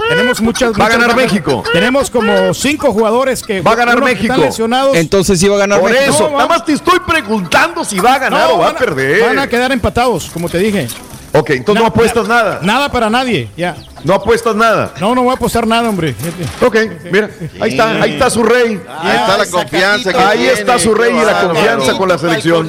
Tenemos 0.08 0.40
muchas. 0.40 0.72
Va 0.80 0.86
a 0.86 0.88
ganar 0.90 1.08
bajas. 1.08 1.22
México. 1.24 1.64
Tenemos 1.72 2.08
como 2.08 2.54
cinco 2.54 2.92
jugadores 2.92 3.42
que 3.42 3.60
Va 3.62 3.72
a 3.72 3.74
ganar 3.74 4.00
México. 4.02 4.32
Están 4.32 4.40
lesionados. 4.40 4.96
Entonces 4.96 5.40
sí 5.40 5.48
va 5.48 5.56
a 5.56 5.58
ganar 5.58 5.80
Por 5.80 5.90
México. 5.90 6.14
eso, 6.14 6.30
No, 6.30 6.36
nada 6.36 6.48
más 6.48 6.64
te 6.64 6.72
estoy 6.74 7.00
preguntando 7.00 7.84
si 7.84 7.98
va 7.98 8.14
a 8.14 8.18
ganar 8.20 8.48
No, 8.48 8.54
o 8.54 8.58
va 8.60 8.68
a 8.70 8.74
perder. 8.76 9.20
Van 9.26 9.38
a 9.40 9.46
quedar 9.48 9.72
empatados, 9.72 10.30
como 10.32 10.48
te 10.48 10.58
dije. 10.58 10.86
Ok, 11.32 11.50
entonces 11.50 11.82
no 11.82 11.88
Na- 11.88 11.94
apuestas 11.94 12.28
nada. 12.28 12.60
Nada 12.62 12.92
para 12.92 13.10
nadie, 13.10 13.48
ya. 13.56 13.74
No 14.04 14.14
apuestas 14.14 14.54
nada. 14.56 14.92
No, 15.00 15.14
no 15.14 15.22
voy 15.22 15.30
a 15.30 15.34
apostar 15.34 15.66
nada, 15.66 15.88
hombre. 15.88 16.14
Ok, 16.60 16.76
mira, 17.10 17.30
ahí 17.60 17.70
está, 17.70 18.02
ahí 18.02 18.12
está 18.14 18.30
su 18.30 18.42
rey. 18.42 18.80
Ahí 18.98 19.16
está 19.16 19.38
la 19.38 19.46
confianza 19.46 20.12
que 20.12 20.18
Ahí 20.18 20.38
tiene, 20.38 20.52
está 20.54 20.78
su 20.78 20.94
rey 20.94 21.12
y 21.14 21.24
la 21.24 21.40
confianza 21.42 21.96
con 21.96 22.08
la 22.08 22.18
selección. 22.18 22.68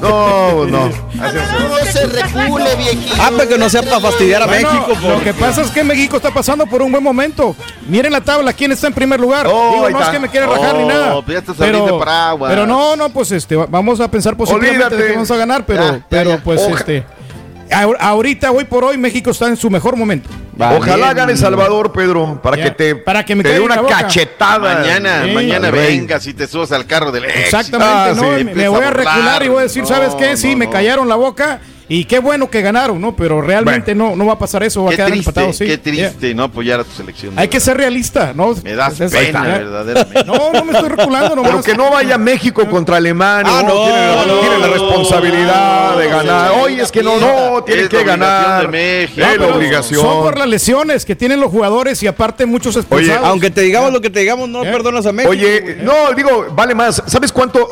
No, 0.00 0.64
no. 0.66 0.88
No 0.88 1.86
se 1.92 2.06
recule, 2.06 2.76
viejito. 2.76 3.16
Ah, 3.20 3.30
pero 3.36 3.48
que 3.48 3.58
no 3.58 3.68
sea 3.68 3.82
para 3.82 4.00
fastidiar 4.00 4.42
a 4.42 4.46
Bueno, 4.46 4.70
México. 4.72 4.88
lo 5.08 5.14
por- 5.14 5.22
que 5.24 5.34
pasa 5.34 5.62
es 5.62 5.70
que 5.70 5.84
México 5.84 6.16
está 6.16 6.30
pasando 6.32 6.66
por 6.66 6.82
un 6.82 6.90
buen 6.92 7.02
momento. 7.02 7.54
Miren 7.86 8.12
la 8.12 8.20
tabla, 8.20 8.52
¿quién 8.52 8.72
está 8.72 8.86
en 8.86 8.94
primer 8.94 9.20
lugar? 9.20 9.46
Oh, 9.50 9.72
Digo, 9.86 9.90
no 9.90 10.00
es 10.02 10.08
que 10.08 10.18
me 10.18 10.28
quiera 10.28 10.46
rajar 10.46 10.74
ni 10.76 10.84
Oh, 10.84 10.88
nada. 10.88 11.22
pues 11.22 11.42
abriendo 11.60 11.98
paraguas. 11.98 12.50
pero 12.50 12.66
no, 12.66 12.96
no, 12.96 13.08
pues 13.10 13.32
este, 13.32 13.56
va- 13.56 13.66
vamos 13.68 14.00
a 14.00 14.10
pensar 14.10 14.36
positivamente 14.36 14.84
Olvídate. 14.84 15.06
que 15.08 15.12
vamos 15.14 15.30
a 15.30 15.36
ganar, 15.36 15.64
pero, 15.66 15.82
Ya, 15.84 15.92
ya, 15.98 16.04
pero 16.08 16.38
pues 16.44 16.60
Oja- 16.62 16.76
este, 16.78 17.04
ahorita, 17.72 18.50
hoy 18.52 18.64
por 18.64 18.84
hoy, 18.84 18.98
México 18.98 19.30
está 19.30 19.46
en 19.48 19.56
su 19.56 19.70
mejor 19.70 19.96
momento. 19.96 20.28
Ojalá 20.58 21.14
gane 21.14 21.36
Salvador, 21.36 21.92
Pedro, 21.92 22.40
para 22.42 22.56
Ya, 22.56 22.64
que 22.64 22.70
te, 22.72 22.96
para 22.96 23.24
que 23.24 23.34
me 23.34 23.42
te 23.42 23.50
dé 23.54 23.60
una 23.60 23.82
cachetada. 23.86 24.74
Mañana, 24.80 25.24
Sí. 25.24 25.30
mañana 25.32 25.70
vengas 25.70 26.26
y 26.26 26.34
te 26.34 26.46
subas 26.46 26.72
al 26.72 26.86
carro 26.86 27.10
del 27.10 27.24
éxito. 27.24 27.44
Exactamente, 27.44 27.92
Ah, 27.92 28.12
¿no? 28.14 28.38
sí. 28.38 28.44
Me- 28.44 28.54
me, 28.54 28.68
voy 28.68 28.82
a 28.82 28.88
a 28.88 28.90
recular 28.90 29.42
y 29.42 29.48
voy 29.48 29.58
a 29.60 29.62
decir, 29.62 29.86
¿sabes 29.86 30.10
No, 30.10 30.16
qué? 30.18 30.36
Sí, 30.36 30.50
no, 30.52 30.58
me 30.58 30.66
no. 30.66 30.72
callaron 30.72 31.08
la 31.08 31.16
boca 31.16 31.60
y 31.92 32.04
qué 32.04 32.20
bueno 32.20 32.48
que 32.48 32.62
ganaron, 32.62 33.00
¿no? 33.00 33.16
Pero 33.16 33.40
realmente 33.42 33.94
no, 33.96 34.14
no 34.14 34.24
va 34.26 34.34
a 34.34 34.38
pasar 34.38 34.62
eso, 34.62 34.84
va 34.84 34.92
a 34.92 34.94
quedar 34.94 35.10
triste, 35.10 35.28
empatado, 35.28 35.52
sí. 35.52 35.66
qué 35.66 35.76
triste 35.76 36.32
no 36.34 36.44
apoyar 36.44 36.78
a 36.80 36.84
tu 36.84 36.92
selección. 36.92 37.36
Hay 37.36 37.48
que 37.48 37.58
ser 37.58 37.76
realista, 37.76 38.32
¿no? 38.32 38.54
Me 38.62 38.74
das 38.76 39.00
Es- 39.00 39.10
pena, 39.10 39.44
Ya. 39.44 39.58
verdaderamente. 39.58 40.24
No, 40.24 40.52
no 40.52 40.64
me 40.64 40.72
estoy 40.72 40.88
reculando 40.88 41.34
nomás. 41.34 41.50
Pero 41.50 41.62
que 41.64 41.74
no 41.74 41.90
vaya 41.90 42.16
México 42.16 42.64
contra 42.70 42.96
Alemania. 42.98 43.52
Ah, 43.58 43.62
no, 43.64 43.74
no, 43.74 43.84
tiene, 43.84 44.06
la- 44.06 44.24
no, 44.24 44.38
tiene 44.38 44.58
la 44.60 44.66
no, 44.68 44.72
responsabilidad 44.72 45.98
de 45.98 46.08
ganar. 46.08 46.52
Oye, 46.62 46.80
es 46.80 46.92
que 46.92 47.02
no, 47.02 47.18
no, 47.18 47.64
tienen 47.64 47.84
Es 47.84 47.90
que 47.90 48.04
ganar. 48.04 48.62
de 48.62 48.68
México. 48.68 49.26
Es 49.26 49.38
No, 49.40 49.46
la 49.48 49.56
obligación. 49.56 50.00
Son 50.00 50.22
por 50.22 50.38
las 50.38 50.46
lesiones 50.48 51.04
que 51.04 51.16
tienen 51.16 51.40
los 51.40 51.50
jugadores 51.50 52.02
y 52.02 52.06
aparte 52.06 52.46
muchos 52.46 52.76
expulsados. 52.76 53.26
Aunque 53.26 53.50
te 53.50 53.62
digamos 53.62 53.92
lo 53.92 54.00
que 54.00 54.10
te 54.10 54.20
digamos, 54.20 54.48
no 54.48 54.62
¿Eh? 54.64 54.70
perdonas 54.70 55.06
a 55.06 55.12
México. 55.12 55.30
Oye, 55.32 55.78
no, 55.82 56.12
digo, 56.16 56.46
vale 56.54 56.74
más. 56.74 57.02
¿Sabes 57.06 57.32
cuánto? 57.32 57.68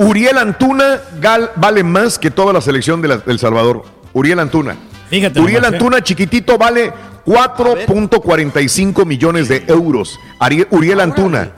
Uriel 0.00 0.38
Antuna 0.38 1.00
gal- 1.20 1.50
vale 1.56 1.84
más 1.84 2.18
que 2.18 2.30
toda 2.30 2.52
la 2.54 2.60
selección 2.62 3.02
de 3.02 3.08
la- 3.08 3.38
Salvador. 3.38 3.84
Uriel 4.14 4.38
Antuna. 4.40 4.74
Fíjate 5.10 5.40
Uriel 5.40 5.60
nomás, 5.62 5.72
¿eh? 5.72 5.76
Antuna, 5.76 6.02
chiquitito, 6.02 6.56
vale 6.56 6.90
4.45 7.26 9.04
millones 9.04 9.48
de 9.48 9.64
euros. 9.66 10.18
Ari- 10.38 10.66
Uriel 10.70 11.00
Antuna 11.00 11.50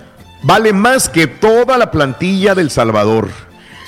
vale 0.42 0.72
más 0.72 1.08
que 1.08 1.26
toda 1.28 1.78
la 1.78 1.90
plantilla 1.92 2.54
del 2.54 2.70
Salvador. 2.70 3.28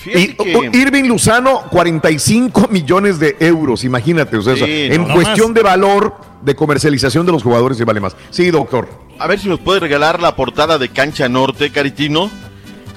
Y 0.07 0.35
que- 0.35 0.71
Irving 0.73 1.05
Luzano, 1.09 1.63
45 1.71 2.69
millones 2.71 3.19
de 3.19 3.37
euros, 3.41 3.83
imagínate, 3.85 4.37
o 4.37 4.43
sea, 4.43 4.55
Sí, 4.55 4.63
en 4.91 5.09
no, 5.09 5.15
cuestión 5.15 5.49
más. 5.49 5.55
de 5.55 5.63
valor 5.63 6.15
de 6.43 6.55
comercialización 6.55 7.25
de 7.27 7.33
los 7.33 7.43
jugadores 7.43 7.77
se 7.79 7.85
vale 7.85 8.01
más. 8.01 8.15
Sí, 8.31 8.51
doctor. 8.51 8.87
A 9.19 9.27
ver 9.27 9.41
si 9.41 9.49
nos 9.49 9.59
puede 9.61 9.81
regalar 9.81 10.21
la 10.21 10.37
portada 10.37 10.79
de 10.79 10.91
Cancha 10.91 11.29
Norte, 11.29 11.71
Caritino. 11.73 12.31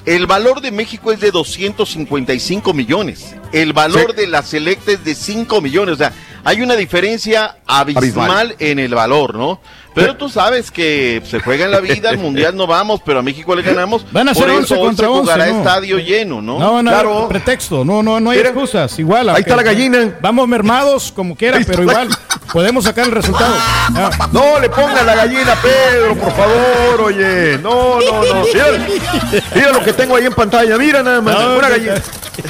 El 0.08 0.26
valor 0.26 0.62
de 0.62 0.70
México 0.70 1.12
es 1.12 1.20
de 1.20 1.30
255 1.30 2.72
millones. 2.72 3.34
El 3.52 3.74
valor 3.74 4.14
de 4.14 4.26
la 4.26 4.42
selecta 4.42 4.92
es 4.92 5.04
de 5.04 5.14
5 5.14 5.60
millones. 5.60 5.96
O 5.96 5.98
sea, 5.98 6.12
hay 6.44 6.62
una 6.62 6.76
diferencia 6.76 7.58
abismal, 7.66 8.04
Abismal. 8.04 8.56
en 8.58 8.78
el 8.78 8.94
valor, 8.94 9.34
¿no? 9.34 9.60
Pero 9.94 10.16
tú 10.16 10.28
sabes 10.30 10.70
que 10.70 11.20
se 11.28 11.40
juega 11.40 11.64
en 11.66 11.72
la 11.72 11.80
vida, 11.80 12.08
al 12.08 12.18
mundial 12.18 12.56
no 12.56 12.66
vamos, 12.66 13.02
pero 13.04 13.18
a 13.18 13.22
México 13.22 13.54
le 13.54 13.62
ganamos. 13.62 14.06
Van 14.12 14.28
a 14.28 14.34
ser 14.34 14.44
Por 14.46 14.52
11 14.52 14.64
eso 14.64 14.80
hoy 14.80 14.86
contra 14.86 15.06
se 15.06 15.10
11, 15.12 15.20
jugará 15.20 15.46
¿no? 15.52 15.58
estadio 15.58 15.98
lleno, 15.98 16.40
¿no? 16.40 16.58
No, 16.58 16.82
no, 16.82 16.90
Claro. 16.90 17.28
pretexto, 17.28 17.84
no, 17.84 18.02
no, 18.02 18.18
no 18.20 18.30
hay 18.30 18.38
Mira, 18.38 18.50
excusas. 18.50 18.98
Igual. 18.98 19.28
ahí 19.30 19.40
está 19.40 19.56
la 19.56 19.62
gallina. 19.62 20.16
Vamos 20.22 20.46
mermados 20.48 21.12
como 21.12 21.34
quiera, 21.36 21.58
pero 21.66 21.82
igual 21.82 22.08
podemos 22.52 22.84
sacar 22.84 23.06
el 23.06 23.12
resultado. 23.12 23.54
Ya. 23.94 24.10
No 24.32 24.58
le 24.60 24.68
ponga 24.68 25.02
la 25.02 25.14
gallina, 25.14 25.54
Pedro, 25.60 26.16
por 26.16 26.32
favor, 26.34 27.00
oye. 27.02 27.58
No, 27.58 28.00
no, 28.00 28.24
no. 28.24 28.44
Mira, 28.44 29.42
mira 29.54 29.72
lo 29.72 29.82
que 29.82 29.92
tengo 29.92 30.16
ahí 30.16 30.26
en 30.26 30.32
pantalla. 30.34 30.76
Mira 30.78 31.02
nada 31.02 31.20
más. 31.20 31.34
No, 31.34 31.56
una, 31.56 31.68
gallina, 31.68 31.94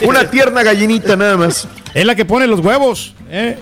una 0.02 0.30
tierna 0.30 0.62
gallinita 0.62 1.16
nada 1.16 1.36
más. 1.36 1.66
Es 1.94 2.04
la 2.04 2.14
que 2.14 2.24
pone 2.24 2.46
los 2.46 2.60
huevos. 2.60 3.14
¿eh? 3.30 3.58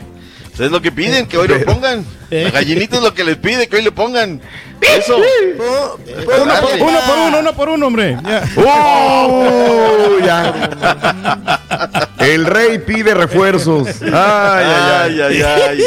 Es 0.58 0.70
lo 0.70 0.80
que 0.80 0.90
piden, 0.90 1.26
que 1.26 1.36
hoy 1.36 1.48
lo 1.48 1.60
pongan. 1.64 2.04
La 2.30 2.50
gallinita 2.50 2.96
es 2.96 3.02
lo 3.02 3.12
que 3.12 3.24
les 3.24 3.36
pide, 3.36 3.68
que 3.68 3.76
hoy 3.76 3.82
le 3.82 3.92
pongan. 3.92 4.40
Eso. 4.80 5.16
Uno 5.16 6.54
por, 6.60 6.80
uno 6.80 7.00
por 7.06 7.18
uno, 7.18 7.38
uno 7.38 7.52
por 7.52 7.68
uno, 7.68 7.86
hombre. 7.86 8.18
Ya. 8.24 8.42
¡Oh! 8.56 10.18
Ya. 10.24 12.10
El 12.26 12.44
rey 12.46 12.78
pide 12.78 13.14
refuerzos. 13.14 13.88
Ay, 14.02 14.10
ay, 14.12 15.20
Ay, 15.20 15.20
ay, 15.20 15.42
ay. 15.42 15.82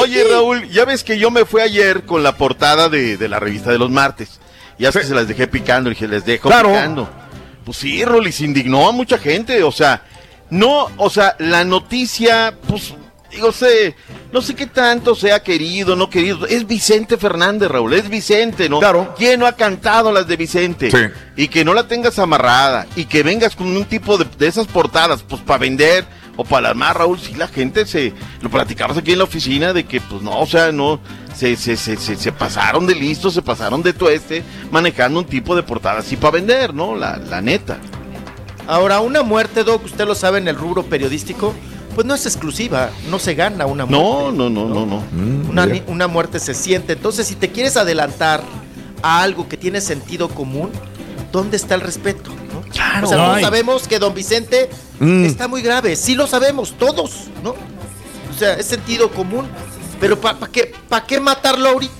Oye, 0.00 0.24
Raúl, 0.30 0.68
ya 0.68 0.84
ves 0.84 1.04
que 1.04 1.18
yo 1.18 1.30
me 1.30 1.44
fui 1.44 1.60
ayer 1.62 2.02
con 2.04 2.22
la 2.22 2.36
portada 2.36 2.88
de, 2.88 3.16
de 3.16 3.28
la 3.28 3.38
revista 3.40 3.70
de 3.70 3.78
los 3.78 3.90
martes. 3.90 4.40
Ya 4.78 4.92
que 4.92 5.02
se 5.04 5.14
las 5.14 5.26
dejé 5.28 5.46
picando, 5.46 5.88
dije, 5.90 6.06
les 6.08 6.24
dejo 6.26 6.48
Claro. 6.48 6.68
picando. 6.70 7.08
Pues 7.64 7.78
sí, 7.78 8.02
y 8.02 8.32
se 8.32 8.44
indignó 8.44 8.88
a 8.88 8.92
mucha 8.92 9.18
gente. 9.18 9.62
O 9.62 9.72
sea, 9.72 10.02
no, 10.50 10.88
o 10.96 11.10
sea, 11.10 11.34
la 11.38 11.64
noticia, 11.64 12.54
pues, 12.68 12.94
digo, 13.36 13.52
sé, 13.52 13.94
no 14.32 14.42
sé 14.42 14.54
qué 14.54 14.66
tanto 14.66 15.14
sea 15.14 15.42
querido, 15.42 15.94
no 15.94 16.10
querido. 16.10 16.46
Es 16.46 16.66
Vicente 16.66 17.16
Fernández, 17.16 17.70
Raúl, 17.70 17.94
es 17.94 18.08
Vicente, 18.08 18.68
¿no? 18.68 18.80
Claro. 18.80 19.14
¿Quién 19.16 19.40
no 19.40 19.46
ha 19.46 19.52
cantado 19.52 20.10
las 20.10 20.26
de 20.26 20.36
Vicente? 20.36 20.90
Sí. 20.90 20.98
Y 21.36 21.48
que 21.48 21.64
no 21.64 21.74
la 21.74 21.86
tengas 21.86 22.18
amarrada 22.18 22.86
y 22.96 23.04
que 23.04 23.22
vengas 23.22 23.54
con 23.54 23.68
un 23.68 23.84
tipo 23.84 24.18
de, 24.18 24.26
de 24.38 24.46
esas 24.46 24.66
portadas, 24.66 25.22
pues 25.22 25.40
para 25.42 25.58
vender 25.58 26.04
o 26.36 26.44
para 26.44 26.70
armar, 26.70 26.98
Raúl, 26.98 27.18
sí 27.18 27.34
la 27.34 27.48
gente 27.48 27.86
se, 27.86 28.12
lo 28.42 28.50
platicamos 28.50 28.96
aquí 28.96 29.12
en 29.12 29.18
la 29.18 29.24
oficina 29.24 29.72
de 29.72 29.84
que, 29.84 30.00
pues 30.00 30.22
no, 30.22 30.38
o 30.38 30.46
sea, 30.46 30.70
no, 30.70 31.00
se, 31.34 31.56
se, 31.56 31.76
se, 31.76 31.96
se, 31.96 32.16
se 32.16 32.32
pasaron 32.32 32.86
de 32.86 32.94
listos, 32.94 33.34
se 33.34 33.42
pasaron 33.42 33.82
de 33.82 33.92
tueste, 33.92 34.42
manejando 34.70 35.20
un 35.20 35.26
tipo 35.26 35.56
de 35.56 35.62
portada 35.62 36.00
así 36.00 36.16
para 36.16 36.32
vender, 36.32 36.74
¿no? 36.74 36.94
La, 36.94 37.16
la 37.16 37.40
neta. 37.40 37.78
Ahora, 38.66 39.00
una 39.00 39.22
muerte, 39.22 39.64
Doc, 39.64 39.84
usted 39.84 40.06
lo 40.06 40.14
sabe 40.14 40.38
en 40.38 40.48
el 40.48 40.56
rubro 40.56 40.82
periodístico, 40.82 41.54
pues 41.96 42.06
no 42.06 42.14
es 42.14 42.26
exclusiva, 42.26 42.90
no 43.10 43.18
se 43.18 43.34
gana 43.34 43.64
una 43.64 43.86
muerte. 43.86 44.04
No, 44.04 44.30
no, 44.30 44.50
no, 44.50 44.68
no, 44.68 44.84
no. 44.84 45.02
Una, 45.50 45.64
ni- 45.64 45.82
una 45.86 46.06
muerte 46.08 46.38
se 46.38 46.52
siente. 46.52 46.92
Entonces, 46.92 47.26
si 47.26 47.34
te 47.36 47.50
quieres 47.50 47.78
adelantar 47.78 48.42
a 49.02 49.22
algo 49.22 49.48
que 49.48 49.56
tiene 49.56 49.80
sentido 49.80 50.28
común, 50.28 50.70
¿dónde 51.32 51.56
está 51.56 51.74
el 51.74 51.80
respeto? 51.80 52.30
no? 52.52 52.60
Claro. 52.70 53.06
O 53.06 53.08
sea, 53.08 53.16
No 53.18 53.24
todos 53.28 53.40
sabemos 53.40 53.88
que 53.88 53.98
don 53.98 54.12
Vicente 54.14 54.68
Mm. 55.00 55.24
está 55.24 55.48
muy 55.48 55.62
grave. 55.62 55.96
Sí 55.96 56.14
lo 56.14 56.26
sabemos, 56.26 56.74
todos, 56.78 57.28
¿no? 57.42 57.50
O 57.52 58.38
sea, 58.38 58.52
es 58.54 58.66
sentido 58.66 59.10
común. 59.10 59.46
Pero 59.98 60.20
¿para 60.20 60.38
qué, 60.52 60.74
pa 60.90 61.02
qué 61.06 61.18
matarlo 61.18 61.70
ahorita? 61.70 61.94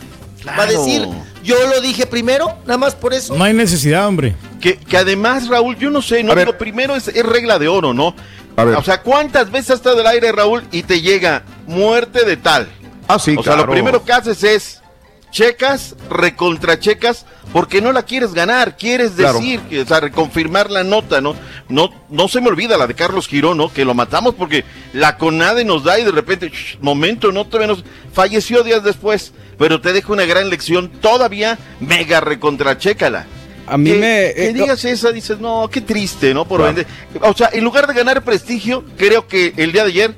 Va 0.47 0.52
a 0.52 0.66
Claro. 0.66 0.73
decir, 0.84 1.08
yo 1.42 1.57
lo 1.75 1.81
dije 1.81 2.07
primero, 2.07 2.55
nada 2.66 2.76
más 2.76 2.94
por 2.94 3.15
eso. 3.15 3.34
No 3.34 3.44
hay 3.44 3.55
necesidad, 3.55 4.07
hombre. 4.07 4.36
Que, 4.60 4.76
que 4.76 4.99
además, 4.99 5.49
Raúl, 5.49 5.76
yo 5.78 5.91
no 5.91 6.02
sé, 6.02 6.23
no, 6.23 6.34
lo 6.34 6.58
primero 6.58 6.94
es, 6.94 7.08
es 7.08 7.25
regla 7.25 7.58
de 7.58 7.68
oro, 7.68 7.94
¿no? 7.94 8.15
A 8.57 8.65
ver. 8.65 8.76
O 8.76 8.83
sea, 8.83 9.02
¿cuántas 9.02 9.51
veces 9.51 9.70
has 9.73 9.76
estado 9.78 10.01
al 10.01 10.07
aire, 10.07 10.33
Raúl, 10.33 10.65
y 10.73 10.83
te 10.83 11.01
llega 11.01 11.43
muerte 11.67 12.25
de 12.25 12.36
tal? 12.36 12.68
Ah, 13.09 13.18
sí, 13.18 13.36
o 13.39 13.43
sea, 13.43 13.57
lo 13.57 13.70
primero 13.70 14.05
que 14.05 14.12
haces 14.12 14.43
es 14.43 14.83
checas, 15.31 15.94
recontrachecas, 16.09 17.26
porque 17.52 17.81
no 17.83 17.93
la 17.93 18.05
quieres 18.05 18.33
ganar, 18.33 18.76
quieres 18.76 19.12
Claro. 19.12 19.39
decir, 19.39 19.60
que, 19.62 19.83
o 19.83 19.86
sea, 19.86 20.01
reconfirmar 20.01 20.70
la 20.70 20.83
nota, 20.83 21.20
¿no? 21.20 21.36
No 21.68 21.91
no 22.09 22.28
se 22.28 22.41
me 22.41 22.49
olvida 22.49 22.76
la 22.78 22.86
de 22.86 22.94
Carlos 22.94 23.28
Girón, 23.28 23.59
¿no? 23.59 23.73
Que 23.73 23.85
lo 23.85 23.94
matamos 23.94 24.35
porque 24.35 24.65
la 24.93 25.18
CONADE 25.18 25.65
nos 25.65 25.85
da 25.85 25.99
y 25.99 26.05
de 26.05 26.10
repente, 26.12 26.49
shh, 26.49 26.78
momento, 26.81 27.33
no 27.33 27.47
te 27.47 27.59
menos, 27.59 27.85
falleció 28.12 28.62
días 28.62 28.83
después, 28.83 29.33
pero 29.59 29.81
te 29.81 29.93
deja 29.93 30.12
una 30.12 30.25
gran 30.25 30.49
lección, 30.49 30.89
todavía 30.89 31.59
mega 31.81 32.20
recontrachécala. 32.20 33.26
A 33.67 33.77
mí 33.77 33.91
que, 33.91 33.97
me- 33.99 34.33
que 34.35 34.49
eh, 34.49 34.53
digas 34.53 34.85
esa, 34.85 35.11
dices, 35.12 35.39
no, 35.39 35.69
qué 35.70 35.81
triste, 35.81 36.33
¿no? 36.33 36.45
Por 36.47 36.62
vender. 36.62 36.86
O 37.20 37.35
sea, 37.35 37.51
en 37.53 37.65
lugar 37.65 37.86
de 37.86 37.95
ganar 37.95 38.23
prestigio, 38.23 38.85
creo 38.97 39.27
que 39.27 39.53
el 39.57 39.73
día 39.73 39.83
de 39.85 39.91
ayer 39.91 40.15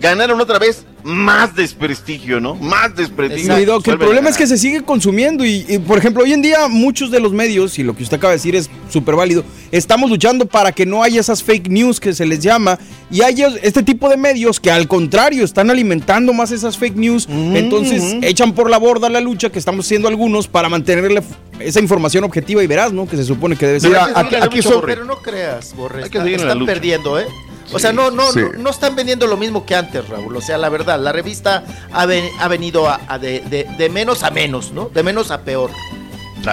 ganaron 0.00 0.40
otra 0.40 0.58
vez 0.58 0.84
más 1.02 1.54
desprestigio, 1.56 2.40
¿no? 2.40 2.54
Más 2.56 2.94
desprestigio. 2.94 3.54
El 3.56 3.98
problema 3.98 4.28
es 4.28 4.36
que 4.36 4.46
se 4.46 4.58
sigue 4.58 4.82
consumiendo 4.82 5.44
y, 5.46 5.64
y, 5.68 5.78
por 5.78 5.96
ejemplo, 5.98 6.22
hoy 6.22 6.32
en 6.32 6.42
día 6.42 6.68
muchos 6.68 7.10
de 7.10 7.20
los 7.20 7.32
medios, 7.32 7.78
y 7.78 7.82
lo 7.82 7.96
que 7.96 8.02
usted 8.02 8.16
acaba 8.18 8.32
de 8.32 8.36
decir 8.36 8.54
es 8.54 8.68
súper 8.90 9.14
válido, 9.16 9.44
estamos 9.72 10.10
luchando 10.10 10.46
para 10.46 10.72
que 10.72 10.84
no 10.84 11.02
haya 11.02 11.20
esas 11.20 11.42
fake 11.42 11.68
news 11.68 12.00
que 12.00 12.12
se 12.12 12.26
les 12.26 12.40
llama 12.40 12.78
y 13.10 13.22
hay 13.22 13.42
este 13.62 13.82
tipo 13.82 14.08
de 14.08 14.16
medios 14.18 14.60
que 14.60 14.70
al 14.70 14.86
contrario 14.88 15.44
están 15.44 15.70
alimentando 15.70 16.32
más 16.34 16.50
esas 16.50 16.76
fake 16.76 16.96
news, 16.96 17.26
entonces 17.30 18.16
echan 18.22 18.52
por 18.54 18.68
la 18.70 18.78
borda 18.78 19.08
la 19.08 19.20
lucha 19.20 19.50
que 19.50 19.58
estamos 19.58 19.86
haciendo 19.86 20.08
algunos 20.08 20.48
para 20.48 20.68
mantenerle 20.68 21.22
esa 21.60 21.80
información 21.80 22.24
objetiva 22.24 22.62
y 22.62 22.66
veraz, 22.66 22.92
¿no? 22.92 23.06
Que 23.08 23.16
se 23.16 23.24
supone 23.24 23.56
que 23.56 23.66
debe 23.66 23.80
ser. 23.80 23.90
Mira, 23.90 24.10
aquí, 24.14 24.34
aquí. 24.34 24.60
Pero 24.86 25.04
no 25.04 25.16
creas, 25.16 25.74
Borre. 25.74 26.04
Hay 26.04 26.10
que 26.10 26.18
está- 26.18 26.24
seguir 26.24 26.40
en 26.40 26.46
la 26.46 26.52
están 26.52 26.58
lucha. 26.58 26.72
perdiendo, 26.72 27.18
¿eh? 27.20 27.26
O 27.72 27.78
sea, 27.78 27.92
no, 27.92 28.10
no, 28.10 28.32
Sí. 28.32 28.40
no, 28.40 28.62
no 28.62 28.70
están 28.70 28.96
vendiendo 28.96 29.26
lo 29.26 29.36
mismo 29.36 29.64
que 29.66 29.74
antes, 29.74 30.08
Raúl. 30.08 30.36
O 30.36 30.40
sea, 30.40 30.58
la 30.58 30.68
verdad, 30.68 30.98
la 31.00 31.12
revista 31.12 31.64
ha, 31.92 32.06
ven- 32.06 32.28
ha 32.40 32.48
venido 32.48 32.88
a, 32.88 33.00
a 33.08 33.18
de, 33.18 33.40
de- 33.50 33.66
de 33.78 33.88
menos 33.88 34.22
a 34.22 34.30
menos, 34.30 34.72
¿no? 34.72 34.90
De 34.92 35.02
menos 35.02 35.30
a 35.30 35.40
peor. 35.42 35.70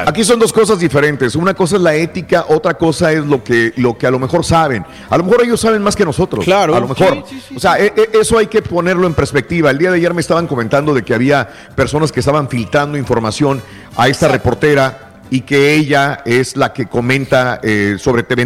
Aquí 0.05 0.25
son 0.25 0.37
dos 0.37 0.51
cosas 0.51 0.79
diferentes. 0.79 1.33
Una 1.33 1.53
cosa 1.53 1.77
es 1.77 1.81
la 1.81 1.95
ética, 1.95 2.45
otra 2.49 2.73
cosa 2.73 3.13
es 3.13 3.25
lo 3.25 3.41
que, 3.41 3.71
lo 3.77 3.97
que 3.97 4.05
a 4.05 4.11
lo 4.11 4.19
mejor 4.19 4.43
saben. 4.43 4.85
A 5.09 5.17
lo 5.17 5.23
mejor 5.23 5.43
ellos 5.45 5.61
saben 5.61 5.81
más 5.81 5.95
que 5.95 6.03
nosotros. 6.03 6.43
Claro. 6.43 6.75
A 6.75 6.79
lo 6.81 6.89
mejor. 6.89 7.23
o 7.55 7.59
sea, 7.59 7.79
e- 7.79 7.93
e- 7.95 8.09
eso 8.19 8.37
hay 8.37 8.47
que 8.47 8.61
ponerlo 8.61 9.07
en 9.07 9.13
perspectiva. 9.13 9.71
El 9.71 9.77
día 9.77 9.89
de 9.89 9.95
ayer 9.97 10.13
me 10.13 10.19
estaban 10.19 10.45
comentando 10.45 10.93
de 10.93 11.03
que 11.03 11.13
había 11.13 11.47
personas 11.73 12.11
que 12.11 12.19
estaban 12.19 12.49
filtrando 12.49 12.97
información 12.97 13.61
a 13.95 14.09
esta 14.09 14.27
reportera 14.27 15.06
y 15.29 15.41
que 15.41 15.73
ella 15.73 16.21
es 16.25 16.55
la 16.55 16.73
que 16.73 16.85
comenta 16.85 17.59
eh, 17.63 17.95
sobre 17.99 18.23
TV 18.23 18.45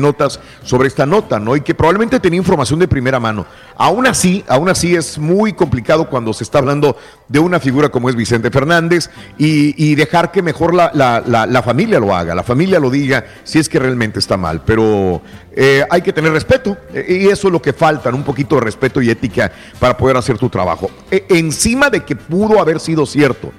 sobre 0.64 0.88
esta 0.88 1.06
nota, 1.06 1.40
¿no? 1.40 1.56
Y 1.56 1.61
que 1.61 1.76
probablemente 1.76 2.19
tenía 2.19 2.38
información 2.38 2.80
de 2.80 2.88
primera 2.88 3.19
mano. 3.19 3.45
Aún 3.76 4.08
así, 4.08 4.43
aún 4.48 4.69
así 4.69 4.95
es 4.95 5.18
muy 5.19 5.53
complicado 5.53 6.10
cuando 6.10 6.34
se 6.34 6.43
está 6.43 6.60
hablando 6.60 6.95
de 7.27 7.40
una 7.40 7.60
figura 7.60 7.90
como 7.90 8.10
es 8.10 8.16
Vicente 8.16 8.50
Fernández 8.51 9.10
y, 9.38 9.92
dejar 9.95 10.32
que 10.32 10.42
mejor 10.42 10.74
la, 10.74 10.92
la- 10.93 11.22
la- 11.26 11.45
familia 11.61 12.00
lo 12.00 12.16
haga, 12.16 12.34
la 12.35 12.43
familia 12.43 12.80
lo 12.80 12.90
diga 12.90 13.26
si 13.43 13.60
es 13.60 13.68
que 13.69 13.80
realmente 13.80 14.19
está 14.19 14.38
mal. 14.38 14.61
Pero 14.66 15.22
eh, 15.56 15.85
hay 15.90 16.01
que 16.01 16.14
tener 16.14 16.32
respeto 16.32 16.77
eh, 16.93 17.19
y 17.22 17.27
eso 17.27 17.48
es 17.48 17.51
lo 17.53 17.61
que 17.61 17.74
falta, 17.74 18.10
¿no? 18.11 18.18
un 18.18 18.24
poquito 18.24 18.56
de 18.56 18.61
respeto 18.61 19.01
y 19.01 19.10
ética 19.10 19.51
para 19.80 19.98
poder 19.98 20.18
hacer 20.18 20.38
tu 20.38 20.50
trabajo. 20.50 20.90
E- 21.10 21.26
encima 21.30 21.90
de 21.90 22.03
que 22.03 22.16
pudo 22.16 22.60
haber 22.60 22.80
sido 22.80 23.06
cierto 23.06 23.51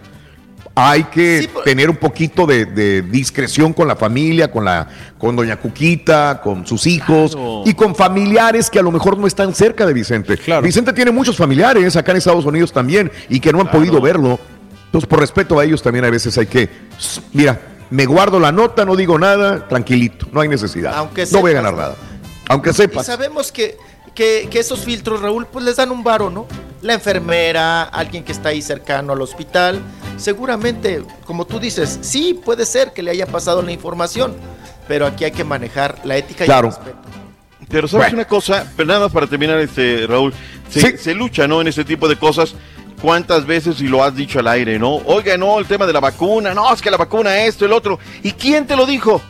hay 0.74 1.04
que 1.04 1.42
Sí, 1.42 1.50
tener 1.64 1.90
un 1.90 1.96
poquito 1.96 2.46
de, 2.46 2.64
de 2.64 3.02
discreción 3.02 3.72
con 3.72 3.86
la 3.88 3.96
familia, 3.96 4.50
con 4.50 4.64
la, 4.64 4.88
con 5.18 5.36
doña 5.36 5.56
Cuquita, 5.56 6.40
con 6.42 6.66
sus 6.66 6.86
hijos 6.86 7.32
Claro. 7.32 7.62
y 7.66 7.74
con 7.74 7.94
familiares 7.94 8.70
que 8.70 8.78
a 8.78 8.82
lo 8.82 8.90
mejor 8.90 9.18
no 9.18 9.26
están 9.26 9.54
cerca 9.54 9.84
de 9.86 9.92
Vicente. 9.92 10.38
Claro. 10.38 10.62
Vicente 10.62 10.92
tiene 10.92 11.10
muchos 11.10 11.36
familiares 11.36 11.94
acá 11.96 12.12
en 12.12 12.18
Estados 12.18 12.44
Unidos 12.46 12.72
también 12.72 13.10
y 13.28 13.38
que 13.40 13.52
no 13.52 13.60
han 13.60 13.70
podido 13.70 14.00
verlo. 14.00 14.38
Entonces, 14.86 15.08
por 15.08 15.20
respeto 15.20 15.58
a 15.58 15.64
ellos 15.64 15.82
también 15.82 16.04
a 16.04 16.10
veces 16.10 16.36
hay 16.38 16.46
que, 16.46 16.68
mira, 17.32 17.60
me 17.90 18.06
guardo 18.06 18.40
la 18.40 18.52
nota, 18.52 18.84
no 18.86 18.96
digo 18.96 19.18
nada, 19.18 19.68
tranquilito, 19.68 20.26
no 20.32 20.40
hay 20.40 20.48
necesidad. 20.48 20.94
Aunque 20.96 21.26
no 21.30 21.40
voy 21.40 21.50
a 21.50 21.54
ganar 21.54 21.74
nada. 21.74 21.96
Aunque 22.48 22.70
Y 22.70 22.74
sepas. 22.74 23.04
sabemos 23.06 23.52
que, 23.52 23.76
que, 24.14 24.48
que 24.50 24.58
esos 24.60 24.80
filtros, 24.80 25.20
Raúl, 25.20 25.46
pues 25.46 25.64
les 25.64 25.76
dan 25.76 25.90
un 25.90 26.02
varo, 26.02 26.30
¿no? 26.30 26.46
La 26.82 26.94
enfermera, 26.94 27.84
alguien 27.84 28.24
que 28.24 28.32
está 28.32 28.50
ahí 28.50 28.60
cercano 28.60 29.12
al 29.12 29.22
hospital, 29.22 29.80
seguramente, 30.16 31.02
como 31.24 31.44
tú 31.46 31.58
dices, 31.60 31.98
sí, 32.02 32.34
puede 32.44 32.66
ser 32.66 32.92
que 32.92 33.02
le 33.02 33.10
haya 33.12 33.26
pasado 33.26 33.62
la 33.62 33.70
información, 33.72 34.34
pero 34.88 35.06
aquí 35.06 35.24
hay 35.24 35.30
que 35.30 35.44
manejar 35.44 35.98
la 36.04 36.16
ética 36.16 36.44
Claro. 36.44 36.68
y 36.68 36.70
el 36.70 36.76
respeto. 36.76 36.98
Pero 37.68 37.88
sabes 37.88 38.06
Bueno. 38.08 38.18
una 38.18 38.24
cosa, 38.26 38.70
pero 38.76 38.86
nada 38.88 39.00
más 39.00 39.12
para 39.12 39.26
terminar, 39.26 39.58
este 39.60 40.06
Raúl, 40.06 40.34
se, 40.68 40.80
Sí. 40.80 40.98
se 40.98 41.14
lucha, 41.14 41.46
¿no? 41.46 41.60
En 41.60 41.68
ese 41.68 41.84
tipo 41.84 42.08
de 42.08 42.18
cosas. 42.18 42.54
¿Cuántas 43.00 43.46
veces 43.46 43.80
y 43.80 43.88
lo 43.88 44.04
has 44.04 44.14
dicho 44.14 44.38
al 44.38 44.46
aire, 44.46 44.78
no? 44.78 44.94
Oiga, 45.06 45.36
no, 45.36 45.58
el 45.58 45.66
tema 45.66 45.86
de 45.86 45.92
la 45.92 45.98
vacuna, 45.98 46.54
no, 46.54 46.72
es 46.72 46.80
que 46.80 46.88
la 46.90 46.96
vacuna 46.96 47.36
esto, 47.44 47.64
el 47.64 47.72
otro. 47.72 47.98
¿Y 48.22 48.30
quién 48.32 48.64
te 48.66 48.76
lo 48.76 48.86
dijo? 48.86 49.20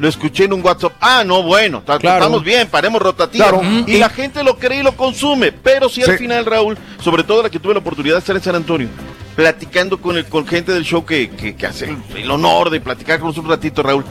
Lo 0.00 0.08
escuché 0.08 0.44
en 0.44 0.54
un 0.54 0.62
WhatsApp. 0.64 0.94
Ah, 0.98 1.22
no, 1.24 1.42
bueno, 1.42 1.82
Claro. 1.84 2.00
estamos 2.24 2.42
bien, 2.42 2.66
paremos 2.68 3.00
rotativa. 3.02 3.50
Claro. 3.50 3.62
Y 3.86 3.98
la 3.98 4.08
gente 4.08 4.42
lo 4.42 4.56
cree 4.58 4.80
y 4.80 4.82
lo 4.82 4.96
consume. 4.96 5.52
Pero 5.52 5.88
si 5.90 6.02
al 6.02 6.12
Sí. 6.12 6.16
final, 6.18 6.46
Raúl, 6.46 6.76
sobre 7.04 7.22
todo 7.22 7.42
la 7.42 7.50
que 7.50 7.58
tuve 7.60 7.74
la 7.74 7.80
oportunidad 7.80 8.14
de 8.14 8.20
estar 8.20 8.34
en 8.34 8.42
San 8.42 8.54
Antonio, 8.56 8.88
platicando 9.36 10.00
con, 10.00 10.16
el, 10.16 10.24
con 10.24 10.46
gente 10.46 10.72
del 10.72 10.84
show 10.84 11.04
que, 11.04 11.28
que, 11.30 11.54
que 11.54 11.66
hace 11.66 11.84
el, 11.84 11.98
el 12.16 12.30
honor 12.30 12.70
de 12.70 12.80
platicar 12.80 13.18
con 13.20 13.28
nosotros 13.28 13.44
un 13.50 13.56
ratito, 13.56 13.82
Raúl. 13.82 14.04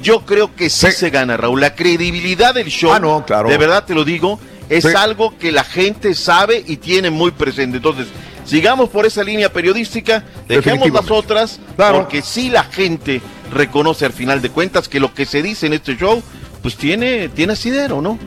yo 0.00 0.20
creo 0.24 0.54
que 0.54 0.70
sí, 0.70 0.92
se 0.92 1.10
gana, 1.10 1.36
Raúl. 1.36 1.60
La 1.60 1.74
credibilidad 1.74 2.54
del 2.54 2.68
show, 2.68 2.92
Ah, 2.92 3.00
no, 3.00 3.24
claro. 3.26 3.48
de 3.48 3.58
verdad 3.58 3.84
te 3.84 3.94
lo 3.94 4.04
digo, 4.04 4.38
es 4.68 4.84
Sí. 4.84 4.90
algo 4.96 5.36
que 5.38 5.50
la 5.50 5.64
gente 5.64 6.14
sabe 6.14 6.62
y 6.66 6.76
tiene 6.76 7.10
muy 7.10 7.32
presente. 7.32 7.78
Entonces, 7.78 8.06
sigamos 8.44 8.88
por 8.90 9.06
esa 9.06 9.24
línea 9.24 9.52
periodística, 9.52 10.22
dejemos 10.46 10.88
las 10.92 11.10
otras, 11.10 11.58
Claro. 11.74 11.98
porque 11.98 12.22
sí 12.22 12.48
la 12.48 12.62
gente 12.62 13.20
reconoce 13.52 14.04
al 14.04 14.12
final 14.12 14.42
de 14.42 14.50
cuentas 14.50 14.88
que 14.88 15.00
lo 15.00 15.14
que 15.14 15.26
se 15.26 15.42
dice 15.42 15.66
en 15.66 15.72
este 15.72 15.96
show, 15.96 16.22
pues 16.62 16.76
tiene, 16.76 17.28
tiene 17.28 17.54
asidero, 17.54 18.00
¿no? 18.00 18.18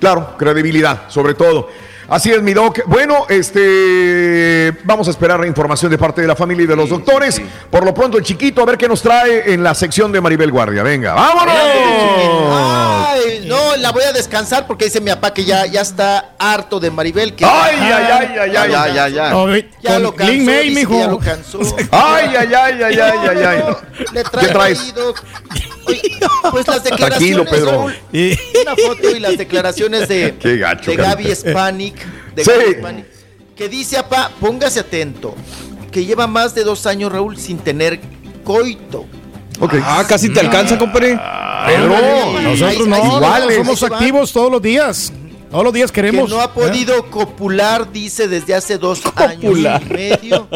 Claro, 0.00 0.36
credibilidad, 0.36 1.08
sobre 1.08 1.34
todo. 1.34 1.68
Así 2.08 2.30
es, 2.30 2.42
mi 2.42 2.52
doc. 2.52 2.80
Bueno, 2.86 3.26
este, 3.28 4.72
vamos 4.84 5.08
a 5.08 5.10
esperar 5.10 5.40
la 5.40 5.46
información 5.46 5.90
de 5.90 5.98
parte 5.98 6.20
de 6.20 6.26
la 6.28 6.36
familia 6.36 6.64
y 6.64 6.66
de 6.66 6.76
los 6.76 6.88
doctores. 6.88 7.40
Por 7.70 7.84
lo 7.84 7.94
pronto, 7.94 8.18
el 8.18 8.24
chiquito, 8.24 8.62
a 8.62 8.66
ver 8.66 8.76
qué 8.76 8.88
nos 8.88 9.02
trae 9.02 9.52
en 9.52 9.62
la 9.62 9.74
sección 9.74 10.12
de 10.12 10.20
Maribel 10.20 10.50
Guardia. 10.50 10.82
Venga, 10.82 11.14
vámonos. 11.14 11.54
Ay, 13.08 13.44
no, 13.46 13.76
la 13.76 13.90
voy 13.92 14.04
a 14.04 14.12
descansar 14.12 14.66
porque 14.66 14.86
dice 14.86 15.00
mi 15.00 15.10
papá 15.10 15.32
que 15.32 15.44
ya, 15.44 15.66
ya 15.66 15.80
está 15.80 16.34
harto 16.38 16.78
de 16.78 16.90
Maribel. 16.90 17.34
Que 17.34 17.44
Ay, 17.44 17.76
ay, 17.80 17.90
ay, 17.90 18.28
ay, 18.38 18.56
ay, 18.56 18.70
ya, 18.70 18.88
ya, 18.88 19.08
ya. 19.08 19.32
Ya 19.82 19.98
lo 19.98 20.14
cansó, 20.14 20.32
Lin 20.32 20.44
May, 20.44 20.74
ya 20.74 21.06
lo 21.08 21.18
cansó. 21.18 21.60
Ay, 21.90 22.34
ay, 22.38 22.54
ay, 22.54 22.82
ay, 22.82 22.98
ay, 22.98 23.18
ay, 23.28 23.44
ay. 23.44 23.64
Le 24.12 24.22
¿Qué 24.22 24.30
trae 24.30 24.48
traes? 24.48 24.80
ahí, 24.80 24.92
doc. 24.92 25.22
Oye, 25.86 26.00
pues 26.50 26.66
las 26.66 26.82
Tranquilo, 26.82 27.44
declaraciones, 27.44 27.50
Pedro. 27.50 27.70
Raúl, 27.70 27.94
una 28.62 28.76
foto 28.76 29.16
y 29.16 29.20
las 29.20 29.36
declaraciones 29.38 30.08
de, 30.08 30.34
Qué 30.40 30.56
gacho, 30.58 30.90
de. 30.90 30.96
Gaby 30.96 31.34
Spanik, 31.34 31.94
de 32.34 32.44
Sí. 32.44 32.50
Gaby 32.50 32.74
Spanik, 32.78 33.06
que 33.56 33.68
dice, 33.68 33.98
apá, 33.98 34.30
póngase 34.40 34.80
atento, 34.80 35.34
que 35.90 36.04
lleva 36.04 36.26
más 36.26 36.54
de 36.54 36.64
dos 36.64 36.86
años, 36.86 37.12
Raúl, 37.12 37.36
sin 37.36 37.58
tener 37.58 38.00
coito. 38.44 39.06
Ah, 39.84 40.04
casi 40.08 40.28
te 40.30 40.40
alcanza, 40.40 40.76
compadre. 40.76 41.18
Pedro, 41.66 41.94
Ay, 41.96 42.44
nosotros 42.44 42.88
no, 42.88 43.16
iguales, 43.16 43.56
somos 43.56 43.82
activos 43.84 44.32
todos 44.32 44.50
los 44.50 44.60
días. 44.60 45.12
Todos 45.50 45.64
los 45.64 45.72
días 45.72 45.92
queremos. 45.92 46.28
que 46.28 46.34
no 46.34 46.40
ha 46.42 46.52
podido 46.52 47.08
copular, 47.10 47.92
dice, 47.92 48.26
desde 48.26 48.56
hace 48.56 48.76
dos 48.76 49.00
años 49.14 49.56
y 49.56 49.92
medio. 49.92 50.48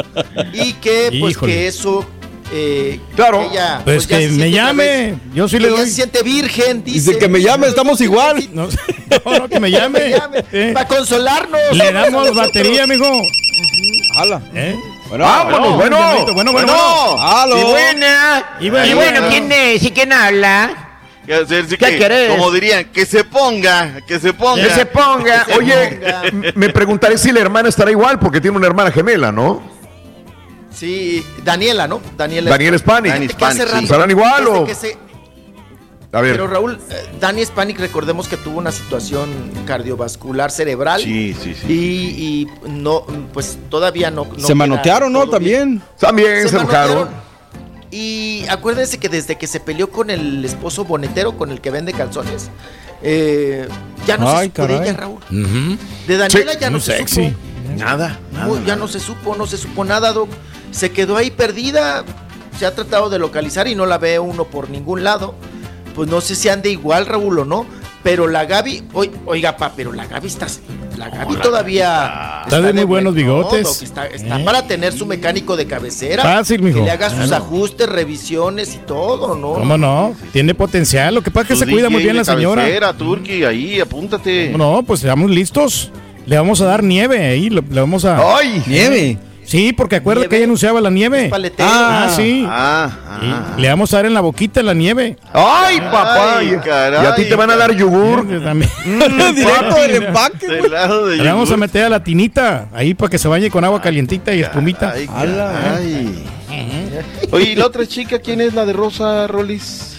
Y 0.53 0.73
que, 0.75 1.17
pues, 1.21 1.33
Híjole. 1.35 1.53
que 1.53 1.67
eso. 1.69 2.05
Eh, 2.53 3.01
Claro. 3.17 3.49
ella, 3.51 3.81
Pues 3.85 4.07
ya 4.07 4.19
que 4.19 4.29
me 4.29 4.51
llame, 4.51 4.85
vez- 4.85 5.15
yo 5.35 5.49
sí 5.49 5.59
le 5.59 5.69
doy. 5.69 5.81
se 5.87 5.91
siente 5.93 6.23
virgen, 6.23 6.83
dice. 6.85 7.11
Dice 7.11 7.19
que 7.19 7.29
me 7.29 7.41
llame, 7.41 7.67
estamos 7.69 8.01
igual. 8.01 8.49
No, 8.55 8.69
no, 9.25 9.39
no, 9.39 9.49
que 9.49 9.59
me 9.61 9.71
llame. 9.71 10.15
Eh, 10.53 10.71
Para 10.75 10.87
consolarnos. 10.87 11.61
Le 11.73 11.93
damos 11.93 12.13
Nosotros. 12.13 12.37
batería, 12.37 12.87
mijo. 12.87 13.07
Hala. 14.17 14.41
¿Eh? 14.55 14.77
Bueno, 15.09 15.25
Vámonos, 15.25 15.77
bueno. 15.77 15.97
Bueno, 15.97 16.35
bueno, 16.35 16.53
bueno. 16.53 16.73
bueno. 16.73 17.17
Halo. 17.23 17.59
Y 17.59 17.63
bueno, 18.69 18.87
Y 18.91 18.95
bueno, 18.95 19.21
¿quién 19.31 19.51
es? 19.51 19.83
¿Y 19.83 19.91
quién 19.93 20.13
habla? 20.13 20.85
Que 21.25 21.35
hacer- 21.35 21.67
sí 21.69 21.77
¿Qué 21.77 21.87
que, 21.93 21.99
querés? 21.99 22.31
Como 22.31 22.51
dirían, 22.51 22.85
que 22.87 23.05
se 23.07 23.25
ponga, 23.25 24.01
que 24.07 24.19
se 24.19 24.33
ponga. 24.33 24.63
Que 24.63 24.71
se 24.71 24.87
ponga. 24.87 25.47
Oye, 25.57 26.01
me 26.55 26.69
preguntaré 26.71 27.17
si 27.19 27.33
la 27.33 27.41
hermana 27.41 27.69
estará 27.69 27.91
igual, 27.91 28.19
porque 28.19 28.41
tiene 28.41 28.57
una 28.57 28.67
hermana 28.67 28.91
gemela, 28.91 29.31
¿no? 29.33 29.63
Sí, 30.79 31.25
Daniela, 31.45 31.89
¿no? 31.89 32.01
Daniela. 32.17 32.51
Daniel 32.51 32.79
Spanik. 32.79 33.13
Dani 33.13 33.29
Que 33.29 33.45
hace 33.45 33.57
Spanik, 33.63 33.79
sí. 33.79 33.85
¿Estarán 33.85 34.11
igual 34.11 34.47
o...? 34.47 34.67
se- 34.75 34.97
A 36.13 36.21
ver. 36.21 36.33
Pero 36.33 36.47
Raúl, 36.47 36.79
eh, 36.91 37.09
Dani 37.21 37.45
Spanik, 37.45 37.79
recordemos 37.81 38.29
que 38.29 38.37
tuvo 38.37 38.59
una 38.59 38.71
situación 38.73 39.29
cardiovascular 39.67 40.51
cerebral. 40.51 41.03
Sí, 41.03 41.35
sí, 41.43 41.55
sí. 41.55 41.67
Y, 41.73 42.23
y 42.67 42.71
no, 42.71 43.05
pues 43.33 43.59
todavía 43.69 44.11
no. 44.11 44.25
no 44.37 44.47
Se 44.47 44.55
manotearon, 44.55 45.13
¿no? 45.13 45.21
bien. 45.27 45.31
También. 45.31 45.83
También 45.99 46.49
se, 46.49 46.57
manotearon. 46.57 46.93
enojaron. 46.99 47.29
Y 47.91 48.45
acuérdense 48.49 48.99
que 48.99 49.09
desde 49.09 49.37
que 49.37 49.47
se 49.47 49.61
peleó 49.61 49.91
con 49.91 50.11
el 50.11 50.45
esposo 50.45 50.85
bonetero, 50.85 51.37
con 51.37 51.51
el 51.51 51.61
que 51.61 51.71
vende 51.71 51.93
calzones, 51.93 52.51
eh, 53.03 53.67
ya 54.07 54.17
no 54.19 54.29
Ay, 54.31 54.49
se 54.55 54.63
supo 54.63 54.67
de 54.69 54.75
ella, 54.77 54.93
Raúl. 54.97 55.21
De 56.07 56.17
Daniela 56.17 56.53
ya 56.59 56.71
no 56.71 56.81
se 56.81 56.99
sexy. 56.99 57.29
supo. 57.31 57.39
Nada, 57.77 58.19
nada. 58.33 58.47
Muy- 58.47 58.65
ya 58.65 58.77
no 58.77 58.89
se 58.89 59.01
supo, 59.01 59.35
no 59.37 59.47
se 59.47 59.57
supo 59.57 59.85
nada, 59.85 60.13
Doc. 60.13 60.29
Se 60.71 60.91
quedó 60.91 61.17
ahí 61.17 61.31
perdida. 61.31 62.05
Se 62.59 62.67
ha 62.67 62.75
tratado 62.75 63.09
de 63.11 63.19
localizar 63.19 63.69
y 63.69 63.75
no 63.75 63.87
la 63.87 63.99
ve 63.99 64.19
uno 64.19 64.45
por 64.45 64.69
ningún 64.71 65.05
lado. 65.05 65.35
Pues 65.95 66.09
no 66.09 66.21
sé 66.21 66.35
si 66.35 66.49
ande 66.49 66.71
igual, 66.71 67.07
Raúl, 67.07 67.39
o 67.41 67.45
no. 67.45 67.67
Pero 68.03 68.29
la 68.29 68.45
Gaby, 68.47 68.85
oi- 68.95 69.11
oiga, 69.27 69.57
pa, 69.57 69.73
pero 69.77 69.93
la 69.93 70.07
Gaby 70.07 70.29
está. 70.29 70.47
La 70.97 71.09
Gaby 71.11 71.37
todavía. 71.37 72.43
Está 72.45 72.61
de 72.61 72.73
muy 72.73 72.85
buenos 72.85 73.15
buen- 73.15 73.25
bigotes. 73.27 73.83
Está 73.83 74.07
está 74.07 74.41
¿Eh? 74.41 74.45
para 74.45 74.67
tener 74.67 74.93
su 74.93 75.05
mecánico 75.07 75.57
de 75.57 75.67
cabecera. 75.67 76.23
Fácil, 76.23 76.63
mijo. 76.63 76.79
Que 76.79 76.85
le 76.85 76.91
haga 76.91 77.11
sus 77.11 77.27
Claro. 77.29 77.45
ajustes, 77.45 77.89
revisiones 77.89 78.75
y 78.75 78.79
todo, 78.79 79.35
¿no? 79.37 79.55
¿Cómo 79.55 79.77
no? 79.77 80.15
Tiene 80.33 80.55
potencial. 80.55 81.15
Lo 81.15 81.23
que 81.23 81.31
pasa 81.31 81.43
es 81.43 81.49
que 81.49 81.55
Tu 81.65 81.71
se 81.71 81.73
cuida 81.73 81.91
muy 81.91 82.03
bien 82.03 82.17
la 82.17 82.23
de 82.23 82.33
señora. 82.33 82.63
cabecera, 82.63 82.93
Turki, 82.95 83.45
ahí, 83.45 83.81
apúntate. 83.81 84.53
No, 84.57 84.83
pues 84.85 85.03
estamos 85.03 85.31
listos. 85.31 85.91
Le 86.27 86.37
vamos 86.37 86.61
a 86.61 86.67
dar 86.67 86.83
nieve 86.83 87.25
ahí. 87.27 87.51
Le, 87.51 87.63
le 87.63 87.81
vamos 87.81 88.05
a. 88.05 88.37
¡Ay! 88.37 88.63
Nieve. 88.67 89.19
Sí, 89.49 89.73
porque 89.73 89.97
acuerda 89.97 90.21
Nieve. 90.21 90.29
que 90.29 90.37
ella 90.37 90.45
anunciaba 90.45 90.81
la 90.83 90.91
nieve. 90.91 91.29
Paletero. 91.31 91.69
Ah, 91.73 92.11
sí. 92.15 92.45
Ah, 92.47 92.91
Y 93.23 93.31
ah. 93.31 93.55
Le 93.57 93.69
vamos 93.71 93.91
a 93.95 93.97
dar 93.97 94.05
en 94.07 94.13
la 94.13 94.21
boquita 94.21 94.63
la 94.63 94.75
nieve. 94.75 95.17
¡Ay, 95.33 95.81
papá! 95.81 96.37
Ay, 96.39 96.53
y, 96.55 96.57
caray, 96.59 97.03
y 97.03 97.07
a 97.07 97.15
ti 97.15 97.25
te 97.25 97.35
van 97.35 97.51
a 97.51 97.57
dar 97.57 97.75
yogur. 97.75 98.27
También. 98.45 98.71
Directo 99.35 99.75
del 99.81 100.05
empaque, 100.05 100.47
Del 100.47 100.59
güey. 100.61 100.71
lado 100.71 101.07
de 101.07 101.17
Le 101.17 101.25
vamos 101.25 101.51
a 101.51 101.57
meter 101.57 101.85
a 101.85 101.89
la 101.89 102.05
tinita 102.05 102.69
ahí 102.75 102.93
para 102.93 103.09
que 103.09 103.17
se 103.19 103.27
bañe 103.27 103.51
con 103.51 103.65
agua 103.65 103.81
calientita 103.81 104.35
y 104.35 104.43
espumita. 104.43 104.93
Ay, 104.95 105.07
caray. 105.07 106.25
Oye, 107.31 107.51
¿y 107.53 107.55
la 107.57 107.67
otra 107.67 107.87
chica 107.87 108.19
quién 108.19 108.41
es 108.43 108.53
la 108.55 108.67
de 108.67 108.73
Rosa 108.75 109.27
Rolis? 109.29 109.97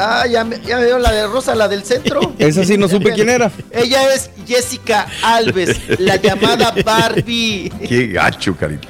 Ah, 0.00 0.26
ya 0.26 0.44
me, 0.44 0.60
ya 0.60 0.76
me 0.78 0.84
dio 0.86 0.98
la 0.98 1.10
de 1.12 1.26
Rosa, 1.26 1.54
la 1.54 1.66
del 1.68 1.82
centro. 1.84 2.32
Esa 2.38 2.64
sí 2.64 2.76
no 2.78 2.88
supe 2.94 3.12
quién 3.12 3.28
era. 3.28 3.50
Ella 3.72 4.14
es 4.14 4.30
Jessica 4.46 5.06
Alves, 5.22 5.76
la 5.98 6.16
llamada 6.16 6.72
Barbie. 6.84 7.70
¡Qué 7.88 8.06
gacho, 8.08 8.56
carita! 8.56 8.88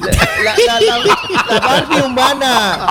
La, 0.00 0.54
la- 0.56 0.80
la- 0.80 0.98
la- 0.98 1.54
la 1.54 1.60
Barbie 1.60 2.00
humana. 2.02 2.86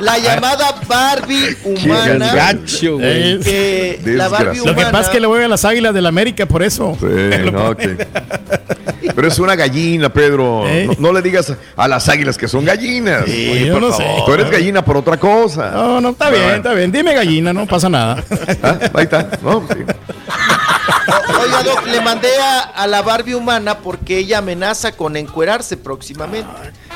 La 0.00 0.18
llamada 0.18 0.74
Barbie 0.86 1.56
humana. 1.64 2.32
Gacho. 2.34 3.00
Es- 3.00 3.44
Que 3.44 4.00
la 4.04 4.28
Barbie 4.28 4.46
Desgraciado. 4.46 4.66
Lo 4.66 4.74
que 4.74 4.80
humana. 4.80 4.90
pasa 4.92 5.04
es 5.04 5.08
que 5.10 5.20
le 5.20 5.26
voy 5.26 5.42
a 5.42 5.48
las 5.48 5.64
águilas 5.64 5.94
del 5.94 6.06
América 6.06 6.46
por 6.46 6.62
eso. 6.62 6.96
Sí, 7.00 7.06
no, 7.52 7.76
que- 7.76 8.06
Pero 9.14 9.28
es 9.28 9.38
una 9.38 9.56
gallina, 9.56 10.12
Pedro. 10.12 10.66
¿Eh? 10.68 10.86
No, 10.86 10.94
no 11.08 11.12
le 11.12 11.22
digas 11.22 11.52
a 11.76 11.88
las 11.88 12.08
águilas 12.08 12.36
que 12.38 12.46
son 12.48 12.64
gallinas. 12.64 13.22
Oye, 13.24 13.66
yo 13.66 13.80
no 13.80 13.92
sé. 13.92 14.04
Tú 14.24 14.32
eres 14.34 14.50
gallina 14.50 14.84
por 14.84 14.96
otra 14.96 15.16
cosa. 15.16 15.70
No, 15.72 16.00
no, 16.00 16.10
está 16.10 16.30
bien, 16.30 16.50
está 16.56 16.72
bien. 16.74 16.92
Dime 16.92 17.14
gallina, 17.14 17.52
no 17.52 17.66
pasa 17.66 17.88
nada. 17.88 18.22
Ah, 18.62 18.76
Ahí 18.94 19.04
está. 19.04 19.28
No, 19.42 19.66
sí. 19.68 19.78
Oiga, 21.40 21.62
Doc, 21.62 21.86
le 21.86 22.00
mandé 22.00 22.28
a, 22.38 22.60
a 22.60 22.86
la 22.86 23.02
Barbie 23.02 23.34
humana 23.34 23.78
porque 23.78 24.18
ella 24.18 24.38
amenaza 24.38 24.92
con 24.92 25.16
encuerarse 25.16 25.76
próximamente. 25.76 26.48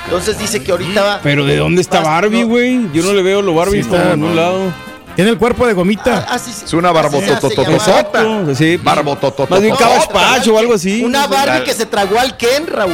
Entonces 0.05 0.39
dice 0.39 0.63
que 0.63 0.73
ahorita 0.73 1.03
va. 1.03 1.21
Pero 1.23 1.45
¿de 1.45 1.57
dónde 1.57 1.81
está 1.81 2.01
Barbie, 2.01 2.43
no, 2.43 2.49
güey? 2.49 2.81
Yo 2.93 3.03
no 3.03 3.13
le 3.13 3.23
veo 3.23 3.43
lo 3.43 3.55
Barbie 3.55 3.83
Sí 3.83 3.89
está, 3.91 4.17
ningún 4.17 4.35
no. 4.35 4.41
lado. 4.41 4.73
Tiene 5.15 5.31
el 5.31 5.39
cuerpo 5.39 5.67
de 5.67 5.73
gomita. 5.75 6.27
Ah, 6.29 6.39
sí, 6.39 6.51
sí. 6.53 6.65
Es 6.65 6.73
una 6.73 6.91
barbototototota. 6.93 8.55
sí. 8.55 8.77
Barbotototota. 8.77 9.51
Más 9.51 9.61
bien 9.63 9.75
Cabbage 9.77 10.09
Patch 10.13 10.49
o 10.49 10.59
algo 10.59 10.75
así. 10.75 11.03
Una. 11.03 11.27
Barbie 11.27 11.65
que 11.65 11.73
se 11.75 11.87
tragó 11.87 12.19
al 12.19 12.37
Ken, 12.37 12.67
Raúl. 12.67 12.93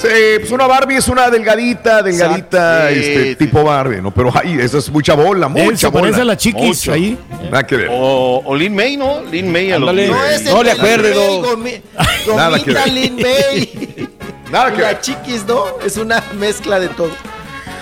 Sí, 0.00 0.08
pues 0.40 0.50
una 0.50 0.66
Barbie 0.66 0.96
es 0.96 1.08
una 1.08 1.30
delgadita, 1.30 2.02
delgadita, 2.02 2.90
este 2.90 3.36
tipo 3.36 3.62
Barbie, 3.64 4.00
¿no? 4.02 4.12
Pero 4.12 4.32
ay, 4.34 4.58
esa 4.60 4.78
es 4.78 4.90
mucha 4.90 5.14
bola, 5.14 5.48
mucha 5.48 5.64
Él 5.64 5.78
se 5.78 5.86
bola. 5.88 6.00
parece 6.02 6.20
a 6.20 6.24
la 6.24 6.36
chiquis 6.36 6.62
Mucho. 6.62 6.92
ahí. 6.92 7.18
Nada 7.50 7.66
que 7.66 7.76
ver. 7.76 7.88
O, 7.90 8.42
o 8.44 8.54
Lin 8.56 8.74
May, 8.74 8.96
¿no? 8.96 9.22
Lin 9.30 9.50
May 9.50 9.72
a 9.72 9.78
los. 9.78 9.92
No 9.94 10.24
es 10.24 10.44
No 10.44 10.62
le 10.62 10.74
Doc. 10.74 11.46
Gomi- 11.46 11.82
Nada 12.36 12.58
que 12.62 12.72
Gomita 12.72 12.84
ver. 12.84 12.92
Lin 12.92 13.16
May. 13.16 14.08
Nada 14.52 14.72
que 14.72 14.80
La 14.82 14.88
ver. 14.88 15.00
chiquis, 15.00 15.44
¿no? 15.46 15.64
Es 15.84 15.96
una 15.96 16.22
mezcla 16.38 16.78
de 16.80 16.88
todo. 16.88 17.10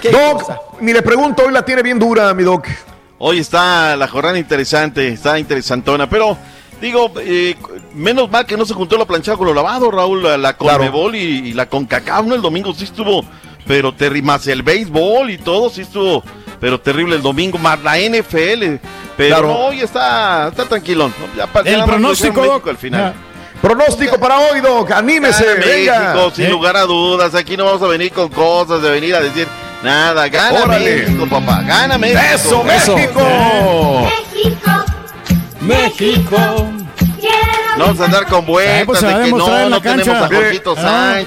¿Qué 0.02 0.10
Doc, 0.10 0.42
cosa? 0.42 0.60
ni 0.80 0.92
le 0.92 1.02
pregunto, 1.02 1.44
hoy 1.46 1.52
la 1.52 1.64
tiene 1.64 1.82
bien 1.82 1.98
dura, 1.98 2.32
mi 2.34 2.42
Doc. 2.42 2.66
Hoy 3.18 3.38
está 3.38 3.96
la 3.96 4.08
jornada 4.08 4.38
interesante, 4.38 5.08
está 5.08 5.38
interesantona, 5.38 6.08
pero 6.08 6.36
digo, 6.80 7.12
eh, 7.20 7.56
menos 7.94 8.30
mal 8.30 8.44
que 8.44 8.56
no 8.56 8.66
se 8.66 8.74
juntó 8.74 8.98
la 8.98 9.06
planchada 9.06 9.38
con 9.38 9.46
lo 9.46 9.54
lavado, 9.54 9.90
Raúl, 9.90 10.22
la, 10.22 10.36
la 10.36 10.52
Claro. 10.54 10.78
Conmebol 10.78 11.14
y, 11.16 11.18
y 11.48 11.52
la 11.54 11.66
CONCACAF, 11.66 12.26
¿no? 12.26 12.34
El 12.34 12.42
domingo 12.42 12.74
sí 12.74 12.84
estuvo, 12.84 13.24
pero 13.66 13.94
terrible, 13.94 14.26
más 14.26 14.46
el 14.48 14.62
béisbol 14.62 15.30
y 15.30 15.38
todo 15.38 15.70
sí 15.70 15.80
estuvo, 15.80 16.22
pero 16.60 16.78
terrible 16.80 17.16
el 17.16 17.22
domingo, 17.22 17.56
más 17.58 17.82
la 17.82 17.96
NFL, 17.98 18.78
pero 19.16 19.28
Claro. 19.36 19.46
no, 19.48 19.58
hoy 19.68 19.80
está, 19.80 20.48
está 20.48 20.66
tranquilón. 20.66 21.14
¿no? 21.18 21.36
Ya 21.36 21.48
El 21.64 21.84
pronóstico, 21.84 22.40
México 22.42 22.68
al 22.70 22.76
final. 22.76 23.14
Pronóstico 23.62 24.18
para 24.20 24.38
hoy, 24.38 24.60
Doc. 24.60 24.90
Anímese, 24.90 25.42
Gana 25.42 25.64
venga. 25.66 25.98
México, 26.12 26.30
sin 26.36 26.44
Eh. 26.44 26.50
lugar 26.50 26.76
a 26.76 26.82
dudas. 26.82 27.34
Aquí 27.34 27.56
no 27.56 27.64
vamos 27.64 27.80
a 27.80 27.86
venir 27.86 28.12
con 28.12 28.28
cosas 28.28 28.82
de 28.82 28.90
venir 28.90 29.14
a 29.14 29.20
decir 29.20 29.48
nada. 29.82 30.28
Gana 30.28 30.60
Órale. 30.64 30.96
México, 30.96 31.26
papá. 31.28 31.62
Gana 31.62 31.98
México. 31.98 32.20
¡Eso. 32.34 32.64
México! 32.64 33.22
México. 35.60 36.36
No 37.78 37.84
vamos 37.84 38.00
a 38.00 38.04
andar 38.06 38.26
con 38.26 38.46
vueltas 38.46 38.78
Ay, 38.78 38.84
pues 38.86 39.00
de 39.02 39.06
que 39.08 39.12
no, 39.14 39.20
demostrar 39.24 39.60
en 39.64 39.70
la 39.70 39.76
no 39.76 39.82
tenemos 39.82 40.06
cancha. 40.06 40.24
a 40.24 40.28
Jorgito 40.28 40.74
Ah. 40.78 41.20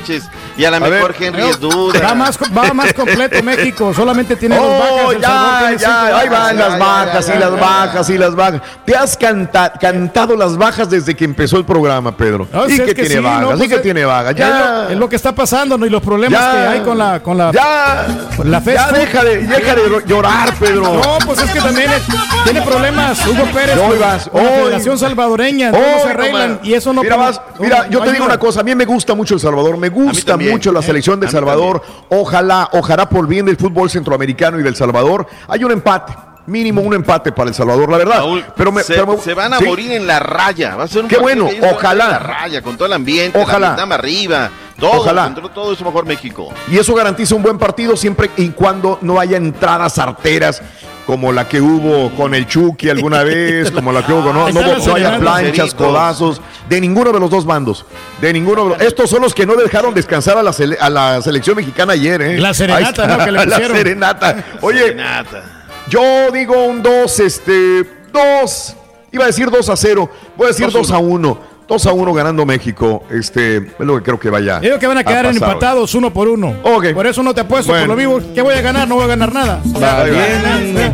Y 0.60 0.66
a 0.66 0.72
lo 0.72 0.80
mejor 0.82 1.16
Henry 1.18 1.42
es 1.44 1.60
duda. 1.60 2.00
Va 2.04 2.14
más, 2.16 2.38
va 2.38 2.74
más 2.74 2.94
completo 2.94 3.42
México, 3.42 3.94
solamente 3.94 4.36
tiene 4.36 4.58
dos 4.58 4.66
Oh, 4.66 4.78
bajas. 4.80 5.16
El 5.16 5.22
Salvador 5.22 5.22
ya, 5.22 5.60
tiene 5.60 5.80
cinco 5.80 5.92
ya, 5.92 6.06
ahí 6.20 6.30
bajas. 6.30 6.30
van 6.48 6.58
las 6.58 6.80
bajas 6.80 7.30
y 7.34 7.40
las 7.40 7.60
bajas 7.60 8.10
y 8.10 8.18
las 8.18 8.36
bajas. 8.36 8.62
Te 8.86 8.96
has 8.96 9.18
canta- 9.18 9.72
cantado 9.80 10.36
las 10.36 10.58
bajas 10.58 10.90
desde 10.90 11.16
que 11.16 11.24
empezó 11.24 11.58
el 11.58 11.64
programa, 11.66 12.16
Pedro. 12.16 12.48
No, 12.52 12.68
y 12.68 12.72
si 12.76 12.82
es 12.82 12.88
que, 12.88 12.94
tiene 12.94 13.10
sí, 13.10 13.20
bajas, 13.20 13.42
no, 13.42 13.54
y 13.54 13.58
pues 13.58 13.70
que 13.70 13.76
es- 13.76 13.82
tiene 13.82 14.04
bajas. 14.06 14.32
Es 14.32 14.38
Ya, 14.38 14.50
lo, 14.50 14.90
es 14.90 14.98
lo 14.98 15.08
que 15.10 15.16
está 15.16 15.34
pasando, 15.34 15.78
¿no? 15.78 15.86
Y 15.86 15.90
los 15.90 16.02
problemas 16.02 16.42
Ya. 16.42 16.52
que 16.52 16.68
hay 16.68 16.80
con 16.82 16.98
la, 16.98 17.20
con 17.22 17.38
la, 17.38 17.52
ya, 17.52 18.08
la 18.44 18.62
ya 18.62 18.92
deja 18.92 19.24
de, 19.24 19.38
deja 19.48 19.76
de 19.76 20.04
llorar, 20.06 20.54
Pedro. 20.60 20.82
No, 20.94 21.18
pues 21.26 21.42
es 21.42 21.52
que 21.52 21.60
también 21.62 21.90
es- 21.92 22.04
tiene 22.44 22.62
problemas 22.64 23.26
Hugo 23.26 23.46
Pérez 23.54 23.78
Hoy 23.78 23.92
con, 23.92 24.00
vas, 24.02 24.28
con 24.30 24.44
la 24.44 24.50
hoy. 24.50 24.56
Federación 24.64 25.00
Salvadoreña, 25.00 25.72
no 25.72 25.78
Hoy 25.78 25.84
se 26.04 26.10
arreglan 26.10 26.60
y 26.64 26.74
eso 26.74 26.92
no 26.92 27.02
Mira, 27.02 27.16
puede- 27.16 27.30
vas, 27.30 27.42
no- 27.58 27.64
mira, 27.64 27.88
yo 27.90 28.00
no 28.00 28.06
te 28.06 28.12
digo 28.12 28.26
una 28.26 28.38
cosa, 28.38 28.60
a 28.60 28.64
mí 28.64 28.76
me 28.76 28.86
gusta 28.86 29.14
mucho 29.16 29.36
El 29.36 29.40
Salvador, 29.40 29.78
me 29.78 29.88
gusta 29.90 30.36
mucho 30.52 30.72
la 30.72 30.82
selección 30.82 31.20
de 31.20 31.26
El 31.28 31.32
Salvador. 31.32 31.82
Ojalá, 32.10 32.70
ojalá 32.74 33.08
por 33.10 33.28
bien 33.28 33.46
del 33.46 33.58
fútbol 33.58 33.90
centroamericano 33.90 34.60
y 34.60 34.64
del 34.64 34.76
Salvador, 34.76 35.28
hay 35.48 35.64
un 35.64 35.72
empate. 35.72 36.14
Mínimo 36.46 36.82
un 36.82 36.96
empate 36.96 37.32
para 37.32 37.50
El 37.50 37.56
Salvador, 37.56 37.92
la 37.92 37.98
verdad. 38.00 38.18
Raúl, 38.18 38.44
pero 38.56 38.72
me, 38.72 38.82
se, 38.82 38.94
pero 38.96 39.06
me- 39.06 39.18
se 39.20 39.36
van 39.36 39.54
a 39.54 39.60
sí. 39.60 39.66
morir 39.66 39.92
en 39.92 40.08
la 40.08 40.20
raya. 40.20 40.76
Va 40.76 40.86
a 40.86 40.88
ser 40.88 41.04
un 41.04 41.08
Qué 41.08 41.18
bueno, 41.18 41.48
ojalá. 41.72 42.06
en 42.06 42.12
la 42.12 42.20
raya, 42.20 42.62
con 42.64 42.76
todo 42.76 42.88
el 42.88 42.94
ambiente, 42.94 43.40
Ojalá. 43.40 43.76
la 43.78 43.96
arriba, 43.96 44.50
todo, 44.80 44.94
Ojalá. 45.02 45.32
todo 45.54 45.74
eso 45.74 45.86
mejor 45.86 46.06
México. 46.08 46.50
Y 46.72 46.80
eso 46.80 46.96
garantiza 46.96 47.36
un 47.36 47.44
buen 47.44 47.60
partido 47.60 47.96
siempre 47.96 48.32
y 48.36 48.50
cuando 48.50 48.98
no 49.02 49.20
haya 49.20 49.38
entradas 49.38 50.00
arteras 50.00 50.64
como 51.10 51.32
la 51.34 51.48
que 51.48 51.60
hubo 51.60 52.12
con 52.16 52.36
el 52.36 52.46
Chucky 52.46 52.88
alguna 52.88 53.24
vez, 53.24 53.72
como 53.76 53.92
la 53.92 54.06
que 54.06 54.14
hubo 54.14 54.26
con 54.26 54.36
no, 54.36 54.48
no, 54.48 54.60
hubo- 54.60 54.74
los 54.76 54.86
no 54.86 54.94
haya 54.94 55.18
planchas, 55.18 55.74
codazos, 55.74 56.40
de 56.70 56.80
ninguno 56.80 57.12
de 57.12 57.20
los 57.20 57.32
dos 57.32 57.46
bandos. 57.46 57.84
De 58.22 58.32
ninguno 58.32 58.66
de 58.66 58.70
los- 58.70 58.82
Estos 58.82 59.10
son 59.10 59.24
los 59.24 59.34
que 59.34 59.48
no 59.48 59.56
dejaron 59.56 59.96
descansar 59.96 60.38
a 60.38 60.44
la, 60.44 60.52
sele- 60.52 60.78
a 60.80 60.88
la 60.88 61.20
selección 61.24 61.56
mexicana 61.56 61.94
ayer, 61.94 62.22
¿eh? 62.22 62.38
La 62.38 62.54
serenata, 62.54 62.90
está, 63.06 63.08
¿no? 63.18 63.26
que 63.26 63.32
le 63.32 63.44
la 63.48 63.58
serenata. 63.58 64.44
Oye, 64.62 64.94
Nata. 64.94 65.66
yo 65.90 66.30
digo 66.32 66.64
un 66.68 66.84
2, 66.84 67.20
este, 67.22 67.84
2. 68.14 68.76
Iba 69.12 69.24
a 69.24 69.28
decir 69.28 69.50
2 69.50 69.68
a 69.68 69.76
0. 69.76 70.12
Voy 70.38 70.46
a 70.46 70.48
decir 70.50 70.66
2 70.68 70.74
2 70.74 70.92
a 70.92 71.00
1. 71.00 71.42
2 71.70 71.86
a 71.86 71.94
1 71.94 72.14
ganando 72.14 72.46
México. 72.46 73.04
Este, 73.12 73.58
es 73.58 73.64
lo 73.80 73.96
que 73.98 74.04
creo 74.04 74.20
que 74.20 74.30
vaya. 74.30 74.60
Digo 74.60 74.80
que 74.80 74.88
van 74.88 74.98
a 74.98 75.04
quedar 75.04 75.26
empatados 75.28 75.94
uno 75.94 76.12
por 76.12 76.28
uno. 76.28 76.56
Ok. 76.64 76.88
Por 76.94 77.06
eso 77.08 77.22
no 77.24 77.34
te 77.34 77.42
apuesto 77.42 77.72
Bueno. 77.72 77.86
por 77.88 77.96
lo 77.96 77.96
vivo. 77.96 78.20
¿Qué 78.34 78.42
voy 78.42 78.56
a 78.56 78.62
ganar? 78.62 78.88
No 78.88 78.96
voy 78.96 79.04
a 79.06 79.08
ganar 79.08 79.32
nada. 79.32 79.62
Va 79.82 80.04
bien. 80.04 80.92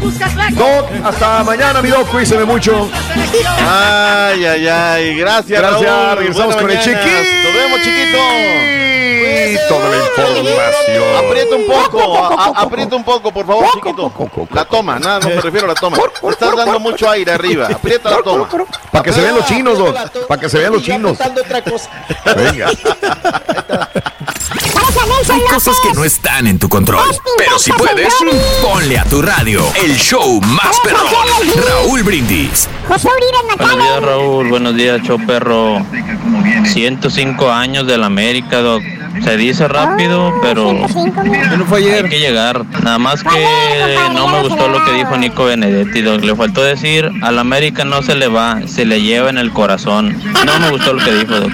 Doc, 0.56 0.86
hasta 1.04 1.44
mañana, 1.44 1.82
mi 1.82 1.90
Doc. 1.90 2.08
Cuídese 2.12 2.44
mucho. 2.46 2.90
Ay, 3.58 4.46
ay, 4.46 4.68
ay. 4.68 5.18
Gracias, 5.18 5.60
Gracias. 5.62 5.90
Raúl. 5.90 6.18
Regresamos 6.20 6.56
con 6.58 6.70
el 6.70 6.80
chiquito. 6.80 7.00
Nos 7.44 7.54
vemos, 7.54 7.82
chiquito. 7.82 8.18
Toda 9.68 9.90
la 9.90 9.98
información. 9.98 11.26
Aprieta 11.26 11.56
un 11.56 11.66
poco, 11.66 12.18
a- 12.18 12.28
a- 12.46 12.62
aprieta 12.62 12.96
un 12.96 13.04
poco, 13.04 13.32
por 13.32 13.46
favor, 13.48 13.66
chiquito. 13.74 14.12
La 14.54 14.66
toma, 14.66 15.00
nada, 15.00 15.20
no 15.22 15.30
me 15.30 15.42
refiero 15.42 15.66
a 15.66 15.70
la 15.70 15.76
toma. 15.76 15.98
Estás 16.30 16.56
dando 16.56 16.80
mucho 16.80 17.10
aire 17.10 17.32
arriba. 17.32 17.68
Aprieta 17.74 18.12
la 18.12 18.18
toma. 18.18 18.48
Para 18.92 19.04
que 19.04 19.12
se 19.14 19.22
vean 19.22 19.36
los 19.36 19.46
chinos, 19.46 19.78
Doc. 19.78 19.96
Para 20.28 20.42
que 20.42 20.50
se 20.50 20.60
vean 20.60 20.65
los 20.70 20.82
Y 20.82 20.86
yo 20.86 20.94
chinos. 20.96 21.18
otra 21.42 21.62
cosa. 21.62 21.90
Venga. 22.36 22.70
Hay 25.32 25.42
cosas 25.52 25.76
que 25.82 25.94
no 25.94 26.04
están 26.04 26.46
en 26.46 26.60
tu 26.60 26.70
control, 26.70 27.04
pero 27.38 27.58
si 27.58 27.72
puedes, 27.72 28.14
ponle 28.62 29.00
a 29.00 29.04
tu 29.06 29.22
radio 29.22 29.64
el 29.84 29.96
show 29.98 30.40
más 30.42 30.80
perrón. 30.84 31.10
Raúl 31.68 32.04
Brindis. 32.04 32.70
Buenos 32.88 33.78
días, 33.78 34.04
Raúl. 34.04 34.50
Buenos 34.50 34.76
días, 34.76 35.02
show 35.02 35.18
perro. 35.26 35.84
105 36.66 37.52
años 37.52 37.88
de 37.88 37.98
la 37.98 38.06
América, 38.06 38.62
Doc. 38.62 38.84
Se 39.24 39.38
dice 39.38 39.68
rápido, 39.68 40.34
pero 40.42 40.74
no 40.74 41.66
fue 41.66 41.80
ayer. 41.80 42.06
hay 42.06 42.12
que 42.12 42.20
llegar. 42.20 42.66
Nada 42.84 43.00
más 43.00 43.24
que 43.24 43.98
no 44.14 44.28
me 44.28 44.42
gustó 44.42 44.68
lo 44.68 44.84
que 44.86 44.92
dijo 44.92 45.18
Nico 45.18 45.46
Benedetti, 45.46 46.02
Doc. 46.02 46.24
Le 46.24 46.36
faltó 46.36 46.62
decir, 46.62 47.10
al 47.24 47.40
América 47.40 47.84
no 47.84 48.04
se 48.04 48.14
le 48.16 48.28
va, 48.28 48.60
se 48.68 48.86
le 48.86 49.02
lleva 49.02 49.30
en 49.30 49.38
el 49.38 49.52
corazón. 49.52 50.16
No 50.46 50.60
me 50.60 50.70
gustó 50.70 50.94
lo 50.94 51.04
que 51.04 51.12
dijo, 51.14 51.40
Doc. 51.40 51.52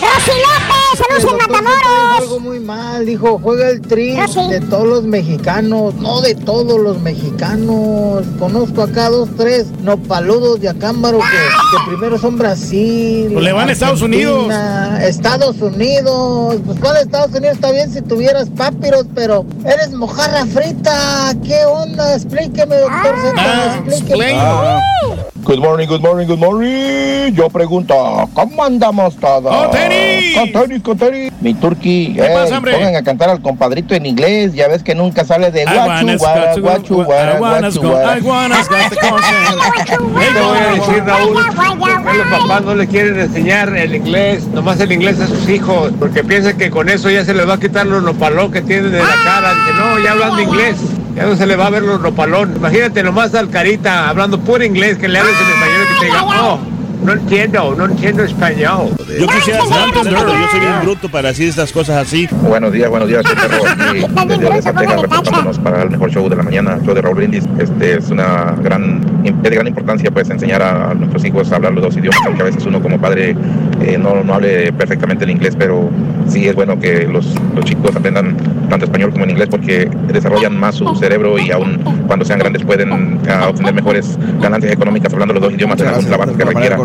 Rosy 0.00 0.32
López, 0.40 0.98
saludos 0.98 1.32
en 1.32 1.36
Matamoros. 1.38 2.18
algo 2.20 2.40
muy 2.40 2.60
mal, 2.60 3.06
dijo, 3.06 3.38
juega 3.42 3.70
el 3.70 3.80
tri 3.80 4.16
de 4.50 4.60
todos 4.68 4.86
los 4.86 5.02
mexicanos, 5.04 5.94
no 5.94 6.20
de 6.20 6.34
todos 6.34 6.78
los 6.80 6.98
mexicanos. 7.00 8.24
Conozco 8.38 8.82
acá 8.82 9.08
dos, 9.08 9.28
tres 9.36 9.66
nopaludos 9.82 10.60
de 10.60 10.68
Acámbaro 10.68 11.18
que, 11.18 11.24
que 11.24 11.90
primero 11.90 12.18
son 12.18 12.36
Brasil. 12.38 13.30
Pues 13.32 13.44
le 13.44 13.52
van 13.52 13.68
a 13.68 13.72
Estados 13.72 14.02
Unidos. 14.02 14.52
Estados 15.00 15.60
Unidos. 15.60 16.56
Pues 16.66 16.78
cuál 16.80 16.96
Estados 16.98 17.30
Unidos 17.34 17.54
está 17.56 17.70
bien 17.72 17.90
si 17.92 18.02
tuvieras 18.02 18.48
papiros, 18.50 19.06
pero 19.14 19.44
eres 19.64 19.92
mojarra 19.92 20.44
frita. 20.46 21.34
¿Qué 21.44 21.64
onda? 21.64 22.14
Explíqueme, 22.14 22.76
doctor 22.76 23.14
Ah, 23.38 23.80
Z, 23.84 23.94
explíqueme. 23.96 24.34
Good 25.46 25.60
morning, 25.60 25.86
good 25.86 26.00
morning, 26.02 26.26
good 26.26 26.40
morning. 26.40 27.32
Yo 27.32 27.48
pregunto, 27.50 27.94
¿cómo 28.34 28.64
andamos 28.64 29.14
todos? 29.16 29.54
¡Con 29.54 29.70
tenis! 29.70 30.34
Con 30.36 30.50
tenis, 30.52 30.82
con 30.82 30.98
tenis. 30.98 31.32
Mi 31.40 31.54
turqui, 31.54 32.14
¿Qué 32.14 32.20
eh, 32.26 32.30
pasa, 32.34 32.56
hombre? 32.56 32.72
pongan 32.74 32.96
a 32.96 33.02
cantar 33.04 33.30
al 33.30 33.40
compadrito 33.40 33.94
en 33.94 34.06
inglés. 34.06 34.54
Ya 34.54 34.66
ves 34.66 34.82
que 34.82 34.96
nunca 34.96 35.24
sale 35.24 35.52
de 35.52 35.62
guachu, 35.64 36.18
guara, 36.18 36.54
guachu, 36.56 37.04
guara, 37.04 37.38
guachu, 37.38 37.80
go- 37.80 37.88
guara. 37.90 38.18
I 38.18 38.20
wanna 38.22 38.56
go 38.56 38.74
to 38.90 38.96
concert. 39.08 39.86
¿Qué 39.86 40.34
te 40.34 40.40
voy 40.40 40.58
a 40.58 40.72
decir, 40.72 41.04
Raúl? 41.04 41.34
¿Por 41.78 42.12
qué 42.12 42.18
los 42.18 42.40
papás 42.40 42.62
no 42.62 42.74
le 42.74 42.86
quieren 42.88 43.20
enseñar 43.20 43.76
el 43.76 43.94
inglés, 43.94 44.48
nomás 44.48 44.80
el 44.80 44.90
inglés 44.90 45.20
a 45.20 45.28
sus 45.28 45.48
hijos? 45.48 45.92
Porque 46.00 46.24
piensan 46.24 46.58
que 46.58 46.70
con 46.72 46.88
eso 46.88 47.08
ya 47.08 47.24
se 47.24 47.34
les 47.34 47.48
va 47.48 47.54
a 47.54 47.60
quitar 47.60 47.86
los 47.86 48.02
nopalón 48.02 48.50
que 48.50 48.62
tienen 48.62 48.90
de 48.90 48.98
la 48.98 49.14
cara. 49.24 49.50
Dice, 49.54 49.78
no, 49.78 49.98
ya 50.04 50.10
hablando 50.10 50.40
inglés, 50.40 50.76
ya 51.16 51.24
no 51.24 51.34
se 51.34 51.46
le 51.46 51.56
va 51.56 51.66
a 51.66 51.70
ver 51.70 51.82
los 51.82 52.00
nopalón. 52.00 52.54
Imagínate 52.56 53.02
nomás 53.02 53.34
al 53.34 53.48
carita 53.48 54.08
hablando 54.08 54.38
puro 54.38 54.62
inglés, 54.62 54.98
que 54.98 55.08
le 55.08 55.18
hables 55.18 55.34
en 55.34 55.48
español 55.48 55.86
que 55.88 56.00
te 56.00 56.06
diga, 56.06 56.20
no, 56.20 56.75
no 57.02 57.12
entiendo, 57.12 57.74
no 57.76 57.84
entiendo 57.86 58.24
español. 58.24 58.88
Yo 59.18 59.26
quisiera 59.26 59.60
ser 59.66 59.88
entender, 59.88 60.14
yo 60.14 60.48
soy 60.50 60.60
bien 60.60 60.72
bruto 60.82 61.08
para 61.08 61.28
decir 61.28 61.48
estas 61.48 61.72
cosas 61.72 62.06
así. 62.06 62.28
Buenos 62.42 62.72
días, 62.72 62.88
buenos 62.88 63.08
días, 63.08 63.22
soy 63.24 63.36
Perro, 63.36 63.64
aquí 63.66 64.28
desde 64.28 64.46
Odessa, 64.46 64.72
Texas, 64.72 65.02
reportándonos 65.02 65.58
para 65.58 65.82
el 65.82 65.90
mejor 65.90 66.10
show 66.10 66.28
de 66.28 66.36
la 66.36 66.42
mañana, 66.42 66.78
show 66.84 66.94
de 66.94 67.02
Raúl 67.02 67.16
Brindis. 67.16 67.44
Este 67.58 67.98
es 67.98 68.10
una 68.10 68.54
gran, 68.62 69.00
es 69.24 69.42
de 69.42 69.50
gran 69.50 69.66
importancia 69.66 70.10
pues 70.10 70.30
enseñar 70.30 70.62
a, 70.62 70.94
nuestros 70.94 71.24
hijos 71.24 71.52
a 71.52 71.56
hablar 71.56 71.72
los 71.72 71.84
dos 71.84 71.96
idiomas, 71.96 72.20
aunque 72.26 72.42
a 72.42 72.46
veces 72.46 72.64
uno 72.66 72.80
como 72.80 73.00
padre 73.00 73.36
eh, 73.82 73.98
no, 73.98 74.22
no 74.22 74.34
hable 74.34 74.72
perfectamente 74.72 75.24
el 75.24 75.30
inglés, 75.30 75.54
pero 75.58 75.90
sí 76.28 76.48
es 76.48 76.54
bueno 76.54 76.78
que 76.78 77.06
los, 77.06 77.26
los 77.54 77.64
chicos 77.64 77.94
aprendan 77.94 78.36
tanto 78.68 78.86
español 78.86 79.12
como 79.12 79.24
en 79.24 79.30
inglés 79.30 79.48
porque 79.50 79.88
desarrollan 80.08 80.58
más 80.58 80.76
su 80.76 80.94
cerebro 80.96 81.38
y 81.38 81.50
aún 81.50 81.78
cuando 82.06 82.24
sean 82.24 82.38
grandes 82.38 82.64
pueden 82.64 83.20
ah, 83.28 83.48
obtener 83.48 83.74
mejores 83.74 84.18
ganancias 84.40 84.72
económicas 84.72 85.12
hablando 85.12 85.34
los 85.34 85.42
dos 85.42 85.52
idiomas 85.52 85.78
en 85.80 85.86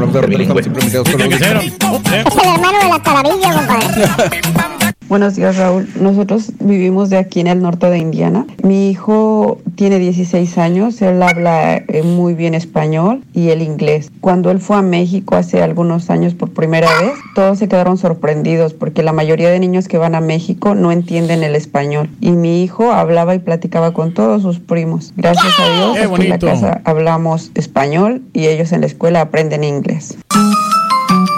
bilingüe. 0.08 0.62
Es 0.62 2.36
el 2.36 2.50
hermano 2.50 2.80
de 2.80 2.90
la 2.90 3.00
taravilla, 3.04 3.54
compadre. 3.54 4.42
Buenos 5.12 5.36
días, 5.36 5.58
Raúl. 5.58 5.90
Nosotros 6.00 6.54
vivimos 6.62 7.10
de 7.10 7.18
aquí 7.18 7.42
en 7.42 7.48
el 7.48 7.62
norte 7.62 7.90
de 7.90 7.98
Indiana. 7.98 8.46
Mi 8.64 8.90
hijo 8.90 9.60
tiene 9.76 10.00
16 10.00 10.58
años, 10.58 11.02
él 11.02 11.22
habla 11.22 11.76
eh, 11.76 12.02
muy 12.02 12.34
bien 12.34 12.54
español 12.54 13.22
y 13.34 13.50
el 13.50 13.62
inglés. 13.62 14.10
Cuando 14.22 14.52
él 14.52 14.62
fue 14.62 14.78
a 14.78 14.82
México 14.82 15.36
hace 15.36 15.62
algunos 15.62 16.10
años 16.10 16.34
por 16.34 16.52
primera 16.52 16.88
vez, 17.02 17.12
todos 17.36 17.60
se 17.60 17.68
quedaron 17.68 17.98
sorprendidos 17.98 18.74
porque 18.74 19.04
la 19.04 19.12
mayoría 19.12 19.50
de 19.50 19.60
niños 19.60 19.90
que 19.90 19.98
van 19.98 20.16
a 20.16 20.22
México 20.22 20.76
no 20.76 20.94
entienden 20.94 21.44
el 21.44 21.58
español. 21.58 22.10
Y 22.22 22.32
mi 22.32 22.64
hijo 22.64 22.94
hablaba 22.94 23.36
y 23.36 23.40
platicaba 23.40 23.92
con 23.92 24.14
todos 24.14 24.44
sus 24.44 24.62
primos. 24.62 25.12
Gracias 25.18 25.60
a 25.60 25.74
Dios, 25.76 25.98
¡Qué 25.98 26.04
aquí 26.06 26.22
en 26.22 26.30
la 26.30 26.40
casa 26.40 26.82
hablamos 26.86 27.52
español 27.56 28.22
y 28.32 28.48
ellos 28.48 28.72
en 28.72 28.80
la 28.80 28.88
escuela 28.88 29.20
aprenden 29.20 29.66
inglés. 29.66 30.18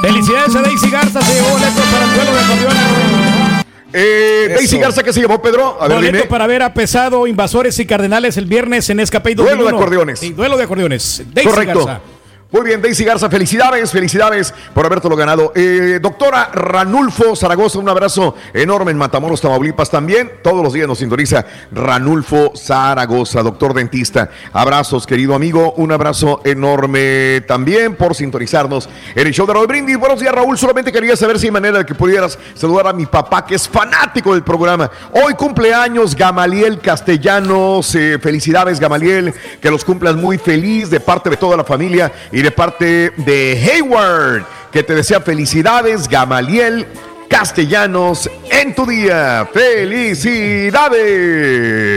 Felicidades 0.03 0.55
a 0.55 0.61
Daisy 0.61 0.91
Garza, 0.91 1.21
se 1.23 1.33
llevó 1.33 1.55
para 1.55 2.05
el 2.05 2.13
duelo 2.13 2.33
de 2.33 2.39
acordeones. 2.39 3.32
Eh. 3.93 4.51
Daisy 4.55 4.77
Garza, 4.79 5.03
¿qué 5.03 5.13
se 5.13 5.19
llevó, 5.21 5.41
Pedro? 5.41 5.77
A 5.79 5.87
ver, 5.87 5.97
Boleto 5.97 6.17
dime. 6.17 6.27
para 6.29 6.47
ver 6.47 6.63
a 6.63 6.73
Pesado, 6.73 7.27
Invasores 7.27 7.77
y 7.79 7.85
Cardenales 7.85 8.37
el 8.37 8.45
viernes 8.45 8.89
en 8.89 8.99
Escape 8.99 9.35
Duelo 9.35 9.51
de 9.51 9.57
2001. 9.71 9.77
acordeones. 9.77 10.19
Sí, 10.19 10.31
duelo 10.33 10.57
de 10.57 10.63
acordeones. 10.63 11.23
Daisy 11.31 11.49
Correcto. 11.49 11.85
Garza. 11.85 12.01
Muy 12.53 12.65
bien, 12.65 12.83
Daisy 12.83 13.03
Garza, 13.03 13.31
felicidades, 13.31 13.91
felicidades 13.91 14.53
por 14.75 14.85
habértelo 14.85 15.15
ganado. 15.15 15.51
Eh, 15.55 15.97
doctora 15.99 16.51
Ranulfo 16.53 17.35
Zaragoza, 17.35 17.79
un 17.79 17.89
abrazo 17.89 18.35
enorme 18.53 18.91
en 18.91 18.97
Matamoros, 18.99 19.41
Tamaulipas 19.41 19.89
también. 19.89 20.33
Todos 20.43 20.63
los 20.63 20.71
días 20.71 20.87
nos 20.87 20.99
sintoniza 20.99 21.47
Ranulfo 21.71 22.51
Zaragoza, 22.55 23.41
doctor 23.41 23.73
dentista. 23.73 24.29
Abrazos, 24.51 25.07
querido 25.07 25.33
amigo, 25.33 25.73
un 25.77 25.93
abrazo 25.93 26.41
enorme 26.43 27.41
también 27.47 27.95
por 27.95 28.13
sintonizarnos 28.13 28.87
en 29.15 29.25
el 29.25 29.33
show 29.33 29.47
de 29.47 29.53
Raúl 29.53 29.65
Brindis. 29.65 29.97
Buenos 29.97 30.19
días, 30.19 30.35
Raúl. 30.35 30.55
Solamente 30.55 30.91
quería 30.91 31.15
saber 31.15 31.39
si 31.39 31.47
hay 31.47 31.51
manera 31.51 31.79
de 31.79 31.87
que 31.87 31.95
pudieras 31.95 32.37
saludar 32.53 32.85
a 32.85 32.93
mi 32.93 33.07
papá, 33.07 33.47
que 33.47 33.55
es 33.55 33.67
fanático 33.67 34.31
del 34.31 34.43
programa. 34.43 34.91
Hoy 35.11 35.33
cumpleaños 35.33 36.15
Gamaliel 36.15 36.79
Castellanos. 36.79 37.95
Eh, 37.95 38.19
felicidades, 38.21 38.79
Gamaliel. 38.79 39.33
Que 39.59 39.71
los 39.71 39.83
cumplas 39.83 40.15
muy 40.15 40.37
feliz 40.37 40.91
de 40.91 40.99
parte 40.99 41.31
de 41.31 41.37
toda 41.37 41.57
la 41.57 41.63
familia 41.63 42.11
y 42.31 42.42
de 42.43 42.51
parte 42.51 43.13
de 43.15 43.71
Hayward, 43.71 44.45
que 44.69 44.83
te 44.83 44.93
desea 44.93 45.21
felicidades, 45.21 46.09
Gamaliel 46.09 46.85
Castellanos 47.29 48.29
en 48.51 48.75
tu 48.75 48.85
día. 48.85 49.47
¡Felicidades! 49.53 50.75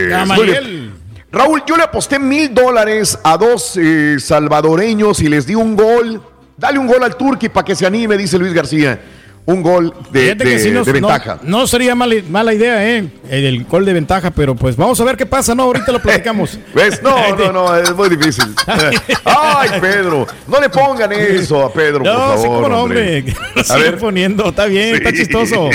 Gamaliel. 0.09 0.93
Raúl, 1.33 1.65
yo 1.67 1.77
le 1.77 1.83
aposté 1.83 2.21
mil 2.21 2.55
dólares 2.55 3.19
a 3.25 3.37
dos 3.37 3.77
eh, 3.77 4.19
salvadoreños 4.21 5.21
y 5.21 5.29
les 5.29 5.49
di 5.49 5.57
un 5.57 5.75
gol. 5.75 6.23
Dale 6.57 6.79
un 6.79 6.87
gol 6.87 7.03
al 7.03 7.17
Turqui 7.17 7.49
para 7.49 7.65
que 7.65 7.75
se 7.75 7.85
anime, 7.85 8.17
dice 8.17 8.39
Luis 8.39 8.53
García. 8.55 9.01
Un 9.47 9.63
gol 9.63 9.95
de, 10.11 10.35
de- 10.35 10.59
sí 10.59 10.73
nos- 10.73 10.85
de 10.87 10.93
ventaja. 10.93 11.39
No, 11.43 11.69
sería 11.69 11.95
mala, 11.95 12.17
mala 12.29 12.53
idea, 12.53 12.85
¿eh? 12.85 13.09
El, 13.31 13.45
el 13.45 13.65
gol 13.65 13.85
de 13.85 13.93
ventaja, 13.93 14.33
pero 14.33 14.57
pues 14.57 14.75
vamos 14.77 15.01
a 15.01 15.05
ver 15.05 15.17
qué 15.17 15.25
pasa, 15.25 15.55
¿no? 15.55 15.63
Ahorita 15.63 15.93
lo 15.93 16.03
platicamos. 16.03 16.59
¿Ves? 16.75 17.01
No, 17.01 17.37
no, 17.37 17.53
no, 17.53 17.77
es 17.77 17.95
muy 17.95 18.09
difícil. 18.09 18.45
Ay, 19.25 19.71
Pedro, 19.81 20.27
no 20.49 20.61
le 20.61 20.69
pongan 20.69 21.13
eso 21.13 21.65
a 21.65 21.73
Pedro, 21.73 21.99
por 22.01 22.07
No, 22.13 22.13
favor. 22.19 22.39
sí, 22.39 22.47
cómo 22.47 22.69
no, 22.69 22.83
hombre. 22.83 23.23
Lo 23.55 23.61
A 23.61 23.65
siguen 23.65 23.83
ver. 23.93 23.99
poniendo, 23.99 24.49
está 24.49 24.67
bien, 24.67 24.97
está 24.97 25.13
chistoso. 25.13 25.71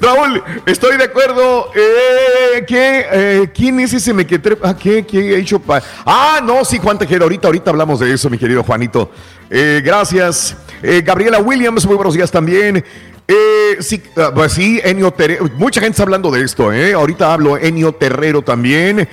Raúl, 0.00 0.42
estoy 0.66 0.96
de 0.96 1.04
acuerdo. 1.04 1.70
Eh, 1.74 2.64
¿qué, 2.66 3.06
eh, 3.12 3.48
¿Quién 3.54 3.80
es 3.80 3.92
ese 3.92 4.12
mequetre? 4.12 4.56
Ah, 4.62 4.76
¿qué, 4.76 5.04
¿Qué 5.06 5.36
ha 5.36 5.38
hecho? 5.38 5.58
pa- 5.58 5.82
Ah, 6.04 6.40
no, 6.42 6.64
sí, 6.64 6.78
Juan 6.82 6.98
Tejero. 6.98 7.24
Ahorita, 7.24 7.48
ahorita 7.48 7.70
hablamos 7.70 8.00
de 8.00 8.12
eso, 8.12 8.28
mi 8.28 8.38
querido 8.38 8.62
Juanito. 8.62 9.10
Eh, 9.50 9.80
gracias. 9.84 10.56
Eh, 10.82 11.02
Gabriela 11.04 11.38
Williams, 11.38 11.86
muy 11.86 11.96
buenos 11.96 12.14
días 12.14 12.30
también. 12.30 12.84
Eh, 13.26 13.76
sí, 13.80 14.02
ah, 14.16 14.30
pues 14.34 14.58
Enio 14.58 15.10
Terrero. 15.12 15.48
Mucha 15.56 15.80
gente 15.80 15.92
está 15.92 16.02
hablando 16.02 16.30
de 16.30 16.42
esto, 16.42 16.72
¿eh? 16.72 16.92
Ahorita 16.92 17.32
hablo 17.32 17.56
Enio 17.56 17.92
Terrero 17.92 18.42
también. 18.42 19.08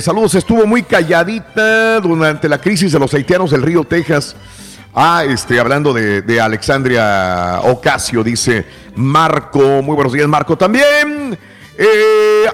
Saludos, 0.00 0.34
estuvo 0.34 0.66
muy 0.66 0.82
calladita 0.82 2.00
durante 2.00 2.48
la 2.48 2.60
crisis 2.60 2.92
de 2.92 2.98
los 2.98 3.12
haitianos 3.14 3.50
del 3.50 3.62
río 3.62 3.84
Texas. 3.84 4.36
Ah, 4.94 5.24
este, 5.26 5.58
hablando 5.60 5.92
de, 5.92 6.22
de 6.22 6.40
Alexandria 6.40 7.60
Ocasio, 7.64 8.22
dice 8.22 8.64
Marco. 8.94 9.82
Muy 9.82 9.94
buenos 9.94 10.12
días, 10.12 10.28
Marco. 10.28 10.56
También, 10.56 11.38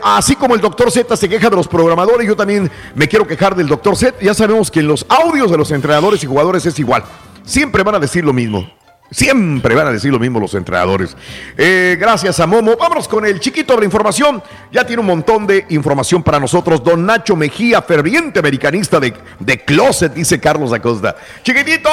así 0.03 0.37
como 0.37 0.55
el 0.55 0.61
doctor 0.61 0.91
Z 0.91 1.17
se 1.17 1.29
queja 1.29 1.51
de 1.51 1.57
los 1.57 1.67
programadores, 1.67 2.27
yo 2.27 2.37
también 2.37 2.71
me 2.95 3.09
quiero 3.09 3.27
quejar 3.27 3.57
del 3.57 3.67
doctor 3.67 3.97
Z. 3.97 4.17
Ya 4.21 4.35
sabemos 4.35 4.71
que 4.71 4.81
en 4.81 4.87
los 4.87 5.07
audios 5.09 5.51
de 5.51 5.57
los 5.57 5.71
entrenadores 5.73 6.23
y 6.23 6.27
jugadores 6.27 6.67
es 6.67 6.79
igual. 6.79 7.05
Siempre 7.45 7.83
van 7.83 7.97
a 7.97 7.99
decir 7.99 8.25
lo 8.25 8.33
mismo. 8.33 8.69
Siempre 9.11 9.75
van 9.75 9.89
a 9.89 9.93
decir 9.93 10.11
lo 10.11 10.19
mismo 10.19 10.41
los 10.41 10.55
entrenadores. 10.55 11.15
Eh, 11.59 11.99
gracias 12.01 12.41
a 12.41 12.47
Momo. 12.47 12.77
Vámonos 12.79 13.07
con 13.07 13.27
el 13.27 13.41
chiquito 13.41 13.75
de 13.75 13.81
la 13.81 13.85
información. 13.85 14.43
Ya 14.73 14.87
tiene 14.87 15.01
un 15.01 15.07
montón 15.07 15.47
de 15.47 15.67
información 15.69 16.23
para 16.23 16.41
nosotros. 16.41 16.83
Don 16.83 17.05
Nacho 17.05 17.37
Mejía, 17.37 17.83
ferviente 17.83 18.39
americanista 18.39 18.99
de, 18.99 19.13
de 19.39 19.65
closet, 19.65 20.15
dice 20.15 20.41
Carlos 20.41 20.73
Acosta. 20.73 21.15
¡Chiquitito! 21.43 21.91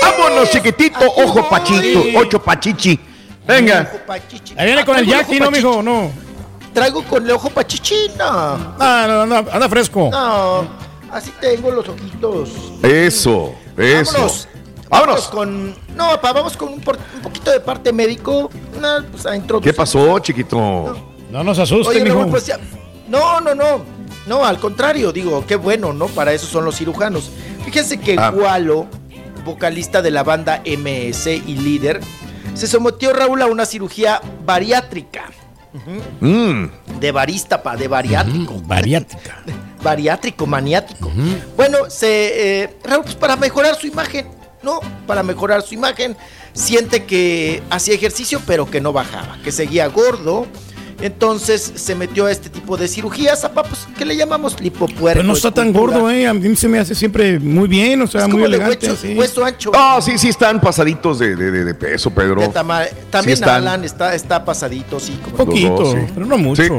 Vámonos, 0.00 0.50
chiquitito. 0.50 0.98
Ojo 1.14 1.46
pachito. 1.46 2.02
Ocho 2.16 2.42
pachichi. 2.42 2.98
Venga. 3.46 3.92
Ahí 4.56 4.66
viene 4.66 4.82
con 4.84 4.96
el 4.96 5.06
Jackie, 5.06 5.40
¿no, 5.40 5.50
mijo? 5.50 5.82
No. 5.82 6.10
Traigo 6.72 7.04
con 7.04 7.22
el 7.22 7.30
ojo 7.32 7.50
pachichina. 7.50 8.74
Ah, 8.80 9.04
no, 9.06 9.22
anda, 9.22 9.44
anda 9.52 9.68
fresco. 9.68 10.08
No, 10.10 10.66
así 11.14 11.32
tengo 11.40 11.70
los 11.70 11.88
ojitos. 11.88 12.50
Eso, 12.82 13.54
eso. 13.76 14.12
Vámonos. 14.12 14.48
Vámonos. 14.90 15.28
con. 15.28 15.74
No, 15.96 16.20
pa, 16.20 16.32
vamos 16.32 16.56
con 16.56 16.68
un, 16.74 16.80
por- 16.80 16.98
un 17.16 17.22
poquito 17.22 17.50
de 17.50 17.60
parte 17.60 17.92
médico. 17.92 18.50
No, 18.80 18.88
pues 19.10 19.24
a. 19.26 19.32
¿Qué 19.62 19.72
pasó, 19.72 20.18
chiquito? 20.18 20.96
No 21.30 21.42
nos 21.42 21.58
asuste, 21.58 22.00
Oye, 22.02 22.26
pues 22.30 22.46
ya- 22.46 22.60
No, 23.08 23.40
no, 23.40 23.54
no. 23.54 23.82
No, 24.26 24.44
al 24.44 24.58
contrario, 24.58 25.12
digo, 25.12 25.44
qué 25.46 25.56
bueno, 25.56 25.92
¿no? 25.92 26.06
Para 26.06 26.32
eso 26.32 26.46
son 26.46 26.64
los 26.64 26.76
cirujanos. 26.76 27.30
Fíjense 27.64 27.98
que 28.00 28.16
Ah. 28.18 28.30
Gualo, 28.30 28.86
vocalista 29.44 30.00
de 30.00 30.10
la 30.10 30.22
banda 30.22 30.62
MS 30.64 31.26
y 31.46 31.56
líder, 31.56 32.00
se 32.54 32.66
sometió 32.66 33.12
Raúl 33.12 33.42
a 33.42 33.46
una 33.46 33.66
cirugía 33.66 34.20
bariátrica. 34.46 35.24
Mm. 36.20 36.66
De 37.00 37.12
barista, 37.12 37.62
pa, 37.62 37.76
de 37.76 37.88
bariátrico. 37.88 38.54
Bariátrica. 38.64 39.42
Bariátrico, 39.84 40.46
maniático. 40.46 41.12
Bueno, 41.56 41.88
se, 41.88 42.62
eh, 42.62 42.76
Raúl, 42.82 43.04
pues 43.04 43.14
para 43.14 43.36
mejorar 43.36 43.76
su 43.76 43.86
imagen, 43.86 44.26
¿no? 44.62 44.80
Para 45.06 45.22
mejorar 45.22 45.62
su 45.62 45.74
imagen, 45.74 46.16
siente 46.54 47.04
que 47.04 47.62
hacía 47.70 47.94
ejercicio, 47.94 48.40
pero 48.46 48.68
que 48.68 48.80
no 48.80 48.92
bajaba, 48.92 49.38
que 49.44 49.52
seguía 49.52 49.86
gordo. 49.88 50.46
Entonces 51.04 51.70
se 51.74 51.94
metió 51.94 52.24
a 52.24 52.30
este 52.32 52.48
tipo 52.48 52.78
de 52.78 52.88
cirugías, 52.88 53.44
a 53.44 53.52
pues, 53.52 53.86
que 53.98 54.06
le 54.06 54.16
llamamos 54.16 54.58
lipopuerco. 54.58 55.02
Pero 55.04 55.22
no 55.22 55.34
está 55.34 55.50
tan 55.50 55.70
gordo, 55.70 56.10
¿eh? 56.10 56.26
A 56.26 56.32
mí 56.32 56.56
se 56.56 56.66
me 56.66 56.78
hace 56.78 56.94
siempre 56.94 57.38
muy 57.38 57.68
bien, 57.68 58.00
o 58.00 58.06
sea, 58.06 58.22
Es 58.22 58.26
muy 58.28 58.32
como 58.36 58.46
elegante. 58.46 58.88
hueso- 58.88 58.96
sí. 58.96 59.14
hueso 59.14 59.44
ancho. 59.44 59.70
Ah, 59.74 59.98
sí, 60.00 60.16
sí, 60.16 60.30
están 60.30 60.62
pasaditos 60.62 61.18
de, 61.18 61.36
de- 61.36 61.50
de- 61.62 61.74
peso, 61.74 62.08
Pedro. 62.10 62.40
De 62.40 62.48
También 62.48 62.88
Sí 63.22 63.32
están. 63.32 63.50
Alan 63.56 63.84
está, 63.84 64.14
está 64.14 64.42
pasadito, 64.46 64.98
sí. 64.98 65.18
Como 65.22 65.36
Poquito, 65.36 65.68
Los 65.68 65.78
dos, 65.80 65.92
sí. 65.92 66.10
pero 66.14 66.24
no 66.24 66.38
mucho. 66.38 66.62
Sí. 66.62 66.70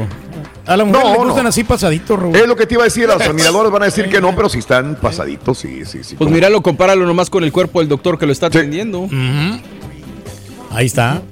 A 0.66 0.76
la 0.76 0.84
mujer 0.84 1.02
No, 1.04 1.12
le 1.12 1.18
no. 1.20 1.24
gustan 1.26 1.46
así 1.46 1.62
pasaditos, 1.62 2.18
Raúl. 2.18 2.34
Es 2.34 2.48
lo 2.48 2.56
que 2.56 2.66
te 2.66 2.74
iba 2.74 2.82
a 2.82 2.86
decir, 2.86 3.06
las 3.06 3.20
admiradoras 3.28 3.70
van 3.70 3.82
a 3.82 3.84
decir 3.84 4.08
que 4.08 4.20
no, 4.20 4.34
pero 4.34 4.48
si 4.48 4.58
están 4.58 4.96
pasaditos, 4.96 5.56
sí, 5.58 5.84
sí, 5.84 6.02
sí. 6.02 6.16
Pues 6.16 6.28
míralo, 6.32 6.60
compáralo 6.64 7.06
nomás 7.06 7.30
con 7.30 7.44
el 7.44 7.52
cuerpo 7.52 7.78
del 7.78 7.88
doctor 7.88 8.18
que 8.18 8.26
lo 8.26 8.32
está 8.32 8.46
atendiendo. 8.46 9.08
Ahí 10.72 10.86
está. 10.86 11.22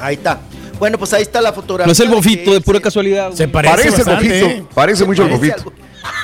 Ahí 0.00 0.14
está. 0.14 0.40
Bueno, 0.78 0.98
pues 0.98 1.12
ahí 1.12 1.22
está 1.22 1.40
la 1.40 1.52
fotografía. 1.52 1.86
No 1.86 1.92
es 1.92 2.00
el 2.00 2.08
bofito, 2.08 2.52
de 2.52 2.60
pura 2.60 2.80
casualidad. 2.80 3.32
Se 3.32 3.48
parece, 3.48 3.74
Parece 3.74 3.90
bastante, 3.96 4.42
bofito, 4.42 4.46
¿eh? 4.62 4.64
parece 4.74 5.04
mucho 5.04 5.22
el 5.24 5.30
Parece 5.30 5.52
bofito. 5.54 5.72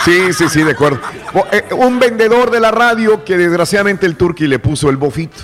Sí, 0.04 0.32
sí, 0.32 0.44
sí, 0.48 0.62
de 0.62 0.72
acuerdo. 0.72 1.00
Eh, 1.52 1.62
un 1.74 1.98
vendedor 1.98 2.50
de 2.50 2.60
la 2.60 2.70
radio 2.70 3.24
que 3.24 3.36
desgraciadamente 3.36 4.06
el 4.06 4.16
turqui 4.16 4.46
le 4.46 4.58
puso 4.58 4.88
el 4.90 4.96
bofito. 4.96 5.36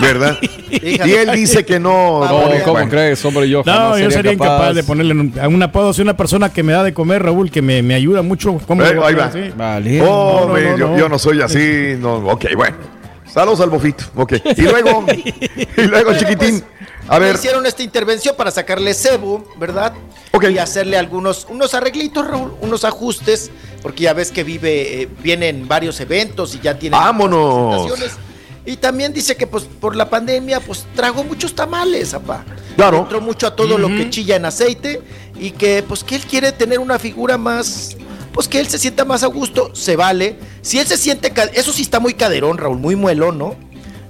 ¿Verdad? 0.00 0.36
y 0.42 1.00
él 1.12 1.30
dice 1.32 1.64
que 1.64 1.78
no. 1.78 2.24
No, 2.24 2.40
pone- 2.42 2.60
¿cómo 2.62 2.72
bueno. 2.72 2.90
crees, 2.90 3.24
hombre? 3.24 3.48
Yo 3.48 3.62
No, 3.64 3.72
jamás 3.72 4.00
yo 4.00 4.10
sería 4.10 4.32
capaz. 4.32 4.44
incapaz 4.46 4.74
de 4.74 4.82
ponerle 4.82 5.12
un, 5.14 5.32
a 5.40 5.46
un 5.46 5.62
apodo. 5.62 5.92
Soy 5.92 6.02
una 6.02 6.16
persona 6.16 6.52
que 6.52 6.64
me 6.64 6.72
da 6.72 6.82
de 6.82 6.92
comer, 6.92 7.22
Raúl, 7.22 7.48
que 7.48 7.62
me, 7.62 7.80
me 7.80 7.94
ayuda 7.94 8.20
mucho. 8.22 8.58
¿Cómo 8.66 8.82
Eh, 8.82 8.98
ahí 9.04 9.14
va. 9.14 9.30
Vale. 9.56 10.02
Oh, 10.02 10.40
No, 10.40 10.46
no, 10.48 10.52
me- 10.54 10.62
no, 10.62 10.76
yo, 10.76 10.88
no. 10.88 10.98
yo 10.98 11.08
no 11.08 11.16
soy 11.18 11.40
así. 11.42 11.94
No, 12.00 12.16
ok, 12.16 12.44
bueno. 12.56 12.76
Saludos 13.32 13.60
al 13.60 13.70
bofito. 13.70 14.04
Ok. 14.16 14.32
Y 14.56 14.62
luego, 14.62 15.06
y 15.76 15.82
luego, 15.82 16.12
chiquitín. 16.14 16.62
A 17.08 17.18
ver, 17.18 17.34
hicieron 17.34 17.66
esta 17.66 17.82
intervención 17.82 18.34
para 18.36 18.50
sacarle 18.50 18.94
cebo, 18.94 19.44
¿verdad? 19.58 19.92
Ok. 20.32 20.44
Y 20.50 20.58
hacerle 20.58 20.96
algunos 20.96 21.46
unos 21.50 21.74
arreglitos, 21.74 22.26
Raúl, 22.26 22.54
unos 22.60 22.84
ajustes, 22.84 23.50
porque 23.82 24.04
ya 24.04 24.14
ves 24.14 24.30
que 24.30 24.42
vive, 24.42 25.02
eh, 25.02 25.08
vienen 25.22 25.68
varios 25.68 26.00
eventos 26.00 26.54
y 26.54 26.60
ya 26.60 26.78
tiene 26.78 26.96
Vámonos. 26.96 27.92
Y 28.66 28.76
también 28.76 29.12
dice 29.12 29.36
que 29.36 29.46
pues 29.46 29.64
por 29.64 29.94
la 29.94 30.08
pandemia 30.08 30.58
pues 30.60 30.86
tragó 30.94 31.22
muchos 31.22 31.54
tamales, 31.54 32.14
apá. 32.14 32.44
Claro. 32.76 33.00
Entró 33.00 33.20
mucho 33.20 33.46
a 33.46 33.54
todo 33.54 33.76
lo 33.76 33.88
que 33.88 34.08
chilla 34.08 34.36
en 34.36 34.46
aceite 34.46 35.02
y 35.38 35.50
que 35.50 35.84
pues 35.86 36.02
que 36.02 36.16
él 36.16 36.22
quiere 36.22 36.52
tener 36.52 36.78
una 36.78 36.98
figura 36.98 37.36
más 37.36 37.96
pues 38.32 38.48
que 38.48 38.58
él 38.58 38.66
se 38.66 38.78
sienta 38.78 39.04
más 39.04 39.22
a 39.22 39.28
gusto, 39.28 39.74
se 39.74 39.94
vale. 39.94 40.36
Si 40.60 40.78
él 40.78 40.86
se 40.86 40.96
siente, 40.96 41.32
eso 41.52 41.72
sí 41.72 41.82
está 41.82 42.00
muy 42.00 42.14
caderón, 42.14 42.58
Raúl, 42.58 42.78
muy 42.78 42.96
muelón, 42.96 43.38
¿no? 43.38 43.54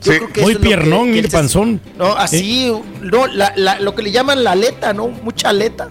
Yo 0.05 0.13
Sí. 0.13 0.19
creo 0.19 0.33
que 0.33 0.41
Muy 0.43 0.53
que- 0.55 0.61
piernón, 0.61 1.13
que 1.13 1.29
panzón. 1.29 1.81
no, 1.97 2.13
así, 2.15 2.71
no, 3.01 3.27
la- 3.27 3.53
la- 3.57 3.81
lo 3.81 3.95
que 3.95 4.03
le 4.03 4.11
llaman 4.13 4.45
la 4.45 4.53
aleta, 4.53 4.93
¿no? 4.93 5.09
Mucha 5.09 5.49
aleta. 5.49 5.91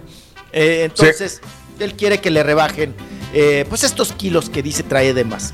Eh, 0.51 0.83
entonces, 0.85 1.41
él 1.79 1.95
quiere 1.95 2.19
que 2.21 2.29
le 2.29 2.43
rebajen, 2.43 2.93
eh, 3.33 3.65
pues 3.67 3.83
estos 3.83 4.13
kilos 4.13 4.49
que 4.51 4.61
dice 4.61 4.83
trae 4.83 5.13
de 5.15 5.23
más. 5.25 5.53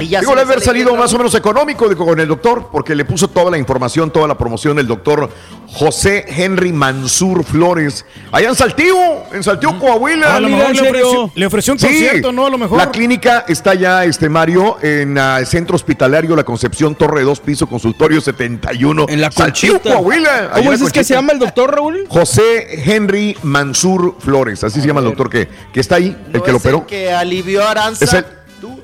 Y 0.00 0.08
ya 0.08 0.20
Digo, 0.20 0.34
le 0.34 0.42
haber 0.42 0.60
salido 0.60 0.94
más 0.96 1.12
o 1.12 1.18
menos 1.18 1.34
económico 1.34 1.88
digo, 1.88 2.04
con 2.06 2.18
el 2.18 2.28
doctor, 2.28 2.68
porque 2.72 2.94
le 2.94 3.04
puso 3.04 3.28
toda 3.28 3.50
la 3.50 3.58
información, 3.58 4.10
toda 4.10 4.26
la 4.26 4.36
promoción 4.36 4.76
del 4.76 4.86
doctor 4.86 5.30
José 5.68 6.24
Henry 6.28 6.72
Mansur 6.72 7.44
Flores. 7.44 8.04
Allá 8.32 8.48
en 8.48 8.54
Saltillo, 8.54 8.96
en 9.32 9.42
Saltillo, 9.42 9.78
Coahuila. 9.78 10.34
A 10.36 10.40
lo 10.40 10.48
mira, 10.48 10.68
mejor 10.68 10.76
¿en 10.76 10.82
le 10.82 10.88
ofreció, 10.88 11.32
le 11.34 11.46
ofreció 11.46 11.72
un 11.74 11.78
Sí, 11.78 11.86
concierto, 11.86 12.32
¿no? 12.32 12.46
A 12.46 12.50
lo 12.50 12.58
mejor. 12.58 12.78
La 12.78 12.90
clínica 12.90 13.44
está 13.46 13.74
ya, 13.74 14.04
este 14.04 14.28
Mario, 14.28 14.78
en 14.82 15.16
ah, 15.18 15.38
el 15.38 15.46
centro 15.46 15.76
hospitalario 15.76 16.34
La 16.34 16.44
Concepción, 16.44 16.94
Torre 16.94 17.22
2, 17.22 17.40
piso 17.40 17.66
consultorio 17.66 18.20
71. 18.20 19.06
En 19.08 19.20
la 19.20 19.30
Saltillo, 19.30 19.74
Conchita. 19.74 19.94
Coahuila. 19.94 20.50
¿Cómo 20.54 20.72
dices 20.72 20.92
que 20.92 21.04
se 21.04 21.14
llama 21.14 21.32
el 21.32 21.38
doctor, 21.38 21.74
Raúl? 21.74 22.06
José 22.08 22.82
Henry 22.84 23.36
Mansur 23.42 24.16
Flores, 24.18 24.64
así 24.64 24.80
se 24.80 24.86
llama 24.86 25.00
el 25.00 25.06
doctor 25.06 25.30
que, 25.30 25.48
que 25.72 25.80
está 25.80 25.96
ahí, 25.96 26.16
el 26.26 26.32
¿No 26.32 26.42
que 26.42 26.50
lo 26.52 26.58
es 26.58 26.64
el 26.64 26.74
operó. 26.74 26.86
que 26.86 27.12
alivió 27.12 27.62
a 27.64 27.70
Aranza. 27.70 28.04
Es 28.04 28.12
el-. 28.14 28.39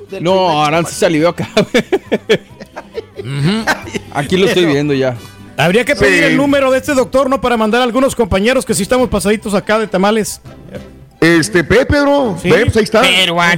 Del 0.09 0.23
No, 0.23 0.63
Aranza 0.63 0.91
se 0.91 1.05
alivió 1.05 1.29
acá. 1.29 1.49
Aquí 4.13 4.37
lo 4.37 4.47
estoy 4.47 4.65
viendo 4.65 4.93
ya. 4.93 5.15
Habría 5.57 5.83
que 5.85 5.95
pedir 5.95 6.19
Sí. 6.19 6.23
el 6.25 6.37
número 6.37 6.71
de 6.71 6.77
este 6.77 6.93
doctor, 6.93 7.29
¿no? 7.29 7.41
Para 7.41 7.57
mandar 7.57 7.81
a 7.81 7.83
algunos 7.83 8.15
compañeros 8.15 8.65
que 8.65 8.73
sí 8.73 8.83
estamos 8.83 9.09
pasaditos 9.09 9.53
acá 9.53 9.79
de 9.79 9.87
tamales. 9.87 10.39
Este, 11.19 11.63
Pepe, 11.63 11.85
Pedro, 11.87 12.37
Sí. 12.41 12.49
ve, 12.49 12.65
pues 12.65 12.77
ahí 12.77 12.83
está. 12.83 13.01
Pero, 13.01 13.41
ah, 13.41 13.55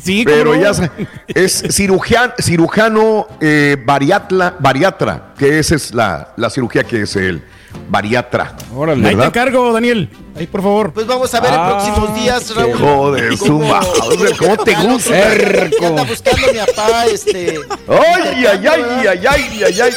sí, 0.00 0.24
¿cómo 0.24 0.36
Pero 0.36 0.54
no? 0.54 0.62
ya 0.62 0.72
sa- 0.74 0.92
es 1.26 1.64
cirujano 2.40 3.26
eh, 3.40 3.76
bariatla, 3.84 4.56
bariatra, 4.60 5.34
que 5.36 5.58
esa 5.58 5.74
es 5.74 5.92
la, 5.92 6.32
la 6.36 6.50
cirugía 6.50 6.84
que 6.84 7.02
es 7.02 7.16
el 7.16 7.42
bariatra. 7.88 8.56
Órale. 8.72 9.00
Ahí 9.08 9.10
te 9.10 9.16
¿verdad? 9.16 9.26
encargo, 9.26 9.72
Daniel. 9.72 10.08
Ahí, 10.36 10.46
por 10.48 10.62
favor. 10.62 10.92
Pues 10.92 11.06
vamos 11.06 11.32
a 11.32 11.40
ver 11.40 11.52
en 11.54 11.60
Ah, 11.60 11.68
próximos 11.78 12.14
días, 12.14 12.54
Raúl. 12.56 12.74
Joder, 12.78 13.36
su 13.38 13.58
madre, 13.60 14.36
¿cómo 14.38 14.56
te 14.58 14.74
gusta? 14.74 15.12
Que 15.78 15.86
anda 15.86 16.02
buscando 16.02 16.46
a 16.48 16.52
mi 16.52 16.58
papá, 16.58 17.06
este. 17.06 17.60
Ay, 17.88 18.44
ay, 18.44 18.66
ay, 18.66 18.66
ay, 18.66 19.26
ay, 19.26 19.62
ay, 19.64 19.80
ay. 19.80 19.92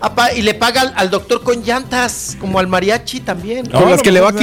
Apá, 0.00 0.32
y 0.32 0.42
le 0.42 0.54
paga 0.54 0.80
al, 0.82 0.92
al 0.96 1.10
doctor 1.10 1.42
con 1.42 1.62
llantas, 1.62 2.36
como 2.40 2.58
al 2.58 2.68
mariachi 2.68 3.20
también. 3.20 3.66
No, 3.70 3.80
lo 3.80 3.86
mejor, 3.96 4.42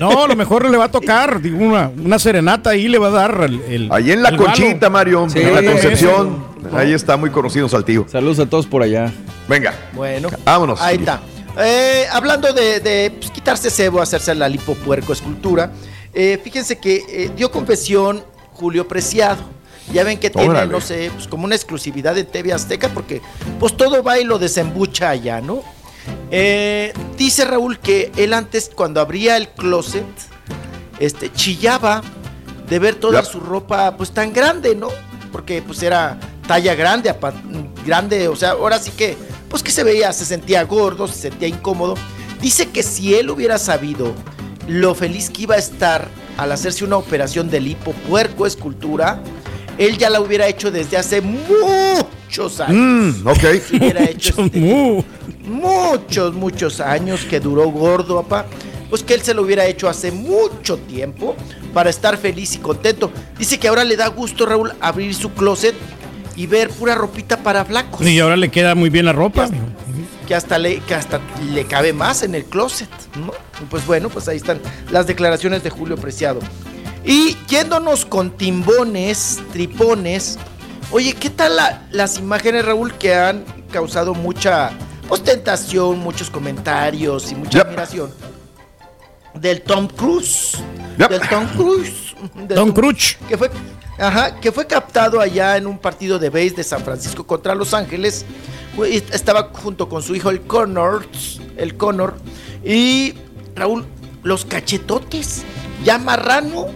No, 0.00 0.24
a 0.24 0.28
lo 0.28 0.36
mejor 0.36 0.70
le 0.70 0.76
va 0.76 0.84
a 0.84 0.90
tocar 0.90 1.40
digo, 1.40 1.58
una, 1.58 1.90
una 2.02 2.18
serenata 2.18 2.70
ahí 2.70 2.88
le 2.88 2.98
va 2.98 3.08
a 3.08 3.10
dar 3.10 3.40
el, 3.44 3.60
el- 3.62 3.88
Ahí 3.92 4.12
en 4.12 4.22
la 4.22 4.28
el. 4.30 4.36
Conchita, 4.36 4.90
Mario, 4.90 5.26
Sí, 5.30 5.40
en 5.40 5.54
la 5.54 5.62
Concepción. 5.72 6.44
eso. 6.66 6.76
Ahí 6.76 6.92
está 6.92 7.16
muy 7.16 7.30
conocido 7.30 7.68
Saltillo. 7.68 8.06
Saludos 8.10 8.38
a 8.40 8.46
todos 8.46 8.66
por 8.66 8.82
allá. 8.82 9.12
Venga. 9.48 9.74
Bueno, 9.92 10.28
Vámonos. 10.44 10.80
ahí 10.80 10.96
está. 10.96 11.20
Eh, 11.58 12.06
hablando 12.10 12.52
de, 12.52 12.80
de, 12.80 13.10
pues, 13.10 13.30
quitarse 13.30 13.70
cebo, 13.70 14.00
hacerse 14.02 14.34
la 14.34 14.48
lipopuerco 14.48 15.12
escultura, 15.12 15.70
eh, 16.12 16.40
fíjense 16.42 16.78
que 16.78 17.04
eh, 17.08 17.30
dio 17.36 17.50
confesión 17.50 18.24
Julio 18.52 18.86
Preciado. 18.88 19.42
Ya 19.92 20.02
ven 20.02 20.18
que 20.18 20.30
tiene, 20.30 20.48
Órale. 20.48 20.72
no 20.72 20.80
sé, 20.80 21.10
pues 21.14 21.28
como 21.28 21.44
una 21.44 21.54
exclusividad 21.54 22.16
en 22.16 22.26
TV 22.26 22.52
Azteca, 22.54 22.88
porque 22.88 23.20
pues 23.60 23.76
todo 23.76 24.02
va 24.02 24.18
y 24.18 24.24
lo 24.24 24.38
desembucha 24.38 25.10
allá, 25.10 25.40
¿no? 25.42 25.62
Eh, 26.30 26.92
dice 27.18 27.44
Raúl 27.44 27.78
que 27.78 28.10
él 28.16 28.32
antes, 28.32 28.70
cuando 28.74 29.00
abría 29.02 29.36
el 29.36 29.48
closet, 29.50 30.06
este, 30.98 31.30
chillaba 31.32 32.02
de 32.68 32.78
ver 32.78 32.94
toda 32.94 33.20
Ya. 33.22 33.28
su 33.28 33.40
ropa, 33.40 33.94
pues 33.96 34.10
tan 34.12 34.32
grande, 34.32 34.74
¿no? 34.74 34.88
Porque 35.30 35.60
pues 35.60 35.82
era 35.82 36.18
talla 36.48 36.74
grande, 36.74 37.14
grande, 37.84 38.28
o 38.28 38.36
sea, 38.36 38.52
ahora 38.52 38.78
sí 38.78 38.90
que, 38.90 39.16
pues 39.54 39.62
que 39.62 39.70
se 39.70 39.84
veía, 39.84 40.12
se 40.12 40.24
sentía 40.24 40.64
gordo, 40.64 41.06
se 41.06 41.14
sentía 41.14 41.46
incómodo. 41.46 41.94
Dice 42.40 42.70
que 42.70 42.82
si 42.82 43.14
él 43.14 43.30
hubiera 43.30 43.56
sabido 43.56 44.12
lo 44.66 44.96
feliz 44.96 45.30
que 45.30 45.42
iba 45.42 45.54
a 45.54 45.58
estar 45.58 46.08
al 46.36 46.50
hacerse 46.50 46.84
una 46.84 46.96
operación 46.96 47.48
de 47.48 47.60
lipopuerco 47.60 48.48
escultura, 48.48 49.22
él 49.78 49.96
ya 49.96 50.10
la 50.10 50.20
hubiera 50.20 50.48
hecho 50.48 50.72
desde 50.72 50.96
hace 50.96 51.20
muchos 51.20 52.58
años. 52.58 53.14
Mm, 53.22 53.28
ok. 53.28 53.44
Hubiera 53.74 54.02
hecho 54.10 54.34
este- 54.42 55.04
muchos, 55.46 56.34
muchos 56.34 56.80
años 56.80 57.24
que 57.24 57.38
duró 57.38 57.70
gordo, 57.70 58.24
papá. 58.24 58.46
Pues 58.90 59.04
que 59.04 59.14
él 59.14 59.22
se 59.22 59.34
lo 59.34 59.42
hubiera 59.42 59.66
hecho 59.66 59.88
hace 59.88 60.10
mucho 60.10 60.78
tiempo 60.78 61.36
para 61.72 61.90
estar 61.90 62.18
feliz 62.18 62.56
y 62.56 62.58
contento. 62.58 63.12
Dice 63.38 63.60
que 63.60 63.68
ahora 63.68 63.84
le 63.84 63.94
da 63.94 64.08
gusto, 64.08 64.46
Raúl, 64.46 64.72
abrir 64.80 65.14
su 65.14 65.30
closet 65.32 65.76
y 66.36 66.46
ver 66.46 66.70
pura 66.70 66.94
ropita 66.94 67.38
para 67.42 67.64
flacos. 67.64 68.00
Y 68.06 68.18
ahora 68.20 68.36
le 68.36 68.50
queda 68.50 68.74
muy 68.74 68.90
bien 68.90 69.04
la 69.06 69.12
ropa. 69.12 69.48
Que 70.26 70.34
hasta 70.34 70.58
le, 70.58 70.80
que 70.80 70.94
hasta 70.94 71.20
le 71.52 71.66
cabe 71.66 71.92
más 71.92 72.22
en 72.22 72.34
el 72.34 72.44
closet, 72.44 72.88
Pues 73.70 73.86
bueno, 73.86 74.08
pues 74.08 74.26
ahí 74.28 74.36
están 74.38 74.60
las 74.90 75.06
declaraciones 75.06 75.62
de 75.62 75.70
Julio 75.70 75.96
Preciado. 75.96 76.40
Y 77.04 77.36
yéndonos 77.48 78.06
con 78.06 78.30
timbones, 78.36 79.40
tripones. 79.52 80.38
Oye, 80.90 81.12
¿qué 81.12 81.28
tal 81.30 81.56
la- 81.56 81.82
las 81.90 82.18
imágenes, 82.18 82.64
Raúl, 82.64 82.94
que 82.94 83.14
han 83.14 83.44
causado 83.70 84.14
mucha 84.14 84.70
ostentación, 85.10 85.98
muchos 85.98 86.30
comentarios 86.30 87.30
y 87.30 87.34
mucha 87.34 87.60
admiración? 87.60 88.10
Del 89.34 89.62
Tom 89.62 89.88
Cruise. 89.88 90.56
Del 90.96 91.20
Tom 91.28 91.46
Cruise. 91.56 92.14
Del 92.34 92.56
Tom 92.56 92.72
Cruise. 92.72 93.18
Que 93.28 93.36
fue, 93.36 93.50
ajá, 93.98 94.40
que 94.40 94.52
fue 94.52 94.66
captado 94.66 95.20
allá 95.20 95.56
en 95.56 95.66
un 95.66 95.78
partido 95.78 96.18
de 96.18 96.30
base 96.30 96.50
de 96.50 96.64
San 96.64 96.82
Francisco 96.82 97.26
contra 97.26 97.54
Los 97.54 97.74
Ángeles. 97.74 98.24
Estaba 99.12 99.50
junto 99.52 99.88
con 99.88 100.02
su 100.02 100.14
hijo, 100.14 100.30
el 100.30 100.42
Connor. 100.42 101.06
El 101.56 101.76
Connor. 101.76 102.14
Y 102.64 103.14
Raúl, 103.54 103.84
los 104.22 104.44
cachetotes. 104.44 105.44
Ya 105.84 105.98
marrano. 105.98 106.66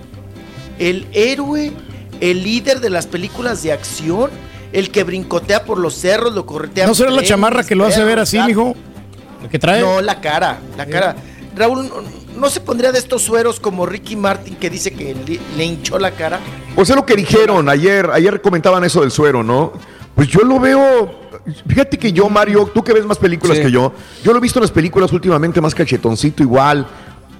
El 0.78 1.06
héroe. 1.12 1.72
El 2.20 2.42
líder 2.42 2.80
de 2.80 2.90
las 2.90 3.06
películas 3.06 3.62
de 3.62 3.72
acción. 3.72 4.30
El 4.72 4.90
que 4.90 5.02
brincotea 5.02 5.64
por 5.64 5.78
los 5.78 5.94
cerros, 5.94 6.34
lo 6.34 6.46
corretea. 6.46 6.86
¿No 6.86 6.94
será 6.94 7.10
la 7.10 7.22
chamarra 7.22 7.64
que 7.64 7.74
lo 7.74 7.86
hace 7.86 8.04
ver 8.04 8.18
así, 8.18 8.38
mijo? 8.40 8.74
¿Lo 9.42 9.48
que 9.48 9.58
trae? 9.58 9.80
no, 9.80 10.00
la 10.00 10.20
cara, 10.20 10.58
la 10.76 10.84
cara. 10.86 11.16
Raúl, 11.56 11.88
¿no, 11.88 11.94
no 12.38 12.50
se 12.50 12.60
pondría 12.60 12.92
de 12.92 12.98
estos 12.98 13.22
sueros 13.22 13.60
como 13.60 13.86
Ricky 13.86 14.14
Martin 14.14 14.56
que 14.56 14.68
dice 14.70 14.92
que 14.92 15.14
le, 15.14 15.40
le 15.56 15.64
hinchó 15.64 15.98
la 15.98 16.12
cara? 16.12 16.38
Pues 16.78 16.90
es 16.90 16.94
lo 16.94 17.04
que 17.04 17.16
dijeron 17.16 17.68
ayer. 17.68 18.08
Ayer 18.12 18.40
comentaban 18.40 18.84
eso 18.84 19.00
del 19.00 19.10
suero, 19.10 19.42
¿no? 19.42 19.72
Pues 20.14 20.28
yo 20.28 20.42
lo 20.42 20.60
veo. 20.60 21.10
Fíjate 21.66 21.98
que 21.98 22.12
yo, 22.12 22.28
Mario, 22.28 22.70
tú 22.72 22.84
que 22.84 22.92
ves 22.92 23.04
más 23.04 23.18
películas 23.18 23.56
Sí. 23.56 23.64
que 23.64 23.70
yo, 23.72 23.92
yo 24.22 24.30
lo 24.30 24.38
he 24.38 24.40
visto 24.40 24.60
en 24.60 24.62
las 24.62 24.70
películas 24.70 25.12
últimamente 25.12 25.60
más 25.60 25.74
cachetoncito 25.74 26.40
igual. 26.44 26.86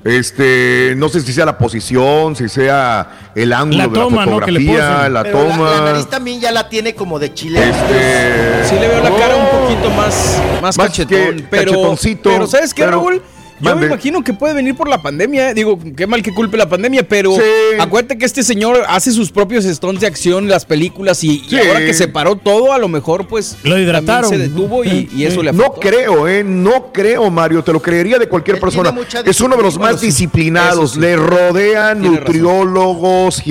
Este, 0.03 0.95
no 0.97 1.09
sé 1.09 1.21
si 1.21 1.33
sea 1.33 1.45
la 1.45 1.57
posición, 1.57 2.35
si 2.35 2.49
sea 2.49 3.31
el 3.37 3.53
ángulo 3.53 3.79
La 3.79 3.87
de 3.87 3.93
la 3.97 4.01
¿no? 4.01 4.09
que 4.09 4.17
le 4.17 4.25
fotografía, 4.25 4.97
posen. 4.97 5.13
la 5.15 5.23
Pero 5.23 5.39
la- 5.45 5.51
toma. 5.55 5.71
La, 5.71 5.81
nariz 5.93 6.07
también 6.09 6.41
ya 6.41 6.51
la 6.51 6.69
tiene 6.69 6.97
como 6.97 7.21
de 7.21 7.33
chile. 7.33 7.61
Este, 7.61 8.65
Sí 8.69 8.75
le 8.75 8.89
veo 8.89 9.05
la 9.05 9.11
cara 9.17 9.37
un 9.37 9.61
poquito 9.61 9.89
más, 9.91 10.43
más, 10.61 10.77
Más 10.77 10.89
cachetón. 10.89 11.37
que 11.37 11.43
Pero, 11.49 11.71
cachetoncito, 11.71 12.31
pero 12.31 12.47
¿sabes 12.49 12.75
qué, 12.75 12.83
pero- 12.83 12.97
Raúl? 12.99 13.23
Yo 13.61 13.65
Mande. 13.71 13.81
me 13.81 13.87
imagino 13.93 14.23
que 14.23 14.33
puede 14.33 14.55
venir 14.55 14.75
por 14.77 14.89
la 14.89 15.03
pandemia. 15.03 15.51
eh. 15.51 15.55
Digo, 15.55 15.79
qué 15.97 16.07
mal 16.07 16.23
que 16.23 16.33
culpe 16.33 16.57
la 16.57 16.69
pandemia, 16.69 17.03
pero 17.09 17.33
Sí. 17.35 17.41
acuérdate 17.79 18.17
que 18.19 18.25
este 18.25 18.43
señor 18.43 18.85
hace 18.89 19.11
sus 19.13 19.31
propios 19.33 19.65
stunts 19.65 20.01
de 20.01 20.07
acción, 20.07 20.49
las 20.49 20.65
películas, 20.65 21.23
y, 21.25 21.43
ahora 21.67 21.81
que 21.81 21.95
se 21.95 22.09
paró 22.09 22.37
todo, 22.37 22.73
a 22.73 22.79
lo 22.79 22.89
mejor 22.89 23.27
pues 23.27 23.57
Lo 23.65 23.79
hidrataron. 23.79 24.31
se 24.31 24.39
detuvo 24.39 24.85
y, 24.85 25.09
y 25.15 25.25
eso 25.25 25.43
le 25.43 25.53
No 25.53 25.65
afectó. 25.65 25.81
creo, 25.81 26.29
¿eh? 26.29 26.45
No 26.45 26.93
creo, 26.93 27.31
Mario. 27.31 27.63
Te 27.65 27.73
lo 27.73 27.81
creería 27.83 28.19
de 28.19 28.29
cualquier 28.29 28.57
Él 28.57 28.61
persona. 28.61 28.95
Es 29.25 29.41
uno 29.41 29.57
de 29.57 29.63
los 29.63 29.79
más 29.79 30.01
disciplinados. 30.01 30.93
sí. 30.93 31.01
Le 31.01 31.17
rodean 31.17 32.01
Tiene 32.01 32.19
nutriólogos, 32.21 33.43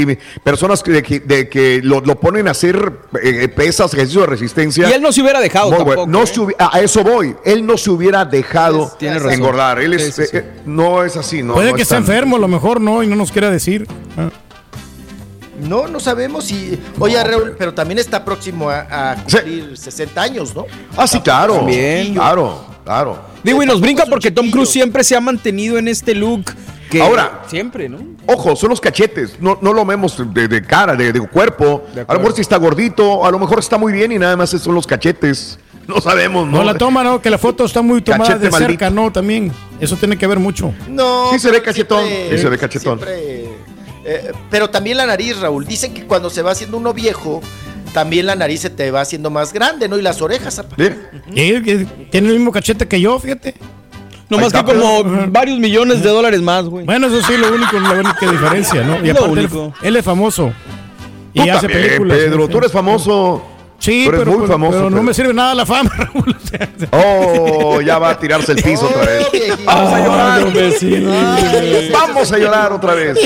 personas 0.44 0.84
que, 0.84 0.92
de 0.92 1.04
que, 1.04 1.20
de 1.20 1.50
que 1.50 1.82
lo, 1.84 2.02
lo 2.02 2.20
ponen 2.20 2.48
a 2.48 2.52
hacer 2.52 2.94
eh, 3.22 3.48
pesas, 3.50 3.94
ejercicio 3.94 4.22
de 4.22 4.28
resistencia. 4.28 4.90
Y 4.90 4.94
él 4.94 5.02
no 5.02 5.12
se 5.12 5.22
hubiera 5.22 5.40
dejado 5.40 5.68
Muy 5.70 5.78
tampoco. 5.78 5.96
bueno. 6.06 6.12
No 6.20 6.24
¿eh? 6.24 6.28
se 6.28 6.40
hubi- 6.40 6.56
a 6.58 6.80
eso 6.80 7.04
voy. 7.04 7.36
Él 7.46 7.66
no 7.66 7.78
se 7.78 7.90
hubiera 7.90 8.26
dejado 8.26 8.92
Tiene 8.98 9.16
razón. 9.20 9.34
engordar. 9.34 9.80
Él 9.80 9.94
es, 9.98 10.16
Sí, 10.16 10.24
sí, 10.24 10.28
sí. 10.32 10.38
eh, 10.38 10.46
no 10.66 11.04
es 11.04 11.16
así, 11.18 11.44
¿no? 11.44 11.54
Puede 11.56 11.70
no 11.72 11.76
que 11.76 11.82
es 11.82 11.88
esté 11.88 11.98
enfermo, 11.98 12.36
a 12.38 12.40
lo 12.40 12.48
mejor 12.48 12.80
no, 12.82 13.04
y 13.04 13.08
no 13.08 13.16
nos 13.16 13.32
quiera 13.32 13.50
decir. 13.52 13.88
Ah. 14.18 14.30
No, 15.62 15.88
no 15.88 16.00
sabemos 16.00 16.46
si. 16.46 16.80
Oye, 17.00 17.22
Raúl, 17.24 17.56
pero 17.58 17.74
también 17.74 17.98
está 17.98 18.24
próximo 18.24 18.70
a, 18.70 19.12
a 19.12 19.16
cumplir 19.16 19.76
60 19.76 20.22
años, 20.22 20.56
¿no? 20.56 20.66
Ah, 20.96 21.08
sí, 21.08 21.20
claro. 21.20 21.56
También. 21.56 22.14
Claro, 22.14 22.64
claro. 22.84 23.18
Digo, 23.44 23.64
y 23.64 23.66
nos 23.66 23.82
brinca 23.82 24.06
porque 24.06 24.30
Tom. 24.30 24.52
Cruise 24.52 24.70
siempre 24.70 25.04
se 25.04 25.16
ha 25.16 25.20
mantenido 25.22 25.78
en 25.80 25.88
este 25.88 26.14
look 26.14 26.44
que 26.92 27.02
Ahora. 27.02 27.42
siempre, 27.48 27.90
¿no? 27.90 27.98
Ojo, 28.28 28.56
son 28.56 28.70
los 28.70 28.80
cachetes, 28.80 29.38
no, 29.40 29.58
no 29.62 29.74
lo 29.74 29.84
vemos 29.86 30.16
de, 30.34 30.48
de 30.48 30.62
cara, 30.62 30.96
de, 30.96 31.12
de 31.12 31.20
cuerpo. 31.22 31.86
De 31.96 32.02
a 32.08 32.14
lo 32.14 32.20
mejor 32.20 32.36
si 32.36 32.42
está 32.42 32.58
gordito, 32.58 33.26
a 33.26 33.32
lo 33.32 33.40
mejor 33.40 33.58
está 33.60 33.78
muy 33.78 33.92
bien 33.94 34.12
y 34.12 34.20
nada 34.20 34.38
más 34.38 34.52
son 34.52 34.76
los 34.76 34.86
cachetes. 34.86 35.58
No 35.96 36.02
sabemos, 36.02 36.46
¿no? 36.48 36.58
No 36.58 36.64
la 36.64 36.74
toma, 36.76 37.04
¿no? 37.04 37.22
Que 37.22 37.30
la 37.30 37.38
foto 37.38 37.66
está 37.66 37.82
muy 37.82 38.02
tomada 38.02 38.26
Cachete 38.26 38.46
de 38.46 38.52
cerca, 38.52 38.86
maldito. 38.86 38.90
¿no? 38.92 39.12
También. 39.12 39.52
Eso 39.80 39.96
tiene 39.96 40.18
que 40.18 40.28
ver 40.28 40.40
mucho. 40.40 40.74
No. 40.90 41.30
Sí 41.32 41.40
se 41.40 41.48
ve 41.50 41.54
pero 41.60 41.66
cachetón, 41.66 42.06
siempre- 42.06 42.38
sí 42.38 42.42
se 42.44 42.50
ve 42.50 42.58
cachetón. 42.58 43.00
siempre, 43.00 43.46
eh, 44.06 44.32
pero 44.50 44.70
también 44.70 44.98
la 44.98 45.06
nariz, 45.06 45.40
Raúl. 45.40 45.66
Dicen 45.66 45.94
que 45.94 46.06
cuando 46.06 46.30
se 46.30 46.42
va 46.42 46.52
haciendo 46.52 46.78
uno 46.78 46.94
viejo, 46.94 47.42
también 47.94 48.26
la 48.26 48.36
nariz 48.36 48.62
se 48.62 48.70
te 48.70 48.92
va 48.92 49.02
haciendo 49.02 49.30
más 49.30 49.54
grande, 49.54 49.88
¿no? 49.88 49.98
Y 49.98 50.02
las 50.02 50.22
orejas, 50.22 50.60
apa. 50.60 50.76
Sí. 50.78 50.90
Tiene 52.12 52.28
el 52.30 52.34
mismo 52.36 52.52
cachete 52.52 52.88
que 52.88 53.00
yo, 53.00 53.18
fíjate. 53.20 53.56
No 54.30 54.40
más 54.40 54.52
que 54.52 54.62
como 54.64 55.04
varios 55.30 55.58
millones 55.58 56.04
de 56.04 56.10
dólares 56.10 56.42
más, 56.42 56.66
güey. 56.66 56.86
Bueno, 56.86 57.08
eso 57.08 57.26
sí, 57.26 57.38
lo 57.38 57.48
único, 57.54 57.80
la 57.80 57.92
única 57.92 58.30
diferencia, 58.30 58.84
¿no? 58.84 58.98
Y 59.02 59.08
Lo 59.08 59.20
aparte, 59.20 59.26
él, 59.26 59.40
único. 59.40 59.74
él 59.82 59.96
es 59.96 60.04
famoso. 60.04 60.52
Y 61.34 61.44
Tú 61.46 61.52
hace 61.52 61.62
también, 61.68 61.82
películas. 61.88 62.18
Pedro, 62.18 62.46
sí, 62.46 62.52
tú 62.52 62.58
eres 62.58 62.72
sí. 62.72 62.78
famoso. 62.78 63.44
Sí, 63.80 64.08
pero, 64.10 64.26
muy 64.26 64.36
pero- 64.38 64.48
famoso, 64.48 64.72
pero 64.78 64.90
no 64.90 65.04
me 65.04 65.14
sirve 65.14 65.34
nada 65.34 65.54
la 65.56 65.66
fama, 65.66 65.90
Raúl. 65.98 66.36
Oh, 66.92 67.80
ya 67.82 68.00
va 68.00 68.12
a 68.12 68.20
tirarse 68.20 68.52
el 68.54 68.62
piso 68.64 68.88
otra 68.88 69.06
vez. 69.06 69.28
Vamos 69.66 69.94
a 69.94 70.00
llorar. 70.00 70.72
sirve. 70.78 71.16
Ay, 71.18 71.90
Vamos 71.92 72.32
a 72.32 72.38
llorar 72.38 72.74
otra 72.74 72.94
vez. 72.96 73.18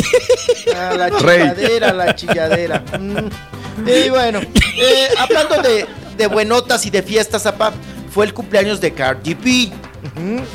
Ah, 0.76 0.94
la 0.98 1.10
Rey. 1.10 1.40
chilladera, 1.50 1.94
la 1.94 2.16
chilladera. 2.16 2.84
Mm. 3.00 3.88
Y 3.88 4.10
bueno, 4.10 4.40
eh, 4.42 5.08
hablando 5.18 5.62
de, 5.62 5.88
de 6.18 6.28
buenotas 6.28 6.86
y 6.86 6.90
de 6.90 7.02
fiestas, 7.02 7.46
apa, 7.46 7.72
fue 8.14 8.26
el 8.26 8.34
cumpleaños 8.34 8.80
de 8.82 8.92
Cardi 8.94 9.34
B. 9.34 9.72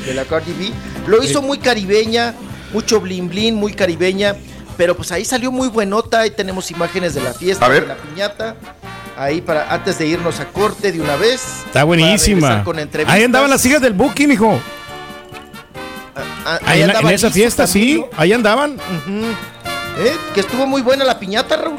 De 0.05 0.13
la 0.13 0.23
Cardi 0.25 0.53
B. 0.53 0.71
Lo 1.07 1.21
hizo 1.23 1.41
muy 1.41 1.57
caribeña, 1.57 2.33
mucho 2.71 3.01
blin 3.01 3.27
blin, 3.27 3.55
muy 3.55 3.73
caribeña. 3.73 4.35
Pero 4.77 4.95
pues 4.95 5.11
ahí 5.11 5.25
salió 5.25 5.51
muy 5.51 5.67
buenota 5.69 6.25
y 6.27 6.31
tenemos 6.31 6.69
imágenes 6.71 7.15
de 7.15 7.21
la 7.21 7.33
fiesta, 7.33 7.65
A 7.65 7.69
ver. 7.69 7.81
de 7.81 7.87
la 7.89 7.95
piñata. 7.95 8.55
Ahí 9.17 9.41
para 9.41 9.73
antes 9.73 9.97
de 9.97 10.05
irnos 10.05 10.39
a 10.39 10.45
corte 10.45 10.91
de 10.91 11.01
una 11.01 11.15
vez. 11.15 11.41
Está 11.65 11.83
buenísima. 11.83 12.41
regresar 12.47 12.63
Con 12.63 12.77
entrevistas. 12.79 13.15
Ahí 13.15 13.23
andaban 13.23 13.49
las 13.49 13.65
hijas 13.65 13.81
del 13.81 13.93
Buki, 13.93 14.27
mijo. 14.27 14.59
Ah, 16.45 16.59
Ahí 16.65 16.81
en, 16.81 16.87
la- 16.87 16.93
andaba 16.93 17.09
en 17.09 17.15
esa 17.15 17.29
fiesta, 17.31 17.65
sí. 17.67 18.03
Ahí 18.15 18.31
andaban. 18.33 18.77
Eh, 19.99 20.15
Que 20.33 20.41
estuvo 20.41 20.65
muy 20.67 20.81
buena 20.83 21.03
la 21.03 21.19
piñata, 21.19 21.57
Raúl. 21.57 21.77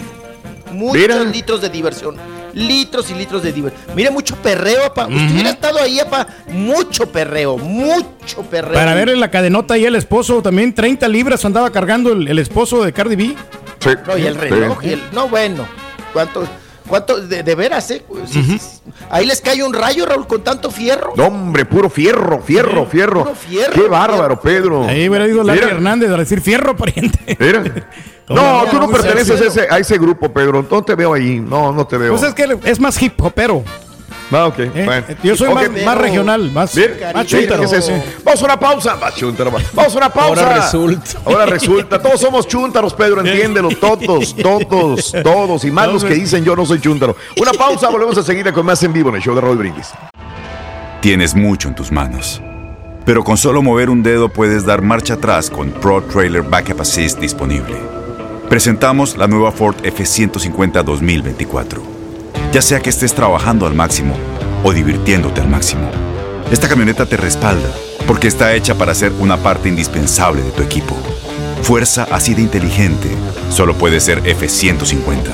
Muchos 0.72 0.96
Mira. 1.00 1.22
litros 1.24 1.60
de 1.62 1.68
diversión. 1.70 2.16
Litros 2.58 3.10
y 3.10 3.14
litros 3.14 3.42
de 3.42 3.52
diversión. 3.52 3.82
Mire, 3.94 4.10
mucho 4.10 4.36
perreo, 4.36 4.92
pa. 4.92 5.06
Usted 5.06 5.32
hubiera 5.32 5.50
estado 5.50 5.78
ahí, 5.80 5.98
pa. 6.10 6.26
Mucho 6.48 7.10
perreo, 7.10 7.56
mucho 7.56 8.42
perreo. 8.50 8.74
Para 8.74 8.94
ver 8.94 9.08
en 9.10 9.20
la 9.20 9.30
cadenota 9.30 9.74
ahí 9.74 9.84
el 9.84 9.94
esposo, 9.94 10.42
también 10.42 10.74
30 10.74 11.06
libras 11.08 11.44
andaba 11.44 11.70
cargando 11.70 12.12
el, 12.12 12.28
el 12.28 12.38
esposo 12.38 12.84
de 12.84 12.92
Cardi 12.92 13.16
B. 13.16 13.34
Sí. 13.80 13.90
No, 14.06 14.18
y 14.18 14.26
el 14.26 14.34
reloj, 14.34 14.84
y 14.84 14.90
el- 14.90 15.02
no, 15.12 15.28
bueno. 15.28 15.66
¿Cuánto? 16.12 16.44
¿Cuánto? 16.88 17.20
De, 17.20 17.42
de 17.42 17.54
veras, 17.54 17.90
¿eh? 17.90 18.02
Sí, 18.26 18.42
sí, 18.42 18.58
sí. 18.58 18.80
Ahí 19.10 19.26
les 19.26 19.40
cae 19.40 19.62
un 19.62 19.72
rayo, 19.72 20.06
Raúl, 20.06 20.26
con 20.26 20.42
tanto 20.42 20.70
fierro. 20.70 21.12
No, 21.16 21.26
hombre, 21.26 21.64
puro 21.64 21.88
fierro, 21.90 22.40
fierro, 22.40 22.86
fierro. 22.86 23.22
Puro 23.24 23.34
fierro, 23.34 23.72
Qué 23.74 23.88
bárbaro, 23.88 24.40
Pedro. 24.40 24.84
Ahí 24.86 25.08
hubiera 25.08 25.26
ido 25.28 25.42
Larry 25.44 25.60
Hernández 25.60 26.10
a 26.10 26.16
decir 26.16 26.40
fierro, 26.40 26.76
pariente. 26.76 27.36
mira. 27.38 27.62
No, 28.28 28.64
tú 28.70 28.78
no 28.78 28.90
perteneces 28.90 29.40
a 29.40 29.44
ese, 29.46 29.66
a 29.70 29.78
ese 29.78 29.96
grupo, 29.96 30.30
Pedro. 30.30 30.62
No 30.70 30.82
te 30.82 30.94
veo 30.94 31.14
ahí. 31.14 31.40
No, 31.40 31.72
no 31.72 31.86
te 31.86 31.96
veo. 31.96 32.10
Pues 32.14 32.22
es 32.24 32.34
que 32.34 32.58
es 32.64 32.78
más 32.78 33.00
hip 33.00 33.18
hopero. 33.22 33.64
Ah, 34.30 34.46
ok. 34.46 34.58
¿eh? 34.58 34.82
bueno. 34.84 35.06
Yo 35.22 35.36
soy 35.36 35.54
más, 35.54 35.70
más 35.84 35.98
regional, 35.98 36.50
más, 36.52 36.74
Bien. 36.74 36.96
¿qué 37.26 37.62
es 37.62 37.72
eso? 37.72 37.92
Vamos 38.24 38.42
a 38.42 38.44
una 38.44 38.60
pausa. 38.60 38.96
Vamos 39.74 39.94
a 39.94 39.98
una 39.98 40.12
pausa. 40.12 40.42
Ahora 40.42 40.54
resulta. 40.62 41.10
Ahora 41.24 41.46
resulta. 41.46 42.02
Todos 42.02 42.20
somos 42.20 42.46
chúntaros, 42.46 42.94
Pedro, 42.94 43.20
entiéndelo. 43.20 43.68
Todos, 43.70 44.34
todos, 44.36 45.12
todos. 45.22 45.64
Y 45.64 45.70
más 45.70 45.88
los 45.88 46.04
que 46.04 46.14
dicen 46.14 46.44
yo 46.44 46.54
no 46.54 46.66
soy 46.66 46.80
chúntaro. 46.80 47.16
Una 47.40 47.52
pausa, 47.52 47.88
volvemos 47.88 48.18
a 48.18 48.22
seguir 48.22 48.52
con 48.52 48.66
más 48.66 48.82
en 48.82 48.92
vivo 48.92 49.08
en 49.10 49.16
el 49.16 49.22
show 49.22 49.34
de 49.34 49.40
Raúl 49.40 49.58
Brindis. 49.58 49.88
Tienes 51.00 51.34
mucho 51.34 51.68
en 51.68 51.74
tus 51.74 51.90
manos. 51.90 52.40
Pero 53.04 53.24
con 53.24 53.38
solo 53.38 53.62
mover 53.62 53.88
un 53.88 54.02
dedo 54.02 54.28
puedes 54.28 54.66
dar 54.66 54.82
marcha 54.82 55.14
atrás 55.14 55.48
con 55.48 55.70
Pro 55.70 56.02
Trailer 56.02 56.42
Backup 56.42 56.82
Assist 56.82 57.18
disponible. 57.18 57.76
Presentamos 58.48 59.16
la 59.16 59.26
nueva 59.26 59.52
Ford 59.52 59.76
F150 59.82 60.82
2024. 60.82 61.97
Ya 62.50 62.62
sea 62.62 62.80
que 62.80 62.88
estés 62.88 63.14
trabajando 63.14 63.66
al 63.66 63.74
máximo 63.74 64.16
o 64.64 64.72
divirtiéndote 64.72 65.42
al 65.42 65.48
máximo, 65.48 65.90
esta 66.50 66.66
camioneta 66.66 67.04
te 67.04 67.18
respalda 67.18 67.68
porque 68.06 68.26
está 68.26 68.54
hecha 68.54 68.74
para 68.74 68.94
ser 68.94 69.12
una 69.18 69.36
parte 69.36 69.68
indispensable 69.68 70.40
de 70.40 70.50
tu 70.52 70.62
equipo. 70.62 70.96
Fuerza 71.62 72.06
así 72.10 72.32
de 72.32 72.40
inteligente 72.40 73.10
solo 73.50 73.74
puede 73.74 74.00
ser 74.00 74.22
F150. 74.22 75.30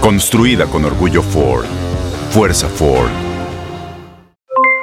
Construida 0.00 0.66
con 0.66 0.84
orgullo 0.84 1.22
Ford. 1.22 1.66
Fuerza 2.30 2.68
Ford. 2.68 3.10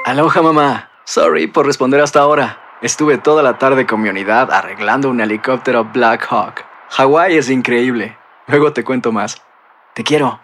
Aloha 0.06 0.40
mamá. 0.40 0.88
Sorry 1.04 1.46
por 1.48 1.66
responder 1.66 2.00
hasta 2.00 2.20
ahora. 2.20 2.60
Estuve 2.80 3.18
toda 3.18 3.42
la 3.42 3.58
tarde 3.58 3.86
con 3.86 4.00
mi 4.00 4.08
unidad 4.08 4.50
arreglando 4.50 5.10
un 5.10 5.20
helicóptero 5.20 5.84
Black 5.92 6.26
Hawk. 6.30 6.64
Hawái 6.90 7.36
es 7.36 7.50
increíble. 7.50 8.16
Luego 8.46 8.72
te 8.72 8.84
cuento 8.84 9.12
más. 9.12 9.42
Te 9.94 10.02
quiero. 10.02 10.43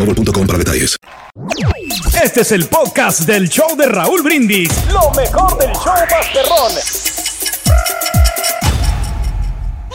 boostmobile.com 0.05 0.47
para 0.47 0.59
detalles. 0.59 0.97
Este 2.23 2.41
es 2.41 2.51
el 2.51 2.65
podcast 2.67 3.21
del 3.21 3.49
show 3.49 3.75
de 3.75 3.87
Raúl 3.87 4.21
Brindis. 4.21 4.69
Lo 4.91 5.11
mejor 5.11 5.57
del 5.57 5.71
show 5.73 5.93
Masterrón. 6.09 6.71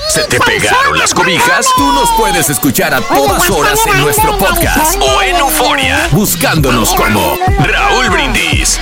¿Se 0.08 0.22
te 0.24 0.38
pegaron 0.40 0.98
las 0.98 1.12
cobijas? 1.12 1.66
Tú 1.76 1.92
nos 1.92 2.10
puedes 2.12 2.48
escuchar 2.48 2.94
a 2.94 3.00
todas 3.00 3.50
horas 3.50 3.80
en 3.86 4.00
nuestro 4.00 4.36
podcast 4.38 4.96
o 5.00 5.22
en 5.22 5.36
Euforia, 5.36 6.08
buscándonos 6.12 6.94
como 6.94 7.36
Raúl 7.58 8.10
Brindis. 8.10 8.78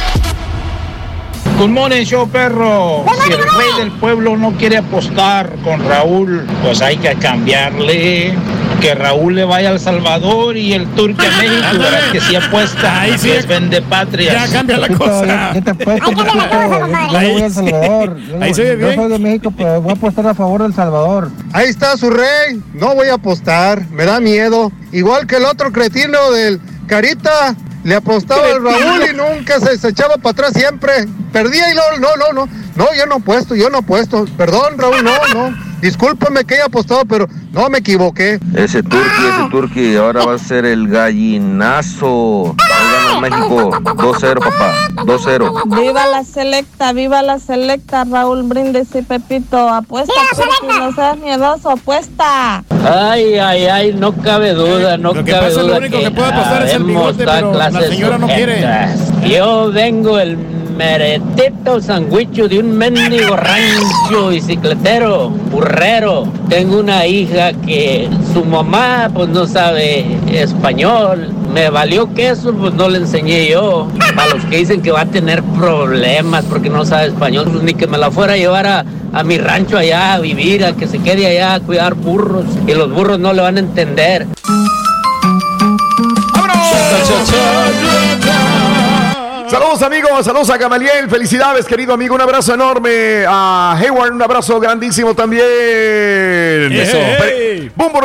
Good 1.58 1.68
morning, 1.70 2.04
show 2.04 2.28
perro. 2.28 3.04
Si 3.26 3.32
el 3.32 3.38
rey 3.38 3.68
del 3.78 3.92
pueblo 3.92 4.36
no 4.36 4.52
quiere 4.52 4.76
apostar 4.78 5.50
con 5.62 5.84
Raúl, 5.88 6.44
pues 6.62 6.82
hay 6.82 6.96
que 6.96 7.14
cambiarle. 7.14 8.34
Que 8.80 8.94
Raúl 8.94 9.36
le 9.36 9.44
vaya 9.44 9.70
al 9.70 9.78
Salvador 9.80 10.56
y 10.56 10.72
el 10.74 10.86
turque 10.88 11.24
a 11.26 11.30
México. 11.38 11.78
Verás 11.78 12.10
que 12.12 12.20
si 12.20 12.34
apuesta, 12.36 13.00
Ahí 13.00 13.16
sí. 13.16 13.28
les 13.28 13.46
vende 13.46 13.80
patrias. 13.80 14.34
Ya 14.50 14.52
cambia 14.52 14.76
la 14.78 14.88
cosa. 14.88 15.50
¿Qué 15.54 15.62
te? 15.62 15.72
Yo 15.84 16.10
no 16.10 16.24
voy 17.08 17.24
a 17.40 17.46
El 17.46 17.52
Salvador. 17.52 18.16
Yo, 18.18 18.36
no- 18.38 18.44
Ahí 18.44 18.52
se 18.52 18.62
ve 18.62 18.70
yo 18.72 18.76
bien. 18.88 18.96
soy 18.96 19.08
de 19.10 19.18
México, 19.20 19.52
pero 19.56 19.80
voy 19.80 19.90
a 19.92 19.94
apostar 19.94 20.26
a 20.26 20.34
favor 20.34 20.62
del 20.62 20.74
Salvador. 20.74 21.30
Ahí 21.52 21.68
está 21.68 21.96
su 21.96 22.10
rey. 22.10 22.60
No 22.74 22.94
voy 22.94 23.08
a 23.08 23.14
apostar. 23.14 23.88
Me 23.90 24.04
da 24.04 24.18
miedo. 24.20 24.70
Igual 24.92 25.26
que 25.28 25.36
el 25.36 25.44
otro 25.44 25.72
cretino 25.72 26.32
del 26.32 26.60
Carita. 26.86 27.54
Le 27.84 27.96
apostaba 27.96 28.46
al 28.46 28.62
Raúl 28.62 29.02
y 29.12 29.14
nunca 29.14 29.60
se, 29.60 29.76
se 29.76 29.88
echaba 29.88 30.16
para 30.16 30.30
atrás 30.30 30.52
siempre. 30.54 31.06
Perdía 31.32 31.70
y 31.70 31.74
no, 31.74 31.82
no, 31.98 32.16
no, 32.16 32.32
no. 32.32 32.48
No, 32.76 32.86
yo 32.96 33.04
no 33.06 33.16
apuesto, 33.16 33.54
yo 33.54 33.68
no 33.68 33.78
apuesto. 33.78 34.24
Perdón, 34.38 34.78
Raúl, 34.78 35.04
no, 35.04 35.12
no. 35.34 35.54
Discúlpame 35.82 36.44
que 36.44 36.54
haya 36.54 36.64
apostado, 36.64 37.04
pero 37.04 37.28
no 37.52 37.68
me 37.68 37.78
equivoqué. 37.78 38.40
Ese 38.54 38.82
turqui, 38.82 39.26
ese 39.28 39.50
turqui, 39.50 39.96
ahora 39.96 40.24
va 40.24 40.34
a 40.34 40.38
ser 40.38 40.64
el 40.64 40.88
gallinazo. 40.88 42.56
Gana 42.94 43.20
México 43.20 43.70
2-0, 43.70 44.38
papá. 44.38 44.74
2-0. 45.04 45.80
Viva 45.80 46.06
la 46.06 46.24
selecta, 46.24 46.92
viva 46.92 47.22
la 47.22 47.38
selecta, 47.38 48.04
Raúl 48.04 48.42
Brindis 48.44 48.94
y 48.94 49.02
Pepito. 49.02 49.68
Apuesta, 49.68 50.12
Turqui, 50.34 50.78
no 50.78 50.92
seas 50.92 51.18
miedoso, 51.18 51.70
apuesta. 51.70 52.64
Ay, 52.84 53.34
ay, 53.38 53.66
ay, 53.66 53.92
no 53.94 54.12
cabe 54.12 54.52
duda, 54.54 54.96
no 54.96 55.12
Lo 55.14 55.24
que 55.24 55.32
cabe 55.32 55.48
pasa, 55.48 55.62
lo 55.62 55.66
duda 55.68 55.78
único 55.78 55.98
que 55.98 56.10
puede 56.10 56.30
pasar 56.30 56.62
es 56.66 56.74
el 56.74 56.84
bigote, 56.84 57.24
pero 57.24 57.52
la 57.54 57.70
señora 57.70 58.18
no 58.18 58.26
quiere. 58.26 58.56
sujetas. 58.56 59.20
Yo 59.28 59.70
vengo 59.72 60.18
el 60.18 60.36
meretito 60.76 61.80
sandwicho 61.80 62.48
de 62.48 62.58
un 62.58 62.76
mendigo 62.76 63.36
rancho 63.36 64.28
bicicletero, 64.28 65.28
burrero. 65.28 66.26
Tengo 66.48 66.78
una 66.80 67.06
hija 67.06 67.52
que 67.52 68.08
su 68.32 68.44
mamá 68.44 69.10
pues 69.14 69.28
no 69.28 69.46
sabe 69.46 70.04
español. 70.32 71.32
Me 71.52 71.70
valió 71.70 72.12
queso, 72.14 72.52
pues 72.52 72.74
no 72.74 72.88
le 72.88 72.98
enseñé 72.98 73.48
yo. 73.48 73.88
A 74.16 74.34
los 74.34 74.44
que 74.46 74.58
dicen 74.58 74.82
que 74.82 74.90
va 74.90 75.02
a 75.02 75.06
tener 75.06 75.42
problemas 75.42 76.44
porque 76.46 76.70
no 76.70 76.84
sabe 76.84 77.06
español, 77.06 77.48
pues 77.50 77.62
ni 77.62 77.74
que 77.74 77.86
me 77.86 77.98
la 77.98 78.10
fuera 78.10 78.32
a 78.32 78.36
llevar 78.36 78.66
a, 78.66 78.84
a 79.12 79.22
mi 79.22 79.38
rancho 79.38 79.78
allá 79.78 80.14
a 80.14 80.20
vivir, 80.20 80.64
a 80.64 80.72
que 80.72 80.88
se 80.88 80.98
quede 80.98 81.26
allá 81.26 81.54
a 81.54 81.60
cuidar 81.60 81.94
burros. 81.94 82.46
Y 82.66 82.74
los 82.74 82.92
burros 82.92 83.18
no 83.18 83.32
le 83.32 83.42
van 83.42 83.56
a 83.56 83.60
entender. 83.60 84.26
Saludos 89.54 89.82
amigos, 89.82 90.24
saludos 90.24 90.50
a 90.50 90.56
Gamaliel, 90.56 91.08
felicidades 91.08 91.64
querido 91.66 91.94
amigo, 91.94 92.16
un 92.16 92.20
abrazo 92.20 92.54
enorme 92.54 93.24
a 93.24 93.78
Hayward, 93.78 94.12
un 94.12 94.20
abrazo 94.20 94.58
grandísimo 94.58 95.14
también. 95.14 95.44
Eso. 96.72 96.98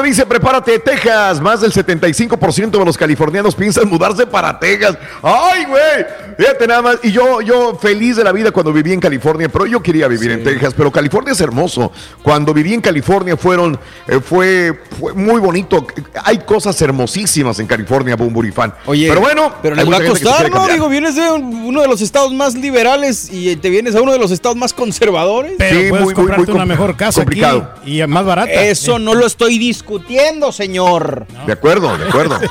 Dice, 0.10 0.26
prepárate 0.26 0.80
Texas, 0.80 1.40
más 1.40 1.62
del 1.62 1.72
75% 1.72 2.72
de 2.72 2.84
los 2.84 2.98
californianos 2.98 3.54
piensan 3.54 3.88
mudarse 3.88 4.26
para 4.26 4.60
Texas. 4.60 4.98
Ay, 5.22 5.66
güey, 5.66 6.06
fíjate 6.36 6.66
nada 6.66 6.82
más, 6.82 6.98
y 7.04 7.12
yo, 7.12 7.42
yo 7.42 7.78
feliz 7.80 8.16
de 8.16 8.24
la 8.24 8.32
vida 8.32 8.50
cuando 8.50 8.74
viví 8.74 8.92
en 8.92 9.00
California, 9.00 9.50
pero 9.50 9.68
yo 9.68 9.84
quería 9.84 10.08
vivir 10.08 10.32
en 10.32 10.44
Texas, 10.44 10.74
pero 10.76 10.92
California 10.92 11.34
es 11.34 11.42
hermoso. 11.42 11.92
Cuando 12.24 12.56
viví 12.56 12.74
en 12.74 12.82
California 12.82 13.38
fueron, 13.38 13.80
eh, 14.08 14.20
fue, 14.20 14.80
fue 15.00 15.14
muy 15.14 15.40
bonito, 15.40 15.86
hay 16.24 16.40
cosas 16.40 16.82
hermosísimas 16.82 17.60
en 17.60 17.68
California, 17.68 18.16
Bumburi 18.16 18.52
fan. 18.52 18.74
Oye, 18.88 19.10
pero 19.10 19.22
bueno, 19.22 19.54
pero 19.62 19.76
les 19.76 19.92
va 19.92 19.98
a 19.98 20.06
costar, 20.06 20.50
¿no? 20.50 20.68
Digo, 20.68 20.90
vienes 20.90 21.16
de 21.16 21.39
uno 21.40 21.82
de 21.82 21.88
los 21.88 22.02
estados 22.02 22.34
más 22.34 22.56
liberales 22.56 23.30
y 23.32 23.56
te 23.56 23.70
vienes 23.70 23.96
a 23.96 24.02
uno 24.02 24.12
de 24.12 24.20
los 24.20 24.32
estados 24.32 24.58
más 24.58 24.74
conservadores. 24.74 25.54
Pero 25.58 25.80
Sí, 25.82 25.90
puedes 25.90 26.06
muy- 26.06 26.14
comprarte 26.14 26.46
muy 26.46 26.56
una 26.56 26.66
mejor 26.66 26.96
casa 26.96 27.22
complicado. 27.22 27.74
aquí 27.82 28.02
y 28.02 28.08
más 28.08 28.26
barata. 28.26 28.52
Eso 28.52 29.00
no 29.00 29.14
lo 29.16 29.26
estoy 29.26 29.58
discutiendo, 29.58 30.52
señor. 30.52 31.26
De 31.46 31.54
acuerdo, 31.54 31.98
de 31.98 32.08
acuerdo. 32.08 32.40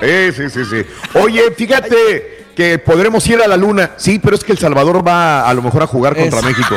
Sí, 0.00 0.32
sí, 0.36 0.50
sí, 0.50 0.60
sí. 0.70 1.18
Oye, 1.18 1.50
fíjate 1.56 2.44
que 2.54 2.78
podremos 2.78 3.26
ir 3.28 3.40
a 3.40 3.48
la 3.48 3.56
luna. 3.56 3.92
Sí, 3.96 4.18
pero 4.18 4.36
es 4.36 4.44
que 4.44 4.52
El 4.52 4.58
Salvador 4.58 5.06
va 5.06 5.48
a 5.48 5.54
lo 5.54 5.62
mejor 5.62 5.82
a 5.82 5.86
jugar 5.86 6.14
contra 6.14 6.40
Es- 6.40 6.44
México. 6.44 6.74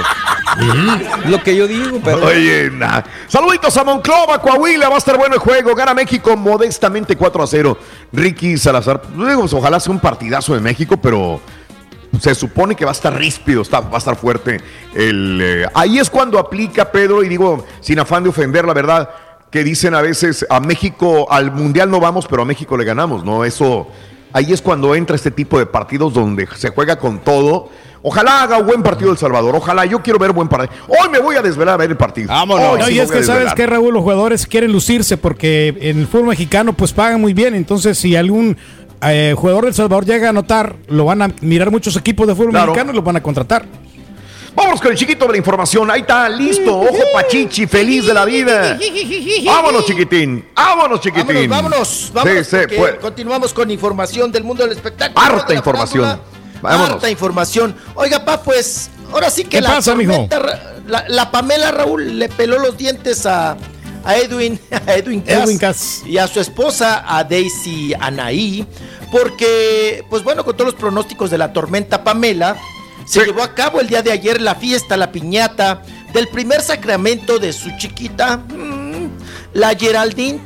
Lo 1.25 1.43
que 1.43 1.55
yo 1.55 1.67
digo, 1.67 1.99
pero. 2.03 2.25
Oye, 2.25 2.69
nah. 2.71 3.01
Saluditos 3.27 3.75
a 3.77 3.83
Monclova, 3.83 4.41
Coahuila. 4.41 4.89
Va 4.89 4.95
a 4.95 4.97
estar 4.97 5.17
bueno 5.17 5.35
el 5.35 5.39
juego. 5.41 5.75
Gana 5.75 5.93
México 5.93 6.35
modestamente 6.35 7.15
4 7.15 7.43
a 7.43 7.47
0. 7.47 7.77
Ricky 8.11 8.57
Salazar. 8.57 9.01
Pues, 9.01 9.53
ojalá 9.53 9.79
sea 9.79 9.93
un 9.93 9.99
partidazo 9.99 10.53
de 10.53 10.59
México, 10.59 10.97
pero 10.97 11.39
se 12.19 12.33
supone 12.35 12.75
que 12.75 12.85
va 12.85 12.91
a 12.91 12.93
estar 12.93 13.15
ríspido, 13.15 13.61
está, 13.61 13.81
va 13.81 13.95
a 13.95 13.97
estar 13.99 14.15
fuerte. 14.15 14.59
El, 14.93 15.39
eh, 15.41 15.65
ahí 15.73 15.99
es 15.99 16.09
cuando 16.09 16.39
aplica 16.39 16.91
Pedro, 16.91 17.23
y 17.23 17.29
digo, 17.29 17.65
sin 17.81 17.99
afán 17.99 18.23
de 18.23 18.29
ofender, 18.29 18.65
la 18.65 18.73
verdad, 18.73 19.09
que 19.51 19.63
dicen 19.63 19.95
a 19.95 20.01
veces 20.01 20.45
a 20.49 20.59
México, 20.59 21.31
al 21.31 21.51
Mundial 21.51 21.89
no 21.89 21.99
vamos, 21.99 22.27
pero 22.27 22.41
a 22.41 22.45
México 22.45 22.77
le 22.77 22.85
ganamos, 22.85 23.23
¿no? 23.23 23.45
Eso, 23.45 23.87
ahí 24.33 24.51
es 24.53 24.61
cuando 24.61 24.95
entra 24.95 25.15
este 25.15 25.31
tipo 25.31 25.59
de 25.59 25.65
partidos 25.65 26.13
donde 26.13 26.47
se 26.55 26.69
juega 26.69 26.97
con 26.97 27.19
todo. 27.19 27.69
Ojalá 28.01 28.43
haga 28.43 28.57
un 28.57 28.65
buen 28.67 28.81
partido 28.83 29.11
El 29.11 29.17
Salvador, 29.17 29.55
ojalá, 29.55 29.85
yo 29.85 30.01
quiero 30.01 30.19
ver 30.19 30.31
buen 30.31 30.47
partido. 30.47 30.79
Hoy 30.87 31.09
me 31.09 31.19
voy 31.19 31.35
a 31.35 31.41
desvelar 31.41 31.73
a 31.75 31.77
ver 31.77 31.89
el 31.91 31.97
partido. 31.97 32.29
Vámonos. 32.29 32.65
Hoy 32.73 32.79
No, 32.79 32.85
sí 32.85 32.93
y 32.93 32.99
es 32.99 33.11
que 33.11 33.23
sabes 33.23 33.53
que 33.53 33.65
Raúl, 33.65 33.93
los 33.93 34.03
jugadores 34.03 34.47
quieren 34.47 34.71
lucirse 34.71 35.17
porque 35.17 35.75
en 35.81 35.99
el 35.99 36.07
fútbol 36.07 36.27
mexicano 36.27 36.73
pues 36.73 36.93
pagan 36.93 37.19
muy 37.19 37.33
bien. 37.33 37.55
Entonces, 37.55 37.97
si 37.97 38.15
algún 38.15 38.57
eh, 39.01 39.33
jugador 39.37 39.65
del 39.65 39.73
Salvador 39.73 40.05
llega 40.05 40.27
a 40.27 40.29
anotar, 40.29 40.75
lo 40.87 41.05
van 41.05 41.21
a 41.21 41.31
mirar 41.41 41.71
muchos 41.71 41.95
equipos 41.97 42.27
de 42.27 42.35
fútbol 42.35 42.51
Claro. 42.51 42.67
mexicano 42.67 42.91
y 42.91 42.95
lo 42.95 43.01
van 43.01 43.17
a 43.17 43.23
contratar. 43.23 43.65
Vámonos 44.55 44.81
con 44.81 44.91
el 44.91 44.97
chiquito 44.97 45.25
de 45.25 45.33
la 45.33 45.37
información. 45.37 45.89
Ahí 45.91 46.01
está, 46.01 46.27
listo. 46.27 46.79
Ojo 46.79 46.97
Pachichi, 47.13 47.67
feliz 47.67 48.05
de 48.07 48.13
la 48.13 48.25
vida. 48.25 48.77
Vámonos, 49.45 49.85
chiquitín. 49.85 50.45
Vámonos, 50.55 50.99
chiquitín. 51.01 51.49
Vámonos, 51.49 51.49
vámonos, 51.49 52.11
vámonos. 52.13 52.47
Sí, 52.47 52.57
sí, 52.69 52.75
pues. 52.77 52.95
continuamos 52.95 53.53
con 53.53 53.69
información 53.71 54.31
del 54.31 54.43
mundo 54.43 54.63
del 54.63 54.73
espectáculo. 54.73 55.19
Harta 55.25 55.47
de 55.47 55.55
información. 55.55 56.19
Vámonos. 56.61 56.95
Harta 56.95 57.09
información. 57.09 57.75
Oiga, 57.95 58.23
pa, 58.25 58.41
pues, 58.41 58.89
ahora 59.11 59.29
sí 59.29 59.43
que 59.43 59.49
¿Qué 59.49 59.61
la 59.61 59.75
pasa, 59.75 59.95
mijo? 59.95 60.11
tormenta 60.29 60.73
La, 60.87 61.05
la 61.07 61.31
Pamela 61.31 61.71
Raúl 61.71 62.17
le 62.19 62.29
peló 62.29 62.57
los 62.59 62.77
dientes 62.77 63.25
a, 63.25 63.55
a 64.03 64.17
Edwin, 64.17 64.59
a 64.87 64.93
Edwin 64.95 65.21
Cass, 65.21 65.43
Edwin 65.43 65.57
Cass. 65.57 66.01
y 66.05 66.17
a 66.17 66.27
su 66.27 66.39
esposa, 66.39 67.03
a 67.07 67.23
Daisy 67.23 67.93
Anaí, 67.99 68.65
porque, 69.11 70.03
pues 70.09 70.23
bueno, 70.23 70.43
con 70.43 70.55
todos 70.55 70.71
los 70.71 70.79
pronósticos 70.79 71.29
de 71.29 71.37
la 71.37 71.53
tormenta 71.53 72.03
Pamela, 72.03 72.55
se 73.05 73.25
llevó 73.25 73.41
a 73.43 73.55
cabo 73.55 73.79
el 73.81 73.87
día 73.87 74.01
de 74.03 74.11
ayer 74.11 74.39
la 74.41 74.55
fiesta, 74.55 74.95
la 74.97 75.11
piñata 75.11 75.81
del 76.13 76.27
primer 76.27 76.61
sacramento 76.61 77.39
de 77.39 77.53
su 77.53 77.69
chiquita, 77.77 78.37
mm, 78.37 79.07
la 79.53 79.75
Geraldine, 79.75 80.41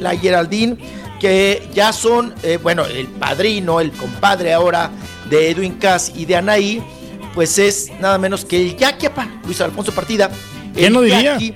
la 0.00 0.16
Geraldine, 0.16 0.76
que 1.20 1.68
ya 1.72 1.92
son, 1.92 2.34
eh, 2.42 2.58
bueno, 2.60 2.84
el 2.84 3.06
padrino, 3.08 3.80
el 3.80 3.92
compadre 3.92 4.52
ahora 4.52 4.90
de 5.30 5.50
Edwin 5.50 5.74
Cass 5.74 6.12
y 6.14 6.24
de 6.26 6.36
Anaí, 6.36 6.82
pues 7.34 7.58
es 7.58 7.90
nada 8.00 8.18
menos 8.18 8.44
que 8.44 8.56
el 8.60 8.76
Yaquiapa, 8.76 9.28
Luis 9.44 9.60
Alfonso 9.60 9.92
Partida. 9.92 10.30
¿Quién 10.74 10.92
lo 10.92 11.00
diría? 11.02 11.22
Yaqui. 11.38 11.54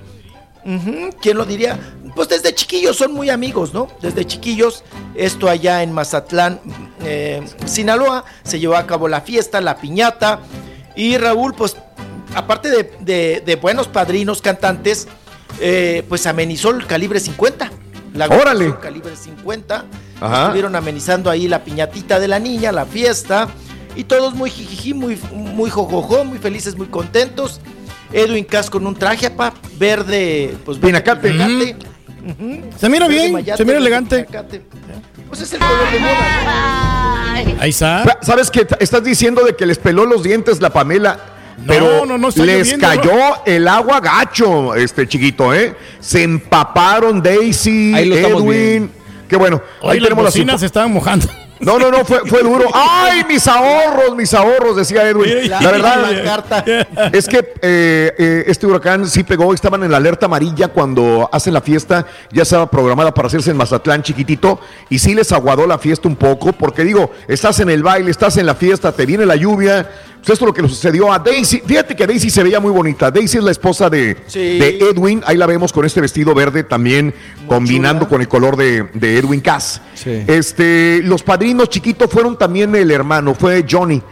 ¿Quién 1.21 1.37
lo 1.37 1.45
diría? 1.45 1.79
Pues 2.15 2.29
desde 2.29 2.55
chiquillos 2.55 2.97
son 2.97 3.13
muy 3.13 3.29
amigos, 3.29 3.75
¿no? 3.75 3.89
Desde 4.01 4.25
chiquillos, 4.25 4.83
esto 5.15 5.49
allá 5.49 5.83
en 5.83 5.93
Mazatlán, 5.93 6.61
eh, 7.05 7.43
Sinaloa, 7.67 8.25
se 8.45 8.59
llevó 8.61 8.77
a 8.77 8.87
cabo 8.87 9.09
la 9.09 9.21
fiesta, 9.21 9.61
la 9.61 9.77
piñata. 9.77 10.41
Y 10.97 11.19
Raúl, 11.19 11.55
pues, 11.55 11.77
aparte 12.35 12.71
de, 12.71 12.93
de- 13.01 13.43
de 13.45 13.57
buenos 13.57 13.89
padrinos 13.89 14.41
cantantes, 14.41 15.09
eh, 15.61 16.05
pues 16.09 16.27
amenizó 16.27 16.71
el 16.71 16.87
calibre 16.87 17.19
50. 17.21 17.71
La 18.15 18.27
Órale. 18.29 18.77
calibre 18.81 19.17
50. 19.17 19.85
Ajá. 20.21 20.43
Estuvieron 20.43 20.77
amenizando 20.77 21.31
ahí 21.31 21.49
la 21.49 21.65
piñatita 21.65 22.21
de 22.21 22.29
la 22.29 22.39
niña, 22.39 22.71
la 22.71 22.87
fiesta. 22.87 23.49
Y 23.97 24.05
todos 24.05 24.35
muy 24.35 24.51
jijiji, 24.51 24.95
muy, 24.95 25.19
muy 25.33 25.71
jojojo, 25.71 26.25
muy 26.25 26.39
felices, 26.39 26.77
muy 26.77 26.87
contentos. 26.89 27.61
Edwin 28.13 28.45
Cass 28.45 28.71
con 28.71 28.87
un 28.87 28.95
traje, 28.95 29.27
apa, 29.27 29.53
verde, 29.79 30.55
pues 30.65 30.79
Pinacate. 30.79 31.31
Ujú. 32.27 32.61
Se 32.79 32.89
mira 32.89 33.07
bien, 33.09 33.33
mayate, 33.33 33.59
se 33.59 33.65
mira 33.65 33.79
elegante. 33.79 34.27
Pues 35.29 35.41
es 35.43 35.53
el 35.53 35.59
color 35.59 35.91
de 35.93 35.99
moda. 36.01 37.35
Ahí 37.61 37.71
está. 37.71 38.19
¿Sabes 38.23 38.51
qué? 38.51 38.67
Estás 38.81 39.03
diciendo 39.05 39.43
de 39.45 39.55
que 39.57 39.67
les 39.67 39.79
peló 39.79 40.07
los 40.07 40.23
dientes 40.23 40.61
la 40.61 40.71
Pamela. 40.71 41.19
Pero 41.67 42.05
no, 42.05 42.19
no 42.19 42.29
está 42.29 42.45
les 42.45 42.59
lloviendo, 42.73 42.87
cayó 42.87 43.45
el 43.47 43.69
agua 43.69 44.01
gacho, 44.01 44.75
este 44.75 45.07
chiquito, 45.07 45.55
¿eh? 45.55 45.77
Se 46.01 46.23
empaparon 46.25 47.23
Daisy, 47.23 47.95
Edwin. 47.97 48.91
Qué 49.29 49.37
bueno. 49.37 49.63
Hoy 49.81 49.93
Ahí 49.93 50.01
las 50.01 50.09
tenemos 50.09 50.25
las 50.25 50.33
bocinas 50.35 50.55
info- 50.55 50.59
se 50.61 50.67
estaban 50.67 50.93
mojando. 50.93 51.27
No, 51.65 51.79
no, 51.79 51.91
no, 51.91 52.05
fue, 52.05 52.21
fue 52.27 52.43
duro. 52.43 52.65
¡Ay, 52.73 53.25
mis 53.29 53.47
ahorros, 53.49 54.17
mis 54.17 54.33
ahorros! 54.35 54.77
Decía 54.77 55.09
Edwin. 55.09 55.49
La, 55.49 55.61
La 55.61 55.71
verdad 55.71 56.25
carta. 56.25 56.65
es 57.13 57.27
que 57.27 57.39
eh, 57.63 58.13
eh, 58.19 58.45
este 58.47 58.67
huracán 58.67 59.07
sí 59.09 59.23
pegó, 59.25 59.53
estaban 59.55 59.83
en 59.83 59.91
la 59.91 59.97
alerta 59.99 60.27
amarilla 60.27 60.69
cuando 60.69 61.29
hacen 61.33 61.55
la 61.55 61.61
fiesta, 61.61 62.07
ya 62.33 62.43
estaba 62.43 62.71
programada 62.71 63.13
para 63.15 63.29
hacerse 63.29 63.51
en 63.51 63.57
Mazatlán 63.57 64.03
chiquitito, 64.03 64.61
y 64.91 64.99
sí 64.99 65.15
les 65.15 65.33
aguadó 65.33 65.67
la 65.67 65.79
fiesta 65.79 66.09
un 66.09 66.17
poco, 66.17 66.53
porque 66.53 66.85
digo, 66.85 67.11
estás 67.29 67.61
en 67.61 67.71
el 67.71 67.83
baile, 67.83 68.11
estás 68.11 68.37
en 68.37 68.47
la 68.47 68.55
fiesta, 68.55 68.93
te 68.93 69.07
viene 69.07 69.25
la 69.27 69.37
lluvia. 69.37 69.89
Pues 70.25 70.33
esto 70.37 70.47
es 70.47 70.49
lo 70.49 70.55
que 70.55 70.63
le 70.63 70.71
sucedió 70.71 71.13
a 71.13 71.19
Daisy. 71.19 71.61
Fíjate 71.67 71.95
que 71.95 72.07
Daisy 72.07 72.31
se 72.31 72.43
veía 72.43 72.59
muy 72.59 72.71
bonita. 72.73 73.11
Daisy 73.11 73.37
es 73.37 73.45
la 73.45 73.51
esposa 73.51 73.91
de, 73.91 74.17
Sí. 74.27 74.59
de 74.59 74.79
Edwin. 74.79 75.23
Ahí 75.27 75.37
la 75.37 75.45
vemos 75.45 75.71
con 75.71 75.85
este 75.85 76.01
vestido 76.01 76.35
verde 76.35 76.63
también, 76.65 77.13
combinando 77.47 78.05
chula. 78.07 78.09
con 78.09 78.21
el 78.23 78.29
color 78.29 78.57
de, 78.57 78.85
de 78.95 79.19
Edwin 79.19 79.43
Cass. 79.43 79.83
Sí. 79.93 80.25
Este, 80.27 81.03
los 81.05 81.23
padrinos 81.23 81.54
chiquitos 81.69 82.11
fueron 82.11 82.37
también 82.39 82.75
el 82.75 82.91
hermano, 82.91 83.35
fue 83.35 83.65
Johnny. 83.69 84.03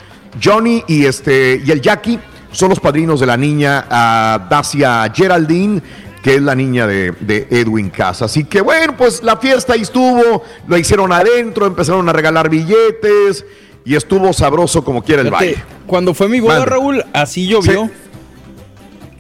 Johnny 0.43 0.83
y 0.89 1.05
este 1.05 1.61
y 1.65 1.71
el 1.71 1.81
Jackie 1.81 2.19
son 2.53 2.71
los 2.71 2.81
padrinos 2.81 3.21
de 3.21 3.27
la 3.27 3.37
niña 3.37 3.87
ah, 3.91 4.47
Dacia 4.49 5.11
Geraldine, 5.15 5.83
que 6.23 6.37
es 6.37 6.43
la 6.43 6.55
niña 6.55 6.87
de, 6.87 7.13
de 7.21 7.47
Edwin 7.51 7.91
Cass. 7.91 8.23
Así 8.23 8.45
que 8.45 8.61
bueno, 8.61 8.97
pues 8.97 9.23
la 9.23 9.37
fiesta 9.37 9.73
ahí 9.75 9.83
estuvo, 9.83 10.43
lo 10.67 10.77
hicieron 10.79 11.13
adentro, 11.13 11.67
empezaron 11.67 12.09
a 12.09 12.13
regalar 12.13 12.49
billetes 12.49 13.45
y 13.85 13.95
estuvo 13.97 14.33
sabroso 14.33 14.85
como 14.85 15.03
quiera 15.03 15.23
el 15.23 15.29
Fíjate, 15.29 15.45
baile. 15.47 15.65
Cuando 15.87 16.15
fue 16.15 16.29
mi 16.29 16.41
boda. 16.41 16.65
Raúl, 16.65 17.05
así 17.13 17.47
llovió. 17.47 17.85
Sí. 17.87 17.91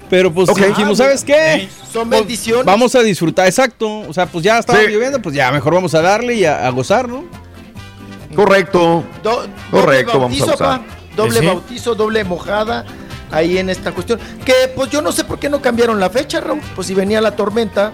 Pero 0.08 0.30
pues 0.32 0.48
dijimos, 0.54 0.98
¿sabes 0.98 1.24
qué? 1.24 1.68
Son 1.90 2.08
Pues, 2.08 2.20
bendiciones. 2.20 2.64
Vamos 2.66 2.94
a 2.94 3.02
disfrutar, 3.02 3.46
exacto. 3.46 4.00
O 4.00 4.12
sea, 4.12 4.26
pues 4.26 4.44
ya 4.44 4.58
estaba 4.58 4.78
Sí. 4.80 4.86
lloviendo, 4.90 5.20
pues 5.22 5.34
ya 5.34 5.50
mejor 5.50 5.74
vamos 5.74 5.94
a 5.94 6.02
darle 6.02 6.34
y 6.34 6.44
a, 6.44 6.66
a 6.66 6.70
gozar, 6.70 7.08
¿no? 7.08 7.24
Correcto. 8.34 9.04
Do- 9.22 9.46
Correcto, 9.70 10.12
doble 10.12 10.24
vamos 10.24 10.40
a 10.42 10.46
bautizo, 10.46 10.54
usar. 10.54 10.58
pa, 10.58 10.82
doble 11.16 11.40
Sí. 11.40 11.46
bautizo, 11.46 11.94
doble 11.94 12.24
mojada 12.24 12.84
ahí 13.30 13.58
en 13.58 13.70
esta 13.70 13.92
cuestión. 13.92 14.18
Que 14.44 14.68
pues 14.74 14.90
yo 14.90 15.00
no 15.02 15.12
sé 15.12 15.24
por 15.24 15.38
qué 15.38 15.48
no 15.48 15.60
cambiaron 15.60 15.98
la 16.00 16.10
fecha, 16.10 16.40
Raúl. 16.40 16.60
Pues 16.74 16.86
si 16.86 16.94
venía 16.94 17.20
la 17.20 17.34
tormenta. 17.36 17.92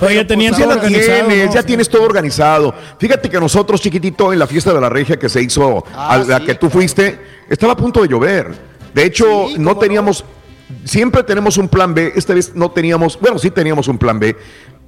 Oye, 0.00 0.14
ya 0.14 0.26
tenían 0.26 0.52
pues, 0.52 0.62
todo 0.62 0.70
Ya 0.70 0.76
la 0.76 0.80
organizado. 0.82 1.26
tienes, 1.28 1.46
¿no? 1.48 1.54
ya 1.54 1.62
tienes 1.64 1.88
todo 1.88 2.02
organizado. 2.04 2.74
Fíjate 3.00 3.28
que 3.28 3.40
nosotros, 3.40 3.80
chiquitito, 3.80 4.32
en 4.32 4.38
la 4.38 4.46
fiesta 4.46 4.72
de 4.72 4.80
la 4.80 4.88
regia 4.88 5.16
que 5.18 5.28
se 5.28 5.42
hizo, 5.42 5.84
Ah, 5.92 6.12
a 6.12 6.18
la 6.18 6.38
sí, 6.38 6.44
que 6.46 6.54
tú 6.54 6.70
fuiste, 6.70 7.18
estaba 7.48 7.72
a 7.72 7.76
punto 7.76 8.02
de 8.02 8.08
llover. 8.08 8.54
De 8.94 9.04
hecho, 9.04 9.48
Sí, 9.48 9.56
no 9.58 9.76
teníamos, 9.76 10.24
siempre 10.84 11.24
tenemos 11.24 11.58
un 11.58 11.68
plan 11.68 11.94
B. 11.94 12.12
Esta 12.14 12.32
vez 12.32 12.54
no 12.54 12.70
teníamos, 12.70 13.18
bueno, 13.20 13.40
sí 13.40 13.50
teníamos 13.50 13.88
un 13.88 13.98
plan 13.98 14.20
B, 14.20 14.36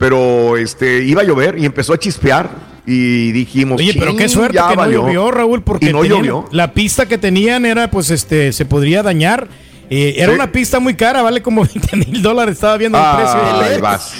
pero 0.00 0.56
este 0.56 1.04
iba 1.04 1.20
a 1.20 1.24
llover 1.24 1.56
y 1.58 1.66
empezó 1.66 1.92
a 1.92 1.98
chispear 1.98 2.48
y 2.86 3.30
dijimos, 3.32 3.78
Oye, 3.78 3.94
pero 3.96 4.12
qué 4.16 4.24
"Chin, 4.24 4.28
suerte 4.30 4.54
ya 4.56 4.68
que 4.70 4.74
valió". 4.76 5.02
no 5.02 5.06
llovió, 5.08 5.30
Raúl, 5.30 5.62
porque 5.62 5.90
y 5.90 5.92
no 5.92 6.00
tenían- 6.00 6.18
llovió. 6.24 6.48
la 6.50 6.72
pista 6.72 7.06
que 7.06 7.18
tenían 7.18 7.66
era, 7.66 7.88
pues, 7.90 8.10
este, 8.10 8.52
se 8.52 8.64
podría 8.64 9.02
dañar. 9.04 9.46
Eh, 9.90 10.14
era 10.18 10.28
Sí. 10.28 10.34
una 10.36 10.50
pista 10.52 10.80
muy 10.80 10.94
cara, 10.94 11.20
vale 11.20 11.42
como 11.42 11.62
20 11.64 11.96
mil 11.96 12.22
dólares, 12.22 12.54
estaba 12.54 12.76
viendo 12.78 12.96
el 12.98 13.16
precio. 13.16 13.40
Ay, 13.42 13.68
LED. 13.70 13.80
vas. 13.80 14.14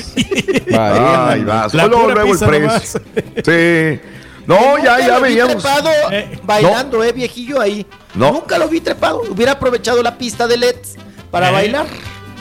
Ay, 0.79 1.45
vas. 1.45 1.75
La 1.75 1.87
Luego, 1.87 2.11
el 2.11 2.15
precio. 2.37 2.47
nomás. 2.61 3.01
Sí. 3.45 4.01
No, 4.47 4.79
ya, 4.83 4.99
ya 4.99 5.09
lo 5.19 5.23
vi 5.23 5.29
veíamos. 5.35 5.55
trepado 5.63 5.89
Eh, 6.11 6.39
bailando, 6.45 7.03
eh, 7.05 7.13
viejillo 7.13 7.61
ahí. 7.61 7.87
No. 8.15 8.33
Nunca 8.33 8.59
lo 8.59 8.69
vi 8.69 8.81
trepado. 8.81 9.23
Hubiera 9.31 9.53
aprovechado 9.53 10.03
la 10.03 10.19
pista 10.19 10.47
de 10.49 10.57
LEDs 10.57 10.97
para 11.31 11.51
Eh, 11.51 11.53
bailar. 11.53 11.87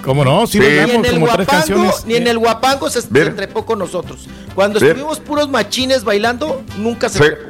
¿Cómo 0.03 0.23
no? 0.23 0.47
Sí, 0.47 0.53
Sí. 0.53 0.59
Ni 0.59 0.65
bailamos 0.65 0.95
en 0.95 1.05
el 1.05 1.11
como 1.13 1.25
tres 1.27 1.35
guapango, 1.47 1.51
canciones. 1.67 2.05
ni 2.05 2.15
en 2.15 2.27
el 2.27 2.37
guapango 2.39 2.89
se, 2.89 3.01
se 3.01 3.07
trepó 3.31 3.65
con 3.65 3.79
nosotros. 3.79 4.27
Cuando 4.55 4.79
Ver. 4.79 4.89
estuvimos 4.91 5.19
puros 5.19 5.49
machines 5.49 6.03
bailando, 6.03 6.61
nunca 6.77 7.09
se 7.09 7.17
Sí. 7.19 7.23
trepó. 7.25 7.49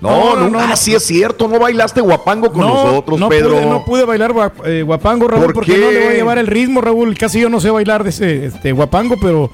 No, 0.00 0.08
No, 0.10 0.36
no, 0.36 0.48
no, 0.48 0.60
no, 0.60 0.66
no. 0.68 0.76
sí 0.78 0.94
es 0.94 1.04
cierto, 1.04 1.46
no 1.46 1.58
bailaste 1.58 2.00
guapango 2.00 2.50
con 2.50 2.62
nosotros, 2.62 3.20
no 3.20 3.28
Pedro. 3.28 3.50
Pude, 3.50 3.66
no 3.66 3.84
pude 3.84 4.04
bailar 4.06 4.32
eh, 4.64 4.82
guapango, 4.82 5.28
Raúl, 5.28 5.44
¿Por 5.44 5.52
porque 5.54 5.76
no 5.76 5.90
le 5.90 5.98
voy 5.98 6.08
a 6.08 6.12
llevar 6.16 6.38
el 6.38 6.46
ritmo, 6.46 6.80
Raúl. 6.80 7.14
Casi 7.18 7.38
yo 7.38 7.50
no 7.50 7.60
sé 7.60 7.70
bailar 7.70 8.02
de 8.02 8.08
ese 8.08 8.46
este, 8.46 8.72
guapango, 8.72 9.16
pero, 9.20 9.50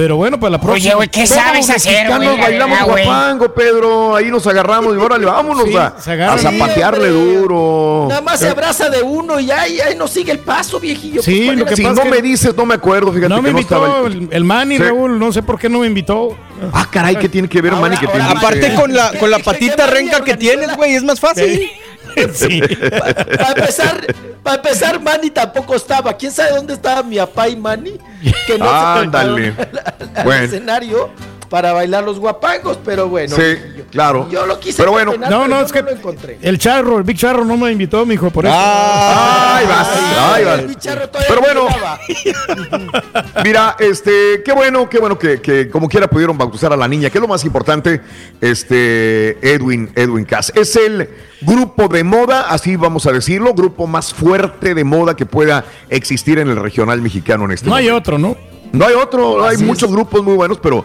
Pero 0.00 0.16
bueno, 0.16 0.40
para 0.40 0.52
la 0.52 0.58
próxima. 0.58 0.86
Oye, 0.88 0.94
güey, 0.94 1.08
¿qué 1.10 1.26
sabes 1.26 1.68
hacer, 1.68 2.06
güey? 2.08 2.24
la 2.24 2.42
bailamos 2.42 2.78
guapango, 2.84 3.52
Pedro. 3.52 4.16
Ahí 4.16 4.30
nos 4.30 4.46
agarramos 4.46 4.96
y 4.96 4.98
órale, 4.98 5.26
vámonos 5.26 5.64
Sí, 5.68 5.76
a, 5.76 5.88
a 5.88 6.38
zapatearle 6.38 7.08
Sí, 7.08 7.12
duro. 7.36 8.06
Nada 8.08 8.22
más 8.22 8.40
se 8.40 8.48
abraza 8.48 8.88
de 8.88 9.02
uno 9.02 9.38
y 9.38 9.44
ya, 9.46 9.66
ya 9.68 9.94
no 9.94 10.08
sigue 10.08 10.32
el 10.32 10.38
paso, 10.38 10.80
viejillo. 10.80 11.20
Sí, 11.20 11.32
Pues, 11.34 11.46
¿cuál 11.48 11.58
lo 11.58 11.66
que 11.66 11.76
Si 11.76 11.82
pasa 11.82 11.94
no 11.96 12.02
que 12.04 12.10
me 12.16 12.22
dices, 12.22 12.56
no 12.56 12.64
me 12.64 12.74
acuerdo, 12.76 13.12
fíjate 13.12 13.28
No 13.28 13.36
que 13.36 13.42
me 13.42 13.52
no 13.52 13.58
invitó 13.58 13.86
estaba. 13.86 14.06
el, 14.08 14.28
el 14.30 14.44
Manny, 14.44 14.76
Sí. 14.78 14.82
Raúl. 14.84 15.18
No 15.18 15.32
sé 15.34 15.42
por 15.42 15.58
qué 15.58 15.68
no 15.68 15.80
me 15.80 15.86
invitó. 15.86 16.34
Ah, 16.72 16.88
caray, 16.90 17.16
¿qué 17.16 17.28
tiene 17.28 17.46
que 17.46 17.60
ver, 17.60 17.74
Ahora- 17.74 17.82
Manny? 17.90 17.98
Que 17.98 18.06
te 18.06 18.12
ahora-? 18.22 18.30
Aparte 18.38 18.74
con 18.74 18.94
la, 18.94 19.12
con 19.18 19.30
la 19.30 19.36
¿Qué- 19.36 19.42
qué- 19.42 19.50
patita 19.50 19.86
renca 19.86 20.24
que 20.24 20.34
tienes, 20.38 20.74
güey, 20.76 20.94
es 20.94 21.02
más 21.02 21.20
fácil. 21.20 21.70
Sí. 22.32 22.60
Para 22.90 23.50
empezar, 23.50 24.06
para 24.42 24.56
empezar, 24.56 25.00
Manny 25.00 25.30
tampoco 25.30 25.74
estaba. 25.76 26.12
¿Quién 26.16 26.32
sabe 26.32 26.50
dónde 26.56 26.74
estaba 26.74 27.02
mi 27.02 27.16
papá 27.16 27.48
y 27.48 27.56
Manny? 27.56 27.98
Que 28.46 28.58
no 28.58 28.68
Ándale. 28.70 29.46
se 29.46 29.52
prepararon 29.52 29.78
al, 29.78 30.16
al 30.16 30.24
Bueno. 30.24 30.44
escenario 30.44 31.10
para 31.50 31.72
bailar 31.72 32.04
los 32.04 32.18
guapangos, 32.20 32.78
pero 32.84 33.08
bueno. 33.08 33.34
Sí, 33.36 33.42
claro. 33.90 34.28
Yo 34.30 34.46
lo 34.46 34.58
quise 34.60 34.78
Pero 34.78 34.92
bueno, 34.92 35.12
No, 35.14 35.18
pero 35.26 35.48
no, 35.48 35.60
es 35.60 35.72
que 35.72 35.82
lo 35.82 35.90
encontré. 35.90 36.38
el 36.40 36.58
charro, 36.58 36.96
el 36.98 37.02
Big 37.02 37.18
Charro 37.18 37.44
no 37.44 37.56
me 37.56 37.70
invitó, 37.72 38.06
mijo, 38.06 38.30
por 38.30 38.46
eso. 38.46 38.54
Ah, 38.56 39.56
Ay, 39.58 39.66
vas, 39.66 39.88
ay, 40.16 40.44
vas. 40.44 40.58
El 40.60 40.66
bicharro 40.68 41.08
todavía 41.10 41.28
Pero 41.28 41.54
no 41.54 41.62
bueno. 41.62 42.90
Mira, 43.44 43.76
este, 43.78 44.42
qué 44.44 44.52
bueno, 44.52 44.88
qué 44.88 44.98
bueno 45.00 45.18
que, 45.18 45.40
que 45.40 45.68
como 45.68 45.88
quiera 45.88 46.08
pudieron 46.08 46.38
bautizar 46.38 46.72
a 46.72 46.76
la 46.76 46.86
niña, 46.88 47.10
que 47.10 47.18
es 47.18 47.22
lo 47.22 47.28
más 47.28 47.44
importante, 47.44 48.00
este, 48.40 49.38
Edwin, 49.54 49.90
Edwin 49.96 50.24
Cass. 50.24 50.52
Es 50.54 50.76
el 50.76 51.08
grupo 51.40 51.88
de 51.88 52.04
moda, 52.04 52.42
así 52.48 52.76
vamos 52.76 53.06
a 53.06 53.12
decirlo, 53.12 53.54
grupo 53.54 53.86
más 53.86 54.14
fuerte 54.14 54.74
de 54.74 54.84
moda 54.84 55.16
que 55.16 55.26
pueda 55.26 55.64
existir 55.88 56.38
en 56.38 56.48
el 56.48 56.56
regional 56.56 57.00
mexicano 57.02 57.44
en 57.46 57.52
este 57.52 57.68
No 57.68 57.74
hay 57.74 57.86
momento. 57.88 57.98
otro, 58.12 58.18
¿no? 58.18 58.36
No 58.72 58.86
hay 58.86 58.94
otro, 58.94 59.44
hay 59.44 59.56
muchos 59.56 59.88
es. 59.88 59.94
grupos 59.94 60.22
muy 60.22 60.34
buenos, 60.34 60.58
pero 60.58 60.84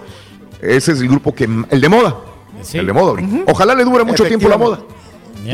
ese 0.61 0.91
es 0.93 0.99
el 1.01 1.07
grupo 1.07 1.33
que, 1.33 1.43
el 1.69 1.81
de 1.81 1.89
moda. 1.89 2.15
Sí. 2.61 2.77
El 2.77 2.87
de 2.87 2.93
moda. 2.93 3.21
Ojalá 3.47 3.75
le 3.75 3.83
dure 3.83 4.03
mucho 4.03 4.23
tiempo 4.25 4.47
la 4.49 4.57
moda. 4.57 4.79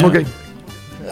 Ok. 0.03 0.15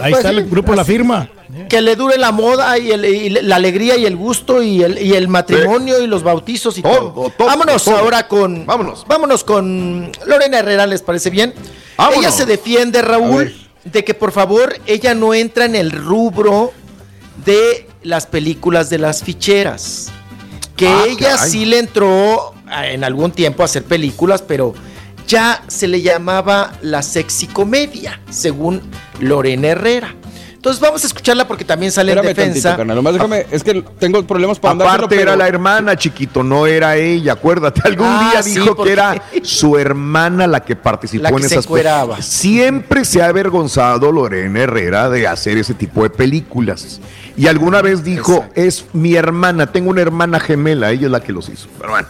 Ahí 0.02 0.12
Pues 0.12 0.18
está 0.26 0.30
sí, 0.30 0.38
el 0.38 0.50
grupo 0.50 0.74
La 0.76 0.86
Firma. 0.86 1.30
Que 1.68 1.82
le 1.82 1.96
dure 1.96 2.18
la 2.18 2.32
moda 2.32 2.78
y, 2.78 2.92
el- 2.92 3.06
y 3.06 3.30
la 3.30 3.56
alegría 3.56 3.98
y 3.98 4.06
el 4.06 4.16
gusto 4.16 4.62
y 4.62 4.84
el, 4.84 5.02
y 5.02 5.14
el 5.16 5.28
matrimonio 5.28 6.00
y 6.00 6.06
los 6.08 6.22
bautizos 6.24 6.78
y 6.78 6.84
todo. 6.84 7.12
Todo, 7.12 7.30
todo, 7.32 7.48
vámonos 7.48 7.84
todo. 7.84 7.98
ahora 7.98 8.28
con. 8.28 8.66
Vámonos. 8.68 9.04
Vámonos 9.08 9.44
con 9.44 10.12
Lorena 10.28 10.60
Herrera, 10.60 10.86
¿les 10.86 11.02
parece 11.02 11.32
bien? 11.32 11.54
Vámonos. 11.98 12.20
Ella 12.22 12.32
se 12.32 12.46
defiende, 12.46 13.02
Raúl, 13.02 13.52
de 13.84 14.04
que 14.06 14.14
por 14.14 14.32
favor 14.32 14.76
ella 14.86 15.16
no 15.16 15.34
entra 15.34 15.66
en 15.66 15.76
el 15.76 15.92
rubro 15.92 16.72
de 17.44 17.88
las 18.04 18.28
películas 18.28 18.90
de 18.92 19.00
las 19.00 19.24
ficheras. 19.24 20.12
Que 20.80 20.88
Ah, 20.88 21.04
ella 21.08 21.32
caray. 21.36 21.52
sí 21.52 21.66
le 21.66 21.78
entró 21.80 22.54
a- 22.68 22.88
en 22.88 23.04
algún 23.04 23.32
tiempo 23.32 23.62
a 23.64 23.66
hacer 23.66 23.84
películas, 23.84 24.42
pero 24.42 24.74
ya 25.28 25.62
se 25.68 25.88
le 25.90 26.02
llamaba 26.02 26.72
la 26.82 27.02
sexicomedia, 27.04 28.22
según 28.30 28.82
Lorena 29.20 29.68
Herrera. 29.68 30.16
Entonces 30.56 30.82
vamos 30.82 31.04
a 31.06 31.08
escucharla 31.08 31.48
porque 31.48 31.64
también 31.64 31.90
sale 31.90 32.12
Espérame 32.12 32.30
en 32.32 32.36
defensa. 32.36 32.70
tantito, 32.70 32.78
carnal. 32.80 32.96
Nomás 32.98 33.14
déjame, 33.14 33.46
es 33.50 33.64
que 33.64 33.82
tengo 33.98 34.22
problemas 34.28 34.60
para 34.60 34.74
Aparte 34.76 35.22
era 35.22 35.36
la 35.38 35.48
hermana, 35.48 35.96
chiquito, 35.98 36.44
no 36.44 36.68
era 36.68 36.98
ella, 36.98 37.34
acuérdate. 37.34 37.82
Algún 37.86 38.08
Ah, 38.08 38.30
día 38.32 38.44
sí, 38.44 38.52
dijo 38.52 38.76
porque- 38.76 38.90
que 38.90 38.94
era 38.94 39.24
su 39.44 39.78
hermana 39.78 40.48
la 40.48 40.60
que 40.64 40.76
participó 40.76 41.24
La 41.24 41.30
que 41.32 41.36
en 41.44 41.50
se 41.50 41.60
esas. 41.60 42.26
Siempre 42.26 43.06
se 43.06 43.22
ha 43.22 43.28
avergonzado 43.28 44.12
Lorena 44.12 44.60
Herrera 44.60 45.10
de 45.10 45.28
hacer 45.28 45.58
ese 45.58 45.74
tipo 45.74 46.04
de 46.04 46.10
películas. 46.10 47.00
Y 47.38 47.48
alguna 47.48 47.82
vez 47.82 48.04
dijo, 48.04 48.46
es 48.56 48.86
mi 48.94 49.16
hermana, 49.16 49.72
tengo 49.72 49.90
una 49.92 50.02
hermana 50.02 50.40
gemela, 50.40 50.92
ella 50.92 51.06
es 51.06 51.12
la 51.12 51.22
que 51.22 51.32
los 51.32 51.48
hizo. 51.50 51.68
Pero 51.80 51.92
bueno. 51.92 52.08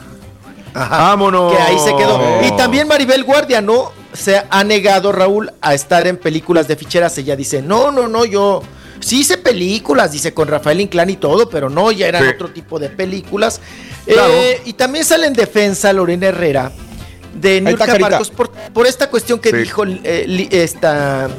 Vámonos. 0.74 1.54
Que 1.54 1.62
ahí 1.62 1.78
se 1.80 1.96
quedó. 1.96 2.22
Y 2.48 2.52
también 2.58 2.88
Maribel 2.88 3.24
Guardia 3.24 3.62
no 3.62 3.92
se 4.14 4.42
ha 4.50 4.64
negado, 4.64 5.12
Raúl, 5.12 5.52
a 5.62 5.74
estar 5.74 6.08
en 6.08 6.18
películas 6.18 6.68
de 6.68 6.76
ficheras. 6.76 7.18
Ella 7.18 7.36
dice, 7.36 7.62
no, 7.62 7.92
no, 7.92 8.08
no, 8.08 8.26
yo 8.26 8.62
sí 9.00 9.20
hice 9.22 9.38
películas, 9.38 10.12
dice 10.12 10.34
con 10.34 10.48
Rafael 10.48 10.80
Inclán 10.82 11.10
y 11.10 11.16
todo, 11.16 11.50
pero 11.50 11.70
no, 11.70 11.92
ya 11.92 12.08
eran 12.08 12.24
Sí. 12.24 12.30
otro 12.36 12.50
tipo 12.50 12.80
de 12.80 12.90
películas. 12.90 13.62
Claro. 14.06 14.32
Eh, 14.34 14.62
y 14.66 14.74
también 14.74 15.06
sale 15.06 15.28
en 15.28 15.34
defensa 15.34 15.92
Lorena 15.94 16.28
Herrera 16.28 16.72
de 17.34 17.62
Carita. 17.78 18.10
Marcos 18.10 18.30
por, 18.32 18.50
por 18.52 18.88
esta 18.88 19.10
cuestión 19.10 19.40
que 19.40 19.52
Sí. 19.52 19.58
dijo 19.58 19.84
eh, 19.86 20.26
li- 20.28 20.50
esta... 20.52 21.30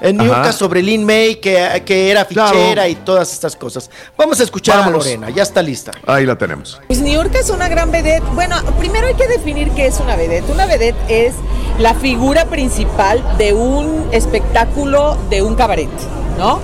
En 0.00 0.16
Niurka 0.16 0.40
Ajá. 0.42 0.52
sobre 0.52 0.82
Lin 0.82 1.04
May, 1.04 1.36
que, 1.36 1.82
que 1.84 2.10
era 2.10 2.24
Claro. 2.24 2.56
fichera 2.58 2.88
y 2.88 2.94
todas 2.94 3.32
estas 3.32 3.56
cosas. 3.56 3.90
Vamos 4.16 4.38
a 4.40 4.44
escuchar 4.44 4.78
Vámonos. 4.78 5.04
a 5.04 5.08
Lorena, 5.08 5.30
ya 5.30 5.42
está 5.42 5.62
lista. 5.62 5.90
Ahí 6.06 6.24
la 6.24 6.36
tenemos. 6.36 6.80
Pues 6.86 7.00
Niurka 7.00 7.38
es 7.40 7.50
una 7.50 7.68
gran 7.68 7.90
vedette. 7.90 8.22
Bueno, 8.34 8.56
primero 8.78 9.06
hay 9.08 9.14
que 9.14 9.26
definir 9.26 9.70
qué 9.72 9.86
es 9.86 9.98
una 10.00 10.14
vedette. 10.16 10.50
Una 10.52 10.66
vedette 10.66 10.96
es 11.08 11.34
la 11.78 11.94
figura 11.94 12.44
principal 12.46 13.22
de 13.38 13.52
un 13.54 14.08
espectáculo 14.12 15.16
de 15.30 15.42
un 15.42 15.54
cabaret, 15.56 15.88
¿no? 16.38 16.60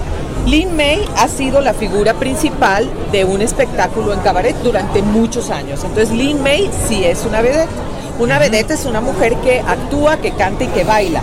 Lin 0.46 0.76
May 0.76 1.02
ha 1.16 1.26
sido 1.28 1.60
la 1.60 1.72
figura 1.72 2.14
principal 2.14 2.88
de 3.12 3.24
un 3.24 3.40
espectáculo 3.40 4.12
en 4.12 4.20
cabaret 4.20 4.54
durante 4.62 5.00
muchos 5.02 5.48
años. 5.50 5.82
Entonces 5.84 6.10
Lin 6.10 6.42
May 6.42 6.70
sí 6.86 7.02
es 7.04 7.24
una 7.24 7.40
vedette. 7.40 7.70
Una 8.18 8.38
vedette 8.38 8.74
es 8.74 8.84
una 8.86 9.00
mujer 9.00 9.34
que 9.36 9.60
actúa, 9.60 10.18
que 10.18 10.32
canta 10.32 10.64
y 10.64 10.68
que 10.68 10.84
baila, 10.84 11.22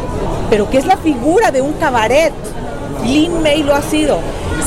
pero 0.49 0.69
que 0.69 0.77
es 0.77 0.85
la 0.85 0.97
figura 0.97 1.51
de 1.51 1.61
un 1.61 1.73
cabaret. 1.73 2.33
Lin 3.05 3.41
May 3.41 3.63
lo 3.63 3.73
ha 3.73 3.81
sido. 3.81 4.19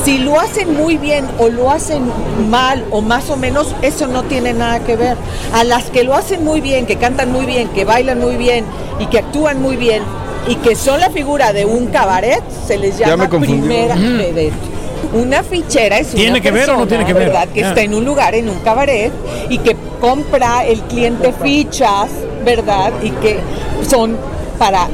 Si 0.03 0.17
lo 0.17 0.39
hacen 0.39 0.75
muy 0.75 0.97
bien 0.97 1.25
o 1.39 1.49
lo 1.49 1.71
hacen 1.71 2.11
mal 2.49 2.83
o 2.91 3.01
más 3.01 3.29
o 3.29 3.37
menos, 3.37 3.75
eso 3.81 4.07
no 4.07 4.23
tiene 4.23 4.53
nada 4.53 4.79
que 4.79 4.95
ver. 4.95 5.17
A 5.53 5.63
las 5.63 5.85
que 5.85 6.03
lo 6.03 6.15
hacen 6.15 6.43
muy 6.43 6.61
bien, 6.61 6.85
que 6.85 6.97
cantan 6.97 7.31
muy 7.31 7.45
bien, 7.45 7.69
que 7.69 7.85
bailan 7.85 8.19
muy 8.19 8.35
bien 8.35 8.65
y 8.99 9.05
que 9.05 9.19
actúan 9.19 9.61
muy 9.61 9.77
bien 9.77 10.03
y 10.47 10.55
que 10.55 10.75
son 10.75 10.99
la 10.99 11.09
figura 11.09 11.53
de 11.53 11.65
un 11.65 11.87
cabaret, 11.87 12.43
se 12.67 12.77
les 12.77 12.97
llama 12.97 13.29
primera 13.29 13.95
vedette. 13.95 14.74
Una 15.13 15.43
fichera 15.43 15.97
es 15.99 16.09
¿Tiene 16.09 16.31
una 16.31 16.41
que 16.41 16.51
ver 16.51 16.69
o 16.69 16.77
no 16.77 16.87
tiene 16.87 17.05
que 17.05 17.13
ver? 17.13 17.27
¿verdad? 17.27 17.47
Que 17.49 17.61
Ya. 17.61 17.69
está 17.69 17.81
en 17.81 17.93
un 17.93 18.03
lugar, 18.05 18.35
en 18.35 18.49
un 18.49 18.59
cabaret, 18.59 19.11
y 19.49 19.57
que 19.59 19.75
compra 20.01 20.65
el 20.65 20.81
cliente 20.83 21.33
fichas, 21.41 22.09
¿verdad? 22.43 22.91
Y 23.01 23.09
que 23.11 23.39
son 23.87 24.17
para 24.57 24.87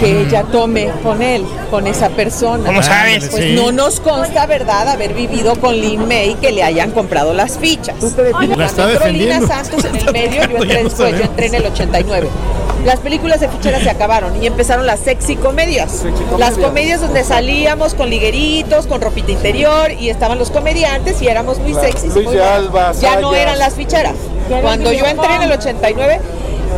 que 0.00 0.22
ella 0.22 0.42
tome 0.44 0.90
con 1.02 1.22
él, 1.22 1.44
con 1.70 1.86
esa 1.86 2.08
persona. 2.08 2.64
¿Cómo 2.66 2.82
sabes? 2.82 3.28
Pues 3.28 3.44
Sí. 3.44 3.52
no 3.54 3.70
nos 3.72 4.00
consta, 4.00 4.46
¿verdad?, 4.46 4.88
haber 4.88 5.14
vivido 5.14 5.54
con 5.60 5.74
Lin 5.76 6.08
May 6.08 6.34
que 6.36 6.52
le 6.52 6.62
hayan 6.62 6.90
comprado 6.92 7.34
las 7.34 7.58
fichas. 7.58 7.96
La 8.02 8.08
está 8.66 8.82
entró 8.82 8.86
defendiendo. 8.88 9.34
Lina 9.46 9.46
Santos 9.46 9.84
en 9.84 9.96
el 9.96 10.12
medio, 10.12 10.42
yo 10.48 10.56
entré 10.56 10.82
después, 10.84 11.18
yo 11.18 11.24
entré 11.24 11.46
en 11.46 11.54
el 11.54 11.66
89. 11.66 12.28
Las 12.84 12.98
películas 13.00 13.40
de 13.40 13.48
ficheras 13.50 13.82
se 13.82 13.90
acabaron 13.90 14.42
y 14.42 14.46
empezaron 14.46 14.86
las 14.86 15.00
sexy 15.00 15.36
comedias. 15.36 16.02
Las 16.38 16.54
comedias 16.56 17.02
donde 17.02 17.24
salíamos 17.24 17.92
con 17.92 18.08
ligueritos, 18.08 18.86
con 18.86 19.02
ropita 19.02 19.32
interior 19.32 19.90
y 19.92 20.08
estaban 20.08 20.38
los 20.38 20.50
comediantes 20.50 21.20
y 21.20 21.28
éramos 21.28 21.58
muy 21.58 21.74
sexys. 21.74 22.16
y 22.16 22.20
muy 22.20 22.36
buenos. 22.36 23.00
ya 23.00 23.20
no 23.20 23.34
eran 23.34 23.58
las 23.58 23.74
ficheras. 23.74 24.14
Cuando 24.62 24.92
yo 24.92 25.04
entré 25.04 25.34
en 25.34 25.42
el 25.42 25.52
89, 25.52 26.20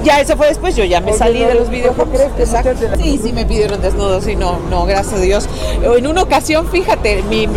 ya 0.05 0.21
eso 0.21 0.37
fue 0.37 0.49
después, 0.49 0.77
yo 0.77 0.85
ya 0.85 1.01
me 1.01 1.13
salí 1.13 1.41
de 1.45 1.55
los 1.55 1.69
videojuegos. 1.69 2.21
Exacto. 2.39 2.71
Sí, 2.97 3.21
sí 3.23 3.33
me 3.33 3.45
pidieron 3.45 3.81
desnudos 3.81 4.27
y 4.27 4.37
no, 4.37 4.59
no, 4.71 4.85
gracias 4.85 5.15
a 5.15 5.23
Dios. 5.23 5.49
En 5.83 6.07
una 6.07 6.23
ocasión, 6.23 6.67
fíjate, 6.69 7.23
mi 7.25 7.49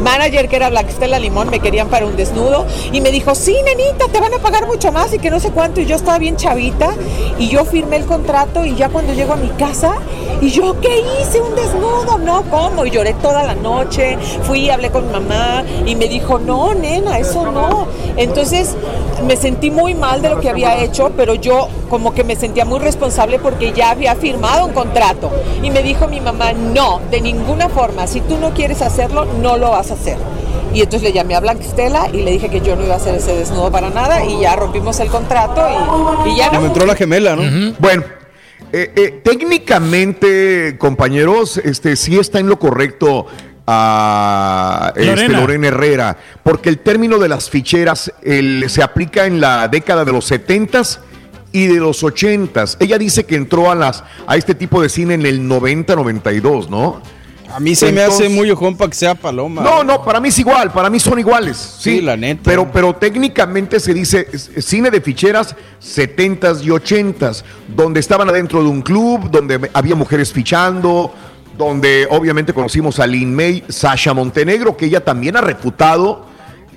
manager 0.00 0.48
que 0.48 0.56
era 0.56 0.70
Blanquistela 0.70 1.18
Limón 1.18 1.50
me 1.50 1.60
querían 1.60 1.88
para 1.88 2.06
un 2.06 2.16
desnudo 2.16 2.66
y 2.92 3.00
me 3.00 3.10
dijo, 3.10 3.34
sí, 3.34 3.56
nenita, 3.64 4.06
te 4.08 4.20
van 4.20 4.34
a 4.34 4.38
pagar 4.38 4.66
mucho 4.66 4.92
más 4.92 5.12
y 5.14 5.18
que 5.18 5.30
no 5.30 5.40
sé 5.40 5.50
cuánto. 5.50 5.80
Y 5.80 5.86
yo 5.86 5.96
estaba 5.96 6.18
bien 6.18 6.36
chavita 6.36 6.94
y 7.38 7.48
yo 7.48 7.64
firmé 7.64 7.96
el 7.96 8.06
contrato 8.06 8.64
y 8.64 8.74
ya 8.74 8.88
cuando 8.88 9.12
llego 9.14 9.32
a 9.32 9.36
mi 9.36 9.48
casa 9.50 9.94
y 10.40 10.50
yo, 10.50 10.80
¿qué 10.80 11.00
hice? 11.00 11.40
¿Un 11.40 11.54
desnudo? 11.54 12.18
No, 12.18 12.42
¿cómo? 12.50 12.86
Y 12.86 12.90
lloré 12.90 13.14
toda 13.14 13.42
la 13.42 13.54
noche, 13.54 14.16
fui, 14.42 14.70
hablé 14.70 14.90
con 14.90 15.06
mi 15.06 15.12
mamá 15.12 15.64
y 15.84 15.94
me 15.94 16.08
dijo, 16.08 16.38
no, 16.38 16.74
nena, 16.74 17.18
eso 17.18 17.50
no. 17.50 17.86
Entonces 18.16 18.74
me 19.26 19.36
sentí 19.36 19.70
muy 19.70 19.94
mal 19.94 20.22
de 20.22 20.30
lo 20.30 20.40
que 20.40 20.48
había 20.48 20.82
hecho, 20.82 21.12
pero 21.16 21.34
yo 21.34 21.68
como 21.90 22.14
que 22.14 22.24
me 22.24 22.36
sentía 22.36 22.64
muy 22.64 22.78
responsable 22.78 23.38
porque 23.38 23.72
ya 23.72 23.90
había 23.90 24.14
firmado 24.14 24.64
un 24.66 24.72
contrato. 24.72 25.30
Y 25.62 25.70
me 25.70 25.82
dijo 25.82 26.08
mi 26.08 26.20
mamá, 26.20 26.52
no, 26.52 27.00
de 27.10 27.20
ninguna 27.20 27.68
forma, 27.68 28.06
si 28.06 28.20
tú 28.20 28.38
no 28.38 28.50
quieres 28.54 28.80
hacerlo, 28.80 29.26
no 29.26 29.56
lo 29.56 29.74
a 29.90 29.94
hacer. 29.94 30.16
Y 30.72 30.80
entonces 30.82 31.02
le 31.08 31.12
llamé 31.12 31.34
a 31.34 31.40
Blanquistela 31.40 32.08
y 32.12 32.18
le 32.22 32.30
dije 32.32 32.48
que 32.48 32.60
yo 32.60 32.76
no 32.76 32.84
iba 32.84 32.94
a 32.94 32.96
hacer 32.98 33.14
ese 33.14 33.34
desnudo 33.36 33.70
para 33.72 33.90
nada 33.90 34.24
y 34.24 34.40
ya 34.40 34.54
rompimos 34.56 35.00
el 35.00 35.08
contrato 35.08 35.66
y, 36.26 36.30
y 36.30 36.36
ya 36.36 36.50
Me 36.52 36.58
no. 36.58 36.66
entró 36.66 36.86
la 36.86 36.94
gemela, 36.94 37.34
¿no? 37.36 37.74
Bueno, 37.80 38.04
eh, 38.72 38.92
eh, 38.94 39.20
técnicamente, 39.24 40.76
compañeros, 40.78 41.56
este 41.58 41.96
sí 41.96 42.18
está 42.18 42.38
en 42.38 42.48
lo 42.48 42.58
correcto 42.58 43.26
a 43.66 44.92
este, 44.96 45.06
Lorena. 45.06 45.40
Lorena. 45.40 45.68
Herrera, 45.68 46.16
porque 46.42 46.68
el 46.68 46.78
término 46.78 47.18
de 47.18 47.28
las 47.28 47.48
ficheras 47.50 48.12
el- 48.22 48.68
se 48.68 48.82
aplica 48.82 49.26
en 49.26 49.40
la 49.40 49.68
década 49.68 50.04
de 50.04 50.12
los 50.12 50.30
70s 50.30 50.98
y 51.52 51.66
de 51.66 51.80
los 51.80 52.02
80s. 52.04 52.76
Ella 52.80 52.98
dice 52.98 53.24
que 53.24 53.34
entró 53.36 53.70
a 53.70 53.74
las 53.74 54.04
a 54.26 54.36
este 54.36 54.54
tipo 54.54 54.80
de 54.82 54.88
cine 54.88 55.14
en 55.14 55.26
el 55.26 55.40
90-92, 55.48 56.68
¿no? 56.68 57.00
A 57.52 57.60
mí 57.60 57.74
se 57.74 57.92
me 57.92 58.02
hace 58.02 58.28
muy 58.28 58.50
ojón 58.50 58.76
para 58.76 58.90
que 58.90 58.96
sea 58.96 59.14
paloma. 59.14 59.62
No, 59.62 59.82
no, 59.84 60.02
para 60.04 60.20
mí 60.20 60.28
es 60.28 60.38
igual, 60.38 60.70
para 60.72 60.88
mí 60.90 60.98
son 61.00 61.18
iguales. 61.18 61.56
Sí, 61.56 61.90
Sí, 61.96 62.00
la 62.00 62.16
neta. 62.16 62.42
Pero, 62.44 62.70
pero 62.70 62.94
técnicamente 62.94 63.80
se 63.80 63.92
dice 63.92 64.26
cine 64.60 64.90
de 64.90 65.00
ficheras 65.00 65.56
70s 65.82 66.62
y 66.62 66.68
80s, 66.68 67.42
donde 67.68 68.00
estaban 68.00 68.28
adentro 68.28 68.62
de 68.62 68.68
un 68.68 68.82
club, 68.82 69.30
donde 69.30 69.70
había 69.72 69.94
mujeres 69.96 70.32
fichando, 70.32 71.12
donde 71.58 72.06
obviamente 72.10 72.52
conocimos 72.54 73.00
a 73.00 73.06
Lin 73.06 73.34
May, 73.34 73.64
Sasha 73.68 74.14
Montenegro, 74.14 74.76
que 74.76 74.86
ella 74.86 75.04
también 75.04 75.36
ha 75.36 75.40
refutado 75.40 76.30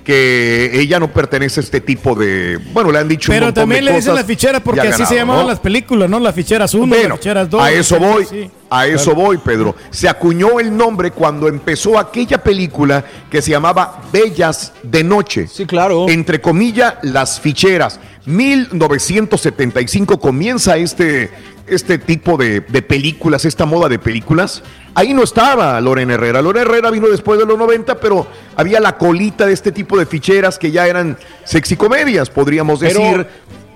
que 0.04 0.70
ella 0.74 1.00
no 1.00 1.10
pertenece 1.10 1.60
a 1.60 1.62
este 1.62 1.80
tipo 1.80 2.14
de. 2.14 2.58
Bueno, 2.74 2.92
le 2.92 2.98
han 2.98 3.08
dicho 3.08 3.32
un 3.32 3.36
Pero 3.36 3.46
montón 3.46 3.62
también 3.62 3.84
de 3.86 3.90
le 3.90 3.96
dicen 3.96 4.12
cosas 4.12 4.22
la 4.22 4.26
fichera 4.26 4.60
porque 4.60 4.82
así 4.82 5.06
se 5.06 5.14
llamaban 5.14 5.44
¿no? 5.44 5.48
las 5.48 5.60
películas, 5.60 6.10
¿no? 6.10 6.20
Las 6.20 6.34
ficheras 6.34 6.74
1, 6.74 6.86
Bueno, 6.86 7.08
las 7.08 7.18
ficheras 7.18 7.48
2. 7.48 7.62
a 7.62 7.72
eso 7.72 7.98
voy, 7.98 8.26
Sí. 8.26 8.50
A 8.78 8.86
eso 8.86 9.14
voy, 9.14 9.38
Pedro. 9.38 9.74
Se 9.90 10.08
acuñó 10.08 10.58
el 10.60 10.76
nombre 10.76 11.10
cuando 11.10 11.48
empezó 11.48 11.98
aquella 11.98 12.42
película 12.42 13.04
que 13.30 13.40
se 13.42 13.50
llamaba 13.50 14.02
Bellas 14.12 14.72
de 14.82 15.04
Noche. 15.04 15.46
Sí, 15.48 15.66
claro. 15.66 16.08
Entre 16.08 16.40
comillas, 16.40 16.94
las 17.02 17.40
ficheras. 17.40 18.00
1975 18.26 20.18
comienza 20.18 20.76
este, 20.76 21.30
este 21.66 21.98
tipo 21.98 22.36
de, 22.36 22.60
de 22.60 22.82
películas, 22.82 23.44
esta 23.44 23.66
moda 23.66 23.88
de 23.88 23.98
películas. 23.98 24.62
Ahí 24.94 25.12
no 25.14 25.22
estaba 25.22 25.80
Lorena 25.80 26.14
Herrera. 26.14 26.40
Lorena 26.42 26.66
Herrera 26.66 26.90
vino 26.90 27.08
después 27.08 27.38
de 27.38 27.46
los 27.46 27.58
90, 27.58 27.98
pero 28.00 28.26
había 28.56 28.80
la 28.80 28.96
colita 28.96 29.46
de 29.46 29.52
este 29.52 29.72
tipo 29.72 29.98
de 29.98 30.06
ficheras 30.06 30.58
que 30.58 30.70
ya 30.70 30.86
eran 30.86 31.16
sexicomedias, 31.44 32.30
podríamos 32.30 32.80
Pero- 32.80 33.00
decir. 33.00 33.26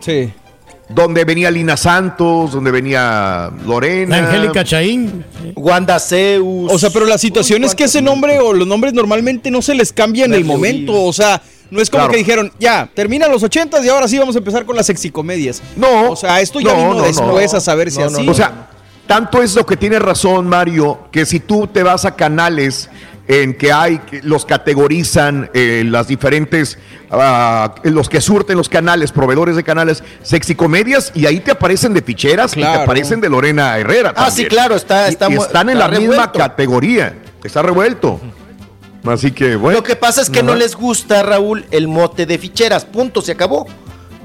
Sí. 0.00 0.32
Donde 0.88 1.24
venía 1.24 1.50
Lina 1.50 1.76
Santos, 1.76 2.52
donde 2.52 2.70
venía 2.70 3.50
Lorena. 3.66 4.16
Angélica 4.18 4.64
Chaín. 4.64 5.24
Wanda 5.54 5.98
Zeus. 6.00 6.72
O 6.72 6.78
sea, 6.78 6.88
pero 6.90 7.04
la 7.04 7.18
situación 7.18 7.62
es 7.64 7.74
que 7.74 7.84
ese 7.84 8.00
nombre 8.00 8.38
o 8.40 8.54
los 8.54 8.66
nombres 8.66 8.94
normalmente 8.94 9.50
no 9.50 9.60
se 9.60 9.74
les 9.74 9.92
cambia 9.92 10.24
en 10.24 10.32
el 10.32 10.44
momento. 10.46 10.94
O 11.04 11.12
sea, 11.12 11.42
no 11.70 11.82
es 11.82 11.90
como 11.90 12.00
Claro. 12.04 12.12
que 12.12 12.18
dijeron, 12.18 12.50
ya, 12.58 12.88
terminan 12.94 13.30
los 13.30 13.42
ochentas 13.42 13.84
y 13.84 13.88
ahora 13.90 14.08
sí 14.08 14.18
vamos 14.18 14.34
a 14.34 14.38
empezar 14.38 14.64
con 14.64 14.76
las 14.76 14.86
sexicomedias. 14.86 15.62
No. 15.76 16.10
O 16.12 16.16
sea, 16.16 16.40
esto 16.40 16.58
ya 16.60 16.68
no, 16.72 16.76
vino 16.76 16.88
no, 16.94 16.94
no. 17.00 17.02
después 17.02 17.52
a 17.52 17.60
saber 17.60 17.90
si 17.90 17.98
No, 17.98 18.08
no, 18.08 18.16
así. 18.16 18.26
no. 18.26 18.32
O 18.32 18.34
sea, 18.34 18.68
tanto 19.06 19.42
es 19.42 19.54
lo 19.54 19.66
que 19.66 19.76
tiene 19.76 19.98
razón 19.98 20.48
Mario, 20.48 21.00
que 21.12 21.26
si 21.26 21.40
tú 21.40 21.66
te 21.66 21.82
vas 21.82 22.06
a 22.06 22.16
canales 22.16 22.88
en 23.28 23.54
que 23.54 23.70
hay, 23.72 24.00
los 24.22 24.46
categorizan 24.46 25.50
eh, 25.52 25.84
las 25.86 26.08
diferentes, 26.08 26.78
ah, 27.10 27.74
los 27.84 28.08
que 28.08 28.20
surten 28.22 28.56
los 28.56 28.68
canales, 28.70 29.12
proveedores 29.12 29.54
de 29.54 29.62
canales, 29.64 30.02
sexicomedias, 30.22 31.12
y 31.14 31.26
ahí 31.26 31.40
te 31.40 31.50
aparecen 31.50 31.92
de 31.94 32.00
ficheras 32.02 32.56
y 32.56 32.60
te 32.60 32.66
aparecen 32.66 33.20
de 33.20 33.28
Lorena 33.28 33.76
Herrera. 33.78 34.10
Ah, 34.16 34.24
también. 34.26 34.34
sí, 34.36 34.44
claro, 34.46 34.74
está- 34.76 35.06
Y- 35.08 35.12
está 35.12 35.30
y 35.30 35.34
mu- 35.36 35.42
están 35.42 35.68
en 35.68 35.76
está 35.76 35.88
la 35.88 35.98
misma 35.98 36.32
categoría, 36.32 37.14
está 37.44 37.60
revuelto. 37.62 38.18
Así 39.04 39.30
que, 39.30 39.56
bueno. 39.56 39.78
Lo 39.78 39.84
que 39.84 39.94
pasa 39.96 40.20
es 40.22 40.28
que 40.30 40.42
no 40.42 40.54
les 40.54 40.74
gusta, 40.74 41.22
Raúl, 41.22 41.64
el 41.70 41.86
mote 41.86 42.26
de 42.26 42.36
ficheras. 42.38 42.84
Punto, 42.84 43.20
se 43.22 43.32
acabó. 43.32 43.66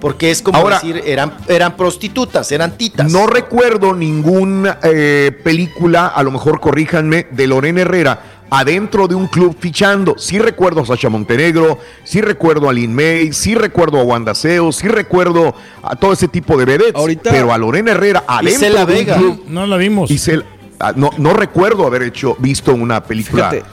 Porque 0.01 0.31
es 0.31 0.41
como 0.41 0.57
Ahora- 0.57 0.81
decir, 0.81 1.01
eran, 1.05 1.31
eran 1.47 1.77
prostitutas, 1.77 2.51
eran 2.51 2.77
titas. 2.77 3.09
No 3.09 3.25
recuerdo 3.25 3.93
ninguna 3.93 4.77
eh, 4.83 5.31
película, 5.45 6.07
a 6.07 6.21
lo 6.23 6.31
mejor 6.31 6.59
corríjanme, 6.59 7.27
de 7.31 7.47
Lorena 7.47 7.81
Herrera 7.81 8.19
adentro 8.53 9.07
de 9.07 9.15
un 9.15 9.27
club 9.27 9.55
fichando. 9.59 10.15
Sí 10.17 10.37
recuerdo 10.37 10.81
a 10.81 10.85
Sasha 10.85 11.09
Montenegro, 11.09 11.79
sí 12.03 12.21
recuerdo 12.21 12.69
a 12.69 12.73
Lin 12.73 12.93
May, 12.93 13.33
sí 13.33 13.55
recuerdo 13.55 13.99
a 13.99 14.03
Wanda 14.03 14.35
Seo, 14.35 14.71
sí 14.71 14.87
recuerdo 14.87 15.55
a 15.81 15.95
todo 15.95 16.13
ese 16.13 16.27
tipo 16.27 16.55
de 16.57 16.65
vedettes. 16.65 16.95
Ahorita- 16.95 17.31
pero 17.31 17.51
a 17.51 17.57
Lorena 17.57 17.91
Herrera 17.91 18.23
adentro 18.27 18.67
Isela 18.67 18.85
de 18.85 18.93
Vega. 18.93 19.15
club. 19.17 19.43
No 19.47 19.65
la 19.65 19.77
vimos. 19.77 20.11
Isela- 20.11 20.45
ah, 20.79 20.93
no, 20.95 21.09
no 21.17 21.33
recuerdo 21.33 21.87
haber 21.87 22.03
hecho, 22.03 22.35
visto 22.39 22.73
una 22.73 23.03
película. 23.03 23.49
Fíjate, 23.49 23.69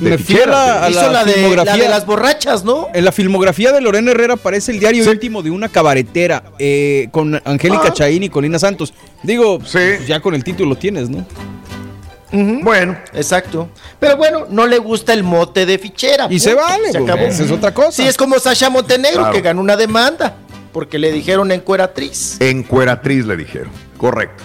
de 0.00 0.10
me 0.10 0.46
la, 0.46 0.84
a 0.84 0.90
Hizo 0.90 1.02
la 1.02 1.12
la 1.12 1.24
de, 1.24 1.56
la 1.56 1.76
las 1.88 2.06
borrachas, 2.06 2.64
¿no? 2.64 2.86
En 2.94 3.04
la 3.04 3.10
filmografía 3.12 3.72
de 3.72 3.80
Lorena 3.80 4.12
Herrera 4.12 4.34
aparece 4.34 4.70
el 4.72 4.78
diario 4.78 5.04
íntimo 5.12 5.42
de 5.42 5.50
una 5.50 5.68
cabaretera 5.68 6.44
eh, 6.58 7.08
con 7.10 7.34
Angélica 7.44 7.88
Ah. 7.88 7.92
Chaín 7.92 8.22
y 8.22 8.28
Colina 8.28 8.58
Santos. 8.58 8.94
Digo, 9.24 9.58
Sí. 9.64 9.72
pues 9.72 10.06
ya 10.06 10.20
con 10.20 10.34
el 10.34 10.44
título 10.44 10.76
tienes, 10.76 11.10
¿no? 11.10 11.26
Bueno, 12.30 12.96
Exacto. 13.14 13.68
Pero 13.98 14.16
bueno, 14.16 14.46
no 14.50 14.66
le 14.66 14.78
gusta 14.78 15.12
el 15.12 15.22
mote 15.22 15.64
de 15.66 15.78
fichera. 15.78 16.26
Y 16.30 16.38
se 16.38 16.54
vale, 16.54 16.92
se 16.92 16.98
acabó. 16.98 17.22
esa 17.22 17.44
es 17.44 17.50
otra 17.50 17.72
cosa. 17.72 17.92
Sí, 17.92 18.06
es 18.06 18.16
como 18.16 18.38
Sasha 18.38 18.68
Montenegro, 18.70 19.20
Claro. 19.20 19.32
que 19.32 19.40
ganó 19.40 19.60
una 19.60 19.76
demanda. 19.76 20.36
Porque 20.72 20.98
le 20.98 21.10
dijeron 21.12 21.50
encueratriz. 21.50 22.36
encueratriz 22.40 23.24
le 23.24 23.36
dijeron. 23.36 23.70
Correcto. 23.96 24.44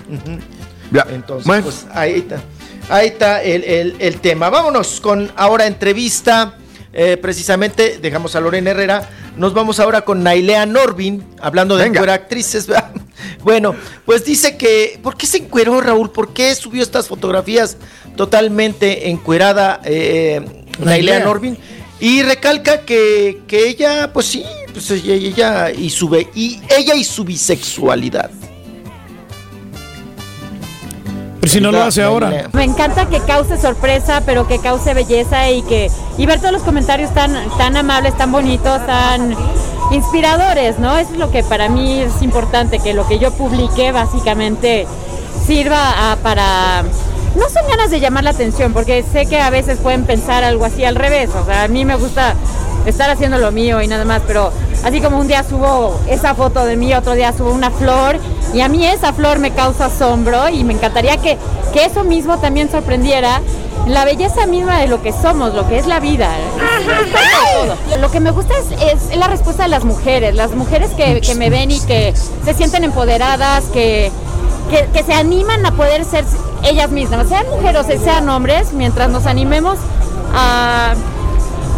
Ya, 0.91 1.05
Entonces, 1.11 1.45
bueno. 1.45 1.63
pues 1.63 1.85
ahí 1.93 2.13
está. 2.19 2.41
Ahí 2.89 3.07
está 3.07 3.41
el, 3.43 3.63
el- 3.63 3.95
el 3.99 4.19
tema. 4.21 4.49
Vámonos 4.49 4.99
con 5.01 5.31
ahora 5.35 5.65
entrevista. 5.67 6.55
eh, 6.95 7.17
precisamente, 7.17 7.97
dejamos 8.01 8.35
a 8.35 8.39
Lorena 8.39 8.69
Herrera. 8.71 9.09
Nos 9.37 9.53
vamos 9.53 9.79
ahora 9.79 10.01
con 10.01 10.23
Nailea 10.23 10.65
Norvin, 10.65 11.23
hablando 11.41 11.75
de 11.75 11.87
encueratrices. 11.87 12.67
bueno, 13.43 13.75
pues 14.05 14.25
dice 14.25 14.57
que. 14.57 14.99
¿Por 15.01 15.17
qué 15.17 15.25
se 15.25 15.37
encueró, 15.37 15.81
Raúl? 15.81 16.11
¿Por 16.11 16.33
qué 16.33 16.53
subió 16.53 16.83
estas 16.83 17.07
fotografías 17.07 17.77
totalmente 18.15 19.09
encuerada 19.09 19.81
eh, 19.83 20.65
Nailea. 20.79 21.21
Norvin? 21.21 21.57
Y 21.99 22.21
recalca 22.21 22.81
que, 22.81 23.41
que 23.47 23.67
ella, 23.67 24.11
pues 24.13 24.25
sí, 24.27 24.43
pues 24.71 24.91
ella, 24.91 25.71
y 25.71 25.89
su 25.89 26.13
y 26.35 26.59
ella 26.77 26.95
y 26.95 27.03
su 27.03 27.23
bisexualidad. 27.23 28.29
Pero 31.43 31.51
si 31.51 31.59
no 31.59 31.73
lo 31.73 31.83
hace 31.83 32.01
ahora. 32.01 32.47
Me 32.53 32.63
encanta 32.63 33.07
que 33.09 33.19
cause 33.19 33.57
sorpresa, 33.57 34.23
pero 34.25 34.47
que 34.47 34.59
cause 34.59 34.93
belleza 34.93 35.49
y 35.49 35.61
que 35.63 35.91
y 36.17 36.25
ver 36.25 36.39
todos 36.39 36.53
los 36.53 36.61
comentarios 36.63 37.13
tan 37.13 37.35
tan 37.57 37.75
amables, 37.75 38.15
tan 38.15 38.31
bonitos, 38.31 38.85
tan 38.85 39.35
inspiradores, 39.91 40.79
¿no? 40.79 40.97
Eso 40.97 41.11
es 41.11 41.19
lo 41.19 41.31
que 41.31 41.43
para 41.43 41.67
mí 41.67 41.99
es 41.99 42.21
importante, 42.21 42.79
que 42.79 42.93
lo 42.93 43.05
que 43.09 43.19
yo 43.19 43.31
publique 43.33 43.91
básicamente 43.91 44.87
sirva 45.45 46.13
a- 46.13 46.15
para 46.15 46.83
no 47.35 47.49
son 47.49 47.67
ganas 47.67 47.89
de 47.91 47.99
llamar 47.99 48.23
la 48.23 48.31
atención, 48.31 48.73
porque 48.73 49.03
sé 49.03 49.25
que 49.25 49.39
a 49.39 49.49
veces 49.49 49.79
pueden 49.79 50.05
pensar 50.05 50.43
algo 50.43 50.65
así 50.65 50.85
al 50.85 50.95
revés, 50.95 51.29
o 51.35 51.45
sea, 51.45 51.63
a 51.63 51.67
mí 51.67 51.85
me 51.85 51.95
gusta 51.95 52.35
estar 52.85 53.09
haciendo 53.09 53.37
lo 53.37 53.51
mío 53.51 53.81
y 53.81 53.87
nada 53.87 54.05
más, 54.05 54.21
pero 54.27 54.51
así 54.83 55.01
como 55.01 55.17
un 55.17 55.27
día 55.27 55.43
subo 55.43 55.99
esa 56.07 56.35
foto 56.35 56.65
de 56.65 56.75
mí, 56.75 56.93
otro 56.93 57.13
día 57.13 57.33
subo 57.33 57.51
una 57.51 57.71
flor 57.71 58.17
y 58.53 58.61
a 58.61 58.67
mí 58.67 58.85
esa 58.85 59.13
flor 59.13 59.39
me 59.39 59.51
causa 59.51 59.85
asombro 59.85 60.49
y 60.49 60.63
me 60.63 60.73
encantaría 60.73 61.17
que, 61.17 61.37
que 61.73 61.85
eso 61.85 62.03
mismo 62.03 62.37
también 62.39 62.69
sorprendiera 62.69 63.41
la 63.87 64.05
belleza 64.05 64.45
misma 64.45 64.79
de 64.79 64.87
lo 64.87 65.01
que 65.01 65.11
somos, 65.11 65.53
lo 65.53 65.67
que 65.67 65.77
es 65.77 65.87
la 65.87 65.99
vida. 65.99 66.29
Todo. 67.53 67.99
Lo 67.99 68.11
que 68.11 68.19
me 68.19 68.31
gusta 68.31 68.53
es, 68.57 69.09
es 69.11 69.17
la 69.17 69.27
respuesta 69.27 69.63
de 69.63 69.69
las 69.69 69.83
mujeres, 69.83 70.35
las 70.35 70.51
mujeres 70.51 70.91
que, 70.91 71.19
que 71.19 71.35
me 71.35 71.49
ven 71.49 71.71
y 71.71 71.79
que 71.81 72.13
se 72.45 72.53
sienten 72.53 72.83
empoderadas, 72.85 73.65
que, 73.65 74.11
que, 74.69 75.03
se 75.03 75.13
animan 75.13 75.65
a 75.65 75.71
poder 75.71 76.05
ser 76.05 76.25
ellas 76.63 76.89
mismas, 76.89 77.27
sean 77.27 77.45
mujeres 77.49 77.85
o 77.85 78.03
sean 78.03 78.29
hombres, 78.29 78.73
mientras 78.73 79.09
nos 79.09 79.25
animemos 79.25 79.77
a 80.33 80.93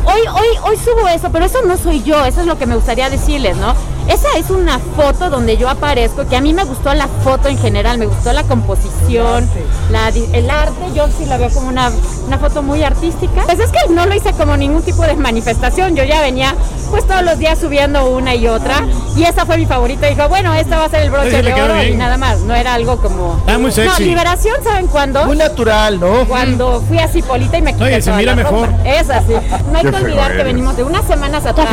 hoy, 0.05 0.21
hoy, 0.27 0.47
hoy 0.63 0.77
subo 0.77 1.07
eso, 1.07 1.29
pero 1.31 1.45
eso 1.45 1.59
no 1.65 1.77
soy 1.77 2.03
yo, 2.03 2.23
eso 2.25 2.41
es 2.41 2.47
lo 2.47 2.57
que 2.57 2.65
me 2.65 2.75
gustaría 2.75 3.09
decirles, 3.09 3.57
¿no? 3.57 3.73
Esa 4.07 4.27
es 4.37 4.49
una 4.51 4.77
foto 4.79 5.29
donde 5.29 5.57
yo 5.57 5.67
aparezco, 5.69 6.27
que 6.27 6.35
a 6.35 6.41
mí 6.41 6.53
me 6.53 6.63
gustó 6.63 6.93
la 6.93 7.07
foto 7.07 7.47
en 7.47 7.57
general, 7.57 7.97
me 7.97 8.05
gustó 8.05 8.33
la 8.33 8.43
composición, 8.43 9.49
la 9.91 10.09
el 10.09 10.49
arte, 10.49 10.93
yo 10.93 11.07
sí 11.07 11.25
la 11.25 11.37
veo 11.37 11.49
como 11.49 11.69
una, 11.69 11.91
una 12.27 12.37
foto 12.37 12.61
muy 12.61 12.83
artística. 12.83 13.43
Pues 13.45 13.59
es 13.59 13.71
que 13.71 13.79
no 13.91 14.05
lo 14.05 14.13
hice 14.15 14.31
como 14.33 14.55
ningún 14.57 14.83
tipo 14.83 15.03
de 15.03 15.15
manifestación, 15.15 15.95
yo 15.95 16.03
ya 16.03 16.21
venía 16.21 16.53
pues 16.91 17.05
todos 17.07 17.23
los 17.23 17.39
días 17.39 17.57
subiendo 17.59 18.05
una 18.11 18.35
y 18.35 18.47
otra, 18.47 18.85
y 19.17 19.23
esa 19.23 19.45
fue 19.45 19.57
mi 19.57 19.65
favorita, 19.65 20.05
dijo, 20.07 20.29
bueno, 20.29 20.53
esta 20.53 20.77
va 20.77 20.85
a 20.85 20.89
ser 20.89 21.01
el 21.01 21.09
broche 21.09 21.31
Sí, 21.37 21.41
de 21.41 21.53
oro 21.61 21.83
y 21.83 21.95
nada 21.95 22.17
más, 22.17 22.39
no 22.41 22.53
era 22.53 22.75
algo 22.75 22.97
como... 22.97 23.41
Ah, 23.47 23.57
muy 23.57 23.71
sexy. 23.71 24.03
No, 24.03 24.07
liberación, 24.09 24.55
¿saben 24.63 24.85
cuándo? 24.87 25.25
Muy 25.25 25.35
natural, 25.37 25.99
¿no? 25.99 26.25
Cuando 26.27 26.81
fui 26.87 26.99
a 26.99 27.07
Cipolita 27.07 27.57
y 27.57 27.61
me 27.63 27.73
quité 27.73 27.85
Oye, 27.85 28.01
se 28.01 28.05
toda 28.11 28.17
mira 28.17 28.35
la 28.35 28.43
mejor. 28.43 28.69
ropa. 28.69 28.87
Es 28.87 29.09
así. 29.09 29.33
No 29.71 29.77
hay 29.77 29.83
Qué 29.83 29.91
que 29.91 29.97
olvidar 29.97 30.37
que 30.37 30.43
venimos 30.43 30.77
de 30.77 30.83
unas 30.83 31.05
semanas 31.05 31.45
atrás. 31.45 31.67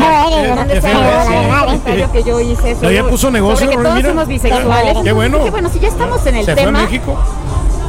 donde 0.56 0.80
se 0.80 2.08
que 2.12 2.21
yo 2.24 2.40
hice 2.40 2.76
ya 2.92 3.04
puso 3.08 3.30
negocio, 3.30 3.64
sobre 3.66 3.76
que 3.76 3.82
todos 3.82 3.96
mira. 3.96 4.08
somos 4.10 4.26
bisexuales. 4.28 4.98
Qué 5.02 5.12
bueno. 5.12 5.36
Entonces, 5.38 5.50
bueno, 5.52 5.68
si 5.70 5.80
ya 5.80 5.88
estamos 5.88 6.26
en 6.26 6.36
el 6.36 6.44
Se 6.44 6.52
fue 6.54 6.62
a 6.62 6.66
tema, 6.66 6.82
México. 6.82 7.16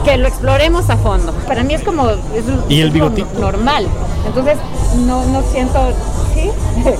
que 0.03 0.17
lo 0.17 0.27
exploremos 0.27 0.89
a 0.89 0.97
fondo. 0.97 1.31
Para 1.47 1.63
mí 1.63 1.73
es 1.73 1.83
como 1.83 2.09
es, 2.09 2.17
¿Y 2.69 2.81
el 2.81 2.91
bigotito? 2.91 3.27
normal. 3.39 3.87
Entonces, 4.25 4.57
no, 5.05 5.23
no 5.25 5.41
siento, 5.51 5.79
¿sí? 6.33 6.49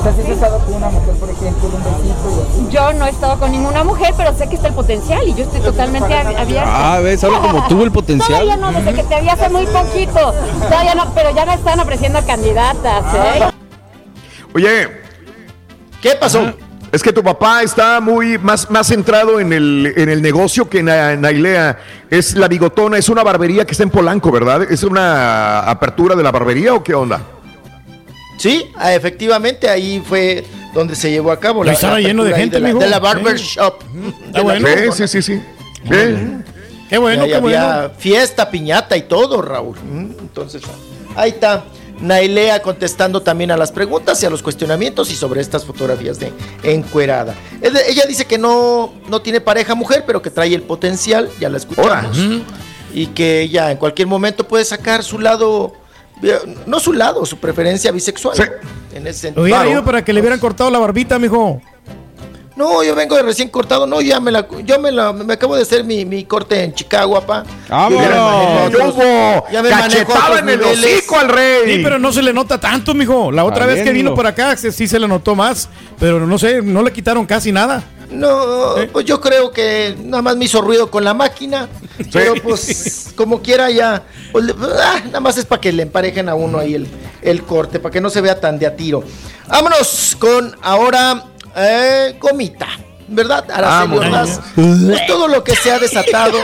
has 0.00 0.18
estado 0.18 0.58
con 0.60 0.74
una 0.74 0.88
mujer, 0.88 1.14
por 1.16 1.28
ejemplo, 1.28 1.68
un 1.68 1.84
besito 1.84 2.70
Yo 2.70 2.92
no 2.94 3.04
he 3.06 3.10
estado 3.10 3.38
con 3.38 3.50
ninguna 3.52 3.84
mujer, 3.84 4.14
pero 4.16 4.34
sé 4.34 4.48
que 4.48 4.54
está 4.54 4.68
el 4.68 4.74
potencial 4.74 5.28
y 5.28 5.34
yo 5.34 5.44
estoy 5.44 5.60
totalmente 5.60 6.14
ab- 6.14 6.36
abierta. 6.38 6.94
Ah, 6.94 7.00
ves, 7.00 7.22
habla 7.22 7.40
como 7.40 7.66
tú 7.68 7.82
el 7.82 7.92
potencial. 7.92 8.40
Todavía 8.40 8.56
no, 8.56 8.72
desde 8.72 8.94
que 8.94 9.02
te 9.02 9.20
vi 9.20 9.28
hace 9.28 9.48
muy 9.50 9.66
poquito. 9.66 10.32
Todavía 10.68 10.94
no, 10.94 11.12
pero 11.14 11.34
ya 11.34 11.44
me 11.44 11.54
están 11.54 11.80
ofreciendo 11.80 12.24
candidatas, 12.24 13.04
¿eh? 13.14 13.50
Oye, 14.54 14.88
¿Qué 16.00 16.14
pasó? 16.18 16.50
Es 16.92 17.02
que 17.02 17.12
tu 17.12 17.22
papá 17.22 17.62
está 17.62 18.00
muy 18.00 18.36
más, 18.38 18.68
más 18.70 18.88
centrado 18.88 19.38
en 19.38 19.52
el, 19.52 19.92
en 19.96 20.08
el 20.08 20.20
negocio 20.20 20.68
que 20.68 20.82
Na- 20.82 21.14
Nailea. 21.16 21.78
Es 22.10 22.34
la 22.34 22.48
bigotona, 22.48 22.98
es 22.98 23.08
una 23.08 23.22
barbería 23.22 23.64
que 23.64 23.72
está 23.72 23.84
en 23.84 23.90
Polanco, 23.90 24.32
¿verdad? 24.32 24.62
¿Es 24.70 24.82
una 24.82 25.60
apertura 25.60 26.16
de 26.16 26.22
la 26.24 26.32
barbería 26.32 26.74
o 26.74 26.82
qué 26.82 26.94
onda? 26.94 27.20
Sí, 28.38 28.66
ah, 28.76 28.92
efectivamente, 28.94 29.68
ahí 29.68 30.02
fue 30.04 30.44
donde 30.74 30.96
se 30.96 31.10
llevó 31.10 31.30
a 31.30 31.38
cabo 31.38 31.64
estaba 31.64 32.00
lleno 32.00 32.24
de 32.24 32.34
gente, 32.34 32.56
de 32.56 32.60
la, 32.60 32.68
mijo. 32.68 32.80
de 32.80 32.88
la 32.88 32.98
barber 32.98 33.38
Sí. 33.38 33.58
la 34.32 34.42
bueno. 34.42 34.66
Sí, 34.92 35.06
sí, 35.06 35.08
sí, 35.08 35.22
sí. 35.22 35.42
Bien. 35.84 36.44
Qué 36.88 36.98
bueno, 36.98 37.22
Y 37.22 37.26
ahí 37.26 37.32
qué 37.34 37.40
bueno. 37.40 37.58
había 37.62 37.90
fiesta, 37.98 38.50
piñata 38.50 38.96
y 38.96 39.02
todo, 39.02 39.42
Raúl. 39.42 39.76
Mm, 39.78 40.10
Entonces, 40.20 40.62
ahí 41.14 41.30
está. 41.30 41.64
Nailea 42.00 42.62
contestando 42.62 43.22
también 43.22 43.50
a 43.50 43.56
las 43.56 43.72
preguntas 43.72 44.22
y 44.22 44.26
a 44.26 44.30
los 44.30 44.42
cuestionamientos 44.42 45.10
y 45.10 45.16
sobre 45.16 45.40
estas 45.40 45.64
fotografías 45.64 46.18
de 46.18 46.32
encuerada. 46.62 47.34
Ella 47.60 48.04
dice 48.08 48.24
que 48.24 48.38
no, 48.38 48.92
no 49.08 49.22
tiene 49.22 49.40
pareja 49.40 49.74
mujer, 49.74 50.04
pero 50.06 50.22
que 50.22 50.30
trae 50.30 50.54
el 50.54 50.62
potencial, 50.62 51.30
ya 51.38 51.48
la 51.48 51.58
escuchamos. 51.58 52.18
Y 52.92 53.06
que 53.08 53.42
ella 53.42 53.70
en 53.70 53.76
cualquier 53.76 54.08
momento 54.08 54.48
puede 54.48 54.64
sacar 54.64 55.04
su 55.04 55.18
lado, 55.18 55.72
eh, 56.22 56.38
no 56.66 56.80
su 56.80 56.92
lado, 56.92 57.24
su 57.24 57.36
preferencia 57.36 57.92
bisexual. 57.92 58.36
En 58.92 59.06
ese 59.06 59.20
sentido. 59.20 59.44
Hubiera 59.44 59.68
ido 59.68 59.84
para 59.84 60.04
que 60.04 60.12
le 60.12 60.20
hubieran 60.20 60.40
cortado 60.40 60.70
la 60.70 60.78
barbita, 60.78 61.18
mijo. 61.18 61.60
No, 62.60 62.84
yo 62.84 62.94
vengo 62.94 63.16
de 63.16 63.22
recién 63.22 63.48
cortado. 63.48 63.86
No, 63.86 64.02
ya 64.02 64.20
me 64.20 64.30
la, 64.30 64.46
yo 64.64 64.78
me 64.78 64.92
la, 64.92 65.14
me 65.14 65.32
acabo 65.32 65.56
de 65.56 65.62
hacer 65.62 65.82
mi, 65.82 66.04
mi 66.04 66.24
corte 66.24 66.62
en 66.62 66.74
Chicago, 66.74 67.14
papá. 67.14 67.44
¡Vámonos! 67.70 68.02
Yo 68.04 68.10
ya 68.10 68.10
me 68.10 68.20
manejo 68.20 68.58
a 68.58 68.66
otros- 68.66 68.94
¡Hubo! 68.94 69.46
ya 69.50 69.62
me 69.62 69.70
manejo 69.70 69.78
a 69.80 69.88
¡Cachetada 69.88 70.24
otros 70.26 70.38
en 70.40 70.48
el 70.50 70.62
hocico 70.62 71.18
al 71.18 71.28
rey! 71.30 71.62
Sí, 71.76 71.80
pero 71.82 71.98
no 71.98 72.12
se 72.12 72.22
le 72.22 72.34
nota 72.34 72.60
tanto, 72.60 72.92
mijo. 72.92 73.32
La 73.32 73.44
otra 73.44 73.64
vez 73.64 73.82
que 73.82 73.92
vino 73.92 74.14
por 74.14 74.26
acá 74.26 74.54
sí 74.58 74.86
se 74.86 74.98
le 74.98 75.08
notó 75.08 75.34
más, 75.34 75.70
pero 75.98 76.26
no 76.26 76.38
sé, 76.38 76.60
no 76.60 76.82
le 76.82 76.92
quitaron 76.92 77.24
casi 77.24 77.50
nada. 77.50 77.82
No, 78.10 78.74
pues 78.92 79.06
yo 79.06 79.20
creo 79.20 79.52
que 79.52 79.96
nada 80.04 80.20
más 80.20 80.36
me 80.36 80.44
hizo 80.44 80.60
ruido 80.60 80.90
con 80.90 81.02
la 81.04 81.14
máquina. 81.14 81.68
Pero 82.12 82.34
pues, 82.42 83.10
como 83.14 83.40
quiera 83.40 83.70
ya. 83.70 84.02
pues, 84.32 84.46
ah, 84.82 85.00
nada 85.06 85.20
más 85.20 85.38
es 85.38 85.46
para 85.46 85.60
que 85.60 85.72
le 85.72 85.84
emparejen 85.84 86.28
a 86.28 86.34
uno 86.34 86.58
ahí 86.58 86.74
el, 86.74 86.88
el 87.22 87.42
corte, 87.44 87.78
para 87.78 87.92
que 87.92 88.00
no 88.00 88.10
se 88.10 88.20
vea 88.20 88.38
tan 88.38 88.58
de 88.58 88.66
a 88.66 88.74
tiro. 88.76 89.02
Vámonos 89.48 90.16
con 90.18 90.54
ahora 90.60 91.24
eh, 91.56 92.16
Gomita. 92.20 92.68
¿Verdad? 93.12 93.44
Araceli 93.50 93.96
Vámonos. 93.98 94.06
Ordaz. 94.06 94.40
Pues 94.54 95.06
todo 95.08 95.26
lo 95.26 95.42
que 95.42 95.56
se 95.56 95.72
ha 95.72 95.80
desatado 95.80 96.38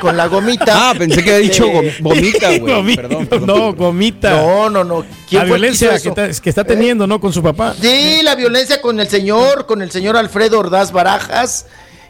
con 0.00 0.16
la 0.16 0.28
gomita. 0.28 0.72
Ah, 0.90 0.94
pensé 0.96 1.22
que 1.22 1.30
había 1.34 1.42
dicho 1.50 1.66
Eh, 1.66 1.94
gom- 2.00 2.02
gomita, 2.02 2.48
güey. 2.58 2.60
Gomita, 2.74 3.02
Perdón, 3.02 3.26
perdón. 3.26 3.46
No, 3.46 3.74
gomita. 3.74 4.30
No, 4.30 4.70
no, 4.70 4.82
no. 4.82 5.04
¿Quién 5.28 5.42
La 5.42 5.46
fue 5.48 5.56
el 5.58 5.62
que 5.62 5.68
violencia 5.68 5.90
que 6.00 6.08
está, 6.08 6.42
que 6.42 6.48
está 6.48 6.64
teniendo, 6.64 7.06
¿no? 7.06 7.20
Con 7.20 7.34
su 7.34 7.42
papá. 7.42 7.74
Sí, 7.78 8.20
la 8.22 8.34
violencia 8.34 8.80
con 8.80 8.98
el 8.98 9.08
señor, 9.08 9.66
con 9.66 9.82
el 9.82 9.90
señor 9.90 10.16
Alfredo 10.16 10.58
Ordaz 10.58 10.90
Barajas, 10.90 11.66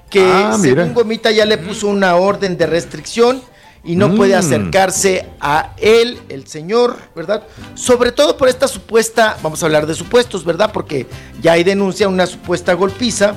que 0.08 0.20
Ah, 0.25 0.57
mira. 0.57 0.83
según 0.83 0.94
Gomita 0.94 1.33
ya 1.33 1.44
le 1.44 1.58
puso 1.58 1.89
una 1.89 2.15
orden 2.15 2.57
de 2.57 2.66
restricción 2.66 3.42
y 3.86 3.97
no 3.97 4.15
puede 4.15 4.34
Mm. 4.34 4.39
acercarse 4.39 5.26
a 5.40 5.73
él, 5.78 6.18
el 6.28 6.47
señor, 6.47 6.97
¿verdad? 7.15 7.44
Sobre 7.74 8.10
todo 8.12 8.36
por 8.36 8.48
esta 8.48 8.66
supuesta, 8.68 9.36
vamos 9.42 9.62
a 9.62 9.66
hablar 9.66 9.86
de 9.86 9.94
supuestos, 9.94 10.44
¿verdad? 10.44 10.70
Porque 10.73 11.06
ya 11.40 11.52
hay 11.52 11.62
denuncia, 11.65 12.08
una 12.08 12.26
supuesta 12.26 12.74
golpiza 12.74 13.36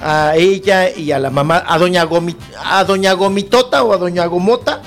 a 0.00 0.34
ella 0.36 0.90
y 0.90 1.12
a 1.12 1.18
la 1.18 1.30
mamá, 1.30 1.62
a 1.66 1.78
doña, 1.78 2.04
Gomi- 2.06 2.36
a 2.64 2.82
doña 2.84 3.12
Gomitota 3.12 3.82
o 3.84 3.92
a 3.92 3.96
doña 3.98 4.26
Gomota. 4.26 4.80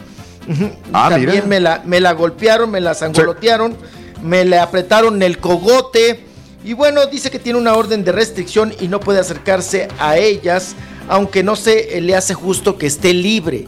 Ah, 0.94 1.08
También 1.10 1.32
mira. 1.36 1.46
me 1.46 1.60
la, 1.60 1.82
me 1.86 2.00
la 2.00 2.14
golpearon, 2.14 2.72
me 2.72 2.80
la 2.80 2.94
zangolotearon, 2.96 3.76
me 4.24 4.46
le 4.46 4.58
apretaron 4.58 5.22
el 5.22 5.40
cogote. 5.40 6.24
Y 6.64 6.74
bueno, 6.74 7.06
dice 7.06 7.30
que 7.30 7.40
tiene 7.40 7.60
una 7.60 7.74
orden 7.76 8.04
de 8.04 8.12
restricción 8.12 8.74
y 8.80 8.88
no 8.88 9.00
puede 9.00 9.20
acercarse 9.20 9.88
a 10.00 10.18
ellas, 10.18 10.76
aunque 11.10 11.44
no 11.44 11.56
se 11.56 12.00
le 12.02 12.16
hace 12.16 12.34
justo 12.34 12.78
que 12.78 12.88
esté 12.88 13.14
libre. 13.14 13.66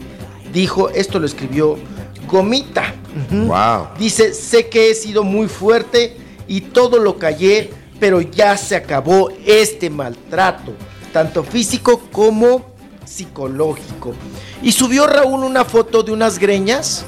Dijo, 0.52 0.90
esto 0.90 1.18
lo 1.18 1.26
escribió 1.26 1.78
Gomita. 2.26 2.94
Wow. 3.30 3.88
Dice, 3.98 4.34
sé 4.34 4.68
que 4.68 4.90
he 4.90 4.94
sido 4.94 5.24
muy 5.24 5.48
fuerte 5.48 6.16
y 6.46 6.60
todo 6.60 6.98
lo 6.98 7.18
callé, 7.18 7.70
pero 7.98 8.20
ya 8.20 8.56
se 8.56 8.76
acabó 8.76 9.30
este 9.44 9.90
maltrato, 9.90 10.72
tanto 11.12 11.42
físico 11.44 12.00
como 12.12 12.70
psicológico. 13.04 14.14
Y 14.62 14.72
subió 14.72 15.06
Raúl 15.06 15.44
una 15.44 15.64
foto 15.64 16.02
de 16.02 16.12
unas 16.12 16.38
greñas, 16.38 17.04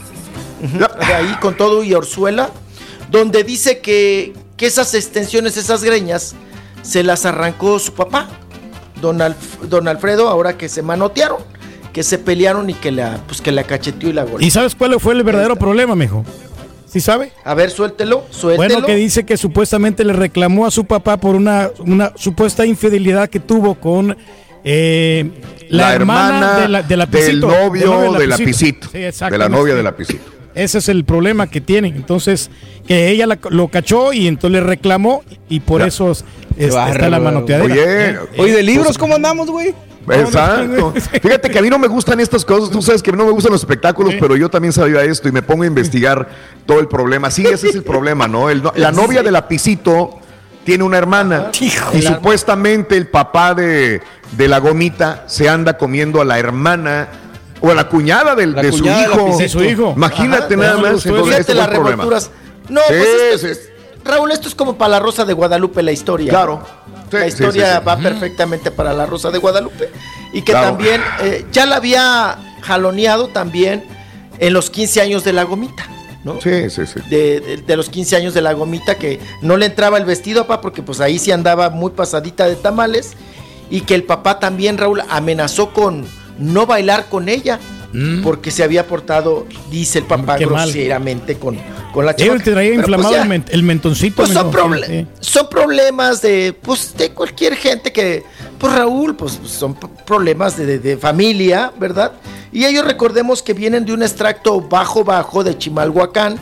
de 0.60 1.14
ahí 1.14 1.36
con 1.40 1.56
todo 1.56 1.82
y 1.82 1.94
orzuela, 1.94 2.50
donde 3.10 3.44
dice 3.44 3.80
que, 3.80 4.32
que 4.56 4.66
esas 4.66 4.94
extensiones, 4.94 5.56
esas 5.56 5.82
greñas, 5.84 6.34
se 6.82 7.02
las 7.02 7.24
arrancó 7.26 7.78
su 7.78 7.94
papá, 7.94 8.28
don, 9.00 9.18
Alf- 9.20 9.60
don 9.68 9.86
Alfredo, 9.86 10.28
ahora 10.28 10.56
que 10.56 10.68
se 10.68 10.82
manotearon, 10.82 11.42
que 11.92 12.02
se 12.02 12.18
pelearon 12.18 12.70
y 12.70 12.74
que 12.74 12.90
la, 12.90 13.20
pues, 13.26 13.40
que 13.40 13.52
la 13.52 13.64
cacheteó 13.64 14.08
y 14.10 14.12
la 14.12 14.22
golpeó. 14.24 14.46
¿Y 14.46 14.50
sabes 14.50 14.74
cuál 14.74 14.98
fue 15.00 15.14
el 15.14 15.22
verdadero 15.22 15.56
problema, 15.56 15.94
mijo? 15.94 16.24
¿Sí 16.86 17.00
sabe? 17.00 17.32
A 17.44 17.54
ver, 17.54 17.70
suéltelo, 17.70 18.24
suéltelo. 18.30 18.70
Bueno, 18.72 18.86
que 18.86 18.96
dice 18.96 19.24
que 19.24 19.36
supuestamente 19.38 20.04
le 20.04 20.12
reclamó 20.12 20.66
a 20.66 20.70
su 20.70 20.84
papá 20.84 21.16
por 21.16 21.34
una, 21.34 21.70
una 21.80 22.12
supuesta 22.16 22.66
infidelidad 22.66 23.28
que 23.30 23.40
tuvo 23.40 23.74
con 23.76 24.16
eh, 24.64 25.30
la, 25.70 25.88
La 25.88 25.94
hermana, 25.94 26.28
hermana 26.36 26.60
de 26.60 26.68
la, 26.68 26.82
de 26.82 26.96
la 26.96 27.06
del 27.06 27.20
Pisito, 27.24 27.46
novio 27.48 28.12
de 28.12 28.26
la 28.26 28.36
Pisito. 28.36 28.88
Sí, 28.92 28.98
De 28.98 29.38
la 29.38 29.48
novia 29.48 29.74
de 29.74 29.82
la 29.82 29.96
Pisito. 29.96 30.30
Ese 30.54 30.78
es 30.78 30.88
el 30.90 31.04
problema 31.06 31.46
que 31.46 31.62
tienen. 31.62 31.96
Entonces, 31.96 32.50
que 32.86 33.08
ella 33.10 33.26
la- 33.26 33.38
lo 33.48 33.68
cachó 33.68 34.12
y 34.12 34.26
entonces 34.28 34.60
le 34.60 34.66
reclamó 34.66 35.22
y 35.48 35.60
por 35.60 35.80
Ya. 35.80 35.86
eso 35.86 36.10
es- 36.10 36.24
está 36.58 37.08
la 37.08 37.18
manoteadera. 37.20 38.20
Oye, 38.34 38.42
Oye, 38.42 38.52
de 38.56 38.62
libros, 38.62 38.98
¿cómo 38.98 39.14
andamos, 39.14 39.50
güey? 39.50 39.74
Exacto. 40.08 40.92
Fíjate 41.22 41.50
que 41.50 41.58
a 41.58 41.62
mí 41.62 41.70
no 41.70 41.78
me 41.78 41.88
gustan 41.88 42.20
estas 42.20 42.44
cosas. 42.44 42.70
Tú 42.70 42.82
sabes 42.82 43.02
que 43.02 43.10
a 43.10 43.12
mí 43.12 43.18
no 43.18 43.24
me 43.26 43.32
gustan 43.32 43.52
los 43.52 43.60
espectáculos, 43.60 44.14
pero 44.20 44.36
yo 44.36 44.48
también 44.48 44.72
sabía 44.72 45.02
esto 45.02 45.28
y 45.28 45.32
me 45.32 45.42
pongo 45.42 45.62
a 45.62 45.66
investigar 45.66 46.28
todo 46.66 46.80
el 46.80 46.88
problema. 46.88 47.30
Sí, 47.30 47.46
ese 47.46 47.68
es 47.68 47.74
el 47.74 47.82
problema, 47.84 48.26
¿no? 48.28 48.50
El 48.50 48.62
la 48.76 48.92
novia 48.92 49.22
de 49.22 49.30
la 49.30 49.46
Pisito 49.48 50.18
tiene 50.64 50.84
una 50.84 50.98
hermana 50.98 51.50
y 51.92 52.02
supuestamente 52.02 52.96
el 52.96 53.08
papá 53.08 53.54
de, 53.54 54.00
de 54.36 54.48
la 54.48 54.58
gomita 54.58 55.24
se 55.26 55.48
anda 55.48 55.76
comiendo 55.76 56.20
a 56.20 56.24
la 56.24 56.38
hermana 56.38 57.08
o 57.60 57.70
a 57.70 57.74
la 57.74 57.88
cuñada 57.88 58.34
del- 58.34 58.52
La 58.54 58.62
de, 58.62 58.72
su 58.72 58.78
cuñada 58.80 59.08
de 59.08 59.22
hijo. 59.28 59.38
De 59.38 59.48
su 59.48 59.62
hijo. 59.64 59.92
Imagínate 59.96 60.54
Ajá, 60.54 60.62
nada 60.62 60.74
no, 60.74 60.82
más. 60.82 61.06
entonces, 61.06 61.24
Fíjate 61.24 61.40
este 61.40 61.54
las. 61.54 62.30
No, 62.68 62.80
Sí, 62.80 62.86
pues 62.88 63.08
esto 63.34 63.38
sí. 63.38 63.46
es- 63.52 63.68
Raúl, 64.04 64.32
esto 64.32 64.48
es 64.48 64.54
como 64.56 64.76
para 64.76 64.88
la 64.90 64.98
Rosa 65.00 65.24
de 65.24 65.32
Guadalupe 65.32 65.80
la 65.82 65.92
historia. 65.92 66.30
Claro. 66.30 66.64
La 67.20 67.22
sí, 67.22 67.28
historia 67.28 67.74
sí, 67.74 67.78
sí. 67.80 67.84
va 67.86 67.96
perfectamente 67.98 68.70
para 68.70 68.92
la 68.92 69.06
Rosa 69.06 69.30
de 69.30 69.38
Guadalupe. 69.38 69.90
Y 70.32 70.42
que 70.42 70.52
Claro. 70.52 70.68
también 70.68 71.00
eh, 71.22 71.44
ya 71.52 71.66
la 71.66 71.76
había 71.76 72.38
jaloneado 72.62 73.28
también 73.28 73.84
en 74.38 74.52
los 74.52 74.70
15 74.70 75.00
años 75.02 75.24
de 75.24 75.32
la 75.32 75.42
gomita. 75.44 75.86
¿no? 76.24 76.40
Sí, 76.40 76.70
sí, 76.70 76.86
sí. 76.86 77.00
De, 77.10 77.40
de- 77.40 77.56
de 77.58 77.76
los 77.76 77.88
15 77.88 78.14
años 78.16 78.32
de 78.32 78.42
la 78.42 78.52
gomita 78.52 78.94
que 78.96 79.18
no 79.40 79.56
le 79.56 79.66
entraba 79.66 79.98
el 79.98 80.04
vestido, 80.04 80.46
papá, 80.46 80.60
porque 80.60 80.80
pues 80.82 81.00
ahí 81.00 81.18
sí 81.18 81.32
andaba 81.32 81.68
muy 81.70 81.90
pasadita 81.90 82.46
de 82.46 82.54
tamales. 82.56 83.12
Y 83.70 83.80
que 83.80 83.94
el 83.94 84.04
papá 84.04 84.38
también, 84.38 84.78
Raúl, 84.78 85.02
amenazó 85.08 85.72
con 85.72 86.06
no 86.38 86.66
bailar 86.66 87.06
con 87.08 87.28
ella. 87.28 87.58
Porque 88.22 88.50
se 88.50 88.62
había 88.64 88.86
portado, 88.86 89.46
dice 89.70 89.98
el 89.98 90.04
papá, 90.06 90.36
Mm. 90.36 90.38
Qué 90.38 90.46
mal. 90.46 90.70
groseramente 90.72 91.36
con, 91.38 91.58
con 91.92 92.06
la 92.06 92.12
Él 92.12 92.16
chamaca. 92.16 92.44
te 92.44 92.50
traía 92.52 92.70
pues, 92.70 92.78
inflamado 92.78 93.14
ya, 93.14 93.22
el, 93.22 93.28
men- 93.28 93.44
el 93.50 93.62
mentoncito. 93.62 94.16
pues 94.16 94.30
son, 94.30 94.50
proble- 94.50 94.86
Sí. 94.86 95.06
son 95.20 95.48
problemas 95.50 96.22
de, 96.22 96.56
pues, 96.62 96.94
de 96.96 97.10
cualquier 97.10 97.54
gente 97.56 97.92
que, 97.92 98.22
pues 98.58 98.72
Raúl, 98.72 99.14
pues 99.14 99.38
son 99.44 99.74
p- 99.74 99.88
problemas 100.06 100.56
de, 100.56 100.64
de- 100.64 100.78
de 100.78 100.96
familia, 100.96 101.70
¿verdad? 101.78 102.12
Y 102.50 102.64
ellos 102.64 102.84
recordemos 102.86 103.42
que 103.42 103.52
vienen 103.52 103.84
de 103.84 103.92
un 103.92 104.02
extracto 104.02 104.60
bajo 104.60 105.04
bajo 105.04 105.44
de 105.44 105.58
Chimalhuacán, 105.58 106.36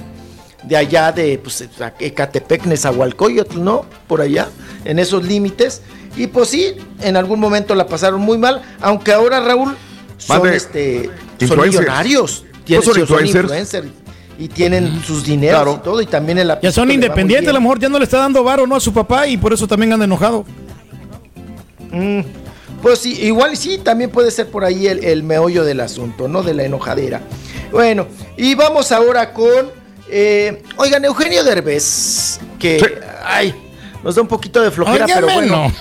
de 0.62 0.77
allá 0.77 1.11
de 1.11 1.39
pues, 1.39 1.67
Ecatepec, 1.99 2.65
Nezahualcóyotl, 2.67 3.62
¿no? 3.62 3.87
Por 4.07 4.20
allá, 4.20 4.49
en 4.85 4.99
esos 4.99 5.25
límites. 5.25 5.83
Y 6.17 6.27
pues 6.27 6.49
sí, 6.51 6.75
en 7.01 7.17
algún 7.17 7.41
momento 7.41 7.75
la 7.75 7.87
pasaron 7.87 8.20
muy 8.20 8.37
mal, 8.39 8.62
aunque 8.81 9.12
ahora 9.12 9.41
Raúl 9.41 9.77
son 10.20 10.49
este 10.49 11.10
son 11.47 11.60
millonarios, 11.60 12.44
No 12.52 12.65
tienen, 12.65 12.84
son 12.84 13.00
influencers. 13.00 13.42
influencers, 13.44 13.86
y 14.39 14.49
tienen 14.49 15.02
sus 15.02 15.24
dineros 15.24 15.57
Claro. 15.62 15.78
y 15.81 15.84
todo, 15.84 16.00
y 16.00 16.07
también 16.07 16.39
el 16.39 16.52
Ya 16.62 16.70
son 16.73 16.90
independientes, 16.90 17.49
a 17.50 17.52
lo 17.52 17.60
mejor 17.60 17.78
ya 17.78 17.89
no 17.89 17.99
le 17.99 18.05
está 18.05 18.18
dando 18.18 18.42
varo 18.44 18.66
no 18.66 18.76
a 18.76 18.81
su 18.81 18.92
papá 18.92 19.26
y 19.26 19.36
por 19.36 19.52
eso 19.52 19.66
también 19.66 19.92
anda 19.92 20.05
enojado. 20.05 20.44
Mm, 21.90 22.20
pues 22.82 23.00
sí, 23.00 23.18
igual 23.23 23.57
sí, 23.57 23.78
también 23.78 24.10
puede 24.10 24.31
ser 24.31 24.49
por 24.49 24.65
ahí 24.65 24.86
el, 24.86 25.05
el 25.05 25.23
meollo 25.23 25.65
del 25.65 25.81
asunto, 25.81 26.28
¿no? 26.28 26.42
De 26.42 26.55
la 26.55 26.65
enojadera. 26.65 27.20
Bueno, 27.73 28.07
y 28.36 28.55
vamos 28.55 28.92
ahora 28.92 29.32
con, 29.32 29.70
eh, 30.08 30.62
oigan, 30.76 31.05
Eugenio 31.05 31.44
Derbez, 31.44 32.39
que, 32.58 33.00
ay, 33.24 33.55
nos 34.02 34.15
da 34.15 34.23
un 34.23 34.28
poquito 34.28 34.60
de 34.62 34.70
flojera, 34.70 35.07
pero 35.07 35.26
bueno. 35.32 35.73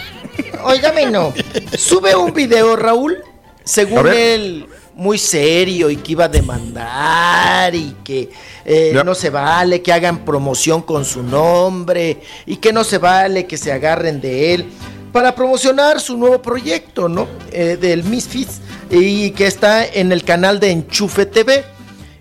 Óigame, 0.63 1.05
no. 1.11 1.33
Sube 1.77 2.15
un 2.15 2.33
video, 2.33 2.75
Raúl, 2.75 3.17
según 3.63 4.07
él, 4.07 4.67
muy 4.95 5.17
serio 5.17 5.89
y 5.89 5.95
que 5.97 6.11
iba 6.11 6.25
a 6.25 6.27
demandar 6.27 7.73
y 7.73 7.95
que 8.03 8.29
eh, 8.65 8.99
no 9.05 9.15
se 9.15 9.29
vale 9.29 9.81
que 9.81 9.93
hagan 9.93 10.25
promoción 10.25 10.81
con 10.81 11.05
su 11.05 11.23
nombre 11.23 12.21
y 12.45 12.57
que 12.57 12.73
no 12.73 12.83
se 12.83 12.97
vale 12.97 13.45
que 13.47 13.57
se 13.57 13.71
agarren 13.71 14.19
de 14.19 14.53
él. 14.53 14.65
para 15.11 15.33
promocionar 15.33 15.99
su 15.99 16.17
nuevo 16.17 16.39
proyecto, 16.41 17.09
¿no? 17.09 17.27
Eh, 17.51 17.77
del 17.81 18.03
Misfits 18.03 18.59
y 18.91 19.31
que 19.31 19.47
está 19.47 19.85
en 19.85 20.11
el 20.11 20.23
canal 20.23 20.59
de 20.59 20.69
Enchufe 20.71 21.25
TV. 21.25 21.63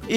Y 0.08 0.17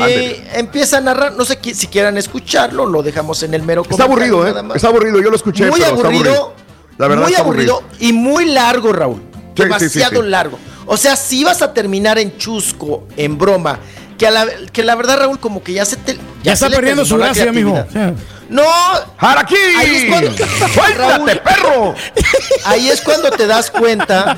empieza 0.53 1.00
a 1.00 1.01
narrar, 1.01 1.33
no 1.33 1.43
sé 1.43 1.59
si 1.74 1.88
quieran 1.88 2.17
escucharlo, 2.17 2.85
lo 2.85 3.03
dejamos 3.03 3.43
en 3.43 3.53
el 3.53 3.61
mero 3.64 3.83
Está 3.90 4.06
aburrido, 4.06 4.48
¿eh? 4.48 4.53
Está 4.74 4.88
aburrido, 4.88 5.19
yo 5.19 5.30
lo 5.30 5.35
escuché. 5.35 5.66
Muy 5.69 5.82
pero 5.82 5.95
está 5.95 6.08
aburrido, 6.08 6.53
La 6.98 7.08
verdad 7.09 7.24
muy 7.24 7.32
está 7.33 7.43
aburrido, 7.43 7.83
y 8.00 8.14
muy 8.14 8.45
largo, 8.45 8.93
Raúl. 8.93 9.22
sí, 9.53 9.64
Demasiado 9.64 10.16
sí, 10.22 10.22
sí. 10.24 10.30
largo. 10.30 10.58
O 10.85 10.98
sea, 10.98 11.16
si 11.16 11.43
vas 11.43 11.61
a 11.61 11.74
terminar 11.74 12.18
en 12.18 12.38
chusco, 12.38 13.08
en 13.18 13.38
broma, 13.38 13.80
que, 14.18 14.27
a 14.27 14.32
la, 14.32 14.48
que 14.72 14.84
la 14.84 14.95
verdad, 14.95 15.19
Raúl, 15.19 15.40
como 15.40 15.64
que 15.64 15.74
ya 15.74 15.85
se 15.85 15.95
te. 15.95 16.18
Ya 16.43 16.53
está 16.53 16.69
se 16.69 16.76
perdiendo 16.76 17.06
su 17.06 17.18
gracia, 17.18 17.51
mijo. 17.51 17.74
creatividad. 17.74 18.14
No. 18.50 18.64
¡Araquí! 19.18 19.56
Ahí 19.77 19.95
es 19.95 20.06
cuando. 20.10 20.32
¡Suéltate, 20.74 21.35
perro! 21.38 21.95
Ahí 22.66 22.90
es 22.90 23.01
cuando 23.01 23.32
te 23.32 23.48
das 23.48 23.72
cuenta 23.72 24.38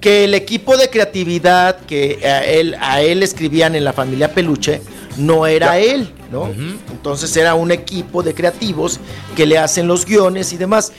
que 0.00 0.24
el 0.24 0.34
equipo 0.34 0.76
de 0.76 0.90
creatividad 0.90 1.76
que 1.80 2.20
a 2.24 2.44
él, 2.44 2.76
a 2.80 3.02
él 3.02 3.22
escribían 3.22 3.74
en 3.74 3.84
la 3.84 3.92
familia 3.92 4.34
Peluche 4.34 4.82
no 5.16 5.46
era 5.46 5.78
él, 5.78 6.12
¿no? 6.30 6.50
Entonces 6.90 7.34
era 7.36 7.54
un 7.54 7.70
equipo 7.70 8.22
de 8.22 8.34
creativos 8.34 9.00
que 9.36 9.46
le 9.46 9.58
hacen 9.58 9.86
los 9.86 10.04
guiones 10.04 10.52
y 10.52 10.56
demás. 10.56 10.92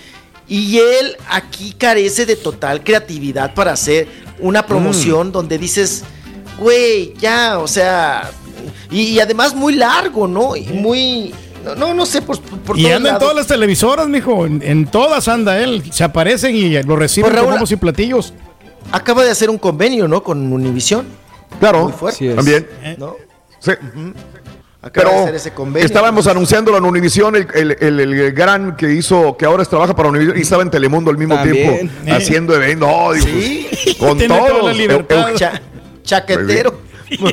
Y 0.48 0.78
él 0.78 1.18
aquí 1.30 1.74
carece 1.78 2.26
de 2.26 2.36
total 2.36 2.84
creatividad 2.84 3.54
para 3.54 3.72
hacer 3.72 4.08
una 4.40 4.66
promoción 4.66 5.32
donde 5.32 5.58
dices, 5.58 6.04
güey, 6.60 7.14
ya, 7.18 7.60
o 7.60 7.68
sea, 7.68 8.30
y, 8.92 9.02
y 9.02 9.20
además 9.20 9.56
muy 9.56 9.74
largo, 9.76 10.28
¿no? 10.28 10.56
Y 10.56 10.66
muy, 10.68 11.34
no, 11.76 11.94
no, 11.94 12.06
sé, 12.06 12.22
por, 12.22 12.40
por 12.40 12.78
Y 12.78 12.92
anda 12.92 13.12
en 13.12 13.18
todas 13.18 13.36
las 13.36 13.48
televisoras, 13.48 14.08
mijo. 14.08 14.46
En, 14.46 14.62
en 14.62 14.86
todas 14.86 15.28
anda 15.28 15.58
él. 15.58 15.82
Se 15.92 16.04
aparecen 16.04 16.56
y 16.56 16.82
lo 16.84 16.96
reciben 16.96 17.30
Pues, 17.32 17.40
con 17.40 17.44
Raúl, 17.44 17.54
bombos 17.54 17.72
y 17.72 17.76
platillos. 17.76 18.34
Acaba 18.92 19.24
de 19.24 19.32
hacer 19.32 19.50
un 19.50 19.58
convenio, 19.58 20.08
¿no? 20.08 20.22
Con 20.24 20.52
Univisión. 20.54 21.08
Claro, 21.60 21.86
Muy 21.86 21.94
fuerte. 21.94 22.36
También. 22.36 22.68
¿No? 22.98 23.16
Sí. 23.60 23.72
Acaba 24.86 25.10
de 25.10 25.12
Pero 25.16 25.24
hacer 25.24 25.36
ese 25.36 25.52
convenio. 25.52 25.84
estábamos 25.86 26.28
anunciándolo 26.28 26.78
en 26.78 26.86
Univisión, 26.86 27.36
el, 27.36 27.48
el- 27.56 27.78
el- 27.80 28.00
el 28.00 28.32
gran 28.34 28.76
que 28.76 28.94
hizo, 28.94 29.36
que 29.36 29.44
ahora 29.46 29.66
trabaja 29.66 29.96
para 29.96 30.10
Univisión 30.10 30.38
y 30.38 30.42
estaba 30.42 30.62
en 30.62 30.70
Telemundo 30.70 31.10
al 31.10 31.18
mismo 31.18 31.34
También. 31.34 31.90
tiempo 31.90 32.14
haciendo 32.16 32.56
eventos. 32.56 32.88
No, 32.88 33.12
digo, 33.14 33.26
Sí. 33.26 33.96
con 34.00 34.20
eu- 34.20 35.36
Cha- 35.36 35.60
chaquetero. 36.04 36.82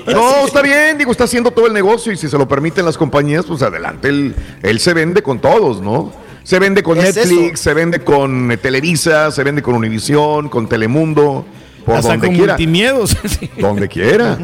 No, 0.06 0.46
está 0.46 0.62
bien, 0.62 0.96
digo, 0.96 1.10
está 1.12 1.24
haciendo 1.24 1.50
todo 1.50 1.66
el 1.66 1.74
negocio 1.74 2.10
y 2.12 2.16
si 2.16 2.26
se 2.28 2.38
lo 2.38 2.48
permiten 2.48 2.86
las 2.86 2.96
compañías, 2.96 3.44
pues 3.44 3.60
adelante, 3.62 4.08
él, 4.08 4.34
él 4.62 4.80
se 4.80 4.94
vende 4.94 5.22
con 5.22 5.38
todos, 5.38 5.82
¿no? 5.82 6.10
Se 6.44 6.58
vende 6.58 6.82
con 6.82 6.98
Es 6.98 7.14
Netflix, 7.16 7.52
eso. 7.54 7.62
se 7.64 7.74
vende 7.74 8.00
con 8.02 8.50
eh, 8.50 8.56
Televisa, 8.56 9.30
se 9.30 9.44
vende 9.44 9.60
con 9.62 9.74
Univisión, 9.74 10.48
con 10.48 10.68
Telemundo, 10.68 11.44
por 11.84 11.96
Hasta 11.96 12.12
donde 12.12 12.26
con 12.28 12.36
quiera. 12.36 12.52
multimiedos. 12.54 13.16
Donde 13.58 13.88
quiera. 13.88 14.38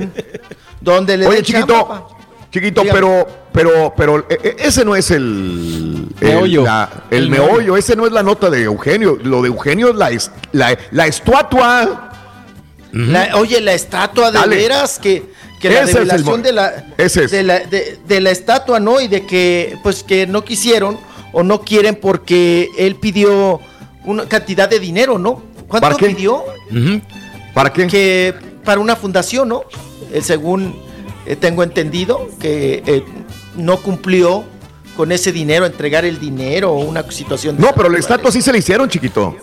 Donde 0.81 1.17
le 1.17 1.27
Oye, 1.27 1.43
chiquito, 1.43 1.67
chamba. 1.75 2.07
Chiquito, 2.51 2.83
Dígame. 2.83 2.99
pero, 3.01 3.27
pero, 3.53 3.95
pero 3.97 4.19
eh, 4.31 4.39
eh, 4.43 4.57
ese 4.61 4.85
no 4.85 4.97
es 4.97 5.11
el, 5.11 6.09
el 6.21 6.27
Meollo. 6.29 6.65
la- 6.65 6.89
el, 7.11 7.25
El 7.25 7.31
meollo. 7.31 7.53
meollo. 7.53 7.77
ese 7.77 7.95
no 7.97 8.07
es 8.07 8.13
la 8.13 8.23
nota 8.23 8.49
de 8.51 8.63
Eugenio. 8.63 9.19
Lo 9.23 9.43
de 9.43 9.49
Eugenio 9.49 9.91
es 9.91 9.97
la, 9.97 10.11
es- 10.11 10.31
la, 10.53 10.77
la 10.91 11.07
estatua. 11.07 12.11
La- 12.93 13.37
oye, 13.37 13.61
la 13.61 13.75
estatua 13.75 14.31
de 14.31 14.39
Dale. 14.39 14.57
veras 14.57 14.99
que, 14.99 15.31
que 15.61 15.69
la 15.69 15.83
mo- 16.25 16.39
de 16.39 16.53
la, 16.53 16.87
Ese 16.97 17.25
es. 17.25 17.31
de 17.31 17.43
la 17.43 17.59
de, 17.61 17.99
de 18.07 18.21
la 18.21 18.31
estatua, 18.31 18.81
¿no? 18.81 18.99
Y 19.01 19.09
de 19.09 19.27
que 19.27 19.77
pues 19.83 20.03
que 20.03 20.27
no 20.27 20.43
quisieron 20.43 20.99
o 21.33 21.43
no 21.43 21.61
quieren 21.61 21.97
porque 21.97 22.71
él 22.79 22.97
pidió 22.97 23.61
una 24.05 24.27
cantidad 24.27 24.71
de 24.71 24.81
dinero, 24.81 25.19
¿no? 25.19 25.43
¿Cuánto 25.69 25.87
¿Para 25.87 25.97
qué? 25.97 26.07
pidió? 26.07 26.43
¿Para 27.53 27.71
qué? 27.73 27.87
Que 27.89 28.35
para 28.65 28.81
una 28.81 28.97
fundación, 28.97 29.49
¿no? 29.51 29.65
Eh, 30.11 30.23
según 30.23 30.75
eh, 31.29 31.37
tengo 31.37 31.63
entendido, 31.63 32.27
que 32.41 32.83
eh, 32.87 33.05
no 33.55 33.77
cumplió 33.83 34.45
con 34.97 35.13
ese 35.13 35.31
dinero, 35.31 35.67
entregar 35.67 36.07
el 36.07 36.19
dinero 36.19 36.73
o 36.73 36.79
una 36.79 37.09
situación 37.11 37.57
de 37.57 37.63
No, 37.63 37.75
pero 37.75 37.91
la 37.91 37.99
estatua 37.99 38.33
sí 38.33 38.41
se 38.41 38.51
la 38.51 38.57
hicieron, 38.57 38.89
chiquito. 38.89 39.37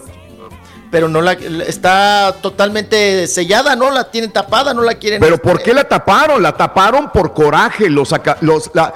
Pero 0.90 1.08
no 1.08 1.22
la 1.22 1.34
está 1.34 2.36
totalmente 2.42 3.28
sellada, 3.28 3.76
¿no? 3.76 3.92
La 3.92 4.10
tienen 4.10 4.32
tapada, 4.32 4.74
no 4.74 4.82
la 4.82 4.96
quieren. 4.96 5.20
Pero 5.20 5.38
¿por 5.38 5.62
qué 5.62 5.74
la 5.74 5.84
taparon? 5.84 6.42
La 6.42 6.58
taparon 6.58 7.12
por 7.12 7.34
coraje. 7.34 7.88
Los, 7.90 8.14
los, 8.42 8.72
la, 8.74 8.94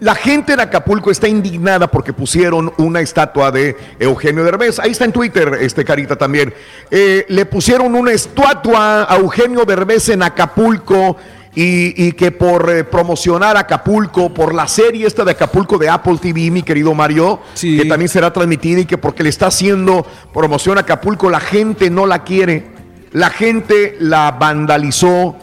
la 0.00 0.14
gente 0.14 0.54
en 0.54 0.60
Acapulco 0.60 1.10
está 1.10 1.28
indignada 1.28 1.86
porque 1.86 2.12
pusieron 2.12 2.72
una 2.78 3.00
estatua 3.00 3.52
de 3.52 3.76
Eugenio 3.98 4.42
Derbez. 4.42 4.78
Ahí 4.80 4.92
está 4.92 5.04
en 5.04 5.12
Twitter, 5.12 5.58
este 5.60 5.84
carita 5.84 6.16
también. 6.16 6.52
Eh, 6.90 7.26
le 7.28 7.46
pusieron 7.46 7.94
una 7.94 8.10
estatua 8.10 9.04
a 9.04 9.16
Eugenio 9.18 9.64
Derbez 9.64 10.08
en 10.08 10.22
Acapulco. 10.22 11.18
Y, 11.54 12.06
y 12.06 12.12
que 12.12 12.30
por 12.30 12.70
eh, 12.70 12.82
promocionar 12.82 13.58
Acapulco, 13.58 14.32
por 14.32 14.54
la 14.54 14.66
serie 14.66 15.06
esta 15.06 15.22
de 15.22 15.32
Acapulco 15.32 15.76
de 15.76 15.90
Apple 15.90 16.16
TV, 16.20 16.50
mi 16.50 16.62
querido 16.62 16.94
Mario, 16.94 17.40
que 17.60 17.84
también 17.84 18.08
será 18.08 18.32
transmitida 18.32 18.80
y 18.80 18.86
que 18.86 18.96
porque 18.96 19.22
le 19.22 19.28
está 19.28 19.48
haciendo 19.48 20.06
promoción 20.32 20.78
a 20.78 20.82
Acapulco, 20.82 21.28
la 21.28 21.40
gente 21.40 21.90
no 21.90 22.06
la 22.06 22.24
quiere. 22.24 22.72
La 23.12 23.28
gente 23.28 23.96
la 24.00 24.30
vandalizó, 24.30 25.36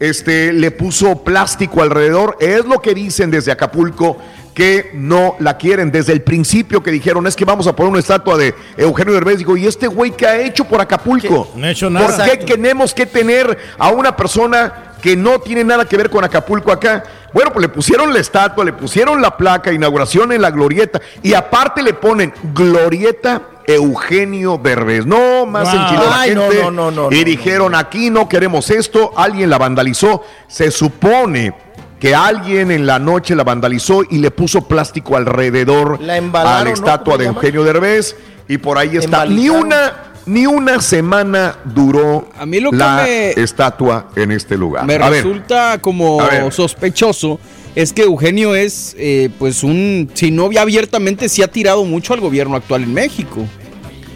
este, 0.00 0.52
le 0.52 0.72
puso 0.72 1.22
plástico 1.22 1.80
alrededor. 1.80 2.36
Es 2.40 2.64
lo 2.64 2.82
que 2.82 2.94
dicen 2.94 3.30
desde 3.30 3.52
Acapulco 3.52 4.16
que 4.54 4.90
no 4.94 5.36
la 5.38 5.56
quieren. 5.56 5.90
Desde 5.90 6.12
el 6.12 6.22
principio 6.22 6.82
que 6.82 6.90
dijeron 6.90 7.26
es 7.26 7.36
que 7.36 7.44
vamos 7.44 7.66
a 7.66 7.74
poner 7.74 7.90
una 7.92 8.00
estatua 8.00 8.36
de 8.36 8.54
Eugenio 8.76 9.14
Derbez. 9.14 9.38
Digo, 9.38 9.56
¿y 9.56 9.66
este 9.66 9.86
güey 9.86 10.10
qué 10.12 10.26
ha 10.26 10.38
hecho 10.40 10.64
por 10.64 10.80
Acapulco? 10.80 11.50
No 11.54 11.66
ha 11.66 11.70
hecho 11.70 11.88
nada. 11.88 12.06
¿Por 12.16 12.24
qué 12.24 12.36
tenemos 12.44 12.92
que 12.94 13.06
tener 13.06 13.56
a 13.78 13.88
una 13.90 14.14
persona 14.16 14.92
que 15.00 15.16
no 15.16 15.40
tiene 15.40 15.64
nada 15.64 15.84
que 15.86 15.96
ver 15.96 16.10
con 16.10 16.22
Acapulco 16.24 16.70
acá? 16.70 17.02
Bueno, 17.32 17.50
pues 17.52 17.62
le 17.62 17.68
pusieron 17.70 18.12
la 18.12 18.18
estatua, 18.20 18.64
le 18.64 18.74
pusieron 18.74 19.22
la 19.22 19.36
placa, 19.36 19.72
inauguración 19.72 20.32
en 20.32 20.42
la 20.42 20.50
glorieta, 20.50 21.00
y 21.22 21.32
aparte 21.32 21.82
le 21.82 21.94
ponen 21.94 22.32
glorieta 22.52 23.40
Eugenio 23.66 24.60
Derbez. 24.62 25.06
No, 25.06 25.46
más 25.46 25.72
Wow. 25.72 25.80
enchiló 25.82 26.10
la 26.10 26.20
Ay, 26.20 26.34
no, 26.34 26.42
gente. 26.42 26.62
no, 26.64 26.70
no, 26.70 26.90
no, 26.90 27.10
y 27.10 27.24
dijeron, 27.24 27.74
aquí 27.74 28.10
no 28.10 28.28
queremos 28.28 28.68
esto, 28.70 29.12
alguien 29.16 29.48
la 29.48 29.56
vandalizó. 29.56 30.22
Se 30.46 30.70
supone 30.70 31.54
que 32.02 32.16
alguien 32.16 32.72
en 32.72 32.84
la 32.84 32.98
noche 32.98 33.36
la 33.36 33.44
vandalizó 33.44 34.02
y 34.10 34.18
le 34.18 34.32
puso 34.32 34.66
plástico 34.66 35.16
alrededor 35.16 36.00
La 36.02 36.16
a 36.16 36.64
la 36.64 36.70
estatua 36.70 37.12
¿Cómo 37.14 37.18
de? 37.18 37.26
Eugenio 37.26 37.62
Derbez. 37.62 38.16
Y 38.48 38.58
por 38.58 38.76
ahí 38.76 38.96
está. 38.96 39.24
Ni 39.24 39.48
una, 39.48 39.92
ni 40.26 40.44
una 40.46 40.80
semana 40.80 41.58
duró 41.64 42.28
A 42.36 42.44
mí 42.44 42.58
lo 42.58 42.72
que 42.72 42.76
la 42.76 43.04
me- 43.04 43.30
estatua 43.30 44.08
en 44.16 44.32
este 44.32 44.56
lugar. 44.56 44.84
Me 44.84 44.96
a 44.96 45.08
ver, 45.10 45.22
resulta 45.24 45.78
como 45.80 46.18
sospechoso 46.50 47.38
es 47.76 47.92
que 47.92 48.02
Eugenio 48.02 48.56
es, 48.56 48.96
eh, 48.98 49.30
pues, 49.38 49.62
un, 49.62 50.10
si 50.12 50.32
no 50.32 50.50
abiertamente, 50.58 51.28
sí 51.28 51.40
ha 51.40 51.46
tirado 51.48 51.84
mucho 51.84 52.14
al 52.14 52.20
gobierno 52.20 52.56
actual 52.56 52.82
en 52.82 52.92
México. 52.94 53.46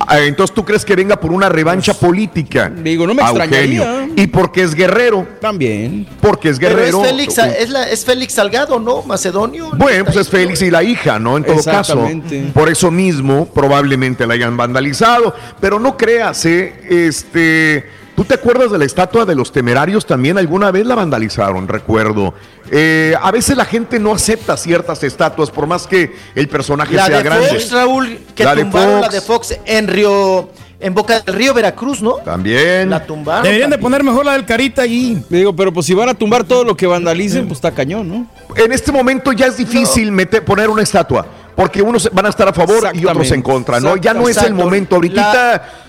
Ah, 0.01 0.21
entonces 0.21 0.55
tú 0.55 0.65
crees 0.65 0.85
que 0.85 0.95
venga 0.97 1.19
por 1.19 1.33
una 1.33 1.49
revancha 1.49 1.95
política. 1.95 2.71
Digo, 2.71 3.07
no 3.07 3.15
me 3.15 3.23
extrañaría. 3.23 4.09
Y 4.17 4.27
porque 4.29 4.63
es 4.63 4.75
guerrero. 4.75 5.27
También. 5.41 6.07
Porque 6.21 6.51
es 6.51 6.59
Pero 6.59 6.77
guerrero. 6.77 7.03
es 7.05 7.11
Félix, 7.11 7.39
es, 7.39 7.71
la- 7.71 7.89
es 7.91 8.05
Félix 8.05 8.35
Salgado, 8.35 8.79
¿no? 8.79 9.03
Macedonio. 9.03 9.71
Bueno, 9.77 10.05
pues 10.05 10.17
es 10.17 10.29
Félix 10.29 10.63
y 10.63 10.71
la 10.71 10.83
hija, 10.83 11.19
¿no? 11.19 11.37
En 11.37 11.45
todo 11.45 11.63
caso. 11.63 12.09
Por 12.55 12.69
eso 12.69 12.91
mismo, 12.91 13.47
probablemente 13.47 14.27
la 14.27 14.35
hayan 14.35 14.57
vandalizado. 14.57 15.35
Pero 15.61 15.79
no 15.79 15.97
creas, 15.97 16.45
¿eh? 16.47 16.75
Este. 16.89 17.85
¿Tú 18.17 18.25
te 18.25 18.33
acuerdas 18.35 18.73
de 18.73 18.79
la 18.79 18.87
estatua 18.87 19.27
de 19.27 19.35
los 19.35 19.53
temerarios? 19.53 20.07
También 20.07 20.39
alguna 20.39 20.71
vez 20.71 20.87
la 20.87 20.95
vandalizaron, 20.95 21.69
recuerdo. 21.69 22.33
Eh, 22.71 23.15
a 23.21 23.31
veces 23.31 23.57
la 23.59 23.67
gente 23.67 23.99
no 23.99 24.13
acepta 24.15 24.57
ciertas 24.57 25.05
estatuas, 25.05 25.51
por 25.51 25.67
más 25.67 25.87
que 25.87 26.17
el 26.35 26.49
personaje 26.49 26.95
La 26.95 27.07
sea 27.07 27.19
de 27.19 27.23
grande. 27.23 27.47
Fox, 27.49 27.71
Raúl, 27.71 28.19
que 28.35 28.43
La 28.45 28.55
de 28.55 28.63
tumbaron 28.63 29.01
la 29.03 29.09
de 29.11 29.21
Fox 29.21 29.59
en 29.67 29.87
Río, 29.87 30.49
en 30.81 30.95
Boca 30.95 31.21
del 31.21 31.35
Río, 31.35 31.53
Veracruz, 31.53 32.01
¿no? 32.01 32.15
También. 32.17 32.89
La 32.89 33.05
tumbaron. 33.05 33.43
Deberían 33.45 33.69
de 33.69 33.77
poner 33.77 34.03
mejor 34.03 34.25
la 34.25 34.33
del 34.33 34.47
carita 34.47 34.81
allí. 34.81 35.23
Digo, 35.29 35.55
pero 35.55 35.71
pues 35.71 35.85
si 35.85 35.93
van 35.93 36.09
a 36.09 36.15
tumbar 36.15 36.45
todo 36.45 36.65
lo 36.65 36.75
que 36.75 36.87
vandalicen, 36.87 37.47
pues 37.47 37.59
está 37.59 37.73
cañón, 37.73 38.09
¿no? 38.09 38.27
En 38.57 38.73
este 38.73 38.93
momento 38.93 39.33
ya 39.33 39.45
es 39.47 39.59
difícil 39.59 40.11
meter- 40.11 40.43
poner 40.43 40.71
una 40.71 40.83
estatua, 40.83 41.27
porque 41.55 41.83
unos 41.83 42.09
van 42.15 42.25
a 42.25 42.31
estar 42.31 42.49
a 42.49 42.53
favor 42.55 42.89
y 42.95 43.05
otros 43.05 43.31
en 43.31 43.43
contra, 43.43 43.79
¿no? 43.79 43.95
Ya 43.99 44.15
no 44.15 44.27
es 44.27 44.39
el 44.39 44.55
momento. 44.55 44.95
Ahorita 44.97 45.83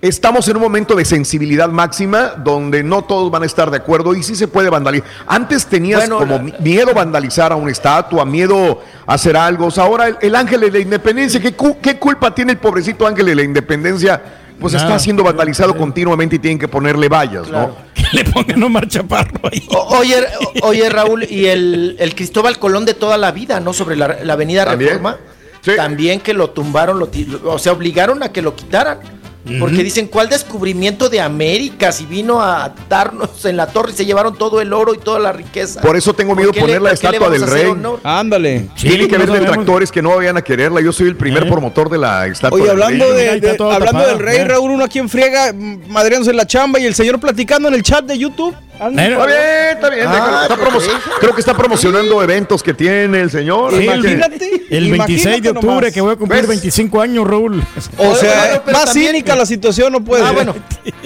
estamos 0.00 0.46
en 0.48 0.56
un 0.56 0.62
momento 0.62 0.94
de 0.94 1.04
sensibilidad 1.04 1.68
máxima 1.68 2.34
donde 2.36 2.82
no 2.82 3.02
todos 3.02 3.30
van 3.30 3.42
a 3.42 3.46
estar 3.46 3.70
de 3.70 3.76
acuerdo 3.78 4.14
y 4.14 4.22
sí 4.22 4.34
se 4.36 4.48
puede 4.48 4.70
vandalizar. 4.70 5.08
Antes 5.26 5.66
tenías 5.66 6.00
Bueno, 6.00 6.18
como 6.18 6.36
la- 6.36 6.42
mi- 6.42 6.54
miedo 6.60 6.90
a 6.90 6.94
vandalizar 6.94 7.52
a 7.52 7.56
una 7.56 7.70
estatua, 7.72 8.24
miedo 8.24 8.80
a 9.06 9.14
hacer 9.14 9.36
algo. 9.36 9.66
O 9.66 9.70
sea, 9.70 9.84
ahora 9.84 10.08
el, 10.08 10.16
el 10.20 10.34
ángel 10.34 10.60
de 10.60 10.70
la 10.70 10.78
independencia, 10.78 11.40
¿qué, 11.40 11.52
cu- 11.54 11.78
qué 11.82 11.98
culpa 11.98 12.34
tiene 12.34 12.52
el 12.52 12.58
pobrecito 12.58 13.06
ángel 13.06 13.26
de 13.26 13.34
la 13.34 13.42
independencia? 13.42 14.20
Pues 14.60 14.72
Nada. 14.72 14.86
está 14.86 14.98
siendo 14.98 15.22
vandalizado 15.22 15.76
continuamente 15.76 16.34
y 16.34 16.38
tienen 16.40 16.58
que 16.58 16.66
ponerle 16.66 17.08
vallas, 17.08 17.48
¿no? 17.48 17.76
Que 17.94 18.04
le 18.12 18.24
pongan 18.24 18.60
Omar 18.62 18.88
Chaparro 18.88 19.40
ahí. 19.52 19.64
O- 19.70 19.98
oye, 19.98 20.16
o- 20.62 20.66
oye, 20.68 20.88
Raúl, 20.88 21.24
y 21.30 21.46
el, 21.46 21.94
el 22.00 22.14
Cristóbal 22.16 22.58
Colón 22.58 22.84
de 22.84 22.94
toda 22.94 23.16
la 23.18 23.30
vida, 23.30 23.60
¿no? 23.60 23.72
Sobre 23.72 23.94
la, 23.96 24.18
la 24.24 24.32
avenida 24.32 24.64
También. 24.64 24.90
Reforma. 24.90 25.16
también 25.76 26.20
que 26.20 26.32
lo 26.34 26.50
tumbaron, 26.50 26.98
lo- 26.98 27.08
o 27.44 27.58
sea, 27.58 27.72
obligaron 27.72 28.22
a 28.22 28.32
que 28.32 28.42
lo 28.42 28.56
quitaran. 28.56 28.98
Porque 29.58 29.82
dicen, 29.82 30.08
¿cuál 30.08 30.28
descubrimiento 30.28 31.08
de 31.08 31.22
América? 31.22 31.90
Si 31.90 32.04
vino 32.04 32.42
a 32.42 32.74
darnos 32.88 33.44
en 33.46 33.56
la 33.56 33.66
torre 33.68 33.92
y 33.92 33.94
se 33.94 34.04
llevaron 34.04 34.36
todo 34.36 34.60
el 34.60 34.74
oro 34.74 34.92
y 34.92 34.98
toda 34.98 35.18
la 35.20 35.32
riqueza. 35.32 35.80
Por 35.80 35.96
eso 35.96 36.12
tengo 36.12 36.34
miedo 36.34 36.48
¿Por 36.48 36.54
qué 36.56 36.60
poner 36.60 36.82
le- 36.82 36.88
la 36.88 36.92
estatua 36.92 37.30
del 37.30 37.46
rey. 37.46 37.72
Ándale. 38.04 38.68
Tiene 38.78 39.08
que 39.08 39.14
haber 39.16 39.30
detractores 39.32 39.90
que 39.90 40.02
no 40.02 40.14
vayan 40.16 40.36
a 40.36 40.42
quererla. 40.42 40.82
Yo 40.82 40.92
soy 40.92 41.08
el 41.08 41.16
primer 41.16 41.48
promotor 41.48 41.88
de 41.88 41.96
la 41.96 42.26
estatua 42.26 42.56
Oye, 42.56 42.64
del 42.64 42.72
hablando, 42.72 43.04
rey. 43.10 43.40
de, 43.40 43.48
hablando 43.50 43.78
tapada, 43.86 44.08
del 44.08 44.18
rey, 44.18 44.38
¿eh? 44.40 44.44
Raúl, 44.44 44.70
uno 44.70 44.84
aquí 44.84 44.98
en 44.98 45.08
friega, 45.08 45.54
madreándose 45.54 46.30
en 46.30 46.36
la 46.36 46.46
chamba 46.46 46.78
y 46.78 46.84
el 46.84 46.94
señor 46.94 47.18
platicando 47.18 47.68
en 47.68 47.74
el 47.74 47.82
chat 47.82 48.04
de 48.04 48.18
YouTube. 48.18 48.54
Está 48.80 48.88
bien, 48.90 49.12
está 49.72 49.88
bien. 49.90 50.06
Ah, 50.08 50.46
está. 50.48 51.18
Creo 51.20 51.34
que 51.34 51.40
está 51.40 51.54
promocionando 51.54 52.22
eventos 52.22 52.62
que 52.62 52.74
tiene 52.74 53.20
el 53.20 53.30
señor. 53.30 53.74
Sí, 53.76 53.82
Imagínate. 53.84 54.62
El 54.70 54.90
26 54.90 55.42
de 55.42 55.48
octubre 55.50 55.74
nomás. 55.74 55.92
que 55.92 56.00
voy 56.00 56.12
a 56.12 56.16
cumplir 56.16 56.40
¿Ves? 56.42 56.48
25 56.48 57.00
años, 57.00 57.26
Raúl. 57.26 57.62
O 57.96 58.14
sea, 58.14 58.62
más 58.70 58.84
también- 58.86 59.08
cínica 59.08 59.34
la 59.34 59.46
situación 59.46 59.92
no 59.92 60.02
puede 60.04 60.22
Ah, 60.22 60.26
ser. 60.26 60.34
bueno. 60.34 60.54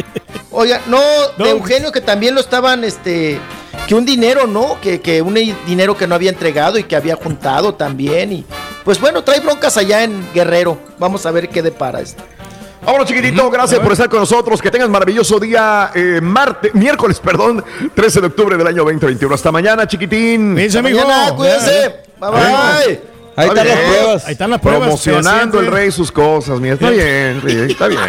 Oiga, 0.50 0.82
no, 0.86 1.00
No. 1.38 1.44
de 1.44 1.50
Eugenio 1.50 1.92
que 1.92 2.02
también 2.02 2.34
lo 2.34 2.40
estaban, 2.42 2.84
este, 2.84 3.38
que 3.86 3.94
un 3.94 4.04
dinero, 4.04 4.46
¿no? 4.46 4.78
Que, 4.82 5.00
que 5.00 5.22
un 5.22 5.34
dinero 5.66 5.96
que 5.96 6.06
no 6.06 6.14
había 6.14 6.28
entregado 6.30 6.78
y 6.78 6.84
que 6.84 6.94
había 6.94 7.16
juntado 7.16 7.74
también. 7.74 8.32
Y 8.32 8.44
pues 8.84 9.00
bueno, 9.00 9.24
trae 9.24 9.40
broncas 9.40 9.78
allá 9.78 10.04
en 10.04 10.22
Guerrero. 10.34 10.78
Vamos 10.98 11.24
a 11.24 11.30
ver 11.30 11.48
qué 11.48 11.62
depara 11.62 12.00
esto. 12.00 12.22
Vámonos, 12.84 13.06
chiquitito. 13.06 13.48
Gracias 13.50 13.80
por 13.80 13.92
estar 13.92 14.08
con 14.08 14.20
nosotros. 14.20 14.60
Que 14.60 14.70
tengas 14.70 14.88
maravilloso 14.88 15.38
día. 15.38 15.90
eh, 15.94 16.20
martes, 16.22 16.74
miércoles, 16.74 17.20
perdón, 17.20 17.64
13 17.94 18.20
de 18.20 18.26
octubre 18.26 18.56
del 18.56 18.66
año 18.66 18.78
2021. 18.84 19.34
Hasta 19.34 19.52
mañana, 19.52 19.86
chiquitín. 19.86 20.54
Dice, 20.54 20.78
amigo. 20.78 21.00
Mañana, 21.00 21.34
cuídense. 21.36 21.96
Bye 22.18 22.30
bye. 22.30 23.21
Ahí 23.34 23.48
Está 23.48 23.62
están 23.62 23.66
las 23.78 23.86
pruebas. 23.88 24.24
Ahí 24.26 24.32
están 24.32 24.50
las 24.50 24.60
pruebas. 24.60 24.82
Promocionando 24.82 25.60
el 25.60 25.66
rey 25.68 25.90
sus 25.90 26.12
cosas. 26.12 26.60
Mira, 26.60 26.74
está 26.74 26.90
bien, 26.90 27.40
rey, 27.40 27.70
está 27.70 27.88
bien. 27.88 28.00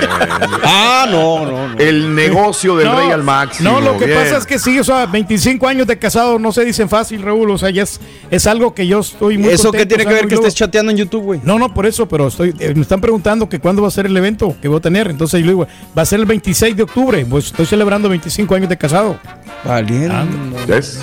Ah, 0.64 1.08
no, 1.10 1.46
no, 1.46 1.68
no. 1.70 1.78
El 1.80 2.14
negocio 2.14 2.76
del 2.76 2.88
No, 2.88 2.96
rey 3.00 3.10
al 3.12 3.24
máximo. 3.24 3.72
No, 3.72 3.80
lo 3.82 3.98
que 3.98 4.06
bien. 4.06 4.20
pasa 4.20 4.38
es 4.38 4.46
que 4.46 4.60
sí, 4.60 4.78
o 4.80 4.84
sea, 4.84 5.06
25 5.06 5.66
años 5.68 5.88
de 5.88 5.98
casado 5.98 6.38
no 6.40 6.52
se 6.52 6.66
dicen 6.66 6.90
fácil, 6.90 7.22
Raúl. 7.22 7.52
O 7.52 7.58
sea, 7.58 7.70
ya 7.70 7.84
es, 7.84 8.02
es 8.30 8.48
algo 8.48 8.74
que 8.74 8.86
yo 8.86 9.00
estoy 9.00 9.38
muy 9.38 9.50
¿Eso 9.54 9.72
qué 9.72 9.86
tiene 9.86 10.04
o 10.04 10.08
que 10.08 10.14
ver 10.14 10.24
que 10.24 10.36
luego- 10.36 10.46
estés 10.48 10.56
chateando 10.60 10.92
en 10.92 10.98
YouTube, 10.98 11.24
güey? 11.24 11.42
No, 11.44 11.58
no, 11.58 11.74
por 11.74 11.86
eso, 11.86 12.06
pero 12.08 12.28
estoy, 12.28 12.54
eh, 12.60 12.74
me 12.76 12.82
están 12.82 13.00
preguntando 13.00 13.48
que 13.48 13.60
cuándo 13.60 13.82
va 13.82 13.88
a 13.88 13.92
ser 13.92 14.06
el 14.06 14.18
evento 14.18 14.56
que 14.62 14.68
voy 14.68 14.78
a 14.80 14.82
tener. 14.82 15.08
Entonces 15.10 15.40
yo 15.40 15.46
le 15.46 15.52
digo, 15.54 15.68
va 15.98 16.02
a 16.02 16.06
ser 16.06 16.20
el 16.20 16.26
26 16.26 16.76
de 16.76 16.84
octubre. 16.84 17.26
Pues 17.30 17.46
estoy 17.46 17.66
celebrando 17.66 18.10
25 18.10 18.56
años 18.56 18.68
de 18.68 18.78
casado. 18.78 19.18
Valiendo. 19.64 20.58
¿Ves? 20.68 21.00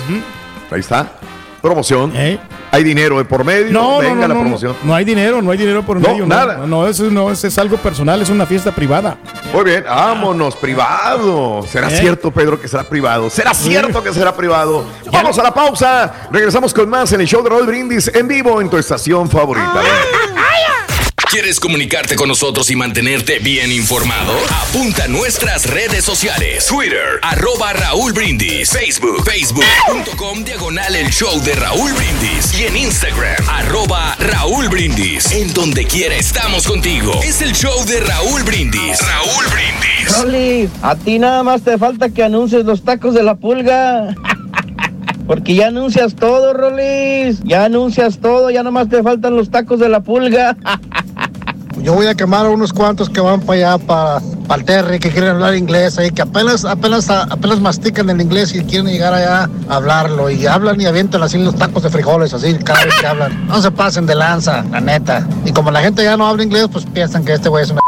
Ahí 0.69 0.79
está. 0.79 1.11
Promoción. 1.61 2.11
¿Eh? 2.15 2.39
Hay 2.73 2.83
dinero 2.85 3.17
de 3.17 3.25
por 3.25 3.43
medio. 3.43 3.71
No, 3.71 3.97
Venga 3.99 4.15
no, 4.15 4.15
no, 4.15 4.27
la 4.29 4.33
no, 4.33 4.39
promoción. 4.41 4.75
No 4.83 4.95
hay 4.95 5.03
dinero, 5.03 5.41
no 5.41 5.51
hay 5.51 5.57
dinero 5.57 5.83
por 5.83 5.99
No, 5.99 6.07
medio. 6.09 6.25
nada. 6.25 6.55
No, 6.57 6.67
no, 6.67 6.87
eso 6.87 7.03
no, 7.11 7.29
eso 7.29 7.47
es 7.47 7.57
algo 7.57 7.75
personal, 7.77 8.21
es 8.21 8.29
una 8.29 8.45
fiesta 8.45 8.71
privada. 8.71 9.17
Muy 9.53 9.65
bien, 9.65 9.83
vámonos, 9.83 10.55
privado. 10.55 11.63
¿Será 11.67 11.89
¿Eh? 11.91 11.97
cierto, 11.99 12.31
Pedro, 12.31 12.59
que 12.59 12.67
será 12.69 12.83
privado? 12.83 13.29
¿Será 13.29 13.53
cierto 13.53 14.01
que 14.01 14.13
será 14.13 14.33
privado? 14.35 14.85
Vamos 15.11 15.37
a 15.37 15.43
la 15.43 15.53
pausa. 15.53 16.13
Regresamos 16.31 16.73
con 16.73 16.89
más 16.89 17.11
en 17.11 17.21
el 17.21 17.27
show 17.27 17.43
de 17.43 17.49
Roll 17.49 17.65
Brindis 17.67 18.09
en 18.13 18.27
vivo 18.27 18.61
en 18.61 18.69
tu 18.69 18.77
estación 18.77 19.29
favorita. 19.29 19.81
¿Quieres 21.31 21.61
comunicarte 21.61 22.17
con 22.17 22.27
nosotros 22.27 22.69
y 22.71 22.75
mantenerte 22.75 23.39
bien 23.39 23.71
informado? 23.71 24.33
Apunta 24.67 25.05
a 25.05 25.07
nuestras 25.07 25.65
redes 25.65 26.03
sociales. 26.03 26.65
Twitter, 26.65 27.21
arroba 27.21 27.71
Raúl 27.71 28.11
Brindis. 28.11 28.69
Facebook, 28.69 29.23
facebook.com 29.23 30.43
diagonal 30.43 30.93
el 30.93 31.09
show 31.09 31.41
de 31.41 31.53
Raúl 31.53 31.93
Brindis. 31.93 32.59
Y 32.59 32.65
en 32.65 32.75
Instagram, 32.75 33.47
arroba 33.49 34.17
Raúl 34.19 34.67
Brindis. 34.67 35.31
En 35.31 35.53
donde 35.53 35.85
quiera 35.85 36.15
estamos 36.15 36.67
contigo. 36.67 37.13
Es 37.23 37.41
el 37.41 37.53
show 37.53 37.85
de 37.85 38.01
Raúl 38.01 38.43
Brindis. 38.43 38.99
Raúl 38.99 39.45
Brindis. 39.53 40.17
Rolly, 40.17 40.69
a 40.81 40.97
ti 40.97 41.17
nada 41.17 41.43
más 41.43 41.61
te 41.61 41.77
falta 41.77 42.09
que 42.09 42.23
anuncies 42.23 42.65
los 42.65 42.83
tacos 42.83 43.13
de 43.13 43.23
la 43.23 43.35
pulga. 43.35 44.13
Porque 45.27 45.55
ya 45.55 45.67
anuncias 45.67 46.13
todo, 46.13 46.51
Rolis. 46.51 47.41
Ya 47.45 47.63
anuncias 47.63 48.19
todo, 48.19 48.51
ya 48.51 48.63
nada 48.63 48.71
más 48.71 48.89
te 48.89 49.01
faltan 49.01 49.37
los 49.37 49.49
tacos 49.49 49.79
de 49.79 49.87
la 49.87 50.01
pulga. 50.01 50.57
Yo 51.83 51.93
voy 51.93 52.05
a 52.05 52.15
quemar 52.15 52.45
a 52.45 52.49
unos 52.49 52.73
cuantos 52.73 53.09
que 53.09 53.19
van 53.21 53.41
para 53.41 53.73
allá, 53.73 53.85
para, 53.85 54.21
para 54.47 54.59
el 54.59 54.65
Terry, 54.65 54.99
que 54.99 55.09
quieren 55.09 55.31
hablar 55.31 55.55
inglés 55.55 55.97
ahí, 55.97 56.11
que 56.11 56.21
apenas, 56.21 56.63
apenas, 56.63 57.09
apenas 57.09 57.59
mastican 57.59 58.09
el 58.09 58.21
inglés 58.21 58.53
y 58.53 58.61
quieren 58.61 58.87
llegar 58.87 59.13
allá 59.13 59.49
a 59.67 59.75
hablarlo. 59.75 60.29
Y 60.29 60.45
hablan 60.45 60.79
y 60.79 60.85
avientan 60.85 61.23
así 61.23 61.39
los 61.39 61.55
tacos 61.55 61.83
de 61.83 61.89
frijoles, 61.89 62.33
así, 62.33 62.53
cada 62.63 62.85
vez 62.85 62.93
que 62.99 63.07
hablan. 63.07 63.47
No 63.47 63.61
se 63.61 63.71
pasen 63.71 64.05
de 64.05 64.15
lanza, 64.15 64.63
la 64.71 64.79
neta. 64.79 65.27
Y 65.43 65.51
como 65.51 65.71
la 65.71 65.81
gente 65.81 66.03
ya 66.03 66.15
no 66.17 66.27
habla 66.27 66.43
inglés, 66.43 66.67
pues 66.71 66.85
piensan 66.85 67.25
que 67.25 67.33
este 67.33 67.49
güey 67.49 67.63
es 67.63 67.71
una. 67.71 67.81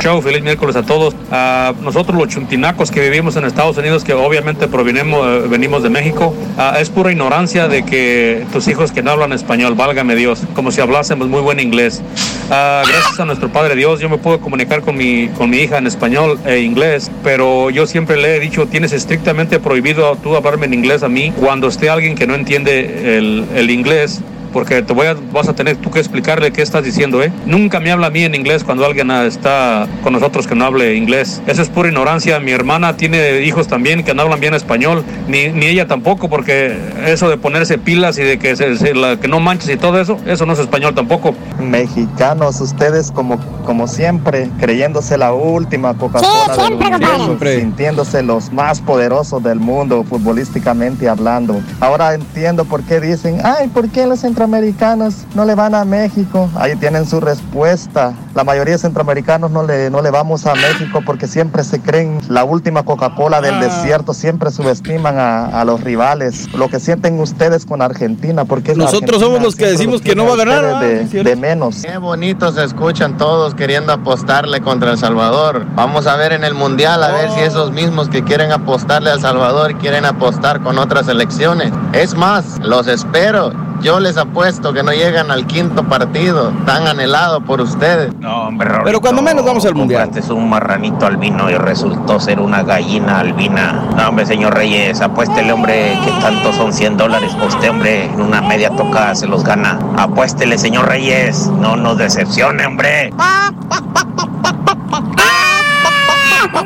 Show, 0.00 0.22
feliz 0.22 0.42
miércoles 0.42 0.74
a 0.74 0.82
todos. 0.82 1.14
Ah, 1.30 1.74
nosotros 1.82 2.16
los 2.16 2.28
chuntinacos 2.28 2.90
que 2.90 3.00
vivimos 3.00 3.36
en 3.36 3.44
Estados 3.44 3.76
Unidos, 3.76 4.04
que 4.04 4.14
obviamente 4.14 4.68
provenimos, 4.68 5.26
eh, 5.26 5.48
venimos 5.48 5.82
de 5.82 5.90
México, 5.90 6.34
ah, 6.56 6.78
es 6.80 6.88
pura 6.88 7.12
ignorancia 7.12 7.68
de 7.68 7.84
que 7.84 8.46
tus 8.52 8.68
hijos 8.68 8.90
que 8.90 9.02
no 9.02 9.10
hablan 9.10 9.34
español, 9.34 9.74
válgame 9.74 10.14
Dios, 10.14 10.44
como 10.54 10.72
si 10.72 10.80
hablásemos 10.80 11.28
muy 11.28 11.42
buen 11.42 11.60
inglés. 11.60 12.02
Ah, 12.50 12.84
gracias 12.88 13.20
a 13.20 13.26
nuestro 13.26 13.50
Padre 13.50 13.74
Dios, 13.74 14.00
yo 14.00 14.08
me 14.08 14.16
puedo 14.16 14.40
comunicar 14.40 14.80
con 14.80 14.96
mi, 14.96 15.28
con 15.28 15.50
mi 15.50 15.58
hija 15.58 15.76
en 15.76 15.86
español 15.86 16.40
e 16.46 16.60
inglés, 16.60 17.10
pero 17.22 17.68
yo 17.68 17.86
siempre 17.86 18.16
le 18.16 18.36
he 18.36 18.40
dicho, 18.40 18.66
tienes 18.66 18.94
estrictamente 18.94 19.60
prohibido 19.60 20.16
tú 20.16 20.36
hablarme 20.36 20.64
en 20.66 20.72
inglés 20.72 21.02
a 21.02 21.10
mí 21.10 21.34
cuando 21.38 21.68
esté 21.68 21.90
alguien 21.90 22.14
que 22.14 22.26
no 22.26 22.34
entiende 22.34 23.18
el, 23.18 23.44
el 23.54 23.70
inglés 23.70 24.22
porque 24.56 24.80
te 24.80 24.94
voy 24.94 25.06
a, 25.06 25.14
vas 25.34 25.48
a 25.50 25.52
tener 25.54 25.76
tú 25.76 25.90
que 25.90 25.98
explicarle 25.98 26.50
qué 26.50 26.62
estás 26.62 26.82
diciendo, 26.82 27.22
¿eh? 27.22 27.30
Nunca 27.44 27.78
me 27.78 27.90
habla 27.90 28.06
a 28.06 28.10
mí 28.10 28.22
en 28.24 28.34
inglés 28.34 28.64
cuando 28.64 28.86
alguien 28.86 29.10
está 29.10 29.86
con 30.02 30.14
nosotros 30.14 30.46
que 30.46 30.54
no 30.54 30.64
hable 30.64 30.94
inglés. 30.94 31.42
Eso 31.46 31.60
es 31.60 31.68
pura 31.68 31.90
ignorancia. 31.90 32.40
Mi 32.40 32.52
hermana 32.52 32.96
tiene 32.96 33.42
hijos 33.42 33.68
también 33.68 34.02
que 34.02 34.14
no 34.14 34.22
hablan 34.22 34.40
bien 34.40 34.54
español, 34.54 35.04
ni, 35.28 35.48
ni 35.48 35.66
ella 35.66 35.86
tampoco, 35.86 36.30
porque 36.30 36.74
eso 37.06 37.28
de 37.28 37.36
ponerse 37.36 37.76
pilas 37.76 38.16
y 38.16 38.22
de 38.22 38.38
que, 38.38 38.56
se, 38.56 38.78
se- 38.78 38.94
la- 38.94 39.18
que 39.20 39.28
no 39.28 39.40
manches 39.40 39.68
y 39.68 39.76
todo 39.76 40.00
eso, 40.00 40.16
eso 40.26 40.46
no 40.46 40.54
es 40.54 40.58
español 40.58 40.94
tampoco. 40.94 41.34
Mexicanos, 41.60 42.58
ustedes 42.62 43.10
como, 43.12 43.38
como 43.66 43.86
siempre, 43.86 44.48
creyéndose 44.58 45.18
la 45.18 45.34
última 45.34 45.92
Coca-Cola 45.92 46.26
Sí, 46.44 46.50
del 46.50 46.66
siempre, 46.66 46.86
universo, 46.88 47.26
compadre. 47.26 47.60
sintiéndose 47.60 48.22
los 48.22 48.50
más 48.52 48.80
poderosos 48.80 49.42
del 49.42 49.60
mundo 49.60 50.02
futbolísticamente 50.08 51.08
hablando. 51.10 51.60
Ahora 51.80 52.14
entiendo 52.14 52.64
por 52.64 52.82
qué 52.84 53.00
dicen, 53.00 53.40
ay, 53.44 53.68
¿por 53.68 53.88
qué 53.90 54.06
los 54.06 54.24
centroamericanos 54.50 55.24
no 55.34 55.44
le 55.44 55.54
van 55.56 55.74
a 55.74 55.84
México? 55.84 56.48
Ahí 56.56 56.76
tienen 56.76 57.04
su 57.06 57.18
respuesta. 57.20 58.12
La 58.34 58.44
mayoría 58.44 58.74
de 58.74 58.78
centroamericanos 58.78 59.50
no 59.50 59.64
le, 59.64 59.90
no 59.90 60.02
le 60.02 60.10
vamos 60.12 60.46
a 60.46 60.54
México 60.54 61.00
porque 61.04 61.26
siempre 61.26 61.64
se 61.64 61.80
creen 61.80 62.20
la 62.28 62.44
última 62.44 62.84
Coca-Cola 62.84 63.40
del 63.40 63.54
Ah. 63.56 63.60
desierto, 63.64 64.14
siempre 64.14 64.50
subestiman 64.50 65.18
a, 65.18 65.46
a 65.46 65.64
los 65.64 65.80
rivales. 65.82 66.52
Lo 66.54 66.68
que 66.68 66.78
sienten 66.78 67.18
ustedes 67.18 67.66
con 67.66 67.82
Argentina, 67.82 68.44
porque 68.44 68.74
Nosotros 68.76 69.20
somos 69.20 69.42
los 69.42 69.56
que 69.56 69.66
decimos 69.66 69.94
los 69.94 70.02
que 70.02 70.14
no 70.14 70.26
va 70.26 70.34
a 70.34 70.36
ganar, 70.36 70.80
de- 70.80 71.04
de 71.24 71.36
menos. 71.36 71.82
Qué 71.82 71.98
bonito 71.98 72.52
se 72.52 72.62
escuchan 72.64 73.16
todos 73.16 73.54
queriendo 73.54 73.92
apostarle 73.92 74.60
contra 74.60 74.92
El 74.92 74.98
Salvador. 74.98 75.66
Vamos 75.74 76.06
a 76.06 76.14
ver 76.16 76.32
en 76.32 76.44
el 76.44 76.54
Mundial 76.54 77.02
a 77.02 77.08
ver 77.12 77.30
si 77.32 77.40
esos 77.40 77.72
mismos 77.72 78.08
que 78.08 78.22
quieren 78.22 78.52
apostarle 78.52 79.10
a 79.10 79.14
El 79.14 79.20
Salvador 79.20 79.76
quieren 79.78 80.04
apostar 80.04 80.60
con 80.62 80.78
otras 80.78 81.08
elecciones. 81.08 81.72
Es 81.92 82.14
más, 82.14 82.58
los 82.60 82.86
espero. 82.86 83.65
Yo 83.82 84.00
les 84.00 84.16
apuesto 84.16 84.72
que 84.72 84.82
no 84.82 84.92
llegan 84.92 85.30
al 85.30 85.46
quinto 85.46 85.84
partido 85.84 86.52
tan 86.64 86.86
anhelado 86.86 87.40
por 87.40 87.60
ustedes. 87.60 88.12
No, 88.18 88.48
hombre, 88.48 88.70
Pero 88.84 89.00
cuando 89.00 89.22
menos 89.22 89.44
vamos 89.44 89.64
al 89.64 89.74
mundial. 89.74 90.04
Compraste 90.04 90.32
un 90.32 90.48
marranito 90.48 91.06
albino 91.06 91.50
y 91.50 91.54
resultó 91.54 92.18
ser 92.20 92.40
una 92.40 92.62
gallina 92.62 93.20
albina. 93.20 93.84
No, 93.96 94.08
hombre, 94.08 94.26
señor 94.26 94.54
Reyes, 94.54 95.00
apuéstele, 95.00 95.52
hombre, 95.52 95.98
que 96.04 96.10
tanto 96.20 96.52
son 96.52 96.72
100 96.72 96.96
dólares 96.96 97.32
usted, 97.46 97.70
hombre. 97.70 98.04
En 98.06 98.20
una 98.20 98.40
media 98.40 98.70
tocada 98.70 99.14
se 99.14 99.26
los 99.26 99.44
gana. 99.44 99.78
Apuéstele, 99.96 100.58
señor 100.58 100.88
Reyes. 100.88 101.48
No 101.60 101.76
nos 101.76 101.98
decepcione, 101.98 102.66
hombre. 102.66 103.12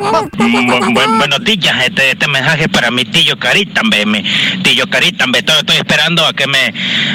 Mm, 0.04 0.94
buen- 0.94 1.18
buenos 1.18 1.44
días, 1.44 1.76
este, 1.84 2.10
este 2.12 2.26
mensaje 2.26 2.68
para 2.70 2.90
mi 2.90 3.04
tío 3.04 3.38
Caritambe, 3.38 4.06
mi 4.06 4.24
tío 4.62 4.88
Caritambe, 4.88 5.40
estoy, 5.40 5.56
estoy 5.58 5.76
esperando 5.76 6.24
a 6.26 6.32
que 6.32 6.46
me 6.46 6.72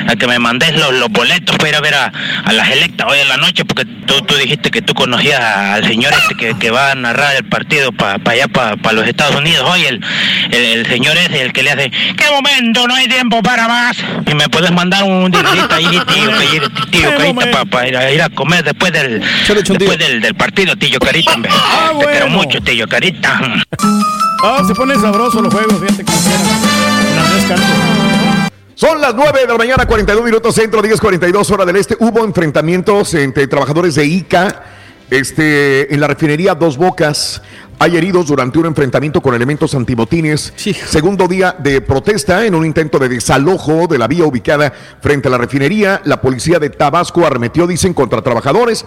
a 0.08 0.16
que 0.16 0.28
me 0.28 0.38
mandes 0.38 0.72
los, 0.76 0.94
los 0.94 1.10
boletos 1.10 1.58
para 1.58 1.70
ir 1.70 1.76
a 1.76 1.82
ver 1.82 1.96
a, 1.96 2.12
a 2.46 2.54
las 2.54 2.70
electas 2.70 3.08
hoy 3.10 3.18
en 3.20 3.28
la 3.28 3.38
noche, 3.38 3.66
porque 3.66 3.86
tú, 4.06 4.22
tú 4.22 4.36
dijiste 4.36 4.70
que 4.70 4.84
tú 4.84 4.94
conocías 4.94 5.42
al 5.42 5.84
señor 5.88 6.14
este 6.14 6.36
que, 6.36 6.58
que 6.60 6.70
va 6.70 6.92
a 6.92 6.96
narrar 6.96 7.36
el 7.36 7.46
partido 7.46 7.92
para 7.92 8.20
allá, 8.32 8.48
para 8.48 8.76
los 8.94 9.08
Estados 9.08 9.36
Unidos, 9.36 9.68
hoy 9.68 9.84
el, 9.86 10.00
el, 10.52 10.64
el 10.64 10.86
señor 10.86 11.18
ese, 11.18 11.42
el 11.42 11.54
que 11.54 11.64
le 11.64 11.72
hace, 11.72 11.90
¡qué 11.90 12.26
momento, 12.30 12.88
no 12.88 12.94
hay 12.94 13.08
tiempo 13.08 13.42
para 13.42 13.68
más! 13.68 13.98
Y 14.30 14.36
me 14.36 14.48
puedes 14.50 14.72
mandar 14.72 15.04
un 15.04 15.32
dinerito 15.32 15.74
ahí, 15.74 15.86
tío, 15.90 16.32
que- 16.40 16.92
tío 16.92 17.10
Carita, 17.18 17.66
para 17.66 17.88
ir, 17.88 17.98
a- 17.98 18.12
ir 18.12 18.22
a 18.22 18.30
comer 18.30 18.64
después 18.64 18.92
del, 18.94 19.24
después 19.80 19.98
del, 19.98 20.22
del 20.22 20.36
partido, 20.36 20.76
tío 20.76 21.00
Caritambe. 21.00 21.50
Te 22.00 22.06
quiero 22.12 22.28
mucho, 22.30 22.62
tío 22.62 22.75
Carita. 22.84 23.40
Ah, 24.44 24.64
se 24.68 24.76
pone 24.76 24.96
sabroso 24.96 25.42
los 25.42 25.54
juegos, 25.54 25.80
fíjate 25.80 26.04
que. 26.04 26.12
Son 28.76 29.00
las 29.00 29.16
9 29.16 29.42
de 29.42 29.48
la 29.48 29.58
mañana, 29.58 29.86
42 29.86 30.24
minutos 30.26 30.54
centro, 30.54 30.84
10.42 30.84 31.50
hora 31.52 31.66
del 31.66 31.78
este. 31.78 31.96
Hubo 32.00 32.26
enfrentamientos 32.26 33.14
entre 33.14 33.48
trabajadores 33.48 33.96
de 33.96 34.06
ICA 34.06 34.64
este, 35.10 35.94
en 35.94 36.02
la 36.02 36.08
refinería 36.08 36.56
Dos 36.56 36.78
Bocas. 36.78 37.42
Hay 37.80 37.96
heridos 37.96 38.28
durante 38.28 38.60
un 38.60 38.66
enfrentamiento 38.66 39.22
con 39.22 39.34
elementos 39.34 39.74
antimotines. 39.76 40.54
Segundo 40.56 41.28
día 41.28 41.56
de 41.58 41.82
protesta 41.82 42.46
en 42.46 42.56
un 42.56 42.66
intento 42.66 43.00
de 43.00 43.10
desalojo 43.10 43.88
de 43.88 43.98
la 43.98 44.08
vía 44.08 44.26
ubicada 44.26 44.74
frente 45.02 45.30
a 45.30 45.32
la 45.32 45.38
refinería. 45.38 46.02
La 46.04 46.22
policía 46.22 46.60
de 46.60 46.70
Tabasco 46.70 47.26
arremetió, 47.26 47.68
dicen, 47.68 47.94
contra 47.94 48.22
trabajadores. 48.22 48.86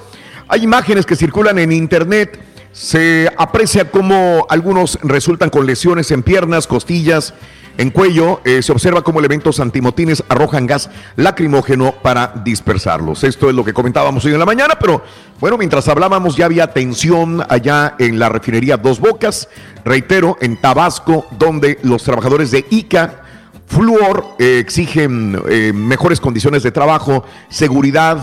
Hay 0.49 0.65
imágenes 0.65 1.07
que 1.07 1.17
circulan 1.17 1.59
en 1.59 1.73
internet. 1.73 2.39
Se 2.73 3.33
aprecia 3.37 3.91
cómo 3.91 4.47
algunos 4.49 4.99
resultan 5.03 5.51
con 5.51 5.67
lesiones 5.67 6.11
en 6.11 6.23
piernas, 6.23 6.67
costillas, 6.67 7.35
en 7.77 7.91
cuello. 7.91 8.41
Eh, 8.45 8.63
se 8.63 8.73
observa 8.73 9.03
cómo 9.03 9.21
elementos 9.21 9.61
antimotines 9.61 10.23
arrojan 10.29 10.67
gas 10.67 10.91
lacrimógeno 11.17 11.95
para 12.03 12.33
dispersarlos. 12.45 13.25
Esto 13.25 13.49
es 13.49 13.55
lo 13.55 13.65
que 13.65 13.73
comentábamos 13.73 14.25
hoy 14.25 14.33
en 14.33 14.39
la 14.39 14.47
mañana, 14.47 14.77
pero 14.79 15.03
bueno, 15.41 15.57
mientras 15.57 15.89
hablábamos 15.89 16.37
ya 16.37 16.45
había 16.45 16.73
tensión 16.73 17.43
allá 17.49 17.95
en 17.99 18.19
la 18.19 18.29
refinería 18.29 18.77
Dos 18.77 19.01
Bocas, 19.01 19.49
reitero, 19.85 20.37
en 20.41 20.61
Tabasco, 20.61 21.27
donde 21.39 21.79
los 21.83 22.03
trabajadores 22.03 22.51
de 22.51 22.67
ICA 22.71 23.23
Fluor 23.69 24.25
eh, 24.39 24.59
exigen 24.61 25.41
eh, 25.49 25.73
mejores 25.75 26.21
condiciones 26.21 26.63
de 26.63 26.73
trabajo, 26.73 27.25
seguridad, 27.51 28.19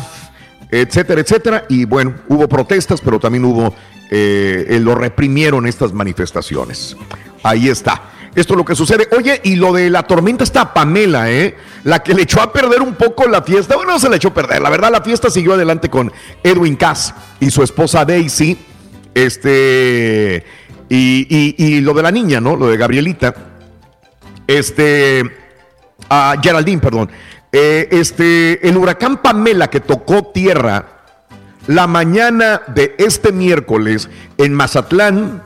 etcétera, 0.72 1.22
etcétera. 1.22 1.65
Y 1.69 1.85
bueno, 1.85 2.15
hubo 2.27 2.48
protestas, 2.49 2.99
pero 2.99 3.19
también 3.19 3.45
hubo, 3.45 3.74
eh, 4.11 4.80
lo 4.82 4.95
reprimieron 4.95 5.67
estas 5.67 5.93
manifestaciones. 5.93 6.95
Ahí 7.43 7.69
está. 7.69 8.11
Esto 8.35 8.53
es 8.53 8.58
lo 8.58 8.66
que 8.66 8.75
sucede. 8.75 9.08
Oye, 9.17 9.40
y 9.45 9.56
lo 9.56 9.72
de 9.72 9.90
la 9.90 10.03
tormenta 10.03 10.43
está 10.43 10.74
Pamela, 10.74 11.32
¿eh? 11.32 11.56
La 11.85 12.03
que 12.03 12.14
le 12.14 12.24
echó 12.24 12.42
a 12.42 12.51
perder 12.51 12.82
un 12.82 12.95
poco 12.95 13.27
la 13.27 13.42
fiesta. 13.42 13.77
Bueno, 13.77 13.93
no 13.93 14.00
se 14.00 14.09
le 14.09 14.17
echó 14.17 14.27
a 14.27 14.34
perder. 14.34 14.61
La 14.61 14.69
verdad, 14.69 14.92
la 14.92 15.01
fiesta 15.01 15.30
siguió 15.30 15.53
adelante 15.53 15.90
con 15.90 16.11
Edwin 16.43 16.75
Cass 16.75 17.14
y 17.40 17.50
su 17.50 17.64
esposa 17.64 18.03
Daisy. 18.03 18.58
Este. 19.14 20.45
Y, 20.90 21.56
y, 21.58 21.82
lo 21.82 21.93
de 21.93 22.03
la 22.03 22.11
niña, 22.11 22.42
¿no? 22.42 22.58
Lo 22.58 22.67
de 22.67 22.75
Gabrielita. 22.75 23.34
Este. 24.45 25.24
a 26.09 26.35
Geraldine, 26.42 26.82
perdón. 26.82 27.09
Eh, 27.53 27.88
este. 27.90 28.67
El 28.67 28.75
huracán 28.75 29.22
Pamela 29.22 29.69
que 29.69 29.80
tocó 29.80 30.32
tierra 30.34 30.94
la 31.68 31.88
mañana 31.88 32.61
de 32.68 32.95
este 32.98 33.32
miércoles 33.32 34.10
en 34.38 34.53
Mazatlán 34.53 35.44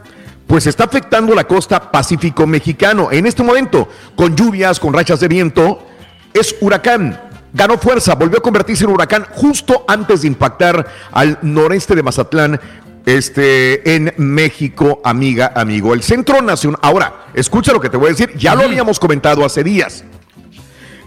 pues 0.48 0.66
está 0.66 0.86
afectando 0.86 1.36
la 1.36 1.44
costa 1.44 1.92
Pacífico 1.92 2.48
mexicano. 2.48 3.10
En 3.12 3.28
este 3.28 3.44
momento, 3.44 3.88
con 4.16 4.36
lluvias, 4.36 4.80
con 4.80 4.94
rachas 4.94 5.20
de 5.20 5.28
viento, 5.28 5.86
es 6.34 6.56
huracán. 6.60 7.22
Ganó 7.54 7.78
fuerza, 7.78 8.16
volvió 8.16 8.40
a 8.40 8.42
convertirse 8.42 8.84
en 8.84 8.90
huracán 8.90 9.28
justo 9.30 9.86
antes 9.88 10.22
de 10.22 10.28
impactar 10.28 10.88
al 11.12 11.38
noreste 11.44 11.96
de 11.96 12.02
Mazatlán, 12.02 12.60
este, 13.06 13.96
en 13.96 14.12
México, 14.18 15.02
amiga, 15.04 15.52
amigo. 15.56 15.94
El 15.94 16.02
Centro 16.02 16.42
Nacional. 16.42 16.80
Ahora, 16.82 17.28
escucha 17.36 17.72
lo 17.72 17.80
que 17.80 17.90
te 17.90 17.98
voy 17.98 18.08
a 18.08 18.10
decir, 18.12 18.36
ya 18.36 18.56
lo 18.56 18.64
habíamos 18.64 19.00
comentado 19.00 19.46
hace 19.46 19.64
días. 19.64 20.04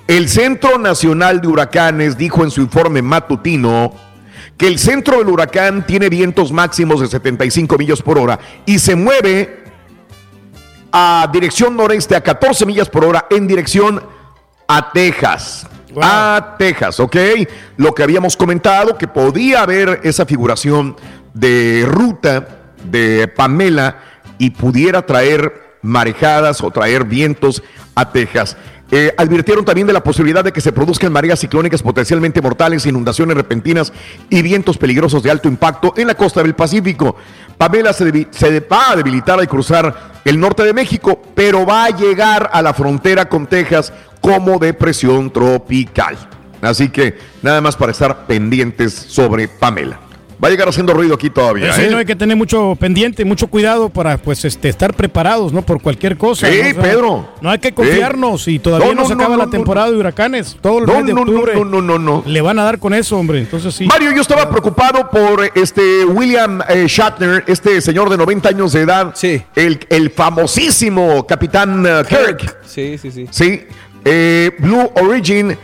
El 0.07 0.29
Centro 0.29 0.79
Nacional 0.79 1.41
de 1.41 1.49
Huracanes 1.49 2.17
dijo 2.17 2.45
en 2.45 2.51
su 2.51 2.61
informe 2.61 3.03
matutino 3.03 3.93
que 4.63 4.69
el 4.69 4.79
centro 4.79 5.19
del 5.19 5.29
huracán 5.29 5.85
tiene 5.85 6.09
vientos 6.09 6.53
máximos 6.53 7.01
de 7.01 7.09
75 7.09 7.77
millas 7.77 8.01
por 8.01 8.17
hora 8.17 8.39
y 8.65 8.79
se 8.79 8.95
mueve 8.95 9.65
a 10.93 11.29
dirección 11.33 11.77
noreste 11.77 12.15
a 12.15 12.21
14 12.21 12.65
millas 12.65 12.89
por 12.89 13.05
hora 13.05 13.27
en 13.29 13.49
dirección 13.49 14.01
a 14.69 14.93
Texas. 14.93 15.67
A 16.01 16.55
Texas, 16.61 17.01
¿ok? 17.01 17.17
Lo 17.77 17.93
que 17.93 18.05
habíamos 18.05 18.37
comentado, 18.37 18.97
que 18.97 19.09
podía 19.09 19.63
haber 19.63 19.99
esa 20.05 20.27
figuración 20.27 20.95
de 21.35 21.85
ruta 21.85 22.47
de 22.85 23.27
Pamela 23.27 23.97
y 24.39 24.51
pudiera 24.51 25.05
traer 25.05 25.79
marejadas 25.83 26.63
o 26.63 26.71
traer 26.71 27.03
vientos 27.03 27.65
a 27.97 28.13
Texas. 28.13 28.57
Eh, 28.95 29.15
advirtieron 29.17 29.65
también 29.65 29.87
de 29.87 29.95
la 29.95 30.05
posibilidad 30.05 30.45
de 30.45 30.53
que 30.53 30.61
se 30.61 30.71
produzcan 30.71 31.11
mareas 31.11 31.41
ciclónicas 31.41 31.83
potencialmente 31.83 32.43
mortales, 32.43 32.85
inundaciones 32.85 33.35
repentinas 33.35 33.91
y 34.29 34.43
vientos 34.43 34.77
peligrosos 34.77 35.23
de 35.23 35.31
alto 35.31 35.49
impacto 35.49 35.95
en 35.97 36.09
la 36.09 36.15
costa 36.15 36.43
del 36.43 36.55
Pacífico. 36.55 37.17
Pamela 37.57 37.95
se, 37.95 38.05
va 38.71 38.91
a 38.91 38.97
debilitar 38.97 39.41
al 39.41 39.49
cruzar 39.49 40.21
el 40.27 40.39
norte 40.39 40.63
de 40.63 40.75
México, 40.75 41.23
pero 41.35 41.65
va 41.65 41.87
a 41.87 41.97
llegar 41.97 42.51
a 42.53 42.61
la 42.61 42.75
frontera 42.75 43.31
con 43.31 43.47
Texas 43.47 43.95
como 44.21 44.59
depresión 44.59 45.33
tropical. 45.33 46.19
Así 46.61 46.91
que 46.91 47.17
nada 47.41 47.63
más 47.63 47.77
para 47.77 47.93
estar 47.93 48.27
pendientes 48.27 48.93
sobre 48.93 49.49
Pamela 49.49 50.12
va 50.43 50.49
a 50.49 50.51
llegar 50.51 50.69
haciendo 50.69 50.93
ruido 50.93 51.15
aquí 51.15 51.31
todavía. 51.31 51.73
Sí, 51.73 51.83
¿eh? 51.83 51.89
no 51.91 51.99
hay 51.99 52.05
que 52.05 52.17
tener 52.17 52.37
mucho 52.37 52.77
pendiente, 52.79 53.25
mucho 53.25 53.47
cuidado 53.47 53.89
para 53.91 54.19
pues 54.19 54.45
este 54.45 54.69
estar 54.69 54.95
preparados, 54.95 55.53
¿no? 55.53 55.63
Por 55.63 55.81
cualquier 55.81 56.17
cosa. 56.17 56.49
Sí, 56.51 56.59
¿no? 56.63 56.69
O 56.71 56.73
sea, 56.73 56.83
Pedro. 56.83 57.29
No 57.41 57.51
hay 57.51 57.59
que 57.59 57.73
confiarnos 57.73 58.49
y 58.49 58.59
todavía 58.59 58.89
No, 58.89 58.95
no, 58.95 59.03
no, 59.03 59.07
se 59.09 59.15
acaba 59.15 59.31
no, 59.31 59.37
la 59.37 59.45
no. 59.47 59.51
temporada 59.51 59.91
de 59.91 59.97
huracanes. 59.99 60.57
Todo 60.61 60.79
el 60.81 60.87
No, 60.87 60.95
mes 60.97 61.07
de 61.07 61.13
no, 61.15 61.25
no, 61.25 61.33
octubre. 61.33 61.55
no, 61.55 61.65
no, 61.65 61.81
no, 61.83 61.99
no. 61.99 62.23
Le 62.27 62.41
van 62.41 62.59
a 62.59 62.65
dar 62.65 62.79
con 62.79 62.93
eso, 62.95 63.17
hombre. 63.19 63.39
Entonces 63.39 63.75
sí. 63.75 63.87
Mario, 63.87 64.13
yo 64.13 64.21
estaba 64.23 64.49
preocupado 64.51 65.09
por 65.11 65.51
este 65.55 66.05
William 66.05 66.61
eh, 66.69 66.87
Shatner, 66.89 67.45
este 67.47 67.81
señor 67.81 68.11
de 68.11 68.17
90 68.17 68.49
años 68.49 68.73
de 68.73 68.81
edad. 68.81 69.13
Sí. 69.15 69.43
El, 69.55 69.79
el 69.89 70.11
famosísimo 70.11 71.27
capitán 71.27 71.85
eh, 71.87 72.03
Kirk. 72.09 72.57
Sí, 72.67 72.99
sí, 72.99 73.11
sí. 73.11 73.27
Sí. 73.31 73.63
Eh, 74.05 74.51
Blue 74.59 74.91
Origin 74.97 75.57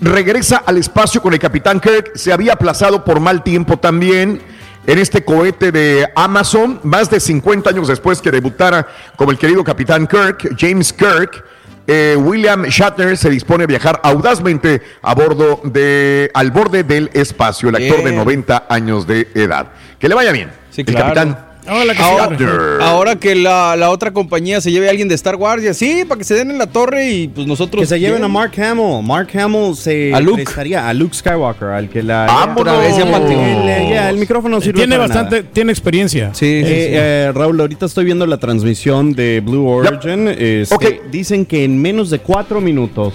regresa 0.00 0.58
al 0.58 0.78
espacio 0.78 1.22
con 1.22 1.32
el 1.32 1.38
capitán 1.38 1.80
Kirk. 1.80 2.12
Se 2.14 2.32
había 2.32 2.54
aplazado 2.54 3.04
por 3.04 3.20
mal 3.20 3.42
tiempo 3.42 3.76
también. 3.78 4.40
En 4.86 4.98
este 4.98 5.24
cohete 5.24 5.72
de 5.72 6.06
Amazon, 6.14 6.78
más 6.84 7.10
de 7.10 7.18
50 7.18 7.70
años 7.70 7.88
después 7.88 8.20
que 8.20 8.30
debutara 8.30 8.86
como 9.16 9.32
el 9.32 9.38
querido 9.38 9.64
capitán 9.64 10.06
Kirk, 10.06 10.56
James 10.56 10.92
Kirk, 10.92 11.44
eh, 11.88 12.16
William 12.16 12.64
Shatner 12.64 13.16
se 13.16 13.30
dispone 13.30 13.64
a 13.64 13.66
viajar 13.66 14.00
audazmente 14.02 14.82
a 15.02 15.14
bordo 15.14 15.60
de, 15.64 16.30
al 16.34 16.52
borde 16.52 16.84
del 16.84 17.10
espacio, 17.14 17.68
el 17.68 17.76
actor 17.76 17.98
de 17.98 18.10
Bien. 18.10 18.16
90 18.16 18.66
años 18.68 19.06
de 19.06 19.28
edad. 19.34 19.72
Que 19.98 20.08
le 20.08 20.14
vaya 20.14 20.30
bien. 20.30 20.50
Sí, 20.70 20.82
el 20.82 20.86
claro. 20.86 21.14
capitán 21.14 21.45
Ahora, 21.68 23.16
que 23.16 23.34
la, 23.34 23.76
la 23.76 23.90
otra 23.90 24.12
compañía 24.12 24.60
se 24.60 24.70
lleve 24.70 24.86
a 24.86 24.90
alguien 24.90 25.08
de 25.08 25.14
Star 25.14 25.36
Wars 25.36 25.62
y 25.62 25.68
así, 25.68 26.04
para 26.06 26.18
que 26.18 26.24
se 26.24 26.34
den 26.34 26.50
en 26.50 26.58
la 26.58 26.66
torre 26.66 27.10
y 27.10 27.28
pues 27.28 27.46
nosotros... 27.46 27.80
Que 27.82 27.86
se 27.86 27.98
lleven 28.00 28.22
a 28.24 28.28
Mark 28.28 28.52
Hamill. 28.60 29.02
Mark 29.02 29.28
Hamill 29.38 29.74
se 29.76 30.14
A 30.14 30.20
Luke. 30.20 30.42
prestaría 30.44 30.88
a 30.88 30.94
Luke 30.94 31.14
Skywalker, 31.14 31.68
al 31.68 31.88
que 31.88 32.02
la. 32.02 32.26
¡Vámonos! 32.26 32.78
Vez. 32.78 32.96
El, 32.98 33.88
ya, 33.90 34.10
el 34.10 34.16
micrófono 34.18 34.60
sirve 34.60 34.78
Tiene 34.80 34.96
para 34.96 35.08
bastante, 35.08 35.36
nada. 35.42 35.50
tiene 35.52 35.72
experiencia. 35.72 36.32
Eh, 36.40 36.90
eh, 36.92 37.32
Raúl, 37.34 37.60
ahorita 37.60 37.86
estoy 37.86 38.04
viendo 38.04 38.26
la 38.26 38.38
transmisión 38.38 39.12
de 39.12 39.40
Blue 39.44 39.66
Origin. 39.68 40.28
Este, 40.28 41.00
Dicen 41.10 41.46
que 41.46 41.64
en 41.64 41.80
menos 41.80 42.10
de 42.10 42.18
cuatro 42.18 42.60
minutos, 42.60 43.14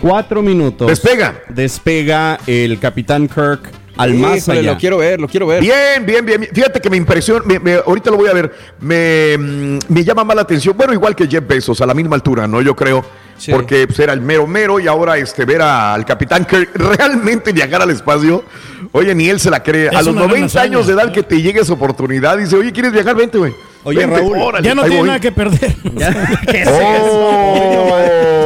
cuatro 0.00 0.42
minutos. 0.42 0.88
Despega. 0.88 1.34
Despega 1.48 2.38
el 2.46 2.78
Capitán 2.78 3.28
Kirk 3.28 3.70
al 3.96 4.14
más 4.14 4.38
Híjole, 4.38 4.58
allá. 4.60 4.72
Lo 4.72 4.78
quiero 4.78 4.98
ver, 4.98 5.20
lo 5.20 5.28
quiero 5.28 5.46
ver. 5.46 5.60
Bien, 5.60 6.04
bien, 6.04 6.24
bien. 6.24 6.48
Fíjate 6.52 6.80
que 6.80 6.90
me 6.90 6.96
impresiona, 6.96 7.44
me- 7.44 7.58
me- 7.60 7.74
ahorita 7.74 8.10
lo 8.10 8.16
voy 8.16 8.28
a 8.28 8.32
ver, 8.32 8.52
me, 8.80 9.36
mm, 9.38 9.78
me 9.88 10.04
llama 10.04 10.24
más 10.24 10.36
la 10.36 10.42
atención, 10.42 10.76
bueno, 10.76 10.92
igual 10.92 11.14
que 11.14 11.26
Jeff 11.26 11.46
Bezos, 11.46 11.80
a 11.80 11.86
la 11.86 11.94
misma 11.94 12.16
altura, 12.16 12.46
¿no? 12.48 12.60
Yo 12.62 12.74
creo, 12.74 13.04
porque 13.50 13.86
pues, 13.86 13.98
era 13.98 14.12
el 14.12 14.20
mero 14.20 14.46
mero 14.46 14.78
y 14.80 14.86
ahora 14.86 15.16
este, 15.18 15.44
ver 15.44 15.62
a- 15.62 15.94
al 15.94 16.04
capitán 16.04 16.44
Kirk 16.44 16.70
realmente 16.74 17.52
viajar 17.52 17.82
al 17.82 17.90
espacio, 17.90 18.44
oye, 18.92 19.14
ni 19.14 19.28
él 19.28 19.38
se 19.40 19.50
la 19.50 19.62
cree. 19.62 19.86
Es 19.88 19.92
a 19.94 19.98
los 19.98 20.08
una 20.08 20.22
gran 20.22 20.30
90 20.30 20.60
años 20.62 20.86
de 20.86 20.92
edad 20.94 21.12
que 21.12 21.22
te 21.22 21.40
llegue 21.40 21.60
esa 21.60 21.72
oportunidad, 21.72 22.36
dice, 22.38 22.56
oye, 22.56 22.72
¿quieres 22.72 22.92
viajar? 22.92 23.14
Vente, 23.16 23.38
güey. 23.38 23.54
Oye, 23.84 23.98
Vente, 24.00 24.16
Raúl, 24.16 24.38
órale, 24.38 24.66
ya 24.68 24.74
no 24.74 24.82
tiene 24.82 24.96
voy. 24.98 25.06
nada 25.06 25.20
que 25.20 25.32
perder. 25.32 25.74
¿Qué 26.50 26.62
es 26.62 26.68
Oh. 26.68 27.94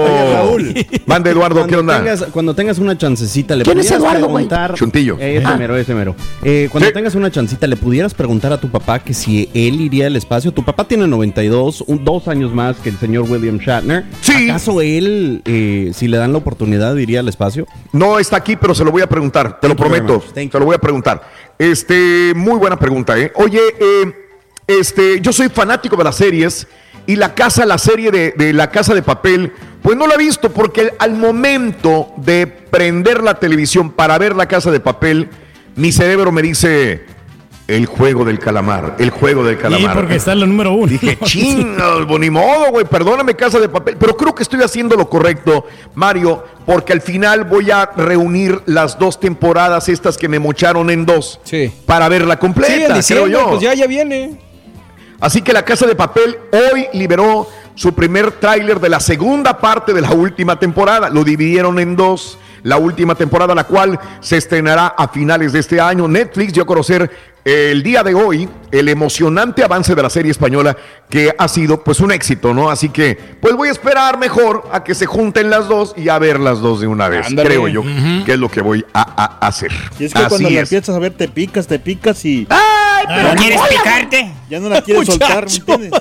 Oye, 0.05 0.33
Raúl. 0.35 0.75
Mande, 1.07 1.31
Eduardo, 1.31 1.67
¿qué 1.67 1.75
Cuando 1.75 1.79
onda? 1.81 1.99
tengas, 1.99 2.23
cuando 2.33 2.55
tengas 2.55 2.79
una 2.79 2.97
chancecita, 2.99 3.55
le 3.57 3.65
¿Quién 3.65 3.79
es 3.79 3.87
pudieras 3.87 4.01
Eduardo, 4.03 4.29
güey? 4.29 4.45
preguntar. 4.47 4.75
Chuntillo. 4.75 5.17
Eh, 5.21 5.37
ese 5.37 5.47
Ah. 5.47 5.57
mero, 5.57 5.77
ese 5.77 5.95
mero. 5.95 6.15
Eh, 6.43 6.69
cuando 6.71 6.93
tengas 6.93 7.15
una 7.15 7.31
chancita, 7.31 7.67
le 7.67 7.77
pudieras 7.77 8.15
preguntar 8.15 8.53
a 8.53 8.61
tu 8.61 8.69
papá 8.69 8.99
que 8.99 9.15
si 9.15 9.49
él 9.55 9.81
iría 9.81 10.07
al 10.07 10.17
espacio. 10.17 10.53
Tu 10.53 10.65
papá 10.65 10.85
tiene 10.87 11.07
92, 11.07 11.83
un, 11.87 12.05
dos 12.05 12.29
años 12.29 12.53
más 12.53 12.77
que 12.77 12.89
el 12.91 12.99
señor 12.99 13.25
William 13.29 13.59
Shatner. 13.59 14.05
Sí. 14.21 14.51
¿Acaso 14.51 14.81
él, 14.81 15.43
eh, 15.45 15.93
si 15.95 16.09
le 16.09 16.17
dan 16.17 16.33
la 16.33 16.39
oportunidad, 16.39 16.97
iría 16.97 17.21
al 17.21 17.29
espacio? 17.29 17.67
No 17.93 18.19
está 18.19 18.37
aquí, 18.37 18.57
pero 18.57 18.75
se 18.75 18.85
lo 18.85 18.91
voy 18.91 19.03
a 19.03 19.09
preguntar, 19.09 19.61
te 19.61 19.69
lo 19.69 19.75
Thank 19.77 19.87
prometo. 19.87 20.23
Se 20.35 20.59
lo 20.59 20.65
voy 20.65 20.75
a 20.75 20.79
preguntar. 20.79 21.23
Este, 21.59 22.33
muy 22.37 22.57
buena 22.59 22.79
pregunta, 22.79 23.19
¿eh? 23.19 23.33
Oye, 23.37 23.61
eh, 23.81 24.13
este, 24.69 25.21
yo 25.21 25.33
soy 25.33 25.49
fanático 25.49 25.97
de 25.97 26.05
las 26.05 26.17
series 26.17 26.67
y 27.07 27.17
la 27.17 27.35
casa, 27.35 27.65
la 27.67 27.79
serie 27.79 28.11
de, 28.11 28.33
de 28.37 28.53
La 28.53 28.71
Casa 28.71 28.95
de 28.95 29.03
Papel, 29.03 29.53
pues 29.83 29.97
no 29.97 30.07
la 30.07 30.15
he 30.15 30.19
visto 30.19 30.51
porque 30.51 30.93
al 30.99 31.15
momento 31.15 32.13
de 32.19 32.47
prender 32.47 33.23
la 33.23 33.35
televisión 33.41 33.91
para 33.91 34.19
ver 34.19 34.37
La 34.37 34.47
Casa 34.47 34.71
de 34.71 34.79
Papel, 34.81 35.29
mi 35.75 35.91
cerebro 35.91 36.31
me 36.33 36.43
dice, 36.43 37.07
El 37.67 37.87
juego 37.87 38.25
del 38.27 38.39
calamar, 38.39 38.97
el 38.99 39.09
juego 39.11 39.43
del 39.45 39.57
Sí, 39.57 39.63
calamar. 39.63 39.95
porque 39.97 40.17
está 40.17 40.33
en 40.33 40.41
la 40.41 40.47
número 40.47 40.73
uno. 40.73 40.87
Dije, 40.87 41.17
chingados, 41.25 42.07
ni 42.21 42.29
modo, 42.29 42.71
güey, 42.73 42.85
perdóname, 42.85 43.35
casa 43.37 43.59
de 43.61 43.69
papel. 43.71 43.97
Pero 43.99 44.15
creo 44.17 44.35
que 44.35 44.43
estoy 44.43 44.61
haciendo 44.63 44.95
lo 44.97 45.09
correcto, 45.09 45.67
Mario, 45.95 46.45
porque 46.67 46.93
al 46.93 47.01
final 47.01 47.45
voy 47.45 47.71
a 47.71 47.87
reunir 47.97 48.61
las 48.67 48.99
dos 48.99 49.19
temporadas, 49.21 49.89
estas 49.89 50.19
que 50.19 50.29
me 50.29 50.39
mocharon 50.39 50.91
en 50.91 51.07
dos, 51.07 51.41
Sí. 51.45 51.73
para 51.87 52.09
verla 52.11 52.35
Sí, 52.35 52.41
completa, 52.41 52.75
en 52.75 52.83
creo 52.85 52.97
diciembre, 52.97 53.31
yo. 53.33 53.49
pues 53.51 53.61
ya, 53.63 53.73
ya 53.75 53.87
viene. 53.87 54.41
Así 55.21 55.43
que 55.43 55.53
la 55.53 55.65
Casa 55.65 55.87
de 55.87 55.97
Papel 55.97 56.39
hoy 56.53 56.87
liberó 56.93 57.49
su 57.75 57.95
primer 57.95 58.33
tráiler 58.33 58.81
de 58.81 58.89
la 58.89 59.01
segunda 59.01 59.59
parte 59.59 59.93
de 59.93 60.01
la 60.01 60.13
última 60.13 60.59
temporada. 60.59 61.11
Lo 61.11 61.25
dividieron 61.25 61.79
en 61.79 61.97
dos. 61.97 62.39
La 62.65 62.77
última 62.77 63.15
temporada, 63.15 63.55
la 63.55 63.65
cual 63.65 63.99
se 64.21 64.37
estrenará 64.37 64.89
a 64.89 65.09
finales 65.09 65.53
de 65.53 65.61
este 65.61 65.81
año. 65.81 66.09
Netflix 66.09 66.53
dio 66.53 66.65
a 66.65 66.67
conocer 66.67 67.11
el 67.49 67.83
día 67.83 68.03
de 68.03 68.15
hoy 68.15 68.49
el 68.71 68.89
emocionante 68.89 69.63
avance 69.65 69.95
de 69.95 70.03
la 70.03 70.11
serie 70.11 70.31
española 70.31 70.77
que 71.09 71.33
ha 71.39 71.49
sido 71.49 71.83
pues 71.83 72.01
un 72.01 72.13
éxito, 72.13 72.53
¿no? 72.53 72.71
Así 72.71 72.91
que 72.91 73.17
pues 73.41 73.55
voy 73.57 73.69
a 73.69 73.73
esperar 73.73 74.19
mejor 74.19 74.69
a 74.73 74.85
que 74.85 74.95
se 74.95 75.07
junten 75.07 75.49
las 75.49 75.69
dos 75.69 75.95
y 75.97 76.09
a 76.11 76.19
ver 76.19 76.39
las 76.39 76.61
dos 76.61 76.81
de 76.81 76.87
una 76.87 77.09
vez. 77.09 77.27
Creo 77.35 77.69
yo 77.69 77.83
que 78.27 78.33
es 78.35 78.39
lo 78.39 78.51
que 78.51 78.61
voy 78.61 78.85
a, 78.93 79.39
a 79.41 79.47
hacer. 79.47 79.73
Y 79.99 80.05
es 80.05 80.13
que 80.13 80.21
cuando 80.29 80.51
la 80.51 80.61
empiezas 80.61 80.95
a 80.95 80.99
ver, 80.99 81.13
te 81.15 81.29
picas, 81.29 81.67
te 81.67 81.79
picas 81.79 82.23
y. 82.27 82.47
pero 83.07 83.31
¿quieres 83.37 83.61
picarte? 83.71 84.31
Ya 84.51 84.61
no 84.61 84.69
la 84.69 84.83
quieres 84.83 85.07
soltar, 85.07 85.47
¿me 85.47 85.75
entiendes? 85.75 86.01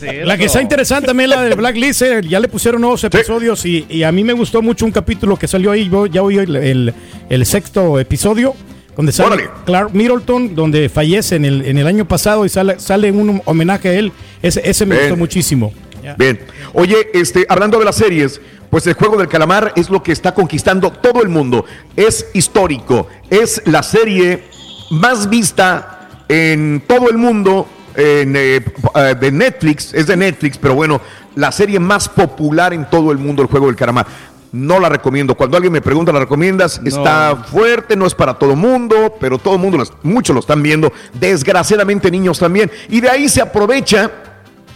La 0.26 0.36
que 0.36 0.44
está 0.46 0.62
interesante 0.62 1.06
también 1.08 1.30
la 1.30 1.42
de 1.42 1.54
Blacklist, 1.54 2.02
eh, 2.02 2.20
ya 2.26 2.40
le 2.40 2.48
pusieron 2.48 2.80
nuevos 2.80 3.02
episodios 3.04 3.64
y, 3.66 3.86
y 3.88 4.02
a 4.04 4.10
mí 4.12 4.24
me 4.24 4.32
gustó 4.32 4.62
mucho 4.62 4.84
un 4.84 4.92
capítulo 4.92 5.36
que 5.36 5.46
salió 5.48 5.70
ahí, 5.72 5.88
yo 5.90 6.06
ya 6.06 6.22
oí 6.22 6.38
el, 6.38 6.56
el- 6.56 6.94
el 7.28 7.44
sexto 7.46 7.98
episodio, 7.98 8.54
donde 8.98 9.12
sale 9.12 9.28
Órale. 9.28 9.50
Clark 9.64 9.94
Middleton, 9.94 10.56
donde 10.56 10.88
fallece 10.88 11.36
en 11.36 11.44
el, 11.44 11.64
en 11.64 11.78
el 11.78 11.86
año 11.86 12.04
pasado 12.04 12.44
y 12.44 12.48
sale, 12.48 12.80
sale 12.80 13.12
un 13.12 13.40
homenaje 13.44 13.90
a 13.90 13.92
él, 13.94 14.10
ese, 14.42 14.60
ese 14.68 14.84
me 14.84 14.96
Bien. 14.96 15.08
gustó 15.10 15.16
muchísimo. 15.16 15.72
Bien. 16.18 16.40
Oye, 16.72 17.08
este, 17.14 17.46
hablando 17.48 17.78
de 17.78 17.84
las 17.84 17.94
series, 17.94 18.40
pues 18.70 18.88
el 18.88 18.94
juego 18.94 19.16
del 19.16 19.28
calamar 19.28 19.72
es 19.76 19.88
lo 19.88 20.02
que 20.02 20.10
está 20.10 20.34
conquistando 20.34 20.90
todo 20.90 21.22
el 21.22 21.28
mundo. 21.28 21.64
Es 21.94 22.26
histórico. 22.34 23.06
Es 23.30 23.62
la 23.66 23.84
serie 23.84 24.42
más 24.90 25.30
vista 25.30 26.08
en 26.28 26.82
todo 26.88 27.08
el 27.08 27.18
mundo 27.18 27.68
en, 27.94 28.34
eh, 28.34 28.64
eh, 28.96 29.14
de 29.20 29.30
Netflix. 29.30 29.94
Es 29.94 30.08
de 30.08 30.16
Netflix, 30.16 30.58
pero 30.58 30.74
bueno, 30.74 31.00
la 31.36 31.52
serie 31.52 31.78
más 31.78 32.08
popular 32.08 32.74
en 32.74 32.90
todo 32.90 33.12
el 33.12 33.18
mundo, 33.18 33.42
el 33.42 33.48
juego 33.48 33.66
del 33.66 33.76
calamar. 33.76 34.06
No 34.52 34.80
la 34.80 34.88
recomiendo. 34.88 35.34
Cuando 35.34 35.56
alguien 35.56 35.72
me 35.72 35.80
pregunta, 35.82 36.10
¿la 36.12 36.20
recomiendas? 36.20 36.80
Está 36.84 37.36
fuerte, 37.36 37.96
no 37.96 38.06
es 38.06 38.14
para 38.14 38.34
todo 38.34 38.52
el 38.52 38.56
mundo, 38.56 39.14
pero 39.20 39.38
todo 39.38 39.54
el 39.56 39.60
mundo, 39.60 39.76
lo- 39.78 39.84
muchos 40.02 40.32
lo 40.34 40.40
están 40.40 40.62
viendo. 40.62 40.90
Desgraciadamente, 41.14 42.10
niños 42.10 42.38
también. 42.38 42.70
Y 42.88 43.00
de 43.00 43.10
ahí 43.10 43.28
se 43.28 43.40
aprovecha 43.42 44.10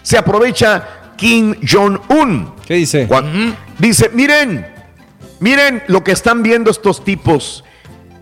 se 0.03 0.19
aprovecha 0.19 1.13
Kim 1.17 1.55
Jong-un. 1.67 2.53
¿Qué 2.67 2.75
dice? 2.75 3.07
Dice, 3.79 4.11
miren, 4.13 4.67
miren 5.41 5.83
lo 5.87 6.03
que 6.03 6.11
están 6.13 6.43
viendo 6.43 6.71
estos 6.73 7.05
tipos, 7.05 7.63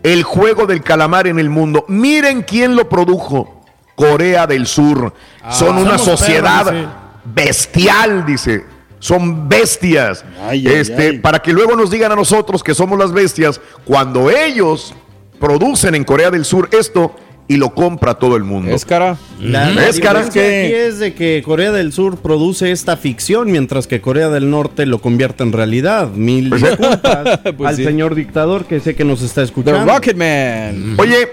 el 0.02 0.22
juego 0.22 0.66
del 0.66 0.82
calamar 0.82 1.26
en 1.26 1.38
el 1.38 1.48
mundo. 1.48 1.84
Miren 1.88 2.42
quién 2.42 2.76
lo 2.76 2.88
produjo. 2.88 3.62
Corea 3.96 4.46
del 4.46 4.66
Sur. 4.66 5.12
Ah, 5.42 5.52
Son 5.52 5.76
una 5.78 5.98
somos 5.98 6.20
sociedad 6.20 6.64
perros, 6.66 6.90
bestial, 7.24 8.24
dice. 8.26 8.64
Son 9.00 9.48
bestias. 9.48 10.24
Ay, 10.40 10.66
ay, 10.68 10.74
este, 10.76 11.02
ay. 11.08 11.18
Para 11.18 11.40
que 11.40 11.52
luego 11.52 11.74
nos 11.74 11.90
digan 11.90 12.12
a 12.12 12.16
nosotros 12.16 12.62
que 12.62 12.74
somos 12.74 12.98
las 12.98 13.12
bestias, 13.12 13.60
cuando 13.84 14.30
ellos 14.30 14.94
producen 15.40 15.94
en 15.94 16.04
Corea 16.04 16.30
del 16.30 16.44
Sur 16.44 16.68
esto 16.72 17.16
y 17.48 17.56
lo 17.56 17.74
compra 17.74 18.14
todo 18.14 18.36
el 18.36 18.44
mundo. 18.44 18.70
Es 18.72 18.84
cara. 18.84 19.16
La 19.40 19.70
¿Ves, 19.70 19.98
cara? 19.98 20.20
diferencia 20.22 20.42
aquí 20.42 20.72
es 20.74 20.98
de 21.00 21.14
que 21.14 21.42
Corea 21.44 21.72
del 21.72 21.92
Sur 21.92 22.18
produce 22.18 22.70
esta 22.70 22.96
ficción, 22.96 23.50
mientras 23.50 23.88
que 23.88 24.00
Corea 24.00 24.28
del 24.28 24.50
Norte 24.50 24.86
lo 24.86 25.00
convierte 25.00 25.42
en 25.42 25.52
realidad. 25.52 26.10
Mil 26.10 26.50
disculpas 26.50 27.40
Pues 27.56 27.70
al 27.70 27.76
sí. 27.76 27.84
señor 27.84 28.14
dictador 28.14 28.66
que 28.66 28.78
sé 28.78 28.94
que 28.94 29.04
nos 29.04 29.22
está 29.22 29.42
escuchando. 29.42 29.84
The 29.84 29.92
Rocket 29.92 30.16
Man. 30.16 30.94
Oye, 30.98 31.28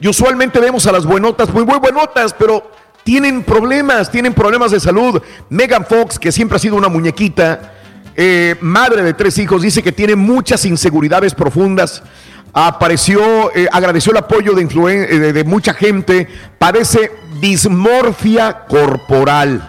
y 0.00 0.08
usualmente 0.08 0.58
vemos 0.60 0.84
a 0.86 0.92
las 0.92 1.06
buenotas, 1.06 1.48
muy, 1.54 1.64
muy 1.64 1.78
buenotas, 1.78 2.34
pero 2.36 2.68
tienen 3.04 3.42
problemas, 3.42 4.10
tienen 4.10 4.32
problemas 4.34 4.70
de 4.70 4.80
salud. 4.80 5.20
Megan 5.50 5.84
Fox, 5.84 6.18
que 6.18 6.30
siempre 6.32 6.56
ha 6.56 6.58
sido 6.58 6.76
una 6.76 6.88
muñequita, 6.88 7.72
eh, 8.16 8.56
madre 8.60 9.02
de 9.02 9.14
tres 9.14 9.38
hijos, 9.38 9.62
dice 9.62 9.82
que 9.82 9.92
tiene 9.92 10.16
muchas 10.16 10.64
inseguridades 10.64 11.34
profundas. 11.34 12.02
Apareció, 12.54 13.50
eh, 13.54 13.66
agradeció 13.72 14.12
el 14.12 14.18
apoyo 14.18 14.52
de, 14.54 14.62
influen- 14.68 15.06
eh, 15.08 15.18
de, 15.18 15.32
de 15.32 15.44
mucha 15.44 15.72
gente, 15.72 16.28
padece 16.58 17.10
dismorfia 17.40 18.64
corporal. 18.68 19.68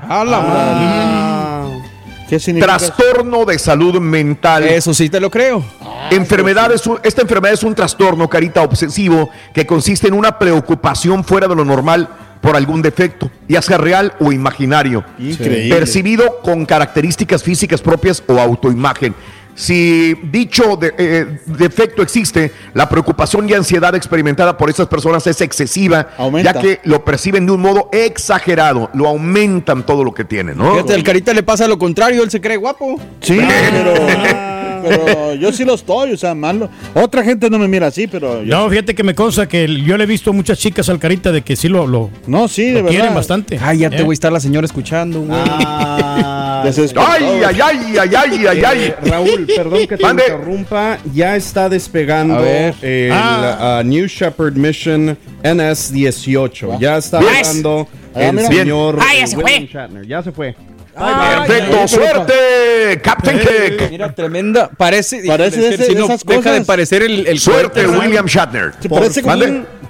¿Qué 2.30 2.40
significa? 2.40 2.78
Trastorno 2.78 3.45
de 3.45 3.58
salud 3.60 4.00
mental. 4.02 4.64
Eso 4.64 4.94
sí 4.94 5.10
te 5.10 5.20
lo 5.20 5.30
creo. 5.30 5.64
Enfermedad 6.12 6.72
es 6.72 6.86
un- 6.88 7.00
esta 7.03 7.22
enfermedad 7.22 7.53
es 7.53 7.64
un 7.64 7.74
trastorno, 7.76 8.28
carita, 8.30 8.62
obsesivo, 8.62 9.30
que 9.53 9.66
consiste 9.66 10.08
en 10.08 10.14
una 10.14 10.38
preocupación 10.38 11.24
fuera 11.24 11.48
de 11.48 11.56
lo 11.56 11.64
normal 11.64 12.10
por 12.44 12.58
algún 12.58 12.82
defecto, 12.82 13.32
ya 13.48 13.62
sea 13.62 13.78
real 13.78 14.14
o 14.20 14.34
imaginario, 14.34 15.04
Increíble. 15.18 15.74
percibido 15.74 16.42
con 16.44 16.66
características 16.66 17.42
físicas 17.42 17.82
propias 17.82 18.22
o 18.28 18.38
autoimagen. 18.38 19.16
Si 19.56 20.14
dicho 20.32 20.76
de- 20.76 20.94
eh, 20.98 21.40
defecto 21.46 22.02
existe, 22.02 22.52
la 22.74 22.90
preocupación 22.90 23.48
y 23.48 23.54
ansiedad 23.54 23.94
experimentada 23.96 24.58
por 24.58 24.70
esas 24.70 24.88
personas 24.88 25.26
es 25.28 25.40
excesiva, 25.42 26.10
Aumenta. 26.18 26.54
ya 26.54 26.60
que 26.60 26.80
lo 26.84 27.06
perciben 27.06 27.46
de 27.46 27.52
un 27.54 27.62
modo 27.62 27.88
exagerado, 27.94 28.90
lo 28.94 29.08
aumentan 29.08 29.86
todo 29.86 30.04
lo 30.04 30.14
que 30.14 30.26
tienen, 30.26 30.58
¿no? 30.58 30.74
Fíjate, 30.74 30.96
al 30.96 31.04
carita 31.04 31.34
le 31.34 31.44
pasa 31.44 31.68
lo 31.68 31.78
contrario, 31.78 32.24
él 32.24 32.32
se 32.32 32.42
cree 32.42 32.58
guapo. 32.58 33.00
Sí, 33.22 33.40
pero, 33.72 33.94
pero 34.84 35.34
yo 35.40 35.52
sí 35.52 35.64
lo 35.66 35.74
estoy, 35.76 36.12
o 36.14 36.18
sea, 36.18 36.36
malo. 36.36 36.70
Otra 36.94 37.24
gente 37.24 37.50
no 37.50 37.58
me 37.58 37.68
mira 37.68 37.88
así, 37.88 38.08
pero 38.08 38.44
yo. 38.44 38.56
No, 38.56 38.70
fíjate 38.70 38.94
que 38.94 39.03
me 39.03 39.16
consta 39.16 39.48
que 39.48 39.68
yo 39.84 39.98
le 39.98 40.03
he 40.03 40.08
visto 40.08 40.32
muchas 40.34 40.60
chicas 40.60 40.90
al 40.90 41.00
carita 41.00 41.32
de 41.32 41.42
que 41.42 41.56
sí 41.56 41.68
lo, 41.70 41.88
lo, 41.88 42.10
No, 42.28 42.48
sí, 42.48 42.72
lo 42.72 42.78
de 42.80 42.84
quieren 42.84 43.00
verdad. 43.02 43.16
bastante. 43.16 43.58
Cállate, 43.58 43.98
¿Eh? 43.98 44.03
güey, 44.03 44.14
está 44.14 44.30
la 44.30 44.40
señora 44.40 44.66
escuchando, 44.66 45.22
güey. 45.22 45.40
Desesperado. 46.64 47.12
Ay, 47.12 47.24
ay, 47.45 47.60
ay, 47.62 47.98
ay, 48.00 48.10
ay, 48.16 48.45
ay, 48.48 48.62
ay. 48.66 48.80
Eh, 48.86 48.95
Raúl, 49.10 49.45
perdón 49.53 49.88
que 49.88 49.98
te 49.98 50.03
Mande. 50.03 50.24
interrumpa. 50.24 50.98
Ya 51.14 51.36
está 51.36 51.68
despegando 51.68 52.36
A 52.38 52.48
el 52.82 53.12
Ah. 53.12 53.82
uh, 53.82 53.88
New 53.88 54.08
Shepard 54.08 54.56
Mission 54.56 55.18
NS-18. 55.44 56.80
Ya 56.80 56.98
está 56.98 57.20
Bien. 57.20 57.32
volando 57.42 57.88
Ah, 58.16 58.24
el 58.24 58.34
mira. 58.36 58.48
señor 58.48 58.98
Ah, 59.02 59.14
ya 59.20 59.28
se 59.28 59.36
William 59.38 59.68
fue. 59.68 59.74
Shatner. 59.74 60.08
Ya 60.08 60.24
se 60.24 60.32
fue. 60.32 60.56
Perfecto, 60.98 61.88
suerte, 61.88 63.02
Captain 63.04 63.40
Kick. 63.40 63.90
Mira, 63.90 64.12
tremenda. 64.14 64.70
Parece. 64.78 65.24
Parece 65.26 65.60
de 65.62 65.70
ese- 65.76 65.86
si 65.86 65.94
de 65.94 66.00
no, 66.00 66.06
esas 66.06 66.24
deja 66.24 66.40
cosas. 66.42 66.54
de 66.60 66.66
parecer 66.66 67.02
el, 67.04 67.26
el 67.28 67.40
Suerte. 67.40 67.88
William 67.88 68.26
Shatner. 68.26 68.74
Se 68.80 68.90
parece 68.90 69.22
como 69.22 69.34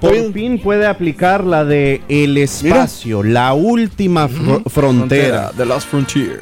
por 0.10 0.34
fin 0.34 0.60
puede 0.60 0.86
aplicar 0.86 1.44
la 1.44 1.64
de 1.66 2.02
el 2.10 2.38
espacio, 2.38 3.24
la 3.24 3.54
última 3.54 4.28
fro- 4.30 4.64
frontera. 4.70 5.52
The 5.56 5.66
Last 5.66 5.90
Frontier. 5.90 6.42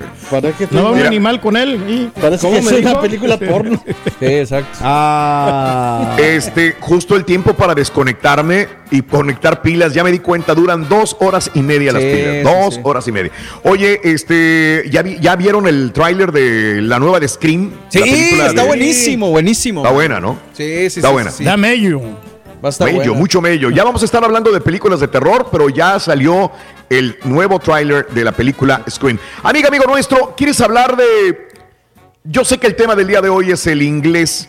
Que, 0.58 0.68
No 0.72 0.84
va 0.86 0.92
un 0.92 1.00
animal 1.02 1.40
con 1.40 1.56
él. 1.58 1.80
y- 1.88 2.20
parece 2.20 2.46
¿Cómo 2.48 2.58
que 2.60 2.62
me 2.64 2.72
es 2.72 2.78
dijo? 2.78 2.90
una 2.92 3.02
película 3.02 3.38
porno. 3.38 3.84
Sí, 4.22 4.26
exacto. 4.28 4.78
Ah. 4.82 6.16
Este, 6.20 6.76
justo 6.80 7.16
el 7.16 7.26
tiempo 7.26 7.54
para 7.54 7.74
desconectarme 7.74 8.68
y 8.92 9.02
conectar 9.02 9.62
pilas, 9.62 9.94
ya 9.94 10.04
me 10.04 10.12
di 10.12 10.20
cuenta, 10.20 10.54
duran 10.54 10.88
dos 10.88 11.16
horas 11.20 11.50
y 11.56 11.62
media 11.62 11.92
las 11.92 12.04
pilas. 12.04 12.44
Dos 12.44 12.76
sí. 12.76 12.82
horas 12.84 13.08
y 13.08 13.12
media. 13.12 13.32
Oye, 13.64 14.00
este, 14.04 14.84
¿ya, 14.92 15.02
vi- 15.02 15.18
ya 15.20 15.36
vieron 15.36 15.66
el 15.68 15.92
tráiler 15.92 16.32
de 16.32 16.82
la 16.82 17.00
nueva 17.00 17.20
de 17.20 17.28
Scream? 17.28 17.72
Sí, 17.90 18.00
está 18.04 18.62
de- 18.62 18.68
buenísimo, 18.68 19.30
buenísimo. 19.32 19.82
Está 19.82 19.92
buena, 19.94 20.20
¿no? 20.20 20.38
Sí, 20.54 20.90
sí, 20.90 21.00
Está 21.00 21.08
sí, 21.08 21.14
buena. 21.14 21.32
sí, 21.32 21.38
sí. 21.38 21.44
Va 22.64 22.68
a 22.68 22.70
estar 22.70 22.88
Mello, 22.88 23.00
buena. 23.00 23.14
mucho 23.14 23.42
mello. 23.42 23.72
Ya 23.72 23.84
vamos 23.84 24.04
a 24.04 24.06
estar 24.06 24.24
hablando 24.24 24.52
de 24.52 24.62
películas 24.62 25.00
de 25.00 25.08
terror, 25.08 25.48
pero 25.52 25.70
ya 25.70 26.00
salió 26.00 26.52
el 26.90 27.18
nuevo 27.24 27.58
tráiler 27.60 28.08
de 28.10 28.24
la 28.24 28.32
película 28.32 28.84
Scream. 28.88 29.18
Amiga, 29.42 29.70
amigo 29.70 29.86
nuestro, 29.86 30.36
¿quieres 30.38 30.62
hablar 30.62 30.96
de... 30.96 31.50
Yo 32.24 32.46
sé 32.46 32.60
que 32.60 32.68
el 32.68 32.76
tema 32.76 32.96
del 32.96 33.08
día 33.08 33.20
de 33.22 33.30
hoy 33.30 33.50
es 33.50 33.66
el 33.66 33.82
inglés. 33.82 34.48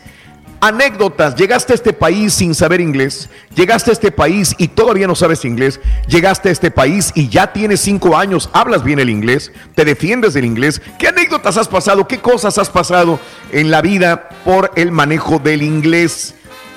Anécdotas, 0.61 1.35
llegaste 1.35 1.73
a 1.73 1.75
este 1.75 1.91
país 1.91 2.35
sin 2.35 2.55
saber 2.55 2.79
inglés, 2.79 3.29
llegaste 3.53 3.89
a 3.89 3.93
este 3.93 4.13
país 4.13 4.55
y 4.57 4.69
todavía 4.69 5.07
no 5.07 5.15
sabes 5.15 5.43
inglés, 5.43 5.81
llegaste 6.07 6.47
a 6.47 6.51
este 6.53 6.71
país 6.71 7.11
y 7.15 7.27
ya 7.27 7.51
tienes 7.51 7.81
cinco 7.81 8.15
años, 8.15 8.49
hablas 8.53 8.81
bien 8.81 8.99
el 8.99 9.09
inglés, 9.09 9.51
te 9.75 9.83
defiendes 9.83 10.35
del 10.35 10.45
inglés. 10.45 10.81
¿Qué 10.97 11.09
anécdotas 11.09 11.57
has 11.57 11.67
pasado? 11.67 12.07
¿Qué 12.07 12.19
cosas 12.19 12.57
has 12.57 12.69
pasado 12.69 13.19
en 13.51 13.71
la 13.71 13.81
vida 13.81 14.29
por 14.45 14.71
el 14.77 14.91
manejo 14.93 15.37
del 15.39 15.63
inglés? 15.63 16.35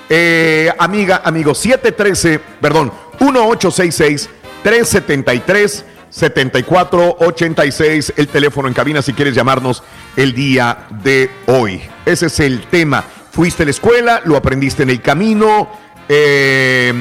Eh, 0.08 0.72
amiga, 0.78 1.22
amigo, 1.24 1.54
713, 1.54 2.38
perdón, 2.60 2.92
1866 3.20 4.30
373 4.62 5.84
7486, 6.10 8.12
el 8.16 8.28
teléfono 8.28 8.68
en 8.68 8.74
cabina 8.74 9.02
si 9.02 9.12
quieres 9.12 9.34
llamarnos 9.34 9.82
el 10.16 10.32
día 10.32 10.86
de 11.02 11.28
hoy. 11.46 11.82
Ese 12.04 12.26
es 12.26 12.38
el 12.40 12.66
tema. 12.68 13.02
Fuiste 13.32 13.64
a 13.64 13.66
la 13.66 13.70
escuela, 13.70 14.22
lo 14.24 14.36
aprendiste 14.36 14.84
en 14.84 14.90
el 14.90 15.02
camino, 15.02 15.68
eh, 16.08 16.94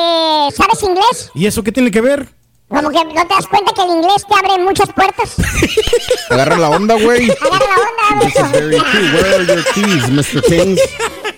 ¿sabes 0.57 0.83
inglés? 0.83 1.31
¿Y 1.35 1.47
eso 1.47 1.63
qué 1.63 1.73
tiene 1.73 1.91
que 1.91 2.01
ver? 2.01 2.27
Como 2.69 2.89
que 2.91 3.05
no 3.05 3.27
te 3.27 3.35
das 3.35 3.47
cuenta 3.47 3.73
que 3.73 3.83
el 3.83 3.91
inglés 3.91 4.25
te 4.27 4.35
abre 4.35 4.59
muchas 4.65 4.91
puertas. 4.93 5.35
Agarra 6.31 6.57
la 6.57 6.71
onda, 6.71 6.95
güey. 6.95 7.31
Agarra 7.31 7.59
la 7.59 7.77
onda, 8.17 8.25
This 8.25 8.35
is 8.37 8.51
very 8.53 8.79
true. 8.79 9.13
Where 9.13 9.35
are 9.37 9.45
your 9.47 9.63
keys, 9.75 10.09
Mr. 10.11 10.41
King? 10.43 10.77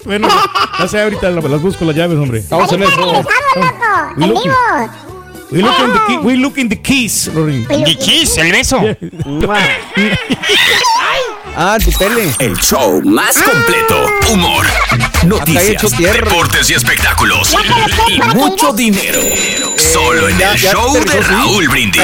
Bueno, 0.06 0.28
no 0.78 0.88
sé, 0.88 1.02
ahorita 1.02 1.30
las 1.30 1.44
las 1.44 1.60
busco 1.60 1.84
las 1.84 1.94
llaves, 1.96 2.16
hombre. 2.18 2.42
Regresamos, 2.48 2.96
loco. 2.96 3.28
We 4.16 4.24
En 4.24 4.30
vivo. 4.30 4.54
We 5.50 5.62
look 5.62 5.74
in 5.78 5.92
the, 5.92 5.98
key- 6.08 6.18
we 6.22 6.36
look 6.36 6.58
in 6.58 6.68
the 6.68 6.80
keys, 6.80 7.30
Rorín. 7.32 7.66
¿The 7.68 7.96
keys? 7.96 8.36
¿El 8.38 8.52
beso? 8.52 8.80
Ah, 11.58 11.78
tu 11.82 11.90
tele. 11.92 12.30
El 12.38 12.54
show 12.58 13.00
más 13.02 13.38
completo. 13.42 14.04
Humor, 14.30 14.66
noticias, 15.24 15.80
deportes 15.98 16.68
y 16.68 16.74
espectáculos. 16.74 17.56
Y 18.08 18.20
mucho 18.36 18.74
dinero. 18.74 19.20
Solo 19.78 20.28
en 20.28 20.38
el 20.38 20.58
show 20.58 20.92
de 21.02 21.20
Raúl 21.22 21.66
Brindis. 21.68 22.02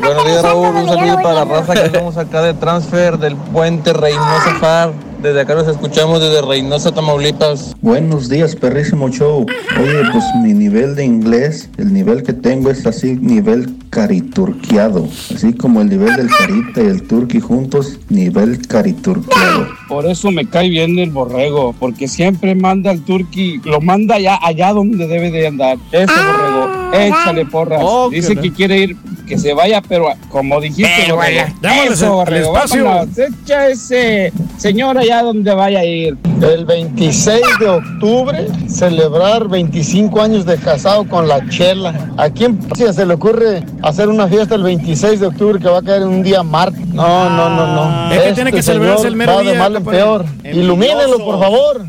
Buenos 0.00 0.24
días, 0.24 0.42
Raúl. 0.42 0.76
Un 0.76 0.88
saludo 0.88 1.16
para 1.20 1.32
la 1.34 1.44
raza 1.44 1.74
que 1.74 1.86
estamos 1.86 2.16
acá 2.16 2.42
de 2.42 2.54
transfer 2.54 3.18
del 3.18 3.34
puente 3.34 3.92
Reynosa 3.92 4.54
Far. 4.60 4.92
Desde 5.22 5.40
acá 5.40 5.54
nos 5.54 5.68
escuchamos 5.68 6.20
desde 6.20 6.42
Reynosa, 6.42 6.90
Tamaulipas. 6.90 7.76
Buenos 7.80 8.28
días, 8.28 8.56
perrísimo 8.56 9.08
show. 9.08 9.46
Oye, 9.80 10.02
pues 10.10 10.24
mi 10.42 10.52
nivel 10.52 10.96
de 10.96 11.04
inglés, 11.04 11.70
el 11.78 11.92
nivel 11.92 12.24
que 12.24 12.32
tengo 12.32 12.70
es 12.70 12.84
así, 12.86 13.14
nivel 13.20 13.72
cariturqueado. 13.90 15.06
Así 15.32 15.52
como 15.52 15.80
el 15.80 15.90
nivel 15.90 16.16
del 16.16 16.28
carita 16.28 16.82
y 16.82 16.86
el 16.86 17.06
turqui 17.06 17.38
juntos, 17.38 18.00
nivel 18.08 18.66
cariturqueado. 18.66 19.68
Por 19.86 20.06
eso 20.06 20.32
me 20.32 20.44
cae 20.48 20.68
bien 20.68 20.98
el 20.98 21.10
borrego, 21.10 21.72
porque 21.78 22.08
siempre 22.08 22.56
manda 22.56 22.90
al 22.90 23.02
turqui, 23.02 23.60
lo 23.64 23.80
manda 23.80 24.16
allá, 24.16 24.40
allá 24.42 24.72
donde 24.72 25.06
debe 25.06 25.30
de 25.30 25.46
andar. 25.46 25.78
Ese 25.92 26.12
borrego, 26.12 26.94
échale 26.94 27.46
porras. 27.46 27.80
Oh, 27.84 28.10
Dice 28.10 28.34
que 28.34 28.52
quiere 28.52 28.78
ir, 28.78 28.96
que 29.32 29.38
se 29.38 29.54
vaya, 29.54 29.80
pero 29.88 30.08
como 30.28 30.60
dijiste, 30.60 30.90
Pero 31.04 31.16
borrego. 31.16 31.46
Eso, 31.90 32.04
al- 32.04 32.10
al 32.10 32.16
borrego, 32.16 32.54
espacio. 32.54 32.84
vámonos, 32.84 33.18
echa 33.18 33.68
ese 33.68 34.30
señor 34.58 34.98
allá 34.98 35.22
donde 35.22 35.54
vaya 35.54 35.78
a 35.80 35.84
ir. 35.84 36.18
El 36.42 36.66
26 36.66 37.40
de 37.60 37.68
octubre, 37.68 38.46
celebrar 38.68 39.48
25 39.48 40.20
años 40.20 40.44
de 40.44 40.58
casado 40.58 41.08
con 41.08 41.28
la 41.28 41.48
chela. 41.48 41.94
¿A 42.18 42.28
quién 42.28 42.58
se 42.76 43.06
le 43.06 43.14
ocurre 43.14 43.64
hacer 43.82 44.08
una 44.10 44.28
fiesta 44.28 44.54
el 44.56 44.64
26 44.64 45.20
de 45.20 45.26
octubre 45.28 45.58
que 45.58 45.68
va 45.68 45.78
a 45.78 45.82
caer 45.82 46.02
en 46.02 46.08
un 46.08 46.22
día 46.22 46.42
martes? 46.42 46.86
No, 46.88 47.30
no, 47.30 47.48
no, 47.48 47.66
no. 48.08 48.12
Es 48.12 48.20
que 48.22 48.32
tiene 48.34 48.52
que 48.52 48.62
celebrarse 48.62 49.08
el 49.08 49.16
mero 49.16 49.32
va 49.36 49.38
de 49.42 49.52
día, 49.52 49.58
mal 49.58 49.76
en 49.76 49.84
peor. 49.84 50.26
Ilumínenlo, 50.44 51.18
por 51.24 51.40
favor. 51.40 51.86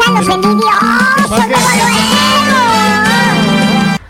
Están 0.00 0.14
los 0.14 0.28
envidiosos. 0.34 0.70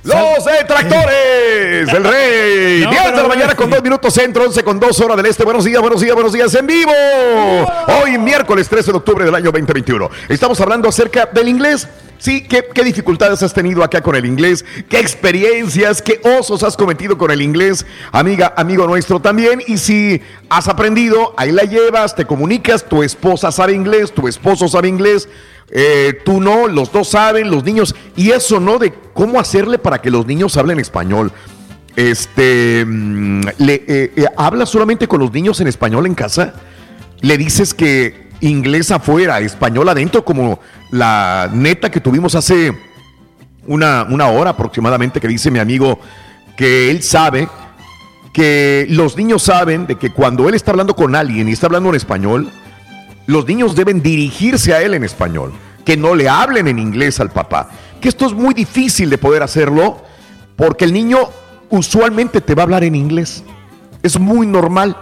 Los 0.02 0.44
detractores 0.44 1.86
del 1.86 2.04
rey. 2.04 2.60
No, 2.90 2.90
10 2.90 3.04
de 3.14 3.22
la 3.22 3.28
mañana 3.28 3.54
con 3.54 3.68
2 3.68 3.82
minutos 3.82 4.14
centro, 4.14 4.44
11 4.44 4.62
con 4.62 4.80
2 4.80 5.00
horas 5.00 5.16
del 5.16 5.26
este. 5.26 5.44
Buenos 5.44 5.64
días, 5.64 5.80
buenos 5.80 6.00
días, 6.00 6.14
buenos 6.14 6.32
días 6.32 6.54
en 6.54 6.66
vivo. 6.66 6.92
Hoy 8.02 8.16
miércoles 8.18 8.68
13 8.68 8.92
de 8.92 8.96
octubre 8.96 9.24
del 9.24 9.34
año 9.34 9.46
2021. 9.46 10.10
Estamos 10.28 10.60
hablando 10.60 10.88
acerca 10.88 11.26
del 11.26 11.48
inglés. 11.48 11.86
Sí, 12.18 12.46
¿qué, 12.46 12.66
qué 12.74 12.84
dificultades 12.84 13.42
has 13.42 13.52
tenido 13.52 13.82
acá 13.82 14.02
con 14.02 14.14
el 14.14 14.24
inglés? 14.26 14.64
¿Qué 14.88 14.98
experiencias, 14.98 16.02
qué 16.02 16.20
osos 16.38 16.62
has 16.62 16.76
cometido 16.76 17.16
con 17.16 17.30
el 17.30 17.42
inglés? 17.42 17.86
Amiga, 18.12 18.52
amigo 18.56 18.86
nuestro 18.86 19.20
también. 19.20 19.62
Y 19.66 19.78
si 19.78 20.22
has 20.48 20.68
aprendido, 20.68 21.34
ahí 21.36 21.52
la 21.52 21.64
llevas, 21.64 22.14
te 22.14 22.26
comunicas, 22.26 22.84
tu 22.84 23.02
esposa 23.02 23.52
sabe 23.52 23.72
inglés, 23.72 24.12
tu 24.12 24.28
esposo 24.28 24.68
sabe 24.68 24.88
inglés. 24.88 25.28
Eh, 25.72 26.18
tú 26.24 26.40
no, 26.40 26.66
los 26.66 26.92
dos 26.92 27.08
saben, 27.08 27.50
los 27.50 27.64
niños, 27.64 27.94
y 28.16 28.30
eso 28.30 28.58
no 28.58 28.78
de 28.78 28.92
cómo 29.12 29.38
hacerle 29.38 29.78
para 29.78 30.00
que 30.00 30.10
los 30.10 30.26
niños 30.26 30.56
hablen 30.56 30.80
español. 30.80 31.32
Este, 31.96 32.84
mm, 32.86 33.40
le, 33.58 33.74
eh, 33.74 34.12
eh, 34.16 34.26
¿hablas 34.36 34.68
solamente 34.68 35.06
con 35.06 35.20
los 35.20 35.32
niños 35.32 35.60
en 35.60 35.68
español 35.68 36.06
en 36.06 36.14
casa? 36.14 36.54
¿Le 37.20 37.36
dices 37.36 37.74
que 37.74 38.30
inglés 38.40 38.90
afuera, 38.90 39.40
español 39.40 39.88
adentro, 39.88 40.24
como 40.24 40.60
la 40.90 41.50
neta 41.52 41.90
que 41.90 42.00
tuvimos 42.00 42.34
hace 42.34 42.72
una, 43.66 44.06
una 44.08 44.28
hora 44.28 44.50
aproximadamente, 44.50 45.20
que 45.20 45.28
dice 45.28 45.50
mi 45.50 45.58
amigo 45.58 46.00
que 46.56 46.90
él 46.90 47.02
sabe 47.02 47.48
que 48.32 48.86
los 48.88 49.16
niños 49.16 49.42
saben 49.42 49.86
de 49.86 49.96
que 49.96 50.10
cuando 50.10 50.48
él 50.48 50.54
está 50.54 50.70
hablando 50.70 50.94
con 50.94 51.14
alguien 51.14 51.48
y 51.48 51.52
está 51.52 51.66
hablando 51.66 51.88
en 51.90 51.96
español, 51.96 52.50
los 53.30 53.46
niños 53.46 53.76
deben 53.76 54.02
dirigirse 54.02 54.74
a 54.74 54.82
él 54.82 54.94
en 54.94 55.04
español, 55.04 55.52
que 55.84 55.96
no 55.96 56.14
le 56.14 56.28
hablen 56.28 56.68
en 56.68 56.78
inglés 56.78 57.20
al 57.20 57.30
papá. 57.30 57.70
Que 58.00 58.08
esto 58.08 58.26
es 58.26 58.32
muy 58.32 58.54
difícil 58.54 59.08
de 59.08 59.18
poder 59.18 59.42
hacerlo 59.42 60.02
porque 60.56 60.84
el 60.84 60.92
niño 60.92 61.18
usualmente 61.70 62.40
te 62.40 62.54
va 62.54 62.62
a 62.62 62.64
hablar 62.64 62.84
en 62.84 62.94
inglés. 62.94 63.44
Es 64.02 64.18
muy 64.18 64.46
normal. 64.46 64.96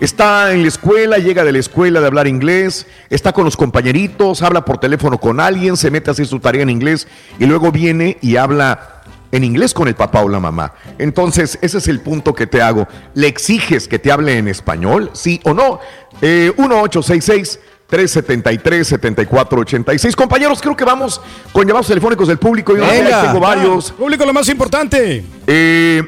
Está 0.00 0.52
en 0.52 0.62
la 0.62 0.68
escuela, 0.68 1.18
llega 1.18 1.44
de 1.44 1.52
la 1.52 1.58
escuela 1.58 2.00
de 2.00 2.06
hablar 2.06 2.26
inglés, 2.26 2.86
está 3.10 3.32
con 3.32 3.44
los 3.44 3.56
compañeritos, 3.56 4.42
habla 4.42 4.64
por 4.64 4.78
teléfono 4.78 5.18
con 5.18 5.38
alguien, 5.38 5.76
se 5.76 5.90
mete 5.90 6.10
a 6.10 6.12
hacer 6.12 6.26
su 6.26 6.40
tarea 6.40 6.62
en 6.62 6.70
inglés 6.70 7.06
y 7.38 7.46
luego 7.46 7.70
viene 7.70 8.18
y 8.20 8.36
habla 8.36 9.02
en 9.30 9.44
inglés 9.44 9.74
con 9.74 9.88
el 9.88 9.94
papá 9.94 10.22
o 10.22 10.28
la 10.28 10.40
mamá. 10.40 10.74
Entonces, 10.98 11.58
ese 11.60 11.78
es 11.78 11.88
el 11.88 12.00
punto 12.00 12.34
que 12.34 12.46
te 12.46 12.62
hago. 12.62 12.88
¿Le 13.14 13.26
exiges 13.26 13.88
que 13.88 13.98
te 13.98 14.10
hable 14.10 14.38
en 14.38 14.48
español? 14.48 15.10
¿Sí 15.12 15.40
o 15.44 15.52
no? 15.52 15.80
Eh, 16.22 16.52
1866 16.56 17.60
373 17.86 18.86
7486 18.86 20.16
Compañeros, 20.16 20.60
creo 20.60 20.76
que 20.76 20.84
vamos 20.84 21.20
con 21.52 21.66
llamados 21.66 21.86
telefónicos 21.86 22.28
del 22.28 22.38
público. 22.38 22.76
Yo 22.76 22.86
Venga. 22.86 23.22
tengo 23.22 23.40
varios. 23.40 23.92
Público, 23.92 24.24
lo 24.24 24.32
más 24.32 24.48
importante. 24.48 25.24
Eh, 25.46 26.02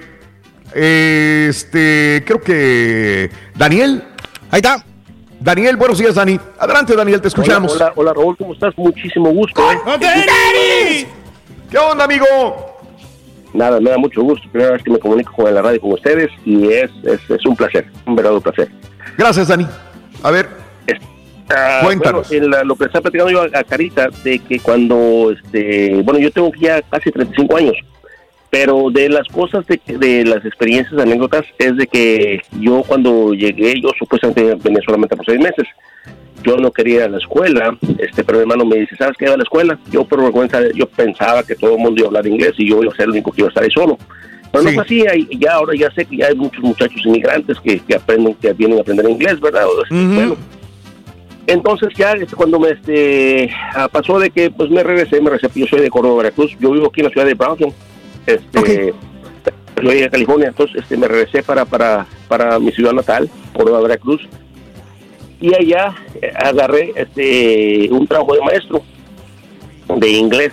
este, 0.75 2.23
creo 2.27 2.41
que 2.41 3.31
Daniel. 3.55 4.03
Ahí 4.51 4.59
está. 4.59 4.85
Daniel, 5.39 5.77
buenos 5.77 5.99
días, 5.99 6.15
Dani. 6.15 6.41
Adelante, 6.59 6.97
Daniel, 6.97 7.21
te 7.21 7.29
escuchamos. 7.29 7.75
Hola, 7.77 7.93
hola, 7.95 8.13
hola, 8.13 8.13
Raúl, 8.15 8.37
¿cómo 8.37 8.55
estás? 8.55 8.73
Muchísimo 8.77 9.31
gusto. 9.31 9.63
¿eh? 9.71 11.07
¿Qué 11.71 11.79
onda, 11.79 12.05
amigo? 12.05 12.27
Nada, 13.53 13.81
me 13.81 13.91
da 13.91 13.99
mucho 13.99 14.23
gusto. 14.23 14.49
Primera 14.51 14.73
vez 14.73 14.83
que 14.83 14.91
me 14.91 14.99
comunico 14.99 15.33
con 15.33 15.53
la 15.55 15.63
radio 15.63 15.81
con 15.81 15.93
ustedes 15.93 16.31
y 16.45 16.69
es, 16.69 16.91
es, 17.05 17.21
es 17.29 17.47
un 17.47 17.55
placer, 17.55 17.87
un 18.07 18.17
verdadero 18.17 18.41
placer. 18.41 18.71
Gracias, 19.17 19.49
Dani. 19.49 19.67
A 20.23 20.31
ver. 20.31 20.66
Ah, 21.49 21.81
Cuéntanos. 21.84 22.28
bueno, 22.28 22.49
la- 22.49 22.65
lo 22.65 22.75
que 22.75 22.84
está 22.86 23.00
platicando 23.00 23.31
yo 23.33 23.42
a, 23.42 23.58
a 23.60 23.65
Carita, 23.65 24.08
de 24.25 24.39
que 24.41 24.58
cuando, 24.58 25.33
este, 25.33 25.94
bueno, 26.02 26.18
yo 26.18 26.31
tengo 26.31 26.50
ya 26.58 26.83
casi 26.83 27.10
35 27.10 27.57
años, 27.57 27.76
pero 28.50 28.91
de 28.91 29.08
las 29.08 29.28
cosas, 29.28 29.65
de, 29.66 29.81
de 29.99 30.25
las 30.25 30.44
experiencias, 30.44 30.99
anécdotas, 31.00 31.44
es 31.58 31.76
de 31.76 31.86
que 31.86 32.41
yo 32.60 32.83
cuando 32.86 33.33
llegué, 33.34 33.81
yo 33.81 33.91
supuestamente 33.99 34.57
venía 34.62 34.81
solamente 34.84 35.16
por 35.16 35.26
seis 35.26 35.39
meses, 35.39 35.66
yo 36.42 36.57
no 36.57 36.70
quería 36.70 36.97
ir 36.97 37.02
a 37.02 37.08
la 37.08 37.18
escuela, 37.18 37.76
este, 37.99 38.23
pero 38.25 38.39
mi 38.39 38.42
hermano 38.42 38.65
me 38.65 38.76
dice, 38.76 38.94
¿sabes 38.97 39.16
qué? 39.18 39.26
Va 39.26 39.34
a 39.34 39.36
la 39.36 39.42
escuela. 39.42 39.78
Yo 39.91 40.05
por 40.05 40.23
vergüenza, 40.23 40.60
yo 40.75 40.86
pensaba 40.86 41.42
que 41.42 41.57
todo 41.57 41.73
el 41.73 41.78
mundo 41.78 41.94
iba 41.99 42.07
a 42.07 42.08
hablar 42.08 42.26
inglés 42.26 42.52
y 42.58 42.68
yo 42.68 42.83
iba 42.83 42.92
a 42.92 42.97
ser 42.97 43.05
el 43.07 43.12
único 43.12 43.33
que 43.33 43.41
iba 43.41 43.49
a 43.49 43.50
estar 43.50 43.65
ahí 43.65 43.70
solo. 43.70 43.99
Pero 44.52 44.62
no 44.65 44.70
fue 44.75 44.83
así, 44.84 45.05
hay- 45.07 45.28
ya 45.41 45.55
ahora 45.55 45.73
ya 45.76 45.91
sé 45.91 46.05
que 46.05 46.18
ya 46.18 46.26
hay 46.28 46.36
muchos 46.36 46.62
muchachos 46.62 47.00
inmigrantes 47.05 47.58
que, 47.60 47.81
que 47.81 47.94
aprenden, 47.97 48.34
que 48.34 48.52
vienen 48.52 48.78
a 48.78 48.83
aprender 48.83 49.08
inglés, 49.10 49.41
¿verdad? 49.41 49.65
Bueno, 49.91 50.36
entonces 51.47 51.91
ya 51.97 52.12
este, 52.12 52.34
cuando 52.34 52.58
me 52.58 52.70
este 52.70 53.50
ah, 53.75 53.89
pasó 53.89 54.18
de 54.18 54.31
que 54.31 54.50
pues 54.50 54.70
me 54.70 54.83
regresé, 54.83 55.20
me 55.20 55.31
regresé, 55.31 55.58
yo 55.58 55.66
soy 55.66 55.81
de 55.81 55.91
Córdoba, 55.91 56.23
Veracruz, 56.23 56.57
yo 56.58 56.73
vivo 56.73 56.86
aquí 56.86 57.00
en 57.00 57.07
la 57.07 57.12
ciudad 57.12 57.26
de 57.26 57.34
Brownsville, 57.34 57.75
este, 58.26 58.94
yo 59.76 59.83
soy 59.83 60.00
de 60.00 60.10
California, 60.10 60.49
entonces 60.49 60.83
este, 60.83 60.97
me 60.97 61.07
regresé 61.08 61.42
para, 61.42 61.65
para, 61.65 62.07
para 62.28 62.58
mi 62.58 62.73
ciudad 62.73 62.92
natal, 62.92 63.31
Córdoba, 63.55 63.81
Veracruz, 63.83 64.28
y 65.41 65.55
allá 65.55 65.94
eh, 66.20 66.33
agarré 66.34 66.92
este 66.97 67.89
un 67.91 68.07
trabajo 68.07 68.34
de 68.34 68.41
maestro 68.41 68.83
de 69.97 70.10
inglés, 70.10 70.52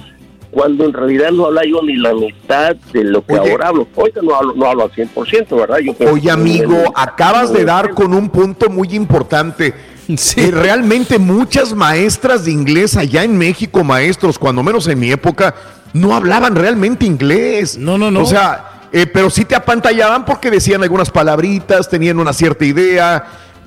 cuando 0.52 0.86
en 0.86 0.94
realidad 0.94 1.32
no 1.32 1.48
habla 1.48 1.64
yo 1.66 1.82
ni 1.82 1.96
la 1.96 2.14
mitad 2.14 2.76
de 2.76 3.04
lo 3.04 3.26
que 3.26 3.34
ahora 3.34 3.70
hablo. 3.70 3.88
Ahorita 3.98 4.22
no 4.22 4.36
hablo, 4.36 4.54
no 4.56 4.68
hablo 4.68 4.84
al 4.84 4.92
100%, 4.92 5.58
¿verdad? 5.58 5.80
Yo 5.80 5.96
Oye, 6.12 6.30
amigo, 6.30 6.76
acabas 6.96 7.52
de 7.52 7.66
dar 7.66 7.96
con 7.96 8.14
un 8.14 8.30
punto 8.30 8.70
muy 8.70 8.90
importante. 8.90 9.74
Que 10.36 10.52
realmente 10.52 11.18
muchas 11.20 11.74
maestras 11.74 12.46
de 12.46 12.52
inglés 12.52 12.98
allá 12.98 13.24
en 13.24 13.38
México, 13.38 13.84
maestros, 13.84 14.38
cuando 14.40 14.62
menos 14.64 14.88
en 14.88 15.00
mi 15.00 15.12
época, 15.12 15.56
no 15.94 16.14
hablaban 16.16 16.56
realmente 16.56 17.06
inglés. 17.06 17.78
No, 17.78 17.98
no, 17.98 18.12
no. 18.12 18.22
O 18.22 18.26
sea, 18.26 18.88
eh, 18.92 19.06
pero 19.08 19.30
sí 19.30 19.46
te 19.46 19.56
apantallaban 19.56 20.26
porque 20.26 20.52
decían 20.52 20.84
algunas 20.84 21.10
palabritas, 21.10 21.90
tenían 21.90 22.20
una 22.20 22.34
cierta 22.34 22.66
idea. 22.66 23.24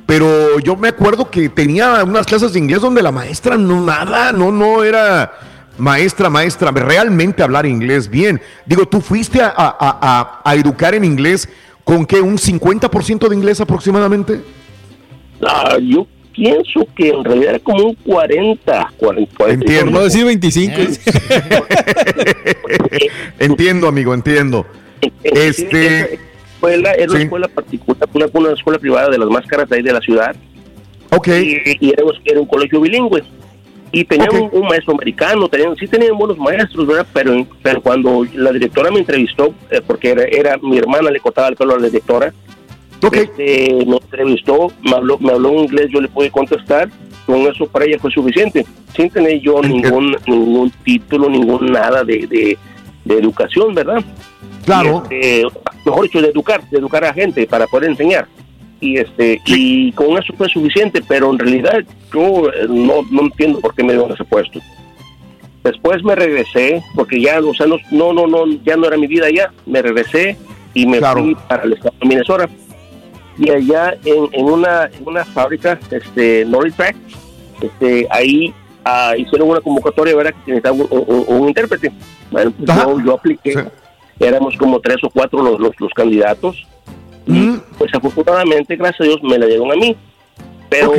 pero 0.06 0.60
yo 0.60 0.76
me 0.76 0.88
acuerdo 0.88 1.28
que 1.30 1.48
tenía 1.48 2.04
unas 2.04 2.26
clases 2.26 2.52
de 2.52 2.60
inglés 2.60 2.80
donde 2.80 3.02
la 3.02 3.10
maestra 3.10 3.56
no 3.56 3.80
nada, 3.84 4.30
no, 4.30 4.52
no 4.52 4.84
era 4.84 5.32
maestra, 5.78 6.30
maestra, 6.30 6.70
realmente 6.70 7.42
hablar 7.42 7.66
inglés 7.66 8.08
bien. 8.08 8.40
Digo, 8.66 8.86
tú 8.86 9.00
fuiste 9.00 9.42
a, 9.42 9.48
a- 9.56 9.76
a- 9.80 10.40
a 10.44 10.54
educar 10.54 10.94
en 10.94 11.04
inglés 11.04 11.48
con 11.82 12.06
que 12.06 12.20
un 12.20 12.38
50% 12.38 13.28
de 13.28 13.34
inglés 13.34 13.60
aproximadamente. 13.60 14.42
Ah, 15.44 15.76
yo 15.82 16.06
pienso 16.36 16.86
que 16.94 17.08
en 17.08 17.24
realidad 17.24 17.50
era 17.50 17.58
como 17.58 17.86
un 17.86 17.94
40, 17.94 18.92
40, 18.98 19.34
40 19.36 19.64
Entiendo. 19.64 19.90
No 19.98 20.04
decir 20.04 20.24
25. 20.24 20.74
Entiendo, 23.38 23.88
amigo, 23.88 24.14
entiendo. 24.14 24.66
Este, 25.22 26.14
escuela, 26.54 26.92
era 26.92 27.10
una 27.10 27.18
Sí. 27.18 27.24
escuela 27.24 27.48
particular, 27.48 28.08
una, 28.14 28.26
una 28.32 28.52
escuela 28.52 28.78
privada 28.78 29.10
de 29.10 29.18
las 29.18 29.28
más 29.28 29.46
caras 29.46 29.68
de 29.68 29.76
ahí 29.76 29.82
de 29.82 29.92
la 29.92 30.00
ciudad. 30.00 30.34
Ok. 31.10 31.28
Y, 31.28 31.76
y 31.80 31.90
era, 31.90 32.02
era 32.24 32.40
un 32.40 32.46
colegio 32.46 32.80
bilingüe. 32.80 33.22
Y 33.92 34.04
tenían 34.04 34.34
un, 34.34 34.50
un 34.52 34.66
maestro 34.68 34.92
americano, 34.94 35.48
tenían, 35.48 35.76
sí 35.76 35.86
tenían 35.86 36.18
buenos 36.18 36.36
maestros, 36.38 36.86
¿verdad? 36.86 37.06
Pero, 37.14 37.46
pero 37.62 37.80
cuando 37.80 38.26
la 38.34 38.52
directora 38.52 38.90
me 38.90 38.98
entrevistó, 38.98 39.54
eh, 39.70 39.80
porque 39.86 40.10
era, 40.10 40.24
era 40.24 40.58
mi 40.58 40.76
hermana, 40.76 41.10
le 41.10 41.20
cortaba 41.20 41.48
el 41.48 41.56
pelo 41.56 41.74
a 41.74 41.78
la 41.78 41.86
directora, 41.86 42.32
este, 43.12 43.84
me 43.86 43.96
entrevistó, 43.96 44.72
me 44.82 44.92
habló, 44.92 45.18
me 45.18 45.32
habló 45.32 45.50
en 45.50 45.58
inglés, 45.60 45.88
yo 45.90 46.00
le 46.00 46.08
pude 46.08 46.30
contestar, 46.30 46.88
con 47.26 47.40
eso 47.40 47.66
para 47.66 47.84
ella 47.84 47.98
fue 47.98 48.10
suficiente, 48.10 48.64
sin 48.94 49.10
tener 49.10 49.40
yo 49.40 49.60
ningún, 49.60 50.16
ningún 50.26 50.70
título, 50.84 51.28
ningún 51.28 51.66
nada 51.72 52.04
de, 52.04 52.26
de, 52.26 52.58
de 53.04 53.14
educación, 53.18 53.74
¿verdad? 53.74 54.02
Claro. 54.64 55.02
Este, 55.10 55.44
mejor 55.84 56.02
dicho, 56.04 56.20
de 56.20 56.28
educar, 56.28 56.68
de 56.68 56.78
educar 56.78 57.04
a 57.04 57.12
gente 57.12 57.46
para 57.46 57.66
poder 57.66 57.90
enseñar. 57.90 58.26
Y 58.78 58.98
este 58.98 59.40
y 59.46 59.90
con 59.92 60.18
eso 60.18 60.34
fue 60.36 60.48
suficiente, 60.48 61.02
pero 61.06 61.30
en 61.30 61.38
realidad 61.38 61.82
yo 62.12 62.50
eh, 62.50 62.66
no, 62.68 63.02
no 63.10 63.22
entiendo 63.22 63.58
por 63.60 63.74
qué 63.74 63.82
me 63.82 63.94
dieron 63.94 64.12
ese 64.12 64.24
puesto. 64.24 64.60
Después 65.64 66.04
me 66.04 66.14
regresé, 66.14 66.82
porque 66.94 67.20
ya, 67.20 67.40
o 67.40 67.54
sea, 67.54 67.66
no, 67.66 67.78
no, 67.90 68.12
no, 68.12 68.26
no, 68.26 68.46
ya 68.64 68.76
no 68.76 68.86
era 68.86 68.96
mi 68.96 69.06
vida 69.06 69.28
ya. 69.30 69.50
Me 69.64 69.82
regresé 69.82 70.36
y 70.74 70.86
me 70.86 71.00
fui 71.00 71.34
para 71.48 71.64
el 71.64 71.72
estado 71.72 71.94
de 72.00 72.06
Minnesota. 72.06 72.48
Y 73.38 73.50
allá 73.50 73.96
en, 74.04 74.28
en 74.32 74.44
una, 74.46 74.84
en 74.86 75.06
una 75.06 75.24
fábrica, 75.24 75.78
este, 75.90 76.44
Norris 76.46 76.74
Track, 76.74 76.96
este, 77.60 78.06
ahí 78.10 78.54
ah, 78.84 79.14
hicieron 79.16 79.50
una 79.50 79.60
convocatoria, 79.60 80.14
¿verdad? 80.16 80.32
Que 80.44 80.52
necesitaba 80.52 80.76
un, 80.76 80.86
un- 80.90 81.24
un 81.28 81.48
intérprete. 81.48 81.92
Bueno, 82.30 82.50
pues 82.52 82.66
yo, 82.76 83.00
yo 83.04 83.12
apliqué. 83.14 83.54
Éramos 84.18 84.56
como 84.56 84.80
tres 84.80 84.96
o 85.04 85.10
cuatro 85.10 85.42
los, 85.42 85.60
los, 85.60 85.72
los 85.78 85.92
candidatos. 85.92 86.66
Y 87.26 87.56
pues 87.76 87.92
afortunadamente, 87.94 88.76
gracias 88.76 89.00
a 89.02 89.04
Dios, 89.04 89.22
me 89.22 89.38
la 89.38 89.46
dieron 89.46 89.70
a 89.70 89.74
mí. 89.74 89.96
Pero, 90.68 90.92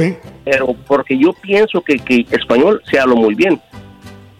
pero 0.45 0.67
porque 0.87 1.17
yo 1.17 1.33
pienso 1.33 1.81
que, 1.81 1.97
que 1.97 2.25
español 2.31 2.81
se 2.89 2.99
habla 2.99 3.15
muy 3.15 3.33
bien. 3.35 3.59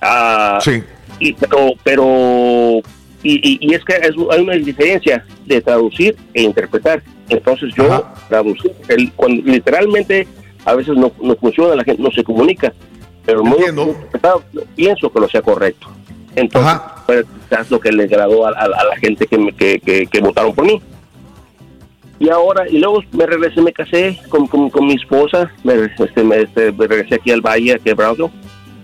Ah, 0.02 0.60
sí. 0.62 0.84
Y, 1.20 1.34
pero, 1.34 1.72
pero 1.84 2.82
y, 3.34 3.36
y- 3.44 3.58
y 3.62 3.74
es 3.74 3.84
que 3.84 3.94
es- 3.96 4.16
hay 4.32 4.42
una 4.42 4.54
diferencia 4.56 5.26
de 5.46 5.62
traducir 5.62 6.16
e 6.34 6.42
interpretar. 6.44 7.02
Entonces 7.30 7.74
yo 7.76 7.84
traducir, 8.30 8.72
el, 8.88 9.12
cuando 9.14 9.42
literalmente 9.52 10.28
a 10.66 10.76
veces 10.76 10.96
no, 10.96 11.12
no 11.22 11.36
funciona, 11.36 11.76
la 11.76 11.84
gente 11.84 12.02
no 12.02 12.12
se 12.12 12.24
comunica, 12.24 12.74
pero 13.26 13.40
el 13.40 13.46
modo 13.50 13.60
lo 13.60 13.66
he 13.84 13.86
interpretado, 13.90 14.44
pienso 14.76 15.12
que 15.12 15.20
lo 15.20 15.28
sea 15.30 15.42
correcto. 15.42 15.88
Entonces, 16.36 16.72
pues, 17.06 17.26
quizás 17.50 17.72
lo 17.72 17.80
que 17.80 17.92
le 17.92 18.04
agradó 18.04 18.46
a, 18.46 18.50
a- 18.52 18.64
a 18.66 18.84
la 18.86 18.96
gente 18.98 19.26
que, 19.28 19.38
me- 19.38 19.54
que, 19.54 19.80
que- 19.80 20.08
que 20.08 20.20
votaron 20.22 20.54
por 20.54 20.66
mí. 20.66 20.82
Y 22.20 22.30
ahora, 22.30 22.68
y 22.68 22.80
luego 22.80 23.04
me 23.12 23.26
regresé, 23.28 23.62
me 23.62 23.72
casé 23.72 24.20
con, 24.30 24.48
con, 24.48 24.70
con 24.72 24.88
mi 24.88 24.96
esposa, 24.96 25.52
me, 25.64 25.74
este, 26.00 26.24
me, 26.24 26.42
este, 26.42 26.72
me 26.72 26.88
regresé 26.88 27.16
aquí 27.16 27.32
al 27.32 27.42
Valle, 27.42 27.74
aquí 27.76 27.92
a 27.92 27.96
Brownsville, 27.96 28.32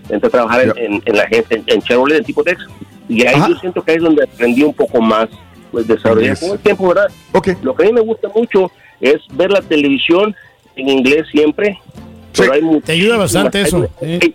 entré 0.08 0.28
a 0.28 0.30
trabajar 0.30 0.62
en, 0.62 0.72
en, 0.94 1.02
en 1.04 1.16
la 1.16 1.22
agencia, 1.24 1.56
en, 1.56 1.64
en 1.66 1.82
Chevrolet, 1.82 2.18
en 2.18 2.24
Tipotex, 2.24 2.60
y 3.08 3.26
ahí 3.26 3.40
yo 3.48 3.56
siento 3.58 3.82
que 3.82 3.92
ahí 3.92 3.96
es 3.98 4.02
donde 4.02 4.24
aprendí 4.24 4.62
un 4.62 4.74
poco 4.74 5.00
más, 5.00 5.28
pues 5.70 5.86
desarrollar 5.86 6.22
Inglés. 6.30 6.40
con 6.40 6.50
el 6.52 6.58
tiempo, 6.58 6.88
¿verdad? 6.88 7.06
Lo 7.62 7.74
que 7.74 7.82
a 7.82 7.86
mí 7.86 7.92
me 7.92 8.00
gusta 8.00 8.28
mucho 8.34 8.70
es 9.00 9.20
ver 9.32 9.50
la 9.50 9.60
televisión 9.60 10.34
en 10.76 10.88
inglés 10.88 11.26
siempre, 11.30 11.78
pero 12.36 12.52
hay 12.52 12.62
Te 12.84 12.92
ayuda 12.92 13.16
bastante 13.16 13.60
eso. 13.62 13.88
hay- 14.00 14.20
hay- 14.20 14.34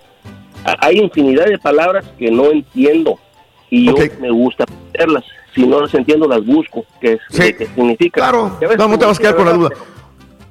hay 0.81 0.98
infinidad 0.99 1.45
de 1.45 1.57
palabras 1.57 2.06
que 2.17 2.30
no 2.30 2.51
entiendo 2.51 3.17
y 3.69 3.85
yo 3.85 3.95
me 4.19 4.31
gusta 4.31 4.64
aprenderlas. 4.64 5.23
Si 5.56 5.65
no 5.65 5.81
las 5.81 5.93
entiendo, 5.93 6.27
las 6.27 6.45
busco. 6.45 6.85
¿Qué, 7.01 7.14
es, 7.14 7.19
significa? 7.75 8.22
Claro, 8.22 8.57
no, 8.77 8.88
no 8.88 8.99
te 8.99 9.06
vas 9.06 9.17
a 9.17 9.22
quedar 9.22 9.35
con 9.35 9.45
la 9.45 9.53
duda. 9.53 9.69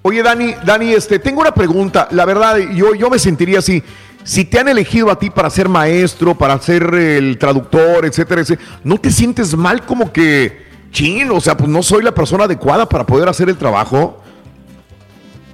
Oye, 0.02 0.22
Dani, 0.22 0.54
Dani, 0.64 0.92
este, 0.92 1.18
tengo 1.18 1.40
una 1.40 1.52
pregunta. 1.52 2.08
La 2.10 2.24
verdad, 2.24 2.56
yo, 2.74 2.94
yo 2.94 3.08
me 3.10 3.18
sentiría 3.18 3.58
así. 3.60 3.82
Si 4.28 4.44
te 4.44 4.60
han 4.60 4.68
elegido 4.68 5.10
a 5.10 5.18
ti 5.18 5.30
para 5.30 5.48
ser 5.48 5.70
maestro, 5.70 6.34
para 6.34 6.60
ser 6.60 6.82
el 6.94 7.38
traductor, 7.38 8.04
etcétera, 8.04 8.42
etcétera, 8.42 8.68
¿no 8.84 8.98
te 8.98 9.10
sientes 9.10 9.56
mal 9.56 9.86
como 9.86 10.12
que, 10.12 10.66
chin, 10.90 11.30
o 11.30 11.40
sea, 11.40 11.56
pues 11.56 11.70
no 11.70 11.82
soy 11.82 12.02
la 12.02 12.12
persona 12.12 12.44
adecuada 12.44 12.86
para 12.86 13.06
poder 13.06 13.26
hacer 13.26 13.48
el 13.48 13.56
trabajo? 13.56 14.22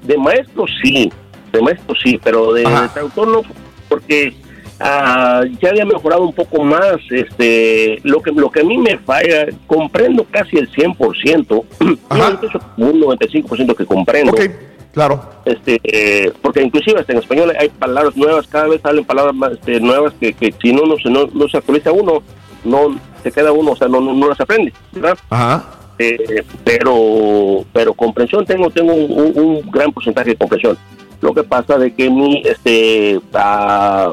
De 0.03 0.19
maestro 0.19 0.65
sí, 0.83 1.13
de 1.53 1.63
maestro 1.63 1.95
sí, 2.03 2.21
pero 2.25 2.53
de, 2.53 2.63
de 2.63 2.89
traductor 2.89 3.29
no, 3.29 3.43
porque 3.89 4.35
ah, 4.81 5.43
ya 5.63 5.69
había 5.69 5.85
mejorado 5.85 6.25
un 6.25 6.35
poco 6.35 6.65
más. 6.65 6.97
Este, 7.11 8.01
lo 8.03 8.21
que 8.23 8.33
lo 8.33 8.51
que 8.51 8.63
a 8.63 8.65
mí 8.65 8.77
me 8.77 8.99
falla, 8.99 9.47
comprendo 9.69 10.27
casi 10.29 10.57
el 10.57 10.69
100%, 10.73 11.65
un 12.79 13.01
95% 13.01 13.77
que 13.77 13.87
comprendo. 13.87 14.35
Claro. 14.95 15.23
Este, 15.45 15.79
eh, 15.83 16.33
porque 16.41 16.63
inclusive 16.63 17.01
hasta 17.01 17.13
en 17.13 17.19
español 17.19 17.53
hay 17.59 17.69
palabras 17.69 18.17
nuevas, 18.17 18.47
cada 18.47 18.69
vez 18.69 18.81
salen 18.81 19.05
palabras 19.05 19.35
más, 19.35 19.53
este, 19.53 19.79
nuevas 19.81 20.15
que, 20.19 20.33
que 20.33 20.55
si 20.63 20.73
no, 20.73 20.87
no, 20.87 20.97
se- 20.97 21.11
no, 21.11 21.27
no 21.35 21.49
se 21.49 21.59
actualiza 21.59 21.93
uno, 21.93 22.23
no 22.65 22.99
se 23.23 23.31
queda 23.31 23.53
uno, 23.53 23.73
o 23.73 23.77
sea, 23.77 23.89
no, 23.89 24.01
no, 24.01 24.15
no 24.15 24.29
las 24.29 24.41
aprende, 24.41 24.73
¿verdad? 24.93 25.19
Ajá. 25.29 25.65
Eh, 25.99 26.43
pero 26.65 27.65
pero 27.73 27.95
comprensión 27.95 28.45
tengo 28.45 28.69
tengo 28.69 28.93
un, 28.93 29.63
gran 29.71 29.93
porcentaje 29.93 30.31
de 30.31 30.37
comprensión 30.37 30.77
lo 31.21 31.33
que 31.33 31.45
pasa 31.45 31.79
de 31.79 31.95
que 31.95 32.11
mi 32.11 32.43
este 32.45 33.21
ah, 33.33 34.13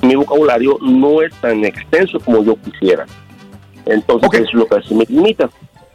mi 0.00 0.14
vocabulario 0.14 0.78
no 0.80 1.20
es 1.20 1.34
tan 1.34 1.66
extenso 1.66 2.18
como 2.20 2.42
yo 2.42 2.56
quisiera 2.56 3.04
entonces 3.84 4.40
es 4.40 4.54
lo 4.54 4.64
que 4.66 4.80
se 4.80 4.94
me 4.94 5.04
limita 5.06 5.50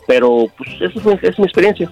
pero 0.07 0.45
pues 0.55 0.69
eso 0.81 0.99
es 0.99 1.03
mi, 1.03 1.17
es 1.19 1.39
mi 1.39 1.45
experiencia 1.45 1.89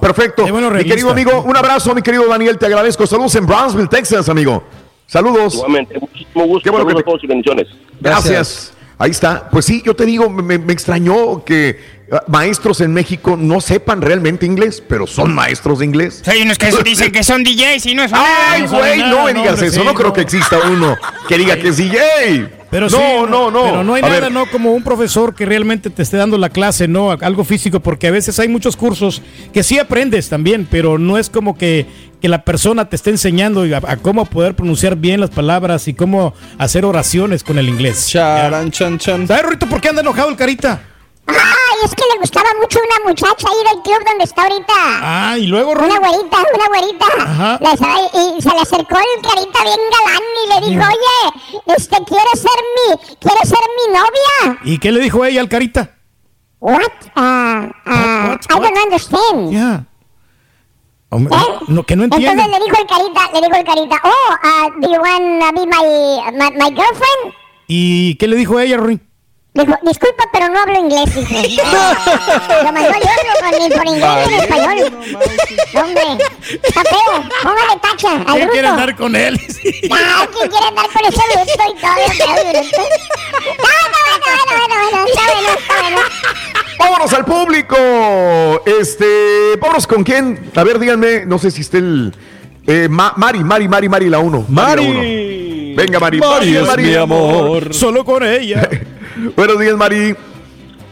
Perfecto. 0.00 0.44
mi 0.46 0.84
querido 0.84 1.10
amigo, 1.10 1.42
un 1.42 1.56
abrazo, 1.56 1.94
mi 1.94 2.02
querido 2.02 2.26
Daniel, 2.28 2.58
te 2.58 2.66
agradezco. 2.66 3.06
Saludos 3.06 3.34
en 3.36 3.46
Brownsville, 3.46 3.88
Texas, 3.88 4.28
amigo. 4.28 4.64
Saludos. 5.06 5.54
Igualmente, 5.54 5.98
muchísimo 5.98 6.44
gusto. 6.44 6.64
Qué 6.64 6.70
bueno 6.70 6.86
que 6.86 6.94
te- 6.94 7.00
a 7.00 7.04
todos 7.04 7.22
y 7.24 7.26
bendiciones. 7.26 7.66
Gracias. 8.00 8.72
Ahí 8.98 9.10
está. 9.12 9.48
Pues 9.48 9.64
sí, 9.64 9.82
yo 9.84 9.94
te 9.96 10.04
digo, 10.04 10.28
me, 10.28 10.58
me 10.58 10.72
extrañó 10.72 11.42
que 11.44 11.80
ah, 12.12 12.22
maestros 12.26 12.80
en 12.82 12.92
México 12.92 13.36
no 13.38 13.60
sepan 13.60 14.02
realmente 14.02 14.44
inglés, 14.44 14.82
pero 14.86 15.06
son 15.06 15.34
maestros 15.34 15.78
de 15.78 15.86
inglés. 15.86 16.22
Hay 16.28 16.42
unos 16.42 16.58
que 16.58 16.70
dicen 16.84 17.10
que 17.10 17.24
son 17.24 17.42
DJs 17.44 17.86
y 17.86 17.94
no 17.94 18.02
es 18.02 18.12
Ay, 18.12 18.66
güey, 18.66 18.98
no 18.98 19.24
me 19.24 19.34
digas 19.34 19.62
eso. 19.62 19.82
No 19.84 19.94
creo 19.94 20.12
que 20.12 20.20
exista 20.20 20.58
uno 20.70 20.96
que 21.28 21.38
diga 21.38 21.56
que 21.56 21.68
es 21.68 21.76
DJ. 21.78 22.59
Pero 22.70 22.88
no, 22.88 22.96
sí, 22.96 23.02
no, 23.28 23.50
no. 23.50 23.62
Pero 23.64 23.84
no 23.84 23.94
hay 23.94 24.02
A 24.02 24.08
nada, 24.08 24.20
ver, 24.20 24.32
¿no? 24.32 24.46
Como 24.46 24.72
un 24.72 24.84
profesor 24.84 25.34
que 25.34 25.44
realmente 25.44 25.90
te 25.90 26.02
esté 26.02 26.16
dando 26.16 26.38
la 26.38 26.50
clase, 26.50 26.86
¿no? 26.86 27.10
Algo 27.10 27.44
físico, 27.44 27.80
porque 27.80 28.06
a 28.06 28.10
veces 28.10 28.38
hay 28.38 28.48
muchos 28.48 28.76
cursos 28.76 29.22
que 29.52 29.62
sí 29.62 29.78
aprendes 29.78 30.28
también, 30.28 30.68
pero 30.70 30.98
no 30.98 31.18
es 31.18 31.30
como 31.30 31.58
que, 31.58 31.86
que 32.20 32.28
la 32.28 32.44
persona 32.44 32.88
te 32.88 32.96
esté 32.96 33.10
enseñando 33.10 33.62
a, 33.62 33.92
a 33.92 33.96
cómo 33.96 34.24
poder 34.24 34.54
pronunciar 34.54 34.96
bien 34.96 35.20
las 35.20 35.30
palabras 35.30 35.88
y 35.88 35.94
cómo 35.94 36.32
hacer 36.58 36.84
oraciones 36.84 37.42
con 37.42 37.58
el 37.58 37.68
inglés. 37.68 38.08
Charan, 38.08 38.70
chan, 38.70 38.98
chan. 38.98 39.26
¿Sabes, 39.26 39.42
Rorito, 39.42 39.66
por 39.66 39.80
qué 39.80 39.88
anda 39.88 40.02
enojado 40.02 40.28
el 40.28 40.36
carita? 40.36 40.82
Ay, 41.30 41.78
es 41.84 41.94
que 41.94 42.02
le 42.12 42.20
gustaba 42.20 42.48
mucho 42.60 42.78
una 42.78 43.08
muchacha 43.08 43.48
ahí 43.48 43.74
del 43.74 43.82
club 43.82 44.04
donde 44.06 44.24
está 44.24 44.42
ahorita. 44.42 44.74
Ah, 44.76 45.38
y 45.38 45.46
luego, 45.46 45.72
Una 45.72 45.98
güerita, 45.98 46.38
una 46.54 46.66
güerita. 46.68 47.06
Ajá. 47.18 47.58
Le 47.60 47.70
y 47.70 48.42
se 48.42 48.50
le 48.50 48.60
acercó 48.60 48.96
el 48.98 49.22
carita 49.22 49.62
bien 49.64 49.80
galán 49.90 50.22
y 50.44 50.48
le 50.48 50.68
dijo, 50.68 50.88
oye, 50.88 51.72
este, 51.76 51.96
¿quieres 52.04 52.40
ser 52.40 52.60
mi, 52.76 53.16
quieres 53.18 53.48
ser 53.48 53.58
mi 53.76 53.92
novia? 53.92 54.60
¿Y 54.64 54.78
qué 54.78 54.92
le 54.92 55.00
dijo 55.00 55.24
ella 55.24 55.40
al 55.40 55.48
carita? 55.48 55.96
What? 56.60 56.80
Ah, 57.16 57.68
ah, 57.86 58.36
I 58.50 58.60
don't 58.60 58.78
understand. 58.84 59.52
Ya. 59.52 59.86
Hombre, 61.12 61.36
no, 61.66 61.84
que 61.84 61.96
no 61.96 62.04
entiende. 62.04 62.30
Entonces 62.30 62.58
le 62.58 62.64
dijo 62.64 62.80
el 62.80 62.86
carita, 62.86 63.20
le 63.32 63.40
dijo 63.40 63.56
el 63.56 63.64
carita, 63.64 64.00
oh, 64.04 64.34
uh, 64.46 64.80
do 64.80 64.92
you 64.92 65.00
want 65.00 65.42
to 65.42 65.60
be 65.60 65.66
my, 65.66 66.30
my, 66.32 66.50
my 66.56 66.70
girlfriend? 66.70 67.34
¿Y 67.66 68.14
qué 68.16 68.28
le 68.28 68.36
dijo 68.36 68.60
ella, 68.60 68.76
Rory? 68.76 69.00
Dijo, 69.52 69.74
disculpa, 69.82 70.24
pero 70.32 70.48
no 70.48 70.60
hablo 70.60 70.78
inglés, 70.78 71.12
dijo. 71.12 71.34
Lo 72.62 72.72
mandó 72.72 72.92
yo 72.92 73.08
por, 73.40 73.76
por 73.78 73.86
inglés 73.88 74.28
y 74.30 74.34
en 74.34 74.40
español. 74.40 74.78
No, 75.74 75.80
hombre, 75.80 76.02
está 76.62 76.82
feo. 76.84 77.28
Póngale 77.42 77.80
tacha 77.82 78.12
al 78.12 78.38
bruto. 78.38 78.52
quiere 78.52 78.68
andar 78.68 78.96
con 78.96 79.16
él. 79.16 79.40
Ah, 79.90 80.26
¿quién 80.32 80.48
quiere 80.50 80.66
andar 80.66 80.86
con 80.86 81.04
ese 81.04 81.22
bruto 81.34 81.62
y 81.68 81.80
todo? 81.80 81.94
No, 83.58 83.66
no, 83.90 83.98
bueno, 84.06 84.36
bueno, 84.46 84.52
bueno, 84.56 84.74
bueno, 84.90 85.06
está 85.08 85.22
bueno, 85.32 85.48
está 85.58 85.74
bueno. 85.82 86.00
Vámonos 86.78 87.12
al 87.12 87.24
público. 87.24 87.76
Este, 88.66 89.56
vámonos 89.60 89.86
con 89.88 90.04
quién. 90.04 90.50
A 90.54 90.62
ver, 90.64 90.78
díganme, 90.78 91.26
no 91.26 91.38
sé 91.38 91.50
si 91.50 91.62
está 91.62 91.78
el. 91.78 92.14
eh, 92.68 92.86
Ma- 92.88 93.14
Mari, 93.16 93.42
Mari, 93.42 93.66
Mari, 93.68 93.88
Mari, 93.88 94.08
la 94.08 94.20
uno. 94.20 94.46
Mari. 94.48 95.29
Venga, 95.76 96.00
Mari. 96.00 96.18
Mari 96.18 96.56
es 96.56 96.76
mi 96.76 96.94
amor. 96.94 97.72
Solo 97.74 98.04
con 98.04 98.22
ella. 98.22 98.68
Buenos 99.36 99.58
días, 99.58 99.76
Mari. 99.76 100.14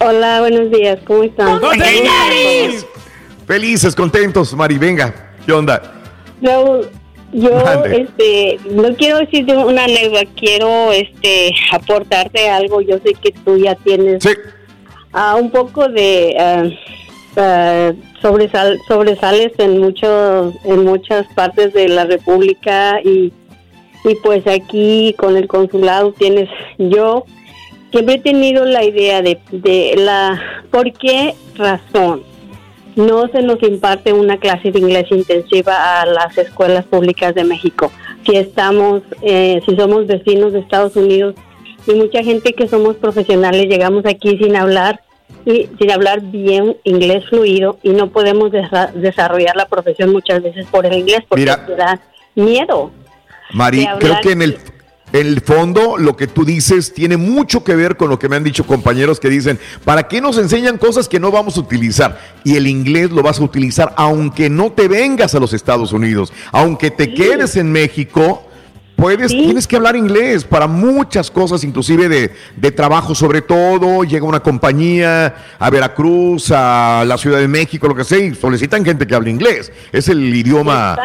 Hola, 0.01 0.41
buenos 0.41 0.71
días, 0.71 0.99
¿cómo 1.05 1.25
están? 1.25 1.61
Felices, 3.47 3.95
contentos, 3.97 4.55
Mari. 4.55 4.79
Venga, 4.79 5.33
¿qué 5.45 5.53
onda? 5.53 5.95
Raúl, 6.41 6.89
yo 7.33 7.51
Mande. 7.65 8.03
este, 8.03 8.59
no 8.71 8.95
quiero 8.95 9.19
decirte 9.19 9.57
una 9.57 9.85
anécdota, 9.85 10.25
quiero 10.37 10.93
este, 10.93 11.53
aportarte 11.73 12.49
algo. 12.49 12.81
Yo 12.81 12.99
sé 13.05 13.15
que 13.15 13.33
tú 13.33 13.59
ya 13.59 13.75
tienes 13.75 14.23
ah, 15.13 15.35
un 15.35 15.51
poco 15.51 15.89
de 15.89 16.37
ah, 16.39 16.65
ah, 17.37 17.93
sobresal, 18.23 18.79
sobresales 18.87 19.53
en, 19.59 19.81
muchos, 19.81 20.55
en 20.65 20.85
muchas 20.85 21.27
partes 21.35 21.73
de 21.73 21.89
la 21.89 22.05
República 22.05 23.01
y, 23.05 23.33
y 24.05 24.15
pues 24.17 24.47
aquí 24.47 25.15
con 25.19 25.37
el 25.37 25.49
consulado 25.49 26.13
tienes 26.13 26.49
yo 26.79 27.25
siempre 27.91 28.15
he 28.17 28.21
tenido 28.21 28.65
la 28.65 28.85
idea 28.85 29.23
de, 29.23 29.39
de 29.51 29.95
la 29.97 30.41
por 30.71 30.93
qué 30.93 31.35
razón 31.57 32.23
no 32.97 33.29
se 33.29 33.43
nos 33.43 33.63
imparte 33.63 34.13
una 34.13 34.39
clase 34.39 34.71
de 34.73 34.79
inglés 34.81 35.07
intensiva 35.11 36.01
a 36.03 36.07
las 36.07 36.37
escuelas 36.37 36.85
públicas 36.85 37.33
de 37.33 37.45
México. 37.45 37.93
Si 38.27 38.35
estamos, 38.35 39.03
eh, 39.23 39.61
si 39.67 39.77
somos 39.77 40.09
vecinos 40.09 40.53
de 40.53 40.59
Estados 40.59 40.97
Unidos 40.97 41.37
y 41.87 41.93
mucha 41.95 42.25
gente 42.25 42.55
que 42.55 42.67
somos 42.67 42.97
profesionales 42.97 43.67
llegamos 43.67 44.05
aquí 44.05 44.37
sin 44.39 44.57
hablar 44.57 45.01
y 45.47 45.69
sin 45.79 45.93
hablar 45.93 46.23
bien 46.23 46.77
inglés 46.83 47.25
fluido 47.29 47.79
y 47.85 47.91
no 47.91 48.09
podemos 48.11 48.51
desa- 48.51 48.91
desarrollar 48.93 49.55
la 49.55 49.67
profesión 49.67 50.11
muchas 50.11 50.43
veces 50.43 50.67
por 50.67 50.85
el 50.85 50.95
inglés 50.95 51.21
porque 51.29 51.43
Mira. 51.45 51.65
te 51.67 51.77
da 51.77 52.01
miedo. 52.35 52.91
Mari, 53.53 53.87
creo 53.99 54.21
que 54.23 54.33
en 54.33 54.43
el, 54.43 54.59
en 55.13 55.27
el 55.27 55.41
fondo 55.41 55.97
lo 55.97 56.17
que 56.17 56.27
tú 56.27 56.45
dices 56.45 56.93
tiene 56.93 57.17
mucho 57.17 57.65
que 57.65 57.75
ver 57.75 57.97
con 57.97 58.11
lo 58.11 58.19
que 58.19 58.29
me 58.29 58.37
han 58.37 58.45
dicho 58.45 58.67
compañeros 58.67 59.21
que 59.21 59.29
dicen, 59.29 59.59
¿para 59.85 60.09
qué 60.09 60.21
nos 60.21 60.39
enseñan 60.39 60.79
cosas 60.79 61.09
que 61.09 61.21
no 61.21 61.31
vamos 61.31 61.57
a 61.57 61.61
utilizar? 61.61 62.21
Y 62.45 62.57
el 62.57 62.67
inglés 62.67 63.11
lo 63.11 63.23
vas 63.23 63.41
a 63.41 63.45
utilizar 63.45 63.95
aunque 63.97 64.51
no 64.51 64.73
te 64.73 64.89
vengas 64.89 65.35
a 65.35 65.41
los 65.41 65.53
Estados 65.53 65.93
Unidos, 65.93 66.33
aunque 66.53 66.91
te 66.91 67.15
quedes 67.15 67.57
en 67.57 67.73
México. 67.73 68.48
Puedes, 68.99 69.29
tienes 69.31 69.69
que 69.69 69.77
hablar 69.77 69.95
inglés 69.95 70.43
para 70.43 70.67
muchas 70.67 71.31
cosas, 71.31 71.63
inclusive 71.63 72.09
de, 72.09 72.33
de 72.57 72.73
trabajo 72.73 73.15
sobre 73.15 73.43
todo. 73.43 74.03
Llega 74.03 74.27
una 74.27 74.41
compañía 74.41 75.37
a 75.57 75.71
Veracruz, 75.71 76.51
a 76.51 77.05
la 77.07 77.17
Ciudad 77.17 77.39
de 77.39 77.47
México, 77.47 77.87
lo 77.87 77.95
que 77.95 78.03
sea, 78.03 78.19
y 78.19 78.35
solicitan 78.35 78.85
gente 78.85 79.07
que 79.07 79.15
hable 79.15 79.31
inglés. 79.31 79.71
Es 79.93 80.09
el 80.09 80.35
idioma 80.35 80.97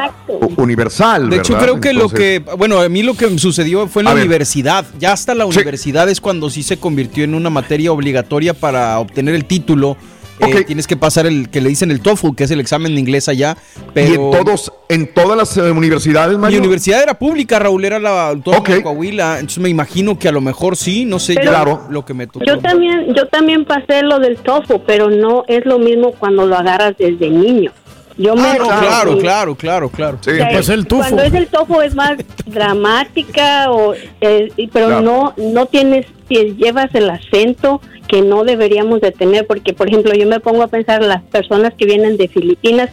universal. 0.57 1.29
De 1.29 1.37
hecho, 1.37 1.55
creo 1.59 1.79
que 1.79 1.93
lo 1.93 2.09
que, 2.09 2.43
bueno, 2.57 2.81
a 2.81 2.89
mí 2.89 3.03
lo 3.03 3.13
que 3.13 3.37
sucedió 3.37 3.87
fue 3.87 4.01
en 4.01 4.07
A 4.07 4.09
la 4.09 4.15
ver. 4.15 4.23
universidad. 4.23 4.85
Ya 4.97 5.11
hasta 5.11 5.35
la 5.35 5.45
universidad 5.45 6.09
es 6.09 6.19
cuando 6.19 6.49
sí 6.49 6.63
se 6.63 6.77
convirtió 6.77 7.23
en 7.23 7.35
una 7.35 7.51
materia 7.51 7.91
obligatoria 7.91 8.55
para 8.55 8.97
obtener 8.97 9.35
el 9.35 9.45
título. 9.45 9.97
Eh, 10.39 10.63
tienes 10.65 10.87
que 10.87 10.97
pasar 10.97 11.25
el 11.27 11.49
que 11.49 11.61
le 11.61 11.69
dicen 11.69 11.91
el 11.91 12.01
TOEFL, 12.01 12.35
que 12.35 12.43
es 12.45 12.51
el 12.51 12.59
examen 12.59 12.93
de 12.95 12.99
inglés 12.99 13.29
allá. 13.29 13.55
Pero 13.93 14.09
Y 14.11 14.15
en 14.15 14.31
todos, 14.31 14.73
en 14.89 15.13
todas 15.13 15.37
las 15.37 15.55
eh, 15.57 15.71
universidades, 15.71 16.35
Mi 16.35 16.41
Mario. 16.41 16.59
universidad 16.59 17.01
era 17.03 17.13
pública, 17.13 17.59
Raúl, 17.59 17.85
era 17.85 17.99
la 17.99 18.29
Autónoma 18.29 18.67
de 18.67 18.81
Coahuila. 18.83 19.35
Entonces 19.35 19.59
me 19.59 19.69
imagino 19.69 20.17
que 20.17 20.27
a 20.27 20.31
lo 20.31 20.41
mejor 20.41 20.75
sí, 20.75 21.05
no 21.05 21.19
sé, 21.19 21.35
Pero- 21.35 21.51
yo 21.65 21.87
lo 21.89 22.03
que 22.05 22.13
me 22.13 22.27
tocó. 22.27 22.43
Yo 22.45 22.57
también, 22.59 23.13
yo 23.15 23.27
también 23.27 23.63
pasé 23.65 24.01
lo 24.01 24.19
del 24.19 24.37
TOEFL, 24.37 24.73
pero 24.87 25.09
no 25.09 25.43
es 25.47 25.65
lo 25.65 25.77
mismo 25.79 26.11
cuando 26.11 26.45
lo 26.47 26.55
agarras 26.57 26.95
desde 26.97 27.29
niño. 27.29 27.71
Yo 28.15 28.35
me 28.35 28.41
Ah, 28.43 28.55
no, 28.59 28.67
claro, 28.67 29.13
sí. 29.13 29.19
claro, 29.21 29.55
claro, 29.55 29.89
claro. 29.89 30.17
O 30.19 30.23
sea, 30.23 30.37
Cuando 30.37 30.59
es 31.23 31.33
el 31.33 31.47
TOEFL 31.47 31.81
es 31.83 31.95
más 31.95 32.11
dramática, 32.45 33.71
o, 33.71 33.93
eh, 34.21 34.49
pero 34.71 34.87
Claro. 34.87 35.01
no 35.01 35.33
no 35.37 35.65
tienes, 35.65 36.05
llevas 36.29 36.93
el 36.93 37.09
acento 37.09 37.81
que 38.07 38.21
no 38.21 38.43
deberíamos 38.43 39.01
de 39.01 39.11
tener, 39.11 39.47
porque 39.47 39.73
por 39.73 39.87
ejemplo 39.87 40.13
yo 40.13 40.27
me 40.27 40.39
pongo 40.39 40.63
a 40.63 40.67
pensar 40.67 41.01
en 41.01 41.09
las 41.09 41.23
personas 41.23 41.73
que 41.77 41.85
vienen 41.85 42.17
de 42.17 42.27
Filipinas 42.27 42.89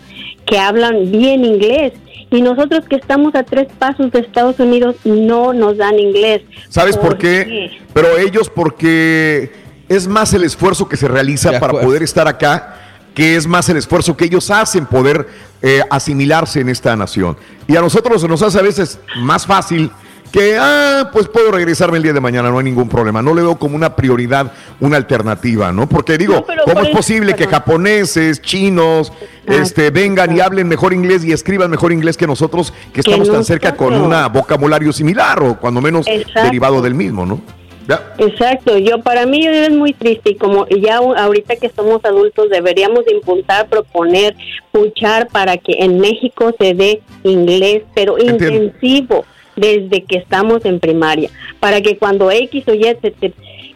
que 0.46 0.58
hablan 0.58 1.10
bien 1.10 1.44
inglés 1.44 1.92
y 2.30 2.42
nosotros 2.42 2.84
que 2.88 2.96
estamos 2.96 3.34
a 3.34 3.42
tres 3.42 3.68
pasos 3.78 4.10
de 4.12 4.20
Estados 4.20 4.58
Unidos 4.60 4.96
no 5.04 5.52
nos 5.52 5.76
dan 5.76 5.98
inglés. 5.98 6.42
¿Sabes 6.68 6.96
por 6.96 7.18
qué? 7.18 7.70
Pero 7.92 8.18
ellos 8.18 8.50
porque 8.50 9.50
es 9.88 10.06
más 10.06 10.32
el 10.32 10.44
esfuerzo 10.44 10.88
que 10.88 10.96
se 10.96 11.08
realiza 11.08 11.58
para 11.58 11.72
poder 11.80 12.02
estar 12.02 12.28
acá 12.28 12.76
que 13.14 13.36
es 13.36 13.46
más 13.46 13.68
el 13.68 13.76
esfuerzo 13.76 14.16
que 14.16 14.24
ellos 14.24 14.50
hacen 14.50 14.86
poder 14.86 15.26
eh, 15.62 15.82
asimilarse 15.90 16.60
en 16.60 16.68
esta 16.68 16.94
nación. 16.96 17.36
Y 17.66 17.76
a 17.76 17.80
nosotros 17.80 18.22
se 18.22 18.28
nos 18.28 18.42
hace 18.42 18.58
a 18.58 18.62
veces 18.62 18.98
más 19.16 19.46
fácil 19.46 19.90
que, 20.30 20.56
ah, 20.58 21.10
pues 21.12 21.28
puedo 21.28 21.50
regresarme 21.50 21.96
el 21.98 22.02
día 22.02 22.12
de 22.12 22.20
mañana, 22.20 22.50
no 22.50 22.58
hay 22.58 22.64
ningún 22.64 22.88
problema. 22.88 23.22
No 23.22 23.34
le 23.34 23.42
veo 23.42 23.56
como 23.56 23.76
una 23.76 23.96
prioridad, 23.96 24.52
una 24.80 24.96
alternativa, 24.96 25.72
¿no? 25.72 25.88
Porque 25.88 26.16
digo, 26.18 26.44
¿cómo 26.64 26.80
es 26.80 26.88
eso- 26.88 26.96
posible 26.96 27.34
que 27.34 27.46
japoneses, 27.46 28.40
chinos, 28.40 29.12
este, 29.46 29.90
vengan 29.90 30.36
y 30.36 30.40
hablen 30.40 30.68
mejor 30.68 30.92
inglés 30.92 31.24
y 31.24 31.32
escriban 31.32 31.70
mejor 31.70 31.92
inglés 31.92 32.16
que 32.16 32.26
nosotros, 32.26 32.72
que 32.92 33.00
estamos 33.00 33.30
tan 33.30 33.44
cerca 33.44 33.74
con 33.74 33.94
un 33.94 34.14
vocabulario 34.32 34.92
similar 34.92 35.42
o 35.42 35.58
cuando 35.58 35.80
menos 35.80 36.06
Exacto. 36.06 36.42
derivado 36.44 36.82
del 36.82 36.94
mismo, 36.94 37.26
¿no? 37.26 37.40
Ya. 37.88 38.14
Exacto, 38.18 38.78
yo 38.78 39.00
para 39.02 39.26
mí 39.26 39.44
es 39.44 39.70
muy 39.70 39.92
triste 39.92 40.30
y 40.30 40.34
como 40.36 40.68
ya 40.68 40.98
ahorita 40.98 41.56
que 41.56 41.70
somos 41.74 42.04
adultos 42.04 42.48
deberíamos 42.48 43.04
de 43.04 43.14
impulsar, 43.14 43.68
proponer, 43.68 44.36
luchar 44.72 45.26
para 45.26 45.56
que 45.56 45.72
en 45.80 45.98
México 45.98 46.54
se 46.56 46.74
dé 46.74 47.02
inglés, 47.24 47.82
pero 47.92 48.16
intensivo 48.16 49.24
desde 49.56 50.04
que 50.04 50.16
estamos 50.18 50.64
en 50.64 50.80
primaria, 50.80 51.30
para 51.60 51.80
que 51.80 51.96
cuando 51.98 52.30
X 52.30 52.64
o 52.68 52.74
Y 52.74 52.80
te- 52.94 53.32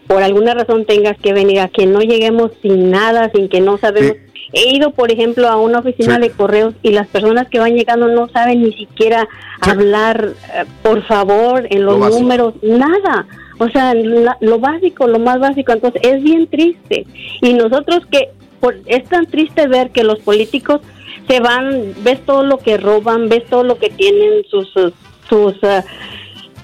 por 0.06 0.22
alguna 0.22 0.54
razón 0.54 0.84
tengas 0.84 1.18
que 1.18 1.32
venir 1.32 1.60
a 1.60 1.68
que 1.68 1.86
no 1.86 2.00
lleguemos 2.00 2.52
sin 2.62 2.90
nada, 2.90 3.30
sin 3.34 3.48
que 3.48 3.60
no 3.60 3.78
sabemos. 3.78 4.16
He 4.52 4.74
ido, 4.76 4.90
por 4.92 5.10
ejemplo, 5.10 5.48
a 5.48 5.56
una 5.56 5.80
oficina 5.80 6.16
Sí. 6.16 6.20
de 6.22 6.30
correos 6.30 6.74
y 6.82 6.90
las 6.90 7.08
personas 7.08 7.48
que 7.48 7.58
van 7.58 7.74
llegando 7.74 8.06
no 8.08 8.28
saben 8.28 8.62
ni 8.62 8.72
siquiera 8.74 9.26
hablar, 9.60 10.32
eh, 10.54 10.64
por 10.82 11.02
favor, 11.06 11.66
en 11.70 11.84
los 11.84 11.98
Lo 11.98 12.08
números, 12.10 12.54
nada. 12.62 13.26
O 13.58 13.68
sea, 13.68 13.94
la- 13.94 14.36
lo 14.40 14.58
básico, 14.58 15.06
lo 15.08 15.18
más 15.18 15.38
básico. 15.40 15.72
Entonces, 15.72 16.00
es 16.04 16.22
bien 16.22 16.46
triste. 16.48 17.06
Y 17.40 17.54
nosotros 17.54 18.00
que, 18.10 18.28
por- 18.60 18.76
es 18.86 19.04
tan 19.08 19.26
triste 19.26 19.66
ver 19.68 19.90
que 19.90 20.04
los 20.04 20.18
políticos 20.20 20.80
se 21.28 21.40
van, 21.40 21.94
ves 22.04 22.20
todo 22.26 22.44
lo 22.44 22.58
que 22.58 22.76
roban, 22.76 23.28
ves 23.28 23.44
todo 23.46 23.64
lo 23.64 23.78
que 23.78 23.88
tienen, 23.90 24.44
sus, 24.50 24.68
sus, 24.72 24.92
sus, 25.34 25.64
ah, 25.64 25.84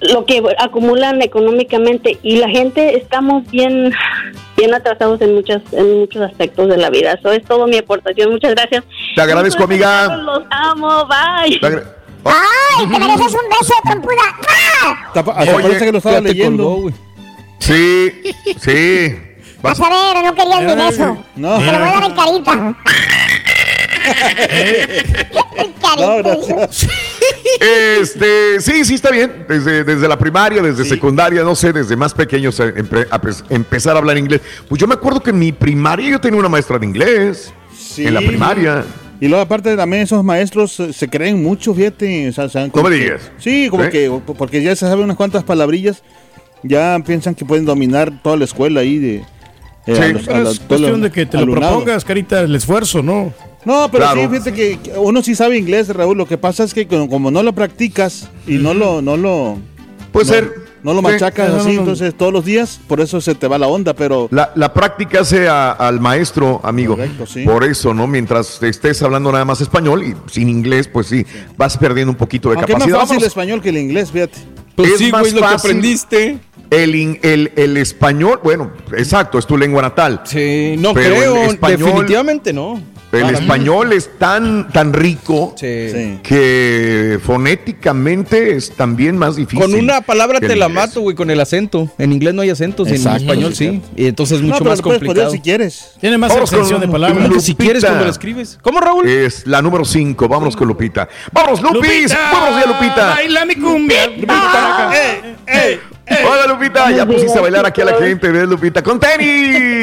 lo 0.01 0.25
que 0.25 0.43
acumulan 0.59 1.21
económicamente 1.23 2.19
y 2.23 2.37
la 2.37 2.49
gente 2.49 2.97
estamos 2.97 3.49
bien 3.51 3.93
bien 4.57 4.75
atrasados 4.75 5.21
en 5.23 5.35
muchas 5.35 5.61
en 5.73 6.01
muchos 6.01 6.23
aspectos 6.23 6.69
de 6.69 6.77
la 6.77 6.91
vida. 6.91 7.13
Eso 7.15 7.33
es 7.33 7.45
todo 7.45 7.67
mi 7.67 7.79
aportación. 7.79 8.31
Muchas 8.31 8.53
gracias. 8.55 8.85
Te 9.15 9.23
agradezco, 9.23 9.65
amiga. 9.65 10.17
Los 10.17 10.43
amo. 10.51 11.07
Bye. 11.07 11.61
¡Ay, 12.25 12.87
te 12.87 12.99
mereces 12.99 13.33
un 13.33 13.49
beso, 13.49 13.75
trompuda! 13.83 14.23
¡Ah! 14.85 14.95
Hasta 15.09 15.25
parece 15.25 15.85
que 15.87 15.93
lo 15.93 15.99
estaba 15.99 16.17
ya 16.17 16.23
te 16.23 16.29
leyendo. 16.29 16.65
colgó, 16.65 16.81
güey. 16.83 16.95
Sí, 17.59 18.13
sí. 18.61 19.17
Vas 19.63 19.81
a 19.81 19.89
ver, 19.91 20.25
no 20.25 20.35
querías 20.35 20.63
mi 20.63 20.75
beso. 20.83 21.17
no. 21.37 21.59
Te 21.59 21.65
lo 21.73 21.79
voy 21.79 21.89
a 21.89 21.93
dar 21.93 22.05
en 22.05 22.15
carita. 22.15 22.77
No, 25.99 26.17
gracias. 26.19 26.89
Este, 28.01 28.61
sí, 28.61 28.85
sí 28.85 28.95
está 28.95 29.11
bien. 29.11 29.45
Desde, 29.49 29.85
desde 29.85 30.09
la 30.09 30.19
primaria, 30.19 30.63
desde 30.63 30.85
secundaria, 30.85 31.43
no 31.43 31.55
sé, 31.55 31.73
desde 31.73 31.97
más 31.97 32.15
pequeños 32.15 32.59
eh, 32.61 32.75
empe- 32.77 33.07
a 33.11 33.21
pes- 33.21 33.45
empezar 33.51 33.97
a 33.97 33.99
hablar 33.99 34.17
inglés. 34.19 34.41
Pues 34.69 34.81
yo 34.81 34.87
me 34.87 34.95
acuerdo 34.95 35.23
que 35.23 35.31
en 35.31 35.39
mi 35.39 35.53
primaria 35.53 36.11
yo 36.11 36.21
tenía 36.21 36.39
una 36.41 36.49
maestra 36.49 36.79
de 36.79 36.87
inglés. 36.87 37.53
En 37.99 38.15
la 38.15 38.21
primaria. 38.21 38.85
Y 39.21 39.29
luego 39.29 39.43
aparte 39.43 39.77
también 39.77 40.03
esos 40.05 40.25
maestros 40.25 40.81
eh, 40.81 40.93
se 40.93 41.09
creen 41.09 41.43
mucho, 41.43 41.75
fíjate. 41.75 42.29
O 42.31 42.49
sea, 42.49 42.69
No 42.75 42.83
me 42.83 42.91
digas. 42.91 43.31
Sí, 43.39 43.69
como 43.69 43.85
¿Sí? 43.85 43.91
que 43.91 44.21
porque 44.39 44.63
ya 44.63 44.75
se 44.75 44.87
saben 44.87 45.05
unas 45.05 45.17
cuantas 45.17 45.45
palabrillas, 45.45 46.03
ya 46.63 46.99
piensan 47.05 47.35
que 47.35 47.45
pueden 47.45 47.65
dominar 47.67 48.23
toda 48.23 48.37
la 48.37 48.45
escuela 48.45 48.81
ahí 48.81 48.99
de... 48.99 49.17
eh, 49.17 49.25
Sí, 49.87 49.93
a 49.93 50.09
los- 50.09 50.23
a 50.23 50.27
pero 50.33 50.45
la- 50.45 50.51
es 50.51 50.59
todo 50.61 50.69
cuestión 50.69 51.03
de 51.03 51.11
que 51.11 51.27
te 51.27 51.39
lo 51.45 51.53
propongas, 51.53 52.05
carita, 52.05 52.41
el 52.41 52.55
esfuerzo, 52.57 53.03
¿no? 53.03 53.35
No, 53.65 53.89
pero 53.91 54.05
Claro. 54.05 54.23
sí, 54.23 54.29
fíjate 54.29 54.53
que 54.53 54.79
uno 54.97 55.23
sí 55.23 55.35
sabe 55.35 55.59
inglés, 55.59 55.89
Raúl. 55.89 56.17
Lo 56.17 56.27
que 56.27 56.39
pasa 56.39 56.65
es 56.65 56.73
que 56.75 56.87
como, 56.87 57.31
no 57.31 57.43
lo 57.43 57.53
practicas 57.53 58.29
y 58.47 58.55
no 58.55 58.73
lo, 58.75 59.03
no 59.03 59.17
lo, 59.17 59.59
Puede 60.13 60.27
no- 60.27 60.33
ser. 60.33 60.55
no 60.83 60.95
lo 60.95 61.03
machacas 61.03 61.51
no, 61.51 61.57
así, 61.57 61.75
no. 61.75 61.81
entonces 61.81 62.15
todos 62.17 62.33
los 62.33 62.45
días, 62.47 62.81
por 62.89 63.01
eso 63.03 63.21
se 63.21 63.35
te 63.35 63.47
va 63.49 63.59
la 63.59 63.67
onda, 63.69 63.93
pero 63.95 64.29
La, 64.31 64.51
la 64.55 64.73
práctica 64.73 65.21
hace 65.21 65.47
a- 65.47 65.73
al 65.73 66.01
maestro, 66.01 66.61
amigo. 66.65 66.97
sí. 67.27 67.45
Por 67.45 67.65
eso, 67.65 67.93
¿no? 67.93 68.07
Mientras 68.07 68.63
estés 68.63 69.03
hablando 69.03 69.31
nada 69.31 69.45
más 69.45 69.61
español 69.61 70.03
y 70.05 70.15
sin 70.33 70.49
inglés, 70.49 70.89
pues 70.89 71.09
sí, 71.09 71.27
vas 71.59 71.77
perdiendo 71.77 72.11
un 72.13 72.17
poquito 72.17 72.49
de 72.49 72.57
aunque 72.57 72.73
es 72.73 72.79
más 72.79 72.87
capacidad. 72.89 73.01
fácil 73.09 73.19
el 73.19 73.27
español 73.27 73.61
que 73.61 73.69
el 73.69 73.77
inglés, 73.77 74.11
fíjate. 74.11 74.39
Pues 74.75 74.93
es 74.93 74.99
sí, 74.99 75.13
más 75.13 75.21
güey, 75.21 75.33
lo 75.35 75.41
que 75.41 75.47
aprendiste. 75.55 76.39
El, 76.71 77.19
el, 77.23 77.53
el 77.57 77.77
español, 77.77 78.41
bueno, 78.45 78.71
exacto, 78.97 79.39
es 79.39 79.47
tu 79.47 79.59
lengua 79.59 79.83
natal. 79.83 80.21
Sí, 80.25 80.77
no 80.79 80.95
creo, 80.95 81.35
español- 81.51 81.79
definitivamente 81.79 82.53
no. 82.53 82.81
El 83.13 83.23
Para 83.23 83.33
mí. 83.33 83.39
español 83.41 83.93
es 83.93 84.09
tan, 84.19 84.69
tan 84.71 84.93
rico 84.93 85.55
Sí. 85.59 86.21
que 86.23 87.19
fonéticamente 87.25 88.55
es 88.55 88.71
también 88.71 89.19
más 89.19 89.35
difícil. 89.35 89.59
Con 89.61 89.75
una 89.75 90.01
palabra 90.01 90.39
te 90.39 90.55
la 90.55 90.69
mato, 90.69 91.01
güey, 91.01 91.17
con 91.17 91.29
el 91.29 91.41
acento. 91.41 91.91
En 91.99 92.13
inglés 92.13 92.35
no 92.35 92.43
hay 92.43 92.51
acentos, 92.51 92.87
y 92.87 92.91
en 92.91 92.97
Exacto, 92.99 93.23
español 93.23 93.53
sí. 93.55 93.83
Y 93.97 94.07
entonces 94.07 94.37
es 94.39 94.43
mucho 94.43 94.55
No, 94.55 94.59
pero 94.61 94.71
más 94.71 94.79
lo 94.79 94.85
puedes 94.85 94.99
poner 95.01 95.09
complicado. 95.09 95.33
si 95.33 95.41
quieres. 95.41 95.93
Tiene 96.01 96.19
más 96.19 96.29
Vámonos 96.29 96.53
extensión 96.53 96.81
de 96.81 96.87
palabras. 96.87 97.19
¿Cómo 97.25 97.35
que 97.35 97.41
si 97.41 97.55
quieres 97.57 97.85
cuando 97.85 98.05
lo 98.05 98.11
escribes? 98.11 98.59
¿Cómo, 98.63 98.81
Raúl? 98.81 99.09
Es 99.09 99.45
la 99.45 99.61
número 99.61 99.85
5. 99.85 100.29
Vámonos 100.29 100.55
con 100.57 100.69
Lupita. 100.69 101.09
¡Vamos, 101.33 101.61
Lupis! 101.61 102.15
¡Vamos 102.33 102.61
ya, 102.65 102.67
Lupita! 102.71 103.09
Baila 103.17 103.45
mi 103.45 103.57
cumbia. 103.57 104.07
Lupita. 104.07 104.91
Eh, 104.95 105.35
eh, 105.49 105.81
eh. 106.07 106.17
Hola, 106.31 106.47
Lupita. 106.47 106.91
Ya 106.93 107.05
pusiste 107.07 107.37
a 107.37 107.43
bailar 107.43 107.67
aquí 107.67 107.81
a 107.81 107.87
la 107.87 107.95
gente. 107.95 108.29
¿Ves, 108.31 108.49
Lupita? 108.49 108.83
¡Con 108.85 109.01
tenis! 109.01 109.21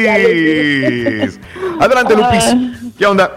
Adelante, 1.80 2.14
Lupis. 2.16 2.87
¿Qué 2.98 3.06
onda? 3.06 3.30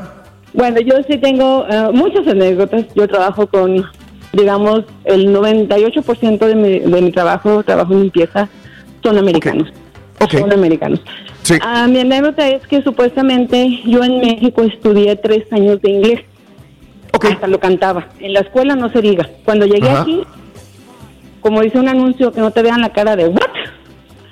Bueno, 0.53 0.81
yo 0.81 0.95
sí 1.07 1.17
tengo 1.17 1.65
eh, 1.69 1.89
muchas 1.93 2.27
anécdotas. 2.27 2.85
Yo 2.95 3.07
trabajo 3.07 3.45
con, 3.47 3.85
digamos, 4.33 4.81
el 5.05 5.33
98% 5.33 6.39
de 6.39 6.55
mi, 6.55 6.79
de 6.79 7.01
mi 7.01 7.11
trabajo, 7.11 7.63
trabajo 7.63 7.93
en 7.93 8.01
limpieza, 8.01 8.49
son 9.03 9.17
americanos. 9.17 9.69
Son 10.29 10.51
americanos. 10.51 11.01
Ah, 11.61 11.87
mi 11.87 11.99
anécdota 11.99 12.47
es 12.47 12.65
que 12.67 12.81
supuestamente 12.83 13.81
yo 13.85 14.03
en 14.03 14.19
México 14.19 14.61
estudié 14.63 15.15
tres 15.15 15.51
años 15.51 15.81
de 15.81 15.91
inglés. 15.91 16.21
Hasta 17.21 17.47
lo 17.47 17.59
cantaba. 17.59 18.07
En 18.19 18.33
la 18.33 18.39
escuela 18.41 18.75
no 18.75 18.89
se 18.89 19.01
diga. 19.01 19.29
Cuando 19.45 19.65
llegué 19.65 19.89
Ajá. 19.89 20.01
aquí, 20.01 20.23
como 21.39 21.61
dice 21.61 21.79
un 21.79 21.87
anuncio, 21.87 22.31
que 22.31 22.39
no 22.39 22.51
te 22.51 22.61
vean 22.61 22.81
la 22.81 22.89
cara 22.89 23.15
de 23.15 23.27
¿what? 23.27 23.41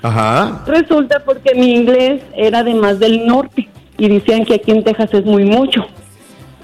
Ajá. 0.02 0.64
Resulta 0.66 1.24
porque 1.26 1.56
mi 1.56 1.76
inglés 1.76 2.22
era 2.36 2.64
de 2.64 2.74
más 2.74 3.00
del 3.00 3.28
norte 3.28 3.69
y 4.00 4.08
decían 4.08 4.46
que 4.46 4.56
aquí 4.56 4.72
en 4.72 4.84
Texas 4.84 5.14
es 5.14 5.26
muy 5.26 5.44
mucho. 5.46 5.86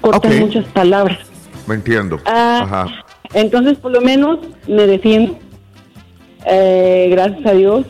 Cortan 0.00 0.40
muchas 0.40 0.64
palabras. 0.66 1.18
Me 1.66 1.74
entiendo. 1.74 2.18
Ah. 2.24 2.60
Ajá. 2.62 3.04
Entonces, 3.34 3.76
por 3.78 3.92
lo 3.92 4.00
menos 4.00 4.38
me 4.66 4.86
defiendo. 4.86 5.38
Eh, 6.46 7.08
gracias 7.10 7.44
a 7.46 7.52
Dios. 7.52 7.86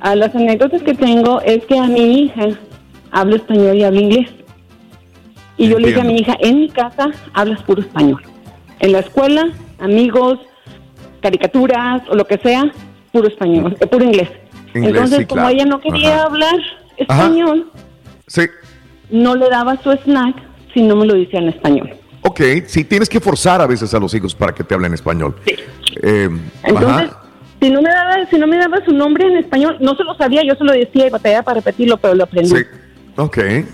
A 0.00 0.16
las 0.16 0.34
anécdotas 0.34 0.82
que 0.82 0.94
tengo 0.94 1.40
es 1.42 1.64
que 1.66 1.78
a 1.78 1.84
mi 1.86 2.22
hija 2.24 2.48
habla 3.12 3.36
español 3.36 3.76
y 3.76 3.84
habla 3.84 4.00
inglés. 4.00 4.30
Y 5.56 5.68
yo 5.68 5.78
le 5.78 5.88
dije 5.88 6.00
a 6.00 6.04
mi 6.04 6.16
hija, 6.16 6.36
en 6.40 6.60
mi 6.60 6.68
casa 6.70 7.10
hablas 7.34 7.62
puro 7.62 7.82
español. 7.82 8.20
En 8.80 8.92
la 8.92 9.00
escuela, 9.00 9.52
amigos, 9.78 10.40
caricaturas 11.20 12.02
o 12.08 12.16
lo 12.16 12.26
que 12.26 12.38
sea, 12.38 12.72
puro 13.12 13.28
español, 13.28 13.76
eh, 13.78 13.86
puro 13.86 14.04
inglés. 14.04 14.30
Inglés, 14.74 14.88
Entonces, 14.94 15.18
sí, 15.18 15.24
como 15.26 15.42
claro. 15.42 15.54
ella 15.54 15.64
no 15.66 15.80
quería 15.80 16.14
Ajá. 16.16 16.24
hablar 16.24 16.56
español, 16.96 17.70
Sí. 18.26 18.42
No 19.12 19.36
le 19.36 19.48
daba 19.48 19.76
su 19.82 19.92
snack 19.92 20.34
si 20.74 20.82
no 20.82 20.96
me 20.96 21.06
lo 21.06 21.14
decía 21.14 21.38
en 21.40 21.48
español. 21.50 21.90
Ok, 22.22 22.40
sí, 22.66 22.84
tienes 22.84 23.08
que 23.08 23.20
forzar 23.20 23.60
a 23.60 23.66
veces 23.66 23.92
a 23.94 23.98
los 24.00 24.12
hijos 24.14 24.34
para 24.34 24.52
que 24.54 24.64
te 24.64 24.74
hablen 24.74 24.94
español. 24.94 25.34
Eh, 26.02 26.28
Entonces, 26.62 27.10
ajá. 27.10 27.22
si 27.60 27.70
no 27.70 27.82
me 27.82 27.90
daba, 27.90 28.26
si 28.30 28.38
no 28.38 28.46
me 28.46 28.56
daba 28.56 28.84
su 28.84 28.92
nombre 28.92 29.26
en 29.26 29.36
español, 29.38 29.76
no 29.80 29.94
se 29.96 30.04
lo 30.04 30.14
sabía, 30.14 30.42
yo 30.44 30.54
se 30.54 30.64
lo 30.64 30.72
decía 30.72 31.06
y 31.06 31.10
batallaba 31.10 31.42
para 31.42 31.60
repetirlo, 31.60 31.96
pero 31.98 32.14
lo 32.14 32.24
aprendí. 32.24 32.50
Sí. 32.56 32.62
Ok. 33.16 33.38
Eh, 33.38 33.66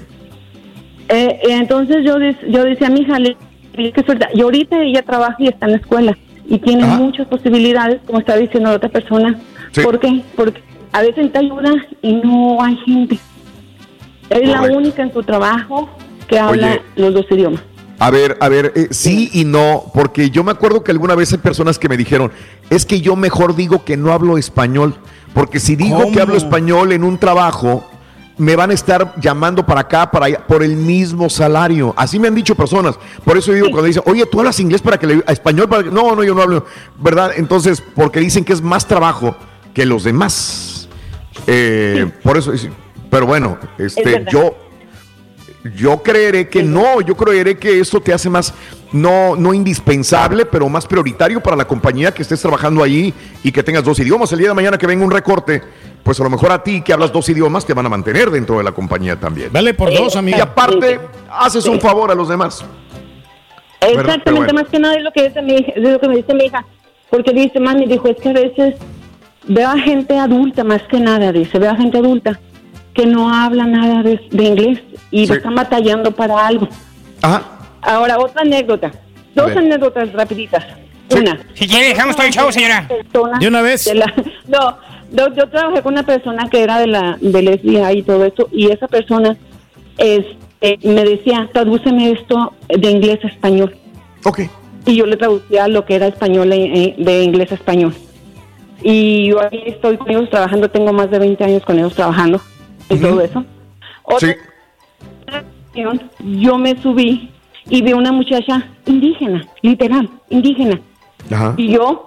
eh, 1.09 1.39
entonces 1.51 1.99
yo, 2.05 2.17
yo 2.49 2.65
decía 2.65 2.89
a 2.89 2.91
mi 2.91 3.01
hija, 3.01 3.19
le- 3.19 3.37
qué 3.75 4.03
suerte. 4.05 4.27
Y 4.35 4.41
ahorita 4.41 4.83
ella 4.83 5.03
trabaja 5.03 5.37
y 5.39 5.49
está 5.49 5.67
en 5.67 5.73
la 5.73 5.79
escuela 5.79 6.19
y 6.49 6.59
tiene 6.59 6.85
muchas 6.85 7.27
posibilidades, 7.29 8.01
como 8.07 8.19
está 8.19 8.37
diciendo 8.37 8.71
la 8.71 8.77
otra 8.77 8.89
persona. 8.89 9.39
Sí. 9.73 9.83
¿Por 9.83 10.01
qué? 10.01 10.23
Porque 10.37 10.63
a 10.93 11.03
veces 11.03 11.31
te 11.33 11.39
ayuda 11.39 11.71
y 12.03 12.15
no 12.15 12.63
hay 12.63 12.77
gente. 12.87 13.19
Es 14.31 14.49
la 14.49 14.63
única 14.63 15.03
en 15.03 15.13
su 15.13 15.23
trabajo 15.23 15.89
que 16.29 16.39
habla 16.39 16.73
Oye. 16.73 16.83
los 16.97 17.15
dos 17.15 17.27
idiomas. 17.31 17.61
A 18.01 18.11
ver, 18.11 18.37
a 18.41 18.49
ver, 18.49 18.73
eh, 18.77 18.89
sí 18.91 19.29
y 19.33 19.45
no, 19.45 19.85
porque 19.93 20.31
yo 20.31 20.45
me 20.45 20.53
acuerdo 20.53 20.85
que 20.85 20.93
alguna 20.93 21.15
vez 21.17 21.33
hay 21.33 21.39
personas 21.39 21.79
que 21.79 21.89
me 21.89 21.97
dijeron, 21.97 22.31
es 22.71 22.87
que 22.87 23.01
yo 23.01 23.17
mejor 23.17 23.57
digo 23.57 23.85
que 23.85 23.97
no 23.97 24.13
hablo 24.13 24.39
español, 24.39 24.95
porque 25.35 25.59
si 25.59 25.75
digo 25.75 26.03
¿Cómo? 26.03 26.13
que 26.13 26.21
hablo 26.21 26.37
español 26.37 26.93
en 26.93 27.03
un 27.03 27.19
trabajo, 27.19 27.85
me 28.37 28.55
van 28.55 28.71
a 28.71 28.75
estar 28.75 29.15
llamando 29.21 29.67
para 29.67 29.81
acá, 29.81 30.13
para 30.13 30.27
allá, 30.27 30.47
por 30.47 30.63
el 30.63 30.77
mismo 30.77 31.29
salario. 31.29 31.93
Así 31.97 32.21
me 32.21 32.29
han 32.29 32.37
dicho 32.37 32.55
personas. 32.55 32.97
Por 33.25 33.37
eso 33.37 33.53
digo 33.53 33.67
cuando 33.71 33.87
dicen, 33.89 34.05
oye, 34.07 34.27
¿tú 34.27 34.39
hablas 34.39 34.61
inglés 34.61 34.81
para 34.81 34.97
que 34.97 35.09
le 35.09 35.25
a 35.27 35.33
español? 35.33 35.69
Para 35.69 35.83
que-?" 35.83 35.91
No, 35.91 36.15
no, 36.15 36.23
yo 36.23 36.37
no 36.37 36.43
hablo, 36.43 36.65
¿verdad? 37.03 37.33
Entonces, 37.37 37.83
porque 37.97 38.21
dicen 38.21 38.45
que 38.45 38.53
es 38.53 38.63
más 38.63 38.87
trabajo 38.87 39.35
que 39.75 39.85
los 39.85 40.05
demás. 40.05 40.89
Eh, 41.49 42.09
Por 42.23 42.37
eso, 42.37 42.53
es- 42.53 42.69
pero 43.11 43.27
bueno, 43.27 43.59
este, 43.79 44.25
yo 44.31 44.55
yo 45.77 46.03
creeré 46.03 46.49
que 46.49 46.63
no, 46.63 47.01
yo 47.01 47.17
creeré 47.17 47.57
que 47.57 47.81
eso 47.81 48.01
te 48.01 48.13
hace 48.13 48.31
más, 48.31 48.55
no, 48.93 49.37
no 49.37 49.53
indispensable, 49.53 50.47
pero 50.47 50.69
más 50.69 50.87
prioritario 50.87 51.43
para 51.43 51.57
la 51.57 51.67
compañía 51.67 52.13
que 52.13 52.23
estés 52.23 52.41
trabajando 52.41 52.83
ahí 52.83 53.13
y 53.43 53.53
que 53.53 53.63
tengas 53.63 53.85
dos 53.85 53.99
idiomas. 53.99 54.31
El 54.33 54.39
día 54.39 54.49
de 54.49 54.55
mañana 54.55 54.79
que 54.79 54.87
venga 54.87 55.05
un 55.05 55.11
recorte, 55.11 55.63
pues 56.03 56.21
a 56.21 56.25
lo 56.25 56.31
mejor 56.31 56.53
a 56.53 56.63
ti 56.63 56.81
que 56.83 56.93
hablas 56.93 57.13
dos 57.13 57.29
idiomas 57.29 57.67
te 57.67 57.75
van 57.75 57.87
a 57.87 57.89
mantener 57.89 58.31
dentro 58.31 58.59
de 58.59 58.65
la 58.65 58.73
compañía 58.73 59.17
también. 59.17 59.53
Vale 59.53 59.75
por 59.75 59.93
dos, 59.93 60.15
Y 60.15 60.19
amigo. 60.19 60.43
aparte, 60.43 61.01
haces 61.31 61.67
un 61.67 61.81
favor 61.81 62.11
a 62.11 62.15
los 62.15 62.29
demás. 62.29 62.65
Exactamente, 63.81 64.33
bueno. 64.33 64.55
más 64.55 64.69
que 64.69 64.79
nada 64.79 64.95
es 64.95 65.03
lo 65.03 65.13
que 65.13 65.29
dice 65.29 65.43
mi 65.43 65.55
hija, 65.55 65.73
es 65.75 65.83
lo 65.83 66.01
que 66.01 66.09
me 66.09 66.17
dice 66.17 66.35
mi 66.35 66.45
hija, 66.45 66.65
porque 67.11 67.33
dice, 67.33 67.61
mami, 67.61 67.87
dijo, 67.87 68.09
es 68.09 68.17
que 68.17 68.29
a 68.29 68.33
veces 68.33 68.75
veo 69.47 69.69
a 69.69 69.79
gente 69.79 70.19
adulta, 70.19 70.65
más 70.65 70.83
que 70.83 70.99
nada, 70.99 71.31
dice, 71.31 71.59
veo 71.59 71.71
a 71.71 71.77
gente 71.77 71.99
adulta 71.99 72.41
que 72.99 73.07
no 73.07 73.33
habla 73.33 73.65
nada 73.65 74.03
de, 74.03 74.21
de 74.29 74.45
inglés 74.45 74.81
y 75.13 75.25
Sí. 75.29 75.33
están 75.33 75.55
batallando 75.55 76.11
para 76.11 76.45
algo. 76.49 76.69
Ajá. 77.23 77.43
Ahora, 77.81 78.19
otra 78.19 78.43
anécdota, 78.43 78.91
dos 79.37 79.55
anécdotas 79.57 80.13
rapiditas. 80.13 80.65
Una. 81.17 81.39
Si 81.55 81.69
quiere, 81.69 81.89
dejamos 81.91 82.17
todo 82.17 82.27
el 82.27 82.33
show, 82.33 82.51
señora. 82.51 82.89
De 83.41 83.47
una 83.47 83.63
vez. 83.63 83.85
de 83.85 83.95
la- 83.95 84.13
no, 84.49 84.77
no, 85.13 85.35
yo 85.37 85.49
trabajé 85.49 85.81
con 85.81 85.93
una 85.93 86.03
persona 86.03 86.49
que 86.51 86.61
era 86.61 86.81
de 86.81 86.89
la 86.89 87.17
del 87.21 87.47
SBI 87.61 87.99
y 87.99 88.03
todo 88.03 88.25
esto, 88.25 88.49
y 88.51 88.71
esa 88.73 88.89
persona 88.89 89.37
este, 89.97 90.79
me 90.83 91.05
decía, 91.05 91.49
tradúceme 91.53 92.11
esto 92.11 92.53
de 92.69 92.91
inglés 92.91 93.21
a 93.25 93.29
español. 93.29 93.77
Ok. 94.25 94.41
Y 94.87 94.97
yo 94.97 95.07
le 95.07 95.17
traducía 95.17 95.69
lo 95.69 95.85
que 95.85 95.95
era 95.95 96.09
español 96.09 96.53
en- 96.53 96.75
en- 96.77 97.05
de 97.05 97.23
inglés 97.23 97.53
a 97.53 97.55
español. 97.55 97.95
Y 98.83 99.29
yo 99.29 99.41
ahí 99.41 99.63
estoy 99.67 99.97
con 99.99 100.11
ellos 100.11 100.29
trabajando, 100.31 100.69
tengo 100.69 100.93
más 100.93 101.11
de 101.13 101.19
20 101.21 101.45
años 101.45 101.63
con 101.65 101.79
ellos 101.79 101.95
trabajando 101.95 102.41
y 102.91 102.97
todo 102.97 103.21
eso. 103.21 103.45
Otra 104.03 104.35
ocasión, 105.27 106.11
yo 106.21 106.59
me 106.59 106.81
subí 106.83 107.31
y 107.69 107.83
vi 107.83 107.93
una 107.93 108.13
muchacha 108.13 108.67
indígena, 108.87 109.47
literal, 109.63 110.09
indígena. 110.31 110.81
Ajá. 111.31 111.55
Y 111.57 111.73
yo, 111.73 112.07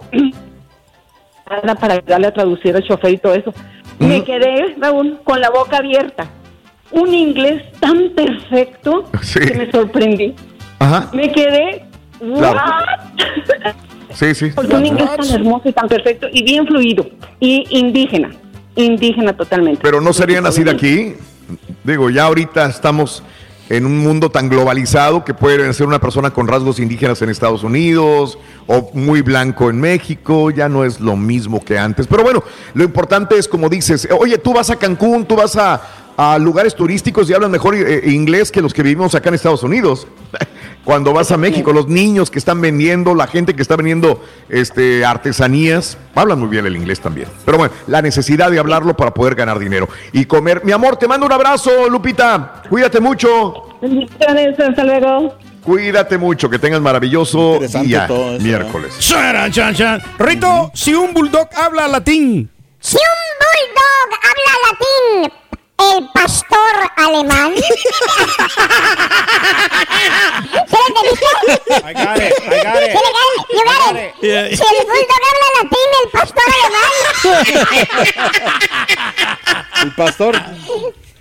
para 1.79 1.93
ayudarle 1.95 2.27
a 2.27 2.33
traducir 2.33 2.75
al 2.75 2.83
chofer 2.83 3.13
y 3.13 3.17
todo 3.17 3.33
eso, 3.35 3.53
me 3.99 4.23
quedé, 4.23 4.75
Raúl, 4.79 5.19
con 5.23 5.39
la 5.39 5.49
boca 5.49 5.77
abierta. 5.77 6.27
Un 6.91 7.13
inglés 7.13 7.63
tan 7.79 8.09
perfecto 8.15 9.05
Sí. 9.21 9.39
que 9.39 9.53
me 9.55 9.71
sorprendí. 9.71 10.33
Ajá. 10.79 11.09
Me 11.13 11.31
quedé, 11.31 11.85
Claro. 12.19 12.59
Sí, 14.11 14.35
sí. 14.35 14.49
Porque 14.55 14.75
un 14.75 14.85
inglés 14.85 15.09
tan 15.15 15.29
hermoso 15.31 15.69
y 15.69 15.73
tan 15.73 15.87
perfecto 15.87 16.27
y 16.31 16.43
bien 16.43 16.67
fluido. 16.67 17.05
Y 17.39 17.65
indígena, 17.69 18.29
indígena 18.75 19.35
totalmente. 19.35 19.81
Pero 19.81 20.01
no 20.01 20.13
serían 20.13 20.45
así 20.45 20.63
de 20.63 20.71
aquí. 20.71 21.15
Digo, 21.83 22.09
ya 22.09 22.23
ahorita 22.23 22.65
estamos 22.65 23.23
en 23.71 23.85
un 23.85 23.99
mundo 23.99 24.29
tan 24.29 24.49
globalizado 24.49 25.23
que 25.23 25.33
puede 25.33 25.73
ser 25.73 25.87
una 25.87 25.99
persona 25.99 26.31
con 26.31 26.45
rasgos 26.45 26.77
indígenas 26.79 27.21
en 27.21 27.29
Estados 27.29 27.63
Unidos 27.63 28.37
o 28.67 28.91
muy 28.93 29.21
blanco 29.21 29.69
en 29.69 29.79
México, 29.79 30.51
ya 30.51 30.67
no 30.67 30.83
es 30.83 30.99
lo 30.99 31.15
mismo 31.15 31.63
que 31.63 31.79
antes. 31.79 32.05
Pero 32.05 32.21
bueno, 32.23 32.43
lo 32.73 32.83
importante 32.83 33.37
es 33.37 33.47
como 33.47 33.69
dices, 33.69 34.09
oye, 34.19 34.37
tú 34.37 34.53
vas 34.53 34.69
a 34.69 34.75
Cancún, 34.75 35.25
tú 35.25 35.37
vas 35.37 35.55
a, 35.55 35.81
a 36.21 36.37
lugares 36.37 36.75
turísticos 36.75 37.27
y 37.27 37.33
hablan 37.33 37.49
mejor 37.49 37.73
eh, 37.73 38.03
inglés 38.05 38.51
que 38.51 38.61
los 38.61 38.75
que 38.75 38.83
vivimos 38.83 39.15
acá 39.15 39.29
en 39.29 39.35
Estados 39.35 39.63
Unidos. 39.63 40.05
Cuando 40.85 41.13
vas 41.13 41.31
a 41.31 41.37
México, 41.37 41.73
los 41.73 41.87
niños 41.87 42.29
que 42.29 42.37
están 42.37 42.61
vendiendo, 42.61 43.15
la 43.15 43.25
gente 43.25 43.55
que 43.55 43.61
está 43.63 43.75
vendiendo 43.75 44.23
este, 44.47 45.03
artesanías, 45.03 45.97
hablan 46.13 46.39
muy 46.39 46.49
bien 46.49 46.67
el 46.67 46.75
inglés 46.75 46.99
también. 46.99 47.27
Pero 47.43 47.57
bueno, 47.57 47.73
la 47.87 48.03
necesidad 48.03 48.51
de 48.51 48.59
hablarlo 48.59 48.95
para 48.95 49.15
poder 49.15 49.33
ganar 49.33 49.57
dinero 49.57 49.89
y 50.11 50.25
comer. 50.25 50.63
Mi 50.63 50.71
amor, 50.71 50.97
te 50.97 51.07
mando 51.07 51.25
un 51.25 51.31
abrazo, 51.31 51.89
Lupita. 51.89 52.61
Cuídate 52.69 52.99
mucho. 52.99 53.79
Hasta 54.59 54.83
luego. 54.83 55.35
Cuídate 55.63 56.19
mucho, 56.19 56.51
que 56.51 56.59
tengas 56.59 56.81
maravilloso 56.81 57.59
día 57.83 58.05
todo 58.05 58.35
eso, 58.35 58.43
miércoles. 58.43 58.93
Rito, 60.19 60.71
si 60.75 60.93
un 60.93 61.13
bulldog 61.13 61.49
habla 61.55 61.87
latín. 61.87 62.47
Si 62.79 62.97
un 62.97 63.31
bulldog 63.39 64.19
habla 64.23 65.29
latín, 65.29 65.40
el 65.97 66.09
pastor 66.13 66.73
alemán. 66.97 67.53
¿Se 70.67 70.77
lo 70.77 70.85
entendiste? 70.87 71.25
I 71.67 71.93
got 71.93 72.17
it, 72.17 72.33
I 72.39 72.49
got 72.63 72.81
it. 72.81 72.91
You 73.49 73.61
got 73.65 73.95
it, 73.95 73.97
it. 74.21 74.57
Si 74.57 74.63
el 74.63 74.67
bulldog 74.85 75.21
habla 75.27 75.47
latín, 75.57 75.89
el 76.03 76.07
pastor 76.11 76.45
alemán. 76.57 76.91
El 79.81 79.91
pastor. 79.95 80.33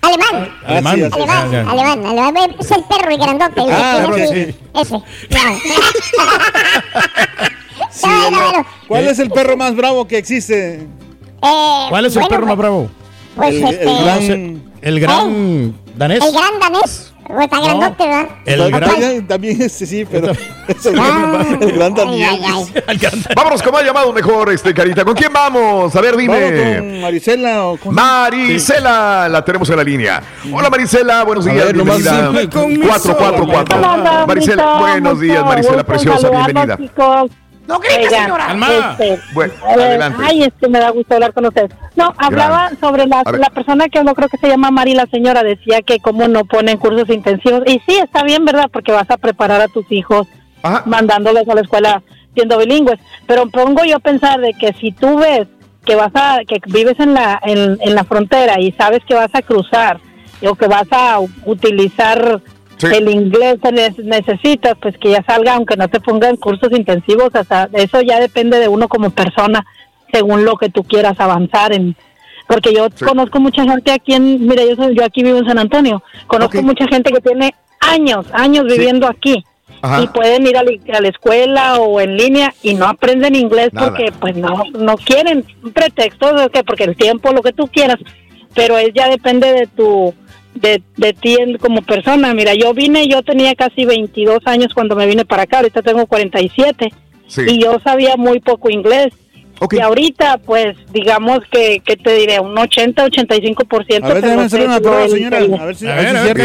Alemán. 0.02 0.58
Ah, 0.66 0.80
sí, 0.80 1.02
así, 1.02 1.02
Alemán, 1.14 1.50
ya. 1.50 1.60
alemán, 1.70 2.06
alemán. 2.06 2.56
Es 2.58 2.70
el 2.70 2.84
perro, 2.84 3.10
el 3.10 3.18
grandote. 3.18 3.60
El 3.62 3.70
Ah, 3.70 4.06
así. 4.10 4.26
sí. 4.26 4.54
Ese. 4.74 4.96
Sí, 7.90 8.06
el- 8.06 8.64
¿Cuál 8.86 9.08
es 9.08 9.18
el 9.18 9.30
perro 9.30 9.56
más 9.56 9.74
bravo 9.74 10.06
que 10.06 10.16
existe? 10.18 10.74
Eh, 11.42 11.86
¿Cuál 11.88 12.04
es 12.06 12.14
el 12.14 12.20
bueno, 12.22 12.28
perro 12.28 12.46
más 12.46 12.56
bravo? 12.56 12.90
Pues 13.40 13.54
El- 13.54 13.64
este. 13.64 13.82
el 13.84 14.04
gran- 14.04 14.62
El 14.82 15.00
gran 15.00 15.74
danés. 15.96 16.24
El 16.24 16.32
gran 16.32 16.58
danés. 16.60 17.06
Pues 17.26 17.44
está 17.44 17.60
grandote, 17.60 18.08
¿verdad? 18.08 18.28
El 18.44 18.70
gran- 18.72 18.90
También, 18.90 19.26
también 19.28 19.62
este 19.62 19.86
sí, 19.86 20.04
pero 20.04 20.32
es 20.68 20.86
el 20.86 20.94
gran, 20.96 21.58
el 21.62 21.72
gran 21.76 21.94
Daniel. 21.94 22.40
Vámonos 23.36 23.62
con 23.62 23.72
más 23.72 23.84
llamados 23.84 24.12
mejor, 24.12 24.50
este 24.52 24.74
Carita. 24.74 25.04
¿Con 25.04 25.14
quién 25.14 25.32
vamos? 25.32 25.94
A 25.94 26.00
ver, 26.00 26.16
dime. 26.16 26.78
con 26.78 27.00
Marisela 27.02 27.66
o 27.66 27.76
con... 27.76 27.94
Marisela, 27.94 29.28
la 29.28 29.44
tenemos 29.44 29.70
en 29.70 29.76
la 29.76 29.84
línea. 29.84 30.20
Hola 30.52 30.70
Marisela, 30.70 31.22
buenos 31.22 31.44
días, 31.44 31.66
ver, 31.66 31.74
bienvenida. 31.74 32.28
dime 32.30 32.48
con 32.48 32.68
mi 32.68 32.78
444. 32.78 33.78
Hola, 33.78 34.24
Marisela, 34.26 34.78
buenos 34.80 35.20
días, 35.20 35.44
Marisela 35.44 35.84
preciosa, 35.84 36.30
bienvenida. 36.30 36.76
chicos. 36.78 37.30
No 37.70 37.78
grites, 37.78 38.06
Oigan, 38.08 38.22
señora. 38.24 38.46
Calma. 38.48 38.68
este, 38.98 39.20
Bueno, 39.32 39.52
adelante. 39.66 40.22
Ay, 40.26 40.42
es 40.42 40.52
que 40.60 40.68
me 40.68 40.78
da 40.80 40.90
gusto 40.90 41.14
hablar 41.14 41.32
con 41.32 41.46
ustedes. 41.46 41.70
No, 41.96 42.12
hablaba 42.18 42.70
sobre 42.80 43.06
la, 43.06 43.22
la 43.38 43.50
persona 43.50 43.88
que 43.88 44.02
no 44.04 44.14
creo 44.14 44.28
que 44.28 44.36
se 44.38 44.48
llama 44.48 44.70
Mari, 44.70 44.94
la 44.94 45.06
señora, 45.06 45.42
decía 45.42 45.80
que 45.82 46.00
cómo 46.00 46.28
no 46.28 46.44
ponen 46.44 46.76
cursos 46.78 47.08
intensivos. 47.10 47.62
Y 47.66 47.80
sí, 47.86 47.96
está 48.02 48.22
bien, 48.24 48.44
¿verdad? 48.44 48.68
Porque 48.72 48.92
vas 48.92 49.10
a 49.10 49.16
preparar 49.16 49.60
a 49.60 49.68
tus 49.68 49.90
hijos 49.90 50.26
mandándolos 50.84 51.48
a 51.48 51.54
la 51.54 51.60
escuela 51.62 52.02
siendo 52.34 52.58
bilingües. 52.58 52.98
Pero 53.26 53.48
pongo 53.48 53.84
yo 53.84 53.96
a 53.96 54.00
pensar 54.00 54.40
de 54.40 54.52
que 54.54 54.72
si 54.74 54.92
tú 54.92 55.18
ves 55.18 55.46
que 55.84 55.94
vas 55.94 56.12
a, 56.14 56.40
que 56.46 56.60
vives 56.66 56.98
en 57.00 57.14
la, 57.14 57.40
en, 57.42 57.78
en 57.80 57.94
la 57.94 58.04
frontera 58.04 58.60
y 58.60 58.72
sabes 58.72 59.00
que 59.06 59.14
vas 59.14 59.34
a 59.34 59.42
cruzar 59.42 59.98
o 60.46 60.54
que 60.54 60.66
vas 60.66 60.86
a 60.90 61.20
u- 61.20 61.28
el 62.82 63.08
inglés 63.10 63.56
que 63.62 63.72
ne- 63.72 63.94
necesitas, 64.04 64.74
pues 64.80 64.96
que 64.98 65.10
ya 65.10 65.22
salga, 65.26 65.54
aunque 65.54 65.76
no 65.76 65.88
te 65.88 66.00
pongan 66.00 66.36
cursos 66.36 66.70
intensivos, 66.72 67.30
hasta 67.34 67.68
eso 67.72 68.00
ya 68.02 68.20
depende 68.20 68.58
de 68.58 68.68
uno 68.68 68.88
como 68.88 69.10
persona, 69.10 69.64
según 70.12 70.44
lo 70.44 70.56
que 70.56 70.68
tú 70.70 70.82
quieras 70.84 71.18
avanzar 71.18 71.72
en. 71.72 71.96
Porque 72.48 72.72
yo 72.74 72.88
conozco 73.06 73.38
mucha 73.38 73.62
gente 73.62 73.92
aquí 73.92 74.12
en, 74.14 74.46
mira, 74.46 74.64
yo, 74.64 74.74
soy- 74.76 74.94
yo 74.96 75.04
aquí 75.04 75.22
vivo 75.22 75.38
en 75.38 75.46
San 75.46 75.58
Antonio, 75.58 76.02
conozco 76.26 76.60
mucha 76.62 76.86
gente 76.88 77.12
que 77.12 77.20
tiene 77.20 77.54
años, 77.80 78.26
años 78.32 78.64
viviendo 78.64 79.06
aquí 79.06 79.44
Ajá. 79.82 80.02
y 80.02 80.08
pueden 80.08 80.46
ir 80.46 80.56
a 80.56 80.62
la, 80.64 80.70
a 80.96 81.00
la 81.00 81.08
escuela 81.08 81.78
o 81.78 82.00
en 82.00 82.16
línea 82.16 82.52
y 82.62 82.74
no 82.74 82.86
aprenden 82.86 83.34
inglés 83.36 83.72
Nada. 83.72 83.88
porque 83.88 84.12
pues 84.20 84.36
no 84.36 84.64
no 84.78 84.96
quieren 84.96 85.44
pretextos 85.72 86.50
que 86.52 86.62
porque 86.64 86.84
el 86.84 86.96
tiempo 86.96 87.32
lo 87.32 87.40
que 87.40 87.52
tú 87.54 87.66
quieras 87.68 87.96
pero 88.54 88.76
es 88.76 88.88
ya 88.94 89.08
depende 89.08 89.50
de 89.54 89.66
tu 89.68 90.12
de, 90.60 90.82
de 90.96 91.12
ti 91.12 91.36
en- 91.38 91.58
como 91.58 91.82
persona. 91.82 92.34
Mira 92.34 92.54
yo 92.54 92.72
vine 92.74 93.06
yo 93.08 93.22
tenía 93.22 93.54
casi 93.54 93.84
22 93.84 94.40
años 94.46 94.72
cuando 94.74 94.94
me 94.96 95.06
vine 95.06 95.24
para 95.24 95.42
acá 95.44 95.58
ahorita 95.58 95.82
tengo 95.82 96.06
47 96.06 96.90
Sí. 97.26 97.42
y 97.48 97.62
yo 97.62 97.78
sabía 97.84 98.16
muy 98.16 98.40
poco 98.40 98.70
inglés 98.70 99.08
y 99.70 99.80
ahorita 99.80 100.38
pues 100.38 100.76
digamos 100.92 101.40
que, 101.50 101.80
que 101.84 101.96
te 101.96 102.14
diré 102.14 102.40
un 102.40 102.56
80 102.56 103.04
85 103.04 103.64
por 103.64 103.84
ciento 103.86 104.06
A 104.08 104.14
ver, 104.14 104.22
déjame 104.22 104.42
hacer 104.44 104.64
una 104.64 104.80
prueba, 104.80 105.08
señora. 105.08 105.38
A 105.38 105.64
ver 105.66 105.76
si, 105.76 105.86
a 105.86 105.94
ver 105.94 106.10
si 106.10 106.16
es 106.16 106.22
cierto. 106.22 106.42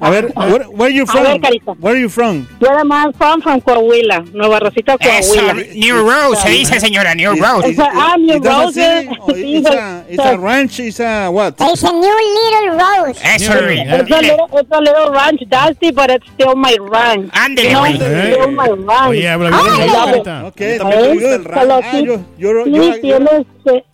A 0.00 0.10
ver, 0.10 0.32
where, 0.36 0.66
where 0.68 0.84
are 0.84 0.94
you 0.94 1.04
A 1.08 1.14
ver, 1.14 1.24
from? 1.24 1.40
Carita. 1.40 1.72
Where 1.80 1.94
are 1.94 2.00
you 2.00 2.08
from? 2.08 2.46
Yo 2.60 2.70
además 2.70 3.08
from, 3.16 3.40
from 3.42 3.60
Coahuila, 3.60 4.24
Nueva 4.32 4.60
Rosita, 4.60 4.96
Eso, 5.00 5.34
Coahuila. 5.34 5.54
New 5.74 5.96
Rose, 6.08 6.42
se 6.42 6.50
dice 6.50 6.80
señora, 6.80 7.14
New 7.14 7.34
Rose. 7.36 7.74
Ah, 7.78 8.16
New 8.18 8.40
a 8.44 8.64
Rose. 8.64 9.08
sí, 9.34 9.56
It's 9.56 9.70
a, 9.70 10.04
it's 10.08 10.24
a 10.24 10.36
ranch, 10.36 10.80
it's 10.80 11.00
a 11.00 11.28
what? 11.30 11.54
It's 11.58 11.82
a 11.84 11.92
new 11.92 12.00
little 12.00 12.78
rose. 12.78 13.18
Eso, 13.22 13.52
It's 13.52 14.10
a, 14.10 14.20
little, 14.20 14.48
it's 14.52 14.70
a 14.70 14.80
little 14.80 15.10
ranch, 15.12 15.40
dusty, 15.48 15.90
but 15.90 16.10
it's 16.10 16.26
still 16.34 16.54
my 16.54 16.76
ranch. 16.80 17.32
Güey. 17.32 17.94
it's 17.94 18.34
still 18.34 18.50
my 18.52 18.68
ranch. 18.68 19.08
Oye, 19.10 19.28
habla 19.28 19.50
bien, 19.50 19.92
Carita. 19.92 20.40
it. 20.40 20.80
Ok, 20.80 20.84
gusta 21.14 21.34
el 21.34 21.44
ranch. 21.44 21.61
Solo 21.62 21.74
Ah, 21.82 21.90
sí- 21.92 22.04
yo- 22.04 22.20
you're- 22.38 22.64
sí 22.64 22.70
you're- 22.74 23.00
tienes 23.00 23.46
que- 23.64 23.84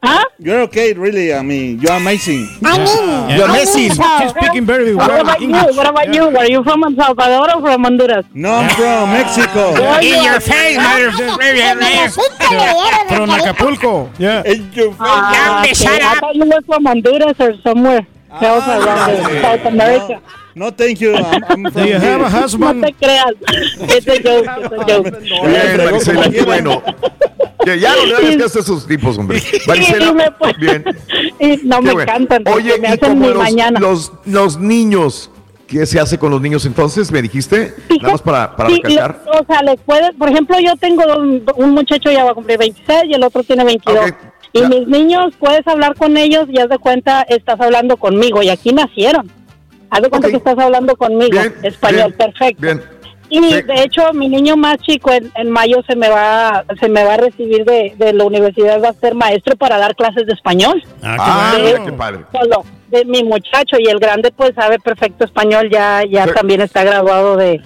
¿Ah? 0.00 0.22
You're 0.38 0.62
okay, 0.62 0.92
really. 0.94 1.34
I 1.34 1.42
mean, 1.42 1.80
you're 1.82 1.90
amazing. 1.96 2.46
I 2.64 2.78
mean, 2.78 3.36
You're 3.36 3.50
I 3.50 3.58
amazing. 3.66 3.90
She's 3.90 4.30
speaking 4.30 4.64
very 4.64 4.94
What 4.94 5.08
well 5.10 5.22
about 5.22 5.40
you? 5.40 5.50
What 5.50 5.88
about 5.88 6.14
you? 6.14 6.22
Are 6.38 6.46
you 6.46 6.62
from 6.62 6.84
El 6.84 6.94
Salvador 6.94 7.50
or 7.56 7.60
from 7.60 7.82
Honduras? 7.82 8.24
No, 8.32 8.52
I'm 8.62 8.68
from 8.78 9.10
Mexico. 9.10 9.72
Where 9.74 9.98
In 10.00 10.06
you 10.06 10.22
your 10.22 10.38
face, 10.40 10.76
mother. 10.78 11.10
From. 13.08 13.30
Acapulco. 13.30 14.08
Yeah. 14.18 14.42
In 14.46 14.70
your 14.72 14.92
face. 14.92 15.00
Ah, 15.00 15.32
Damn, 15.34 15.72
okay. 15.72 16.00
I 16.06 16.14
thought 16.20 16.34
you 16.36 16.44
were 16.46 16.62
from 16.64 16.84
Honduras 16.86 17.34
or 17.40 17.54
somewhere 17.64 18.06
else 18.40 18.66
around 18.66 19.26
the 19.26 19.40
South 19.42 19.66
America. 19.66 20.20
No, 20.54 20.70
thank 20.72 20.98
you. 21.00 21.14
I'm, 21.14 21.44
I'm 21.48 21.62
Do 21.72 21.84
you 21.86 21.94
have 21.94 22.02
a 22.02 22.06
here. 22.06 22.18
No 22.18 22.28
husband? 22.28 22.84
te 22.84 22.92
creas. 22.94 23.32
It's 23.96 24.06
a 24.08 24.20
joke, 24.22 24.46
it's 24.46 24.72
a 24.72 24.84
joke. 24.84 25.20
Bien, 25.20 25.76
Marisela, 25.84 26.30
qué 26.30 26.42
bueno. 26.42 26.82
Que 27.64 27.78
ya 27.78 27.94
no 27.94 28.06
le 28.06 28.16
hagas 28.16 28.36
caso 28.36 28.58
a 28.58 28.62
esos 28.62 28.86
tipos, 28.86 29.18
hombre. 29.18 29.40
Marisela, 29.66 30.34
bien. 30.58 30.84
Y 31.38 31.58
no 31.64 31.76
Qué 31.76 31.82
me 31.82 31.92
bueno. 31.92 32.00
encantan. 32.02 32.44
porque 32.44 32.58
Oye, 32.58 32.78
me 32.78 32.88
y 32.88 32.92
hacen 32.92 33.18
mi 33.20 33.28
los, 33.28 33.36
mañana. 33.36 33.78
los, 33.78 34.12
los 34.24 34.58
niños, 34.58 35.30
¿qué 35.68 35.86
se 35.86 36.00
hace 36.00 36.18
con 36.18 36.30
los 36.32 36.40
niños 36.40 36.64
entonces? 36.66 37.12
¿Me 37.12 37.22
dijiste? 37.22 37.74
Nada 38.00 38.12
más 38.12 38.22
para, 38.22 38.56
para 38.56 38.70
Sí, 38.70 38.76
recalcar. 38.82 39.22
lo- 39.26 39.40
o 39.40 39.44
sea, 39.46 39.62
les 39.62 39.76
puedes, 39.82 40.10
por 40.16 40.28
ejemplo, 40.28 40.56
yo 40.60 40.74
tengo 40.76 41.04
dos- 41.06 41.54
un 41.56 41.70
muchacho 41.70 42.10
ya 42.10 42.24
va 42.24 42.30
a 42.32 42.34
cumplir 42.34 42.58
26 42.58 43.02
y 43.08 43.14
el 43.14 43.22
otro 43.22 43.42
tiene 43.44 43.64
22. 43.64 43.96
Ok, 44.10 44.14
Y 44.52 44.60
ya. 44.60 44.68
mis 44.68 44.86
niños, 44.88 45.34
puedes 45.38 45.66
hablar 45.66 45.94
con 45.94 46.16
ellos 46.16 46.46
y 46.48 46.58
haz 46.58 46.68
de 46.68 46.78
cuenta, 46.78 47.22
estás 47.22 47.60
hablando 47.60 47.96
conmigo 47.96 48.42
y 48.42 48.48
aquí 48.48 48.72
nacieron. 48.72 49.30
Haz 49.90 50.02
de 50.02 50.10
cuenta 50.10 50.28
que 50.30 50.36
estás 50.36 50.58
hablando 50.58 50.96
conmigo, 50.96 51.30
Bien, 51.40 51.54
español, 51.62 52.14
bien, 52.16 52.32
perfecto. 52.32 52.62
Bien. 52.62 52.82
Y 53.30 53.42
Sí. 53.42 53.60
de 53.62 53.82
hecho, 53.82 54.10
mi 54.14 54.26
niño 54.28 54.56
más 54.56 54.78
chico 54.78 55.12
en, 55.12 55.30
en 55.34 55.50
mayo 55.50 55.82
se 55.86 55.94
me 55.96 56.08
va 56.08 56.64
se 56.80 56.88
me 56.88 57.04
va 57.04 57.14
a 57.14 57.16
recibir 57.18 57.62
de, 57.66 57.94
de 57.98 58.14
la 58.14 58.24
universidad, 58.24 58.82
va 58.82 58.88
a 58.88 58.92
ser 58.94 59.14
maestro 59.14 59.54
para 59.56 59.76
dar 59.76 59.94
clases 59.94 60.26
de 60.26 60.32
español. 60.32 60.82
Ah, 61.02 61.52
qué 61.54 61.62
mira, 61.62 61.70
bueno. 61.80 61.84
qué 61.86 61.92
padre. 61.92 62.20
Solo 62.32 62.64
de 62.88 63.04
mi 63.04 63.22
muchacho 63.24 63.76
y 63.78 63.86
el 63.90 63.98
grande 63.98 64.30
pues 64.34 64.52
sabe 64.54 64.78
perfecto 64.78 65.26
español, 65.26 65.68
ya 65.70 66.02
ya 66.08 66.24
Sí. 66.24 66.30
también 66.34 66.62
está 66.62 66.84
graduado 66.84 67.36
de 67.36 67.60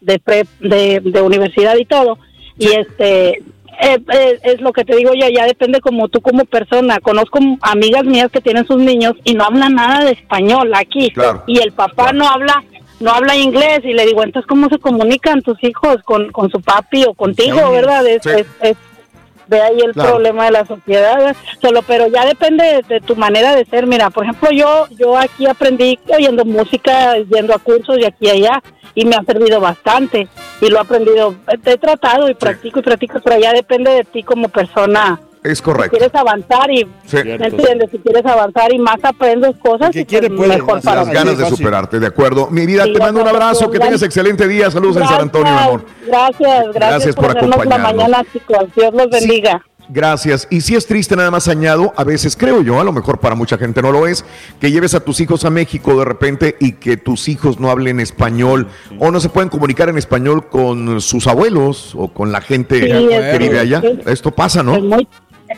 de 0.00 0.18
prep, 0.20 0.46
de, 0.60 1.00
de 1.00 1.20
universidad 1.20 1.74
y 1.76 1.84
todo. 1.84 2.16
Y 2.56 2.68
este 2.72 3.42
eh, 3.80 3.98
eh, 4.12 4.38
es 4.42 4.60
lo 4.60 4.72
que 4.72 4.84
te 4.84 4.96
digo 4.96 5.12
yo, 5.14 5.28
ya 5.28 5.46
depende 5.46 5.80
como 5.80 6.08
tú 6.08 6.20
como 6.20 6.44
persona. 6.44 6.98
Conozco 7.00 7.38
amigas 7.62 8.04
mías 8.04 8.30
que 8.30 8.40
tienen 8.40 8.66
sus 8.66 8.78
niños 8.78 9.14
y 9.24 9.34
no 9.34 9.44
hablan 9.44 9.74
nada 9.74 10.04
de 10.04 10.12
español 10.12 10.72
aquí. 10.74 11.10
Claro. 11.10 11.42
Y 11.46 11.58
el 11.60 11.72
papá 11.72 12.12
no 12.12 12.28
habla 12.28 12.62
no 13.00 13.12
habla 13.12 13.36
inglés 13.36 13.78
y 13.84 13.92
le 13.92 14.06
digo, 14.06 14.24
entonces, 14.24 14.48
¿cómo 14.48 14.68
se 14.68 14.78
comunican 14.80 15.40
tus 15.42 15.62
hijos 15.62 15.98
con, 16.04 16.32
con 16.32 16.50
su 16.50 16.60
papi 16.60 17.04
o 17.04 17.14
contigo, 17.14 17.70
verdad? 17.70 18.04
Es, 18.08 18.22
Sí. 18.24 18.30
es, 18.30 18.46
es- 18.60 18.76
de 19.48 19.60
ahí 19.60 19.80
el 19.80 19.92
Claro. 19.92 20.10
problema 20.10 20.44
de 20.44 20.50
la 20.52 20.64
sociedad. 20.66 21.34
Solo, 21.60 21.82
pero 21.82 22.06
ya 22.06 22.24
depende 22.26 22.64
de, 22.64 22.82
de 22.94 23.00
tu 23.00 23.16
manera 23.16 23.54
de 23.54 23.64
ser. 23.64 23.86
Mira, 23.86 24.10
por 24.10 24.24
ejemplo, 24.24 24.50
yo 24.50 24.86
yo 24.90 25.16
aquí 25.18 25.46
aprendí 25.46 25.98
oyendo 26.14 26.44
música, 26.44 27.16
yendo 27.18 27.54
a 27.54 27.58
cursos 27.58 27.98
y 27.98 28.04
aquí 28.04 28.26
y 28.26 28.30
allá 28.30 28.62
y 28.94 29.04
me 29.04 29.16
ha 29.16 29.22
servido 29.22 29.60
bastante 29.60 30.28
y 30.60 30.68
lo 30.68 30.76
he 30.78 30.80
aprendido. 30.80 31.34
He 31.64 31.76
tratado 31.76 32.28
y 32.28 32.34
practico 32.34 32.80
y 32.80 32.82
practico, 32.82 33.20
pero 33.24 33.40
ya 33.40 33.52
depende 33.52 33.90
de 33.92 34.04
ti 34.04 34.22
como 34.22 34.48
persona. 34.48 35.20
Es 35.50 35.58
Si 35.58 35.64
correcto. 35.64 35.96
quieres 35.96 36.14
avanzar 36.14 36.70
y 36.70 36.86
Sí. 37.06 37.16
¿me 37.24 37.34
entiendes? 37.46 37.90
Si 37.90 37.98
quieres 37.98 38.24
avanzar 38.26 38.72
y 38.72 38.78
más 38.78 38.96
aprendes 39.02 39.56
cosas, 39.58 39.90
que 39.90 40.04
quiere 40.04 40.28
pues, 40.28 40.38
puede, 40.48 40.54
mejor 40.60 40.82
para 40.82 41.04
Las 41.04 41.08
ganas 41.14 41.38
de 41.38 41.44
fácil. 41.44 41.56
superarte, 41.56 41.98
de 42.00 42.06
acuerdo. 42.06 42.48
Mi 42.50 42.66
vida, 42.66 42.84
Sí, 42.84 42.92
te 42.92 42.98
mando 42.98 43.22
un 43.22 43.28
abrazo, 43.28 43.70
que 43.70 43.78
tengas 43.78 44.02
excelente 44.02 44.46
día. 44.46 44.70
Saludos 44.70 44.96
en 44.98 45.08
San 45.08 45.20
Antonio, 45.22 45.52
mi 45.52 45.58
amor. 45.58 45.84
Gracias, 46.06 46.38
gracias, 46.40 46.74
Gracias 46.74 47.14
por 47.16 47.24
por, 47.26 47.36
hacernos 47.36 47.56
la 47.56 47.62
acompañarnos. 47.76 47.96
mañana, 48.08 48.24
chicos. 48.32 48.64
Dios 48.76 48.94
los 48.94 49.08
bendiga. 49.10 49.62
Gracias. 49.90 50.46
Y 50.50 50.60
si 50.60 50.76
es 50.76 50.86
triste, 50.86 51.16
nada 51.16 51.30
más 51.30 51.48
añado, 51.48 51.94
a 51.96 52.04
veces 52.04 52.36
creo 52.36 52.60
yo, 52.60 52.78
a 52.78 52.84
lo 52.84 52.92
mejor 52.92 53.20
para 53.20 53.34
mucha 53.34 53.56
gente 53.56 53.80
no 53.80 53.90
lo 53.90 54.06
es, 54.06 54.22
que 54.60 54.70
lleves 54.70 54.94
a 54.94 55.00
tus 55.00 55.18
hijos 55.20 55.46
a 55.46 55.50
México 55.50 55.98
de 55.98 56.04
repente 56.04 56.56
y 56.60 56.72
que 56.72 56.98
tus 56.98 57.26
hijos 57.30 57.58
no 57.58 57.70
hablen 57.70 57.98
español 57.98 58.68
o 58.98 59.10
no 59.10 59.18
se 59.18 59.30
pueden 59.30 59.48
comunicar 59.48 59.88
en 59.88 59.96
español 59.96 60.50
con 60.50 61.00
sus 61.00 61.26
abuelos 61.26 61.94
o 61.96 62.08
con 62.08 62.32
la 62.32 62.42
gente 62.42 62.80
Sí, 62.80 62.86
que 62.86 63.38
vive 63.38 63.58
allá. 63.58 63.80
es- 63.82 64.06
Esto 64.06 64.30
pasa, 64.30 64.62
¿no? 64.62 64.76
Es 64.76 64.82
muy, 64.82 65.08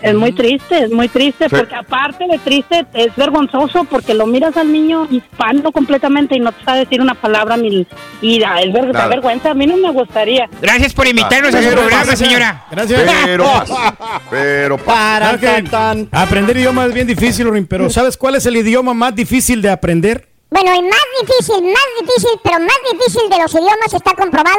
es 0.03 0.15
muy 0.15 0.33
triste, 0.33 0.85
es 0.85 0.91
muy 0.91 1.09
triste, 1.09 1.49
Sí. 1.49 1.57
porque 1.57 1.75
aparte 1.75 2.27
de 2.27 2.39
triste, 2.39 2.87
es 2.95 3.15
vergonzoso 3.17 3.85
porque 3.85 4.15
lo 4.15 4.27
miras 4.27 4.57
al 4.57 4.73
niño 4.73 5.07
hispano 5.11 5.73
completamente 5.73 6.37
y 6.37 6.41
no 6.41 6.53
te 6.53 6.65
sabe 6.65 6.81
decir 6.81 7.01
una 7.01 7.15
palabra 7.15 7.57
ni 7.57 7.87
y 8.23 8.39
da, 8.39 8.61
es 8.61 8.73
ver- 8.73 8.93
da 8.93 9.07
vergüenza. 9.09 9.51
A 9.51 9.55
mí 9.55 9.67
no 9.67 9.77
me 9.77 9.91
gustaría. 9.91 10.49
Gracias 10.61 10.93
por 10.95 11.07
invitarnos 11.07 11.55
a 11.55 11.63
su 11.63 11.71
programa, 11.71 12.03
pasa. 12.05 12.17
señora. 12.17 12.65
Gracias. 12.71 13.01
Pero 13.25 13.45
pasa. 13.67 13.95
Pero 14.31 14.79
pasa. 14.79 15.39
¿Sabes 15.39 15.41
qué? 15.71 16.07
Aprender 16.13 16.57
idioma 16.57 16.87
es 16.87 16.95
bien 16.95 17.07
difícil, 17.07 17.51
Rin, 17.51 17.67
pero 17.67 17.89
¿sabes 17.91 18.17
cuál 18.17 18.35
es 18.37 18.47
el 18.47 18.57
idioma 18.57 18.95
más 18.95 19.15
difícil 19.15 19.63
de 19.63 19.71
aprender? 19.71 20.29
Bueno, 20.53 20.73
el 20.75 20.83
más 20.83 21.01
difícil, 21.21 21.63
más 21.65 21.83
difícil, 22.01 22.31
pero 22.43 22.59
más 22.59 22.77
difícil 22.93 23.31
de 23.31 23.39
los 23.39 23.53
idiomas 23.55 23.95
está 23.95 24.15
comprobado 24.15 24.59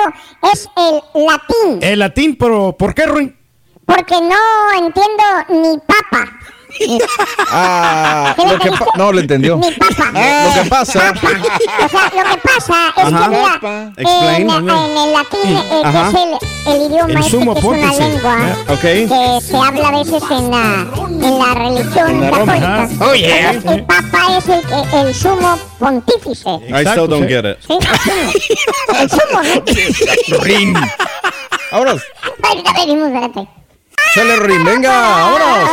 es 0.53 0.69
el 0.77 1.25
latín. 1.25 1.79
El 1.81 1.99
latín, 1.99 2.37
pero 2.37 2.75
¿por 2.77 2.93
qué, 2.93 3.05
Ruin? 3.05 3.35
Porque 3.85 4.15
no 4.21 4.73
entiendo 4.77 5.23
ni 5.49 5.77
papa. 5.79 6.31
Ah, 7.53 8.33
¿Qué 8.37 8.45
lo 8.47 8.57
que 8.57 8.71
pa- 8.71 8.85
no 8.95 9.11
lo 9.11 9.19
entendió. 9.19 9.57
Mi 9.57 9.69
papa. 9.73 10.05
Lo 10.55 10.63
que 10.63 10.69
pasa. 10.69 11.13
O 11.13 11.89
sea, 11.89 12.11
lo 12.15 12.31
que 12.31 12.37
pasa 12.41 12.93
es 12.95 13.03
Ajá. 13.13 13.23
que 13.23 13.29
mira, 13.29 13.43
Papa. 13.53 13.91
en, 13.97 14.07
Explain. 14.07 14.49
en 14.49 14.97
el 14.97 15.11
latín, 15.11 15.57
eh, 15.57 15.81
que 15.83 16.01
es 16.01 16.13
el, 16.13 16.73
el 16.73 16.81
idioma 16.91 17.09
El 17.11 17.17
este, 17.17 17.29
sumo 17.31 17.53
que 17.53 17.59
es 17.59 17.65
una 17.65 17.93
lengua 17.93 18.37
Yeah, 18.37 18.73
ok. 18.73 18.81
que 18.81 19.41
se 19.45 19.57
habla 19.57 19.87
a 19.89 19.91
veces 19.91 20.23
en 20.31 20.49
la, 20.51 20.87
en 21.27 21.39
la 21.39 21.53
religión 21.55 22.09
En 22.09 22.21
la 22.21 22.29
Roma, 22.31 22.53
católica. 22.59 23.05
Oh, 23.05 23.13
yeah. 23.15 23.51
El 23.51 23.83
papa 23.85 24.37
es 24.37 24.47
el, 24.47 24.63
el 25.07 25.13
sumo 25.13 25.59
pontífice. 25.77 26.49
I 26.69 26.85
still 26.87 27.07
don't 27.09 27.27
get 27.27 27.43
it. 27.45 27.57
Sí, 27.67 27.77
el 28.97 29.09
sumo, 29.09 29.41
¿no? 29.43 30.37
Rin. 30.43 30.73
Vámonos. 31.71 32.01
Ahorita 32.43 32.73
venimos, 32.73 33.07
espérate. 33.09 33.60
Sale 34.13 34.35
Rin, 34.37 34.63
venga, 34.65 34.91
vámonos. 34.91 35.69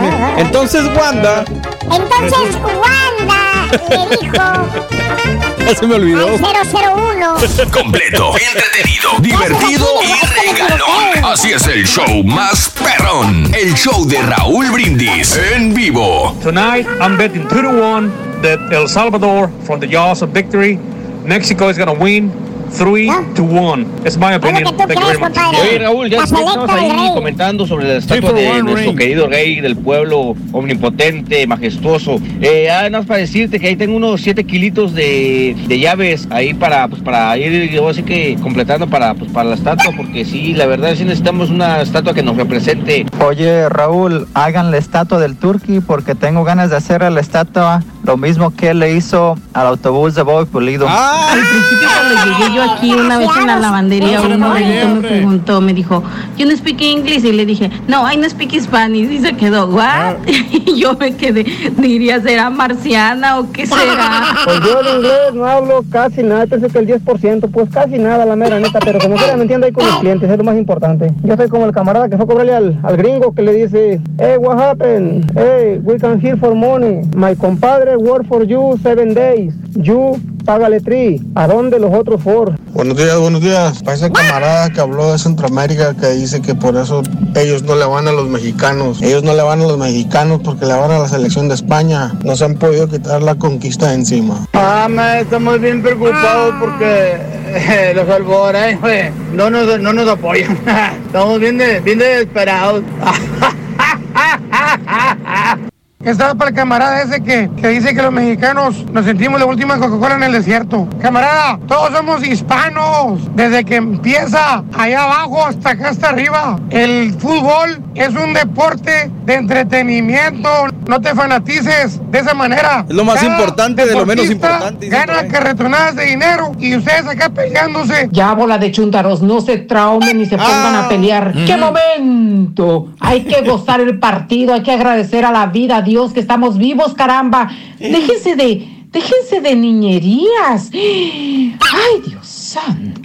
No. 0.00 0.38
Entonces, 0.38 0.84
Wanda. 0.96 1.44
Entonces 1.90 2.56
Wanda 2.62 3.44
le 3.88 4.16
dijo 4.16 4.34
Ya 5.66 5.74
se 5.74 5.86
me 5.86 5.94
olvidó. 5.94 6.26
al 6.28 6.38
001 6.38 7.36
Completo, 7.72 8.34
entretenido, 8.36 9.10
divertido 9.20 9.86
y 10.02 10.52
regalón. 10.52 11.24
Así 11.24 11.52
es 11.52 11.66
el 11.66 11.86
show 11.86 12.22
más 12.22 12.70
perrón. 12.70 13.50
El 13.54 13.74
show 13.74 14.06
de 14.06 14.20
Raúl 14.22 14.70
Brindis 14.70 15.36
en 15.54 15.72
vivo. 15.72 16.36
Tonight, 16.42 16.86
I'm 17.00 17.16
betting 17.16 17.48
2 17.48 17.62
to 17.62 17.70
1 17.70 18.12
that 18.42 18.60
El 18.72 18.88
Salvador, 18.88 19.50
from 19.64 19.80
the 19.80 19.86
jaws 19.88 20.20
of 20.22 20.30
victory, 20.30 20.78
Mexico 21.24 21.70
is 21.70 21.78
going 21.78 21.88
to 21.88 21.98
win 21.98 22.30
3 22.70 23.08
to 23.34 23.42
1. 23.42 23.86
It's 24.04 24.16
my 24.16 24.34
opinion. 24.34 24.64
Thank 24.64 24.90
you 24.90 25.00
very 25.00 25.18
much. 25.18 25.36
Oye, 25.36 25.78
Raúl, 25.78 26.10
ya 26.10 26.22
estamos 26.22 26.70
ahí 26.70 27.10
comentando 27.14 27.66
sobre 27.66 27.86
la 27.86 27.96
estatua 27.96 28.32
de 28.32 28.48
one 28.48 28.62
nuestro 28.62 28.94
querido 28.94 29.26
rey 29.28 29.60
del 29.60 29.76
pueblo, 29.76 30.34
omnipotente, 30.52 31.46
majestuoso. 31.46 32.20
Eh, 32.40 32.68
ah, 32.70 32.82
nada 32.84 32.98
más 32.98 33.06
para 33.06 33.20
decirte 33.20 33.60
que 33.60 33.68
ahí 33.68 33.76
tengo 33.76 33.96
unos 33.96 34.20
7 34.20 34.44
kilitos 34.44 34.94
de, 34.94 35.56
de 35.66 35.78
llaves 35.78 36.26
ahí 36.30 36.54
para, 36.54 36.88
pues, 36.88 37.02
para 37.02 37.36
ir, 37.38 37.70
yo 37.70 37.88
así 37.88 38.02
que 38.02 38.36
completando 38.42 38.86
para, 38.88 39.14
pues, 39.14 39.30
para 39.30 39.50
la 39.50 39.54
estatua, 39.54 39.92
porque 39.96 40.24
sí, 40.24 40.54
la 40.54 40.66
verdad 40.66 40.94
sí 40.96 41.04
necesitamos 41.04 41.50
una 41.50 41.80
estatua 41.80 42.14
que 42.14 42.22
nos 42.22 42.36
represente. 42.36 43.06
Oye, 43.24 43.68
Raúl, 43.68 44.26
hagan 44.34 44.70
la 44.70 44.78
estatua 44.78 45.18
del 45.18 45.36
Turqui 45.36 45.80
porque 45.80 46.14
tengo 46.14 46.44
ganas 46.44 46.70
de 46.70 46.76
hacer 46.76 47.02
a 47.02 47.10
la 47.10 47.20
estatua 47.20 47.82
lo 48.04 48.16
mismo 48.16 48.54
que 48.54 48.70
él 48.70 48.80
le 48.80 48.94
hizo 48.94 49.36
al 49.54 49.66
autobús 49.66 50.14
de 50.14 50.22
Boy 50.22 50.44
Pulido. 50.44 50.86
Al 50.88 51.40
principio 51.40 51.88
cuando 51.88 52.38
llegué 52.38 52.53
yo 52.54 52.62
aquí 52.62 52.92
una 52.92 53.18
vez 53.18 53.28
en 53.38 53.46
la 53.46 53.58
lavandería, 53.58 54.20
un 54.20 54.40
morenito 54.40 54.88
me 54.88 55.00
preguntó, 55.00 55.60
me 55.60 55.74
dijo, 55.74 56.02
you 56.36 56.46
no 56.46 56.56
speak 56.56 56.80
English? 56.80 57.24
Y 57.24 57.32
le 57.32 57.46
dije, 57.46 57.70
no, 57.88 58.10
I 58.10 58.16
no 58.16 58.28
speak 58.28 58.58
Spanish. 58.60 59.10
Y 59.10 59.18
se 59.20 59.34
quedó, 59.34 59.66
what? 59.66 60.16
Y 60.66 60.80
yo 60.80 60.94
me 60.94 61.14
quedé, 61.14 61.44
diría, 61.76 62.20
¿será 62.20 62.50
marciana 62.50 63.38
o 63.38 63.52
qué 63.52 63.66
será? 63.66 64.34
Pues 64.44 64.60
yo 64.60 64.82
de 64.82 64.96
inglés 64.96 65.34
no 65.34 65.46
hablo 65.46 65.84
casi 65.90 66.22
nada, 66.22 66.46
pensé 66.46 66.68
que 66.68 66.78
el 66.78 66.86
10%, 66.86 67.50
pues 67.50 67.68
casi 67.70 67.98
nada, 67.98 68.24
la 68.24 68.36
mera 68.36 68.58
neta, 68.58 68.78
pero 68.80 68.98
como 68.98 69.16
quiera 69.16 69.36
me 69.36 69.42
entiendo 69.42 69.66
ahí 69.66 69.72
con 69.72 69.86
los 69.86 69.98
clientes, 69.98 70.30
es 70.30 70.38
lo 70.38 70.44
más 70.44 70.56
importante. 70.56 71.12
Yo 71.22 71.36
soy 71.36 71.48
como 71.48 71.66
el 71.66 71.72
camarada 71.72 72.08
que 72.08 72.16
fue 72.16 72.24
a 72.24 72.28
cobrarle 72.28 72.54
al, 72.54 72.80
al 72.82 72.96
gringo 72.96 73.34
que 73.34 73.42
le 73.42 73.52
dice, 73.52 74.00
hey, 74.18 74.36
what 74.38 74.58
happened? 74.58 75.30
Hey, 75.34 75.80
we 75.82 75.98
can 75.98 76.20
here 76.20 76.36
for 76.36 76.54
money. 76.54 77.02
My 77.14 77.34
compadre 77.34 77.96
work 77.96 78.26
for 78.26 78.44
you 78.44 78.78
seven 78.82 79.14
days. 79.14 79.54
You 79.74 80.18
págale 80.44 80.80
three. 80.80 81.20
¿A 81.34 81.46
dónde 81.46 81.78
los 81.78 81.92
otros 81.92 82.22
four? 82.22 82.43
Buenos 82.72 82.96
días, 82.96 83.18
buenos 83.18 83.40
días. 83.40 83.82
Para 83.82 83.96
ese 83.96 84.10
camarada 84.10 84.70
que 84.70 84.80
habló 84.80 85.12
de 85.12 85.18
Centroamérica 85.18 85.94
que 85.94 86.08
dice 86.10 86.40
que 86.42 86.54
por 86.54 86.76
eso 86.76 87.02
ellos 87.34 87.62
no 87.62 87.76
le 87.76 87.84
van 87.84 88.08
a 88.08 88.12
los 88.12 88.28
mexicanos. 88.28 89.00
Ellos 89.02 89.22
no 89.22 89.34
le 89.34 89.42
van 89.42 89.60
a 89.60 89.64
los 89.64 89.78
mexicanos 89.78 90.40
porque 90.44 90.66
le 90.66 90.74
van 90.74 90.90
a 90.90 90.98
la 90.98 91.08
selección 91.08 91.48
de 91.48 91.54
España. 91.54 92.12
No 92.24 92.36
se 92.36 92.44
han 92.44 92.54
podido 92.56 92.88
quitar 92.88 93.22
la 93.22 93.34
conquista 93.36 93.88
de 93.88 93.94
encima. 93.94 94.46
Ah, 94.54 94.88
ma, 94.90 95.20
estamos 95.20 95.60
bien 95.60 95.82
preocupados 95.82 96.54
porque 96.60 97.16
eh, 97.48 97.92
los 97.94 98.06
salvadoreños 98.06 98.80
eh, 98.90 99.12
no, 99.32 99.50
nos, 99.50 99.80
no 99.80 99.92
nos 99.92 100.08
apoyan. 100.08 100.58
estamos 101.06 101.38
bien, 101.40 101.58
de- 101.58 101.80
bien 101.80 101.98
desesperados. 101.98 102.82
Estaba 106.04 106.34
para 106.34 106.50
el 106.50 106.56
camarada 106.56 107.00
ese 107.00 107.22
que, 107.22 107.50
que 107.56 107.68
dice 107.68 107.94
que 107.94 108.02
los 108.02 108.12
mexicanos 108.12 108.84
nos 108.92 109.06
sentimos 109.06 109.40
la 109.40 109.46
última 109.46 109.78
Coca-Cola 109.78 110.16
en 110.16 110.24
el 110.24 110.32
desierto. 110.32 110.86
Camarada, 111.00 111.58
todos 111.66 111.92
somos 111.92 112.26
hispanos. 112.26 113.20
Desde 113.34 113.64
que 113.64 113.76
empieza 113.76 114.62
allá 114.76 115.04
abajo 115.04 115.46
hasta 115.46 115.70
acá 115.70 115.88
hasta 115.88 116.10
arriba. 116.10 116.58
El 116.68 117.14
fútbol 117.14 117.82
es 117.94 118.10
un 118.10 118.34
deporte 118.34 119.10
de 119.24 119.34
entretenimiento. 119.34 120.48
No 120.86 121.00
te 121.00 121.14
fanatices 121.14 122.00
de 122.10 122.18
esa 122.18 122.34
manera. 122.34 122.84
Es 122.86 122.94
lo 122.94 123.04
más 123.04 123.22
importante 123.22 123.86
de 123.86 123.94
lo 123.94 124.04
menos 124.04 124.30
importante, 124.30 124.88
Gana 124.88 125.26
carretonadas 125.28 125.96
de 125.96 126.04
dinero 126.04 126.52
y 126.58 126.76
ustedes 126.76 127.06
acá 127.06 127.30
peleándose. 127.30 128.08
Ya, 128.12 128.34
bola 128.34 128.58
de 128.58 128.70
chuntaros, 128.72 129.22
no 129.22 129.40
se 129.40 129.56
traumen 129.58 130.18
ni 130.18 130.26
se 130.26 130.36
pongan 130.36 130.74
a 130.76 130.88
pelear. 130.88 131.32
¡Qué 131.46 131.56
momento! 131.56 132.88
Hay 133.00 133.24
que 133.24 133.40
gozar 133.42 133.80
el 133.80 133.98
partido, 133.98 134.52
hay 134.52 134.62
que 134.62 134.72
agradecer 134.72 135.24
a 135.24 135.32
la 135.32 135.46
vida, 135.46 135.78
a 135.78 135.82
Dios, 135.82 135.93
que 136.12 136.20
estamos 136.20 136.58
vivos, 136.58 136.94
caramba. 136.94 137.50
Déjense 137.78 138.36
de, 138.36 138.86
déjense 138.90 139.40
de 139.40 139.54
niñerías. 139.54 140.70
Ay, 140.72 142.02
Dios 142.04 142.26
santo. 142.26 143.00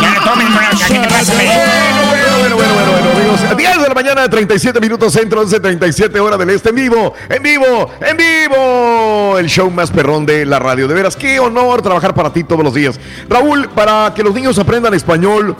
Ya, 0.00 0.20
tomen, 0.24 0.46
bueno. 0.54 0.68
Bueno, 2.38 2.56
bueno, 2.56 2.74
bueno, 2.74 2.92
bueno, 2.92 3.10
amigos. 3.10 3.56
10 3.56 3.82
de 3.82 3.88
la 3.88 3.94
mañana, 3.94 4.28
37 4.28 4.80
minutos 4.80 5.12
centro, 5.12 5.40
11, 5.40 5.60
37 5.60 6.20
hora 6.20 6.36
del 6.36 6.50
este 6.50 6.68
en 6.68 6.74
vivo, 6.76 7.14
en 7.28 7.42
vivo, 7.42 7.90
en 8.00 8.16
vivo. 8.16 9.38
El 9.38 9.48
show 9.48 9.70
más 9.70 9.90
perrón 9.90 10.26
de 10.26 10.44
la 10.44 10.58
radio. 10.58 10.86
De 10.86 10.94
veras, 10.94 11.16
qué 11.16 11.40
honor 11.40 11.82
trabajar 11.82 12.14
para 12.14 12.32
ti 12.32 12.44
todos 12.44 12.62
los 12.62 12.74
días. 12.74 13.00
Raúl, 13.28 13.68
para 13.70 14.12
que 14.14 14.22
los 14.22 14.34
niños 14.34 14.58
aprendan 14.58 14.94
español, 14.94 15.56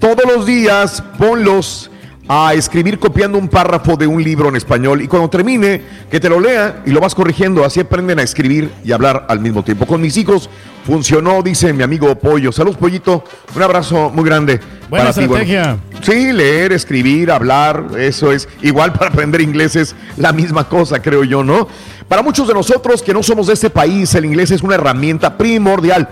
todos 0.00 0.24
los 0.26 0.46
días 0.46 1.02
ponlos 1.18 1.90
a 2.28 2.54
escribir 2.54 2.98
copiando 2.98 3.38
un 3.38 3.48
párrafo 3.48 3.96
de 3.96 4.06
un 4.06 4.22
libro 4.22 4.48
en 4.48 4.56
español 4.56 5.00
y 5.02 5.06
cuando 5.06 5.30
termine, 5.30 5.80
que 6.10 6.18
te 6.18 6.28
lo 6.28 6.40
lea 6.40 6.82
y 6.84 6.90
lo 6.90 7.00
vas 7.00 7.14
corrigiendo. 7.14 7.64
Así 7.64 7.80
aprenden 7.80 8.18
a 8.18 8.22
escribir 8.22 8.70
y 8.84 8.92
hablar 8.92 9.26
al 9.28 9.40
mismo 9.40 9.62
tiempo. 9.62 9.86
Con 9.86 10.00
mis 10.00 10.16
hijos 10.16 10.50
funcionó, 10.84 11.42
dice 11.42 11.72
mi 11.72 11.82
amigo 11.82 12.14
Pollo. 12.18 12.50
Saludos, 12.52 12.76
Pollito. 12.76 13.22
Un 13.54 13.62
abrazo 13.62 14.10
muy 14.10 14.24
grande. 14.24 14.60
Buena 14.88 15.06
para 15.06 15.14
ti. 15.14 15.26
Bueno, 15.26 15.42
estrategia. 15.42 15.78
sí, 16.02 16.32
leer, 16.32 16.72
escribir, 16.72 17.30
hablar, 17.30 17.86
eso 17.98 18.32
es 18.32 18.48
igual 18.62 18.92
para 18.94 19.08
aprender 19.08 19.40
inglés 19.40 19.76
es 19.76 19.94
la 20.16 20.32
misma 20.32 20.68
cosa, 20.68 21.00
creo 21.00 21.24
yo, 21.24 21.42
¿no? 21.44 21.68
Para 22.08 22.22
muchos 22.22 22.46
de 22.46 22.54
nosotros 22.54 23.02
que 23.02 23.12
no 23.12 23.22
somos 23.22 23.48
de 23.48 23.54
este 23.54 23.68
país, 23.68 24.14
el 24.14 24.24
inglés 24.24 24.52
es 24.52 24.62
una 24.62 24.76
herramienta 24.76 25.36
primordial, 25.36 26.08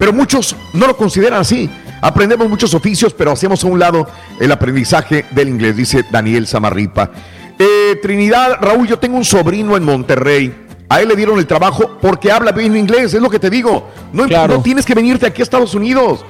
pero 0.00 0.12
muchos 0.14 0.56
no 0.72 0.86
lo 0.88 0.96
consideran 0.96 1.40
así. 1.40 1.70
Aprendemos 2.00 2.48
muchos 2.48 2.72
oficios, 2.72 3.12
pero 3.12 3.30
hacemos 3.30 3.62
a 3.62 3.66
un 3.66 3.78
lado 3.78 4.08
el 4.40 4.50
aprendizaje 4.50 5.26
del 5.32 5.50
inglés, 5.50 5.76
dice 5.76 6.02
Daniel 6.10 6.46
Samarripa. 6.46 7.10
Eh, 7.58 7.98
Trinidad, 8.00 8.56
Raúl, 8.62 8.88
yo 8.88 8.98
tengo 8.98 9.18
un 9.18 9.24
sobrino 9.26 9.76
en 9.76 9.84
Monterrey. 9.84 10.66
A 10.88 11.02
él 11.02 11.08
le 11.08 11.14
dieron 11.16 11.38
el 11.38 11.46
trabajo 11.46 11.98
porque 12.00 12.32
habla 12.32 12.50
bien 12.52 12.74
inglés, 12.74 13.12
es 13.12 13.20
lo 13.20 13.28
que 13.28 13.38
te 13.38 13.50
digo. 13.50 13.90
No, 14.14 14.24
Claro. 14.26 14.54
no 14.54 14.62
tienes 14.62 14.86
que 14.86 14.94
venirte 14.94 15.26
aquí 15.26 15.42
a 15.42 15.44
Estados 15.44 15.74
Unidos. 15.74 16.24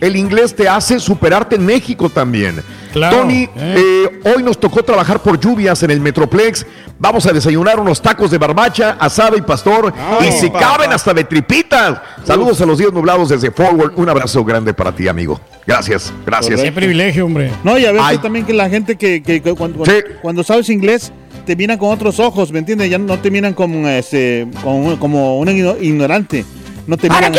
El 0.00 0.16
inglés 0.16 0.54
te 0.54 0.68
hace 0.68 0.98
superarte 1.00 1.56
en 1.56 1.64
México 1.64 2.08
también. 2.10 2.60
Claro, 2.92 3.18
Tony, 3.18 3.48
eh, 3.56 4.20
hoy 4.24 4.42
nos 4.42 4.58
tocó 4.58 4.82
trabajar 4.82 5.20
por 5.20 5.38
lluvias 5.40 5.82
en 5.82 5.90
el 5.90 6.00
Metroplex. 6.00 6.66
Vamos 6.98 7.26
a 7.26 7.32
desayunar 7.32 7.80
unos 7.80 8.00
tacos 8.00 8.30
de 8.30 8.38
barbacha, 8.38 8.96
asada 9.00 9.36
y 9.36 9.40
pastor. 9.42 9.92
y 10.20 10.30
si 10.32 10.48
papá. 10.48 10.60
caben 10.60 10.92
hasta 10.92 11.12
de 11.14 11.24
tripitas. 11.24 11.98
Saludos 12.24 12.60
a 12.60 12.66
los 12.66 12.78
días 12.78 12.92
nublados 12.92 13.30
desde 13.30 13.50
Forward. 13.50 13.92
Un 13.96 14.08
abrazo 14.08 14.44
grande 14.44 14.74
para 14.74 14.92
ti, 14.94 15.08
amigo. 15.08 15.40
Gracias, 15.66 16.12
gracias. 16.26 16.60
Qué 16.60 16.70
privilegio, 16.70 17.24
hombre. 17.26 17.50
No, 17.64 17.78
y 17.78 17.84
a 17.86 17.92
veces 17.92 18.06
Ay. 18.08 18.18
también 18.18 18.44
que 18.44 18.52
la 18.52 18.68
gente 18.68 18.96
que, 18.96 19.22
que- 19.22 19.40
que 19.42 19.54
cuando, 19.54 20.44
sabes 20.44 20.68
inglés 20.68 21.12
te 21.46 21.56
miran 21.56 21.78
con 21.78 21.90
otros 21.90 22.20
ojos, 22.20 22.52
¿me 22.52 22.58
entiendes? 22.60 22.90
Ya 22.90 22.98
no 22.98 23.18
te 23.18 23.30
miran 23.30 23.54
como, 23.54 23.88
este, 23.88 24.46
como, 24.62 24.98
como 24.98 25.38
un 25.38 25.48
igno- 25.48 25.76
ignorante. 25.80 26.44
No 26.86 26.96
te 26.96 27.08
miran. 27.08 27.32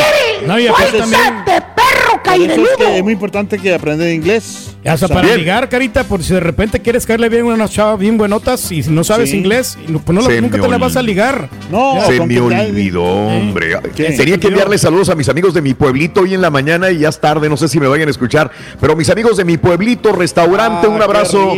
No, 0.47 0.59
y 0.59 0.67
también- 2.23 2.49
de 2.49 2.55
perro, 2.55 2.67
Es, 2.71 2.77
que 2.77 2.97
es 2.97 3.03
muy 3.03 3.13
importante 3.13 3.57
que 3.59 3.73
aprender 3.73 4.13
inglés. 4.13 4.71
Hasta 4.85 5.07
para 5.07 5.21
Bien. 5.23 5.39
ligar, 5.39 5.67
carita, 5.67 6.03
por 6.03 6.21
si 6.21 6.33
de 6.33 6.39
repente 6.39 6.79
quieres 6.79 7.05
caerle 7.07 7.27
bien 7.27 7.41
a 7.49 7.53
una 7.55 7.67
chava 7.67 7.95
bien 7.95 8.17
buenotas 8.19 8.71
y 8.71 8.81
no 8.83 9.03
sabes 9.03 9.31
Sí. 9.31 9.37
inglés, 9.37 9.77
pues 10.05 10.15
no, 10.15 10.21
Se 10.21 10.39
nunca 10.41 10.59
te 10.61 10.67
la 10.67 10.77
vas 10.77 10.95
a 10.95 11.01
ligar. 11.01 11.49
No, 11.71 11.95
Se 12.05 12.23
me 12.25 12.39
olvidó, 12.39 13.03
hombre. 13.03 13.77
Tenía 13.95 14.37
que 14.37 14.47
enviarle 14.47 14.77
saludos 14.77 15.09
a 15.09 15.15
mis 15.15 15.27
amigos 15.27 15.53
de 15.55 15.61
mi 15.63 15.73
pueblito 15.73 16.21
hoy 16.21 16.35
en 16.35 16.41
la 16.41 16.51
mañana 16.51 16.91
y 16.91 16.99
ya 16.99 17.09
es 17.09 17.19
tarde, 17.19 17.49
no 17.49 17.57
sé 17.57 17.67
si 17.67 17.79
me 17.79 17.87
vayan 17.87 18.07
a 18.07 18.11
escuchar, 18.11 18.51
pero 18.79 18.95
mis 18.95 19.09
amigos 19.09 19.37
de 19.37 19.45
mi 19.45 19.57
pueblito, 19.57 20.11
restaurante, 20.11 20.85
Ah, 20.87 20.89
un 20.89 21.01
abrazo. 21.01 21.53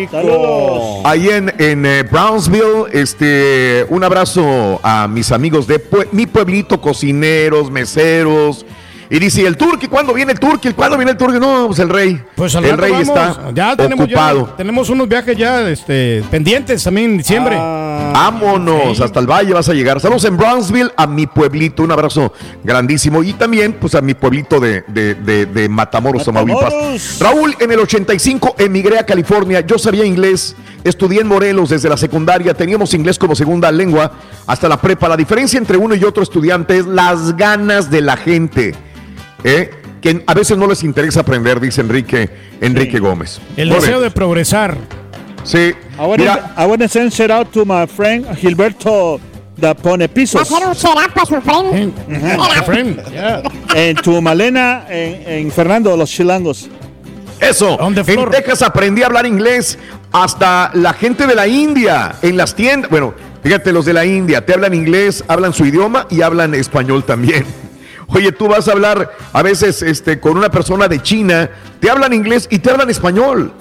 Ahí 1.03 1.27
en, 1.30 1.53
en 1.58 1.86
eh, 1.86 2.03
Brownsville, 2.03 2.86
este, 2.94 3.86
un 3.90 4.03
abrazo 4.03 4.80
a 4.84 5.08
mis 5.08 5.32
amigos 5.32 5.68
de 5.68 5.80
pue- 5.84 6.08
mi 6.11 6.26
pueblito, 6.27 6.80
cocineros, 6.80 7.69
meseros. 7.72 8.66
Y 9.10 9.19
dice, 9.19 9.42
¿y 9.42 9.45
el 9.45 9.56
turqui? 9.56 9.88
¿Cuándo 9.88 10.14
viene 10.14 10.34
el 10.34 10.40
turqui? 10.40 10.74
¿Cuándo 10.74 10.98
viene 10.98 11.11
el 11.11 11.18
turqui? 11.18 11.40
No, 11.40 11.68
pues 11.68 11.80
el 11.80 11.88
rey. 11.88 12.22
Pues 12.36 12.53
al 12.56 12.66
el 12.66 12.77
rey 12.77 12.92
vamos. 12.92 13.08
está 13.08 13.52
ya 13.53 13.76
tenemos, 13.76 14.08
ya- 14.10 14.16
ocupado. 14.32 14.53
tenemos 14.58 14.90
unos 14.90 15.08
viajes 15.08 15.38
ya 15.38 15.61
este, 15.69 16.24
pendientes 16.30 16.84
también 16.84 17.11
en 17.11 17.18
diciembre. 17.19 17.56
Ah. 17.58 18.11
Vámonos, 18.14 19.00
hasta 19.00 19.19
el 19.19 19.27
valle 19.27 19.53
vas 19.53 19.69
a 19.69 19.74
llegar. 19.74 20.00
Saludos 20.02 20.26
en 20.26 20.36
Brownsville, 20.38 20.92
a 20.98 21.08
mi 21.08 21.26
pueblito, 21.27 21.84
un 21.84 21.92
abrazo 21.92 22.34
grandísimo. 22.64 23.24
Y 23.24 23.34
también, 23.34 23.74
pues, 23.80 23.95
a 23.95 24.02
mi 24.02 24.14
pueblito 24.14 24.60
de, 24.60 24.84
de, 24.88 25.16
de- 25.16 25.45
de 25.45 25.69
Matamoros, 25.69 26.26
Tamaulipas. 26.26 27.19
Raúl, 27.19 27.56
en 27.60 27.72
el 27.72 27.80
85 27.80 28.56
emigré 28.58 29.00
a 29.00 29.06
California. 29.06 29.61
Yo 29.61 29.77
sabía 29.77 30.03
inglés, 30.03 30.56
estudié 30.84 31.22
en 31.22 31.27
Morelos 31.27 31.69
desde 31.69 31.88
la 31.90 31.95
secundaria. 31.98 32.53
Teníamos 32.53 32.94
inglés 32.94 33.18
como 33.18 33.36
segunda 33.36 33.72
lengua 33.72 34.11
hasta 34.45 34.68
la 34.68 34.82
prepa. 34.82 35.08
La 35.08 35.16
diferencia 35.18 35.58
entre 35.58 35.77
uno 35.77 35.95
y 35.95 36.03
otro 36.03 36.24
estudiante 36.24 36.77
es 36.80 36.86
las 36.86 37.38
ganas 37.38 37.90
de 37.90 38.02
la 38.02 38.18
gente. 38.18 38.76
¿Eh? 39.43 39.69
Que 40.01 40.24
a 40.25 40.33
veces 40.33 40.57
no 40.57 40.67
les 40.67 40.83
interesa 40.83 41.22
aprender, 41.22 41.59
dice 41.59 41.82
Enrique, 41.82 42.30
Enrique 42.61 42.99
Gómez. 42.99 43.40
El 43.56 43.69
deseo 43.69 43.99
de 43.99 44.11
progresar. 44.11 44.77
Sí. 45.43 45.57
I 45.57 45.75
want 45.99 46.19
Mira, 46.19 46.53
to 46.56 46.61
I 46.61 46.66
wanna 46.66 46.88
send 46.88 47.11
shout 47.11 47.32
out 47.32 47.51
to 47.51 47.66
my 47.66 47.88
friend 47.88 48.27
Gilberto 48.38 49.19
da 49.56 49.74
Pone 49.74 50.07
Pisos. 50.09 50.48
ser 50.48 50.67
un 50.67 50.75
será 50.75 51.07
para 51.14 51.25
su 51.25 51.41
friend. 51.41 51.93
Friend, 52.66 53.11
yeah. 53.11 53.41
En 53.74 53.95
tu 53.95 54.22
Malena, 54.22 54.85
en, 54.90 55.45
en 55.45 55.51
Fernando, 55.51 55.95
los 55.98 56.09
chilangos. 56.11 56.69
Eso. 57.40 57.77
En. 57.82 58.30
Texas 58.30 58.61
aprendí 58.61 59.03
a 59.03 59.07
hablar 59.07 59.25
inglés. 59.25 59.77
Hasta 60.11 60.72
la 60.74 60.93
gente 60.93 61.27
de 61.27 61.35
la 61.35 61.48
India 61.48 62.16
en 62.22 62.38
las 62.38 62.56
tiendas. 62.56 62.90
Bueno, 62.90 63.14
fíjate, 63.43 63.72
los 63.74 63.85
de 63.85 63.93
la 63.93 64.06
India 64.06 64.45
te 64.45 64.53
hablan 64.53 64.74
inglés, 64.74 65.24
hablan 65.27 65.53
su 65.53 65.66
idioma 65.66 66.07
y 66.09 66.22
hablan 66.22 66.53
español 66.56 67.03
también. 67.03 67.45
Oye, 68.08 68.32
tú 68.32 68.48
vas 68.48 68.68
a 68.68 68.72
hablar 68.72 69.11
a 69.34 69.42
veces 69.44 69.82
este, 69.82 70.19
con 70.19 70.38
una 70.38 70.50
persona 70.50 70.88
de 70.88 71.02
China, 71.02 71.50
te 71.80 71.90
hablan 71.90 72.14
inglés 72.14 72.48
y 72.50 72.60
te 72.60 72.72
hablan 72.72 72.90
español 72.90 73.52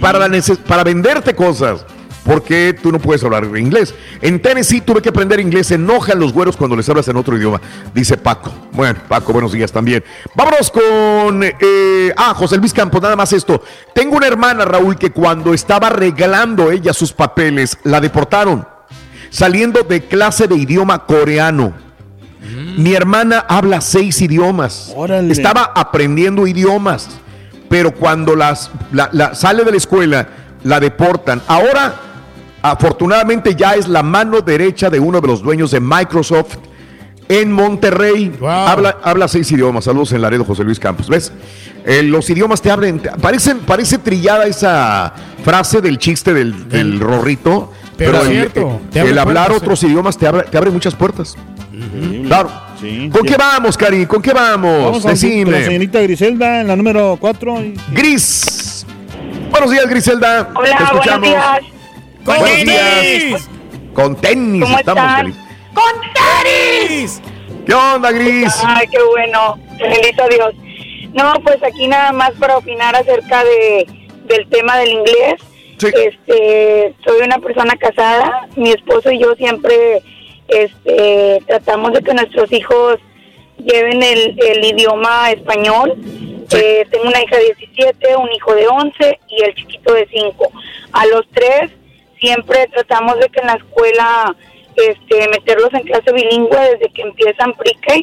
para, 0.00 0.18
la 0.18 0.28
neces- 0.28 0.56
para 0.58 0.82
venderte 0.84 1.34
cosas. 1.34 1.84
Porque 2.24 2.72
tú 2.80 2.92
no 2.92 3.00
puedes 3.00 3.24
hablar 3.24 3.44
inglés. 3.56 3.96
En 4.20 4.40
Tennessee 4.40 4.80
tuve 4.80 5.02
que 5.02 5.08
aprender 5.08 5.40
inglés. 5.40 5.66
Se 5.66 5.74
enojan 5.74 6.20
los 6.20 6.32
güeros 6.32 6.56
cuando 6.56 6.76
les 6.76 6.88
hablas 6.88 7.08
en 7.08 7.16
otro 7.16 7.36
idioma. 7.36 7.60
Dice 7.92 8.16
Paco. 8.16 8.52
Bueno, 8.70 9.00
Paco, 9.08 9.32
buenos 9.32 9.50
días 9.50 9.72
también. 9.72 10.04
Vámonos 10.36 10.70
con. 10.70 11.42
eh, 11.42 12.14
ah, 12.16 12.32
José 12.34 12.58
Luis 12.58 12.72
Campos, 12.72 13.02
nada 13.02 13.16
más 13.16 13.32
esto. 13.32 13.60
Tengo 13.92 14.16
una 14.16 14.28
hermana, 14.28 14.64
Raúl, 14.64 14.96
que 14.96 15.10
cuando 15.10 15.52
estaba 15.52 15.90
regalando 15.90 16.70
ella 16.70 16.92
sus 16.92 17.12
papeles, 17.12 17.76
la 17.82 18.00
deportaron. 18.00 18.68
Saliendo 19.30 19.82
de 19.82 20.02
clase 20.02 20.46
de 20.46 20.54
idioma 20.54 21.04
coreano. 21.06 21.74
Mi 22.76 22.94
hermana 22.94 23.44
habla 23.48 23.80
seis 23.80 24.20
idiomas. 24.20 24.92
Órale. 24.96 25.32
Estaba 25.32 25.72
aprendiendo 25.74 26.46
idiomas. 26.46 27.08
Pero 27.68 27.94
cuando 27.94 28.34
las, 28.36 28.70
la- 28.92 29.08
la- 29.12 29.34
sale 29.34 29.64
de 29.64 29.70
la 29.70 29.76
escuela, 29.76 30.28
la 30.64 30.78
deportan. 30.80 31.40
Ahora, 31.46 31.94
afortunadamente, 32.60 33.54
ya 33.54 33.74
es 33.74 33.88
la 33.88 34.02
mano 34.02 34.40
derecha 34.40 34.90
de 34.90 35.00
uno 35.00 35.20
de 35.20 35.26
los 35.28 35.42
dueños 35.42 35.70
de 35.70 35.80
Microsoft 35.80 36.56
en 37.28 37.50
Monterrey. 37.52 38.28
Wow. 38.40 38.48
Habla, 38.48 38.98
habla 39.02 39.28
seis 39.28 39.50
idiomas. 39.52 39.84
Saludos 39.84 40.12
en 40.12 40.22
Laredo, 40.22 40.44
José 40.44 40.64
Luis 40.64 40.78
Campos. 40.78 41.08
¿Ves? 41.08 41.32
Eh, 41.84 42.02
los 42.02 42.28
idiomas 42.30 42.60
te 42.60 42.70
abren. 42.70 43.00
te- 43.00 43.10
parecen, 43.10 43.60
parece 43.60 43.98
trillada 43.98 44.46
esa 44.46 45.12
frase 45.44 45.80
del 45.80 45.98
chiste 45.98 46.34
del, 46.34 46.68
del 46.68 47.00
rorrito. 47.00 47.72
Pero 47.96 48.18
es 48.18 48.24
el- 48.26 48.32
cierto, 48.32 48.80
el, 48.94 49.18
abre 49.18 49.20
hablar 49.20 49.52
otros 49.52 49.82
idiomas 49.82 50.16
te 50.18 50.26
abre, 50.26 50.42
te 50.44 50.58
abre 50.58 50.70
muchas 50.70 50.94
puertas. 50.94 51.36
Claro. 52.26 52.50
Sí. 52.80 53.10
¿Con 53.12 53.24
qué 53.24 53.36
vamos, 53.36 53.76
Cari? 53.76 54.06
¿Con 54.06 54.22
qué 54.22 54.32
vamos? 54.32 54.84
Vamos 54.84 54.92
con, 54.92 55.00
con 55.02 55.08
la 55.10 55.10
Decime. 55.12 55.64
señorita 55.64 56.00
Griselda 56.00 56.60
en 56.62 56.68
la 56.68 56.76
número 56.76 57.16
4. 57.20 57.54
Gris. 57.92 58.86
Buenos 59.50 59.70
días, 59.70 59.86
Griselda. 59.88 60.50
Hola, 60.54 60.68
Te 60.68 60.74
buenos 60.74 60.92
escuchamos. 60.92 61.28
días. 61.28 61.60
¡Con 62.24 62.36
Buenos 62.38 62.48
tenis! 62.50 63.24
días. 63.28 63.48
Con 63.92 64.16
tenis 64.16 64.62
¿Cómo 64.64 64.78
estamos, 64.78 65.04
están? 65.04 65.24
Gris. 65.26 65.36
¡Con 65.74 65.92
tenis! 66.88 67.20
¿Qué 67.66 67.74
onda, 67.74 68.10
Gris? 68.12 68.54
Ay, 68.64 68.86
qué 68.88 68.98
bueno. 69.10 69.58
Bendito 69.78 70.28
Dios. 70.28 70.54
No, 71.12 71.34
pues 71.44 71.62
aquí 71.62 71.86
nada 71.88 72.12
más 72.12 72.30
para 72.32 72.56
opinar 72.56 72.96
acerca 72.96 73.44
de, 73.44 73.86
del 74.26 74.48
tema 74.48 74.78
del 74.78 74.90
inglés. 74.92 75.34
Este, 75.82 76.94
soy 77.04 77.20
una 77.24 77.38
persona 77.38 77.74
casada. 77.76 78.48
Mi 78.56 78.70
esposo 78.70 79.10
y 79.10 79.18
yo 79.20 79.34
siempre 79.34 80.02
este, 80.54 81.42
tratamos 81.46 81.92
de 81.92 82.02
que 82.02 82.14
nuestros 82.14 82.52
hijos 82.52 82.98
lleven 83.58 84.02
el, 84.02 84.38
el 84.38 84.64
idioma 84.64 85.30
español. 85.30 85.94
Eh, 86.54 86.86
tengo 86.90 87.06
una 87.06 87.22
hija 87.22 87.36
de 87.36 87.54
17, 87.58 88.16
un 88.16 88.30
hijo 88.32 88.54
de 88.54 88.66
11 88.66 89.20
y 89.28 89.42
el 89.42 89.54
chiquito 89.54 89.94
de 89.94 90.06
5. 90.12 90.52
A 90.92 91.06
los 91.06 91.22
tres 91.32 91.70
siempre 92.20 92.68
tratamos 92.68 93.18
de 93.18 93.28
que 93.28 93.40
en 93.40 93.46
la 93.46 93.54
escuela 93.54 94.36
este, 94.76 95.28
meterlos 95.28 95.72
en 95.74 95.82
clase 95.82 96.12
bilingüe 96.12 96.58
desde 96.58 96.92
que 96.92 97.02
empiezan 97.02 97.52
pre-K 97.54 97.94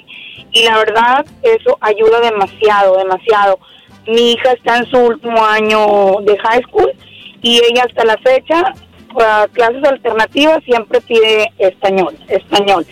y 0.51 0.63
la 0.63 0.77
verdad 0.77 1.25
eso 1.41 1.77
ayuda 1.81 2.19
demasiado, 2.21 2.97
demasiado. 2.97 3.59
Mi 4.07 4.33
hija 4.33 4.53
está 4.53 4.77
en 4.77 4.85
su 4.89 4.97
último 4.97 5.43
año 5.45 6.21
de 6.21 6.37
high 6.37 6.63
school 6.63 6.91
y 7.41 7.61
ella 7.63 7.85
hasta 7.87 8.05
la 8.05 8.17
fecha 8.17 8.73
para 9.13 9.47
clases 9.49 9.83
alternativas 9.83 10.63
siempre 10.63 11.01
pide 11.01 11.51
español, 11.57 12.17
español. 12.27 12.85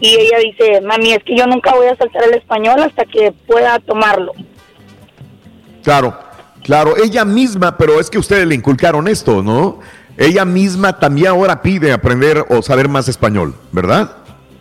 Y 0.00 0.16
ella 0.16 0.38
dice, 0.38 0.80
mami, 0.80 1.12
es 1.12 1.22
que 1.22 1.36
yo 1.36 1.46
nunca 1.46 1.74
voy 1.74 1.86
a 1.86 1.96
saltar 1.96 2.24
el 2.24 2.34
español 2.34 2.80
hasta 2.82 3.04
que 3.04 3.32
pueda 3.46 3.78
tomarlo. 3.78 4.32
Claro, 5.82 6.18
claro. 6.62 6.94
Ella 6.96 7.24
misma, 7.24 7.76
pero 7.76 8.00
es 8.00 8.10
que 8.10 8.18
ustedes 8.18 8.46
le 8.46 8.54
inculcaron 8.54 9.06
esto, 9.06 9.42
¿no? 9.42 9.80
Ella 10.16 10.44
misma 10.44 10.98
también 10.98 11.28
ahora 11.28 11.62
pide 11.62 11.92
aprender 11.92 12.44
o 12.48 12.62
saber 12.62 12.88
más 12.88 13.08
español, 13.08 13.54
¿verdad? 13.70 14.16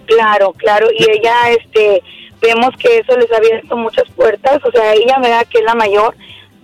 Claro, 0.05 0.53
claro, 0.53 0.87
y 0.97 1.03
ella, 1.09 1.51
este, 1.51 2.03
vemos 2.41 2.75
que 2.77 2.99
eso 2.99 3.17
les 3.17 3.31
ha 3.31 3.37
abierto 3.37 3.77
muchas 3.77 4.09
puertas, 4.15 4.59
o 4.63 4.71
sea, 4.71 4.93
ella 4.93 5.19
me 5.19 5.29
da 5.29 5.43
que 5.45 5.59
es 5.59 5.63
la 5.63 5.75
mayor, 5.75 6.15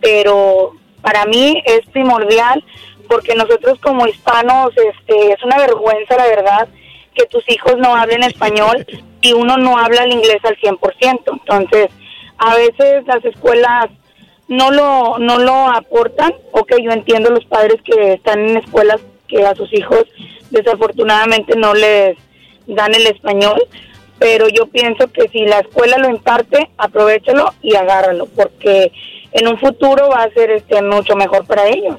pero 0.02 0.74
para 1.02 1.26
mí 1.26 1.62
es 1.66 1.82
primordial 1.92 2.64
porque 3.08 3.36
nosotros 3.36 3.80
como 3.80 4.08
hispanos, 4.08 4.72
este, 4.76 5.34
es 5.34 5.44
una 5.44 5.58
vergüenza, 5.58 6.18
la 6.18 6.28
verdad, 6.28 6.68
que 7.14 7.26
tus 7.26 7.48
hijos 7.50 7.78
no 7.78 7.96
hablen 7.96 8.24
español 8.24 8.86
y 9.22 9.34
uno 9.34 9.58
no 9.58 9.78
habla 9.78 10.04
el 10.04 10.14
inglés 10.14 10.40
al 10.44 10.58
100%. 10.58 11.22
Entonces, 11.32 11.90
a 12.38 12.56
veces 12.56 13.06
las 13.08 13.24
escuelas 13.26 13.88
no 14.48 14.72
lo 14.72 15.18
no 15.20 15.40
lo 15.40 15.70
aportan. 15.70 16.34
Ok, 16.52 16.74
yo 16.82 16.92
entiendo 16.92 17.30
los 17.32 17.46
padres 17.46 17.82
que 17.84 18.14
están 18.14 18.40
en 18.40 18.58
escuelas 18.58 19.02
que 19.28 19.46
a 19.46 19.56
sus 19.56 19.74
hijos 19.74 20.06
desafortunadamente 20.52 21.58
no 21.58 21.74
les 21.74 22.18
dan 22.68 22.94
el 22.94 23.08
español, 23.08 23.62
pero 24.20 24.48
yo 24.48 24.68
pienso 24.68 25.12
que 25.12 25.28
si 25.30 25.46
la 25.46 25.60
escuela 25.60 25.98
lo 25.98 26.10
imparte, 26.10 26.70
aprovechalo 26.78 27.54
y 27.62 27.76
agárralo, 27.76 28.26
porque 28.28 28.92
en 29.32 29.48
un 29.48 29.58
futuro 29.58 30.10
va 30.10 30.24
a 30.24 30.30
ser 30.32 30.52
este 30.52 30.82
mucho 30.82 31.16
mejor 31.16 31.46
para 31.46 31.68
ellos. 31.68 31.98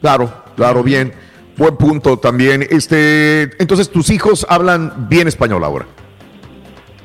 Claro, 0.00 0.30
claro, 0.56 0.82
bien. 0.82 1.12
Buen 1.56 1.76
punto 1.76 2.18
también. 2.18 2.66
Este, 2.68 3.42
entonces 3.62 3.90
tus 3.90 4.10
hijos 4.10 4.44
hablan 4.48 5.08
bien 5.08 5.28
español 5.28 5.62
ahora. 5.62 5.86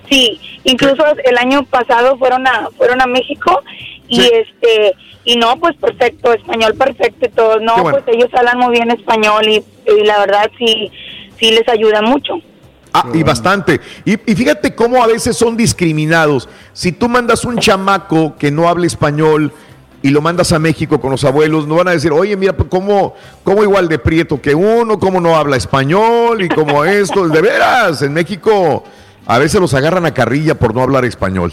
Sí, 0.10 0.40
incluso 0.64 1.03
el 1.24 1.38
año 1.38 1.64
pasado 1.66 2.18
fueron 2.18 2.48
a 2.48 2.69
fueron 2.76 3.00
a 3.02 3.06
México 3.06 3.61
y 4.08 4.22
este 4.22 4.95
y 5.24 5.36
no 5.36 5.56
pues 5.60 5.76
perfecto 5.76 6.34
español 6.34 6.74
perfecto 6.74 7.28
y 7.28 7.30
todo 7.30 7.60
no 7.60 7.76
bueno. 7.84 8.00
pues 8.03 8.16
ellos 8.16 8.30
hablan 8.34 8.58
muy 8.58 8.72
bien 8.72 8.90
español 8.90 9.48
y, 9.48 9.64
y 9.86 10.03
la 10.03 10.19
verdad 10.19 10.50
sí 10.58 10.92
sí 11.40 11.52
les 11.52 11.68
ayuda 11.69 12.02
mucho. 12.02 12.34
Ah, 12.92 13.06
y 13.14 13.22
bastante. 13.22 13.80
Y, 14.03 14.14
y 14.14 14.36
fíjate 14.36 14.74
cómo 14.74 15.03
a 15.03 15.06
veces 15.06 15.38
son 15.38 15.56
discriminados. 15.56 16.50
Si 16.74 16.92
tú 16.92 17.08
mandas 17.08 17.45
un 17.45 17.60
chamaco 17.60 18.36
que 18.36 18.50
no 18.50 18.68
hable 18.68 18.88
español 18.88 19.53
y 20.02 20.10
lo 20.11 20.22
mandas 20.22 20.52
a 20.53 20.60
México 20.60 21.00
con 21.02 21.11
los 21.11 21.24
abuelos, 21.26 21.68
no 21.68 21.76
van 21.76 21.90
a 21.90 21.92
decir, 21.92 22.11
oye, 22.11 22.36
mira, 22.38 22.53
pues, 22.53 22.69
¿cómo, 22.69 23.16
cómo 23.44 23.64
igual 23.64 23.88
de 23.90 24.00
prieto 24.00 24.42
que 24.42 24.56
uno? 24.56 24.98
¿Cómo 25.00 25.19
no 25.19 25.36
habla 25.36 25.58
español? 25.58 26.42
Y 26.42 26.50
como 26.50 26.86
esto, 26.86 27.28
de 27.28 27.42
veras, 27.42 28.02
en 28.02 28.14
México 28.14 28.84
a 29.26 29.38
veces 29.38 29.60
los 29.61 29.74
agarran 29.74 30.06
a 30.06 30.14
carrilla 30.14 30.56
por 30.56 30.74
no 30.74 30.82
hablar 30.82 31.06
español. 31.06 31.52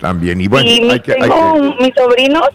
También. 0.00 0.40
Y 0.40 0.48
bueno, 0.48 0.68
hay 0.92 1.00
que... 1.00 1.12
hay 1.12 1.20
que- 1.20 1.28
un- 1.30 1.76
mis 1.80 1.94
sobrinos 1.94 2.48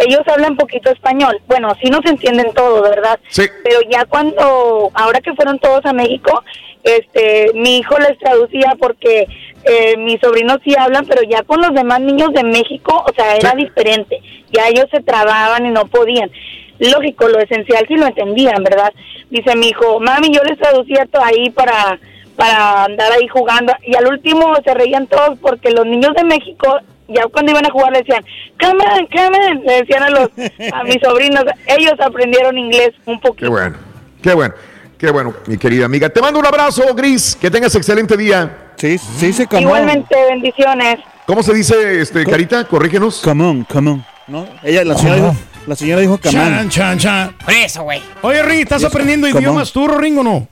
ellos 0.00 0.20
hablan 0.32 0.54
poquito 0.56 0.90
español. 0.92 1.40
Bueno, 1.48 1.72
sí 1.82 1.90
nos 1.90 2.04
entienden 2.06 2.52
todo, 2.54 2.82
¿verdad? 2.82 3.18
Sí. 3.30 3.42
Pero 3.64 3.80
ya 3.90 4.04
cuando, 4.04 4.90
ahora 4.94 5.20
que 5.20 5.34
fueron 5.34 5.58
todos 5.58 5.84
a 5.86 5.92
México, 5.92 6.44
este, 6.84 7.50
mi 7.54 7.78
hijo 7.78 7.98
les 7.98 8.16
traducía 8.18 8.76
porque 8.78 9.26
eh, 9.68 9.96
mis 9.98 10.20
sobrinos 10.20 10.58
sí 10.64 10.74
hablan, 10.78 11.06
pero 11.06 11.22
ya 11.22 11.42
con 11.42 11.60
los 11.60 11.74
demás 11.74 12.00
niños 12.00 12.32
de 12.32 12.44
México, 12.44 13.04
o 13.06 13.14
sea, 13.14 13.36
era 13.36 13.52
diferente. 13.52 14.20
Ya 14.52 14.68
ellos 14.68 14.86
se 14.90 15.02
trababan 15.02 15.66
y 15.66 15.70
no 15.70 15.86
podían. 15.86 16.30
Lógico, 16.78 17.28
lo 17.28 17.38
esencial 17.40 17.84
sí 17.88 17.96
lo 17.96 18.06
entendían, 18.06 18.62
¿verdad? 18.62 18.92
Dice 19.30 19.56
mi 19.56 19.68
hijo, 19.68 20.00
mami, 20.00 20.30
yo 20.32 20.42
les 20.44 20.58
traducía 20.58 21.06
todo 21.06 21.22
ahí 21.22 21.50
para 21.50 21.98
para 22.36 22.84
andar 22.84 23.10
ahí 23.10 23.26
jugando 23.26 23.72
y 23.84 23.96
al 23.96 24.06
último 24.06 24.54
se 24.64 24.72
reían 24.72 25.08
todos 25.08 25.36
porque 25.40 25.72
los 25.72 25.84
niños 25.84 26.14
de 26.14 26.22
México 26.22 26.78
ya 27.08 27.24
cuando 27.32 27.50
iban 27.50 27.66
a 27.66 27.70
jugar 27.70 27.90
le 27.90 27.98
decían, 27.98 28.24
come 28.60 28.84
on, 28.84 29.06
come 29.06 29.38
on", 29.50 29.64
le 29.64 29.72
decían 29.82 30.04
a 30.04 30.10
los 30.10 30.28
a 30.72 30.84
mis 30.84 30.98
sobrinos, 31.02 31.44
ellos 31.66 31.94
aprendieron 31.98 32.56
inglés 32.56 32.90
un 33.06 33.18
poquito. 33.20 33.46
Qué 33.46 33.48
bueno, 33.48 33.76
qué 34.22 34.34
bueno, 34.34 34.54
qué 34.98 35.10
bueno, 35.10 35.34
mi 35.46 35.58
querida 35.58 35.86
amiga. 35.86 36.08
Te 36.10 36.20
mando 36.20 36.38
un 36.38 36.46
abrazo, 36.46 36.94
Gris. 36.94 37.36
Que 37.40 37.50
tengas 37.50 37.74
excelente 37.74 38.16
día. 38.16 38.67
Sí, 38.78 38.96
sí, 38.98 39.32
se 39.32 39.48
Igualmente, 39.58 40.14
bendiciones. 40.30 41.00
¿Cómo 41.26 41.42
se 41.42 41.52
dice, 41.52 42.00
este, 42.00 42.24
Carita? 42.24 42.64
Corrígenos. 42.66 43.20
Come 43.22 43.44
on, 43.44 43.64
come 43.64 43.90
on. 43.90 44.06
¿No? 44.28 44.46
Ella, 44.62 44.84
la 44.84 44.96
señora 44.96 45.16
dijo, 45.16 45.36
la 45.66 45.74
señora 45.76 46.00
dijo 46.00 46.18
come 46.22 46.38
on. 46.38 46.48
Chan, 46.48 46.68
chan, 46.70 46.98
chan. 46.98 47.36
Por 47.44 47.54
eso, 47.54 47.82
güey. 47.82 48.02
Oye, 48.22 48.42
Ring, 48.42 48.60
¿estás 48.60 48.78
Eso, 48.78 48.88
aprendiendo 48.88 49.26
come 49.28 49.40
idiomas 49.40 49.72
tú, 49.72 49.88
Ring, 49.88 50.18
o 50.18 50.22
no? 50.22 50.46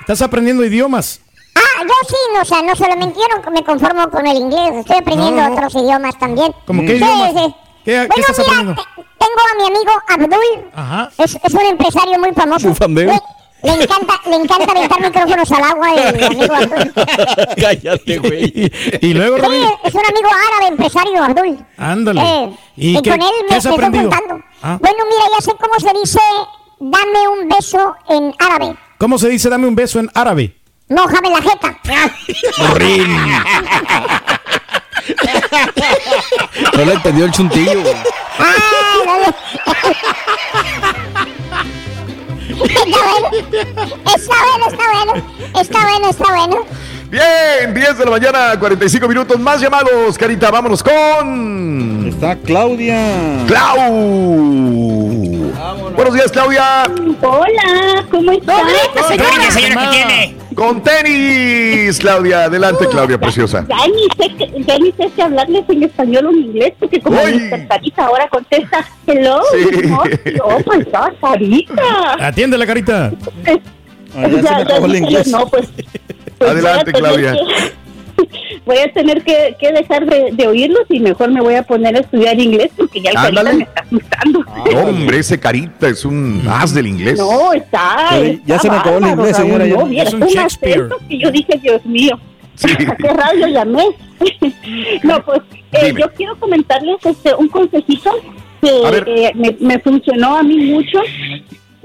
¿Estás 0.00 0.22
aprendiendo 0.22 0.64
idiomas? 0.64 1.20
Ah, 1.54 1.82
yo 1.82 1.94
sí, 2.08 2.14
no, 2.34 2.40
o 2.40 2.44
sea, 2.44 2.62
no 2.62 2.74
solamente 2.74 3.18
yo 3.18 3.36
no 3.42 3.50
me 3.50 3.62
conformo 3.64 4.08
con 4.10 4.26
el 4.26 4.36
inglés, 4.36 4.70
estoy 4.80 4.96
aprendiendo 4.98 5.42
No, 5.42 5.52
otros 5.54 5.74
idiomas 5.74 6.18
también. 6.18 6.52
¿Cómo 6.66 6.82
qué 6.82 6.88
Sí, 6.88 6.94
idiomas? 6.96 7.30
sí. 7.32 7.54
¿Qué- 7.84 7.90
qué 7.92 8.06
bueno, 8.08 8.14
estás 8.18 8.38
mira, 8.38 8.50
aprendiendo? 8.52 8.82
tengo 9.18 9.40
a 9.52 9.56
mi 9.58 9.76
amigo 9.76 9.92
Abdul, 10.08 10.70
Ajá. 10.74 11.10
es, 11.18 11.38
es 11.42 11.54
un 11.54 11.60
empresario 11.66 12.18
muy 12.18 12.32
famoso. 12.32 12.68
Bufandeo. 12.68 13.12
Le, 13.62 13.76
le 13.76 13.82
encanta, 13.84 14.20
le 14.26 14.36
encanta 14.36 14.70
aventar 14.72 15.00
micrófonos 15.00 15.52
al 15.52 15.62
agua 15.64 15.94
el 15.94 16.24
amigo 16.24 16.54
Abdul. 16.54 16.92
Cállate, 17.60 18.18
güey. 18.18 18.70
Y 19.00 19.14
luego, 19.14 19.36
es 19.36 19.42
un 19.94 20.02
amigo 20.04 20.28
árabe, 20.28 20.66
empresario 20.68 21.22
Abdul. 21.24 21.58
ándale. 21.78 22.20
Eh, 22.20 22.50
¿Y 22.76 22.98
y 22.98 23.02
qué, 23.02 23.10
con 23.10 23.22
él 23.22 23.28
qué 23.48 23.52
me, 23.52 23.56
estoy 23.56 23.72
juntando. 23.78 24.40
Ah, 24.62 24.78
Bueno, 24.80 24.98
mira, 25.08 25.24
ya 25.36 25.40
sé 25.44 25.52
cómo 25.58 25.80
se 25.80 25.98
dice 25.98 26.20
dame 26.78 27.28
un 27.28 27.48
beso 27.48 27.96
en 28.10 28.34
árabe. 28.38 28.76
¿Cómo 28.98 29.18
se 29.18 29.28
dice 29.30 29.48
dame 29.48 29.66
un 29.66 29.74
beso 29.74 29.98
en 30.00 30.10
árabe? 30.14 30.54
Mójame 30.88 31.30
la 31.30 31.42
jeta. 31.42 31.78
No 36.76 36.84
le 36.84 36.92
entendió 36.92 37.24
el 37.24 37.30
chuntillo, 37.32 37.80
güey. 37.82 37.94
No 39.06 39.18
le- 39.20 39.34
Está 42.64 44.34
bueno, 44.44 44.66
está 44.68 44.84
bueno, 44.92 45.12
está 45.60 45.82
bueno, 45.82 46.08
está 46.08 46.34
bueno. 46.34 46.56
Bien, 47.10 47.72
10 47.74 47.98
de 47.98 48.04
la 48.04 48.10
mañana, 48.10 48.58
45 48.58 49.06
minutos. 49.08 49.38
Más 49.38 49.60
llamados, 49.60 50.18
Carita. 50.18 50.50
Vámonos 50.50 50.82
con. 50.82 52.08
Está 52.08 52.36
Claudia. 52.36 53.44
Clau. 53.46 53.92
Buenos 55.94 56.14
días, 56.14 56.32
Claudia. 56.32 56.84
Hola, 57.22 58.06
¿cómo 58.10 58.32
estás? 58.32 58.62
Venga, 59.10 59.50
señora, 59.50 59.90
¿qué 59.90 59.96
tiene? 59.96 60.36
Con 60.56 60.82
tenis, 60.82 61.98
Claudia. 61.98 62.44
Adelante, 62.44 62.86
Claudia, 62.90 63.18
preciosa. 63.18 63.66
Ya 63.68 63.76
ni 63.88 64.04
sé, 64.16 64.34
que- 64.36 64.64
ya 64.66 64.78
ni 64.78 64.90
sé 64.92 65.10
si 65.14 65.20
hablarles 65.20 65.64
en 65.68 65.82
español 65.82 66.26
o 66.26 66.30
en 66.30 66.38
inglés, 66.38 66.72
porque 66.80 66.98
como 67.00 67.22
mi 67.24 67.38
Sarita 67.68 68.06
ahora 68.06 68.26
contesta, 68.28 68.84
hello, 69.06 69.40
Sí. 69.52 69.86
no, 69.86 70.02
oh 70.44 70.58
my 70.66 70.82
God, 70.84 71.12
Sarita. 71.20 72.16
Atiende 72.26 72.56
la 72.56 72.66
carita. 72.66 73.12
Ah, 74.16 74.26
ya 74.28 74.64
dije, 74.64 74.98
inglés. 74.98 75.28
No, 75.28 75.46
pues, 75.46 75.68
pues 76.38 76.50
Adelante, 76.50 76.92
Claudia. 76.92 77.32
que- 77.34 77.85
voy 78.66 78.78
a 78.78 78.92
tener 78.92 79.22
que, 79.22 79.56
que 79.58 79.72
dejar 79.72 80.06
de, 80.06 80.30
de 80.32 80.46
oírlos 80.48 80.82
y 80.88 81.00
mejor 81.00 81.30
me 81.30 81.40
voy 81.40 81.54
a 81.54 81.62
poner 81.62 81.96
a 81.96 82.00
estudiar 82.00 82.38
inglés 82.40 82.70
porque 82.76 83.00
ya 83.00 83.10
el 83.10 83.16
Carita 83.16 83.52
me 83.52 83.62
está 83.64 83.80
asustando. 83.82 84.40
Hombre, 84.76 85.18
ese 85.18 85.38
Carita 85.38 85.88
es 85.88 86.04
un 86.04 86.42
as 86.50 86.74
del 86.74 86.86
inglés. 86.86 87.18
No, 87.18 87.52
está. 87.52 88.08
Sí, 88.12 88.40
ya 88.44 88.56
está 88.56 88.62
se 88.68 88.70
me 88.70 88.76
acabó 88.78 88.98
el 88.98 89.06
inglés, 89.06 89.36
señora, 89.36 89.66
ya. 89.66 89.76
No, 89.76 89.86
vieras, 89.86 90.14
Es 90.14 90.20
un 90.20 90.28
Shakespeare. 90.28 90.80
acento 90.80 90.98
que 91.08 91.18
yo 91.18 91.30
dije, 91.30 91.58
Dios 91.62 91.84
mío. 91.84 92.18
Sí. 92.56 92.70
¿A 92.70 92.96
qué 92.96 93.08
radio 93.08 93.48
llamé? 93.48 93.84
no, 95.02 95.22
pues 95.26 95.42
eh, 95.72 95.92
yo 95.94 96.10
quiero 96.14 96.36
comentarles 96.40 96.96
este, 97.04 97.34
un 97.34 97.48
consejito 97.48 98.10
que 98.62 99.26
eh, 99.26 99.32
me, 99.34 99.54
me 99.60 99.78
funcionó 99.78 100.38
a 100.38 100.42
mí 100.42 100.56
mucho. 100.72 101.00
Eh, 101.02 101.42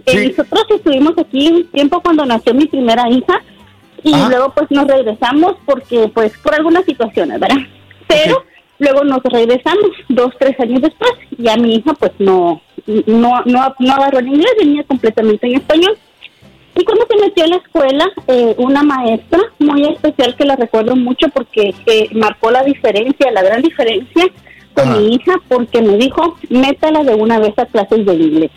Sí. 0.08 0.34
Nosotros 0.35 0.66
estuvimos 0.77 1.14
aquí 1.18 1.48
un 1.48 1.68
tiempo 1.68 2.01
cuando 2.01 2.26
nació 2.26 2.53
mi 2.56 2.66
primera 2.66 3.08
hija 3.10 3.43
y 4.04 4.14
Ajá. 4.14 4.30
luego 4.30 4.54
pues 4.54 4.70
nos 4.72 4.88
regresamos 4.88 5.56
porque 5.66 6.10
pues 6.14 6.32
por 6.40 6.56
algunas 6.56 6.86
situaciones, 6.86 7.40
¿verdad? 7.40 7.58
Pero 8.08 8.44
luego 8.80 9.04
nos 9.04 9.24
regresamos 9.24 9.92
dos, 10.10 10.34
tres 10.40 10.60
años 10.60 10.82
después. 10.82 11.12
Ya 11.38 11.56
mi 11.58 11.76
hija 11.76 11.94
pues 11.94 12.12
no, 12.20 12.62
no, 12.86 13.42
no, 13.46 13.76
no 13.80 13.94
agarró 13.94 14.20
el 14.20 14.28
inglés, 14.28 14.52
venía 14.60 14.84
completamente 14.84 15.48
en 15.48 15.56
español. 15.56 15.98
Y 16.76 16.86
cuando 16.86 17.06
se 17.06 17.18
metió 17.18 17.44
a 17.44 17.48
la 17.48 17.58
escuela, 17.58 18.10
eh, 18.28 18.56
una 18.58 18.82
maestra 18.82 19.40
muy 19.60 19.84
especial 19.86 20.36
que 20.36 20.46
la 20.46 20.56
recuerdo 20.56 20.96
mucho 20.96 21.28
porque 21.30 21.76
eh, 21.86 22.08
marcó 22.14 22.50
la 22.50 22.64
diferencia, 22.64 23.30
la 23.32 23.44
gran 23.44 23.62
diferencia 23.62 24.26
con 24.74 24.88
Ajá. 24.88 24.98
mi 24.98 25.16
hija, 25.16 25.34
porque 25.50 25.82
me 25.82 25.98
dijo, 25.98 26.38
métala 26.50 27.04
de 27.04 27.14
una 27.14 27.40
vez 27.40 27.54
a 27.58 27.66
clases 27.66 28.06
de 28.06 28.14
inglés. 28.14 28.52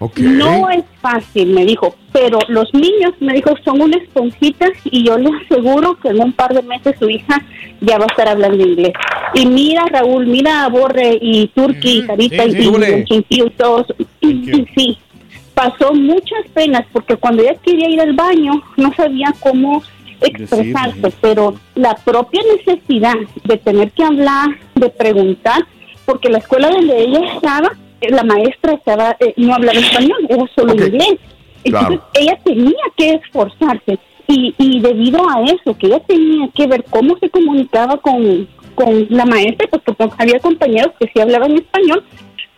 No 0.00 0.70
es 0.70 0.84
fácil, 1.00 1.48
me 1.48 1.64
dijo, 1.64 1.96
pero 2.12 2.38
los 2.48 2.72
niños, 2.72 3.14
me 3.18 3.34
dijo, 3.34 3.54
son 3.64 3.80
una 3.80 3.96
esponjita 3.96 4.66
y 4.84 5.04
yo 5.04 5.18
le 5.18 5.30
aseguro 5.44 5.96
que 5.96 6.08
en 6.08 6.20
un 6.20 6.32
par 6.32 6.54
de 6.54 6.62
meses 6.62 6.94
su 7.00 7.10
hija 7.10 7.44
ya 7.80 7.98
va 7.98 8.04
a 8.04 8.12
estar 8.12 8.28
hablando 8.28 8.64
inglés. 8.64 8.92
Y 9.34 9.46
mira, 9.46 9.84
Raúl, 9.90 10.26
mira 10.26 10.64
a 10.64 10.68
Borre 10.68 11.18
y 11.20 11.48
Turki 11.48 11.98
y 11.98 12.06
Carita 12.06 12.44
sí, 12.44 12.50
y, 12.50 13.06
sí. 13.06 13.24
y 13.28 13.42
y 13.42 13.50
todos. 13.50 13.86
Y, 14.20 14.66
sí, 14.76 14.98
pasó 15.54 15.92
muchas 15.92 16.46
penas 16.54 16.86
porque 16.92 17.16
cuando 17.16 17.42
ella 17.42 17.56
quería 17.56 17.90
ir 17.90 18.00
al 18.00 18.14
baño 18.14 18.62
no 18.76 18.94
sabía 18.94 19.34
cómo 19.40 19.82
expresarse, 20.20 20.96
Decirle. 20.96 21.12
pero 21.20 21.54
la 21.74 21.94
propia 21.96 22.40
necesidad 22.56 23.14
de 23.44 23.56
tener 23.56 23.90
que 23.92 24.04
hablar, 24.04 24.48
de 24.74 24.90
preguntar, 24.90 25.64
porque 26.04 26.28
la 26.28 26.38
escuela 26.38 26.70
donde 26.70 27.00
ella 27.02 27.34
estaba, 27.34 27.72
la 28.00 28.22
maestra 28.24 28.74
estaba 28.74 29.16
eh, 29.20 29.34
no 29.36 29.54
hablaba 29.54 29.78
español, 29.78 30.18
era 30.28 30.44
solo 30.54 30.72
Ok. 30.72 30.80
inglés. 30.80 31.16
Entonces 31.64 31.98
Claro. 31.98 32.04
ella 32.14 32.38
tenía 32.44 32.84
que 32.96 33.10
esforzarse 33.14 33.98
y, 34.28 34.54
y 34.58 34.80
debido 34.80 35.20
a 35.28 35.42
eso, 35.42 35.76
que 35.76 35.86
ella 35.88 36.00
tenía 36.00 36.48
que 36.54 36.66
ver 36.66 36.84
cómo 36.90 37.16
se 37.18 37.28
comunicaba 37.30 37.96
con, 37.98 38.46
con 38.74 39.06
la 39.10 39.24
maestra, 39.24 39.66
pues 39.68 39.82
porque 39.84 40.06
había 40.18 40.38
compañeros 40.38 40.92
que 41.00 41.10
sí 41.12 41.20
hablaban 41.20 41.52
español, 41.52 42.04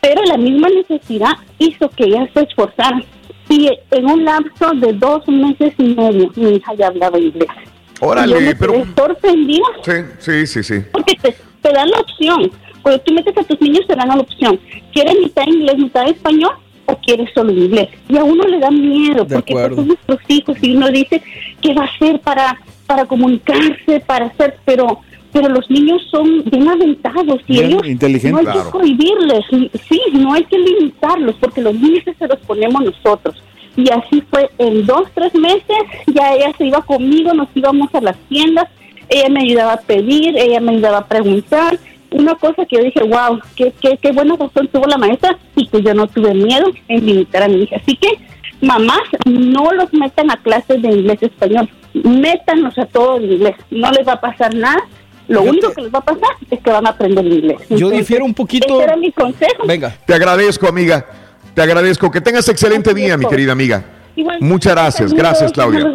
pero 0.00 0.22
la 0.24 0.36
misma 0.36 0.68
necesidad 0.68 1.32
hizo 1.58 1.88
que 1.90 2.04
ella 2.04 2.28
se 2.34 2.42
esforzara. 2.42 3.02
Y 3.48 3.68
en 3.90 4.06
un 4.06 4.24
lapso 4.24 4.70
de 4.74 4.92
dos 4.92 5.26
meses 5.26 5.72
y 5.78 5.82
medio, 5.94 6.30
mi 6.36 6.56
hija 6.56 6.74
ya 6.74 6.86
hablaba 6.88 7.18
inglés. 7.18 7.48
Y 7.58 8.00
yo 8.00 8.06
Órale, 8.06 8.40
me 8.40 8.54
pero. 8.54 8.84
sorprendida 8.96 9.64
Sí, 9.84 9.92
sí, 10.18 10.46
sí, 10.46 10.62
sí. 10.62 10.74
porque 10.92 11.14
te, 11.20 11.36
te 11.62 11.72
dan 11.72 11.90
la 11.90 12.00
opción. 12.00 12.50
Cuando 12.82 13.00
tú 13.02 13.12
metes 13.12 13.36
a 13.36 13.44
tus 13.44 13.60
niños, 13.60 13.86
te 13.86 13.94
dan 13.94 14.08
la 14.08 14.14
opción. 14.16 14.58
¿Quieres 14.92 15.14
mitad 15.20 15.46
inglés, 15.46 15.78
mitad 15.78 16.08
español? 16.08 16.52
¿O 16.86 16.96
quieres 16.96 17.28
solo 17.34 17.52
inglés? 17.52 17.88
Y 18.08 18.16
a 18.16 18.24
uno 18.24 18.44
le 18.44 18.58
da 18.58 18.70
miedo, 18.70 19.24
De 19.24 19.34
porque 19.36 19.52
pues, 19.54 19.74
son 19.76 19.86
nuestros 19.88 20.18
hijos 20.28 20.56
y 20.62 20.74
uno 20.76 20.88
dice 20.88 21.22
qué 21.60 21.74
va 21.74 21.82
a 21.82 21.86
hacer 21.86 22.18
para, 22.20 22.60
para 22.86 23.04
comunicarse, 23.06 24.00
para 24.06 24.26
hacer, 24.26 24.56
pero 24.64 25.00
pero 25.32 25.48
los 25.48 25.70
niños 25.70 26.02
son 26.10 26.42
bien 26.50 26.68
aventados 26.68 27.40
y 27.46 27.52
Bien 27.52 27.66
ellos 27.66 27.86
inteligentes. 27.86 28.32
no 28.32 28.38
hay 28.38 28.44
Claro. 28.46 28.64
que 28.64 28.70
prohibirles, 28.78 29.44
sí, 29.88 30.00
no 30.14 30.32
hay 30.34 30.42
que 30.42 30.58
limitarlos, 30.58 31.36
porque 31.38 31.60
los 31.60 31.72
límites 31.72 32.16
se 32.18 32.26
los 32.26 32.38
ponemos 32.40 32.82
nosotros. 32.82 33.36
Y 33.76 33.88
así 33.90 34.24
fue, 34.28 34.50
en 34.58 34.84
dos, 34.86 35.04
tres 35.14 35.32
meses, 35.36 35.78
ya 36.12 36.34
ella 36.34 36.52
se 36.58 36.66
iba 36.66 36.82
conmigo, 36.82 37.32
nos 37.32 37.46
íbamos 37.54 37.94
a 37.94 38.00
las 38.00 38.16
tiendas, 38.28 38.66
ella 39.08 39.28
me 39.28 39.42
ayudaba 39.42 39.74
a 39.74 39.80
pedir, 39.80 40.36
ella 40.36 40.58
me 40.60 40.72
ayudaba 40.72 40.98
a 40.98 41.06
preguntar. 41.06 41.78
Una 42.12 42.34
cosa 42.34 42.64
que 42.66 42.76
yo 42.76 42.82
dije, 42.82 43.02
wow, 43.02 43.40
qué, 43.56 43.72
qué, 43.80 43.96
qué 44.00 44.12
buena 44.12 44.34
razón 44.36 44.68
tuvo 44.72 44.86
la 44.86 44.98
maestra 44.98 45.38
y 45.56 45.66
que 45.68 45.82
yo 45.82 45.94
no 45.94 46.06
tuve 46.08 46.34
miedo 46.34 46.66
en 46.88 47.06
limitar 47.06 47.42
a 47.44 47.48
mi 47.48 47.62
hija. 47.62 47.76
Así 47.76 47.96
que, 47.96 48.08
mamás, 48.60 49.02
no 49.24 49.72
los 49.72 49.92
metan 49.92 50.30
a 50.30 50.36
clases 50.36 50.82
de 50.82 50.88
inglés-español, 50.88 51.68
métanlos 51.94 52.76
a 52.78 52.86
todo 52.86 53.16
en 53.18 53.32
inglés, 53.32 53.54
no 53.70 53.90
les 53.92 54.06
va 54.06 54.14
a 54.14 54.20
pasar 54.20 54.54
nada. 54.54 54.80
Lo 55.28 55.42
único 55.42 55.72
que 55.72 55.82
les 55.82 55.94
va 55.94 56.00
a 56.00 56.04
pasar 56.04 56.30
es 56.50 56.60
que 56.60 56.70
van 56.70 56.84
a 56.88 56.90
aprender 56.90 57.24
inglés. 57.24 57.58
Yo 57.68 57.76
Entonces, 57.76 57.98
difiero 58.00 58.24
un 58.24 58.34
poquito. 58.34 58.74
Ese 58.74 58.82
era 58.82 58.96
mi 58.96 59.12
consejo. 59.12 59.64
Venga. 59.64 59.94
Te 60.04 60.14
agradezco, 60.14 60.66
amiga. 60.66 61.06
Te 61.54 61.62
agradezco. 61.62 62.10
Que 62.10 62.20
tengas 62.20 62.48
excelente 62.48 62.92
día, 62.92 63.16
mi 63.16 63.26
querida 63.26 63.52
amiga. 63.52 63.84
Igual- 64.16 64.38
Muchas 64.40 64.72
gracias. 64.72 65.14
Gracias, 65.14 65.52
Claudia. 65.52 65.86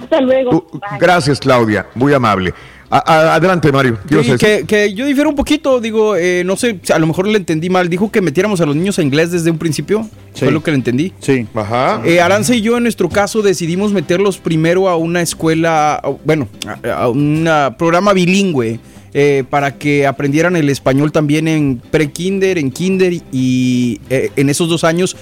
Hasta 0.00 0.20
luego. 0.20 0.66
Gracias, 1.00 1.40
Claudia. 1.40 1.86
Muy 1.96 2.14
amable. 2.14 2.54
A- 2.90 3.34
adelante, 3.34 3.72
Mario. 3.72 3.98
¿Qué 4.08 4.14
ibas 4.14 4.28
a 4.28 4.38
Sí, 4.38 4.44
que, 4.44 4.64
que 4.66 4.94
yo 4.94 5.06
difiero 5.06 5.28
un 5.28 5.34
poquito, 5.36 5.80
digo, 5.80 6.14
eh, 6.16 6.42
no 6.46 6.56
sé, 6.56 6.78
a 6.94 6.98
lo 6.98 7.06
mejor 7.06 7.26
le 7.26 7.36
entendí 7.38 7.68
mal. 7.68 7.88
Dijo 7.88 8.10
que 8.12 8.20
metiéramos 8.20 8.60
a 8.60 8.66
los 8.66 8.76
niños 8.76 8.98
a 8.98 9.02
inglés 9.02 9.30
desde 9.32 9.50
un 9.50 9.58
principio. 9.58 10.08
Fue 10.34 10.50
lo 10.50 10.62
que 10.62 10.70
le 10.70 10.76
entendí. 10.76 11.12
Sí. 11.20 11.46
Ajá. 11.54 12.02
Eh, 12.04 12.20
Aranza 12.20 12.54
y 12.54 12.60
yo, 12.60 12.76
en 12.76 12.82
nuestro 12.84 13.08
caso, 13.08 13.42
decidimos 13.42 13.92
meterlos 13.92 14.38
primero 14.38 14.88
a 14.88 14.96
una 14.96 15.20
escuela, 15.22 15.94
a- 15.96 16.08
bueno, 16.24 16.48
a, 16.84 16.92
a 16.92 17.08
un 17.08 17.48
programa 17.78 18.12
bilingüe. 18.12 18.78
eh, 19.18 19.44
para 19.48 19.78
que 19.78 20.06
aprendieran 20.06 20.56
el 20.56 20.68
español 20.68 21.10
también 21.10 21.48
en 21.48 21.80
pre-kinder, 21.90 22.58
en 22.58 22.70
kinder 22.70 23.14
y 23.32 23.98
eh, 24.10 24.30
en 24.36 24.50
esos 24.50 24.68
dos 24.68 24.84
años 24.84 25.16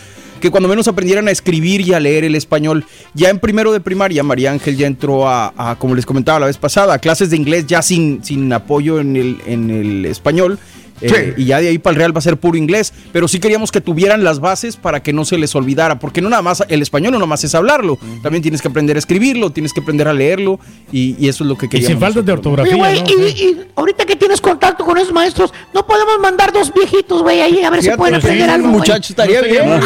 que 0.45 0.51
cuando 0.51 0.69
menos 0.69 0.87
aprendieran 0.89 1.27
a 1.27 1.31
escribir 1.31 1.81
y 1.81 1.95
a 1.95 2.01
leer 2.01 2.23
el 2.23 2.35
español. 2.35 2.85
Ya 3.15 3.31
en 3.31 3.39
primero 3.39 3.73
de 3.73 3.81
primaria, 3.81 4.23
María 4.23 4.51
Ángel 4.51 4.77
ya 4.77 4.87
entró 4.87 5.27
a, 5.27 5.75
como 5.79 5.95
les 5.95 6.05
comentaba 6.05 6.39
la 6.39 6.45
vez 6.45 6.59
pasada, 6.59 6.93
a 6.93 6.99
clases 6.99 7.31
de 7.31 7.37
inglés 7.37 7.67
ya 7.67 7.81
sin, 7.81 8.23
sin 8.23 8.53
apoyo 8.53 9.01
en 9.01 9.17
el, 9.17 9.39
en 9.47 9.71
el 9.71 10.05
español. 10.05 10.59
Eh, 11.01 11.35
y 11.37 11.45
ya 11.47 11.61
de 11.61 11.69
ahí 11.69 11.79
para 11.79 11.93
el 11.93 11.97
Real 11.99 12.15
va 12.15 12.19
a 12.19 12.23
ser 12.23 12.37
puro 12.37 12.57
inglés, 12.57 12.93
pero 13.13 13.29
sí 13.29 13.39
queríamos 13.41 13.73
que 13.73 13.81
tuvieran 13.81 14.25
las 14.25 14.41
bases 14.41 14.77
para 14.77 15.03
que 15.03 15.13
no 15.13 15.25
se 15.25 15.37
les 15.39 15.55
olvidara, 15.55 15.99
porque 15.99 16.21
no 16.21 16.29
nada 16.31 16.43
más 16.43 16.63
el 16.69 16.83
español 16.83 17.13
no 17.13 17.19
nada 17.19 17.27
más 17.27 17.43
es 17.45 17.55
hablarlo, 17.55 17.99
también 18.23 18.43
tienes 18.43 18.63
que 18.63 18.69
aprender 18.69 18.97
a 18.97 18.99
escribirlo, 18.99 19.51
tienes 19.51 19.73
que 19.73 19.81
aprender 19.81 20.09
a 20.09 20.13
leerlo 20.13 20.59
y, 20.93 21.17
y 21.19 21.29
eso 21.29 21.45
es 21.45 21.49
lo 21.49 21.59
que 21.59 21.67
Y 21.67 21.69
queríamos. 21.69 21.91
sin 21.93 22.01
faltas 22.01 22.25
de 22.25 22.33
ortografía. 22.33 22.73
Oye, 22.75 22.81
güey, 22.81 23.01
¿no? 23.03 23.09
y, 23.09 23.31
y 23.31 23.61
ahorita 23.77 24.05
que 24.07 24.17
tienes 24.17 24.41
contacto 24.41 24.85
con 24.85 24.97
esos 24.99 25.13
maestros, 25.13 25.53
no 25.73 25.87
podemos 25.87 26.19
mandar 26.21 26.53
dos 26.53 26.73
viejitos, 26.73 27.23
güey, 27.23 27.41
ahí 27.41 27.63
a 27.63 27.71
ver 27.71 27.83
si 27.83 27.91
pueden 27.91 28.21
sí, 28.21 28.27
aprender 28.27 28.51
algo. 28.51 28.69
güey? 28.69 28.79
muchacho, 28.81 29.13
estaría 29.13 29.41
No 29.43 29.47
bien. 29.49 29.81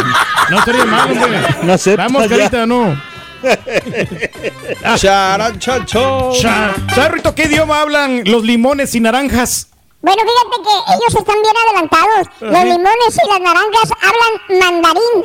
No 0.50 0.58
estaría 0.58 0.84
mal, 0.84 1.10
hombre. 1.10 1.38
No 1.64 1.72
acepta 1.72 2.02
Vamos, 2.04 2.26
carita, 2.28 2.66
no. 2.66 3.00
Charan, 4.96 5.58
chacho. 5.58 6.32
Cha- 6.40 6.74
¿Sabes, 6.94 7.12
Rito, 7.12 7.34
qué 7.34 7.44
idioma 7.44 7.80
hablan 7.82 8.22
los 8.24 8.44
limones 8.44 8.94
y 8.94 9.00
naranjas? 9.00 9.68
Bueno, 10.00 10.22
fíjate 10.22 10.62
que 10.62 10.92
ellos 10.94 11.14
están 11.18 11.36
bien 11.42 11.54
adelantados. 11.66 12.28
Los 12.40 12.64
limones 12.64 13.18
y 13.24 13.28
las 13.28 13.40
naranjas 13.40 13.90
hablan 14.00 14.32
mandarín. 14.60 15.24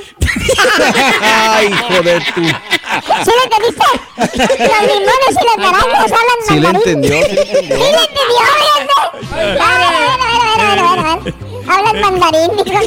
Ay, 1.21 1.67
hijo 1.67 2.01
de 2.01 2.19
tu. 2.33 2.43
¿Sí 2.43 3.31
lo 3.37 3.43
entendiste? 3.43 3.85
Los 4.17 4.81
limones 4.81 5.31
y 5.31 5.45
las 5.45 5.57
naranjas 5.57 6.11
hablan 6.11 6.39
Sí 6.47 6.53
le 6.55 6.61
mandarín. 6.61 6.75
entendió, 6.75 7.23
sí 7.23 7.33
le 7.35 7.41
entendió. 7.41 7.77
¿Sí 7.85 7.91
le 7.91 8.01
entendió? 8.01 8.41
fíjate? 8.57 9.61
A 9.61 9.77
ver, 9.77 9.85
a 9.85 9.99
ver, 9.99 10.19
a 10.19 10.25
ver, 10.25 10.49
a 10.49 10.67
ver, 10.67 10.79
a 10.79 10.89
ver, 10.89 10.99
a 10.99 11.15
ver. 11.17 11.33
Hablan 11.69 12.01
mandarín, 12.01 12.51
dijo. 12.65 12.79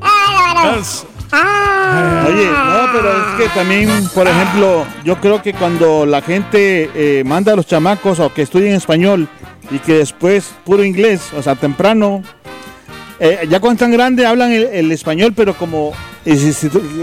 Ah, 0.00 0.54
bueno, 0.54 0.70
bueno. 0.72 0.82
Ah. 1.32 2.24
Oye, 2.26 2.46
no, 2.46 2.92
pero 2.92 3.08
es 3.12 3.24
que 3.38 3.48
también, 3.54 4.08
por 4.08 4.26
ejemplo, 4.26 4.84
yo 5.04 5.20
creo 5.20 5.40
que 5.42 5.52
cuando 5.54 6.04
la 6.06 6.22
gente 6.22 6.90
eh, 6.94 7.22
manda 7.24 7.52
a 7.52 7.56
los 7.56 7.66
chamacos 7.66 8.18
o 8.18 8.34
que 8.34 8.42
estudien 8.42 8.74
español 8.74 9.28
y 9.70 9.78
que 9.78 9.94
después 9.94 10.52
puro 10.64 10.84
inglés, 10.84 11.20
o 11.36 11.42
sea, 11.42 11.54
temprano, 11.56 12.22
eh, 13.18 13.46
ya 13.48 13.60
cuando 13.60 13.74
están 13.74 13.92
grandes 13.92 14.26
hablan 14.26 14.50
el, 14.52 14.64
el 14.64 14.92
español, 14.92 15.32
pero 15.36 15.54
como, 15.54 15.92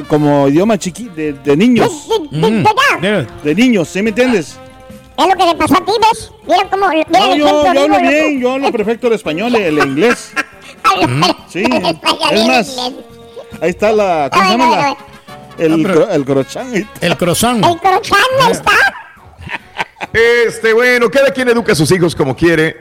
como 0.07 0.47
idioma 0.47 0.77
chiqui 0.77 1.09
de, 1.09 1.33
de 1.33 1.57
niños. 1.57 2.07
De- 2.31 2.37
de- 2.37 2.51
de- 3.01 3.11
de- 3.11 3.27
De 3.43 3.55
niños, 3.55 3.87
¿sí 3.89 4.01
me 4.01 4.09
entiendes? 4.09 4.57
Es 5.17 5.27
lo 5.27 5.33
que 5.35 5.45
le 5.45 5.55
pasó 5.55 5.73
a 5.75 5.85
ti, 5.85 5.91
¿ves? 6.11 6.31
Mira 6.47 6.69
cómo. 6.69 6.89
Mira 6.89 7.05
No, 7.09 7.33
el 7.33 7.39
yo, 7.39 7.67
hablo 7.67 7.87
loco. 7.87 8.01
bien, 8.01 8.39
yo 8.39 8.51
hablo 8.53 8.71
perfecto 8.71 9.07
el 9.07 9.13
español, 9.13 9.55
el, 9.55 9.77
el 9.79 9.87
inglés. 9.87 10.31
Sí, 11.49 11.63
es 11.63 12.47
más, 12.47 12.77
ahí 13.61 13.69
está 13.69 13.91
la, 13.91 14.29
¿cómo 14.31 14.43
se 14.45 14.51
llama? 14.51 14.75
La- 14.77 14.97
el, 15.57 15.73
cro- 15.85 16.07
el 16.11 16.23
crochán. 16.25 16.87
El 17.01 17.17
croissant. 17.17 17.65
El 17.65 17.77
crochán 17.77 18.19
no 18.39 18.51
está. 18.51 18.71
Este, 20.13 20.73
bueno, 20.73 21.09
cada 21.09 21.31
quien 21.31 21.49
educa 21.49 21.71
a 21.71 21.75
sus 21.75 21.91
hijos 21.91 22.15
como 22.15 22.35
quiere, 22.35 22.77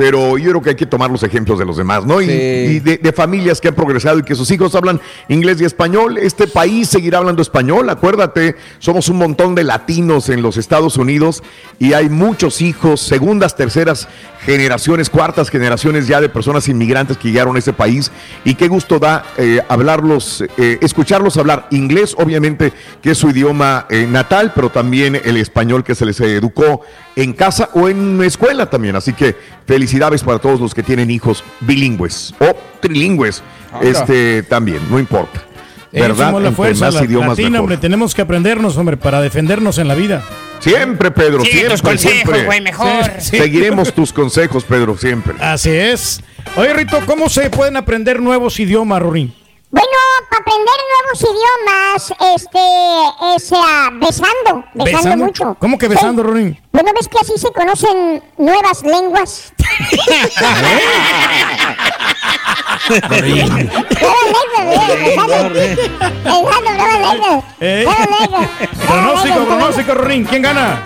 pero 0.00 0.38
yo 0.38 0.48
creo 0.48 0.62
que 0.62 0.70
hay 0.70 0.76
que 0.76 0.86
tomar 0.86 1.10
los 1.10 1.22
ejemplos 1.24 1.58
de 1.58 1.66
los 1.66 1.76
demás, 1.76 2.06
¿no? 2.06 2.22
Y, 2.22 2.24
Sí. 2.24 2.32
y 2.32 2.80
de, 2.80 2.96
de 2.96 3.12
familias 3.12 3.60
que 3.60 3.68
han 3.68 3.74
progresado 3.74 4.18
y 4.18 4.22
que 4.22 4.34
sus 4.34 4.50
hijos 4.50 4.74
hablan 4.74 4.98
inglés 5.28 5.60
y 5.60 5.66
español. 5.66 6.16
Este 6.16 6.46
país 6.46 6.88
seguirá 6.88 7.18
hablando 7.18 7.42
español, 7.42 7.90
acuérdate, 7.90 8.56
somos 8.78 9.10
un 9.10 9.18
montón 9.18 9.54
de 9.54 9.62
latinos 9.62 10.30
en 10.30 10.40
los 10.40 10.56
Estados 10.56 10.96
Unidos 10.96 11.42
y 11.78 11.92
hay 11.92 12.08
muchos 12.08 12.62
hijos, 12.62 13.02
segundas, 13.02 13.56
terceras 13.56 14.08
generaciones, 14.46 15.10
cuartas 15.10 15.50
generaciones 15.50 16.06
ya 16.06 16.18
de 16.22 16.30
personas 16.30 16.66
inmigrantes 16.68 17.18
que 17.18 17.28
llegaron 17.28 17.56
a 17.56 17.58
este 17.58 17.74
país 17.74 18.10
y 18.42 18.54
qué 18.54 18.68
gusto 18.68 18.98
da 18.98 19.26
eh, 19.36 19.60
hablarlos, 19.68 20.42
eh, 20.56 20.78
escucharlos 20.80 21.36
hablar 21.36 21.66
inglés, 21.72 22.14
obviamente 22.16 22.72
que 23.02 23.10
es 23.10 23.18
su 23.18 23.28
idioma 23.28 23.84
eh, 23.90 24.06
natal, 24.10 24.52
pero 24.54 24.70
también 24.70 25.20
el 25.22 25.36
español 25.36 25.84
que 25.84 25.94
se 25.94 26.06
les 26.06 26.18
educó 26.20 26.80
en 27.16 27.32
casa 27.32 27.70
o 27.74 27.88
en 27.88 28.22
escuela 28.22 28.68
también. 28.70 28.96
Así 28.96 29.12
que 29.12 29.36
felicidades 29.66 30.22
para 30.22 30.38
todos 30.38 30.60
los 30.60 30.74
que 30.74 30.82
tienen 30.82 31.10
hijos 31.10 31.42
bilingües 31.60 32.34
o 32.40 32.56
trilingües, 32.80 33.42
este 33.82 34.42
también, 34.44 34.80
no 34.90 34.98
importa. 34.98 35.42
Eh, 35.92 36.02
¿Verdad? 36.02 36.32
la 36.40 36.52
fuerza 36.52 36.84
más 36.86 36.94
la- 36.94 37.04
idiomas 37.04 37.28
latina, 37.30 37.50
mejor. 37.50 37.60
hombre. 37.62 37.76
Tenemos 37.78 38.14
que 38.14 38.22
aprendernos, 38.22 38.76
hombre, 38.76 38.96
para 38.96 39.20
defendernos 39.20 39.78
en 39.78 39.88
la 39.88 39.94
vida. 39.96 40.22
Siempre, 40.60 41.10
Pedro, 41.10 41.40
Sigue 41.40 41.52
siempre, 41.52 41.70
tus 41.72 41.82
consejos, 41.82 42.34
siempre. 42.34 42.60
mejor. 42.60 43.04
Sí, 43.18 43.30
sí. 43.30 43.38
Seguiremos 43.38 43.92
tus 43.92 44.12
consejos, 44.12 44.62
Pedro, 44.64 44.96
siempre. 44.96 45.34
Así 45.40 45.70
es. 45.70 46.20
Oye, 46.56 46.72
Rito, 46.74 46.98
¿cómo 47.06 47.28
se 47.28 47.50
pueden 47.50 47.76
aprender 47.76 48.20
nuevos 48.20 48.60
idiomas, 48.60 49.00
Rorín? 49.02 49.34
Bueno, 49.72 49.88
para 50.28 50.40
aprender 50.42 50.74
nuevos 50.90 51.20
idiomas, 51.22 52.12
este, 52.34 53.36
es 53.36 53.52
ah, 53.54 53.90
besando, 53.92 54.64
besando, 54.74 54.84
¿Besando? 54.84 55.24
mucho. 55.26 55.56
¿Cómo 55.60 55.78
que 55.78 55.86
Sí. 55.86 55.92
besando, 55.92 56.22
Rorín? 56.24 56.60
Bueno, 56.72 56.90
¿ves 56.94 57.06
que 57.08 57.18
así 57.20 57.34
se 57.38 57.52
conocen 57.52 58.20
nuevas 58.36 58.82
lenguas? 58.82 59.52
Eh. 67.60 67.86
Pronóstico, 68.86 69.44
pronóstico, 69.44 69.94
Rorín. 69.94 70.24
¿Quién 70.24 70.42
gana? 70.42 70.80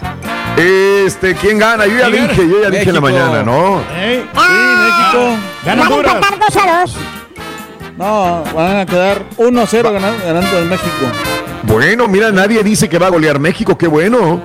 Este, 0.57 1.35
¿quién 1.35 1.59
gana? 1.59 1.87
Yo 1.87 1.99
ya 1.99 2.11
¿Quién 2.11 2.29
dije, 2.29 2.49
yo 2.49 2.63
ya 2.63 2.71
dije 2.71 2.89
en 2.91 2.95
la 2.95 3.01
México. 3.01 3.01
mañana, 3.25 3.43
¿no? 3.43 3.81
¿Eh? 3.95 4.25
Ah, 4.35 5.37
Gana 5.65 5.83
Van 5.83 5.93
a 5.93 5.95
Honduras. 5.95 6.15
empatar 6.15 6.39
dos 6.39 6.57
a 6.57 6.81
dos. 6.81 6.97
No, 7.97 8.43
van 8.55 8.77
a 8.79 8.87
quedar 8.87 9.23
1-0 9.37 9.93
ganando, 9.93 10.25
ganando 10.25 10.59
en 10.59 10.69
México. 10.69 11.07
Bueno, 11.63 12.09
mira, 12.09 12.31
nadie 12.33 12.63
dice 12.63 12.89
que 12.89 12.99
va 12.99 13.07
a 13.07 13.11
golear 13.11 13.39
México, 13.39 13.79
qué 13.79 13.87
bueno. 13.87 14.41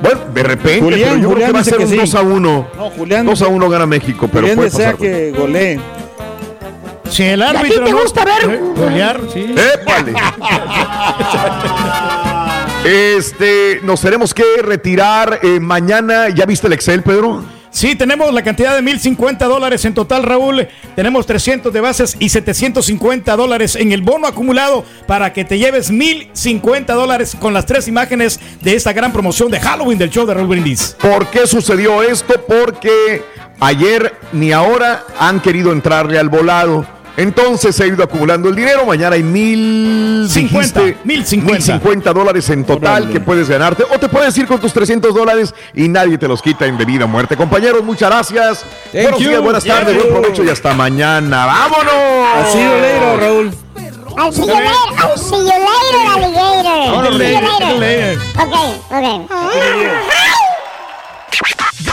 Bueno, 0.00 0.20
de 0.32 0.42
repente, 0.42 0.80
Julián, 0.80 1.10
pero 1.10 1.14
yo 1.16 1.20
creo 1.20 1.30
Julián 1.30 1.48
que 1.48 1.52
va 1.54 1.60
a 1.60 1.64
ser 1.64 1.78
un 1.80 1.88
sí. 1.88 1.96
2 1.96 2.14
a 2.14 2.22
1. 2.22 2.68
No, 2.76 2.90
Julián. 2.90 3.26
2 3.26 3.42
a 3.42 3.48
1 3.48 3.68
gana 3.70 3.86
México, 3.86 4.28
pero 4.30 4.42
Julián 4.42 4.56
puede 4.56 4.70
desea 4.70 4.92
pasar. 4.92 5.00
que 5.00 5.32
golee. 5.36 5.80
Si 7.10 7.22
el 7.22 7.42
a 7.42 7.50
ti 7.50 7.56
árbitro 7.58 7.84
te 7.84 7.90
no... 7.92 7.98
gusta 8.00 8.24
ver- 8.24 8.50
¿Eh? 8.54 8.60
Golear, 8.76 9.20
sí. 9.32 9.54
¡Épale! 9.74 10.14
Este, 12.84 13.80
nos 13.82 14.02
tenemos 14.02 14.34
que 14.34 14.44
retirar 14.62 15.40
eh, 15.42 15.58
mañana. 15.58 16.28
¿Ya 16.28 16.44
viste 16.44 16.66
el 16.66 16.74
Excel, 16.74 17.02
Pedro? 17.02 17.42
Sí, 17.74 17.96
tenemos 17.96 18.32
la 18.32 18.44
cantidad 18.44 18.72
de 18.72 18.82
1050 18.82 19.46
dólares 19.46 19.84
en 19.84 19.94
total, 19.94 20.22
Raúl. 20.22 20.68
Tenemos 20.94 21.26
300 21.26 21.72
de 21.72 21.80
bases 21.80 22.16
y 22.20 22.28
750 22.28 23.34
dólares 23.34 23.74
en 23.74 23.90
el 23.90 24.00
bono 24.00 24.28
acumulado 24.28 24.84
para 25.08 25.32
que 25.32 25.44
te 25.44 25.58
lleves 25.58 25.90
1050 25.90 26.94
dólares 26.94 27.36
con 27.40 27.52
las 27.52 27.66
tres 27.66 27.88
imágenes 27.88 28.38
de 28.60 28.76
esta 28.76 28.92
gran 28.92 29.12
promoción 29.12 29.50
de 29.50 29.58
Halloween 29.58 29.98
del 29.98 30.10
show 30.10 30.24
de 30.24 30.34
Raúl 30.34 30.46
Brindis. 30.46 30.96
¿Por 31.00 31.28
qué 31.30 31.48
sucedió 31.48 32.00
esto? 32.04 32.34
Porque 32.46 33.24
ayer 33.58 34.14
ni 34.30 34.52
ahora 34.52 35.02
han 35.18 35.40
querido 35.40 35.72
entrarle 35.72 36.20
al 36.20 36.28
volado. 36.28 36.93
Entonces 37.16 37.76
se 37.76 37.84
ha 37.84 37.86
ido 37.86 38.02
acumulando 38.02 38.48
el 38.48 38.56
dinero. 38.56 38.84
Mañana 38.84 39.14
hay 39.16 39.22
mil, 39.22 40.26
50, 40.28 40.80
dijiste, 40.80 40.98
1050. 41.04 41.52
1050 41.74 42.12
dólares 42.12 42.50
en 42.50 42.64
total 42.64 43.10
que 43.10 43.20
puedes 43.20 43.48
ganarte. 43.48 43.84
O 43.94 43.98
te 43.98 44.08
puedes 44.08 44.36
ir 44.38 44.46
con 44.46 44.60
tus 44.60 44.72
300 44.72 45.14
dólares 45.14 45.54
y 45.74 45.88
nadie 45.88 46.18
te 46.18 46.26
los 46.28 46.42
quita 46.42 46.66
en 46.66 46.76
debida 46.76 47.06
muerte. 47.06 47.36
Compañeros, 47.36 47.84
muchas 47.84 48.10
gracias. 48.10 48.64
Thank 48.92 49.02
Buenos 49.02 49.20
you. 49.20 49.28
días, 49.28 49.40
buenas 49.42 49.64
Yeah. 49.64 49.74
tardes, 49.80 49.96
buen 49.96 50.08
provecho 50.08 50.44
y 50.44 50.48
hasta 50.50 50.74
mañana. 50.74 51.46
¡Vámonos! 51.46 51.92
Así 52.36 52.58
lo 52.64 52.80
leído, 52.80 53.16
Raúl. 53.18 53.54
I'll 54.16 54.32
see 54.32 54.42
you 54.42 54.46
later. 54.46 54.70
I'll 54.96 55.18
see 55.18 55.36
you 55.36 55.44
later, 55.44 56.06
alligator. 56.14 56.94
Órale, 56.94 57.26
See 57.26 57.34
you 57.34 57.40
later. 57.40 57.62
órale. 57.64 58.16
Ok, 58.38 58.54
ok. 58.90 60.53